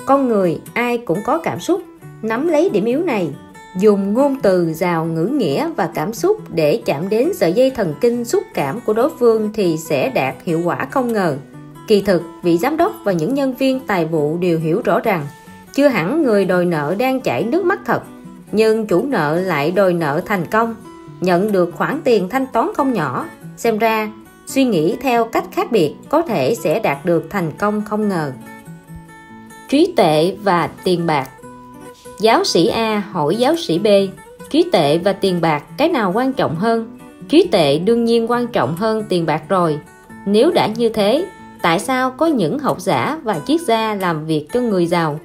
Con 0.06 0.28
người 0.28 0.60
ai 0.74 0.98
cũng 0.98 1.18
có 1.24 1.39
cảm 1.39 1.60
xúc, 1.60 1.82
nắm 2.22 2.48
lấy 2.48 2.68
điểm 2.68 2.84
yếu 2.84 3.02
này. 3.02 3.30
Dùng 3.78 4.14
ngôn 4.14 4.36
từ 4.42 4.72
giàu 4.72 5.05
ngữ 5.05 5.26
nghĩa 5.26 5.70
và 5.76 5.90
cảm 5.94 6.12
xúc 6.12 6.36
để 6.55 6.82
chạm 6.84 7.08
đến 7.08 7.34
sợi 7.34 7.52
dây 7.52 7.70
thần 7.70 7.94
kinh 8.00 8.24
xúc 8.24 8.42
cảm 8.55 8.80
của 8.86 8.92
đối 8.92 9.10
phương 9.18 9.50
thì 9.55 9.76
sẽ 9.76 10.08
đạt 10.08 10.34
hiệu 10.44 10.60
quả 10.64 10.89
không 10.90 11.12
ngờ. 11.12 11.36
Kỳ 11.86 12.02
thực, 12.02 12.22
vị 12.42 12.58
giám 12.58 12.76
đốc 12.76 12.92
và 13.05 13.12
những 13.12 13.34
nhân 13.34 13.55
viên 13.55 13.80
tài 13.80 14.05
vụ 14.05 14.39
đều 14.39 14.58
hiểu 14.58 14.82
rõ 14.84 15.00
rằng 15.00 15.26
chưa 15.74 15.89
hẳn 15.89 16.23
người 16.23 16.44
đòi 16.44 16.65
nợ 16.65 16.94
đang 16.99 17.20
chảy 17.20 17.44
nước 17.44 17.65
mắt 17.65 17.81
thật, 17.84 18.02
nhưng 18.52 18.86
chủ 18.86 19.07
nợ 19.07 19.40
lại 19.40 19.70
đòi 19.70 19.92
nợ 19.92 20.20
thành 20.26 20.47
công, 20.47 20.74
nhận 21.20 21.52
được 21.52 21.70
khoản 21.74 22.00
tiền 22.05 22.28
thanh 22.28 22.47
toán 22.47 22.70
không 22.76 22.92
nhỏ. 22.92 23.26
Xem 23.57 23.78
ra, 23.78 24.10
suy 24.47 24.65
nghĩ 24.65 24.97
theo 25.00 25.24
cách 25.24 25.44
khác 25.52 25.73
biệt 25.73 25.94
có 26.08 26.23
thể 26.23 26.55
sẽ 26.55 26.81
đạt 26.81 27.05
được 27.05 27.26
thành 27.31 27.52
công 27.58 27.82
không 27.84 28.08
ngờ. 28.08 28.32
Trí 29.68 29.92
tuệ 29.97 30.36
và 30.42 30.68
tiền 30.84 31.07
bạc. 31.07 31.28
Giáo 32.20 32.44
sĩ 32.44 32.66
A 32.66 33.02
hỏi 33.10 33.36
giáo 33.36 33.57
sĩ 33.57 33.78
B, 33.78 33.86
trí 34.50 34.70
tuệ 34.73 34.99
và 34.99 35.12
tiền 35.12 35.40
bạc 35.40 35.62
cái 35.76 35.89
nào 35.89 36.12
quan 36.15 36.32
trọng 36.32 36.57
hơn? 36.57 36.99
Trí 37.28 37.47
tuệ 37.52 37.78
đương 37.78 38.05
nhiên 38.05 38.31
quan 38.31 38.47
trọng 38.47 38.76
hơn 38.76 39.05
tiền 39.08 39.26
bạc 39.26 39.42
rồi. 39.49 39.78
Nếu 40.26 40.50
đã 40.50 40.66
như 40.66 40.89
thế, 40.89 41.26
tại 41.62 41.78
sao 41.78 42.10
có 42.10 42.26
những 42.26 42.58
học 42.58 42.81
giả 42.81 43.18
và 43.23 43.40
triết 43.47 43.60
gia 43.60 43.94
làm 43.94 44.26
việc 44.26 44.47
cho 44.52 44.60
người 44.60 44.86
giàu? 44.86 45.20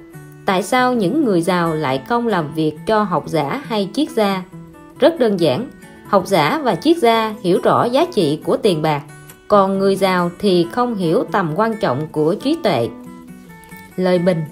Tại 0.46 0.62
sao 0.62 0.94
những 0.94 1.24
người 1.24 1.42
giàu 1.42 1.74
lại 1.74 2.02
không 2.08 2.26
làm 2.26 2.54
việc 2.54 2.72
cho 2.86 3.02
học 3.02 3.24
giả 3.26 3.62
hay 3.66 3.88
triết 3.92 4.10
gia? 4.10 4.42
Rất 4.98 5.18
đơn 5.18 5.40
giản, 5.40 5.68
học 6.08 6.26
giả 6.26 6.60
và 6.62 6.74
triết 6.74 6.96
gia 6.98 7.34
hiểu 7.42 7.60
rõ 7.62 7.84
giá 7.84 8.04
trị 8.14 8.40
của 8.44 8.56
tiền 8.56 8.82
bạc, 8.82 9.02
còn 9.48 9.78
người 9.78 9.96
giàu 9.96 10.30
thì 10.38 10.66
không 10.72 10.94
hiểu 10.94 11.24
tầm 11.32 11.52
quan 11.56 11.74
trọng 11.80 12.06
của 12.12 12.34
trí 12.34 12.56
tuệ. 12.62 12.88
Lời 13.96 14.18
bình. 14.18 14.44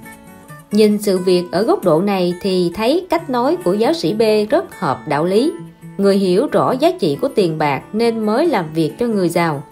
Nhìn 0.73 1.03
sự 1.03 1.19
việc 1.19 1.45
ở 1.53 1.63
góc 1.63 1.85
độ 1.85 2.01
này 2.01 2.35
thì 2.41 2.71
thấy 2.75 3.07
cách 3.11 3.31
nói 3.31 3.57
của 3.65 3.73
giáo 3.73 3.93
sĩ 3.93 4.15
B 4.15 4.23
rất 4.51 4.81
hợp 4.81 4.99
đạo 5.09 5.25
lý. 5.25 5.53
Người 5.99 6.17
hiểu 6.17 6.47
rõ 6.53 6.73
giá 6.73 6.91
trị 7.01 7.19
của 7.21 7.29
tiền 7.29 7.59
bạc 7.59 7.83
nên 7.93 8.27
mới 8.27 8.47
làm 8.47 8.65
việc 8.75 8.93
cho 8.99 9.07
người 9.07 9.29
giàu. 9.29 9.63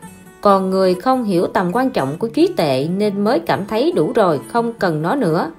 Còn 0.41 0.71
người 0.71 0.95
không 0.95 1.25
hiểu 1.25 1.47
tầm 1.47 1.71
quan 1.73 1.91
trọng 1.91 2.19
của 2.19 2.29
trí 2.29 2.49
tuệ 2.57 2.89
nên 2.97 3.25
mới 3.25 3.39
cảm 3.39 3.67
thấy 3.67 3.93
đủ 3.93 4.13
rồi, 4.15 4.41
không 4.49 4.73
cần 4.73 5.03
nó 5.03 5.15
nữa 5.15 5.51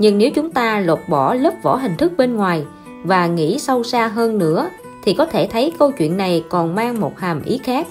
nhưng 0.00 0.18
nếu 0.18 0.30
chúng 0.30 0.50
ta 0.50 0.80
lột 0.80 0.98
bỏ 1.08 1.34
lớp 1.34 1.54
vỏ 1.62 1.76
hình 1.76 1.96
thức 1.96 2.12
bên 2.16 2.36
ngoài 2.36 2.64
và 3.04 3.26
nghĩ 3.26 3.58
sâu 3.58 3.84
xa 3.84 4.06
hơn 4.06 4.38
nữa, 4.38 4.70
thì 5.04 5.14
có 5.14 5.26
thể 5.26 5.46
thấy 5.46 5.72
câu 5.78 5.92
chuyện 5.92 6.16
này 6.16 6.44
còn 6.48 6.74
mang 6.74 7.00
một 7.00 7.18
hàm 7.18 7.42
ý 7.42 7.58
khác. 7.58 7.86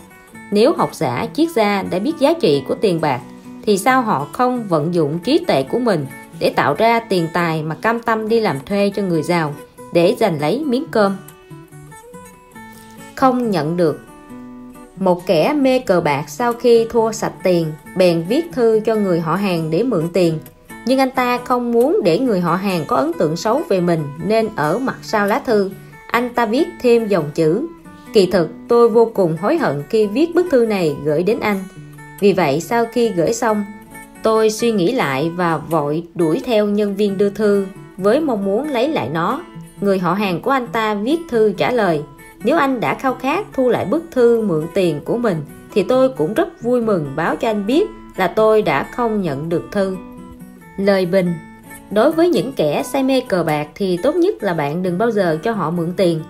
Nếu 0.52 0.74
học 0.74 0.96
giả, 0.96 1.28
triết 1.34 1.50
gia 1.56 1.84
đã 1.84 2.00
biết 2.00 2.14
giá 2.20 2.34
trị 2.34 2.64
của 2.68 2.76
tiền 2.76 3.02
bạc, 3.02 3.22
thì 3.66 3.78
sao 3.78 4.02
họ 4.02 4.28
không 4.32 4.68
vận 4.68 4.94
dụng 4.94 5.20
trí 5.20 5.38
tuệ 5.48 5.64
của 5.64 5.80
mình 5.80 6.06
để 6.40 6.50
tạo 6.50 6.74
ra 6.74 7.00
tiền 7.00 7.28
tài 7.34 7.64
mà 7.64 7.76
cam 7.76 8.00
tâm 8.00 8.30
đi 8.30 8.40
làm 8.40 8.58
thuê 8.66 8.92
cho 8.96 9.04
người 9.04 9.24
giàu 9.24 9.54
để 9.94 10.16
giành 10.20 10.42
lấy 10.42 10.64
miếng 10.66 10.86
cơm? 10.92 11.18
Không 13.16 13.52
nhận 13.52 13.78
được. 13.78 14.00
Một 15.00 15.26
kẻ 15.26 15.54
mê 15.54 15.80
cờ 15.80 16.02
bạc 16.02 16.24
sau 16.28 16.54
khi 16.54 16.88
thua 16.90 17.12
sạch 17.12 17.34
tiền, 17.44 17.72
bèn 17.96 18.26
viết 18.30 18.46
thư 18.52 18.80
cho 18.86 18.96
người 18.96 19.20
họ 19.20 19.36
hàng 19.36 19.72
để 19.72 19.84
mượn 19.84 20.10
tiền 20.14 20.40
nhưng 20.90 21.00
anh 21.00 21.12
ta 21.12 21.38
không 21.38 21.72
muốn 21.72 22.00
để 22.04 22.20
người 22.20 22.40
họ 22.40 22.56
hàng 22.56 22.84
có 22.88 22.96
ấn 22.96 23.12
tượng 23.14 23.36
xấu 23.36 23.62
về 23.70 23.82
mình 23.82 24.04
nên 24.26 24.50
ở 24.56 24.80
mặt 24.80 24.98
sau 25.02 25.28
lá 25.28 25.40
thư. 25.40 25.72
Anh 26.08 26.30
ta 26.34 26.46
viết 26.46 26.68
thêm 26.82 27.08
dòng 27.08 27.32
chữ, 27.34 27.68
kỳ 28.14 28.26
thực, 28.26 28.50
tôi 28.68 28.90
vô 28.90 29.12
cùng 29.14 29.38
hối 29.42 29.58
hận 29.58 29.84
khi 29.90 30.08
viết 30.08 30.36
bức 30.36 30.46
thư 30.52 30.66
này 30.66 30.96
gửi 31.04 31.24
đến 31.24 31.40
anh. 31.40 31.60
Vì 32.20 32.34
vậy, 32.34 32.62
sau 32.62 32.86
khi 32.94 33.10
gửi 33.10 33.34
xong, 33.34 33.66
tôi 34.24 34.50
suy 34.50 34.72
nghĩ 34.72 34.92
lại 34.92 35.32
và 35.36 35.58
vội 35.58 36.04
đuổi 36.16 36.42
theo 36.46 36.66
nhân 36.66 36.96
viên 36.96 37.18
đưa 37.18 37.30
thư 37.30 37.66
với 37.98 38.20
mong 38.20 38.46
muốn 38.46 38.70
lấy 38.70 38.90
lại 38.90 39.10
nó. 39.10 39.42
Người 39.82 40.00
họ 40.00 40.14
hàng 40.14 40.42
của 40.42 40.52
anh 40.52 40.68
ta 40.68 40.94
viết 40.94 41.20
thư 41.30 41.54
trả 41.58 41.72
lời, 41.72 42.02
nếu 42.44 42.58
anh 42.58 42.80
đã 42.80 42.94
khao 42.94 43.14
khát 43.14 43.46
thu 43.54 43.70
lại 43.70 43.86
bức 43.86 44.04
thư 44.12 44.42
mượn 44.42 44.66
tiền 44.74 45.00
của 45.06 45.18
mình, 45.18 45.38
thì 45.74 45.84
tôi 45.84 46.10
cũng 46.10 46.34
rất 46.34 46.62
vui 46.62 46.82
mừng 46.82 47.14
báo 47.16 47.36
cho 47.36 47.50
anh 47.50 47.66
biết 47.66 47.90
là 48.16 48.28
tôi 48.28 48.62
đã 48.62 48.84
không 48.96 49.22
nhận 49.22 49.50
được 49.50 49.64
thư 49.72 49.98
lời 50.86 51.06
bình. 51.06 51.34
Đối 51.92 52.12
với 52.12 52.30
những 52.30 52.54
kẻ 52.54 52.84
say 52.84 53.04
mê 53.04 53.22
cờ 53.22 53.44
bạc 53.44 53.68
thì 53.76 53.98
tốt 54.04 54.16
nhất 54.16 54.44
là 54.44 54.54
bạn 54.54 54.84
đừng 54.84 54.98
bao 54.98 55.12
giờ 55.12 55.38
cho 55.44 55.52
họ 55.52 55.72
mượn 55.72 55.94
tiền. 55.98 56.22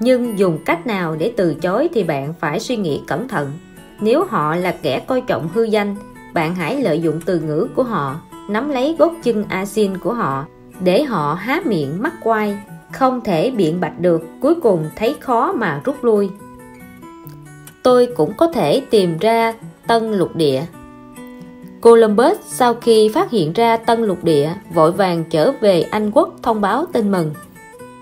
Nhưng 0.00 0.38
dùng 0.38 0.58
cách 0.64 0.86
nào 0.86 1.16
để 1.16 1.32
từ 1.36 1.54
chối 1.54 1.88
thì 1.94 2.04
bạn 2.04 2.34
phải 2.40 2.60
suy 2.60 2.76
nghĩ 2.76 3.00
cẩn 3.06 3.28
thận. 3.28 3.52
Nếu 4.00 4.24
họ 4.24 4.56
là 4.56 4.74
kẻ 4.82 5.00
coi 5.06 5.20
trọng 5.20 5.48
hư 5.54 5.62
danh, 5.62 5.96
bạn 6.34 6.54
hãy 6.54 6.80
lợi 6.80 7.00
dụng 7.00 7.20
từ 7.26 7.40
ngữ 7.40 7.68
của 7.74 7.82
họ, 7.82 8.20
nắm 8.50 8.70
lấy 8.70 8.96
gót 8.98 9.12
chân 9.22 9.44
asin 9.48 9.98
của 9.98 10.12
họ, 10.12 10.46
để 10.80 11.02
họ 11.02 11.34
há 11.34 11.60
miệng 11.64 12.02
mắc 12.02 12.12
quay 12.22 12.58
không 12.92 13.20
thể 13.20 13.50
biện 13.50 13.80
bạch 13.80 14.00
được, 14.00 14.22
cuối 14.40 14.54
cùng 14.54 14.90
thấy 14.96 15.16
khó 15.20 15.52
mà 15.52 15.80
rút 15.84 16.04
lui. 16.04 16.30
Tôi 17.82 18.08
cũng 18.16 18.32
có 18.36 18.52
thể 18.52 18.82
tìm 18.90 19.18
ra 19.18 19.54
tân 19.86 20.12
lục 20.12 20.36
địa. 20.36 20.62
Columbus 21.80 22.36
sau 22.46 22.74
khi 22.74 23.08
phát 23.08 23.30
hiện 23.30 23.52
ra 23.52 23.76
tân 23.76 24.02
lục 24.02 24.24
địa, 24.24 24.52
vội 24.74 24.92
vàng 24.92 25.24
trở 25.30 25.52
về 25.60 25.82
Anh 25.82 26.10
quốc 26.10 26.34
thông 26.42 26.60
báo 26.60 26.86
tin 26.92 27.10
mừng. 27.10 27.30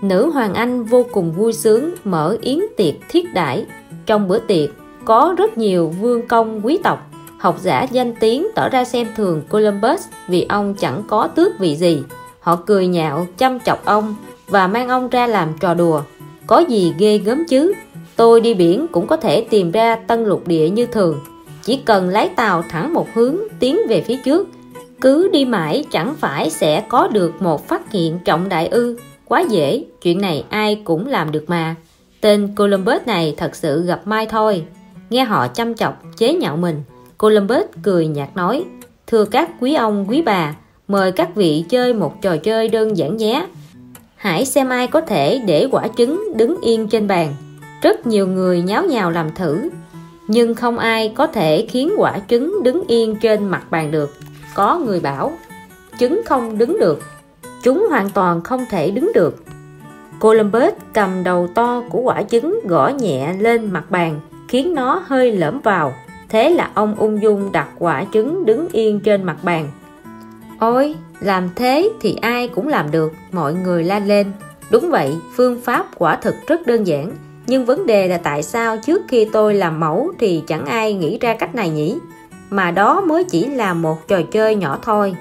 Nữ 0.01 0.29
hoàng 0.33 0.53
Anh 0.53 0.83
vô 0.83 1.05
cùng 1.11 1.31
vui 1.31 1.53
sướng 1.53 1.93
mở 2.03 2.37
yến 2.41 2.59
tiệc 2.77 2.93
thiết 3.09 3.33
đãi. 3.33 3.65
Trong 4.05 4.27
bữa 4.27 4.39
tiệc, 4.39 4.69
có 5.05 5.35
rất 5.37 5.57
nhiều 5.57 5.93
vương 6.01 6.27
công 6.27 6.65
quý 6.65 6.79
tộc. 6.83 7.11
Học 7.37 7.57
giả 7.61 7.87
danh 7.91 8.15
tiếng 8.15 8.47
tỏ 8.55 8.69
ra 8.69 8.83
xem 8.83 9.07
thường 9.15 9.41
Columbus 9.49 10.01
vì 10.27 10.45
ông 10.49 10.73
chẳng 10.79 11.03
có 11.07 11.27
tước 11.27 11.59
vị 11.59 11.75
gì. 11.75 12.03
Họ 12.39 12.55
cười 12.55 12.87
nhạo, 12.87 13.27
chăm 13.37 13.59
chọc 13.59 13.85
ông 13.85 14.15
và 14.47 14.67
mang 14.67 14.87
ông 14.87 15.09
ra 15.09 15.27
làm 15.27 15.49
trò 15.59 15.73
đùa. 15.73 16.01
Có 16.47 16.59
gì 16.59 16.93
ghê 16.97 17.17
gớm 17.17 17.45
chứ? 17.45 17.73
Tôi 18.15 18.41
đi 18.41 18.53
biển 18.53 18.87
cũng 18.91 19.07
có 19.07 19.17
thể 19.17 19.41
tìm 19.49 19.71
ra 19.71 19.95
tân 19.95 20.25
lục 20.25 20.47
địa 20.47 20.69
như 20.69 20.85
thường 20.85 21.19
chỉ 21.67 21.79
cần 21.85 22.09
lái 22.09 22.29
tàu 22.29 22.63
thẳng 22.69 22.93
một 22.93 23.07
hướng 23.13 23.37
tiến 23.59 23.79
về 23.89 24.01
phía 24.01 24.17
trước, 24.25 24.47
cứ 25.01 25.29
đi 25.33 25.45
mãi 25.45 25.85
chẳng 25.91 26.15
phải 26.15 26.49
sẽ 26.49 26.83
có 26.89 27.07
được 27.07 27.41
một 27.41 27.67
phát 27.67 27.91
hiện 27.91 28.19
trọng 28.25 28.49
đại 28.49 28.67
ư. 28.67 28.97
Quá 29.25 29.43
dễ, 29.49 29.83
chuyện 30.01 30.21
này 30.21 30.45
ai 30.49 30.81
cũng 30.83 31.07
làm 31.07 31.31
được 31.31 31.43
mà. 31.47 31.75
Tên 32.21 32.55
Columbus 32.55 33.01
này 33.05 33.33
thật 33.37 33.55
sự 33.55 33.83
gặp 33.83 34.01
may 34.07 34.25
thôi. 34.25 34.63
Nghe 35.09 35.23
họ 35.23 35.47
chăm 35.47 35.75
chọc, 35.75 36.01
chế 36.17 36.33
nhạo 36.33 36.57
mình, 36.57 36.81
Columbus 37.17 37.63
cười 37.83 38.07
nhạt 38.07 38.29
nói, 38.35 38.65
thưa 39.07 39.25
các 39.25 39.49
quý 39.59 39.73
ông, 39.73 40.05
quý 40.09 40.21
bà, 40.21 40.55
mời 40.87 41.11
các 41.11 41.35
vị 41.35 41.63
chơi 41.69 41.93
một 41.93 42.21
trò 42.21 42.37
chơi 42.37 42.67
đơn 42.67 42.97
giản 42.97 43.17
nhé. 43.17 43.47
Hãy 44.15 44.45
xem 44.45 44.69
ai 44.69 44.87
có 44.87 45.01
thể 45.01 45.41
để 45.45 45.67
quả 45.71 45.87
trứng 45.97 46.37
đứng 46.37 46.61
yên 46.61 46.87
trên 46.87 47.07
bàn. 47.07 47.35
Rất 47.81 48.07
nhiều 48.07 48.27
người 48.27 48.61
nháo 48.61 48.85
nhào 48.85 49.11
làm 49.11 49.35
thử 49.35 49.69
nhưng 50.27 50.55
không 50.55 50.77
ai 50.77 51.13
có 51.15 51.27
thể 51.27 51.67
khiến 51.69 51.91
quả 51.97 52.19
trứng 52.27 52.63
đứng 52.63 52.83
yên 52.87 53.15
trên 53.21 53.47
mặt 53.47 53.63
bàn 53.69 53.91
được. 53.91 54.15
Có 54.55 54.77
người 54.77 54.99
bảo, 54.99 55.31
trứng 55.99 56.21
không 56.25 56.57
đứng 56.57 56.79
được. 56.79 57.01
Chúng 57.63 57.87
hoàn 57.89 58.09
toàn 58.09 58.41
không 58.41 58.65
thể 58.69 58.91
đứng 58.91 59.11
được. 59.13 59.43
Columbus 60.19 60.73
cầm 60.93 61.23
đầu 61.23 61.47
to 61.55 61.83
của 61.89 61.99
quả 62.01 62.23
trứng 62.23 62.59
gõ 62.67 62.87
nhẹ 62.87 63.33
lên 63.39 63.71
mặt 63.71 63.91
bàn, 63.91 64.19
khiến 64.47 64.75
nó 64.75 65.03
hơi 65.05 65.31
lõm 65.31 65.59
vào. 65.59 65.93
Thế 66.29 66.49
là 66.49 66.71
ông 66.73 66.95
ung 66.95 67.21
dung 67.21 67.51
đặt 67.51 67.67
quả 67.79 68.05
trứng 68.13 68.45
đứng 68.45 68.67
yên 68.71 68.99
trên 68.99 69.23
mặt 69.23 69.37
bàn. 69.43 69.69
Ôi, 70.59 70.95
làm 71.19 71.49
thế 71.55 71.89
thì 72.01 72.15
ai 72.21 72.47
cũng 72.47 72.67
làm 72.67 72.91
được, 72.91 73.13
mọi 73.31 73.53
người 73.53 73.83
la 73.83 73.99
lên. 73.99 74.31
Đúng 74.71 74.89
vậy, 74.91 75.15
phương 75.35 75.61
pháp 75.61 75.85
quả 75.97 76.15
thực 76.15 76.35
rất 76.47 76.67
đơn 76.67 76.87
giản 76.87 77.11
nhưng 77.47 77.65
vấn 77.65 77.85
đề 77.85 78.07
là 78.07 78.17
tại 78.17 78.43
sao 78.43 78.77
trước 78.77 79.01
khi 79.07 79.25
tôi 79.25 79.53
làm 79.53 79.79
mẫu 79.79 80.11
thì 80.19 80.43
chẳng 80.47 80.65
ai 80.65 80.93
nghĩ 80.93 81.17
ra 81.21 81.35
cách 81.39 81.55
này 81.55 81.69
nhỉ? 81.69 81.97
Mà 82.49 82.71
đó 82.71 83.01
mới 83.01 83.23
chỉ 83.23 83.45
là 83.45 83.73
một 83.73 84.07
trò 84.07 84.21
chơi 84.31 84.55
nhỏ 84.55 84.79
thôi. 84.81 85.15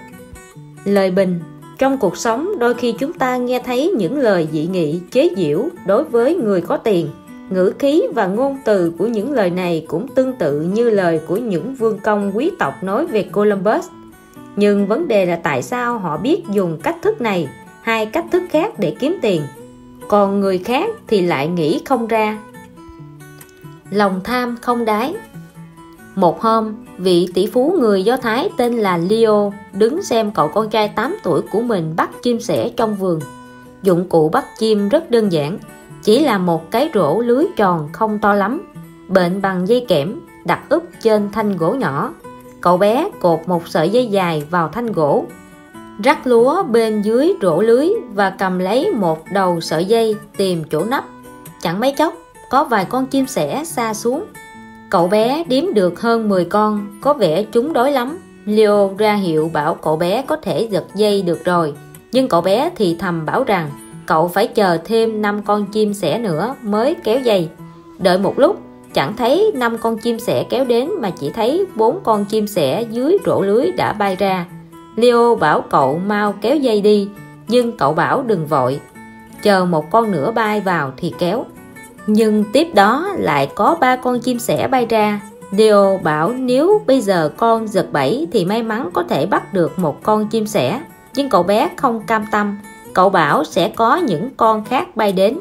Lời 0.85 1.11
bình, 1.11 1.41
trong 1.79 1.99
cuộc 1.99 2.17
sống 2.17 2.59
đôi 2.59 2.75
khi 2.75 2.93
chúng 2.93 3.13
ta 3.13 3.37
nghe 3.37 3.59
thấy 3.59 3.93
những 3.99 4.19
lời 4.19 4.49
dị 4.53 4.67
nghị, 4.67 5.01
chế 5.11 5.29
giễu 5.37 5.69
đối 5.87 6.05
với 6.05 6.35
người 6.35 6.61
có 6.61 6.77
tiền. 6.77 7.09
Ngữ 7.51 7.73
khí 7.79 8.03
và 8.15 8.27
ngôn 8.27 8.59
từ 8.65 8.93
của 8.99 9.07
những 9.07 9.33
lời 9.33 9.51
này 9.51 9.85
cũng 9.89 10.09
tương 10.09 10.33
tự 10.33 10.61
như 10.61 10.91
lời 10.91 11.21
của 11.27 11.37
những 11.37 11.75
vương 11.75 11.99
công 11.99 12.33
quý 12.35 12.51
tộc 12.59 12.75
nói 12.83 13.07
về 13.07 13.23
Columbus. 13.23 13.89
Nhưng 14.57 14.87
vấn 14.87 15.09
đề 15.09 15.27
là 15.27 15.37
tại 15.43 15.63
sao 15.63 15.99
họ 15.99 16.17
biết 16.17 16.43
dùng 16.51 16.79
cách 16.83 16.97
thức 17.03 17.21
này 17.21 17.49
hay 17.83 18.07
cách 18.07 18.25
thức 18.33 18.43
khác 18.51 18.79
để 18.79 18.97
kiếm 18.99 19.19
tiền? 19.23 19.43
Còn 20.09 20.41
người 20.41 20.59
khác 20.59 20.91
thì 21.07 21.21
lại 21.21 21.49
nghĩ 21.49 21.83
không 21.85 22.07
ra. 22.07 22.39
Lòng 23.91 24.21
tham 24.25 24.57
không 24.61 24.85
đáy. 24.85 25.15
Một 26.15 26.41
hôm, 26.41 26.75
vị 26.99 27.29
tỷ 27.35 27.47
phú 27.47 27.77
người 27.81 28.03
Do 28.03 28.17
Thái 28.17 28.51
tên 28.57 28.77
là 28.77 28.97
Leo 28.97 29.53
đứng 29.73 30.03
xem 30.03 30.31
cậu 30.31 30.49
con 30.49 30.71
trai 30.71 30.89
8 30.89 31.17
tuổi 31.23 31.43
của 31.53 31.61
mình 31.61 31.95
bắt 31.97 32.11
chim 32.23 32.41
sẻ 32.41 32.71
trong 32.77 32.95
vườn. 32.95 33.21
Dụng 33.83 34.09
cụ 34.09 34.29
bắt 34.29 34.45
chim 34.59 34.89
rất 34.89 35.11
đơn 35.11 35.33
giản, 35.33 35.59
chỉ 36.03 36.25
là 36.25 36.39
một 36.39 36.71
cái 36.71 36.91
rổ 36.95 37.21
lưới 37.21 37.45
tròn 37.57 37.89
không 37.93 38.19
to 38.19 38.35
lắm 38.35 38.63
bệnh 39.09 39.43
bằng 39.43 39.69
dây 39.69 39.85
kẽm, 39.89 40.21
đặt 40.45 40.61
úp 40.69 40.83
trên 41.03 41.29
thanh 41.33 41.57
gỗ 41.57 41.75
nhỏ. 41.75 42.15
Cậu 42.61 42.77
bé 42.77 43.11
cột 43.21 43.41
một 43.47 43.69
sợi 43.69 43.89
dây 43.89 44.07
dài 44.07 44.47
vào 44.51 44.69
thanh 44.69 44.93
gỗ 44.93 45.25
rắc 46.05 46.27
lúa 46.27 46.63
bên 46.63 47.03
dưới 47.03 47.33
rổ 47.43 47.61
lưới 47.61 47.89
và 48.15 48.31
cầm 48.31 48.59
lấy 48.59 48.91
một 48.91 49.25
đầu 49.33 49.61
sợi 49.61 49.85
dây 49.85 50.17
tìm 50.37 50.65
chỗ 50.71 50.85
nắp. 50.85 51.05
Chẳng 51.63 51.81
mấy 51.81 51.93
chốc, 51.93 52.15
có 52.51 52.65
vài 52.65 52.85
con 52.85 53.07
chim 53.07 53.27
sẻ 53.27 53.63
xa 53.65 53.95
xuống. 53.95 54.25
Cậu 54.91 55.09
bé 55.09 55.45
đếm 55.49 55.75
được 55.75 56.01
hơn 56.01 56.29
10 56.29 56.45
con, 56.45 56.87
có 57.01 57.15
vẻ 57.15 57.43
chúng 57.43 57.73
đói 57.73 57.93
lắm. 57.93 58.19
Leo 58.45 58.95
ra 58.99 59.15
hiệu 59.15 59.51
bảo 59.53 59.75
cậu 59.75 59.97
bé 59.97 60.23
có 60.23 60.37
thể 60.37 60.69
giật 60.71 60.85
dây 60.95 61.23
được 61.23 61.45
rồi. 61.45 61.73
Nhưng 62.13 62.29
cậu 62.29 62.41
bé 62.41 62.71
thì 62.77 62.97
thầm 62.99 63.27
bảo 63.27 63.45
rằng, 63.45 63.71
cậu 64.07 64.29
phải 64.29 64.47
chờ 64.47 64.79
thêm 64.85 65.23
5 65.23 65.43
con 65.43 65.67
chim 65.67 65.95
sẻ 65.95 66.19
nữa 66.19 66.55
mới 66.63 66.95
kéo 67.05 67.21
dây. 67.21 67.49
Đợi 67.99 68.19
một 68.19 68.39
lúc, 68.39 68.61
chẳng 68.95 69.17
thấy 69.17 69.53
5 69.55 69.79
con 69.79 69.99
chim 69.99 70.19
sẻ 70.19 70.45
kéo 70.51 70.65
đến 70.65 70.91
mà 71.01 71.11
chỉ 71.11 71.31
thấy 71.31 71.65
bốn 71.75 71.99
con 72.05 72.25
chim 72.25 72.47
sẻ 72.47 72.83
dưới 72.91 73.17
rổ 73.27 73.41
lưới 73.41 73.73
đã 73.73 73.93
bay 73.93 74.17
ra. 74.17 74.47
Leo 74.97 75.35
bảo 75.35 75.61
cậu 75.61 76.01
mau 76.07 76.35
kéo 76.41 76.57
dây 76.57 76.81
đi 76.81 77.09
nhưng 77.49 77.77
cậu 77.77 77.95
bảo 77.95 78.23
đừng 78.23 78.47
vội 78.47 78.81
chờ 79.43 79.65
một 79.65 79.91
con 79.91 80.11
nữa 80.13 80.33
bay 80.33 80.61
vào 80.61 80.93
thì 80.97 81.15
kéo 81.19 81.45
nhưng 82.07 82.45
tiếp 82.53 82.69
đó 82.75 83.09
lại 83.17 83.51
có 83.55 83.77
ba 83.81 83.97
con 83.97 84.21
chim 84.21 84.39
sẻ 84.39 84.69
bay 84.69 84.87
ra 84.87 85.21
Leo 85.51 86.01
bảo 86.03 86.33
nếu 86.33 86.83
bây 86.87 87.01
giờ 87.01 87.33
con 87.37 87.69
giật 87.69 87.89
bẫy 87.93 88.29
thì 88.33 88.45
may 88.45 88.63
mắn 88.63 88.91
có 88.93 89.03
thể 89.03 89.27
bắt 89.27 89.55
được 89.55 89.79
một 89.79 90.03
con 90.03 90.29
chim 90.29 90.47
sẻ. 90.47 90.81
Nhưng 91.15 91.29
cậu 91.29 91.43
bé 91.43 91.71
không 91.77 92.01
cam 92.07 92.25
tâm. 92.31 92.59
Cậu 92.95 93.11
bảo 93.11 93.45
sẽ 93.45 93.69
có 93.69 93.97
những 93.97 94.31
con 94.37 94.65
khác 94.65 94.97
bay 94.97 95.13
đến. 95.13 95.39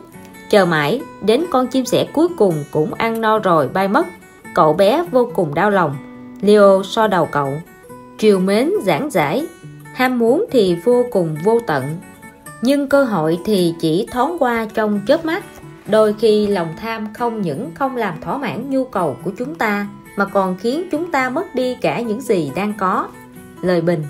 Chờ 0.50 0.66
mãi, 0.66 1.02
đến 1.22 1.46
con 1.52 1.68
chim 1.68 1.86
sẻ 1.86 2.08
cuối 2.14 2.28
cùng 2.38 2.64
cũng 2.72 2.94
ăn 2.94 3.22
no 3.22 3.40
rồi 3.40 3.68
bay 3.68 3.88
mất. 3.88 4.06
Cậu 4.54 4.74
bé 4.74 5.04
vô 5.12 5.30
cùng 5.34 5.54
đau 5.54 5.70
lòng. 5.70 5.96
Leo 6.42 6.84
so 6.84 7.08
đầu 7.08 7.28
cậu. 7.32 7.54
Triều 8.18 8.40
mến 8.40 8.72
giảng 8.84 9.10
giải. 9.10 9.48
Ham 9.94 10.20
muốn 10.20 10.46
thì 10.52 10.76
vô 10.84 11.06
cùng 11.12 11.36
vô 11.44 11.60
tận. 11.68 11.84
Nhưng 12.62 12.90
cơ 12.90 13.04
hội 13.04 13.40
thì 13.46 13.74
chỉ 13.80 14.08
thoáng 14.12 14.38
qua 14.40 14.68
trong 14.74 15.02
chớp 15.08 15.26
mắt 15.26 15.44
đôi 15.88 16.16
khi 16.20 16.48
lòng 16.48 16.68
tham 16.82 17.08
không 17.14 17.42
những 17.42 17.72
không 17.76 17.96
làm 17.96 18.22
thỏa 18.22 18.38
mãn 18.38 18.70
nhu 18.70 18.84
cầu 18.84 19.18
của 19.24 19.32
chúng 19.38 19.56
ta, 19.56 19.88
mà 20.18 20.26
còn 20.26 20.56
khiến 20.58 20.84
chúng 20.92 21.12
ta 21.12 21.30
mất 21.30 21.56
đi 21.56 21.76
cả 21.82 22.02
những 22.02 22.22
gì 22.22 22.52
đang 22.56 22.74
có 22.78 23.08
lời 23.62 23.82
bình, 23.82 24.04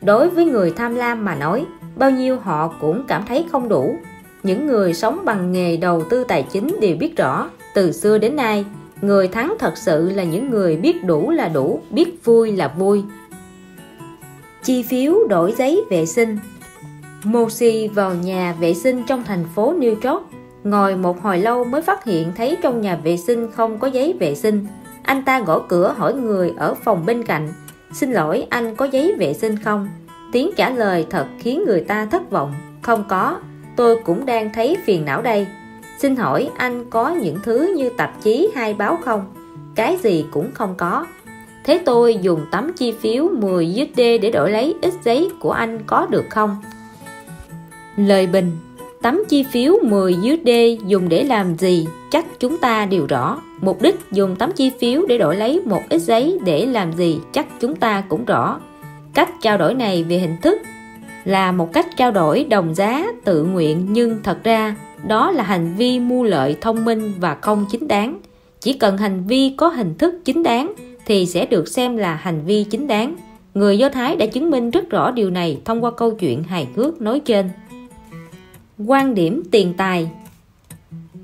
đối 0.00 0.30
với 0.30 0.44
người 0.44 0.70
tham 0.70 0.94
lam 0.94 1.24
mà 1.24 1.34
nói, 1.34 1.66
bao 1.96 2.10
nhiêu 2.10 2.38
họ 2.38 2.74
cũng 2.80 3.04
cảm 3.08 3.24
thấy 3.28 3.46
không 3.52 3.68
đủ 3.68 3.96
những 4.42 4.66
người 4.66 4.94
sống 4.94 5.24
bằng 5.24 5.52
nghề 5.52 5.76
đầu 5.76 6.04
tư 6.10 6.24
tài 6.24 6.42
chính 6.42 6.76
đều 6.80 6.96
biết 6.96 7.16
rõ, 7.16 7.50
từ 7.74 7.92
xưa 7.92 8.18
đến 8.18 8.36
nay, 8.36 8.64
người 9.00 9.28
thắng 9.28 9.54
thật 9.58 9.72
sự 9.76 10.10
là 10.10 10.24
những 10.24 10.50
người 10.50 10.76
biết 10.76 11.04
đủ 11.04 11.30
là 11.30 11.48
đủ, 11.48 11.80
biết 11.90 12.24
vui 12.24 12.52
là 12.52 12.68
vui 12.68 13.02
chi 14.62 14.82
phiếu 14.82 15.26
đổi 15.28 15.54
giấy 15.58 15.84
vệ 15.90 16.06
sinh 16.06 16.38
Mosi 17.24 17.88
vào 17.88 18.14
nhà 18.14 18.56
vệ 18.60 18.74
sinh 18.74 19.02
trong 19.06 19.24
thành 19.24 19.44
phố 19.54 19.74
New 19.78 20.12
York 20.12 20.22
Ngồi 20.64 20.96
một 20.96 21.22
hồi 21.22 21.38
lâu 21.38 21.64
mới 21.64 21.82
phát 21.82 22.04
hiện 22.04 22.32
thấy 22.36 22.56
trong 22.62 22.80
nhà 22.80 22.96
vệ 22.96 23.16
sinh 23.16 23.48
không 23.52 23.78
có 23.78 23.86
giấy 23.86 24.14
vệ 24.20 24.34
sinh. 24.34 24.66
Anh 25.02 25.24
ta 25.24 25.40
gõ 25.40 25.58
cửa 25.68 25.94
hỏi 25.96 26.14
người 26.14 26.52
ở 26.56 26.74
phòng 26.74 27.06
bên 27.06 27.24
cạnh, 27.24 27.52
xin 27.92 28.12
lỗi 28.12 28.46
anh 28.50 28.76
có 28.76 28.84
giấy 28.84 29.14
vệ 29.18 29.34
sinh 29.34 29.56
không? 29.56 29.88
Tiếng 30.32 30.50
trả 30.56 30.70
lời 30.70 31.06
thật 31.10 31.26
khiến 31.38 31.64
người 31.66 31.80
ta 31.80 32.06
thất 32.06 32.30
vọng, 32.30 32.54
không 32.82 33.04
có, 33.08 33.40
tôi 33.76 34.00
cũng 34.04 34.26
đang 34.26 34.52
thấy 34.52 34.76
phiền 34.84 35.04
não 35.04 35.22
đây. 35.22 35.46
Xin 35.98 36.16
hỏi 36.16 36.50
anh 36.56 36.84
có 36.90 37.10
những 37.10 37.38
thứ 37.42 37.74
như 37.76 37.90
tạp 37.90 38.22
chí 38.22 38.50
hay 38.54 38.74
báo 38.74 38.98
không? 39.04 39.32
Cái 39.74 39.96
gì 40.02 40.26
cũng 40.30 40.50
không 40.54 40.74
có. 40.78 41.06
Thế 41.68 41.80
tôi 41.84 42.18
dùng 42.22 42.40
tấm 42.50 42.72
chi 42.72 42.92
phiếu 42.92 43.28
10 43.28 43.66
USD 43.66 43.96
để 43.96 44.30
đổi 44.30 44.50
lấy 44.50 44.74
ít 44.82 44.94
giấy 45.04 45.30
của 45.40 45.52
anh 45.52 45.78
có 45.86 46.06
được 46.10 46.24
không? 46.30 46.56
Lời 47.96 48.26
bình, 48.26 48.50
Tấm 49.02 49.22
chi 49.28 49.42
phiếu 49.42 49.74
10 49.82 50.14
USD 50.14 50.50
dùng 50.86 51.08
để 51.08 51.24
làm 51.24 51.56
gì 51.58 51.86
chắc 52.10 52.26
chúng 52.40 52.58
ta 52.58 52.86
đều 52.86 53.06
rõ. 53.06 53.42
Mục 53.60 53.82
đích 53.82 53.96
dùng 54.12 54.36
tấm 54.36 54.52
chi 54.52 54.70
phiếu 54.80 55.06
để 55.08 55.18
đổi 55.18 55.36
lấy 55.36 55.60
một 55.64 55.82
ít 55.88 55.98
giấy 55.98 56.38
để 56.44 56.66
làm 56.66 56.92
gì 56.92 57.20
chắc 57.32 57.46
chúng 57.60 57.74
ta 57.74 58.04
cũng 58.08 58.24
rõ. 58.24 58.60
Cách 59.14 59.30
trao 59.42 59.58
đổi 59.58 59.74
này 59.74 60.04
về 60.04 60.18
hình 60.18 60.36
thức 60.42 60.58
là 61.24 61.52
một 61.52 61.72
cách 61.72 61.86
trao 61.96 62.10
đổi 62.10 62.44
đồng 62.44 62.74
giá 62.74 63.06
tự 63.24 63.44
nguyện, 63.44 63.86
nhưng 63.90 64.22
thật 64.22 64.38
ra 64.44 64.76
đó 65.08 65.30
là 65.30 65.42
hành 65.42 65.74
vi 65.76 66.00
mua 66.00 66.22
lợi 66.22 66.56
thông 66.60 66.84
minh 66.84 67.12
và 67.20 67.36
không 67.40 67.66
chính 67.70 67.88
đáng. 67.88 68.20
Chỉ 68.60 68.72
cần 68.72 68.98
hành 68.98 69.24
vi 69.26 69.54
có 69.56 69.68
hình 69.68 69.94
thức 69.98 70.14
chính 70.24 70.42
đáng 70.42 70.74
thì 71.08 71.26
sẽ 71.26 71.46
được 71.46 71.68
xem 71.68 71.96
là 71.96 72.14
hành 72.14 72.40
vi 72.44 72.64
chính 72.64 72.86
đáng. 72.86 73.16
Người 73.54 73.78
Do 73.78 73.88
Thái 73.88 74.16
đã 74.16 74.26
chứng 74.26 74.50
minh 74.50 74.70
rất 74.70 74.90
rõ 74.90 75.10
điều 75.10 75.30
này 75.30 75.58
thông 75.64 75.84
qua 75.84 75.90
câu 75.90 76.10
chuyện 76.10 76.42
hài 76.42 76.68
hước 76.76 77.00
nói 77.00 77.20
trên. 77.20 77.50
Quan 78.86 79.14
điểm 79.14 79.42
tiền 79.50 79.74
tài. 79.76 80.10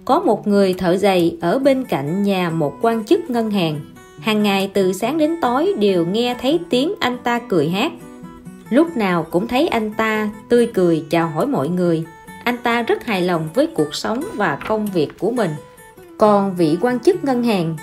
Có 0.05 0.21
một 0.21 0.47
người 0.47 0.75
thợ 0.75 0.97
giày 0.97 1.37
ở 1.41 1.59
bên 1.59 1.85
cạnh 1.85 2.23
nhà 2.23 2.51
một 2.51 2.75
quan 2.83 3.05
chức 3.05 3.31
ngân 3.31 3.51
hàng. 3.51 3.81
Hàng 4.21 4.43
ngày 4.43 4.71
từ 4.75 4.93
sáng 4.93 5.19
đến 5.19 5.35
tối 5.43 5.75
đều 5.79 6.07
nghe 6.07 6.37
thấy 6.41 6.61
tiếng 6.71 6.95
anh 7.01 7.19
ta 7.25 7.39
cười 7.49 7.69
hát. 7.69 7.93
Lúc 8.71 8.97
nào 8.97 9.27
cũng 9.31 9.49
thấy 9.49 9.69
anh 9.69 9.93
ta 9.95 10.31
tươi 10.49 10.71
cười 10.75 11.05
chào 11.11 11.29
hỏi 11.29 11.47
mọi 11.47 11.69
người. 11.69 12.05
Anh 12.45 12.57
ta 12.63 12.83
rất 12.83 13.05
hài 13.05 13.23
lòng 13.23 13.49
với 13.55 13.67
cuộc 13.67 13.95
sống 13.95 14.25
và 14.35 14.59
công 14.69 14.87
việc 14.87 15.19
của 15.19 15.31
mình. 15.31 15.51
Còn 16.19 16.55
vị 16.57 16.77
quan 16.81 17.01
chức 17.01 17.25
ngân 17.25 17.43
hàng 17.43 17.77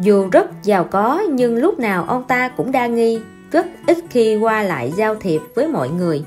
dù 0.00 0.28
rất 0.32 0.50
giàu 0.62 0.84
có, 0.84 1.22
nhưng 1.30 1.56
lúc 1.56 1.78
nào 1.78 2.04
ông 2.04 2.24
ta 2.28 2.48
cũng 2.48 2.72
đa 2.72 2.86
nghi, 2.86 3.20
rất 3.50 3.66
ít 3.86 3.98
khi 4.10 4.36
qua 4.36 4.62
lại 4.62 4.92
giao 4.96 5.14
thiệp 5.14 5.40
với 5.54 5.68
mọi 5.68 5.88
người. 5.88 6.24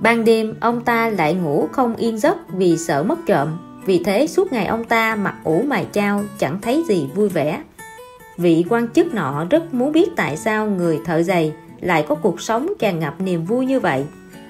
Ban 0.00 0.24
đêm, 0.24 0.54
ông 0.60 0.80
ta 0.80 1.08
lại 1.08 1.34
ngủ 1.34 1.68
không 1.72 1.96
yên 1.96 2.18
giấc 2.18 2.36
vì 2.52 2.78
sợ 2.78 3.02
mất 3.02 3.18
trộm. 3.26 3.48
Vì 3.86 4.02
thế, 4.04 4.26
suốt 4.26 4.52
ngày 4.52 4.66
ông 4.66 4.84
ta 4.84 5.16
mặc 5.16 5.34
ủ 5.44 5.62
mài 5.62 5.86
trao 5.92 6.24
chẳng 6.38 6.58
thấy 6.60 6.84
gì 6.88 7.08
vui 7.14 7.28
vẻ. 7.28 7.62
Vị 8.36 8.64
quan 8.68 8.88
chức 8.88 9.14
nọ 9.14 9.44
rất 9.50 9.74
muốn 9.74 9.92
biết 9.92 10.08
tại 10.16 10.36
sao 10.36 10.66
người 10.66 11.00
thợ 11.04 11.22
giày 11.22 11.52
lại 11.80 12.04
có 12.08 12.14
cuộc 12.14 12.40
sống 12.40 12.72
tràn 12.78 12.98
ngập 12.98 13.20
niềm 13.20 13.44
vui 13.44 13.66
như 13.66 13.80
vậy. 13.80 14.04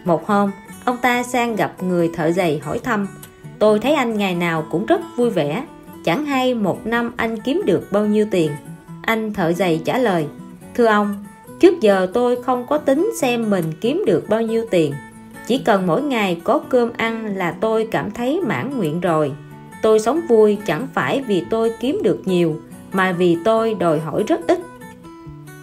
Một 0.05 0.26
hôm, 0.26 0.50
ông 0.84 0.97
ta 1.02 1.23
sang 1.23 1.57
gặp 1.57 1.82
người 1.82 2.10
thợ 2.15 2.32
giày 2.32 2.58
hỏi 2.65 2.78
thăm, 2.78 3.07
Tôi 3.62 3.78
thấy 3.78 3.94
anh 3.94 4.16
ngày 4.16 4.34
nào 4.34 4.66
cũng 4.70 4.86
rất 4.86 5.00
vui 5.16 5.31
vẻ. 5.31 5.65
Chẳng 6.05 6.27
hay 6.27 6.55
một 6.55 6.87
năm 6.87 7.13
anh 7.17 7.41
kiếm 7.41 7.63
được 7.67 7.93
bao 7.93 8.07
nhiêu 8.07 8.27
tiền? 8.31 8.51
Anh 9.03 9.33
thợ 9.33 9.53
giày 9.53 9.81
trả 9.85 9.99
lời 9.99 10.27
Thưa 10.75 10.87
ông, 10.87 11.25
trước 11.61 11.81
giờ 11.81 12.07
tôi 12.15 12.43
không 12.43 12.67
có 12.67 12.79
tính 12.79 13.11
xem 13.21 13.51
mình 13.51 13.65
kiếm 13.81 14.03
được 14.07 14.29
bao 14.29 14.43
nhiêu 14.43 14.65
tiền. 14.71 14.93
Chỉ 15.47 15.59
cần 15.59 15.87
mỗi 15.87 16.03
ngày 16.03 16.41
có 16.45 16.59
cơm 16.59 16.91
ăn 16.97 17.37
là 17.37 17.53
tôi 17.61 17.89
cảm 17.91 18.11
thấy 18.11 18.41
mãn 18.41 18.77
nguyện 18.77 19.01
rồi. 19.01 19.33
Tôi 19.83 20.01
sống 20.01 20.21
vui 20.29 20.59
chẳng 20.67 20.89
phải 20.95 21.25
vì 21.27 21.45
tôi 21.51 21.73
kiếm 21.81 22.01
được 22.03 22.23
nhiều 22.25 22.57
mà 22.93 23.13
vì 23.13 23.37
tôi 23.45 23.75
đòi 23.75 24.01
hỏi 24.01 24.25
rất 24.27 24.41
ít. 24.47 24.59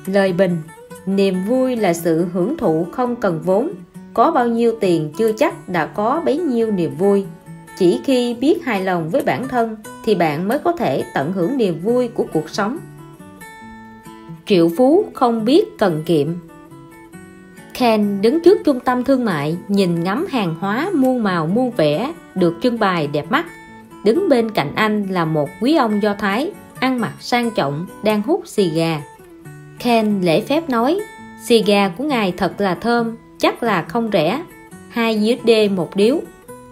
Lời 0.06 0.34
bình 0.34 0.58
niềm 1.06 1.36
vui 1.48 1.76
là 1.76 1.94
sự 1.94 2.26
hưởng 2.34 2.58
thụ 2.58 2.88
không 2.92 3.16
cần 3.16 3.42
vốn. 3.46 3.70
Có 4.14 4.32
bao 4.32 4.48
nhiêu 4.48 4.74
tiền 4.80 5.12
chưa 5.18 5.32
chắc 5.32 5.70
đã 5.70 5.86
có 5.86 6.22
bấy 6.26 6.38
nhiêu 6.38 6.72
niềm 6.72 6.96
vui 6.98 7.26
chỉ 7.80 8.00
khi 8.04 8.34
biết 8.34 8.66
hài 8.66 8.84
lòng 8.84 9.10
với 9.10 9.22
bản 9.22 9.48
thân 9.48 9.76
thì 10.06 10.16
bạn 10.16 10.48
mới 10.48 10.60
có 10.60 10.72
thể 10.72 11.04
tận 11.14 11.32
hưởng 11.34 11.58
niềm 11.58 11.80
vui 11.84 12.08
của 12.08 12.26
cuộc 12.34 12.50
sống 12.50 12.78
triệu 14.46 14.70
phú 14.78 15.06
không 15.14 15.46
biết 15.46 15.78
cần 15.78 16.04
kiệm 16.06 16.28
Ken 17.74 18.22
đứng 18.22 18.40
trước 18.44 18.62
trung 18.66 18.80
tâm 18.80 19.04
thương 19.04 19.26
mại, 19.26 19.58
nhìn 19.68 20.04
ngắm 20.04 20.26
hàng 20.30 20.56
hóa 20.60 20.90
muôn 20.94 21.24
màu 21.24 21.48
muôn 21.48 21.72
vẻ 21.72 22.14
được 22.36 22.58
trưng 22.62 22.80
bày 22.80 23.08
đẹp 23.08 23.32
mắt. 23.32 23.46
Đứng 24.04 24.30
bên 24.30 24.52
cạnh 24.52 24.72
anh 24.76 25.08
là 25.10 25.26
một 25.26 25.50
quý 25.62 25.76
ông 25.76 26.04
Do 26.04 26.14
Thái, 26.14 26.52
ăn 26.80 27.00
mặc 27.00 27.14
sang 27.20 27.52
trọng, 27.52 27.86
đang 28.04 28.22
hút 28.22 28.48
xì 28.48 28.70
gà. 28.70 29.02
Ken 29.80 30.22
lễ 30.22 30.42
phép 30.42 30.70
nói, 30.70 31.00
xì 31.46 31.64
gà 31.64 31.90
của 31.98 32.04
ngài 32.04 32.32
thật 32.32 32.62
là 32.62 32.76
thơm, 32.76 33.16
chắc 33.38 33.64
là 33.64 33.82
không 33.82 34.10
rẻ 34.14 34.44
2 34.90 35.38
USD 35.40 35.72
một 35.76 35.96
điếu 35.96 36.20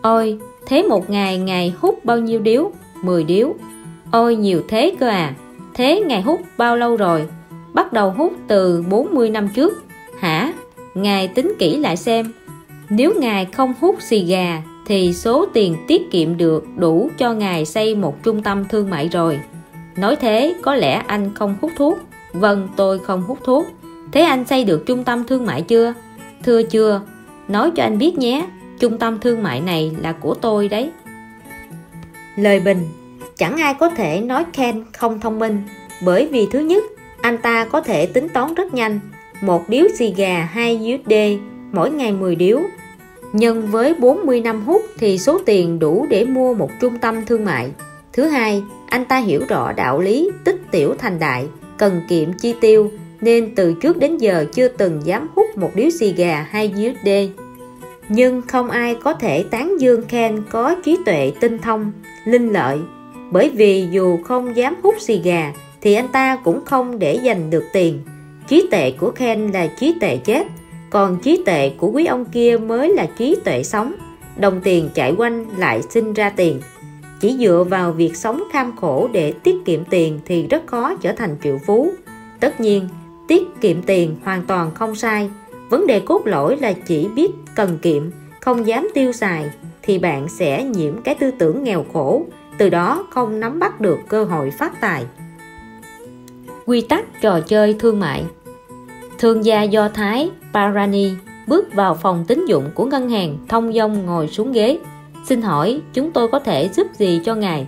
Ôi 0.01 0.39
thế 0.67 0.83
một 0.83 1.09
ngày 1.09 1.37
ngài 1.37 1.73
hút 1.79 2.05
bao 2.05 2.17
nhiêu 2.17 2.39
điếu? 2.39 2.71
10 3.01 3.23
điếu. 3.23 3.53
Ôi, 4.11 4.35
nhiều 4.35 4.61
thế 4.67 4.95
cơ 4.99 5.07
à. 5.07 5.33
Thế 5.73 6.01
ngài 6.07 6.21
hút 6.21 6.41
bao 6.57 6.75
lâu 6.75 6.95
rồi? 6.95 7.27
Bắt 7.73 7.93
đầu 7.93 8.11
hút 8.11 8.33
từ 8.47 8.83
40 8.89 9.29
năm 9.29 9.47
trước. 9.55 9.83
Hả? 10.19 10.53
Ngài 10.95 11.27
tính 11.27 11.53
kỹ 11.59 11.77
lại 11.77 11.97
xem. 11.97 12.31
Nếu 12.89 13.13
Ngài 13.19 13.45
không 13.45 13.73
hút 13.81 13.95
xì 13.99 14.25
gà, 14.25 14.61
thì 14.85 15.13
số 15.13 15.45
tiền 15.53 15.75
tiết 15.87 16.11
kiệm 16.11 16.37
được 16.37 16.65
đủ 16.75 17.09
cho 17.17 17.33
Ngài 17.33 17.65
xây 17.65 17.95
một 17.95 18.23
trung 18.23 18.43
tâm 18.43 18.65
thương 18.65 18.89
mại 18.89 19.07
rồi. 19.07 19.39
Nói 19.97 20.15
thế, 20.15 20.55
có 20.61 20.75
lẽ 20.75 21.03
anh 21.07 21.33
không 21.35 21.55
hút 21.61 21.71
thuốc. 21.77 21.99
Vâng 22.33 22.67
tôi 22.75 22.99
không 22.99 23.23
hút 23.23 23.37
thuốc. 23.43 23.67
Thế 24.11 24.21
anh 24.21 24.45
xây 24.45 24.63
được 24.63 24.83
trung 24.85 25.03
tâm 25.03 25.23
thương 25.23 25.45
mại 25.45 25.61
chưa? 25.61 25.93
Thưa 26.43 26.63
chưa. 26.63 27.01
Nói 27.47 27.71
cho 27.75 27.83
anh 27.83 27.97
biết 27.97 28.17
nhé. 28.17 28.47
Trung 28.79 28.97
tâm 28.97 29.19
thương 29.19 29.43
mại 29.43 29.61
này 29.61 29.91
là 29.99 30.11
của 30.11 30.33
tôi 30.33 30.67
đấy 30.67 30.91
Lời 32.35 32.59
bình 32.59 32.89
Chẳng 33.37 33.57
ai 33.57 33.73
có 33.73 33.89
thể 33.89 34.21
nói 34.21 34.45
Ken 34.53 34.83
không 34.93 35.19
thông 35.19 35.39
minh 35.39 35.61
Bởi 36.05 36.27
vì 36.31 36.47
thứ 36.51 36.59
nhất 36.59 36.83
Anh 37.21 37.37
ta 37.37 37.65
có 37.65 37.81
thể 37.81 38.05
tính 38.05 38.29
toán 38.29 38.53
rất 38.53 38.73
nhanh 38.73 38.99
một 39.41 39.69
điếu 39.69 39.85
xì 39.95 40.13
gà 40.17 40.49
2 40.51 40.75
USD, 40.75 41.13
mỗi 41.71 41.91
ngày 41.91 42.11
10 42.11 42.35
điếu. 42.35 42.59
Nhân 43.33 43.67
với 43.71 43.93
40 43.93 44.41
năm 44.41 44.65
hút 44.65 44.81
thì 44.97 45.17
số 45.17 45.39
tiền 45.45 45.79
đủ 45.79 46.05
để 46.09 46.25
mua 46.25 46.53
một 46.53 46.69
trung 46.81 46.97
tâm 47.01 47.25
thương 47.25 47.45
mại. 47.45 47.71
Thứ 48.13 48.23
hai, 48.23 48.63
anh 48.89 49.05
ta 49.05 49.17
hiểu 49.17 49.41
rõ 49.49 49.71
đạo 49.71 49.99
lý 49.99 50.31
tích 50.43 50.61
tiểu 50.71 50.95
thành 50.97 51.19
đại, 51.19 51.47
cần 51.77 52.01
kiệm 52.09 52.33
chi 52.33 52.53
tiêu, 52.61 52.91
nên 53.21 53.55
từ 53.55 53.73
trước 53.73 53.97
đến 53.97 54.17
giờ 54.17 54.45
chưa 54.53 54.67
từng 54.67 55.01
dám 55.03 55.27
hút 55.35 55.57
một 55.57 55.71
điếu 55.75 55.89
xì 55.99 56.13
gà 56.13 56.47
2 56.49 56.73
USD. 56.73 57.09
Nhưng 58.09 58.41
không 58.41 58.69
ai 58.69 58.95
có 59.03 59.13
thể 59.13 59.43
tán 59.43 59.81
dương 59.81 60.03
Ken 60.03 60.43
có 60.49 60.75
trí 60.83 60.97
tuệ 61.05 61.31
tinh 61.39 61.59
thông, 61.59 61.91
linh 62.25 62.53
lợi, 62.53 62.79
bởi 63.31 63.49
vì 63.49 63.87
dù 63.91 64.17
không 64.23 64.55
dám 64.55 64.75
hút 64.83 64.95
xì 64.99 65.21
gà 65.21 65.53
thì 65.81 65.93
anh 65.93 66.07
ta 66.07 66.35
cũng 66.35 66.65
không 66.65 66.99
để 66.99 67.19
giành 67.25 67.49
được 67.49 67.63
tiền. 67.73 67.99
Trí 68.47 68.67
tệ 68.71 68.91
của 68.91 69.11
Ken 69.11 69.51
là 69.51 69.67
trí 69.79 69.95
tệ 69.99 70.17
chết 70.17 70.47
còn 70.89 71.19
trí 71.19 71.43
tệ 71.45 71.69
của 71.69 71.91
quý 71.91 72.05
ông 72.05 72.25
kia 72.25 72.57
mới 72.57 72.93
là 72.93 73.07
trí 73.17 73.35
tuệ 73.45 73.63
sống. 73.63 73.93
Đồng 74.37 74.61
tiền 74.63 74.89
chạy 74.93 75.13
quanh 75.17 75.45
lại 75.57 75.81
sinh 75.89 76.13
ra 76.13 76.29
tiền. 76.29 76.61
Chỉ 77.19 77.37
dựa 77.39 77.65
vào 77.69 77.91
việc 77.91 78.15
sống 78.15 78.43
kham 78.51 78.75
khổ 78.75 79.09
để 79.11 79.33
tiết 79.43 79.55
kiệm 79.65 79.85
tiền 79.85 80.19
thì 80.25 80.47
rất 80.47 80.67
khó 80.67 80.95
trở 81.01 81.11
thành 81.11 81.37
triệu 81.43 81.57
phú. 81.65 81.91
Tất 82.39 82.59
nhiên 82.59 82.89
tiết 83.27 83.43
kiệm 83.61 83.81
tiền 83.81 84.15
hoàn 84.23 84.41
toàn 84.47 84.71
không 84.73 84.95
sai 84.95 85.29
vấn 85.69 85.87
đề 85.87 85.99
cốt 85.99 86.21
lõi 86.25 86.57
là 86.57 86.73
chỉ 86.73 87.07
biết 87.07 87.31
cần 87.55 87.77
kiệm, 87.81 88.03
không 88.41 88.67
dám 88.67 88.87
tiêu 88.93 89.11
xài, 89.11 89.49
thì 89.81 89.99
bạn 89.99 90.29
sẽ 90.29 90.63
nhiễm 90.63 91.01
cái 91.01 91.15
tư 91.15 91.31
tưởng 91.39 91.63
nghèo 91.63 91.85
khổ, 91.93 92.25
từ 92.57 92.69
đó 92.69 93.07
không 93.09 93.39
nắm 93.39 93.59
bắt 93.59 93.81
được 93.81 93.97
cơ 94.07 94.23
hội 94.23 94.51
phát 94.51 94.81
tài. 94.81 95.05
Quy 96.65 96.81
tắc 96.81 97.21
trò 97.21 97.39
chơi 97.39 97.75
thương 97.79 97.99
mại. 97.99 98.23
Thương 99.19 99.45
gia 99.45 99.63
do 99.63 99.89
thái 99.89 100.29
parani 100.53 101.11
bước 101.47 101.73
vào 101.73 101.95
phòng 101.95 102.25
tín 102.27 102.45
dụng 102.45 102.69
của 102.75 102.85
ngân 102.85 103.09
hàng 103.09 103.37
thông 103.49 103.73
dong 103.73 104.05
ngồi 104.05 104.27
xuống 104.27 104.51
ghế. 104.51 104.79
Xin 105.25 105.41
hỏi, 105.41 105.81
chúng 105.93 106.11
tôi 106.11 106.27
có 106.27 106.39
thể 106.39 106.69
giúp 106.73 106.87
gì 106.93 107.21
cho 107.25 107.35
ngài? 107.35 107.67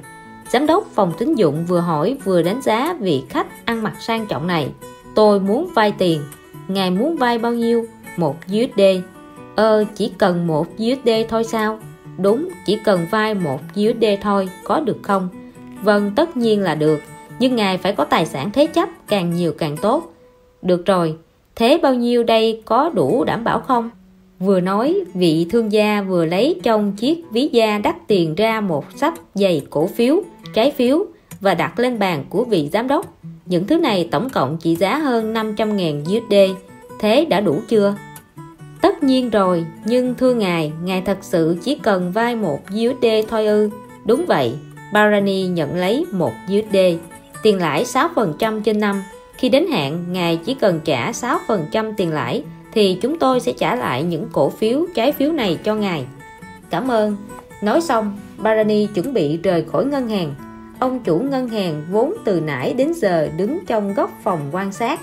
Giám 0.50 0.68
đốc 0.68 0.88
phòng 0.94 1.14
tín 1.18 1.36
dụng 1.36 1.66
vừa 1.66 1.80
hỏi 1.80 2.18
vừa 2.24 2.42
đánh 2.42 2.62
giá 2.62 2.94
vị 3.00 3.24
khách 3.30 3.66
ăn 3.66 3.84
mặc 3.84 3.94
sang 4.00 4.26
trọng 4.26 4.48
này. 4.48 4.72
Tôi 5.16 5.40
muốn 5.40 5.70
vay 5.74 5.94
tiền 5.98 6.22
ngài 6.70 6.92
muốn 6.92 7.16
vay 7.16 7.38
bao 7.38 7.54
nhiêu? 7.54 7.86
Một 8.18 8.36
USD 8.46 8.82
ơ 9.56 9.78
ờ, 9.78 9.86
chỉ 9.96 10.12
cần 10.18 10.48
một 10.48 10.68
USD 10.74 11.10
thôi 11.30 11.44
sao? 11.44 11.80
Đúng, 12.18 12.50
chỉ 12.66 12.78
cần 12.84 13.08
vay 13.12 13.34
một 13.34 13.60
USD 13.72 14.06
thôi, 14.22 14.50
có 14.64 14.80
được 14.80 14.98
không? 15.02 15.30
Vâng 15.84 16.12
tất 16.16 16.38
nhiên 16.38 16.62
là 16.62 16.76
được. 16.76 17.00
Nhưng 17.40 17.56
ngài 17.56 17.78
phải 17.78 17.94
có 17.94 18.04
tài 18.04 18.26
sản 18.26 18.52
thế 18.54 18.66
chấp, 18.66 18.90
càng 19.08 19.34
nhiều 19.34 19.54
càng 19.58 19.78
tốt. 19.78 20.14
Được 20.62 20.86
rồi, 20.86 21.16
thế 21.56 21.80
bao 21.84 21.94
nhiêu 21.94 22.24
đây 22.24 22.62
có 22.66 22.90
đủ 22.90 23.24
đảm 23.24 23.44
bảo 23.44 23.60
không? 23.60 23.90
Vừa 24.40 24.60
nói, 24.60 25.04
vị 25.14 25.48
thương 25.50 25.72
gia 25.72 26.02
vừa 26.02 26.26
lấy 26.26 26.60
trong 26.64 26.92
chiếc 26.92 27.24
ví 27.32 27.50
da 27.52 27.78
đắt 27.78 27.96
tiền 28.08 28.36
ra 28.36 28.62
một 28.62 28.86
sắp 28.96 29.14
dày 29.34 29.62
cổ 29.70 29.88
phiếu, 29.88 30.22
trái 30.54 30.72
phiếu 30.72 31.06
và 31.42 31.54
đặt 31.54 31.80
lên 31.80 32.00
bàn 32.00 32.26
của 32.30 32.44
vị 32.44 32.70
giám 32.74 32.88
đốc 32.88 33.19
những 33.50 33.68
thứ 33.68 33.78
này 33.78 34.08
tổng 34.12 34.30
cộng 34.30 34.58
trị 34.58 34.76
giá 34.76 34.98
hơn 34.98 35.34
500.000 35.34 36.02
USD 36.02 36.56
thế 37.00 37.26
đã 37.26 37.40
đủ 37.40 37.62
chưa? 37.68 37.96
Tất 38.82 39.04
nhiên 39.04 39.30
rồi, 39.30 39.66
nhưng 39.86 40.16
thưa 40.16 40.34
ngài 40.34 40.72
ngài 40.84 41.02
thật 41.02 41.18
sự 41.22 41.58
chỉ 41.64 41.76
cần 41.76 42.12
vay 42.12 42.36
một 42.36 42.60
USD 42.74 43.06
thôi 43.30 43.46
ư? 43.46 43.70
Đúng 44.06 44.26
vậy, 44.26 44.54
Barani 44.94 45.48
nhận 45.48 45.76
lấy 45.76 46.06
một 46.12 46.32
USD 46.46 46.78
tiền 47.44 47.58
lãi 47.58 47.84
6% 47.84 48.62
trên 48.62 48.80
năm. 48.80 49.04
Khi 49.38 49.50
đến 49.50 49.68
hạn, 49.68 50.14
ngài 50.14 50.38
chỉ 50.38 50.54
cần 50.54 50.80
trả 50.84 51.12
6% 51.12 51.94
tiền 51.98 52.12
lãi, 52.12 52.44
thì 52.74 52.98
chúng 53.02 53.20
tôi 53.20 53.40
sẽ 53.40 53.52
trả 53.52 53.76
lại 53.76 54.04
những 54.04 54.28
cổ 54.32 54.50
phiếu, 54.50 54.86
trái 54.96 55.12
phiếu 55.12 55.32
này 55.32 55.58
cho 55.64 55.76
ngài. 55.76 56.06
Cảm 56.70 56.88
ơn. 56.88 57.18
Nói 57.62 57.82
xong, 57.82 58.18
Barani 58.38 58.88
chuẩn 58.88 59.14
bị 59.14 59.38
rời 59.38 59.66
khỏi 59.72 59.86
ngân 59.86 60.10
hàng 60.10 60.36
ông 60.80 61.00
chủ 61.00 61.20
ngân 61.20 61.48
hàng 61.48 61.86
vốn 61.92 62.14
từ 62.26 62.42
nãy 62.42 62.74
đến 62.74 62.94
giờ 62.94 63.30
đứng 63.38 63.60
trong 63.66 63.94
góc 63.94 64.12
phòng 64.24 64.40
quan 64.52 64.72
sát. 64.72 65.00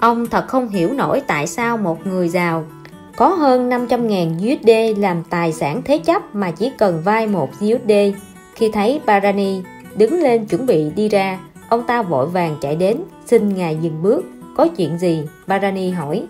Ông 0.00 0.26
thật 0.26 0.48
không 0.48 0.68
hiểu 0.68 0.92
nổi 0.92 1.22
tại 1.26 1.46
sao 1.46 1.76
một 1.76 2.06
người 2.06 2.28
giàu 2.28 2.64
có 3.16 3.28
hơn 3.28 3.70
500.000 3.70 4.36
USD 4.36 5.00
làm 5.00 5.22
tài 5.30 5.52
sản 5.52 5.82
thế 5.84 5.98
chấp 5.98 6.34
mà 6.34 6.50
chỉ 6.50 6.72
cần 6.78 7.02
vay 7.04 7.26
một 7.26 7.48
USD 7.50 7.92
khi 8.54 8.70
thấy 8.72 9.00
Barani 9.06 9.62
đứng 9.96 10.20
lên 10.20 10.46
chuẩn 10.46 10.66
bị 10.66 10.90
đi 10.96 11.08
ra, 11.08 11.38
ông 11.68 11.86
ta 11.86 12.02
vội 12.02 12.26
vàng 12.26 12.56
chạy 12.60 12.76
đến, 12.76 12.96
xin 13.26 13.54
ngài 13.54 13.76
dừng 13.80 14.02
bước. 14.02 14.24
Có 14.56 14.68
chuyện 14.76 14.98
gì? 14.98 15.22
Barani 15.46 15.90
hỏi. 15.90 16.26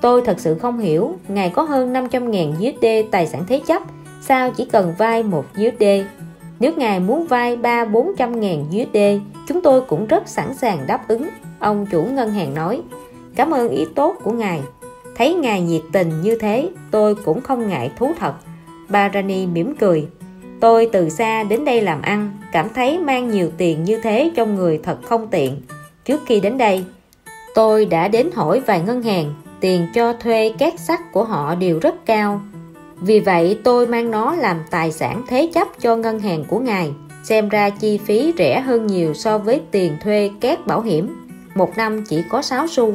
Tôi 0.00 0.22
thật 0.24 0.40
sự 0.40 0.58
không 0.58 0.78
hiểu, 0.78 1.14
ngài 1.28 1.50
có 1.50 1.62
hơn 1.62 1.92
500.000 1.92 2.52
USD 2.52 3.10
tài 3.10 3.26
sản 3.26 3.44
thế 3.48 3.60
chấp, 3.66 3.82
sao 4.20 4.50
chỉ 4.56 4.64
cần 4.64 4.94
vay 4.98 5.22
một 5.22 5.44
USD 5.52 5.84
nếu 6.60 6.72
ngài 6.76 7.00
muốn 7.00 7.26
vay 7.26 7.56
3-400 7.56 8.36
ngàn 8.36 8.64
USD 8.68 8.98
chúng 9.46 9.60
tôi 9.60 9.80
cũng 9.80 10.06
rất 10.06 10.28
sẵn 10.28 10.54
sàng 10.54 10.86
đáp 10.86 11.08
ứng, 11.08 11.28
ông 11.58 11.86
chủ 11.90 12.04
ngân 12.04 12.30
hàng 12.30 12.54
nói. 12.54 12.82
Cảm 13.36 13.50
ơn 13.50 13.68
ý 13.68 13.86
tốt 13.94 14.16
của 14.22 14.32
ngài. 14.32 14.60
Thấy 15.16 15.34
ngài 15.34 15.62
nhiệt 15.62 15.82
tình 15.92 16.22
như 16.22 16.38
thế, 16.38 16.70
tôi 16.90 17.14
cũng 17.14 17.40
không 17.40 17.68
ngại 17.68 17.90
thú 17.96 18.12
thật. 18.18 18.34
Barani 18.88 19.46
mỉm 19.46 19.74
cười. 19.76 20.06
Tôi 20.60 20.88
từ 20.92 21.08
xa 21.08 21.44
đến 21.44 21.64
đây 21.64 21.80
làm 21.80 22.02
ăn, 22.02 22.32
cảm 22.52 22.68
thấy 22.74 22.98
mang 22.98 23.30
nhiều 23.30 23.50
tiền 23.56 23.84
như 23.84 24.00
thế 24.02 24.30
trong 24.36 24.54
người 24.54 24.80
thật 24.82 24.98
không 25.02 25.28
tiện. 25.28 25.60
Trước 26.04 26.20
khi 26.26 26.40
đến 26.40 26.58
đây, 26.58 26.84
tôi 27.54 27.84
đã 27.84 28.08
đến 28.08 28.30
hỏi 28.34 28.60
vài 28.60 28.80
ngân 28.80 29.02
hàng, 29.02 29.34
tiền 29.60 29.86
cho 29.94 30.12
thuê 30.12 30.52
két 30.58 30.80
sắt 30.80 31.00
của 31.12 31.24
họ 31.24 31.54
đều 31.54 31.78
rất 31.78 32.06
cao 32.06 32.40
vì 33.00 33.20
vậy, 33.20 33.60
tôi 33.64 33.86
mang 33.86 34.10
nó 34.10 34.34
làm 34.34 34.60
tài 34.70 34.92
sản 34.92 35.22
thế 35.28 35.50
chấp 35.54 35.68
cho 35.80 35.96
ngân 35.96 36.18
hàng 36.18 36.44
của 36.48 36.58
ngài. 36.58 36.92
Xem 37.24 37.48
ra 37.48 37.70
chi 37.70 37.98
phí 37.98 38.32
rẻ 38.38 38.60
hơn 38.60 38.86
nhiều 38.86 39.14
so 39.14 39.38
với 39.38 39.62
tiền 39.70 39.96
thuê 40.02 40.30
két 40.40 40.66
bảo 40.66 40.80
hiểm. 40.80 41.26
Một 41.54 41.76
năm 41.76 42.04
chỉ 42.04 42.22
có 42.30 42.42
6 42.42 42.66
xu. 42.68 42.94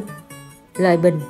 Lời 0.76 0.96
bình. 0.96 1.20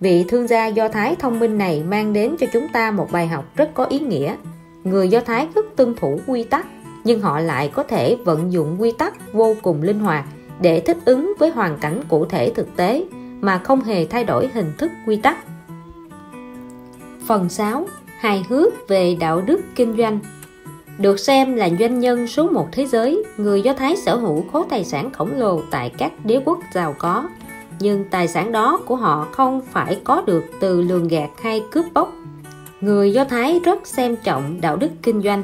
Vị 0.00 0.24
thương 0.28 0.46
gia 0.46 0.66
do 0.66 0.88
thái 0.88 1.16
thông 1.18 1.40
minh 1.40 1.58
này 1.58 1.82
mang 1.88 2.12
đến 2.12 2.36
cho 2.38 2.46
chúng 2.52 2.68
ta 2.72 2.90
một 2.90 3.12
bài 3.12 3.26
học 3.26 3.44
rất 3.56 3.70
có 3.74 3.84
ý 3.84 3.98
nghĩa. 3.98 4.36
Người 4.84 5.08
do 5.08 5.20
thái 5.20 5.48
rất 5.54 5.66
tuân 5.76 5.94
thủ 5.94 6.20
quy 6.26 6.44
tắc, 6.44 6.66
nhưng 7.04 7.20
họ 7.20 7.40
lại 7.40 7.70
có 7.74 7.82
thể 7.82 8.16
vận 8.24 8.52
dụng 8.52 8.76
quy 8.78 8.92
tắc 8.98 9.32
vô 9.32 9.56
cùng 9.62 9.82
linh 9.82 10.00
hoạt 10.00 10.24
để 10.60 10.80
thích 10.80 10.98
ứng 11.04 11.32
với 11.38 11.50
hoàn 11.50 11.78
cảnh 11.78 12.00
cụ 12.08 12.24
thể 12.24 12.52
thực 12.54 12.76
tế 12.76 13.04
mà 13.40 13.58
không 13.58 13.80
hề 13.80 14.06
thay 14.06 14.24
đổi 14.24 14.50
hình 14.54 14.72
thức 14.78 14.90
quy 15.06 15.16
tắc. 15.16 15.38
Phần 17.26 17.48
6 17.48 17.86
hài 18.24 18.44
hước 18.48 18.88
về 18.88 19.16
đạo 19.20 19.40
đức 19.40 19.60
kinh 19.74 19.96
doanh. 19.96 20.18
Được 20.98 21.20
xem 21.20 21.54
là 21.54 21.68
doanh 21.80 22.00
nhân 22.00 22.26
số 22.26 22.48
một 22.48 22.68
thế 22.72 22.86
giới, 22.86 23.24
người 23.36 23.62
do 23.62 23.74
thái 23.74 23.96
sở 23.96 24.16
hữu 24.16 24.44
khối 24.52 24.64
tài 24.68 24.84
sản 24.84 25.10
khổng 25.12 25.38
lồ 25.38 25.62
tại 25.70 25.90
các 25.98 26.12
đế 26.24 26.40
quốc 26.44 26.58
giàu 26.74 26.94
có. 26.98 27.28
Nhưng 27.80 28.04
tài 28.10 28.28
sản 28.28 28.52
đó 28.52 28.80
của 28.86 28.96
họ 28.96 29.28
không 29.32 29.60
phải 29.72 30.00
có 30.04 30.22
được 30.26 30.44
từ 30.60 30.82
lường 30.82 31.08
gạt 31.08 31.30
hay 31.42 31.62
cướp 31.70 31.84
bóc. 31.94 32.12
Người 32.80 33.12
do 33.12 33.24
thái 33.24 33.60
rất 33.64 33.86
xem 33.86 34.16
trọng 34.16 34.60
đạo 34.60 34.76
đức 34.76 34.90
kinh 35.02 35.22
doanh. 35.22 35.42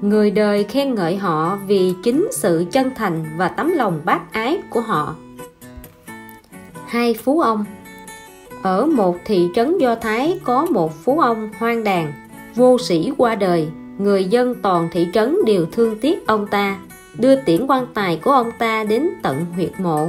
Người 0.00 0.30
đời 0.30 0.64
khen 0.64 0.94
ngợi 0.94 1.16
họ 1.16 1.58
vì 1.66 1.94
chính 2.02 2.28
sự 2.32 2.64
chân 2.70 2.90
thành 2.96 3.24
và 3.36 3.48
tấm 3.48 3.70
lòng 3.70 4.00
bác 4.04 4.32
ái 4.32 4.62
của 4.70 4.80
họ. 4.80 5.14
Hai 6.86 7.14
phú 7.14 7.40
ông 7.40 7.64
ở 8.64 8.86
một 8.86 9.16
thị 9.24 9.48
trấn 9.54 9.78
do 9.78 9.94
thái 9.94 10.40
có 10.44 10.66
một 10.66 10.92
phú 11.04 11.20
ông 11.20 11.50
hoang 11.58 11.84
đàn, 11.84 12.12
vô 12.54 12.78
sĩ 12.78 13.12
qua 13.16 13.34
đời, 13.34 13.68
người 13.98 14.24
dân 14.24 14.54
toàn 14.62 14.88
thị 14.92 15.06
trấn 15.12 15.36
đều 15.46 15.66
thương 15.72 15.98
tiếc 16.00 16.26
ông 16.26 16.46
ta. 16.46 16.78
Đưa 17.18 17.36
tiễn 17.36 17.66
quan 17.66 17.86
tài 17.94 18.16
của 18.16 18.30
ông 18.30 18.50
ta 18.58 18.84
đến 18.84 19.10
tận 19.22 19.46
huyệt 19.54 19.70
mộ. 19.78 20.08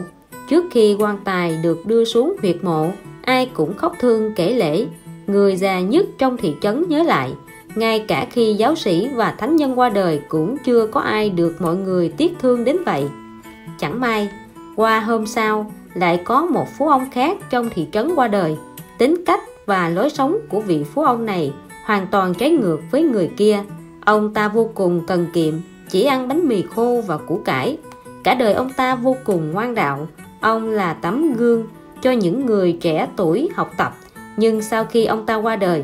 Trước 0.50 0.66
khi 0.72 0.96
quan 1.00 1.18
tài 1.24 1.60
được 1.64 1.86
đưa 1.86 2.06
xuống 2.06 2.36
huyệt 2.42 2.64
mộ, 2.64 2.92
ai 3.22 3.50
cũng 3.54 3.74
khóc 3.78 3.94
thương 4.00 4.34
kể 4.36 4.54
lễ 4.54 4.86
người 5.28 5.56
già 5.56 5.80
nhất 5.80 6.06
trong 6.18 6.38
thị 6.38 6.56
trấn 6.62 6.84
nhớ 6.88 7.04
lại, 7.04 7.32
ngay 7.76 8.00
cả 8.00 8.28
khi 8.32 8.54
giáo 8.54 8.76
sĩ 8.76 9.08
và 9.16 9.32
thánh 9.32 9.56
nhân 9.56 9.80
qua 9.80 9.90
đời 9.90 10.22
cũng 10.30 10.58
chưa 10.66 10.88
có 10.88 11.00
ai 11.00 11.30
được 11.30 11.56
mọi 11.60 11.76
người 11.76 12.14
tiếc 12.18 12.34
thương 12.40 12.64
đến 12.64 12.78
vậy. 12.86 13.08
Chẳng 13.80 14.00
may, 14.00 14.30
qua 14.76 15.00
hôm 15.00 15.26
sau 15.26 15.72
lại 15.96 16.22
có 16.24 16.46
một 16.46 16.68
phú 16.78 16.88
ông 16.88 17.10
khác 17.12 17.38
trong 17.50 17.70
thị 17.70 17.88
trấn 17.92 18.16
qua 18.16 18.28
đời. 18.28 18.56
Tính 18.98 19.24
cách 19.26 19.42
và 19.66 19.90
lối 19.90 20.10
sống 20.10 20.38
của 20.50 20.60
vị 20.60 20.84
phú 20.84 21.02
ông 21.02 21.26
này 21.26 21.54
hoàn 21.86 22.08
toàn 22.08 22.34
trái 22.34 22.52
ngược 22.52 22.80
với 22.92 23.04
người 23.04 23.30
kia. 23.38 23.60
Ông 24.06 24.34
ta 24.34 24.48
vô 24.48 24.70
cùng 24.74 25.02
cần 25.08 25.28
kiệm, 25.34 25.54
chỉ 25.90 26.04
ăn 26.04 26.28
bánh 26.28 26.48
mì 26.48 26.62
khô 26.62 27.02
và 27.08 27.18
củ 27.18 27.42
cải. 27.46 27.78
Cả 28.24 28.34
đời 28.34 28.54
ông 28.54 28.70
ta 28.70 28.96
vô 28.96 29.16
cùng 29.24 29.52
ngoan 29.52 29.76
đạo. 29.76 30.08
Ông 30.40 30.70
là 30.70 30.94
tấm 30.94 31.34
gương 31.34 31.68
cho 32.02 32.12
những 32.12 32.46
người 32.46 32.78
trẻ 32.82 33.08
tuổi 33.16 33.50
học 33.56 33.72
tập, 33.78 33.96
nhưng 34.38 34.62
sau 34.62 34.86
khi 34.86 35.06
ông 35.06 35.26
ta 35.26 35.36
qua 35.36 35.56
đời, 35.56 35.84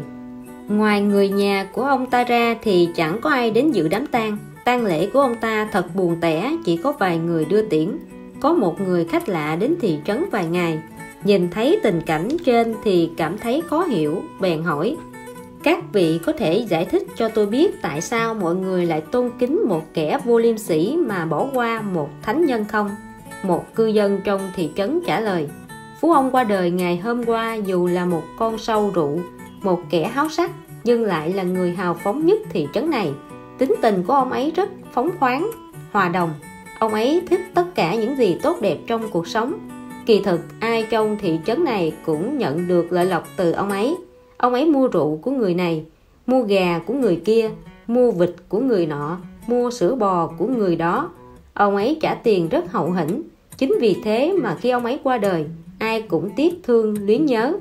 ngoài 0.68 1.02
người 1.02 1.30
nhà 1.30 1.68
của 1.74 1.84
ông 1.84 2.06
ta 2.06 2.24
ra 2.24 2.56
thì 2.62 2.90
chẳng 2.96 3.22
có 3.22 3.30
ai 3.30 3.52
đến 3.52 3.72
dự 3.72 3.88
đám 3.88 4.08
tang. 4.08 4.38
Tang 4.66 4.86
lễ 4.86 5.10
của 5.14 5.20
ông 5.20 5.36
ta 5.36 5.70
thật 5.72 5.96
buồn 5.96 6.18
tẻ, 6.22 6.52
chỉ 6.66 6.78
có 6.78 6.92
vài 6.92 7.18
người 7.18 7.46
đưa 7.46 7.62
tiễn 7.62 7.98
có 8.42 8.54
một 8.54 8.82
người 8.82 9.06
khách 9.06 9.30
lạ 9.30 9.56
đến 9.56 9.76
thị 9.82 10.00
trấn 10.06 10.26
vài 10.32 10.46
ngày. 10.46 10.82
Nhìn 11.24 11.50
thấy 11.50 11.80
tình 11.84 12.02
cảnh 12.02 12.30
trên 12.46 12.76
thì 12.84 13.10
cảm 13.18 13.38
thấy 13.38 13.62
khó 13.68 13.84
hiểu, 13.84 14.22
bèn 14.40 14.64
hỏi, 14.64 14.98
các 15.64 15.94
vị 15.94 16.20
có 16.26 16.34
thể 16.34 16.54
giải 16.54 16.86
thích 16.86 17.08
cho 17.16 17.30
tôi 17.30 17.46
biết 17.46 17.82
tại 17.82 18.02
sao 18.02 18.34
mọi 18.34 18.56
người 18.56 18.86
lại 18.86 19.02
tôn 19.02 19.32
kính 19.40 19.62
một 19.68 19.82
kẻ 19.94 20.20
vô 20.26 20.40
liêm 20.40 20.58
sĩ 20.58 20.98
mà 21.08 21.26
bỏ 21.26 21.48
qua 21.54 21.82
một 21.82 22.10
thánh 22.22 22.46
nhân 22.46 22.66
không? 22.66 22.90
Một 23.44 23.76
cư 23.76 23.88
dân 23.88 24.22
trong 24.24 24.42
thị 24.56 24.70
trấn 24.76 25.00
trả 25.06 25.20
lời, 25.20 25.50
phú 26.00 26.14
ông 26.14 26.32
qua 26.32 26.44
đời 26.44 26.72
ngày 26.72 26.98
hôm 26.98 27.24
qua 27.24 27.56
dù 27.56 27.88
là 27.88 28.06
một 28.06 28.24
con 28.38 28.58
sâu 28.58 28.92
rượu, 28.96 29.20
một 29.62 29.82
kẻ 29.90 30.08
háo 30.08 30.30
sắc, 30.30 30.52
nhưng 30.84 31.04
lại 31.04 31.34
là 31.34 31.44
người 31.44 31.72
hào 31.72 31.94
phóng 31.94 32.26
nhất 32.26 32.40
thị 32.50 32.68
trấn 32.74 32.90
này. 32.90 33.12
Tính 33.58 33.76
tình 33.82 34.04
của 34.04 34.14
ông 34.14 34.32
ấy 34.32 34.52
rất 34.56 34.70
phóng 34.94 35.10
khoáng, 35.20 35.52
hòa 35.92 36.10
đồng 36.10 36.34
ông 36.82 36.94
ấy 36.94 37.22
thích 37.30 37.42
tất 37.54 37.76
cả 37.76 37.96
những 37.96 38.18
gì 38.18 38.38
tốt 38.44 38.58
đẹp 38.62 38.78
trong 38.88 39.02
cuộc 39.12 39.28
sống. 39.28 39.54
Kỳ 40.06 40.22
thực, 40.24 40.40
ai 40.60 40.88
trong 40.90 41.18
thị 41.18 41.40
trấn 41.46 41.64
này 41.64 41.94
cũng 42.06 42.38
nhận 42.38 42.68
được 42.68 42.92
lợi 42.92 43.06
lộc 43.06 43.28
từ 43.38 43.52
ông 43.52 43.70
ấy. 43.70 43.96
Ông 44.38 44.54
ấy 44.54 44.66
mua 44.66 44.88
rượu 44.88 45.20
của 45.22 45.32
người 45.32 45.54
này, 45.54 45.86
mua 46.28 46.42
gà 46.42 46.80
của 46.86 46.94
người 46.94 47.22
kia, 47.26 47.50
mua 47.88 48.12
vịt 48.12 48.36
của 48.50 48.60
người 48.60 48.86
nọ, 48.86 49.18
mua 49.48 49.72
sữa 49.72 49.96
bò 49.96 50.28
của 50.38 50.48
người 50.48 50.76
đó. 50.76 51.10
Ông 51.54 51.76
ấy 51.76 51.98
trả 52.02 52.14
tiền 52.14 52.50
rất 52.50 52.72
hậu 52.72 52.92
hĩnh. 52.92 53.22
Chính 53.58 53.74
vì 53.82 53.96
thế 54.04 54.34
mà 54.42 54.56
khi 54.62 54.70
ông 54.70 54.86
ấy 54.86 55.00
qua 55.04 55.18
đời, 55.18 55.46
ai 55.80 56.02
cũng 56.02 56.30
tiếc 56.36 56.54
thương 56.64 57.06
luyến 57.06 57.26
nhớ. 57.26 57.54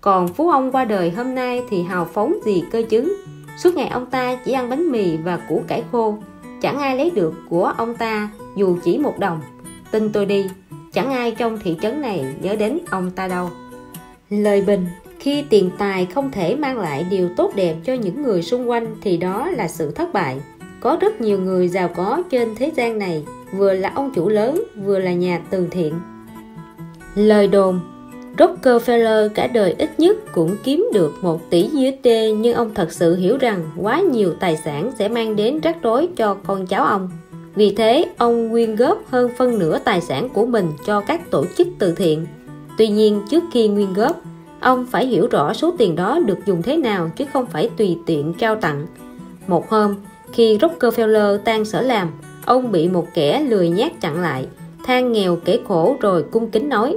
Còn 0.00 0.28
phú 0.28 0.50
ông 0.50 0.72
qua 0.72 0.84
đời 0.84 1.10
hôm 1.10 1.34
nay 1.34 1.62
thì 1.70 1.82
hào 1.82 2.04
phóng 2.04 2.34
gì 2.44 2.62
cơ 2.72 2.82
chứ? 2.88 3.16
Suốt 3.58 3.74
ngày 3.74 3.88
ông 3.88 4.06
ta 4.06 4.38
chỉ 4.44 4.52
ăn 4.52 4.70
bánh 4.70 4.92
mì 4.92 5.16
và 5.16 5.36
củ 5.48 5.62
cải 5.68 5.84
khô 5.92 6.16
chẳng 6.62 6.78
ai 6.78 6.96
lấy 6.96 7.10
được 7.10 7.34
của 7.48 7.64
ông 7.64 7.94
ta, 7.94 8.30
dù 8.56 8.78
chỉ 8.84 8.98
một 8.98 9.18
đồng. 9.18 9.40
Tin 9.90 10.12
tôi 10.12 10.26
đi, 10.26 10.46
chẳng 10.92 11.12
ai 11.12 11.30
trong 11.30 11.58
thị 11.58 11.76
trấn 11.82 12.00
này 12.00 12.26
nhớ 12.42 12.56
đến 12.56 12.78
ông 12.90 13.10
ta 13.10 13.28
đâu. 13.28 13.50
Lời 14.30 14.62
bình, 14.62 14.86
khi 15.18 15.44
tiền 15.50 15.70
tài 15.78 16.06
không 16.06 16.30
thể 16.30 16.56
mang 16.56 16.78
lại 16.78 17.06
điều 17.10 17.28
tốt 17.36 17.52
đẹp 17.54 17.76
cho 17.84 17.94
những 17.94 18.22
người 18.22 18.42
xung 18.42 18.70
quanh 18.70 18.86
thì 19.02 19.16
đó 19.16 19.50
là 19.50 19.68
sự 19.68 19.90
thất 19.90 20.12
bại. 20.12 20.40
Có 20.80 20.96
rất 21.00 21.20
nhiều 21.20 21.38
người 21.38 21.68
giàu 21.68 21.88
có 21.88 22.22
trên 22.30 22.54
thế 22.54 22.72
gian 22.76 22.98
này, 22.98 23.24
vừa 23.52 23.72
là 23.72 23.92
ông 23.94 24.10
chủ 24.14 24.28
lớn, 24.28 24.64
vừa 24.84 24.98
là 24.98 25.12
nhà 25.12 25.40
từ 25.50 25.68
thiện. 25.70 25.94
Lời 27.14 27.46
đồn 27.46 27.80
Rockefeller 28.38 29.28
cả 29.28 29.46
đời 29.46 29.74
ít 29.78 30.00
nhất 30.00 30.16
cũng 30.32 30.56
kiếm 30.64 30.88
được 30.92 31.14
1 31.22 31.50
tỷ 31.50 31.64
USD 31.64 32.08
nhưng 32.36 32.54
ông 32.54 32.74
thật 32.74 32.92
sự 32.92 33.16
hiểu 33.16 33.38
rằng 33.38 33.70
quá 33.76 34.00
nhiều 34.00 34.34
tài 34.40 34.56
sản 34.56 34.92
sẽ 34.98 35.08
mang 35.08 35.36
đến 35.36 35.60
rắc 35.60 35.82
rối 35.82 36.08
cho 36.16 36.36
con 36.46 36.66
cháu 36.66 36.84
ông. 36.84 37.10
Vì 37.54 37.74
thế, 37.74 38.04
ông 38.16 38.50
quyên 38.50 38.76
góp 38.76 39.02
hơn 39.10 39.30
phân 39.36 39.58
nửa 39.58 39.78
tài 39.78 40.00
sản 40.00 40.28
của 40.28 40.46
mình 40.46 40.72
cho 40.86 41.00
các 41.00 41.30
tổ 41.30 41.44
chức 41.58 41.68
từ 41.78 41.92
thiện. 41.92 42.26
Tuy 42.78 42.88
nhiên, 42.88 43.22
trước 43.30 43.44
khi 43.52 43.68
quyên 43.68 43.92
góp, 43.92 44.20
ông 44.60 44.86
phải 44.90 45.06
hiểu 45.06 45.28
rõ 45.30 45.52
số 45.52 45.74
tiền 45.78 45.96
đó 45.96 46.18
được 46.26 46.38
dùng 46.46 46.62
thế 46.62 46.76
nào 46.76 47.10
chứ 47.16 47.24
không 47.32 47.46
phải 47.46 47.70
tùy 47.76 47.98
tiện 48.06 48.34
trao 48.38 48.56
tặng. 48.56 48.86
Một 49.46 49.70
hôm, 49.70 49.94
khi 50.32 50.58
Rockefeller 50.58 51.38
tan 51.38 51.64
sở 51.64 51.82
làm, 51.82 52.10
ông 52.44 52.72
bị 52.72 52.88
một 52.88 53.06
kẻ 53.14 53.40
lười 53.40 53.68
nhát 53.68 54.00
chặn 54.00 54.20
lại, 54.20 54.46
than 54.84 55.12
nghèo 55.12 55.36
kể 55.44 55.60
khổ 55.68 55.96
rồi 56.00 56.24
cung 56.30 56.50
kính 56.50 56.68
nói 56.68 56.96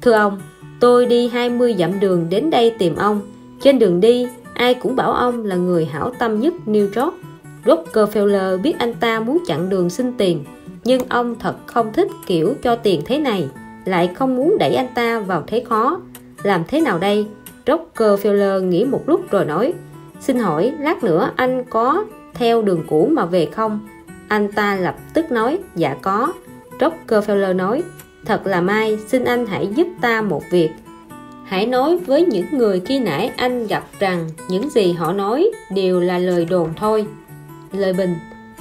Thưa 0.00 0.12
ông, 0.12 0.40
tôi 0.82 1.06
đi 1.06 1.28
20 1.28 1.74
dặm 1.78 2.00
đường 2.00 2.26
đến 2.30 2.50
đây 2.50 2.74
tìm 2.78 2.96
ông. 2.96 3.20
Trên 3.60 3.78
đường 3.78 4.00
đi, 4.00 4.26
ai 4.54 4.74
cũng 4.74 4.96
bảo 4.96 5.12
ông 5.12 5.44
là 5.44 5.56
người 5.56 5.84
hảo 5.84 6.12
tâm 6.18 6.40
nhất 6.40 6.54
New 6.66 7.02
York. 7.02 7.14
Rockefeller 7.64 8.62
biết 8.62 8.78
anh 8.78 8.94
ta 8.94 9.20
muốn 9.20 9.38
chặn 9.46 9.68
đường 9.68 9.90
xin 9.90 10.12
tiền, 10.18 10.44
nhưng 10.84 11.00
ông 11.08 11.34
thật 11.38 11.54
không 11.66 11.92
thích 11.92 12.08
kiểu 12.26 12.54
cho 12.62 12.76
tiền 12.76 13.02
thế 13.06 13.18
này, 13.18 13.48
lại 13.84 14.10
không 14.14 14.36
muốn 14.36 14.56
đẩy 14.58 14.74
anh 14.74 14.88
ta 14.94 15.20
vào 15.20 15.44
thế 15.46 15.64
khó. 15.68 16.00
Làm 16.42 16.62
thế 16.68 16.80
nào 16.80 16.98
đây? 16.98 17.26
Rockefeller 17.66 18.60
nghĩ 18.60 18.84
một 18.84 19.02
lúc 19.06 19.30
rồi 19.30 19.44
nói, 19.44 19.72
xin 20.20 20.38
hỏi 20.38 20.72
lát 20.80 21.04
nữa 21.04 21.30
anh 21.36 21.64
có 21.70 22.04
theo 22.34 22.62
đường 22.62 22.84
cũ 22.88 23.08
mà 23.12 23.24
về 23.24 23.46
không? 23.46 23.80
Anh 24.28 24.52
ta 24.52 24.76
lập 24.76 24.96
tức 25.14 25.32
nói, 25.32 25.58
dạ 25.74 25.96
có. 26.02 26.32
Rockefeller 26.78 27.56
nói, 27.56 27.82
thật 28.26 28.46
là 28.46 28.60
may, 28.60 28.98
xin 29.06 29.24
anh 29.24 29.46
hãy 29.46 29.66
giúp 29.66 29.86
ta 30.00 30.22
một 30.22 30.42
việc. 30.50 30.70
Hãy 31.44 31.66
nói 31.66 31.96
với 31.96 32.24
những 32.24 32.46
người 32.52 32.80
khi 32.80 32.98
nãy 32.98 33.32
anh 33.36 33.66
gặp 33.66 33.84
rằng 33.98 34.28
những 34.48 34.70
gì 34.70 34.92
họ 34.92 35.12
nói 35.12 35.50
đều 35.74 36.00
là 36.00 36.18
lời 36.18 36.44
đồn 36.44 36.68
thôi. 36.76 37.06
Lời 37.72 37.92
bình, 37.92 38.14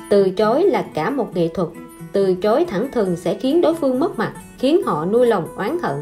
từ 0.10 0.30
chối 0.30 0.64
là 0.64 0.86
cả 0.94 1.10
một 1.10 1.36
nghệ 1.36 1.48
thuật. 1.48 1.68
Từ 2.12 2.34
chối 2.34 2.66
thẳng 2.66 2.88
thừng 2.92 3.16
sẽ 3.16 3.34
khiến 3.34 3.62
đối 3.62 3.76
phương 3.76 4.00
mất 4.00 4.18
mặt, 4.18 4.34
khiến 4.60 4.82
họ 4.86 5.06
nuôi 5.06 5.28
lòng 5.28 5.48
oán 5.56 5.78
hận. 5.84 5.96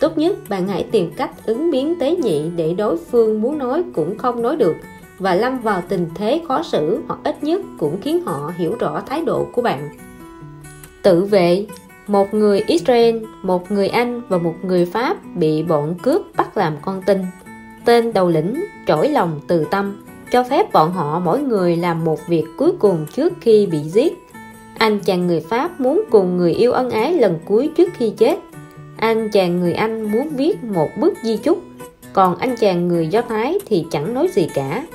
Tốt 0.00 0.18
nhất 0.18 0.36
bạn 0.48 0.68
hãy 0.68 0.86
tìm 0.90 1.12
cách 1.16 1.46
ứng 1.46 1.70
biến 1.70 1.94
tế 1.98 2.16
nhị 2.16 2.50
để 2.56 2.74
đối 2.74 2.96
phương 2.96 3.40
muốn 3.40 3.58
nói 3.58 3.82
cũng 3.94 4.18
không 4.18 4.42
nói 4.42 4.56
được 4.56 4.74
và 5.18 5.34
lâm 5.34 5.58
vào 5.58 5.82
tình 5.88 6.06
thế 6.14 6.42
khó 6.48 6.62
xử 6.62 7.00
hoặc 7.08 7.20
ít 7.24 7.44
nhất 7.44 7.60
cũng 7.78 8.00
khiến 8.00 8.24
họ 8.24 8.52
hiểu 8.56 8.76
rõ 8.78 9.02
thái 9.06 9.24
độ 9.24 9.46
của 9.52 9.62
bạn. 9.62 9.88
Tự 11.02 11.24
vệ 11.24 11.66
một 12.06 12.34
người 12.34 12.62
Israel, 12.66 13.16
một 13.42 13.70
người 13.70 13.88
Anh 13.88 14.22
và 14.28 14.38
một 14.38 14.54
người 14.62 14.84
Pháp 14.84 15.16
bị 15.34 15.62
bọn 15.62 15.94
cướp 16.02 16.22
bắt 16.36 16.56
làm 16.56 16.76
con 16.82 17.02
tin. 17.06 17.18
Tên 17.84 18.12
đầu 18.12 18.28
lĩnh 18.28 18.64
trỗi 18.86 19.08
lòng 19.08 19.40
từ 19.46 19.64
tâm, 19.70 20.04
cho 20.30 20.44
phép 20.44 20.72
bọn 20.72 20.92
họ 20.92 21.20
mỗi 21.24 21.42
người 21.42 21.76
làm 21.76 22.04
một 22.04 22.18
việc 22.28 22.44
cuối 22.56 22.72
cùng 22.78 23.06
trước 23.14 23.32
khi 23.40 23.66
bị 23.66 23.78
giết. 23.78 24.18
Anh 24.78 25.00
chàng 25.00 25.26
người 25.26 25.40
Pháp 25.40 25.80
muốn 25.80 26.04
cùng 26.10 26.36
người 26.36 26.52
yêu 26.52 26.72
ân 26.72 26.90
ái 26.90 27.12
lần 27.12 27.38
cuối 27.44 27.70
trước 27.76 27.92
khi 27.94 28.10
chết. 28.10 28.38
Anh 28.96 29.30
chàng 29.30 29.60
người 29.60 29.72
Anh 29.72 30.12
muốn 30.12 30.28
viết 30.28 30.64
một 30.64 30.88
bức 31.00 31.14
di 31.22 31.36
chúc, 31.36 31.62
còn 32.12 32.38
anh 32.38 32.56
chàng 32.56 32.88
người 32.88 33.08
Do 33.08 33.22
Thái 33.22 33.58
thì 33.66 33.86
chẳng 33.90 34.14
nói 34.14 34.28
gì 34.32 34.48
cả. 34.54 34.86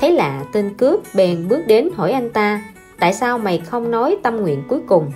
Thấy 0.00 0.12
lạ, 0.12 0.44
tên 0.52 0.74
cướp 0.74 1.00
bèn 1.14 1.48
bước 1.48 1.62
đến 1.66 1.88
hỏi 1.94 2.12
anh 2.12 2.30
ta, 2.30 2.62
tại 2.98 3.12
sao 3.12 3.38
mày 3.38 3.58
không 3.58 3.90
nói 3.90 4.16
tâm 4.22 4.36
nguyện 4.36 4.62
cuối 4.68 4.80
cùng? 4.86 5.12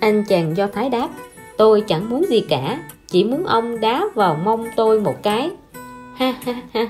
Anh 0.00 0.24
chàng 0.24 0.56
Do 0.56 0.66
Thái 0.66 0.90
đáp, 0.90 1.08
Tôi 1.56 1.80
chẳng 1.80 2.10
muốn 2.10 2.24
gì 2.28 2.40
cả, 2.48 2.78
Chỉ 3.08 3.24
muốn 3.24 3.46
ông 3.46 3.80
đá 3.80 4.04
vào 4.14 4.38
mông 4.44 4.66
tôi 4.76 5.00
một 5.00 5.22
cái. 5.22 5.50
Ha 6.16 6.34
ha 6.44 6.54
ha. 6.72 6.86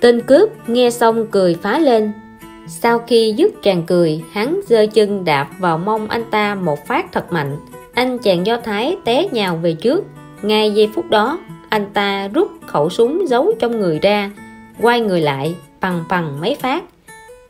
Tên 0.00 0.20
cướp 0.20 0.68
nghe 0.68 0.90
xong 0.90 1.26
cười 1.30 1.54
phá 1.54 1.78
lên. 1.78 2.12
Sau 2.68 2.98
khi 2.98 3.34
dứt 3.36 3.62
tràn 3.62 3.82
cười, 3.86 4.22
Hắn 4.32 4.60
giơ 4.66 4.86
chân 4.86 5.24
đạp 5.24 5.48
vào 5.58 5.78
mông 5.78 6.08
anh 6.08 6.24
ta 6.30 6.54
một 6.54 6.86
phát 6.86 7.12
thật 7.12 7.32
mạnh. 7.32 7.56
Anh 7.94 8.18
chàng 8.18 8.46
Do 8.46 8.56
Thái 8.56 8.96
té 9.04 9.28
nhào 9.32 9.56
về 9.56 9.74
trước. 9.74 10.04
Ngay 10.42 10.70
giây 10.70 10.88
phút 10.94 11.10
đó, 11.10 11.38
Anh 11.68 11.86
ta 11.92 12.28
rút 12.28 12.50
khẩu 12.66 12.90
súng 12.90 13.28
giấu 13.28 13.52
trong 13.58 13.80
người 13.80 13.98
ra, 13.98 14.30
Quay 14.80 15.00
người 15.00 15.20
lại, 15.20 15.54
Bằng 15.80 16.04
bằng 16.08 16.40
mấy 16.40 16.54
phát. 16.54 16.84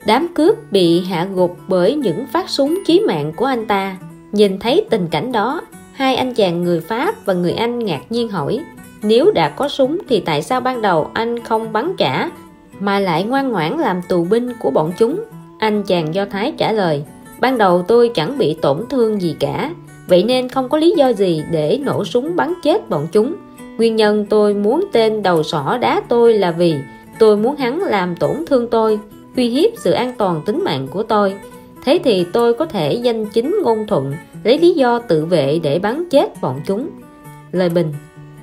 Đám 0.07 0.29
cướp 0.35 0.73
bị 0.73 1.05
hạ 1.05 1.27
gục 1.35 1.57
bởi 1.69 1.95
những 1.95 2.27
phát 2.33 2.51
súng 2.51 2.79
chí 2.87 3.01
mạng 3.01 3.33
của 3.37 3.45
anh 3.45 3.67
ta. 3.67 3.97
Nhìn 4.33 4.59
thấy 4.59 4.87
tình 4.91 5.09
cảnh 5.11 5.33
đó, 5.33 5.61
hai 5.93 6.17
anh 6.17 6.35
chàng 6.35 6.65
người 6.65 6.81
Pháp 6.81 7.25
và 7.25 7.35
người 7.35 7.53
Anh 7.53 7.79
ngạc 7.79 8.01
nhiên 8.11 8.29
hỏi 8.29 8.61
Nếu 9.03 9.31
đã 9.31 9.49
có 9.49 9.69
súng 9.69 9.99
thì 10.09 10.21
tại 10.21 10.43
sao 10.43 10.61
ban 10.61 10.83
đầu 10.83 11.11
anh 11.15 11.45
không 11.45 11.73
bắn 11.73 11.93
trả 11.99 12.29
mà 12.81 12.99
lại 12.99 13.25
ngoan 13.25 13.53
ngoãn 13.53 13.79
làm 13.79 14.01
tù 14.09 14.25
binh 14.25 14.53
của 14.61 14.71
bọn 14.71 14.93
chúng? 14.99 15.21
Anh 15.59 15.83
chàng 15.83 16.15
Do 16.15 16.25
Thái 16.25 16.53
trả 16.59 16.73
lời 16.73 17.05
Ban 17.41 17.59
đầu 17.59 17.83
tôi 17.89 18.11
chẳng 18.15 18.39
bị 18.39 18.57
tổn 18.63 18.85
thương 18.91 19.23
gì 19.23 19.37
cả 19.41 19.71
Vậy 20.09 20.25
nên 20.25 20.49
không 20.49 20.69
có 20.69 20.79
lý 20.79 20.95
do 20.97 21.13
gì 21.13 21.43
để 21.51 21.81
nổ 21.85 22.05
súng 22.05 22.37
bắn 22.37 22.55
chết 22.63 22.91
bọn 22.91 23.07
chúng 23.13 23.35
Nguyên 23.79 23.97
nhân 23.97 24.27
tôi 24.27 24.55
muốn 24.55 24.85
tên 24.93 25.23
đầu 25.23 25.43
sỏ 25.43 25.79
đá 25.81 26.01
tôi 26.09 26.35
là 26.35 26.51
vì 26.51 26.75
tôi 27.19 27.37
muốn 27.37 27.57
hắn 27.57 27.81
làm 27.81 28.17
tổn 28.17 28.47
thương 28.47 28.69
tôi 28.71 28.99
uy 29.37 29.49
hiếp 29.49 29.71
sự 29.77 29.91
an 29.91 30.13
toàn 30.19 30.43
tính 30.47 30.65
mạng 30.65 30.89
của 30.91 31.03
tôi 31.03 31.35
thế 31.87 32.01
thì 32.05 32.27
tôi 32.33 32.55
có 32.55 32.67
thể 32.67 32.93
danh 32.93 33.27
chính 33.27 33.61
ngôn 33.63 33.87
thuận, 33.87 34.13
lấy 34.45 34.59
lý 34.59 34.75
do 34.75 34.99
tự 34.99 35.25
vệ 35.25 35.61
để 35.63 35.79
bắn 35.79 36.05
chết 36.11 36.41
bọn 36.41 36.61
chúng. 36.67 36.89
Lời 37.53 37.69
bình, 37.69 37.93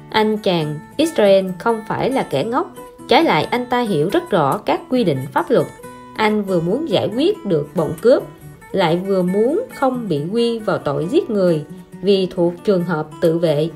anh 0.10 0.38
chàng 0.38 0.80
Israel 0.98 1.46
không 1.60 1.82
phải 1.88 2.10
là 2.10 2.24
kẻ 2.24 2.44
ngốc. 2.44 2.74
Trái 3.08 3.24
lại, 3.24 3.44
anh 3.44 3.66
ta 3.66 3.82
hiểu 3.82 4.10
rất 4.10 4.30
rõ 4.30 4.58
các 4.58 4.82
quy 4.90 5.04
định 5.04 5.20
pháp 5.32 5.52
luật. 5.52 5.68
Anh 6.16 6.44
vừa 6.44 6.60
muốn 6.60 6.90
giải 6.90 7.10
quyết 7.16 7.46
được 7.46 7.70
bọn 7.76 7.94
cướp, 8.02 8.24
lại 8.72 9.02
vừa 9.08 9.22
muốn 9.22 9.62
không 9.76 10.08
bị 10.10 10.22
quy 10.32 10.60
vào 10.60 10.78
tội 10.78 11.08
giết 11.12 11.30
người 11.30 11.64
vì 12.02 12.28
thuộc 12.32 12.54
trường 12.64 12.84
hợp 12.84 13.08
tự 13.22 13.38
vệ. 13.38 13.70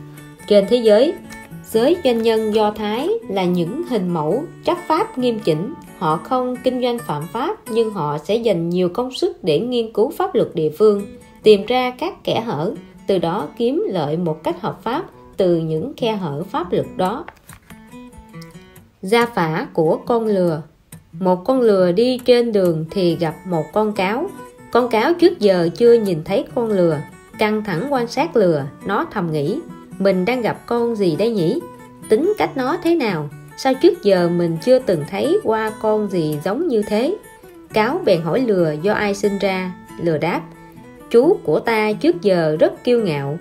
Trên 0.48 0.66
thế 0.70 0.78
giới 0.78 1.14
giới 1.72 1.98
doanh 2.04 2.22
nhân 2.22 2.54
do 2.54 2.72
thái 2.72 3.10
là 3.30 3.44
những 3.44 3.84
hình 3.90 4.10
mẫu 4.10 4.44
chấp 4.66 4.78
pháp 4.88 5.18
nghiêm 5.18 5.40
chỉnh 5.40 5.74
họ 5.98 6.17
không 6.17 6.56
kinh 6.64 6.82
doanh 6.82 6.98
phạm 7.00 7.27
pháp, 7.34 7.58
nhưng 7.69 7.90
họ 7.90 8.17
sẽ 8.17 8.35
dành 8.35 8.69
nhiều 8.69 8.90
công 8.90 9.11
sức 9.11 9.43
để 9.43 9.59
nghiên 9.59 9.93
cứu 9.93 10.11
pháp 10.17 10.35
luật 10.35 10.56
địa 10.56 10.69
phương, 10.69 11.01
tìm 11.43 11.66
ra 11.66 11.92
các 11.98 12.24
kẽ 12.24 12.42
hở, 12.45 12.74
từ 13.08 13.17
đó 13.17 13.48
kiếm 13.58 13.84
lợi 13.90 14.17
một 14.17 14.43
cách 14.43 14.61
hợp 14.61 14.84
pháp 14.84 15.06
từ 15.38 15.56
những 15.56 15.93
khe 15.98 16.16
hở 16.16 16.43
pháp 16.43 16.72
luật 16.72 16.85
đó. 16.95 17.26
Gia 19.01 19.26
phả 19.26 19.67
của 19.74 20.00
con 20.06 20.26
lừa. 20.26 20.61
Một 21.11 21.45
con 21.45 21.61
lừa 21.61 21.92
đi 21.92 22.17
trên 22.26 22.51
đường 22.51 22.85
thì 22.92 23.16
gặp 23.16 23.35
một 23.45 23.64
con 23.74 23.93
cáo. 23.93 24.30
Con 24.72 24.90
cáo 24.90 25.14
trước 25.14 25.40
giờ 25.40 25.69
chưa 25.76 25.93
nhìn 25.93 26.24
thấy 26.24 26.45
con 26.56 26.69
lừa. 26.72 26.98
Căng 27.40 27.64
thẳng 27.64 27.93
quan 27.93 28.08
sát 28.08 28.35
lừa, 28.35 28.66
nó 28.85 29.06
thầm 29.11 29.32
nghĩ, 29.32 29.59
mình 30.00 30.26
đang 30.26 30.42
gặp 30.42 30.66
con 30.66 30.95
gì 30.95 31.16
đây 31.16 31.32
nhỉ? 31.32 31.59
Tính 32.09 32.34
cách 32.38 32.58
nó 32.58 32.77
thế 32.84 32.95
nào? 32.95 33.30
Sao 33.58 33.74
trước 33.74 34.03
giờ 34.03 34.30
mình 34.30 34.58
chưa 34.61 34.80
từng 34.80 35.03
thấy 35.10 35.40
qua 35.44 35.72
con 35.82 36.10
gì 36.10 36.38
giống 36.45 36.68
như 36.68 36.82
thế? 36.82 37.16
Cáo 37.74 38.02
bèn 38.06 38.22
hỏi 38.22 38.40
lừa 38.40 38.76
do 38.82 38.94
ai 38.94 39.16
sinh 39.16 39.38
ra? 39.40 39.72
Lừa 40.02 40.18
đáp, 40.18 40.42
chú 41.10 41.38
của 41.44 41.60
ta 41.60 41.94
trước 41.94 42.22
giờ 42.22 42.58
rất 42.60 42.84
kiêu 42.84 43.02
ngạo. 43.02 43.38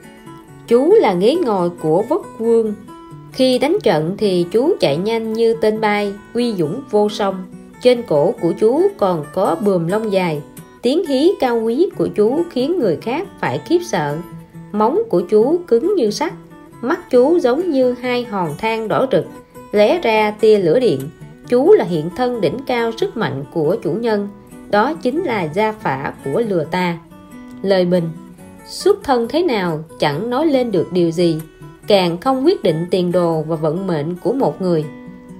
Chú 0.68 0.94
là 0.94 1.14
ghế 1.14 1.34
ngồi 1.34 1.70
của 1.70 2.02
vất 2.02 2.38
vương 2.38 2.74
khi 3.36 3.58
đánh 3.58 3.76
trận 3.82 4.14
thì 4.18 4.46
chú 4.50 4.76
chạy 4.80 4.96
nhanh 4.96 5.32
như 5.32 5.54
tên 5.54 5.80
bay, 5.80 6.12
uy 6.34 6.54
dũng 6.54 6.82
vô 6.90 7.08
song. 7.08 7.44
Trên 7.82 8.02
cổ 8.02 8.34
của 8.40 8.52
chú 8.60 8.82
còn 8.96 9.24
có 9.32 9.56
bườm 9.64 9.88
lông 9.88 10.12
dài. 10.12 10.42
Tiếng 10.82 11.06
hí 11.06 11.30
cao 11.40 11.60
quý 11.60 11.88
của 11.96 12.08
chú 12.14 12.42
khiến 12.50 12.78
người 12.78 12.96
khác 12.96 13.28
phải 13.40 13.60
khiếp 13.66 13.78
sợ. 13.82 14.18
Móng 14.72 15.02
của 15.08 15.20
chú 15.20 15.58
cứng 15.66 15.94
như 15.96 16.10
sắt. 16.10 16.32
Mắt 16.80 17.10
chú 17.10 17.38
giống 17.38 17.70
như 17.70 17.94
hai 18.00 18.24
hòn 18.24 18.50
than 18.58 18.88
đỏ 18.88 19.06
rực 19.12 19.26
lóe 19.72 19.98
ra 19.98 20.30
tia 20.30 20.58
lửa 20.58 20.80
điện. 20.80 21.00
Chú 21.48 21.72
là 21.72 21.84
hiện 21.84 22.10
thân 22.16 22.40
đỉnh 22.40 22.58
cao 22.66 22.92
sức 22.96 23.16
mạnh 23.16 23.44
của 23.52 23.76
chủ 23.82 23.92
nhân, 23.92 24.28
đó 24.70 24.94
chính 24.94 25.22
là 25.22 25.42
gia 25.42 25.72
phả 25.72 26.14
của 26.24 26.40
lừa 26.40 26.64
ta. 26.64 26.98
Lời 27.62 27.84
bình, 27.84 28.08
xuất 28.66 28.98
thân 29.02 29.26
thế 29.28 29.42
nào 29.42 29.84
chẳng 29.98 30.30
nói 30.30 30.46
lên 30.46 30.70
được 30.70 30.92
điều 30.92 31.10
gì, 31.10 31.40
càng 31.86 32.18
không 32.18 32.44
quyết 32.44 32.62
định 32.62 32.86
tiền 32.90 33.12
đồ 33.12 33.42
và 33.42 33.56
vận 33.56 33.86
mệnh 33.86 34.16
của 34.22 34.32
một 34.32 34.62
người. 34.62 34.84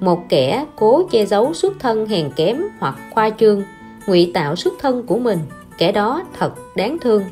Một 0.01 0.21
kẻ 0.29 0.67
cố 0.77 1.09
che 1.11 1.27
giấu 1.27 1.55
xuất 1.55 1.73
thân 1.79 2.07
hèn 2.07 2.31
kém 2.37 2.63
hoặc 2.79 2.99
khoa 3.11 3.31
trương, 3.31 3.63
ngụy 4.07 4.31
tạo 4.35 4.57
xuất 4.57 4.75
thân 4.79 5.07
của 5.07 5.19
mình, 5.19 5.39
kẻ 5.79 5.93
đó 5.93 6.25
thật 6.39 6.53
đáng 6.77 6.99
thương. 6.99 7.23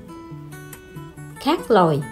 Khác 1.34 1.70
loài, 1.70 2.02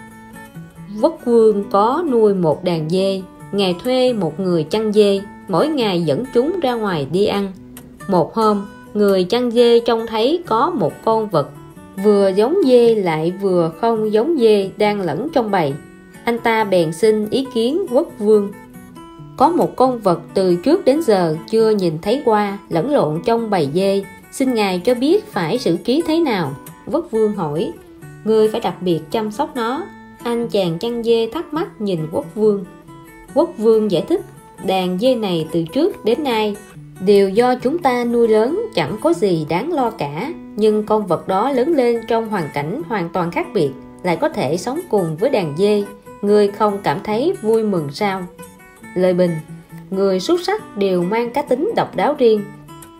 Vất 0.99 1.25
Vương 1.25 1.63
có 1.71 2.03
nuôi 2.11 2.33
một 2.33 2.63
đàn 2.63 2.89
dê 2.89 3.21
Ngài 3.53 3.75
thuê 3.83 4.13
một 4.13 4.39
người 4.39 4.63
chăn 4.63 4.93
dê, 4.93 5.21
Mỗi 5.47 5.67
ngày 5.67 6.01
dẫn 6.01 6.23
chúng 6.33 6.59
ra 6.59 6.73
ngoài 6.73 7.07
đi 7.11 7.25
ăn. 7.25 7.51
Một 8.07 8.33
hôm, 8.35 8.65
Người 8.93 9.23
chăn 9.23 9.51
dê 9.51 9.79
trông 9.79 10.07
thấy 10.07 10.43
có 10.47 10.69
một 10.69 10.93
con 11.05 11.29
vật, 11.29 11.49
Vừa 12.03 12.31
giống 12.35 12.57
dê 12.65 12.95
lại 12.95 13.33
vừa 13.41 13.71
không 13.81 14.13
giống 14.13 14.37
dê 14.39 14.69
Đang 14.77 15.01
lẫn 15.01 15.27
trong 15.33 15.51
bầy. 15.51 15.73
Anh 16.23 16.39
ta 16.39 16.63
bèn 16.63 16.93
xin 16.93 17.29
ý 17.29 17.47
kiến 17.53 17.85
quốc 17.91 18.07
Vương. 18.19 18.51
Có 19.37 19.49
một 19.49 19.75
con 19.75 19.99
vật 19.99 20.21
từ 20.33 20.55
trước 20.55 20.85
đến 20.85 21.01
giờ 21.01 21.35
Chưa 21.49 21.69
nhìn 21.69 21.97
thấy 22.01 22.21
qua, 22.25 22.57
Lẫn 22.69 22.91
lộn 22.91 23.21
trong 23.25 23.49
bầy 23.49 23.69
dê. 23.73 24.03
Xin 24.31 24.53
Ngài 24.53 24.79
cho 24.79 24.93
biết 24.93 25.25
phải 25.25 25.57
xử 25.57 25.77
trí 25.77 26.01
thế 26.07 26.19
nào? 26.19 26.55
Quốc 26.91 27.07
Vương 27.11 27.35
hỏi. 27.35 27.71
Người 28.23 28.49
phải 28.49 28.61
đặc 28.61 28.75
biệt 28.81 28.99
chăm 29.11 29.31
sóc 29.31 29.55
nó. 29.55 29.83
Anh 30.23 30.47
chàng 30.47 30.79
chăn 30.79 31.03
dê 31.03 31.29
thắc 31.33 31.53
mắc 31.53 31.81
nhìn 31.81 31.99
quốc 32.11 32.25
vương 32.35 32.65
quốc 33.35 33.49
vương 33.57 33.91
giải 33.91 34.03
thích 34.09 34.21
đàn 34.65 34.99
dê 34.99 35.15
này 35.15 35.47
từ 35.51 35.63
trước 35.73 36.05
đến 36.05 36.23
nay 36.23 36.55
đều 37.05 37.29
do 37.29 37.55
chúng 37.55 37.77
ta 37.77 38.05
nuôi 38.05 38.27
lớn 38.27 38.65
chẳng 38.75 38.97
có 39.01 39.13
gì 39.13 39.45
đáng 39.49 39.73
lo 39.73 39.89
cả. 39.89 40.33
Nhưng 40.55 40.83
con 40.83 41.07
vật 41.07 41.27
đó 41.27 41.51
lớn 41.51 41.73
lên 41.75 42.01
trong 42.07 42.29
hoàn 42.29 42.49
cảnh 42.53 42.81
hoàn 42.87 43.09
toàn 43.09 43.31
khác 43.31 43.47
biệt 43.53 43.71
lại 44.03 44.15
có 44.15 44.29
thể 44.29 44.57
sống 44.57 44.79
cùng 44.89 45.15
với 45.15 45.29
đàn 45.29 45.57
dê. 45.57 45.83
Người 46.21 46.47
không 46.47 46.77
cảm 46.83 46.99
thấy 47.03 47.33
vui 47.41 47.63
mừng 47.63 47.87
sao? 47.91 48.23
Lời 48.95 49.13
bình 49.13 49.31
người 49.89 50.19
xuất 50.19 50.41
sắc 50.41 50.77
đều 50.77 51.03
mang 51.03 51.31
cá 51.31 51.41
tính 51.41 51.71
độc 51.75 51.95
đáo 51.95 52.15
riêng. 52.17 52.41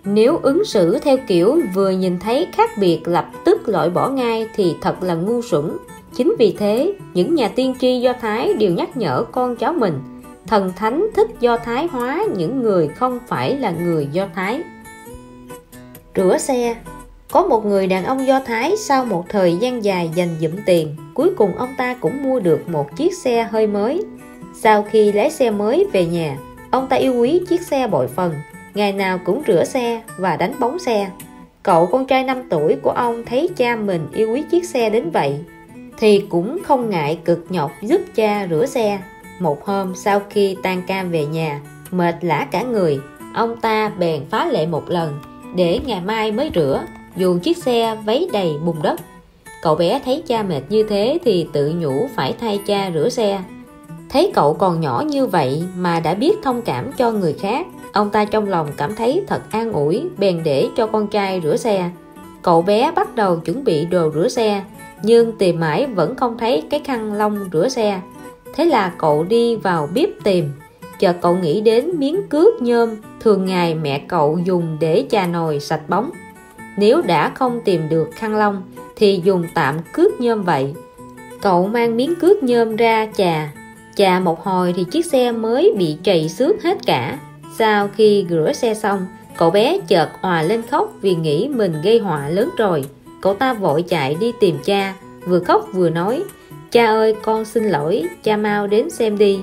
Nếu 0.06 0.40
ứng 0.44 0.66
xử 0.66 1.00
theo 1.00 1.18
kiểu 1.28 1.62
vừa 1.74 1.90
nhìn 1.90 2.20
thấy 2.20 2.48
khác 2.54 2.70
biệt 2.80 3.02
lập 3.06 3.30
tức 3.46 3.70
loại 3.70 3.90
bỏ 3.90 4.10
ngay 4.10 4.48
thì 4.56 4.76
thật 4.82 5.04
là 5.04 5.14
ngu 5.14 5.42
xuẩn. 5.42 5.78
Chính 6.16 6.36
vì 6.40 6.56
thế, 6.60 6.94
những 7.14 7.36
nhà 7.36 7.48
tiên 7.48 7.76
tri 7.80 8.00
Do 8.00 8.14
Thái 8.22 8.54
đều 8.54 8.72
nhắc 8.72 8.98
nhở 8.98 9.24
con 9.32 9.56
cháu 9.56 9.74
mình 9.74 10.00
thần 10.54 10.74
thánh 10.76 11.08
thích 11.16 11.28
Do 11.40 11.58
Thái 11.58 11.88
hóa 11.88 12.26
những 12.36 12.62
người 12.62 12.88
không 12.88 13.20
phải 13.28 13.58
là 13.58 13.72
người 13.72 14.08
Do 14.12 14.28
Thái. 14.36 14.62
Rửa 16.16 16.38
xe 16.38 16.76
Có 17.32 17.44
một 17.44 17.66
người 17.66 17.88
đàn 17.88 18.06
ông 18.06 18.28
Do 18.28 18.40
Thái 18.40 18.78
sau 18.78 19.06
một 19.06 19.26
thời 19.30 19.56
gian 19.58 19.84
dài 19.84 20.12
dành 20.16 20.36
dụm 20.42 20.52
tiền, 20.66 20.96
cuối 21.14 21.30
cùng 21.38 21.56
ông 21.58 21.70
ta 21.78 21.94
cũng 21.94 22.24
mua 22.24 22.40
được 22.40 22.70
một 22.70 22.96
chiếc 22.96 23.18
xe 23.18 23.44
hơi 23.44 23.68
mới. 23.68 24.04
Sau 24.56 24.84
khi 24.84 25.12
lái 25.12 25.30
xe 25.30 25.52
mới 25.52 25.88
về 25.94 26.06
nhà, 26.06 26.38
ông 26.72 26.88
ta 26.88 26.96
yêu 26.96 27.14
quý 27.20 27.42
chiếc 27.50 27.62
xe 27.62 27.88
bội 27.88 28.08
phần, 28.08 28.34
ngày 28.74 28.94
nào 28.94 29.20
cũng 29.26 29.42
rửa 29.48 29.64
xe 29.64 30.02
và 30.18 30.36
đánh 30.36 30.54
bóng 30.60 30.80
xe. 30.80 31.10
Cậu 31.64 31.86
con 31.86 32.06
trai 32.06 32.24
5 32.24 32.38
tuổi 32.50 32.76
của 32.82 32.92
ông 32.92 33.26
thấy 33.26 33.50
cha 33.56 33.76
mình 33.76 34.08
yêu 34.14 34.34
quý 34.34 34.44
chiếc 34.52 34.66
xe 34.66 34.90
đến 34.90 35.10
vậy 35.10 35.36
thì 35.98 36.26
cũng 36.30 36.58
không 36.64 36.90
ngại 36.90 37.20
cực 37.26 37.46
nhọc 37.50 37.72
giúp 37.82 38.02
cha 38.16 38.48
rửa 38.50 38.66
xe 38.66 39.00
một 39.44 39.66
hôm 39.66 39.96
sau 39.96 40.22
khi 40.30 40.58
tan 40.64 40.82
cam 40.88 41.12
về 41.12 41.26
nhà, 41.26 41.62
mệt 41.92 42.16
lã 42.22 42.48
cả 42.52 42.64
người, 42.64 43.00
ông 43.34 43.58
ta 43.62 43.90
bèn 43.90 44.26
phá 44.30 44.46
lệ 44.46 44.66
một 44.66 44.90
lần 44.90 45.20
để 45.56 45.80
ngày 45.86 46.02
mai 46.06 46.32
mới 46.32 46.52
rửa, 46.56 46.84
dù 47.16 47.40
chiếc 47.44 47.58
xe 47.58 47.98
vấy 48.06 48.30
đầy 48.34 48.54
bùn 48.66 48.76
đất. 48.84 49.00
Cậu 49.62 49.76
bé 49.76 50.02
thấy 50.06 50.24
cha 50.28 50.44
mệt 50.44 50.62
như 50.70 50.84
thế 50.84 51.20
thì 51.24 51.48
tự 51.54 51.74
nhủ 51.78 52.08
phải 52.16 52.36
thay 52.40 52.60
cha 52.68 52.92
rửa 52.94 53.10
xe. 53.10 53.44
Thấy 54.10 54.32
cậu 54.34 54.54
còn 54.54 54.82
nhỏ 54.82 55.04
như 55.08 55.26
vậy 55.26 55.64
mà 55.78 56.00
đã 56.00 56.14
biết 56.14 56.34
thông 56.44 56.62
cảm 56.62 56.92
cho 56.98 57.12
người 57.12 57.34
khác, 57.34 57.68
ông 57.94 58.10
ta 58.10 58.26
trong 58.26 58.50
lòng 58.50 58.68
cảm 58.78 58.96
thấy 58.96 59.24
thật 59.28 59.42
an 59.52 59.72
ủi, 59.74 60.04
bèn 60.18 60.44
để 60.44 60.68
cho 60.78 60.88
con 60.88 61.08
trai 61.08 61.42
rửa 61.44 61.58
xe. 61.58 61.90
Cậu 62.42 62.62
bé 62.62 62.92
bắt 62.96 63.16
đầu 63.16 63.38
chuẩn 63.38 63.64
bị 63.64 63.86
đồ 63.86 64.12
rửa 64.12 64.28
xe, 64.28 64.64
nhưng 65.04 65.38
tìm 65.38 65.60
mãi 65.60 65.86
vẫn 65.86 66.16
không 66.16 66.38
thấy 66.38 66.64
cái 66.70 66.80
khăn 66.80 67.14
lông 67.14 67.50
rửa 67.54 67.70
xe 67.70 68.02
thế 68.54 68.66
là 68.66 68.94
cậu 68.98 69.24
đi 69.24 69.56
vào 69.56 69.90
bếp 69.94 70.10
tìm. 70.24 70.50
Chợt 71.00 71.16
cậu 71.22 71.36
nghĩ 71.36 71.62
đến 71.62 71.90
miếng 71.98 72.28
cước 72.30 72.62
nhôm 72.62 72.90
thường 73.20 73.46
ngày 73.46 73.76
mẹ 73.76 74.00
cậu 74.08 74.40
dùng 74.46 74.78
để 74.80 75.06
chà 75.10 75.28
nồi 75.28 75.60
sạch 75.60 75.90
bóng. 75.90 76.10
Nếu 76.78 77.02
đã 77.02 77.32
không 77.36 77.62
tìm 77.66 77.90
được 77.90 78.10
khăn 78.16 78.36
lông 78.36 78.62
thì 78.96 79.22
dùng 79.24 79.44
tạm 79.54 79.76
cước 79.94 80.22
nhôm 80.22 80.44
vậy. 80.44 80.74
Cậu 81.42 81.68
mang 81.68 81.98
miếng 81.98 82.16
cước 82.16 82.44
nhôm 82.44 82.76
ra 82.76 83.08
chà. 83.18 83.52
Chà 83.96 84.20
một 84.20 84.44
hồi 84.44 84.74
thì 84.78 84.84
chiếc 84.84 85.06
xe 85.06 85.32
mới 85.32 85.74
bị 85.78 85.98
trầy 86.04 86.30
xước 86.30 86.64
hết 86.64 86.78
cả. 86.86 87.20
Sau 87.58 87.90
khi 87.96 88.26
rửa 88.30 88.52
xe 88.54 88.74
xong, 88.74 89.06
cậu 89.38 89.52
bé 89.52 89.80
chợt 89.88 90.10
òa 90.22 90.42
lên 90.42 90.62
khóc 90.72 90.94
vì 91.02 91.16
nghĩ 91.16 91.50
mình 91.56 91.74
gây 91.84 92.00
họa 92.00 92.30
lớn 92.30 92.50
rồi. 92.58 92.86
Cậu 93.22 93.34
ta 93.34 93.54
vội 93.54 93.82
chạy 93.82 94.16
đi 94.20 94.32
tìm 94.40 94.58
cha, 94.66 94.94
vừa 95.28 95.40
khóc 95.40 95.68
vừa 95.74 95.90
nói 95.90 96.24
cha 96.74 96.86
ơi, 96.86 97.16
con 97.22 97.46
xin 97.46 97.64
lỗi, 97.64 98.04
cha 98.24 98.38
mau 98.38 98.68
đến 98.68 98.90
xem 98.90 99.18
đi. 99.18 99.42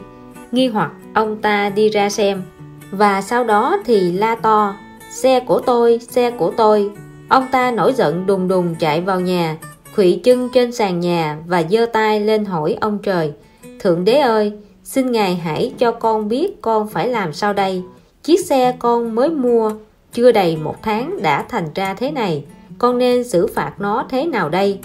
Nghi 0.52 0.66
hoặc, 0.66 0.90
ông 1.14 1.36
ta 1.42 1.70
đi 1.70 1.88
ra 1.88 2.10
xem. 2.10 2.42
Và 2.90 3.22
sau 3.22 3.44
đó 3.44 3.76
thì 3.84 4.12
la 4.12 4.34
to, 4.34 4.74
xe 5.10 5.40
của 5.40 5.60
tôi, 5.60 6.00
xe 6.10 6.30
của 6.30 6.52
tôi. 6.56 6.90
Ông 7.28 7.46
ta 7.52 7.70
nổi 7.70 7.92
giận 7.92 8.26
đùng 8.26 8.48
đùng 8.48 8.74
chạy 8.74 9.00
vào 9.00 9.20
nhà 9.20 9.56
khuỵ 9.94 10.20
chân 10.24 10.48
trên 10.54 10.72
sàn 10.72 11.00
nhà 11.00 11.38
và 11.46 11.62
giơ 11.70 11.86
tay 11.86 12.20
lên 12.20 12.44
hỏi 12.44 12.76
ông 12.80 12.98
trời, 12.98 13.32
thượng 13.80 14.04
đế 14.04 14.18
ơi, 14.18 14.52
xin 14.84 15.12
ngài 15.12 15.34
hãy 15.34 15.72
cho 15.78 15.92
con 15.92 16.28
biết 16.28 16.62
con 16.62 16.88
phải 16.88 17.08
làm 17.08 17.32
sao 17.32 17.52
đây? 17.52 17.82
Chiếc 18.22 18.46
xe 18.46 18.76
con 18.78 19.14
mới 19.14 19.30
mua 19.30 19.72
chưa 20.12 20.32
đầy 20.32 20.56
một 20.56 20.76
tháng 20.82 21.22
đã 21.22 21.44
thành 21.48 21.68
ra 21.74 21.94
thế 21.94 22.10
này, 22.10 22.44
con 22.78 22.98
nên 22.98 23.24
xử 23.24 23.46
phạt 23.46 23.72
nó 23.78 24.06
thế 24.08 24.26
nào 24.26 24.48
đây? 24.48 24.78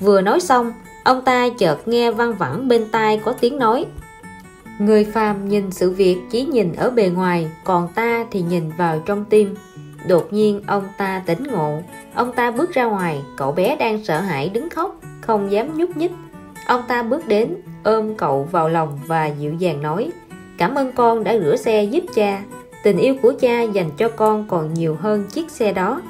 Vừa 0.00 0.20
nói 0.20 0.40
xong 0.40 0.72
ông 1.08 1.22
ta 1.22 1.48
chợt 1.58 1.88
nghe 1.88 2.10
văng 2.10 2.34
vẳng 2.34 2.68
bên 2.68 2.86
tai 2.90 3.20
có 3.24 3.32
tiếng 3.32 3.58
nói. 3.58 3.86
Người 4.78 5.04
phàm 5.04 5.48
nhìn 5.48 5.70
sự 5.70 5.90
việc 5.90 6.18
chỉ 6.30 6.44
nhìn 6.44 6.72
ở 6.72 6.90
bề 6.90 7.08
ngoài, 7.08 7.50
còn 7.64 7.88
ta 7.94 8.26
thì 8.30 8.42
nhìn 8.42 8.70
vào 8.76 9.02
trong 9.06 9.24
tim. 9.24 9.54
Đột 10.08 10.32
nhiên 10.32 10.62
ông 10.66 10.84
ta 10.98 11.22
tỉnh 11.26 11.42
ngộ. 11.42 11.80
Ông 12.14 12.32
ta 12.32 12.50
bước 12.50 12.74
ra 12.74 12.84
ngoài, 12.84 13.22
cậu 13.36 13.52
bé 13.52 13.76
đang 13.76 14.04
sợ 14.04 14.20
hãi 14.20 14.48
đứng 14.48 14.70
khóc, 14.70 15.00
không 15.20 15.52
dám 15.52 15.78
nhúc 15.78 15.96
nhích. 15.96 16.12
Ông 16.66 16.82
ta 16.88 17.02
bước 17.02 17.28
đến, 17.28 17.54
ôm 17.84 18.14
cậu 18.14 18.48
vào 18.50 18.68
lòng 18.68 18.98
và 19.06 19.26
dịu 19.26 19.54
dàng 19.54 19.82
nói, 19.82 20.10
cảm 20.58 20.74
ơn 20.74 20.92
con 20.92 21.24
đã 21.24 21.38
rửa 21.38 21.56
xe 21.56 21.84
giúp 21.84 22.04
cha. 22.14 22.42
Tình 22.82 22.98
yêu 22.98 23.14
của 23.22 23.32
cha 23.40 23.62
dành 23.62 23.90
cho 23.96 24.08
con 24.08 24.48
còn 24.48 24.74
nhiều 24.74 24.96
hơn 25.00 25.24
chiếc 25.30 25.50
xe 25.50 25.72
đó. 25.72 26.02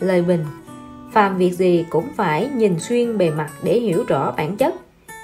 Lời 0.00 0.22
bình 0.22 0.44
phàm 1.12 1.38
việc 1.38 1.52
gì 1.52 1.86
cũng 1.90 2.08
phải 2.16 2.48
nhìn 2.54 2.80
xuyên 2.80 3.18
bề 3.18 3.30
mặt 3.30 3.50
để 3.62 3.78
hiểu 3.78 4.04
rõ 4.08 4.34
bản 4.36 4.56
chất. 4.56 4.74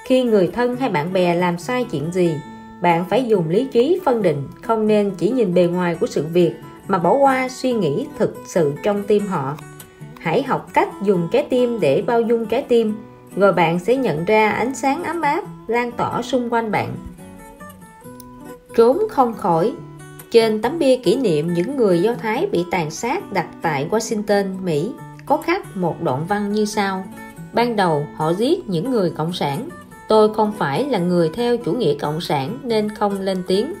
Khi 0.05 0.23
người 0.23 0.47
thân 0.47 0.75
hay 0.75 0.89
bạn 0.89 1.13
bè 1.13 1.35
làm 1.35 1.57
sai 1.57 1.85
chuyện 1.91 2.11
gì 2.11 2.35
bạn 2.81 3.05
phải 3.09 3.25
dùng 3.25 3.49
lý 3.49 3.67
trí 3.71 3.99
phân 4.05 4.21
định 4.21 4.43
không 4.61 4.87
nên 4.87 5.11
chỉ 5.17 5.29
nhìn 5.29 5.53
bề 5.53 5.63
ngoài 5.63 5.95
của 5.95 6.07
sự 6.07 6.25
việc 6.33 6.53
mà 6.87 6.97
bỏ 6.97 7.13
qua 7.13 7.49
suy 7.49 7.73
nghĩ 7.73 8.07
thực 8.17 8.35
sự 8.45 8.73
trong 8.83 9.03
tim 9.03 9.27
họ. 9.27 9.57
Hãy 10.19 10.43
học 10.43 10.69
cách 10.73 10.89
dùng 11.03 11.27
trái 11.31 11.47
tim 11.49 11.79
để 11.79 12.01
bao 12.01 12.21
dung 12.21 12.45
trái 12.45 12.61
tim 12.61 12.95
rồi 13.35 13.53
bạn 13.53 13.79
sẽ 13.79 13.95
nhận 13.95 14.25
ra 14.25 14.49
ánh 14.49 14.75
sáng 14.75 15.03
ấm 15.03 15.21
áp 15.21 15.43
lan 15.67 15.91
tỏa 15.91 16.21
xung 16.21 16.53
quanh 16.53 16.71
bạn. 16.71 16.95
Trốn 18.75 18.99
không 19.09 19.33
khỏi 19.33 19.73
trên 20.31 20.61
tấm 20.61 20.79
bia 20.79 20.97
kỷ 20.97 21.15
niệm 21.15 21.53
những 21.53 21.77
người 21.77 22.01
Do 22.01 22.13
Thái 22.13 22.47
bị 22.51 22.65
tàn 22.71 22.91
sát 22.91 23.33
đặt 23.33 23.47
tại 23.61 23.87
Washington, 23.91 24.45
Mỹ 24.63 24.91
có 25.25 25.37
khắc 25.37 25.77
một 25.77 26.01
đoạn 26.01 26.25
văn 26.27 26.51
như 26.51 26.65
sau. 26.65 27.05
Ban 27.53 27.75
đầu, 27.75 28.07
họ 28.15 28.33
giết 28.33 28.69
những 28.69 28.91
người 28.91 29.09
cộng 29.09 29.33
sản. 29.33 29.69
Tôi 30.07 30.33
không 30.33 30.51
phải 30.51 30.85
là 30.85 30.99
người 30.99 31.29
theo 31.29 31.57
chủ 31.57 31.73
nghĩa 31.73 31.95
cộng 31.95 32.21
sản 32.21 32.57
nên 32.63 32.89
không 32.89 33.21
lên 33.21 33.43
tiếng. 33.47 33.73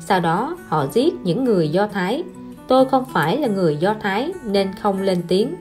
Sau 0.00 0.20
đó, 0.20 0.56
họ 0.68 0.86
giết 0.92 1.14
những 1.14 1.44
người 1.44 1.68
do 1.68 1.86
thái. 1.86 2.22
Tôi 2.68 2.84
không 2.84 3.04
phải 3.12 3.36
là 3.38 3.48
người 3.48 3.76
do 3.76 3.94
thái 4.00 4.32
nên 4.44 4.68
không 4.82 5.02
lên 5.02 5.22
tiếng. 5.28 5.54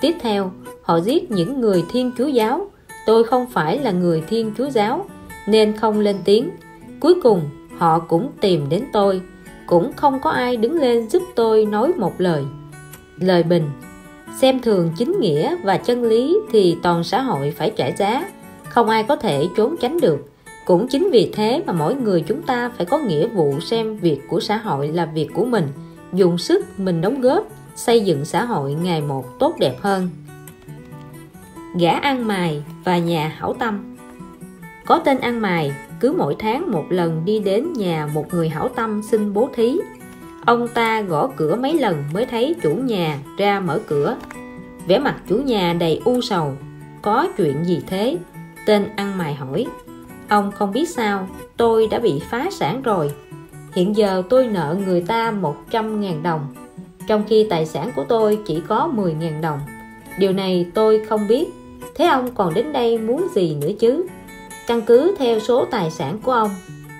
Tiếp 0.00 0.14
theo, 0.20 0.52
họ 0.82 1.00
giết 1.00 1.30
những 1.30 1.60
người 1.60 1.84
thiên 1.90 2.10
chúa 2.18 2.26
giáo. 2.26 2.70
Tôi 3.06 3.24
không 3.24 3.46
phải 3.46 3.78
là 3.78 3.90
người 3.90 4.22
thiên 4.28 4.52
chúa 4.58 4.66
giáo 4.70 5.06
nên 5.46 5.76
không 5.76 6.00
lên 6.00 6.16
tiếng. 6.24 6.50
Cuối 7.00 7.14
cùng, 7.22 7.40
họ 7.78 7.98
cũng 7.98 8.30
tìm 8.40 8.68
đến 8.68 8.84
tôi. 8.92 9.20
Cũng 9.66 9.92
không 9.92 10.20
có 10.20 10.30
ai 10.30 10.56
đứng 10.56 10.80
lên 10.80 11.08
giúp 11.08 11.22
tôi 11.34 11.64
nói 11.64 11.92
một 11.96 12.12
lời. 12.18 12.44
Lời 13.18 13.42
bình 13.42 13.70
xem 14.40 14.60
thường 14.60 14.90
chính 14.96 15.20
nghĩa 15.20 15.56
và 15.62 15.76
chân 15.76 16.02
lý 16.02 16.38
thì 16.52 16.76
toàn 16.82 17.04
xã 17.04 17.22
hội 17.22 17.50
phải 17.50 17.72
trả 17.76 17.86
giá. 17.86 18.28
Không 18.68 18.88
ai 18.88 19.02
có 19.02 19.16
thể 19.16 19.46
trốn 19.56 19.76
tránh 19.80 20.00
được. 20.00 20.30
Cũng 20.66 20.88
chính 20.88 21.10
vì 21.10 21.30
thế 21.34 21.62
mà 21.66 21.72
mỗi 21.72 21.94
người 21.94 22.20
chúng 22.20 22.42
ta 22.42 22.70
phải 22.76 22.86
có 22.86 22.98
nghĩa 22.98 23.28
vụ 23.28 23.60
xem 23.60 23.96
việc 23.96 24.20
của 24.28 24.40
xã 24.40 24.56
hội 24.56 24.88
là 24.88 25.06
việc 25.06 25.28
của 25.34 25.44
mình, 25.44 25.68
dùng 26.12 26.38
sức 26.38 26.66
mình 26.76 27.00
đóng 27.00 27.20
góp, 27.20 27.46
xây 27.76 28.00
dựng 28.00 28.24
xã 28.24 28.44
hội 28.44 28.74
ngày 28.74 29.00
một 29.00 29.38
tốt 29.38 29.54
đẹp 29.58 29.74
hơn. 29.80 30.08
Gã 31.78 31.90
ăn 31.90 32.28
mài 32.28 32.62
và 32.84 32.98
nhà 32.98 33.32
hảo 33.38 33.54
tâm. 33.58 33.96
Có 34.86 34.98
tên 34.98 35.20
ăn 35.20 35.40
mài, 35.40 35.72
cứ 36.00 36.14
mỗi 36.18 36.36
tháng 36.38 36.72
một 36.72 36.84
lần 36.88 37.22
đi 37.24 37.38
đến 37.38 37.72
nhà 37.72 38.08
một 38.14 38.26
người 38.32 38.48
hảo 38.48 38.68
tâm 38.68 39.02
xin 39.02 39.32
bố 39.32 39.48
thí 39.54 39.78
ông 40.46 40.68
ta 40.68 41.00
gõ 41.00 41.28
cửa 41.36 41.56
mấy 41.56 41.74
lần 41.74 42.04
mới 42.12 42.26
thấy 42.26 42.54
chủ 42.62 42.74
nhà 42.74 43.18
ra 43.38 43.60
mở 43.60 43.80
cửa. 43.86 44.16
Vẻ 44.86 44.98
mặt 44.98 45.16
chủ 45.28 45.36
nhà 45.36 45.72
đầy 45.72 46.00
u 46.04 46.20
sầu. 46.20 46.52
Có 47.02 47.28
chuyện 47.36 47.64
gì 47.64 47.82
thế? 47.86 48.16
Tên 48.66 48.86
ăn 48.96 49.18
mày 49.18 49.34
hỏi. 49.34 49.66
Ông 50.28 50.52
không 50.52 50.72
biết 50.72 50.88
sao, 50.88 51.28
tôi 51.56 51.86
đã 51.86 51.98
bị 51.98 52.20
phá 52.30 52.48
sản 52.50 52.82
rồi. 52.82 53.10
Hiện 53.72 53.96
giờ 53.96 54.22
tôi 54.28 54.46
nợ 54.46 54.76
người 54.86 55.00
ta 55.00 55.32
100.000 55.70 56.22
đồng. 56.22 56.54
Trong 57.06 57.24
khi 57.28 57.46
tài 57.50 57.66
sản 57.66 57.90
của 57.96 58.04
tôi 58.08 58.38
chỉ 58.46 58.62
có 58.68 58.90
10.000 58.96 59.40
đồng. 59.40 59.60
Điều 60.18 60.32
này 60.32 60.66
tôi 60.74 61.04
không 61.08 61.28
biết. 61.28 61.48
Thế 61.94 62.04
ông 62.04 62.34
còn 62.34 62.54
đến 62.54 62.72
đây 62.72 62.98
muốn 62.98 63.28
gì 63.34 63.56
nữa 63.60 63.70
chứ? 63.78 64.06
Căn 64.66 64.82
cứ 64.82 65.14
theo 65.18 65.40
số 65.40 65.64
tài 65.64 65.90
sản 65.90 66.18
của 66.22 66.32
ông, 66.32 66.50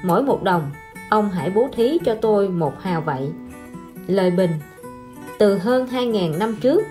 mỗi 0.05 0.23
một 0.23 0.43
đồng 0.43 0.71
ông 1.11 1.31
hãy 1.31 1.51
bố 1.51 1.69
thí 1.73 1.99
cho 2.05 2.15
tôi 2.15 2.49
một 2.49 2.83
hào 2.83 3.01
vậy. 3.01 3.29
Lời 4.07 4.31
bình. 4.31 4.51
Từ 5.39 5.59
hơn 5.59 5.87
2.000 5.93 6.39
năm 6.39 6.57
trước, 6.61 6.83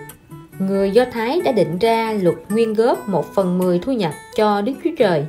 người 0.58 0.90
Do 0.90 1.04
Thái 1.12 1.40
đã 1.40 1.52
định 1.52 1.78
ra 1.78 2.12
luật 2.22 2.36
nguyên 2.48 2.74
góp 2.74 3.08
1 3.08 3.34
phần 3.34 3.58
10 3.58 3.78
thu 3.78 3.92
nhập 3.92 4.12
cho 4.36 4.60
Đức 4.60 4.72
Chúa 4.84 4.90
Trời. 4.98 5.26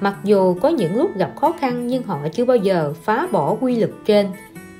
Mặc 0.00 0.16
dù 0.24 0.54
có 0.54 0.68
những 0.68 0.96
lúc 0.96 1.16
gặp 1.16 1.32
khó 1.36 1.52
khăn 1.60 1.86
nhưng 1.86 2.02
họ 2.02 2.18
chưa 2.32 2.44
bao 2.44 2.56
giờ 2.56 2.92
phá 3.02 3.28
bỏ 3.32 3.56
quy 3.60 3.76
luật 3.76 3.90
trên. 4.06 4.26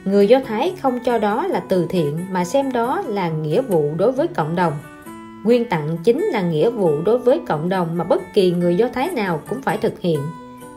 Người 0.05 0.29
Do 0.29 0.41
Thái 0.47 0.75
không 0.83 0.99
cho 1.05 1.19
đó 1.19 1.47
là 1.47 1.61
từ 1.69 1.87
thiện 1.89 2.19
mà 2.31 2.45
xem 2.45 2.73
đó 2.73 3.03
là 3.07 3.29
nghĩa 3.29 3.63
vụ 3.63 3.91
đối 3.97 4.13
với 4.13 4.29
cộng 4.29 4.57
đồng. 4.57 4.73
Quyên 5.45 5.65
tặng 5.65 5.97
chính 6.05 6.25
là 6.25 6.43
nghĩa 6.43 6.71
vụ 6.71 7.03
đối 7.05 7.19
với 7.19 7.41
cộng 7.49 7.69
đồng 7.69 7.97
mà 7.97 8.05
bất 8.05 8.23
kỳ 8.35 8.51
người 8.51 8.77
Do 8.77 8.89
Thái 8.95 9.11
nào 9.11 9.41
cũng 9.49 9.63
phải 9.63 9.79
thực 9.79 10.01
hiện. 10.01 10.19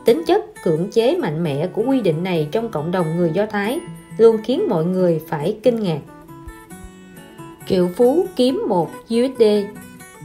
Tính 0.04 0.22
chất 0.26 0.44
cưỡng 0.64 0.90
chế 0.90 1.16
mạnh 1.16 1.42
mẽ 1.42 1.66
của 1.66 1.82
quy 1.86 2.00
định 2.00 2.24
này 2.24 2.48
trong 2.52 2.68
cộng 2.68 2.90
đồng 2.90 3.16
người 3.16 3.30
Do 3.32 3.46
Thái 3.46 3.80
luôn 4.18 4.36
khiến 4.44 4.68
mọi 4.68 4.84
người 4.84 5.20
phải 5.28 5.56
kinh 5.62 5.80
ngạc. 5.80 6.00
Triệu 7.68 7.88
Phú 7.96 8.26
kiếm 8.36 8.62
một 8.68 8.90
USD 9.04 9.42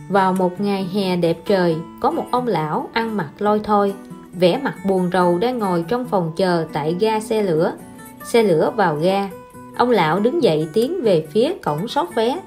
Vào 0.10 0.34
một 0.34 0.62
ngày 0.62 0.90
hè 0.94 1.16
đẹp 1.16 1.38
trời, 1.46 1.76
có 2.00 2.12
một 2.12 2.26
ông 2.32 2.48
lão 2.48 2.90
ăn 2.94 3.18
mặc 3.18 3.30
lôi 3.40 3.60
thôi, 3.64 3.94
vẻ 4.34 4.60
mặt 4.64 4.76
buồn 4.88 5.10
rầu 5.14 5.38
đang 5.38 5.60
ngồi 5.60 5.86
trong 5.88 6.06
phòng 6.06 6.32
chờ 6.36 6.66
tại 6.74 6.96
ga 7.00 7.20
xe 7.20 7.44
lửa. 7.44 7.74
Xe 8.24 8.44
lửa 8.44 8.74
vào 8.76 8.96
ga, 8.96 9.30
ông 9.78 9.90
lão 9.90 10.20
đứng 10.20 10.44
dậy 10.44 10.68
tiến 10.74 11.02
về 11.04 11.28
phía 11.32 11.54
cổng 11.64 11.88
sót 11.88 12.16
vé 12.16 12.40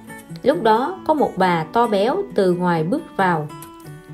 Lúc 0.42 0.62
đó 0.62 0.98
có 1.06 1.14
một 1.14 1.32
bà 1.36 1.64
to 1.72 1.86
béo 1.86 2.22
từ 2.34 2.52
ngoài 2.52 2.84
bước 2.84 3.02
vào 3.16 3.48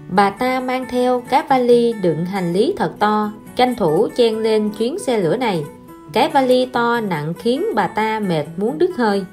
Bà 0.08 0.30
ta 0.30 0.60
mang 0.60 0.86
theo 0.88 1.22
cái 1.28 1.42
vali 1.48 1.92
đựng 1.92 2.24
hành 2.24 2.52
lý 2.52 2.74
thật 2.76 2.92
to 2.98 3.30
Tranh 3.56 3.74
thủ 3.74 4.08
chen 4.16 4.38
lên 4.38 4.70
chuyến 4.78 4.98
xe 4.98 5.18
lửa 5.18 5.36
này. 5.36 5.64
Cái 6.12 6.28
vali 6.28 6.66
to 6.66 7.00
nặng 7.00 7.34
khiến 7.34 7.64
bà 7.74 7.86
ta 7.86 8.20
mệt 8.20 8.44
muốn 8.56 8.78
đứt 8.78 8.90
hơi. 8.96 9.24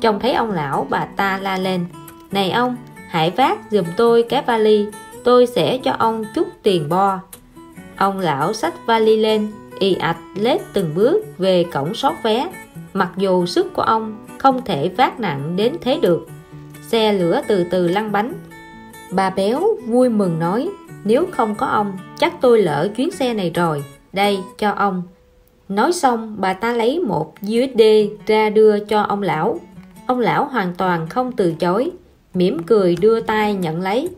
Trông 0.00 0.20
thấy 0.20 0.34
ông 0.34 0.50
lão 0.50 0.86
bà 0.90 1.04
ta 1.16 1.38
la 1.42 1.56
lên. 1.56 1.86
Này 2.30 2.50
ông, 2.50 2.76
hãy 3.08 3.30
vác 3.30 3.58
giùm 3.70 3.84
tôi 3.96 4.22
cái 4.22 4.42
vali 4.46 4.86
Tôi 5.24 5.46
sẽ 5.46 5.78
cho 5.78 5.92
ông 5.98 6.24
chút 6.34 6.48
tiền 6.62 6.88
bo. 6.88 7.20
Ông 7.96 8.18
lão 8.18 8.52
xách 8.52 8.86
vali 8.86 9.16
lên 9.16 9.48
Y 9.78 9.94
ạch 9.94 10.18
lết 10.34 10.60
từng 10.72 10.94
bước 10.94 11.24
về 11.38 11.64
cổng 11.72 11.94
xót 11.94 12.14
vé. 12.22 12.48
Mặc 12.94 13.10
dù 13.16 13.46
sức 13.46 13.74
của 13.74 13.82
ông 13.82 14.26
không 14.38 14.64
thể 14.64 14.88
vác 14.88 15.20
nặng 15.20 15.56
đến 15.56 15.76
thế 15.80 15.98
được 16.02 16.28
xe 16.88 17.12
lửa 17.12 17.40
từ 17.48 17.64
từ 17.64 17.88
lăn 17.88 18.12
bánh 18.12 18.32
bà 19.12 19.30
béo 19.30 19.62
vui 19.86 20.08
mừng 20.08 20.38
nói 20.38 20.68
nếu 21.04 21.26
không 21.32 21.54
có 21.54 21.66
ông 21.66 21.98
chắc 22.18 22.40
tôi 22.40 22.62
lỡ 22.62 22.88
chuyến 22.96 23.10
xe 23.10 23.34
này 23.34 23.50
rồi. 23.54 23.84
Đây 24.12 24.38
cho 24.58 24.70
ông. 24.70 25.02
Nói 25.68 25.92
xong 25.92 26.36
bà 26.38 26.52
ta 26.52 26.72
lấy 26.72 27.00
một 27.00 27.34
USD 27.42 27.82
ra 28.26 28.50
đưa 28.50 28.78
cho 28.78 29.02
ông 29.02 29.22
lão. 29.22 29.60
Ông 30.06 30.20
lão 30.20 30.44
hoàn 30.44 30.74
toàn 30.74 31.08
không 31.08 31.32
từ 31.32 31.52
chối 31.52 31.90
mỉm 32.34 32.62
cười 32.62 32.96
đưa 32.96 33.20
tay 33.20 33.54
nhận 33.54 33.80
lấy. 33.80 34.08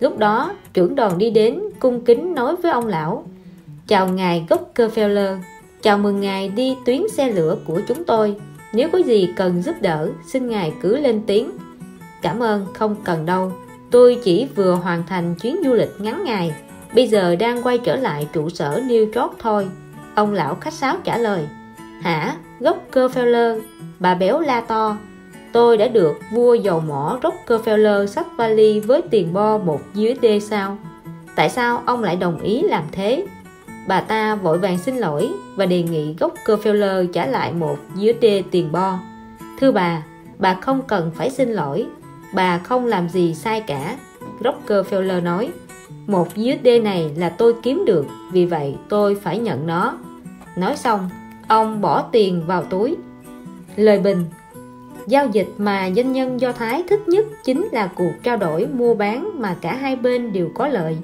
Lúc 0.00 0.18
đó 0.18 0.52
trưởng 0.72 0.94
đoàn 0.94 1.18
đi 1.18 1.30
đến 1.30 1.60
cung 1.80 2.04
kính 2.04 2.34
nói 2.34 2.56
với 2.56 2.72
ông 2.72 2.86
lão 2.86 3.24
chào 3.86 4.08
ngài 4.08 4.46
Rockefeller 4.48 5.36
chào 5.82 5.98
mừng 5.98 6.20
ngài 6.20 6.48
đi 6.48 6.76
tuyến 6.84 7.02
xe 7.12 7.30
lửa 7.30 7.56
của 7.66 7.80
chúng 7.88 8.04
tôi. 8.04 8.36
Nếu 8.72 8.88
có 8.92 8.98
gì 8.98 9.28
cần 9.36 9.62
giúp 9.62 9.74
đỡ 9.80 10.10
xin 10.26 10.48
ngài 10.48 10.72
cứ 10.82 10.96
lên 10.96 11.22
tiếng. 11.26 11.50
Cảm 12.22 12.40
ơn, 12.40 12.66
không 12.74 12.96
cần 13.04 13.26
đâu. 13.26 13.52
Tôi 13.94 14.18
chỉ 14.24 14.46
vừa 14.54 14.74
hoàn 14.74 15.02
thành 15.06 15.34
chuyến 15.34 15.56
du 15.64 15.74
lịch 15.74 15.90
ngắn 15.98 16.24
ngày, 16.24 16.54
bây 16.94 17.08
giờ 17.08 17.36
đang 17.36 17.62
quay 17.62 17.78
trở 17.78 17.96
lại 17.96 18.28
trụ 18.32 18.48
sở 18.48 18.80
New 18.86 19.22
York 19.22 19.36
thôi. 19.38 19.68
Ông 20.14 20.32
lão 20.32 20.54
khách 20.54 20.72
sáo 20.72 20.96
trả 21.04 21.18
lời. 21.18 21.46
Hả? 22.02 22.36
Rockefeller, 22.60 23.60
bà 23.98 24.14
béo 24.14 24.40
la 24.40 24.60
to. 24.60 24.96
Tôi 25.52 25.76
đã 25.76 25.88
được 25.88 26.12
vua 26.32 26.54
dầu 26.54 26.80
mỏ 26.80 27.18
Rockefeller 27.22 28.06
sách 28.06 28.26
vali 28.36 28.80
với 28.80 29.02
tiền 29.10 29.32
bo 29.32 29.58
một 29.58 29.80
USD 29.90 30.26
sao? 30.50 30.78
Tại 31.36 31.50
sao 31.50 31.82
ông 31.86 32.02
lại 32.02 32.16
đồng 32.16 32.40
ý 32.40 32.62
làm 32.62 32.84
thế? 32.92 33.26
Bà 33.88 34.00
ta 34.00 34.34
vội 34.34 34.58
vàng 34.58 34.78
xin 34.78 34.96
lỗi 34.96 35.30
và 35.56 35.66
đề 35.66 35.82
nghị 35.82 36.14
Rockefeller 36.14 37.06
trả 37.12 37.26
lại 37.26 37.52
một 37.52 37.76
USD 37.94 38.26
tiền 38.50 38.72
bo. 38.72 38.98
Thưa 39.60 39.72
bà, 39.72 40.02
bà 40.38 40.54
không 40.54 40.82
cần 40.82 41.10
phải 41.14 41.30
xin 41.30 41.52
lỗi 41.52 41.86
bà 42.34 42.58
không 42.58 42.86
làm 42.86 43.08
gì 43.08 43.34
sai 43.34 43.60
cả, 43.60 43.96
Rockefeller 44.40 45.22
nói. 45.22 45.50
Một 46.06 46.28
USD 46.28 46.68
này 46.82 47.10
là 47.16 47.28
tôi 47.28 47.54
kiếm 47.62 47.84
được, 47.86 48.06
vì 48.32 48.46
vậy 48.46 48.74
tôi 48.88 49.14
phải 49.14 49.38
nhận 49.38 49.66
nó. 49.66 49.98
Nói 50.56 50.76
xong, 50.76 51.10
ông 51.48 51.80
bỏ 51.80 52.02
tiền 52.12 52.42
vào 52.46 52.62
túi. 52.62 52.96
Lời 53.76 53.98
bình. 53.98 54.24
Giao 55.06 55.26
dịch 55.32 55.48
mà 55.58 55.90
doanh 55.96 56.12
nhân 56.12 56.40
do 56.40 56.52
thái 56.52 56.82
thích 56.88 57.08
nhất 57.08 57.26
chính 57.44 57.68
là 57.72 57.86
cuộc 57.94 58.12
trao 58.22 58.36
đổi 58.36 58.66
mua 58.66 58.94
bán 58.94 59.30
mà 59.34 59.56
cả 59.60 59.74
hai 59.74 59.96
bên 59.96 60.32
đều 60.32 60.50
có 60.54 60.68
lợi. 60.68 60.96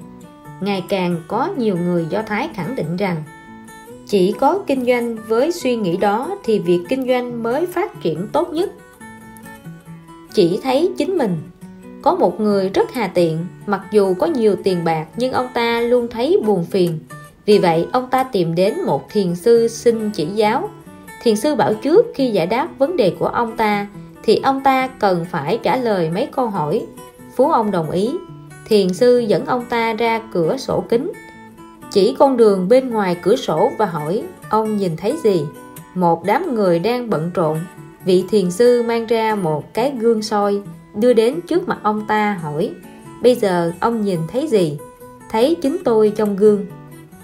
Ngày 0.61 0.83
càng 0.89 1.21
có 1.27 1.49
nhiều 1.57 1.77
người 1.77 2.05
do 2.09 2.21
thái 2.21 2.49
khẳng 2.53 2.75
định 2.75 2.97
rằng, 2.97 3.23
chỉ 4.07 4.31
có 4.39 4.63
kinh 4.67 4.85
doanh 4.85 5.17
với 5.27 5.51
suy 5.51 5.75
nghĩ 5.75 5.97
đó 5.97 6.37
thì 6.43 6.59
việc 6.59 6.79
kinh 6.89 7.07
doanh 7.07 7.43
mới 7.43 7.65
phát 7.65 8.01
triển 8.01 8.27
tốt 8.31 8.49
nhất 8.53 8.71
chỉ 10.33 10.59
thấy 10.63 10.91
chính 10.97 11.17
mình. 11.17 11.37
Có 12.01 12.15
một 12.15 12.39
người 12.39 12.69
rất 12.69 12.93
hà 12.93 13.07
tiện, 13.07 13.45
mặc 13.65 13.81
dù 13.91 14.13
có 14.13 14.27
nhiều 14.27 14.55
tiền 14.63 14.83
bạc 14.83 15.05
nhưng 15.17 15.31
ông 15.31 15.47
ta 15.53 15.81
luôn 15.81 16.07
thấy 16.07 16.39
buồn 16.45 16.65
phiền. 16.65 16.99
Vì 17.45 17.59
vậy, 17.59 17.87
ông 17.91 18.07
ta 18.09 18.23
tìm 18.23 18.55
đến 18.55 18.81
một 18.85 19.09
thiền 19.09 19.35
sư 19.35 19.67
xin 19.67 20.11
chỉ 20.11 20.25
giáo. 20.25 20.69
Thiền 21.23 21.35
sư 21.35 21.55
bảo 21.55 21.73
trước 21.73 22.05
khi 22.15 22.29
giải 22.31 22.47
đáp 22.47 22.69
vấn 22.77 22.97
đề 22.97 23.15
của 23.19 23.27
ông 23.27 23.57
ta, 23.57 23.87
thì 24.23 24.35
ông 24.43 24.61
ta 24.63 24.87
cần 24.87 25.25
phải 25.31 25.59
trả 25.63 25.77
lời 25.77 26.09
mấy 26.09 26.27
câu 26.31 26.47
hỏi. 26.47 26.85
Phú 27.35 27.51
ông 27.51 27.71
đồng 27.71 27.91
ý. 27.91 28.11
Thiền 28.65 28.93
sư 28.93 29.19
dẫn 29.19 29.45
ông 29.45 29.65
ta 29.69 29.93
ra 29.93 30.21
cửa 30.33 30.57
sổ 30.57 30.83
kính. 30.89 31.11
Chỉ 31.91 32.15
con 32.19 32.37
đường 32.37 32.67
bên 32.69 32.89
ngoài 32.89 33.17
cửa 33.21 33.35
sổ 33.35 33.71
và 33.77 33.85
hỏi, 33.85 34.23
ông 34.49 34.77
nhìn 34.77 34.97
thấy 34.97 35.15
gì? 35.23 35.45
Một 35.95 36.23
đám 36.25 36.55
người 36.55 36.79
đang 36.79 37.09
bận 37.09 37.31
rộn 37.33 37.57
vị 38.05 38.23
thiền 38.29 38.51
sư 38.51 38.83
mang 38.83 39.05
ra 39.05 39.35
một 39.35 39.73
cái 39.73 39.93
gương 39.99 40.21
soi, 40.21 40.61
đưa 40.95 41.13
đến 41.13 41.39
trước 41.47 41.67
mặt 41.67 41.79
ông 41.83 42.07
ta 42.07 42.39
hỏi, 42.41 42.71
bây 43.21 43.35
giờ 43.35 43.71
ông 43.79 44.01
nhìn 44.01 44.19
thấy 44.27 44.47
gì? 44.47 44.77
Thấy 45.29 45.55
chính 45.61 45.77
tôi 45.83 46.13
trong 46.15 46.35
gương. 46.35 46.65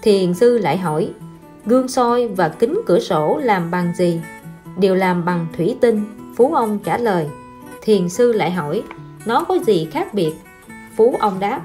Thiền 0.02 0.34
sư 0.34 0.58
lại 0.58 0.78
hỏi, 0.78 1.10
gương 1.66 1.88
soi 1.88 2.28
và 2.28 2.50
kính 2.50 2.82
cửa 2.86 3.00
sổ 3.00 3.40
làm 3.44 3.72
bằng 3.72 3.94
gì? 3.96 4.22
Đều 4.80 4.96
làm 4.96 5.26
bằng 5.26 5.48
thủy 5.58 5.78
tinh. 5.82 6.06
Phú 6.36 6.54
ông 6.54 6.80
trả 6.84 6.98
lời. 6.98 7.28
Thiền 7.82 8.10
sư 8.10 8.34
lại 8.34 8.52
hỏi, 8.52 8.84
nó 9.26 9.44
có 9.44 9.58
gì 9.66 9.88
khác 9.92 10.14
biệt? 10.14 10.34
Phú 10.96 11.16
ông 11.20 11.40
đáp, 11.40 11.62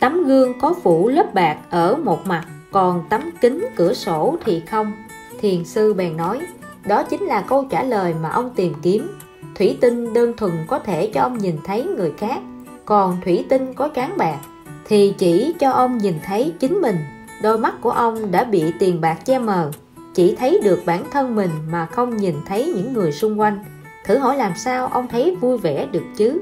tấm 0.00 0.24
gương 0.24 0.60
có 0.60 0.74
phủ 0.82 1.08
lớp 1.08 1.34
bạc 1.34 1.58
ở 1.70 1.96
một 1.96 2.26
mặt, 2.26 2.46
còn 2.70 3.04
tấm 3.08 3.20
kính 3.40 3.66
cửa 3.76 3.94
sổ 3.94 4.36
thì 4.44 4.60
không. 4.60 4.92
Thiền 5.40 5.64
sư 5.64 5.94
bèn 5.94 6.16
nói 6.16 6.40
đó 6.86 7.02
chính 7.02 7.22
là 7.22 7.40
câu 7.40 7.64
trả 7.70 7.82
lời 7.82 8.14
mà 8.22 8.28
ông 8.28 8.50
tìm 8.54 8.72
kiếm. 8.82 9.08
Thủy 9.54 9.78
tinh 9.80 10.12
đơn 10.12 10.36
thuần 10.36 10.52
có 10.66 10.78
thể 10.78 11.10
cho 11.14 11.20
ông 11.20 11.38
nhìn 11.38 11.58
thấy 11.64 11.84
người 11.84 12.12
khác, 12.18 12.38
Còn 12.84 13.20
thủy 13.24 13.46
tinh 13.48 13.74
có 13.74 13.88
tráng 13.94 14.16
bạc 14.16 14.38
Thì 14.84 15.14
chỉ 15.18 15.54
cho 15.60 15.70
ông 15.70 15.98
nhìn 15.98 16.14
thấy 16.24 16.54
chính 16.60 16.80
mình. 16.80 16.96
Đôi 17.42 17.58
mắt 17.58 17.74
của 17.80 17.90
ông 17.90 18.30
đã 18.30 18.44
bị 18.44 18.72
tiền 18.78 19.00
bạc 19.00 19.18
che 19.24 19.38
mờ, 19.38 19.70
Chỉ 20.14 20.36
thấy 20.36 20.60
được 20.64 20.82
bản 20.86 21.04
thân 21.10 21.34
mình 21.34 21.50
mà 21.70 21.86
không 21.86 22.16
nhìn 22.16 22.34
thấy 22.46 22.72
những 22.76 22.92
người 22.92 23.12
xung 23.12 23.40
quanh. 23.40 23.64
Thử 24.04 24.18
hỏi 24.18 24.36
làm 24.36 24.52
sao 24.56 24.86
ông 24.86 25.08
thấy 25.08 25.36
vui 25.40 25.58
vẻ 25.58 25.86
được 25.92 26.04
chứ? 26.16 26.40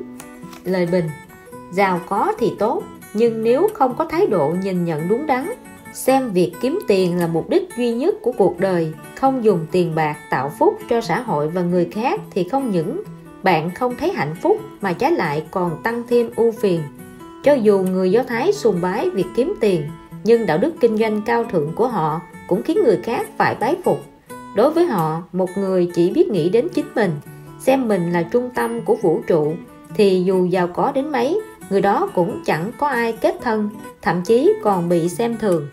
Lời 0.65 0.87
bình, 0.93 1.11
Giàu 1.73 2.01
có 2.09 2.33
thì 2.39 2.53
tốt, 2.59 2.83
Nhưng 3.15 3.45
nếu 3.45 3.69
không 3.75 3.95
có 3.97 4.05
thái 4.05 4.27
độ 4.27 4.55
nhìn 4.63 4.85
nhận 4.85 5.09
đúng 5.09 5.27
đắn 5.27 5.53
xem 5.93 6.31
việc 6.33 6.53
kiếm 6.61 6.79
tiền 6.89 7.19
là 7.19 7.27
mục 7.27 7.49
đích 7.51 7.69
duy 7.77 7.93
nhất 7.93 8.15
của 8.23 8.33
cuộc 8.33 8.61
đời. 8.61 8.93
Không 9.17 9.45
dùng 9.45 9.67
tiền 9.71 9.95
bạc 9.95 10.17
tạo 10.31 10.53
phúc 10.59 10.79
cho 10.91 11.01
xã 11.01 11.21
hội 11.21 11.49
và 11.49 11.63
người 11.63 11.89
khác 11.93 12.21
thì 12.31 12.45
không 12.45 12.71
những 12.71 13.03
bạn 13.43 13.71
không 13.75 13.95
thấy 13.99 14.13
hạnh 14.13 14.35
phúc 14.43 14.61
mà 14.81 14.93
trái 14.93 15.13
lại 15.13 15.45
còn 15.51 15.83
tăng 15.83 16.03
thêm 16.09 16.31
ưu 16.37 16.53
phiền. 16.53 16.81
Cho 17.45 17.53
dù 17.53 17.79
người 17.79 18.11
Do 18.11 18.23
Thái 18.23 18.53
sùng 18.53 18.81
bái 18.83 19.11
việc 19.11 19.27
kiếm 19.37 19.55
tiền, 19.61 19.83
nhưng 20.25 20.47
đạo 20.47 20.59
đức 20.59 20.75
kinh 20.81 20.97
doanh 20.97 21.23
cao 21.23 21.45
thượng 21.45 21.73
của 21.75 21.89
họ 21.89 22.21
cũng 22.49 22.63
khiến 22.63 22.79
người 22.85 23.01
khác 23.03 23.27
phải 23.39 23.55
bái 23.61 23.77
phục. 23.85 24.01
Đối 24.57 24.71
với 24.71 24.87
họ, 24.87 25.23
một 25.33 25.49
người 25.57 25.91
chỉ 25.95 26.11
biết 26.11 26.29
nghĩ 26.29 26.49
đến 26.49 26.69
chính 26.75 26.87
mình, 26.95 27.11
xem 27.61 27.89
mình 27.89 28.13
là 28.13 28.23
trung 28.23 28.51
tâm 28.55 28.81
của 28.81 28.95
vũ 28.95 29.21
trụ, 29.27 29.55
thì 29.95 30.23
dù 30.27 30.47
giàu 30.47 30.67
có 30.67 30.93
đến 30.93 31.09
mấy, 31.13 31.41
người 31.71 31.81
đó 31.81 32.11
cũng 32.15 32.43
chẳng 32.45 32.73
có 32.79 32.87
ai 32.87 33.13
kết 33.13 33.37
thân, 33.43 33.69
thậm 34.03 34.23
chí 34.25 34.53
còn 34.63 34.89
bị 34.89 35.09
xem 35.09 35.37
thường. 35.37 35.67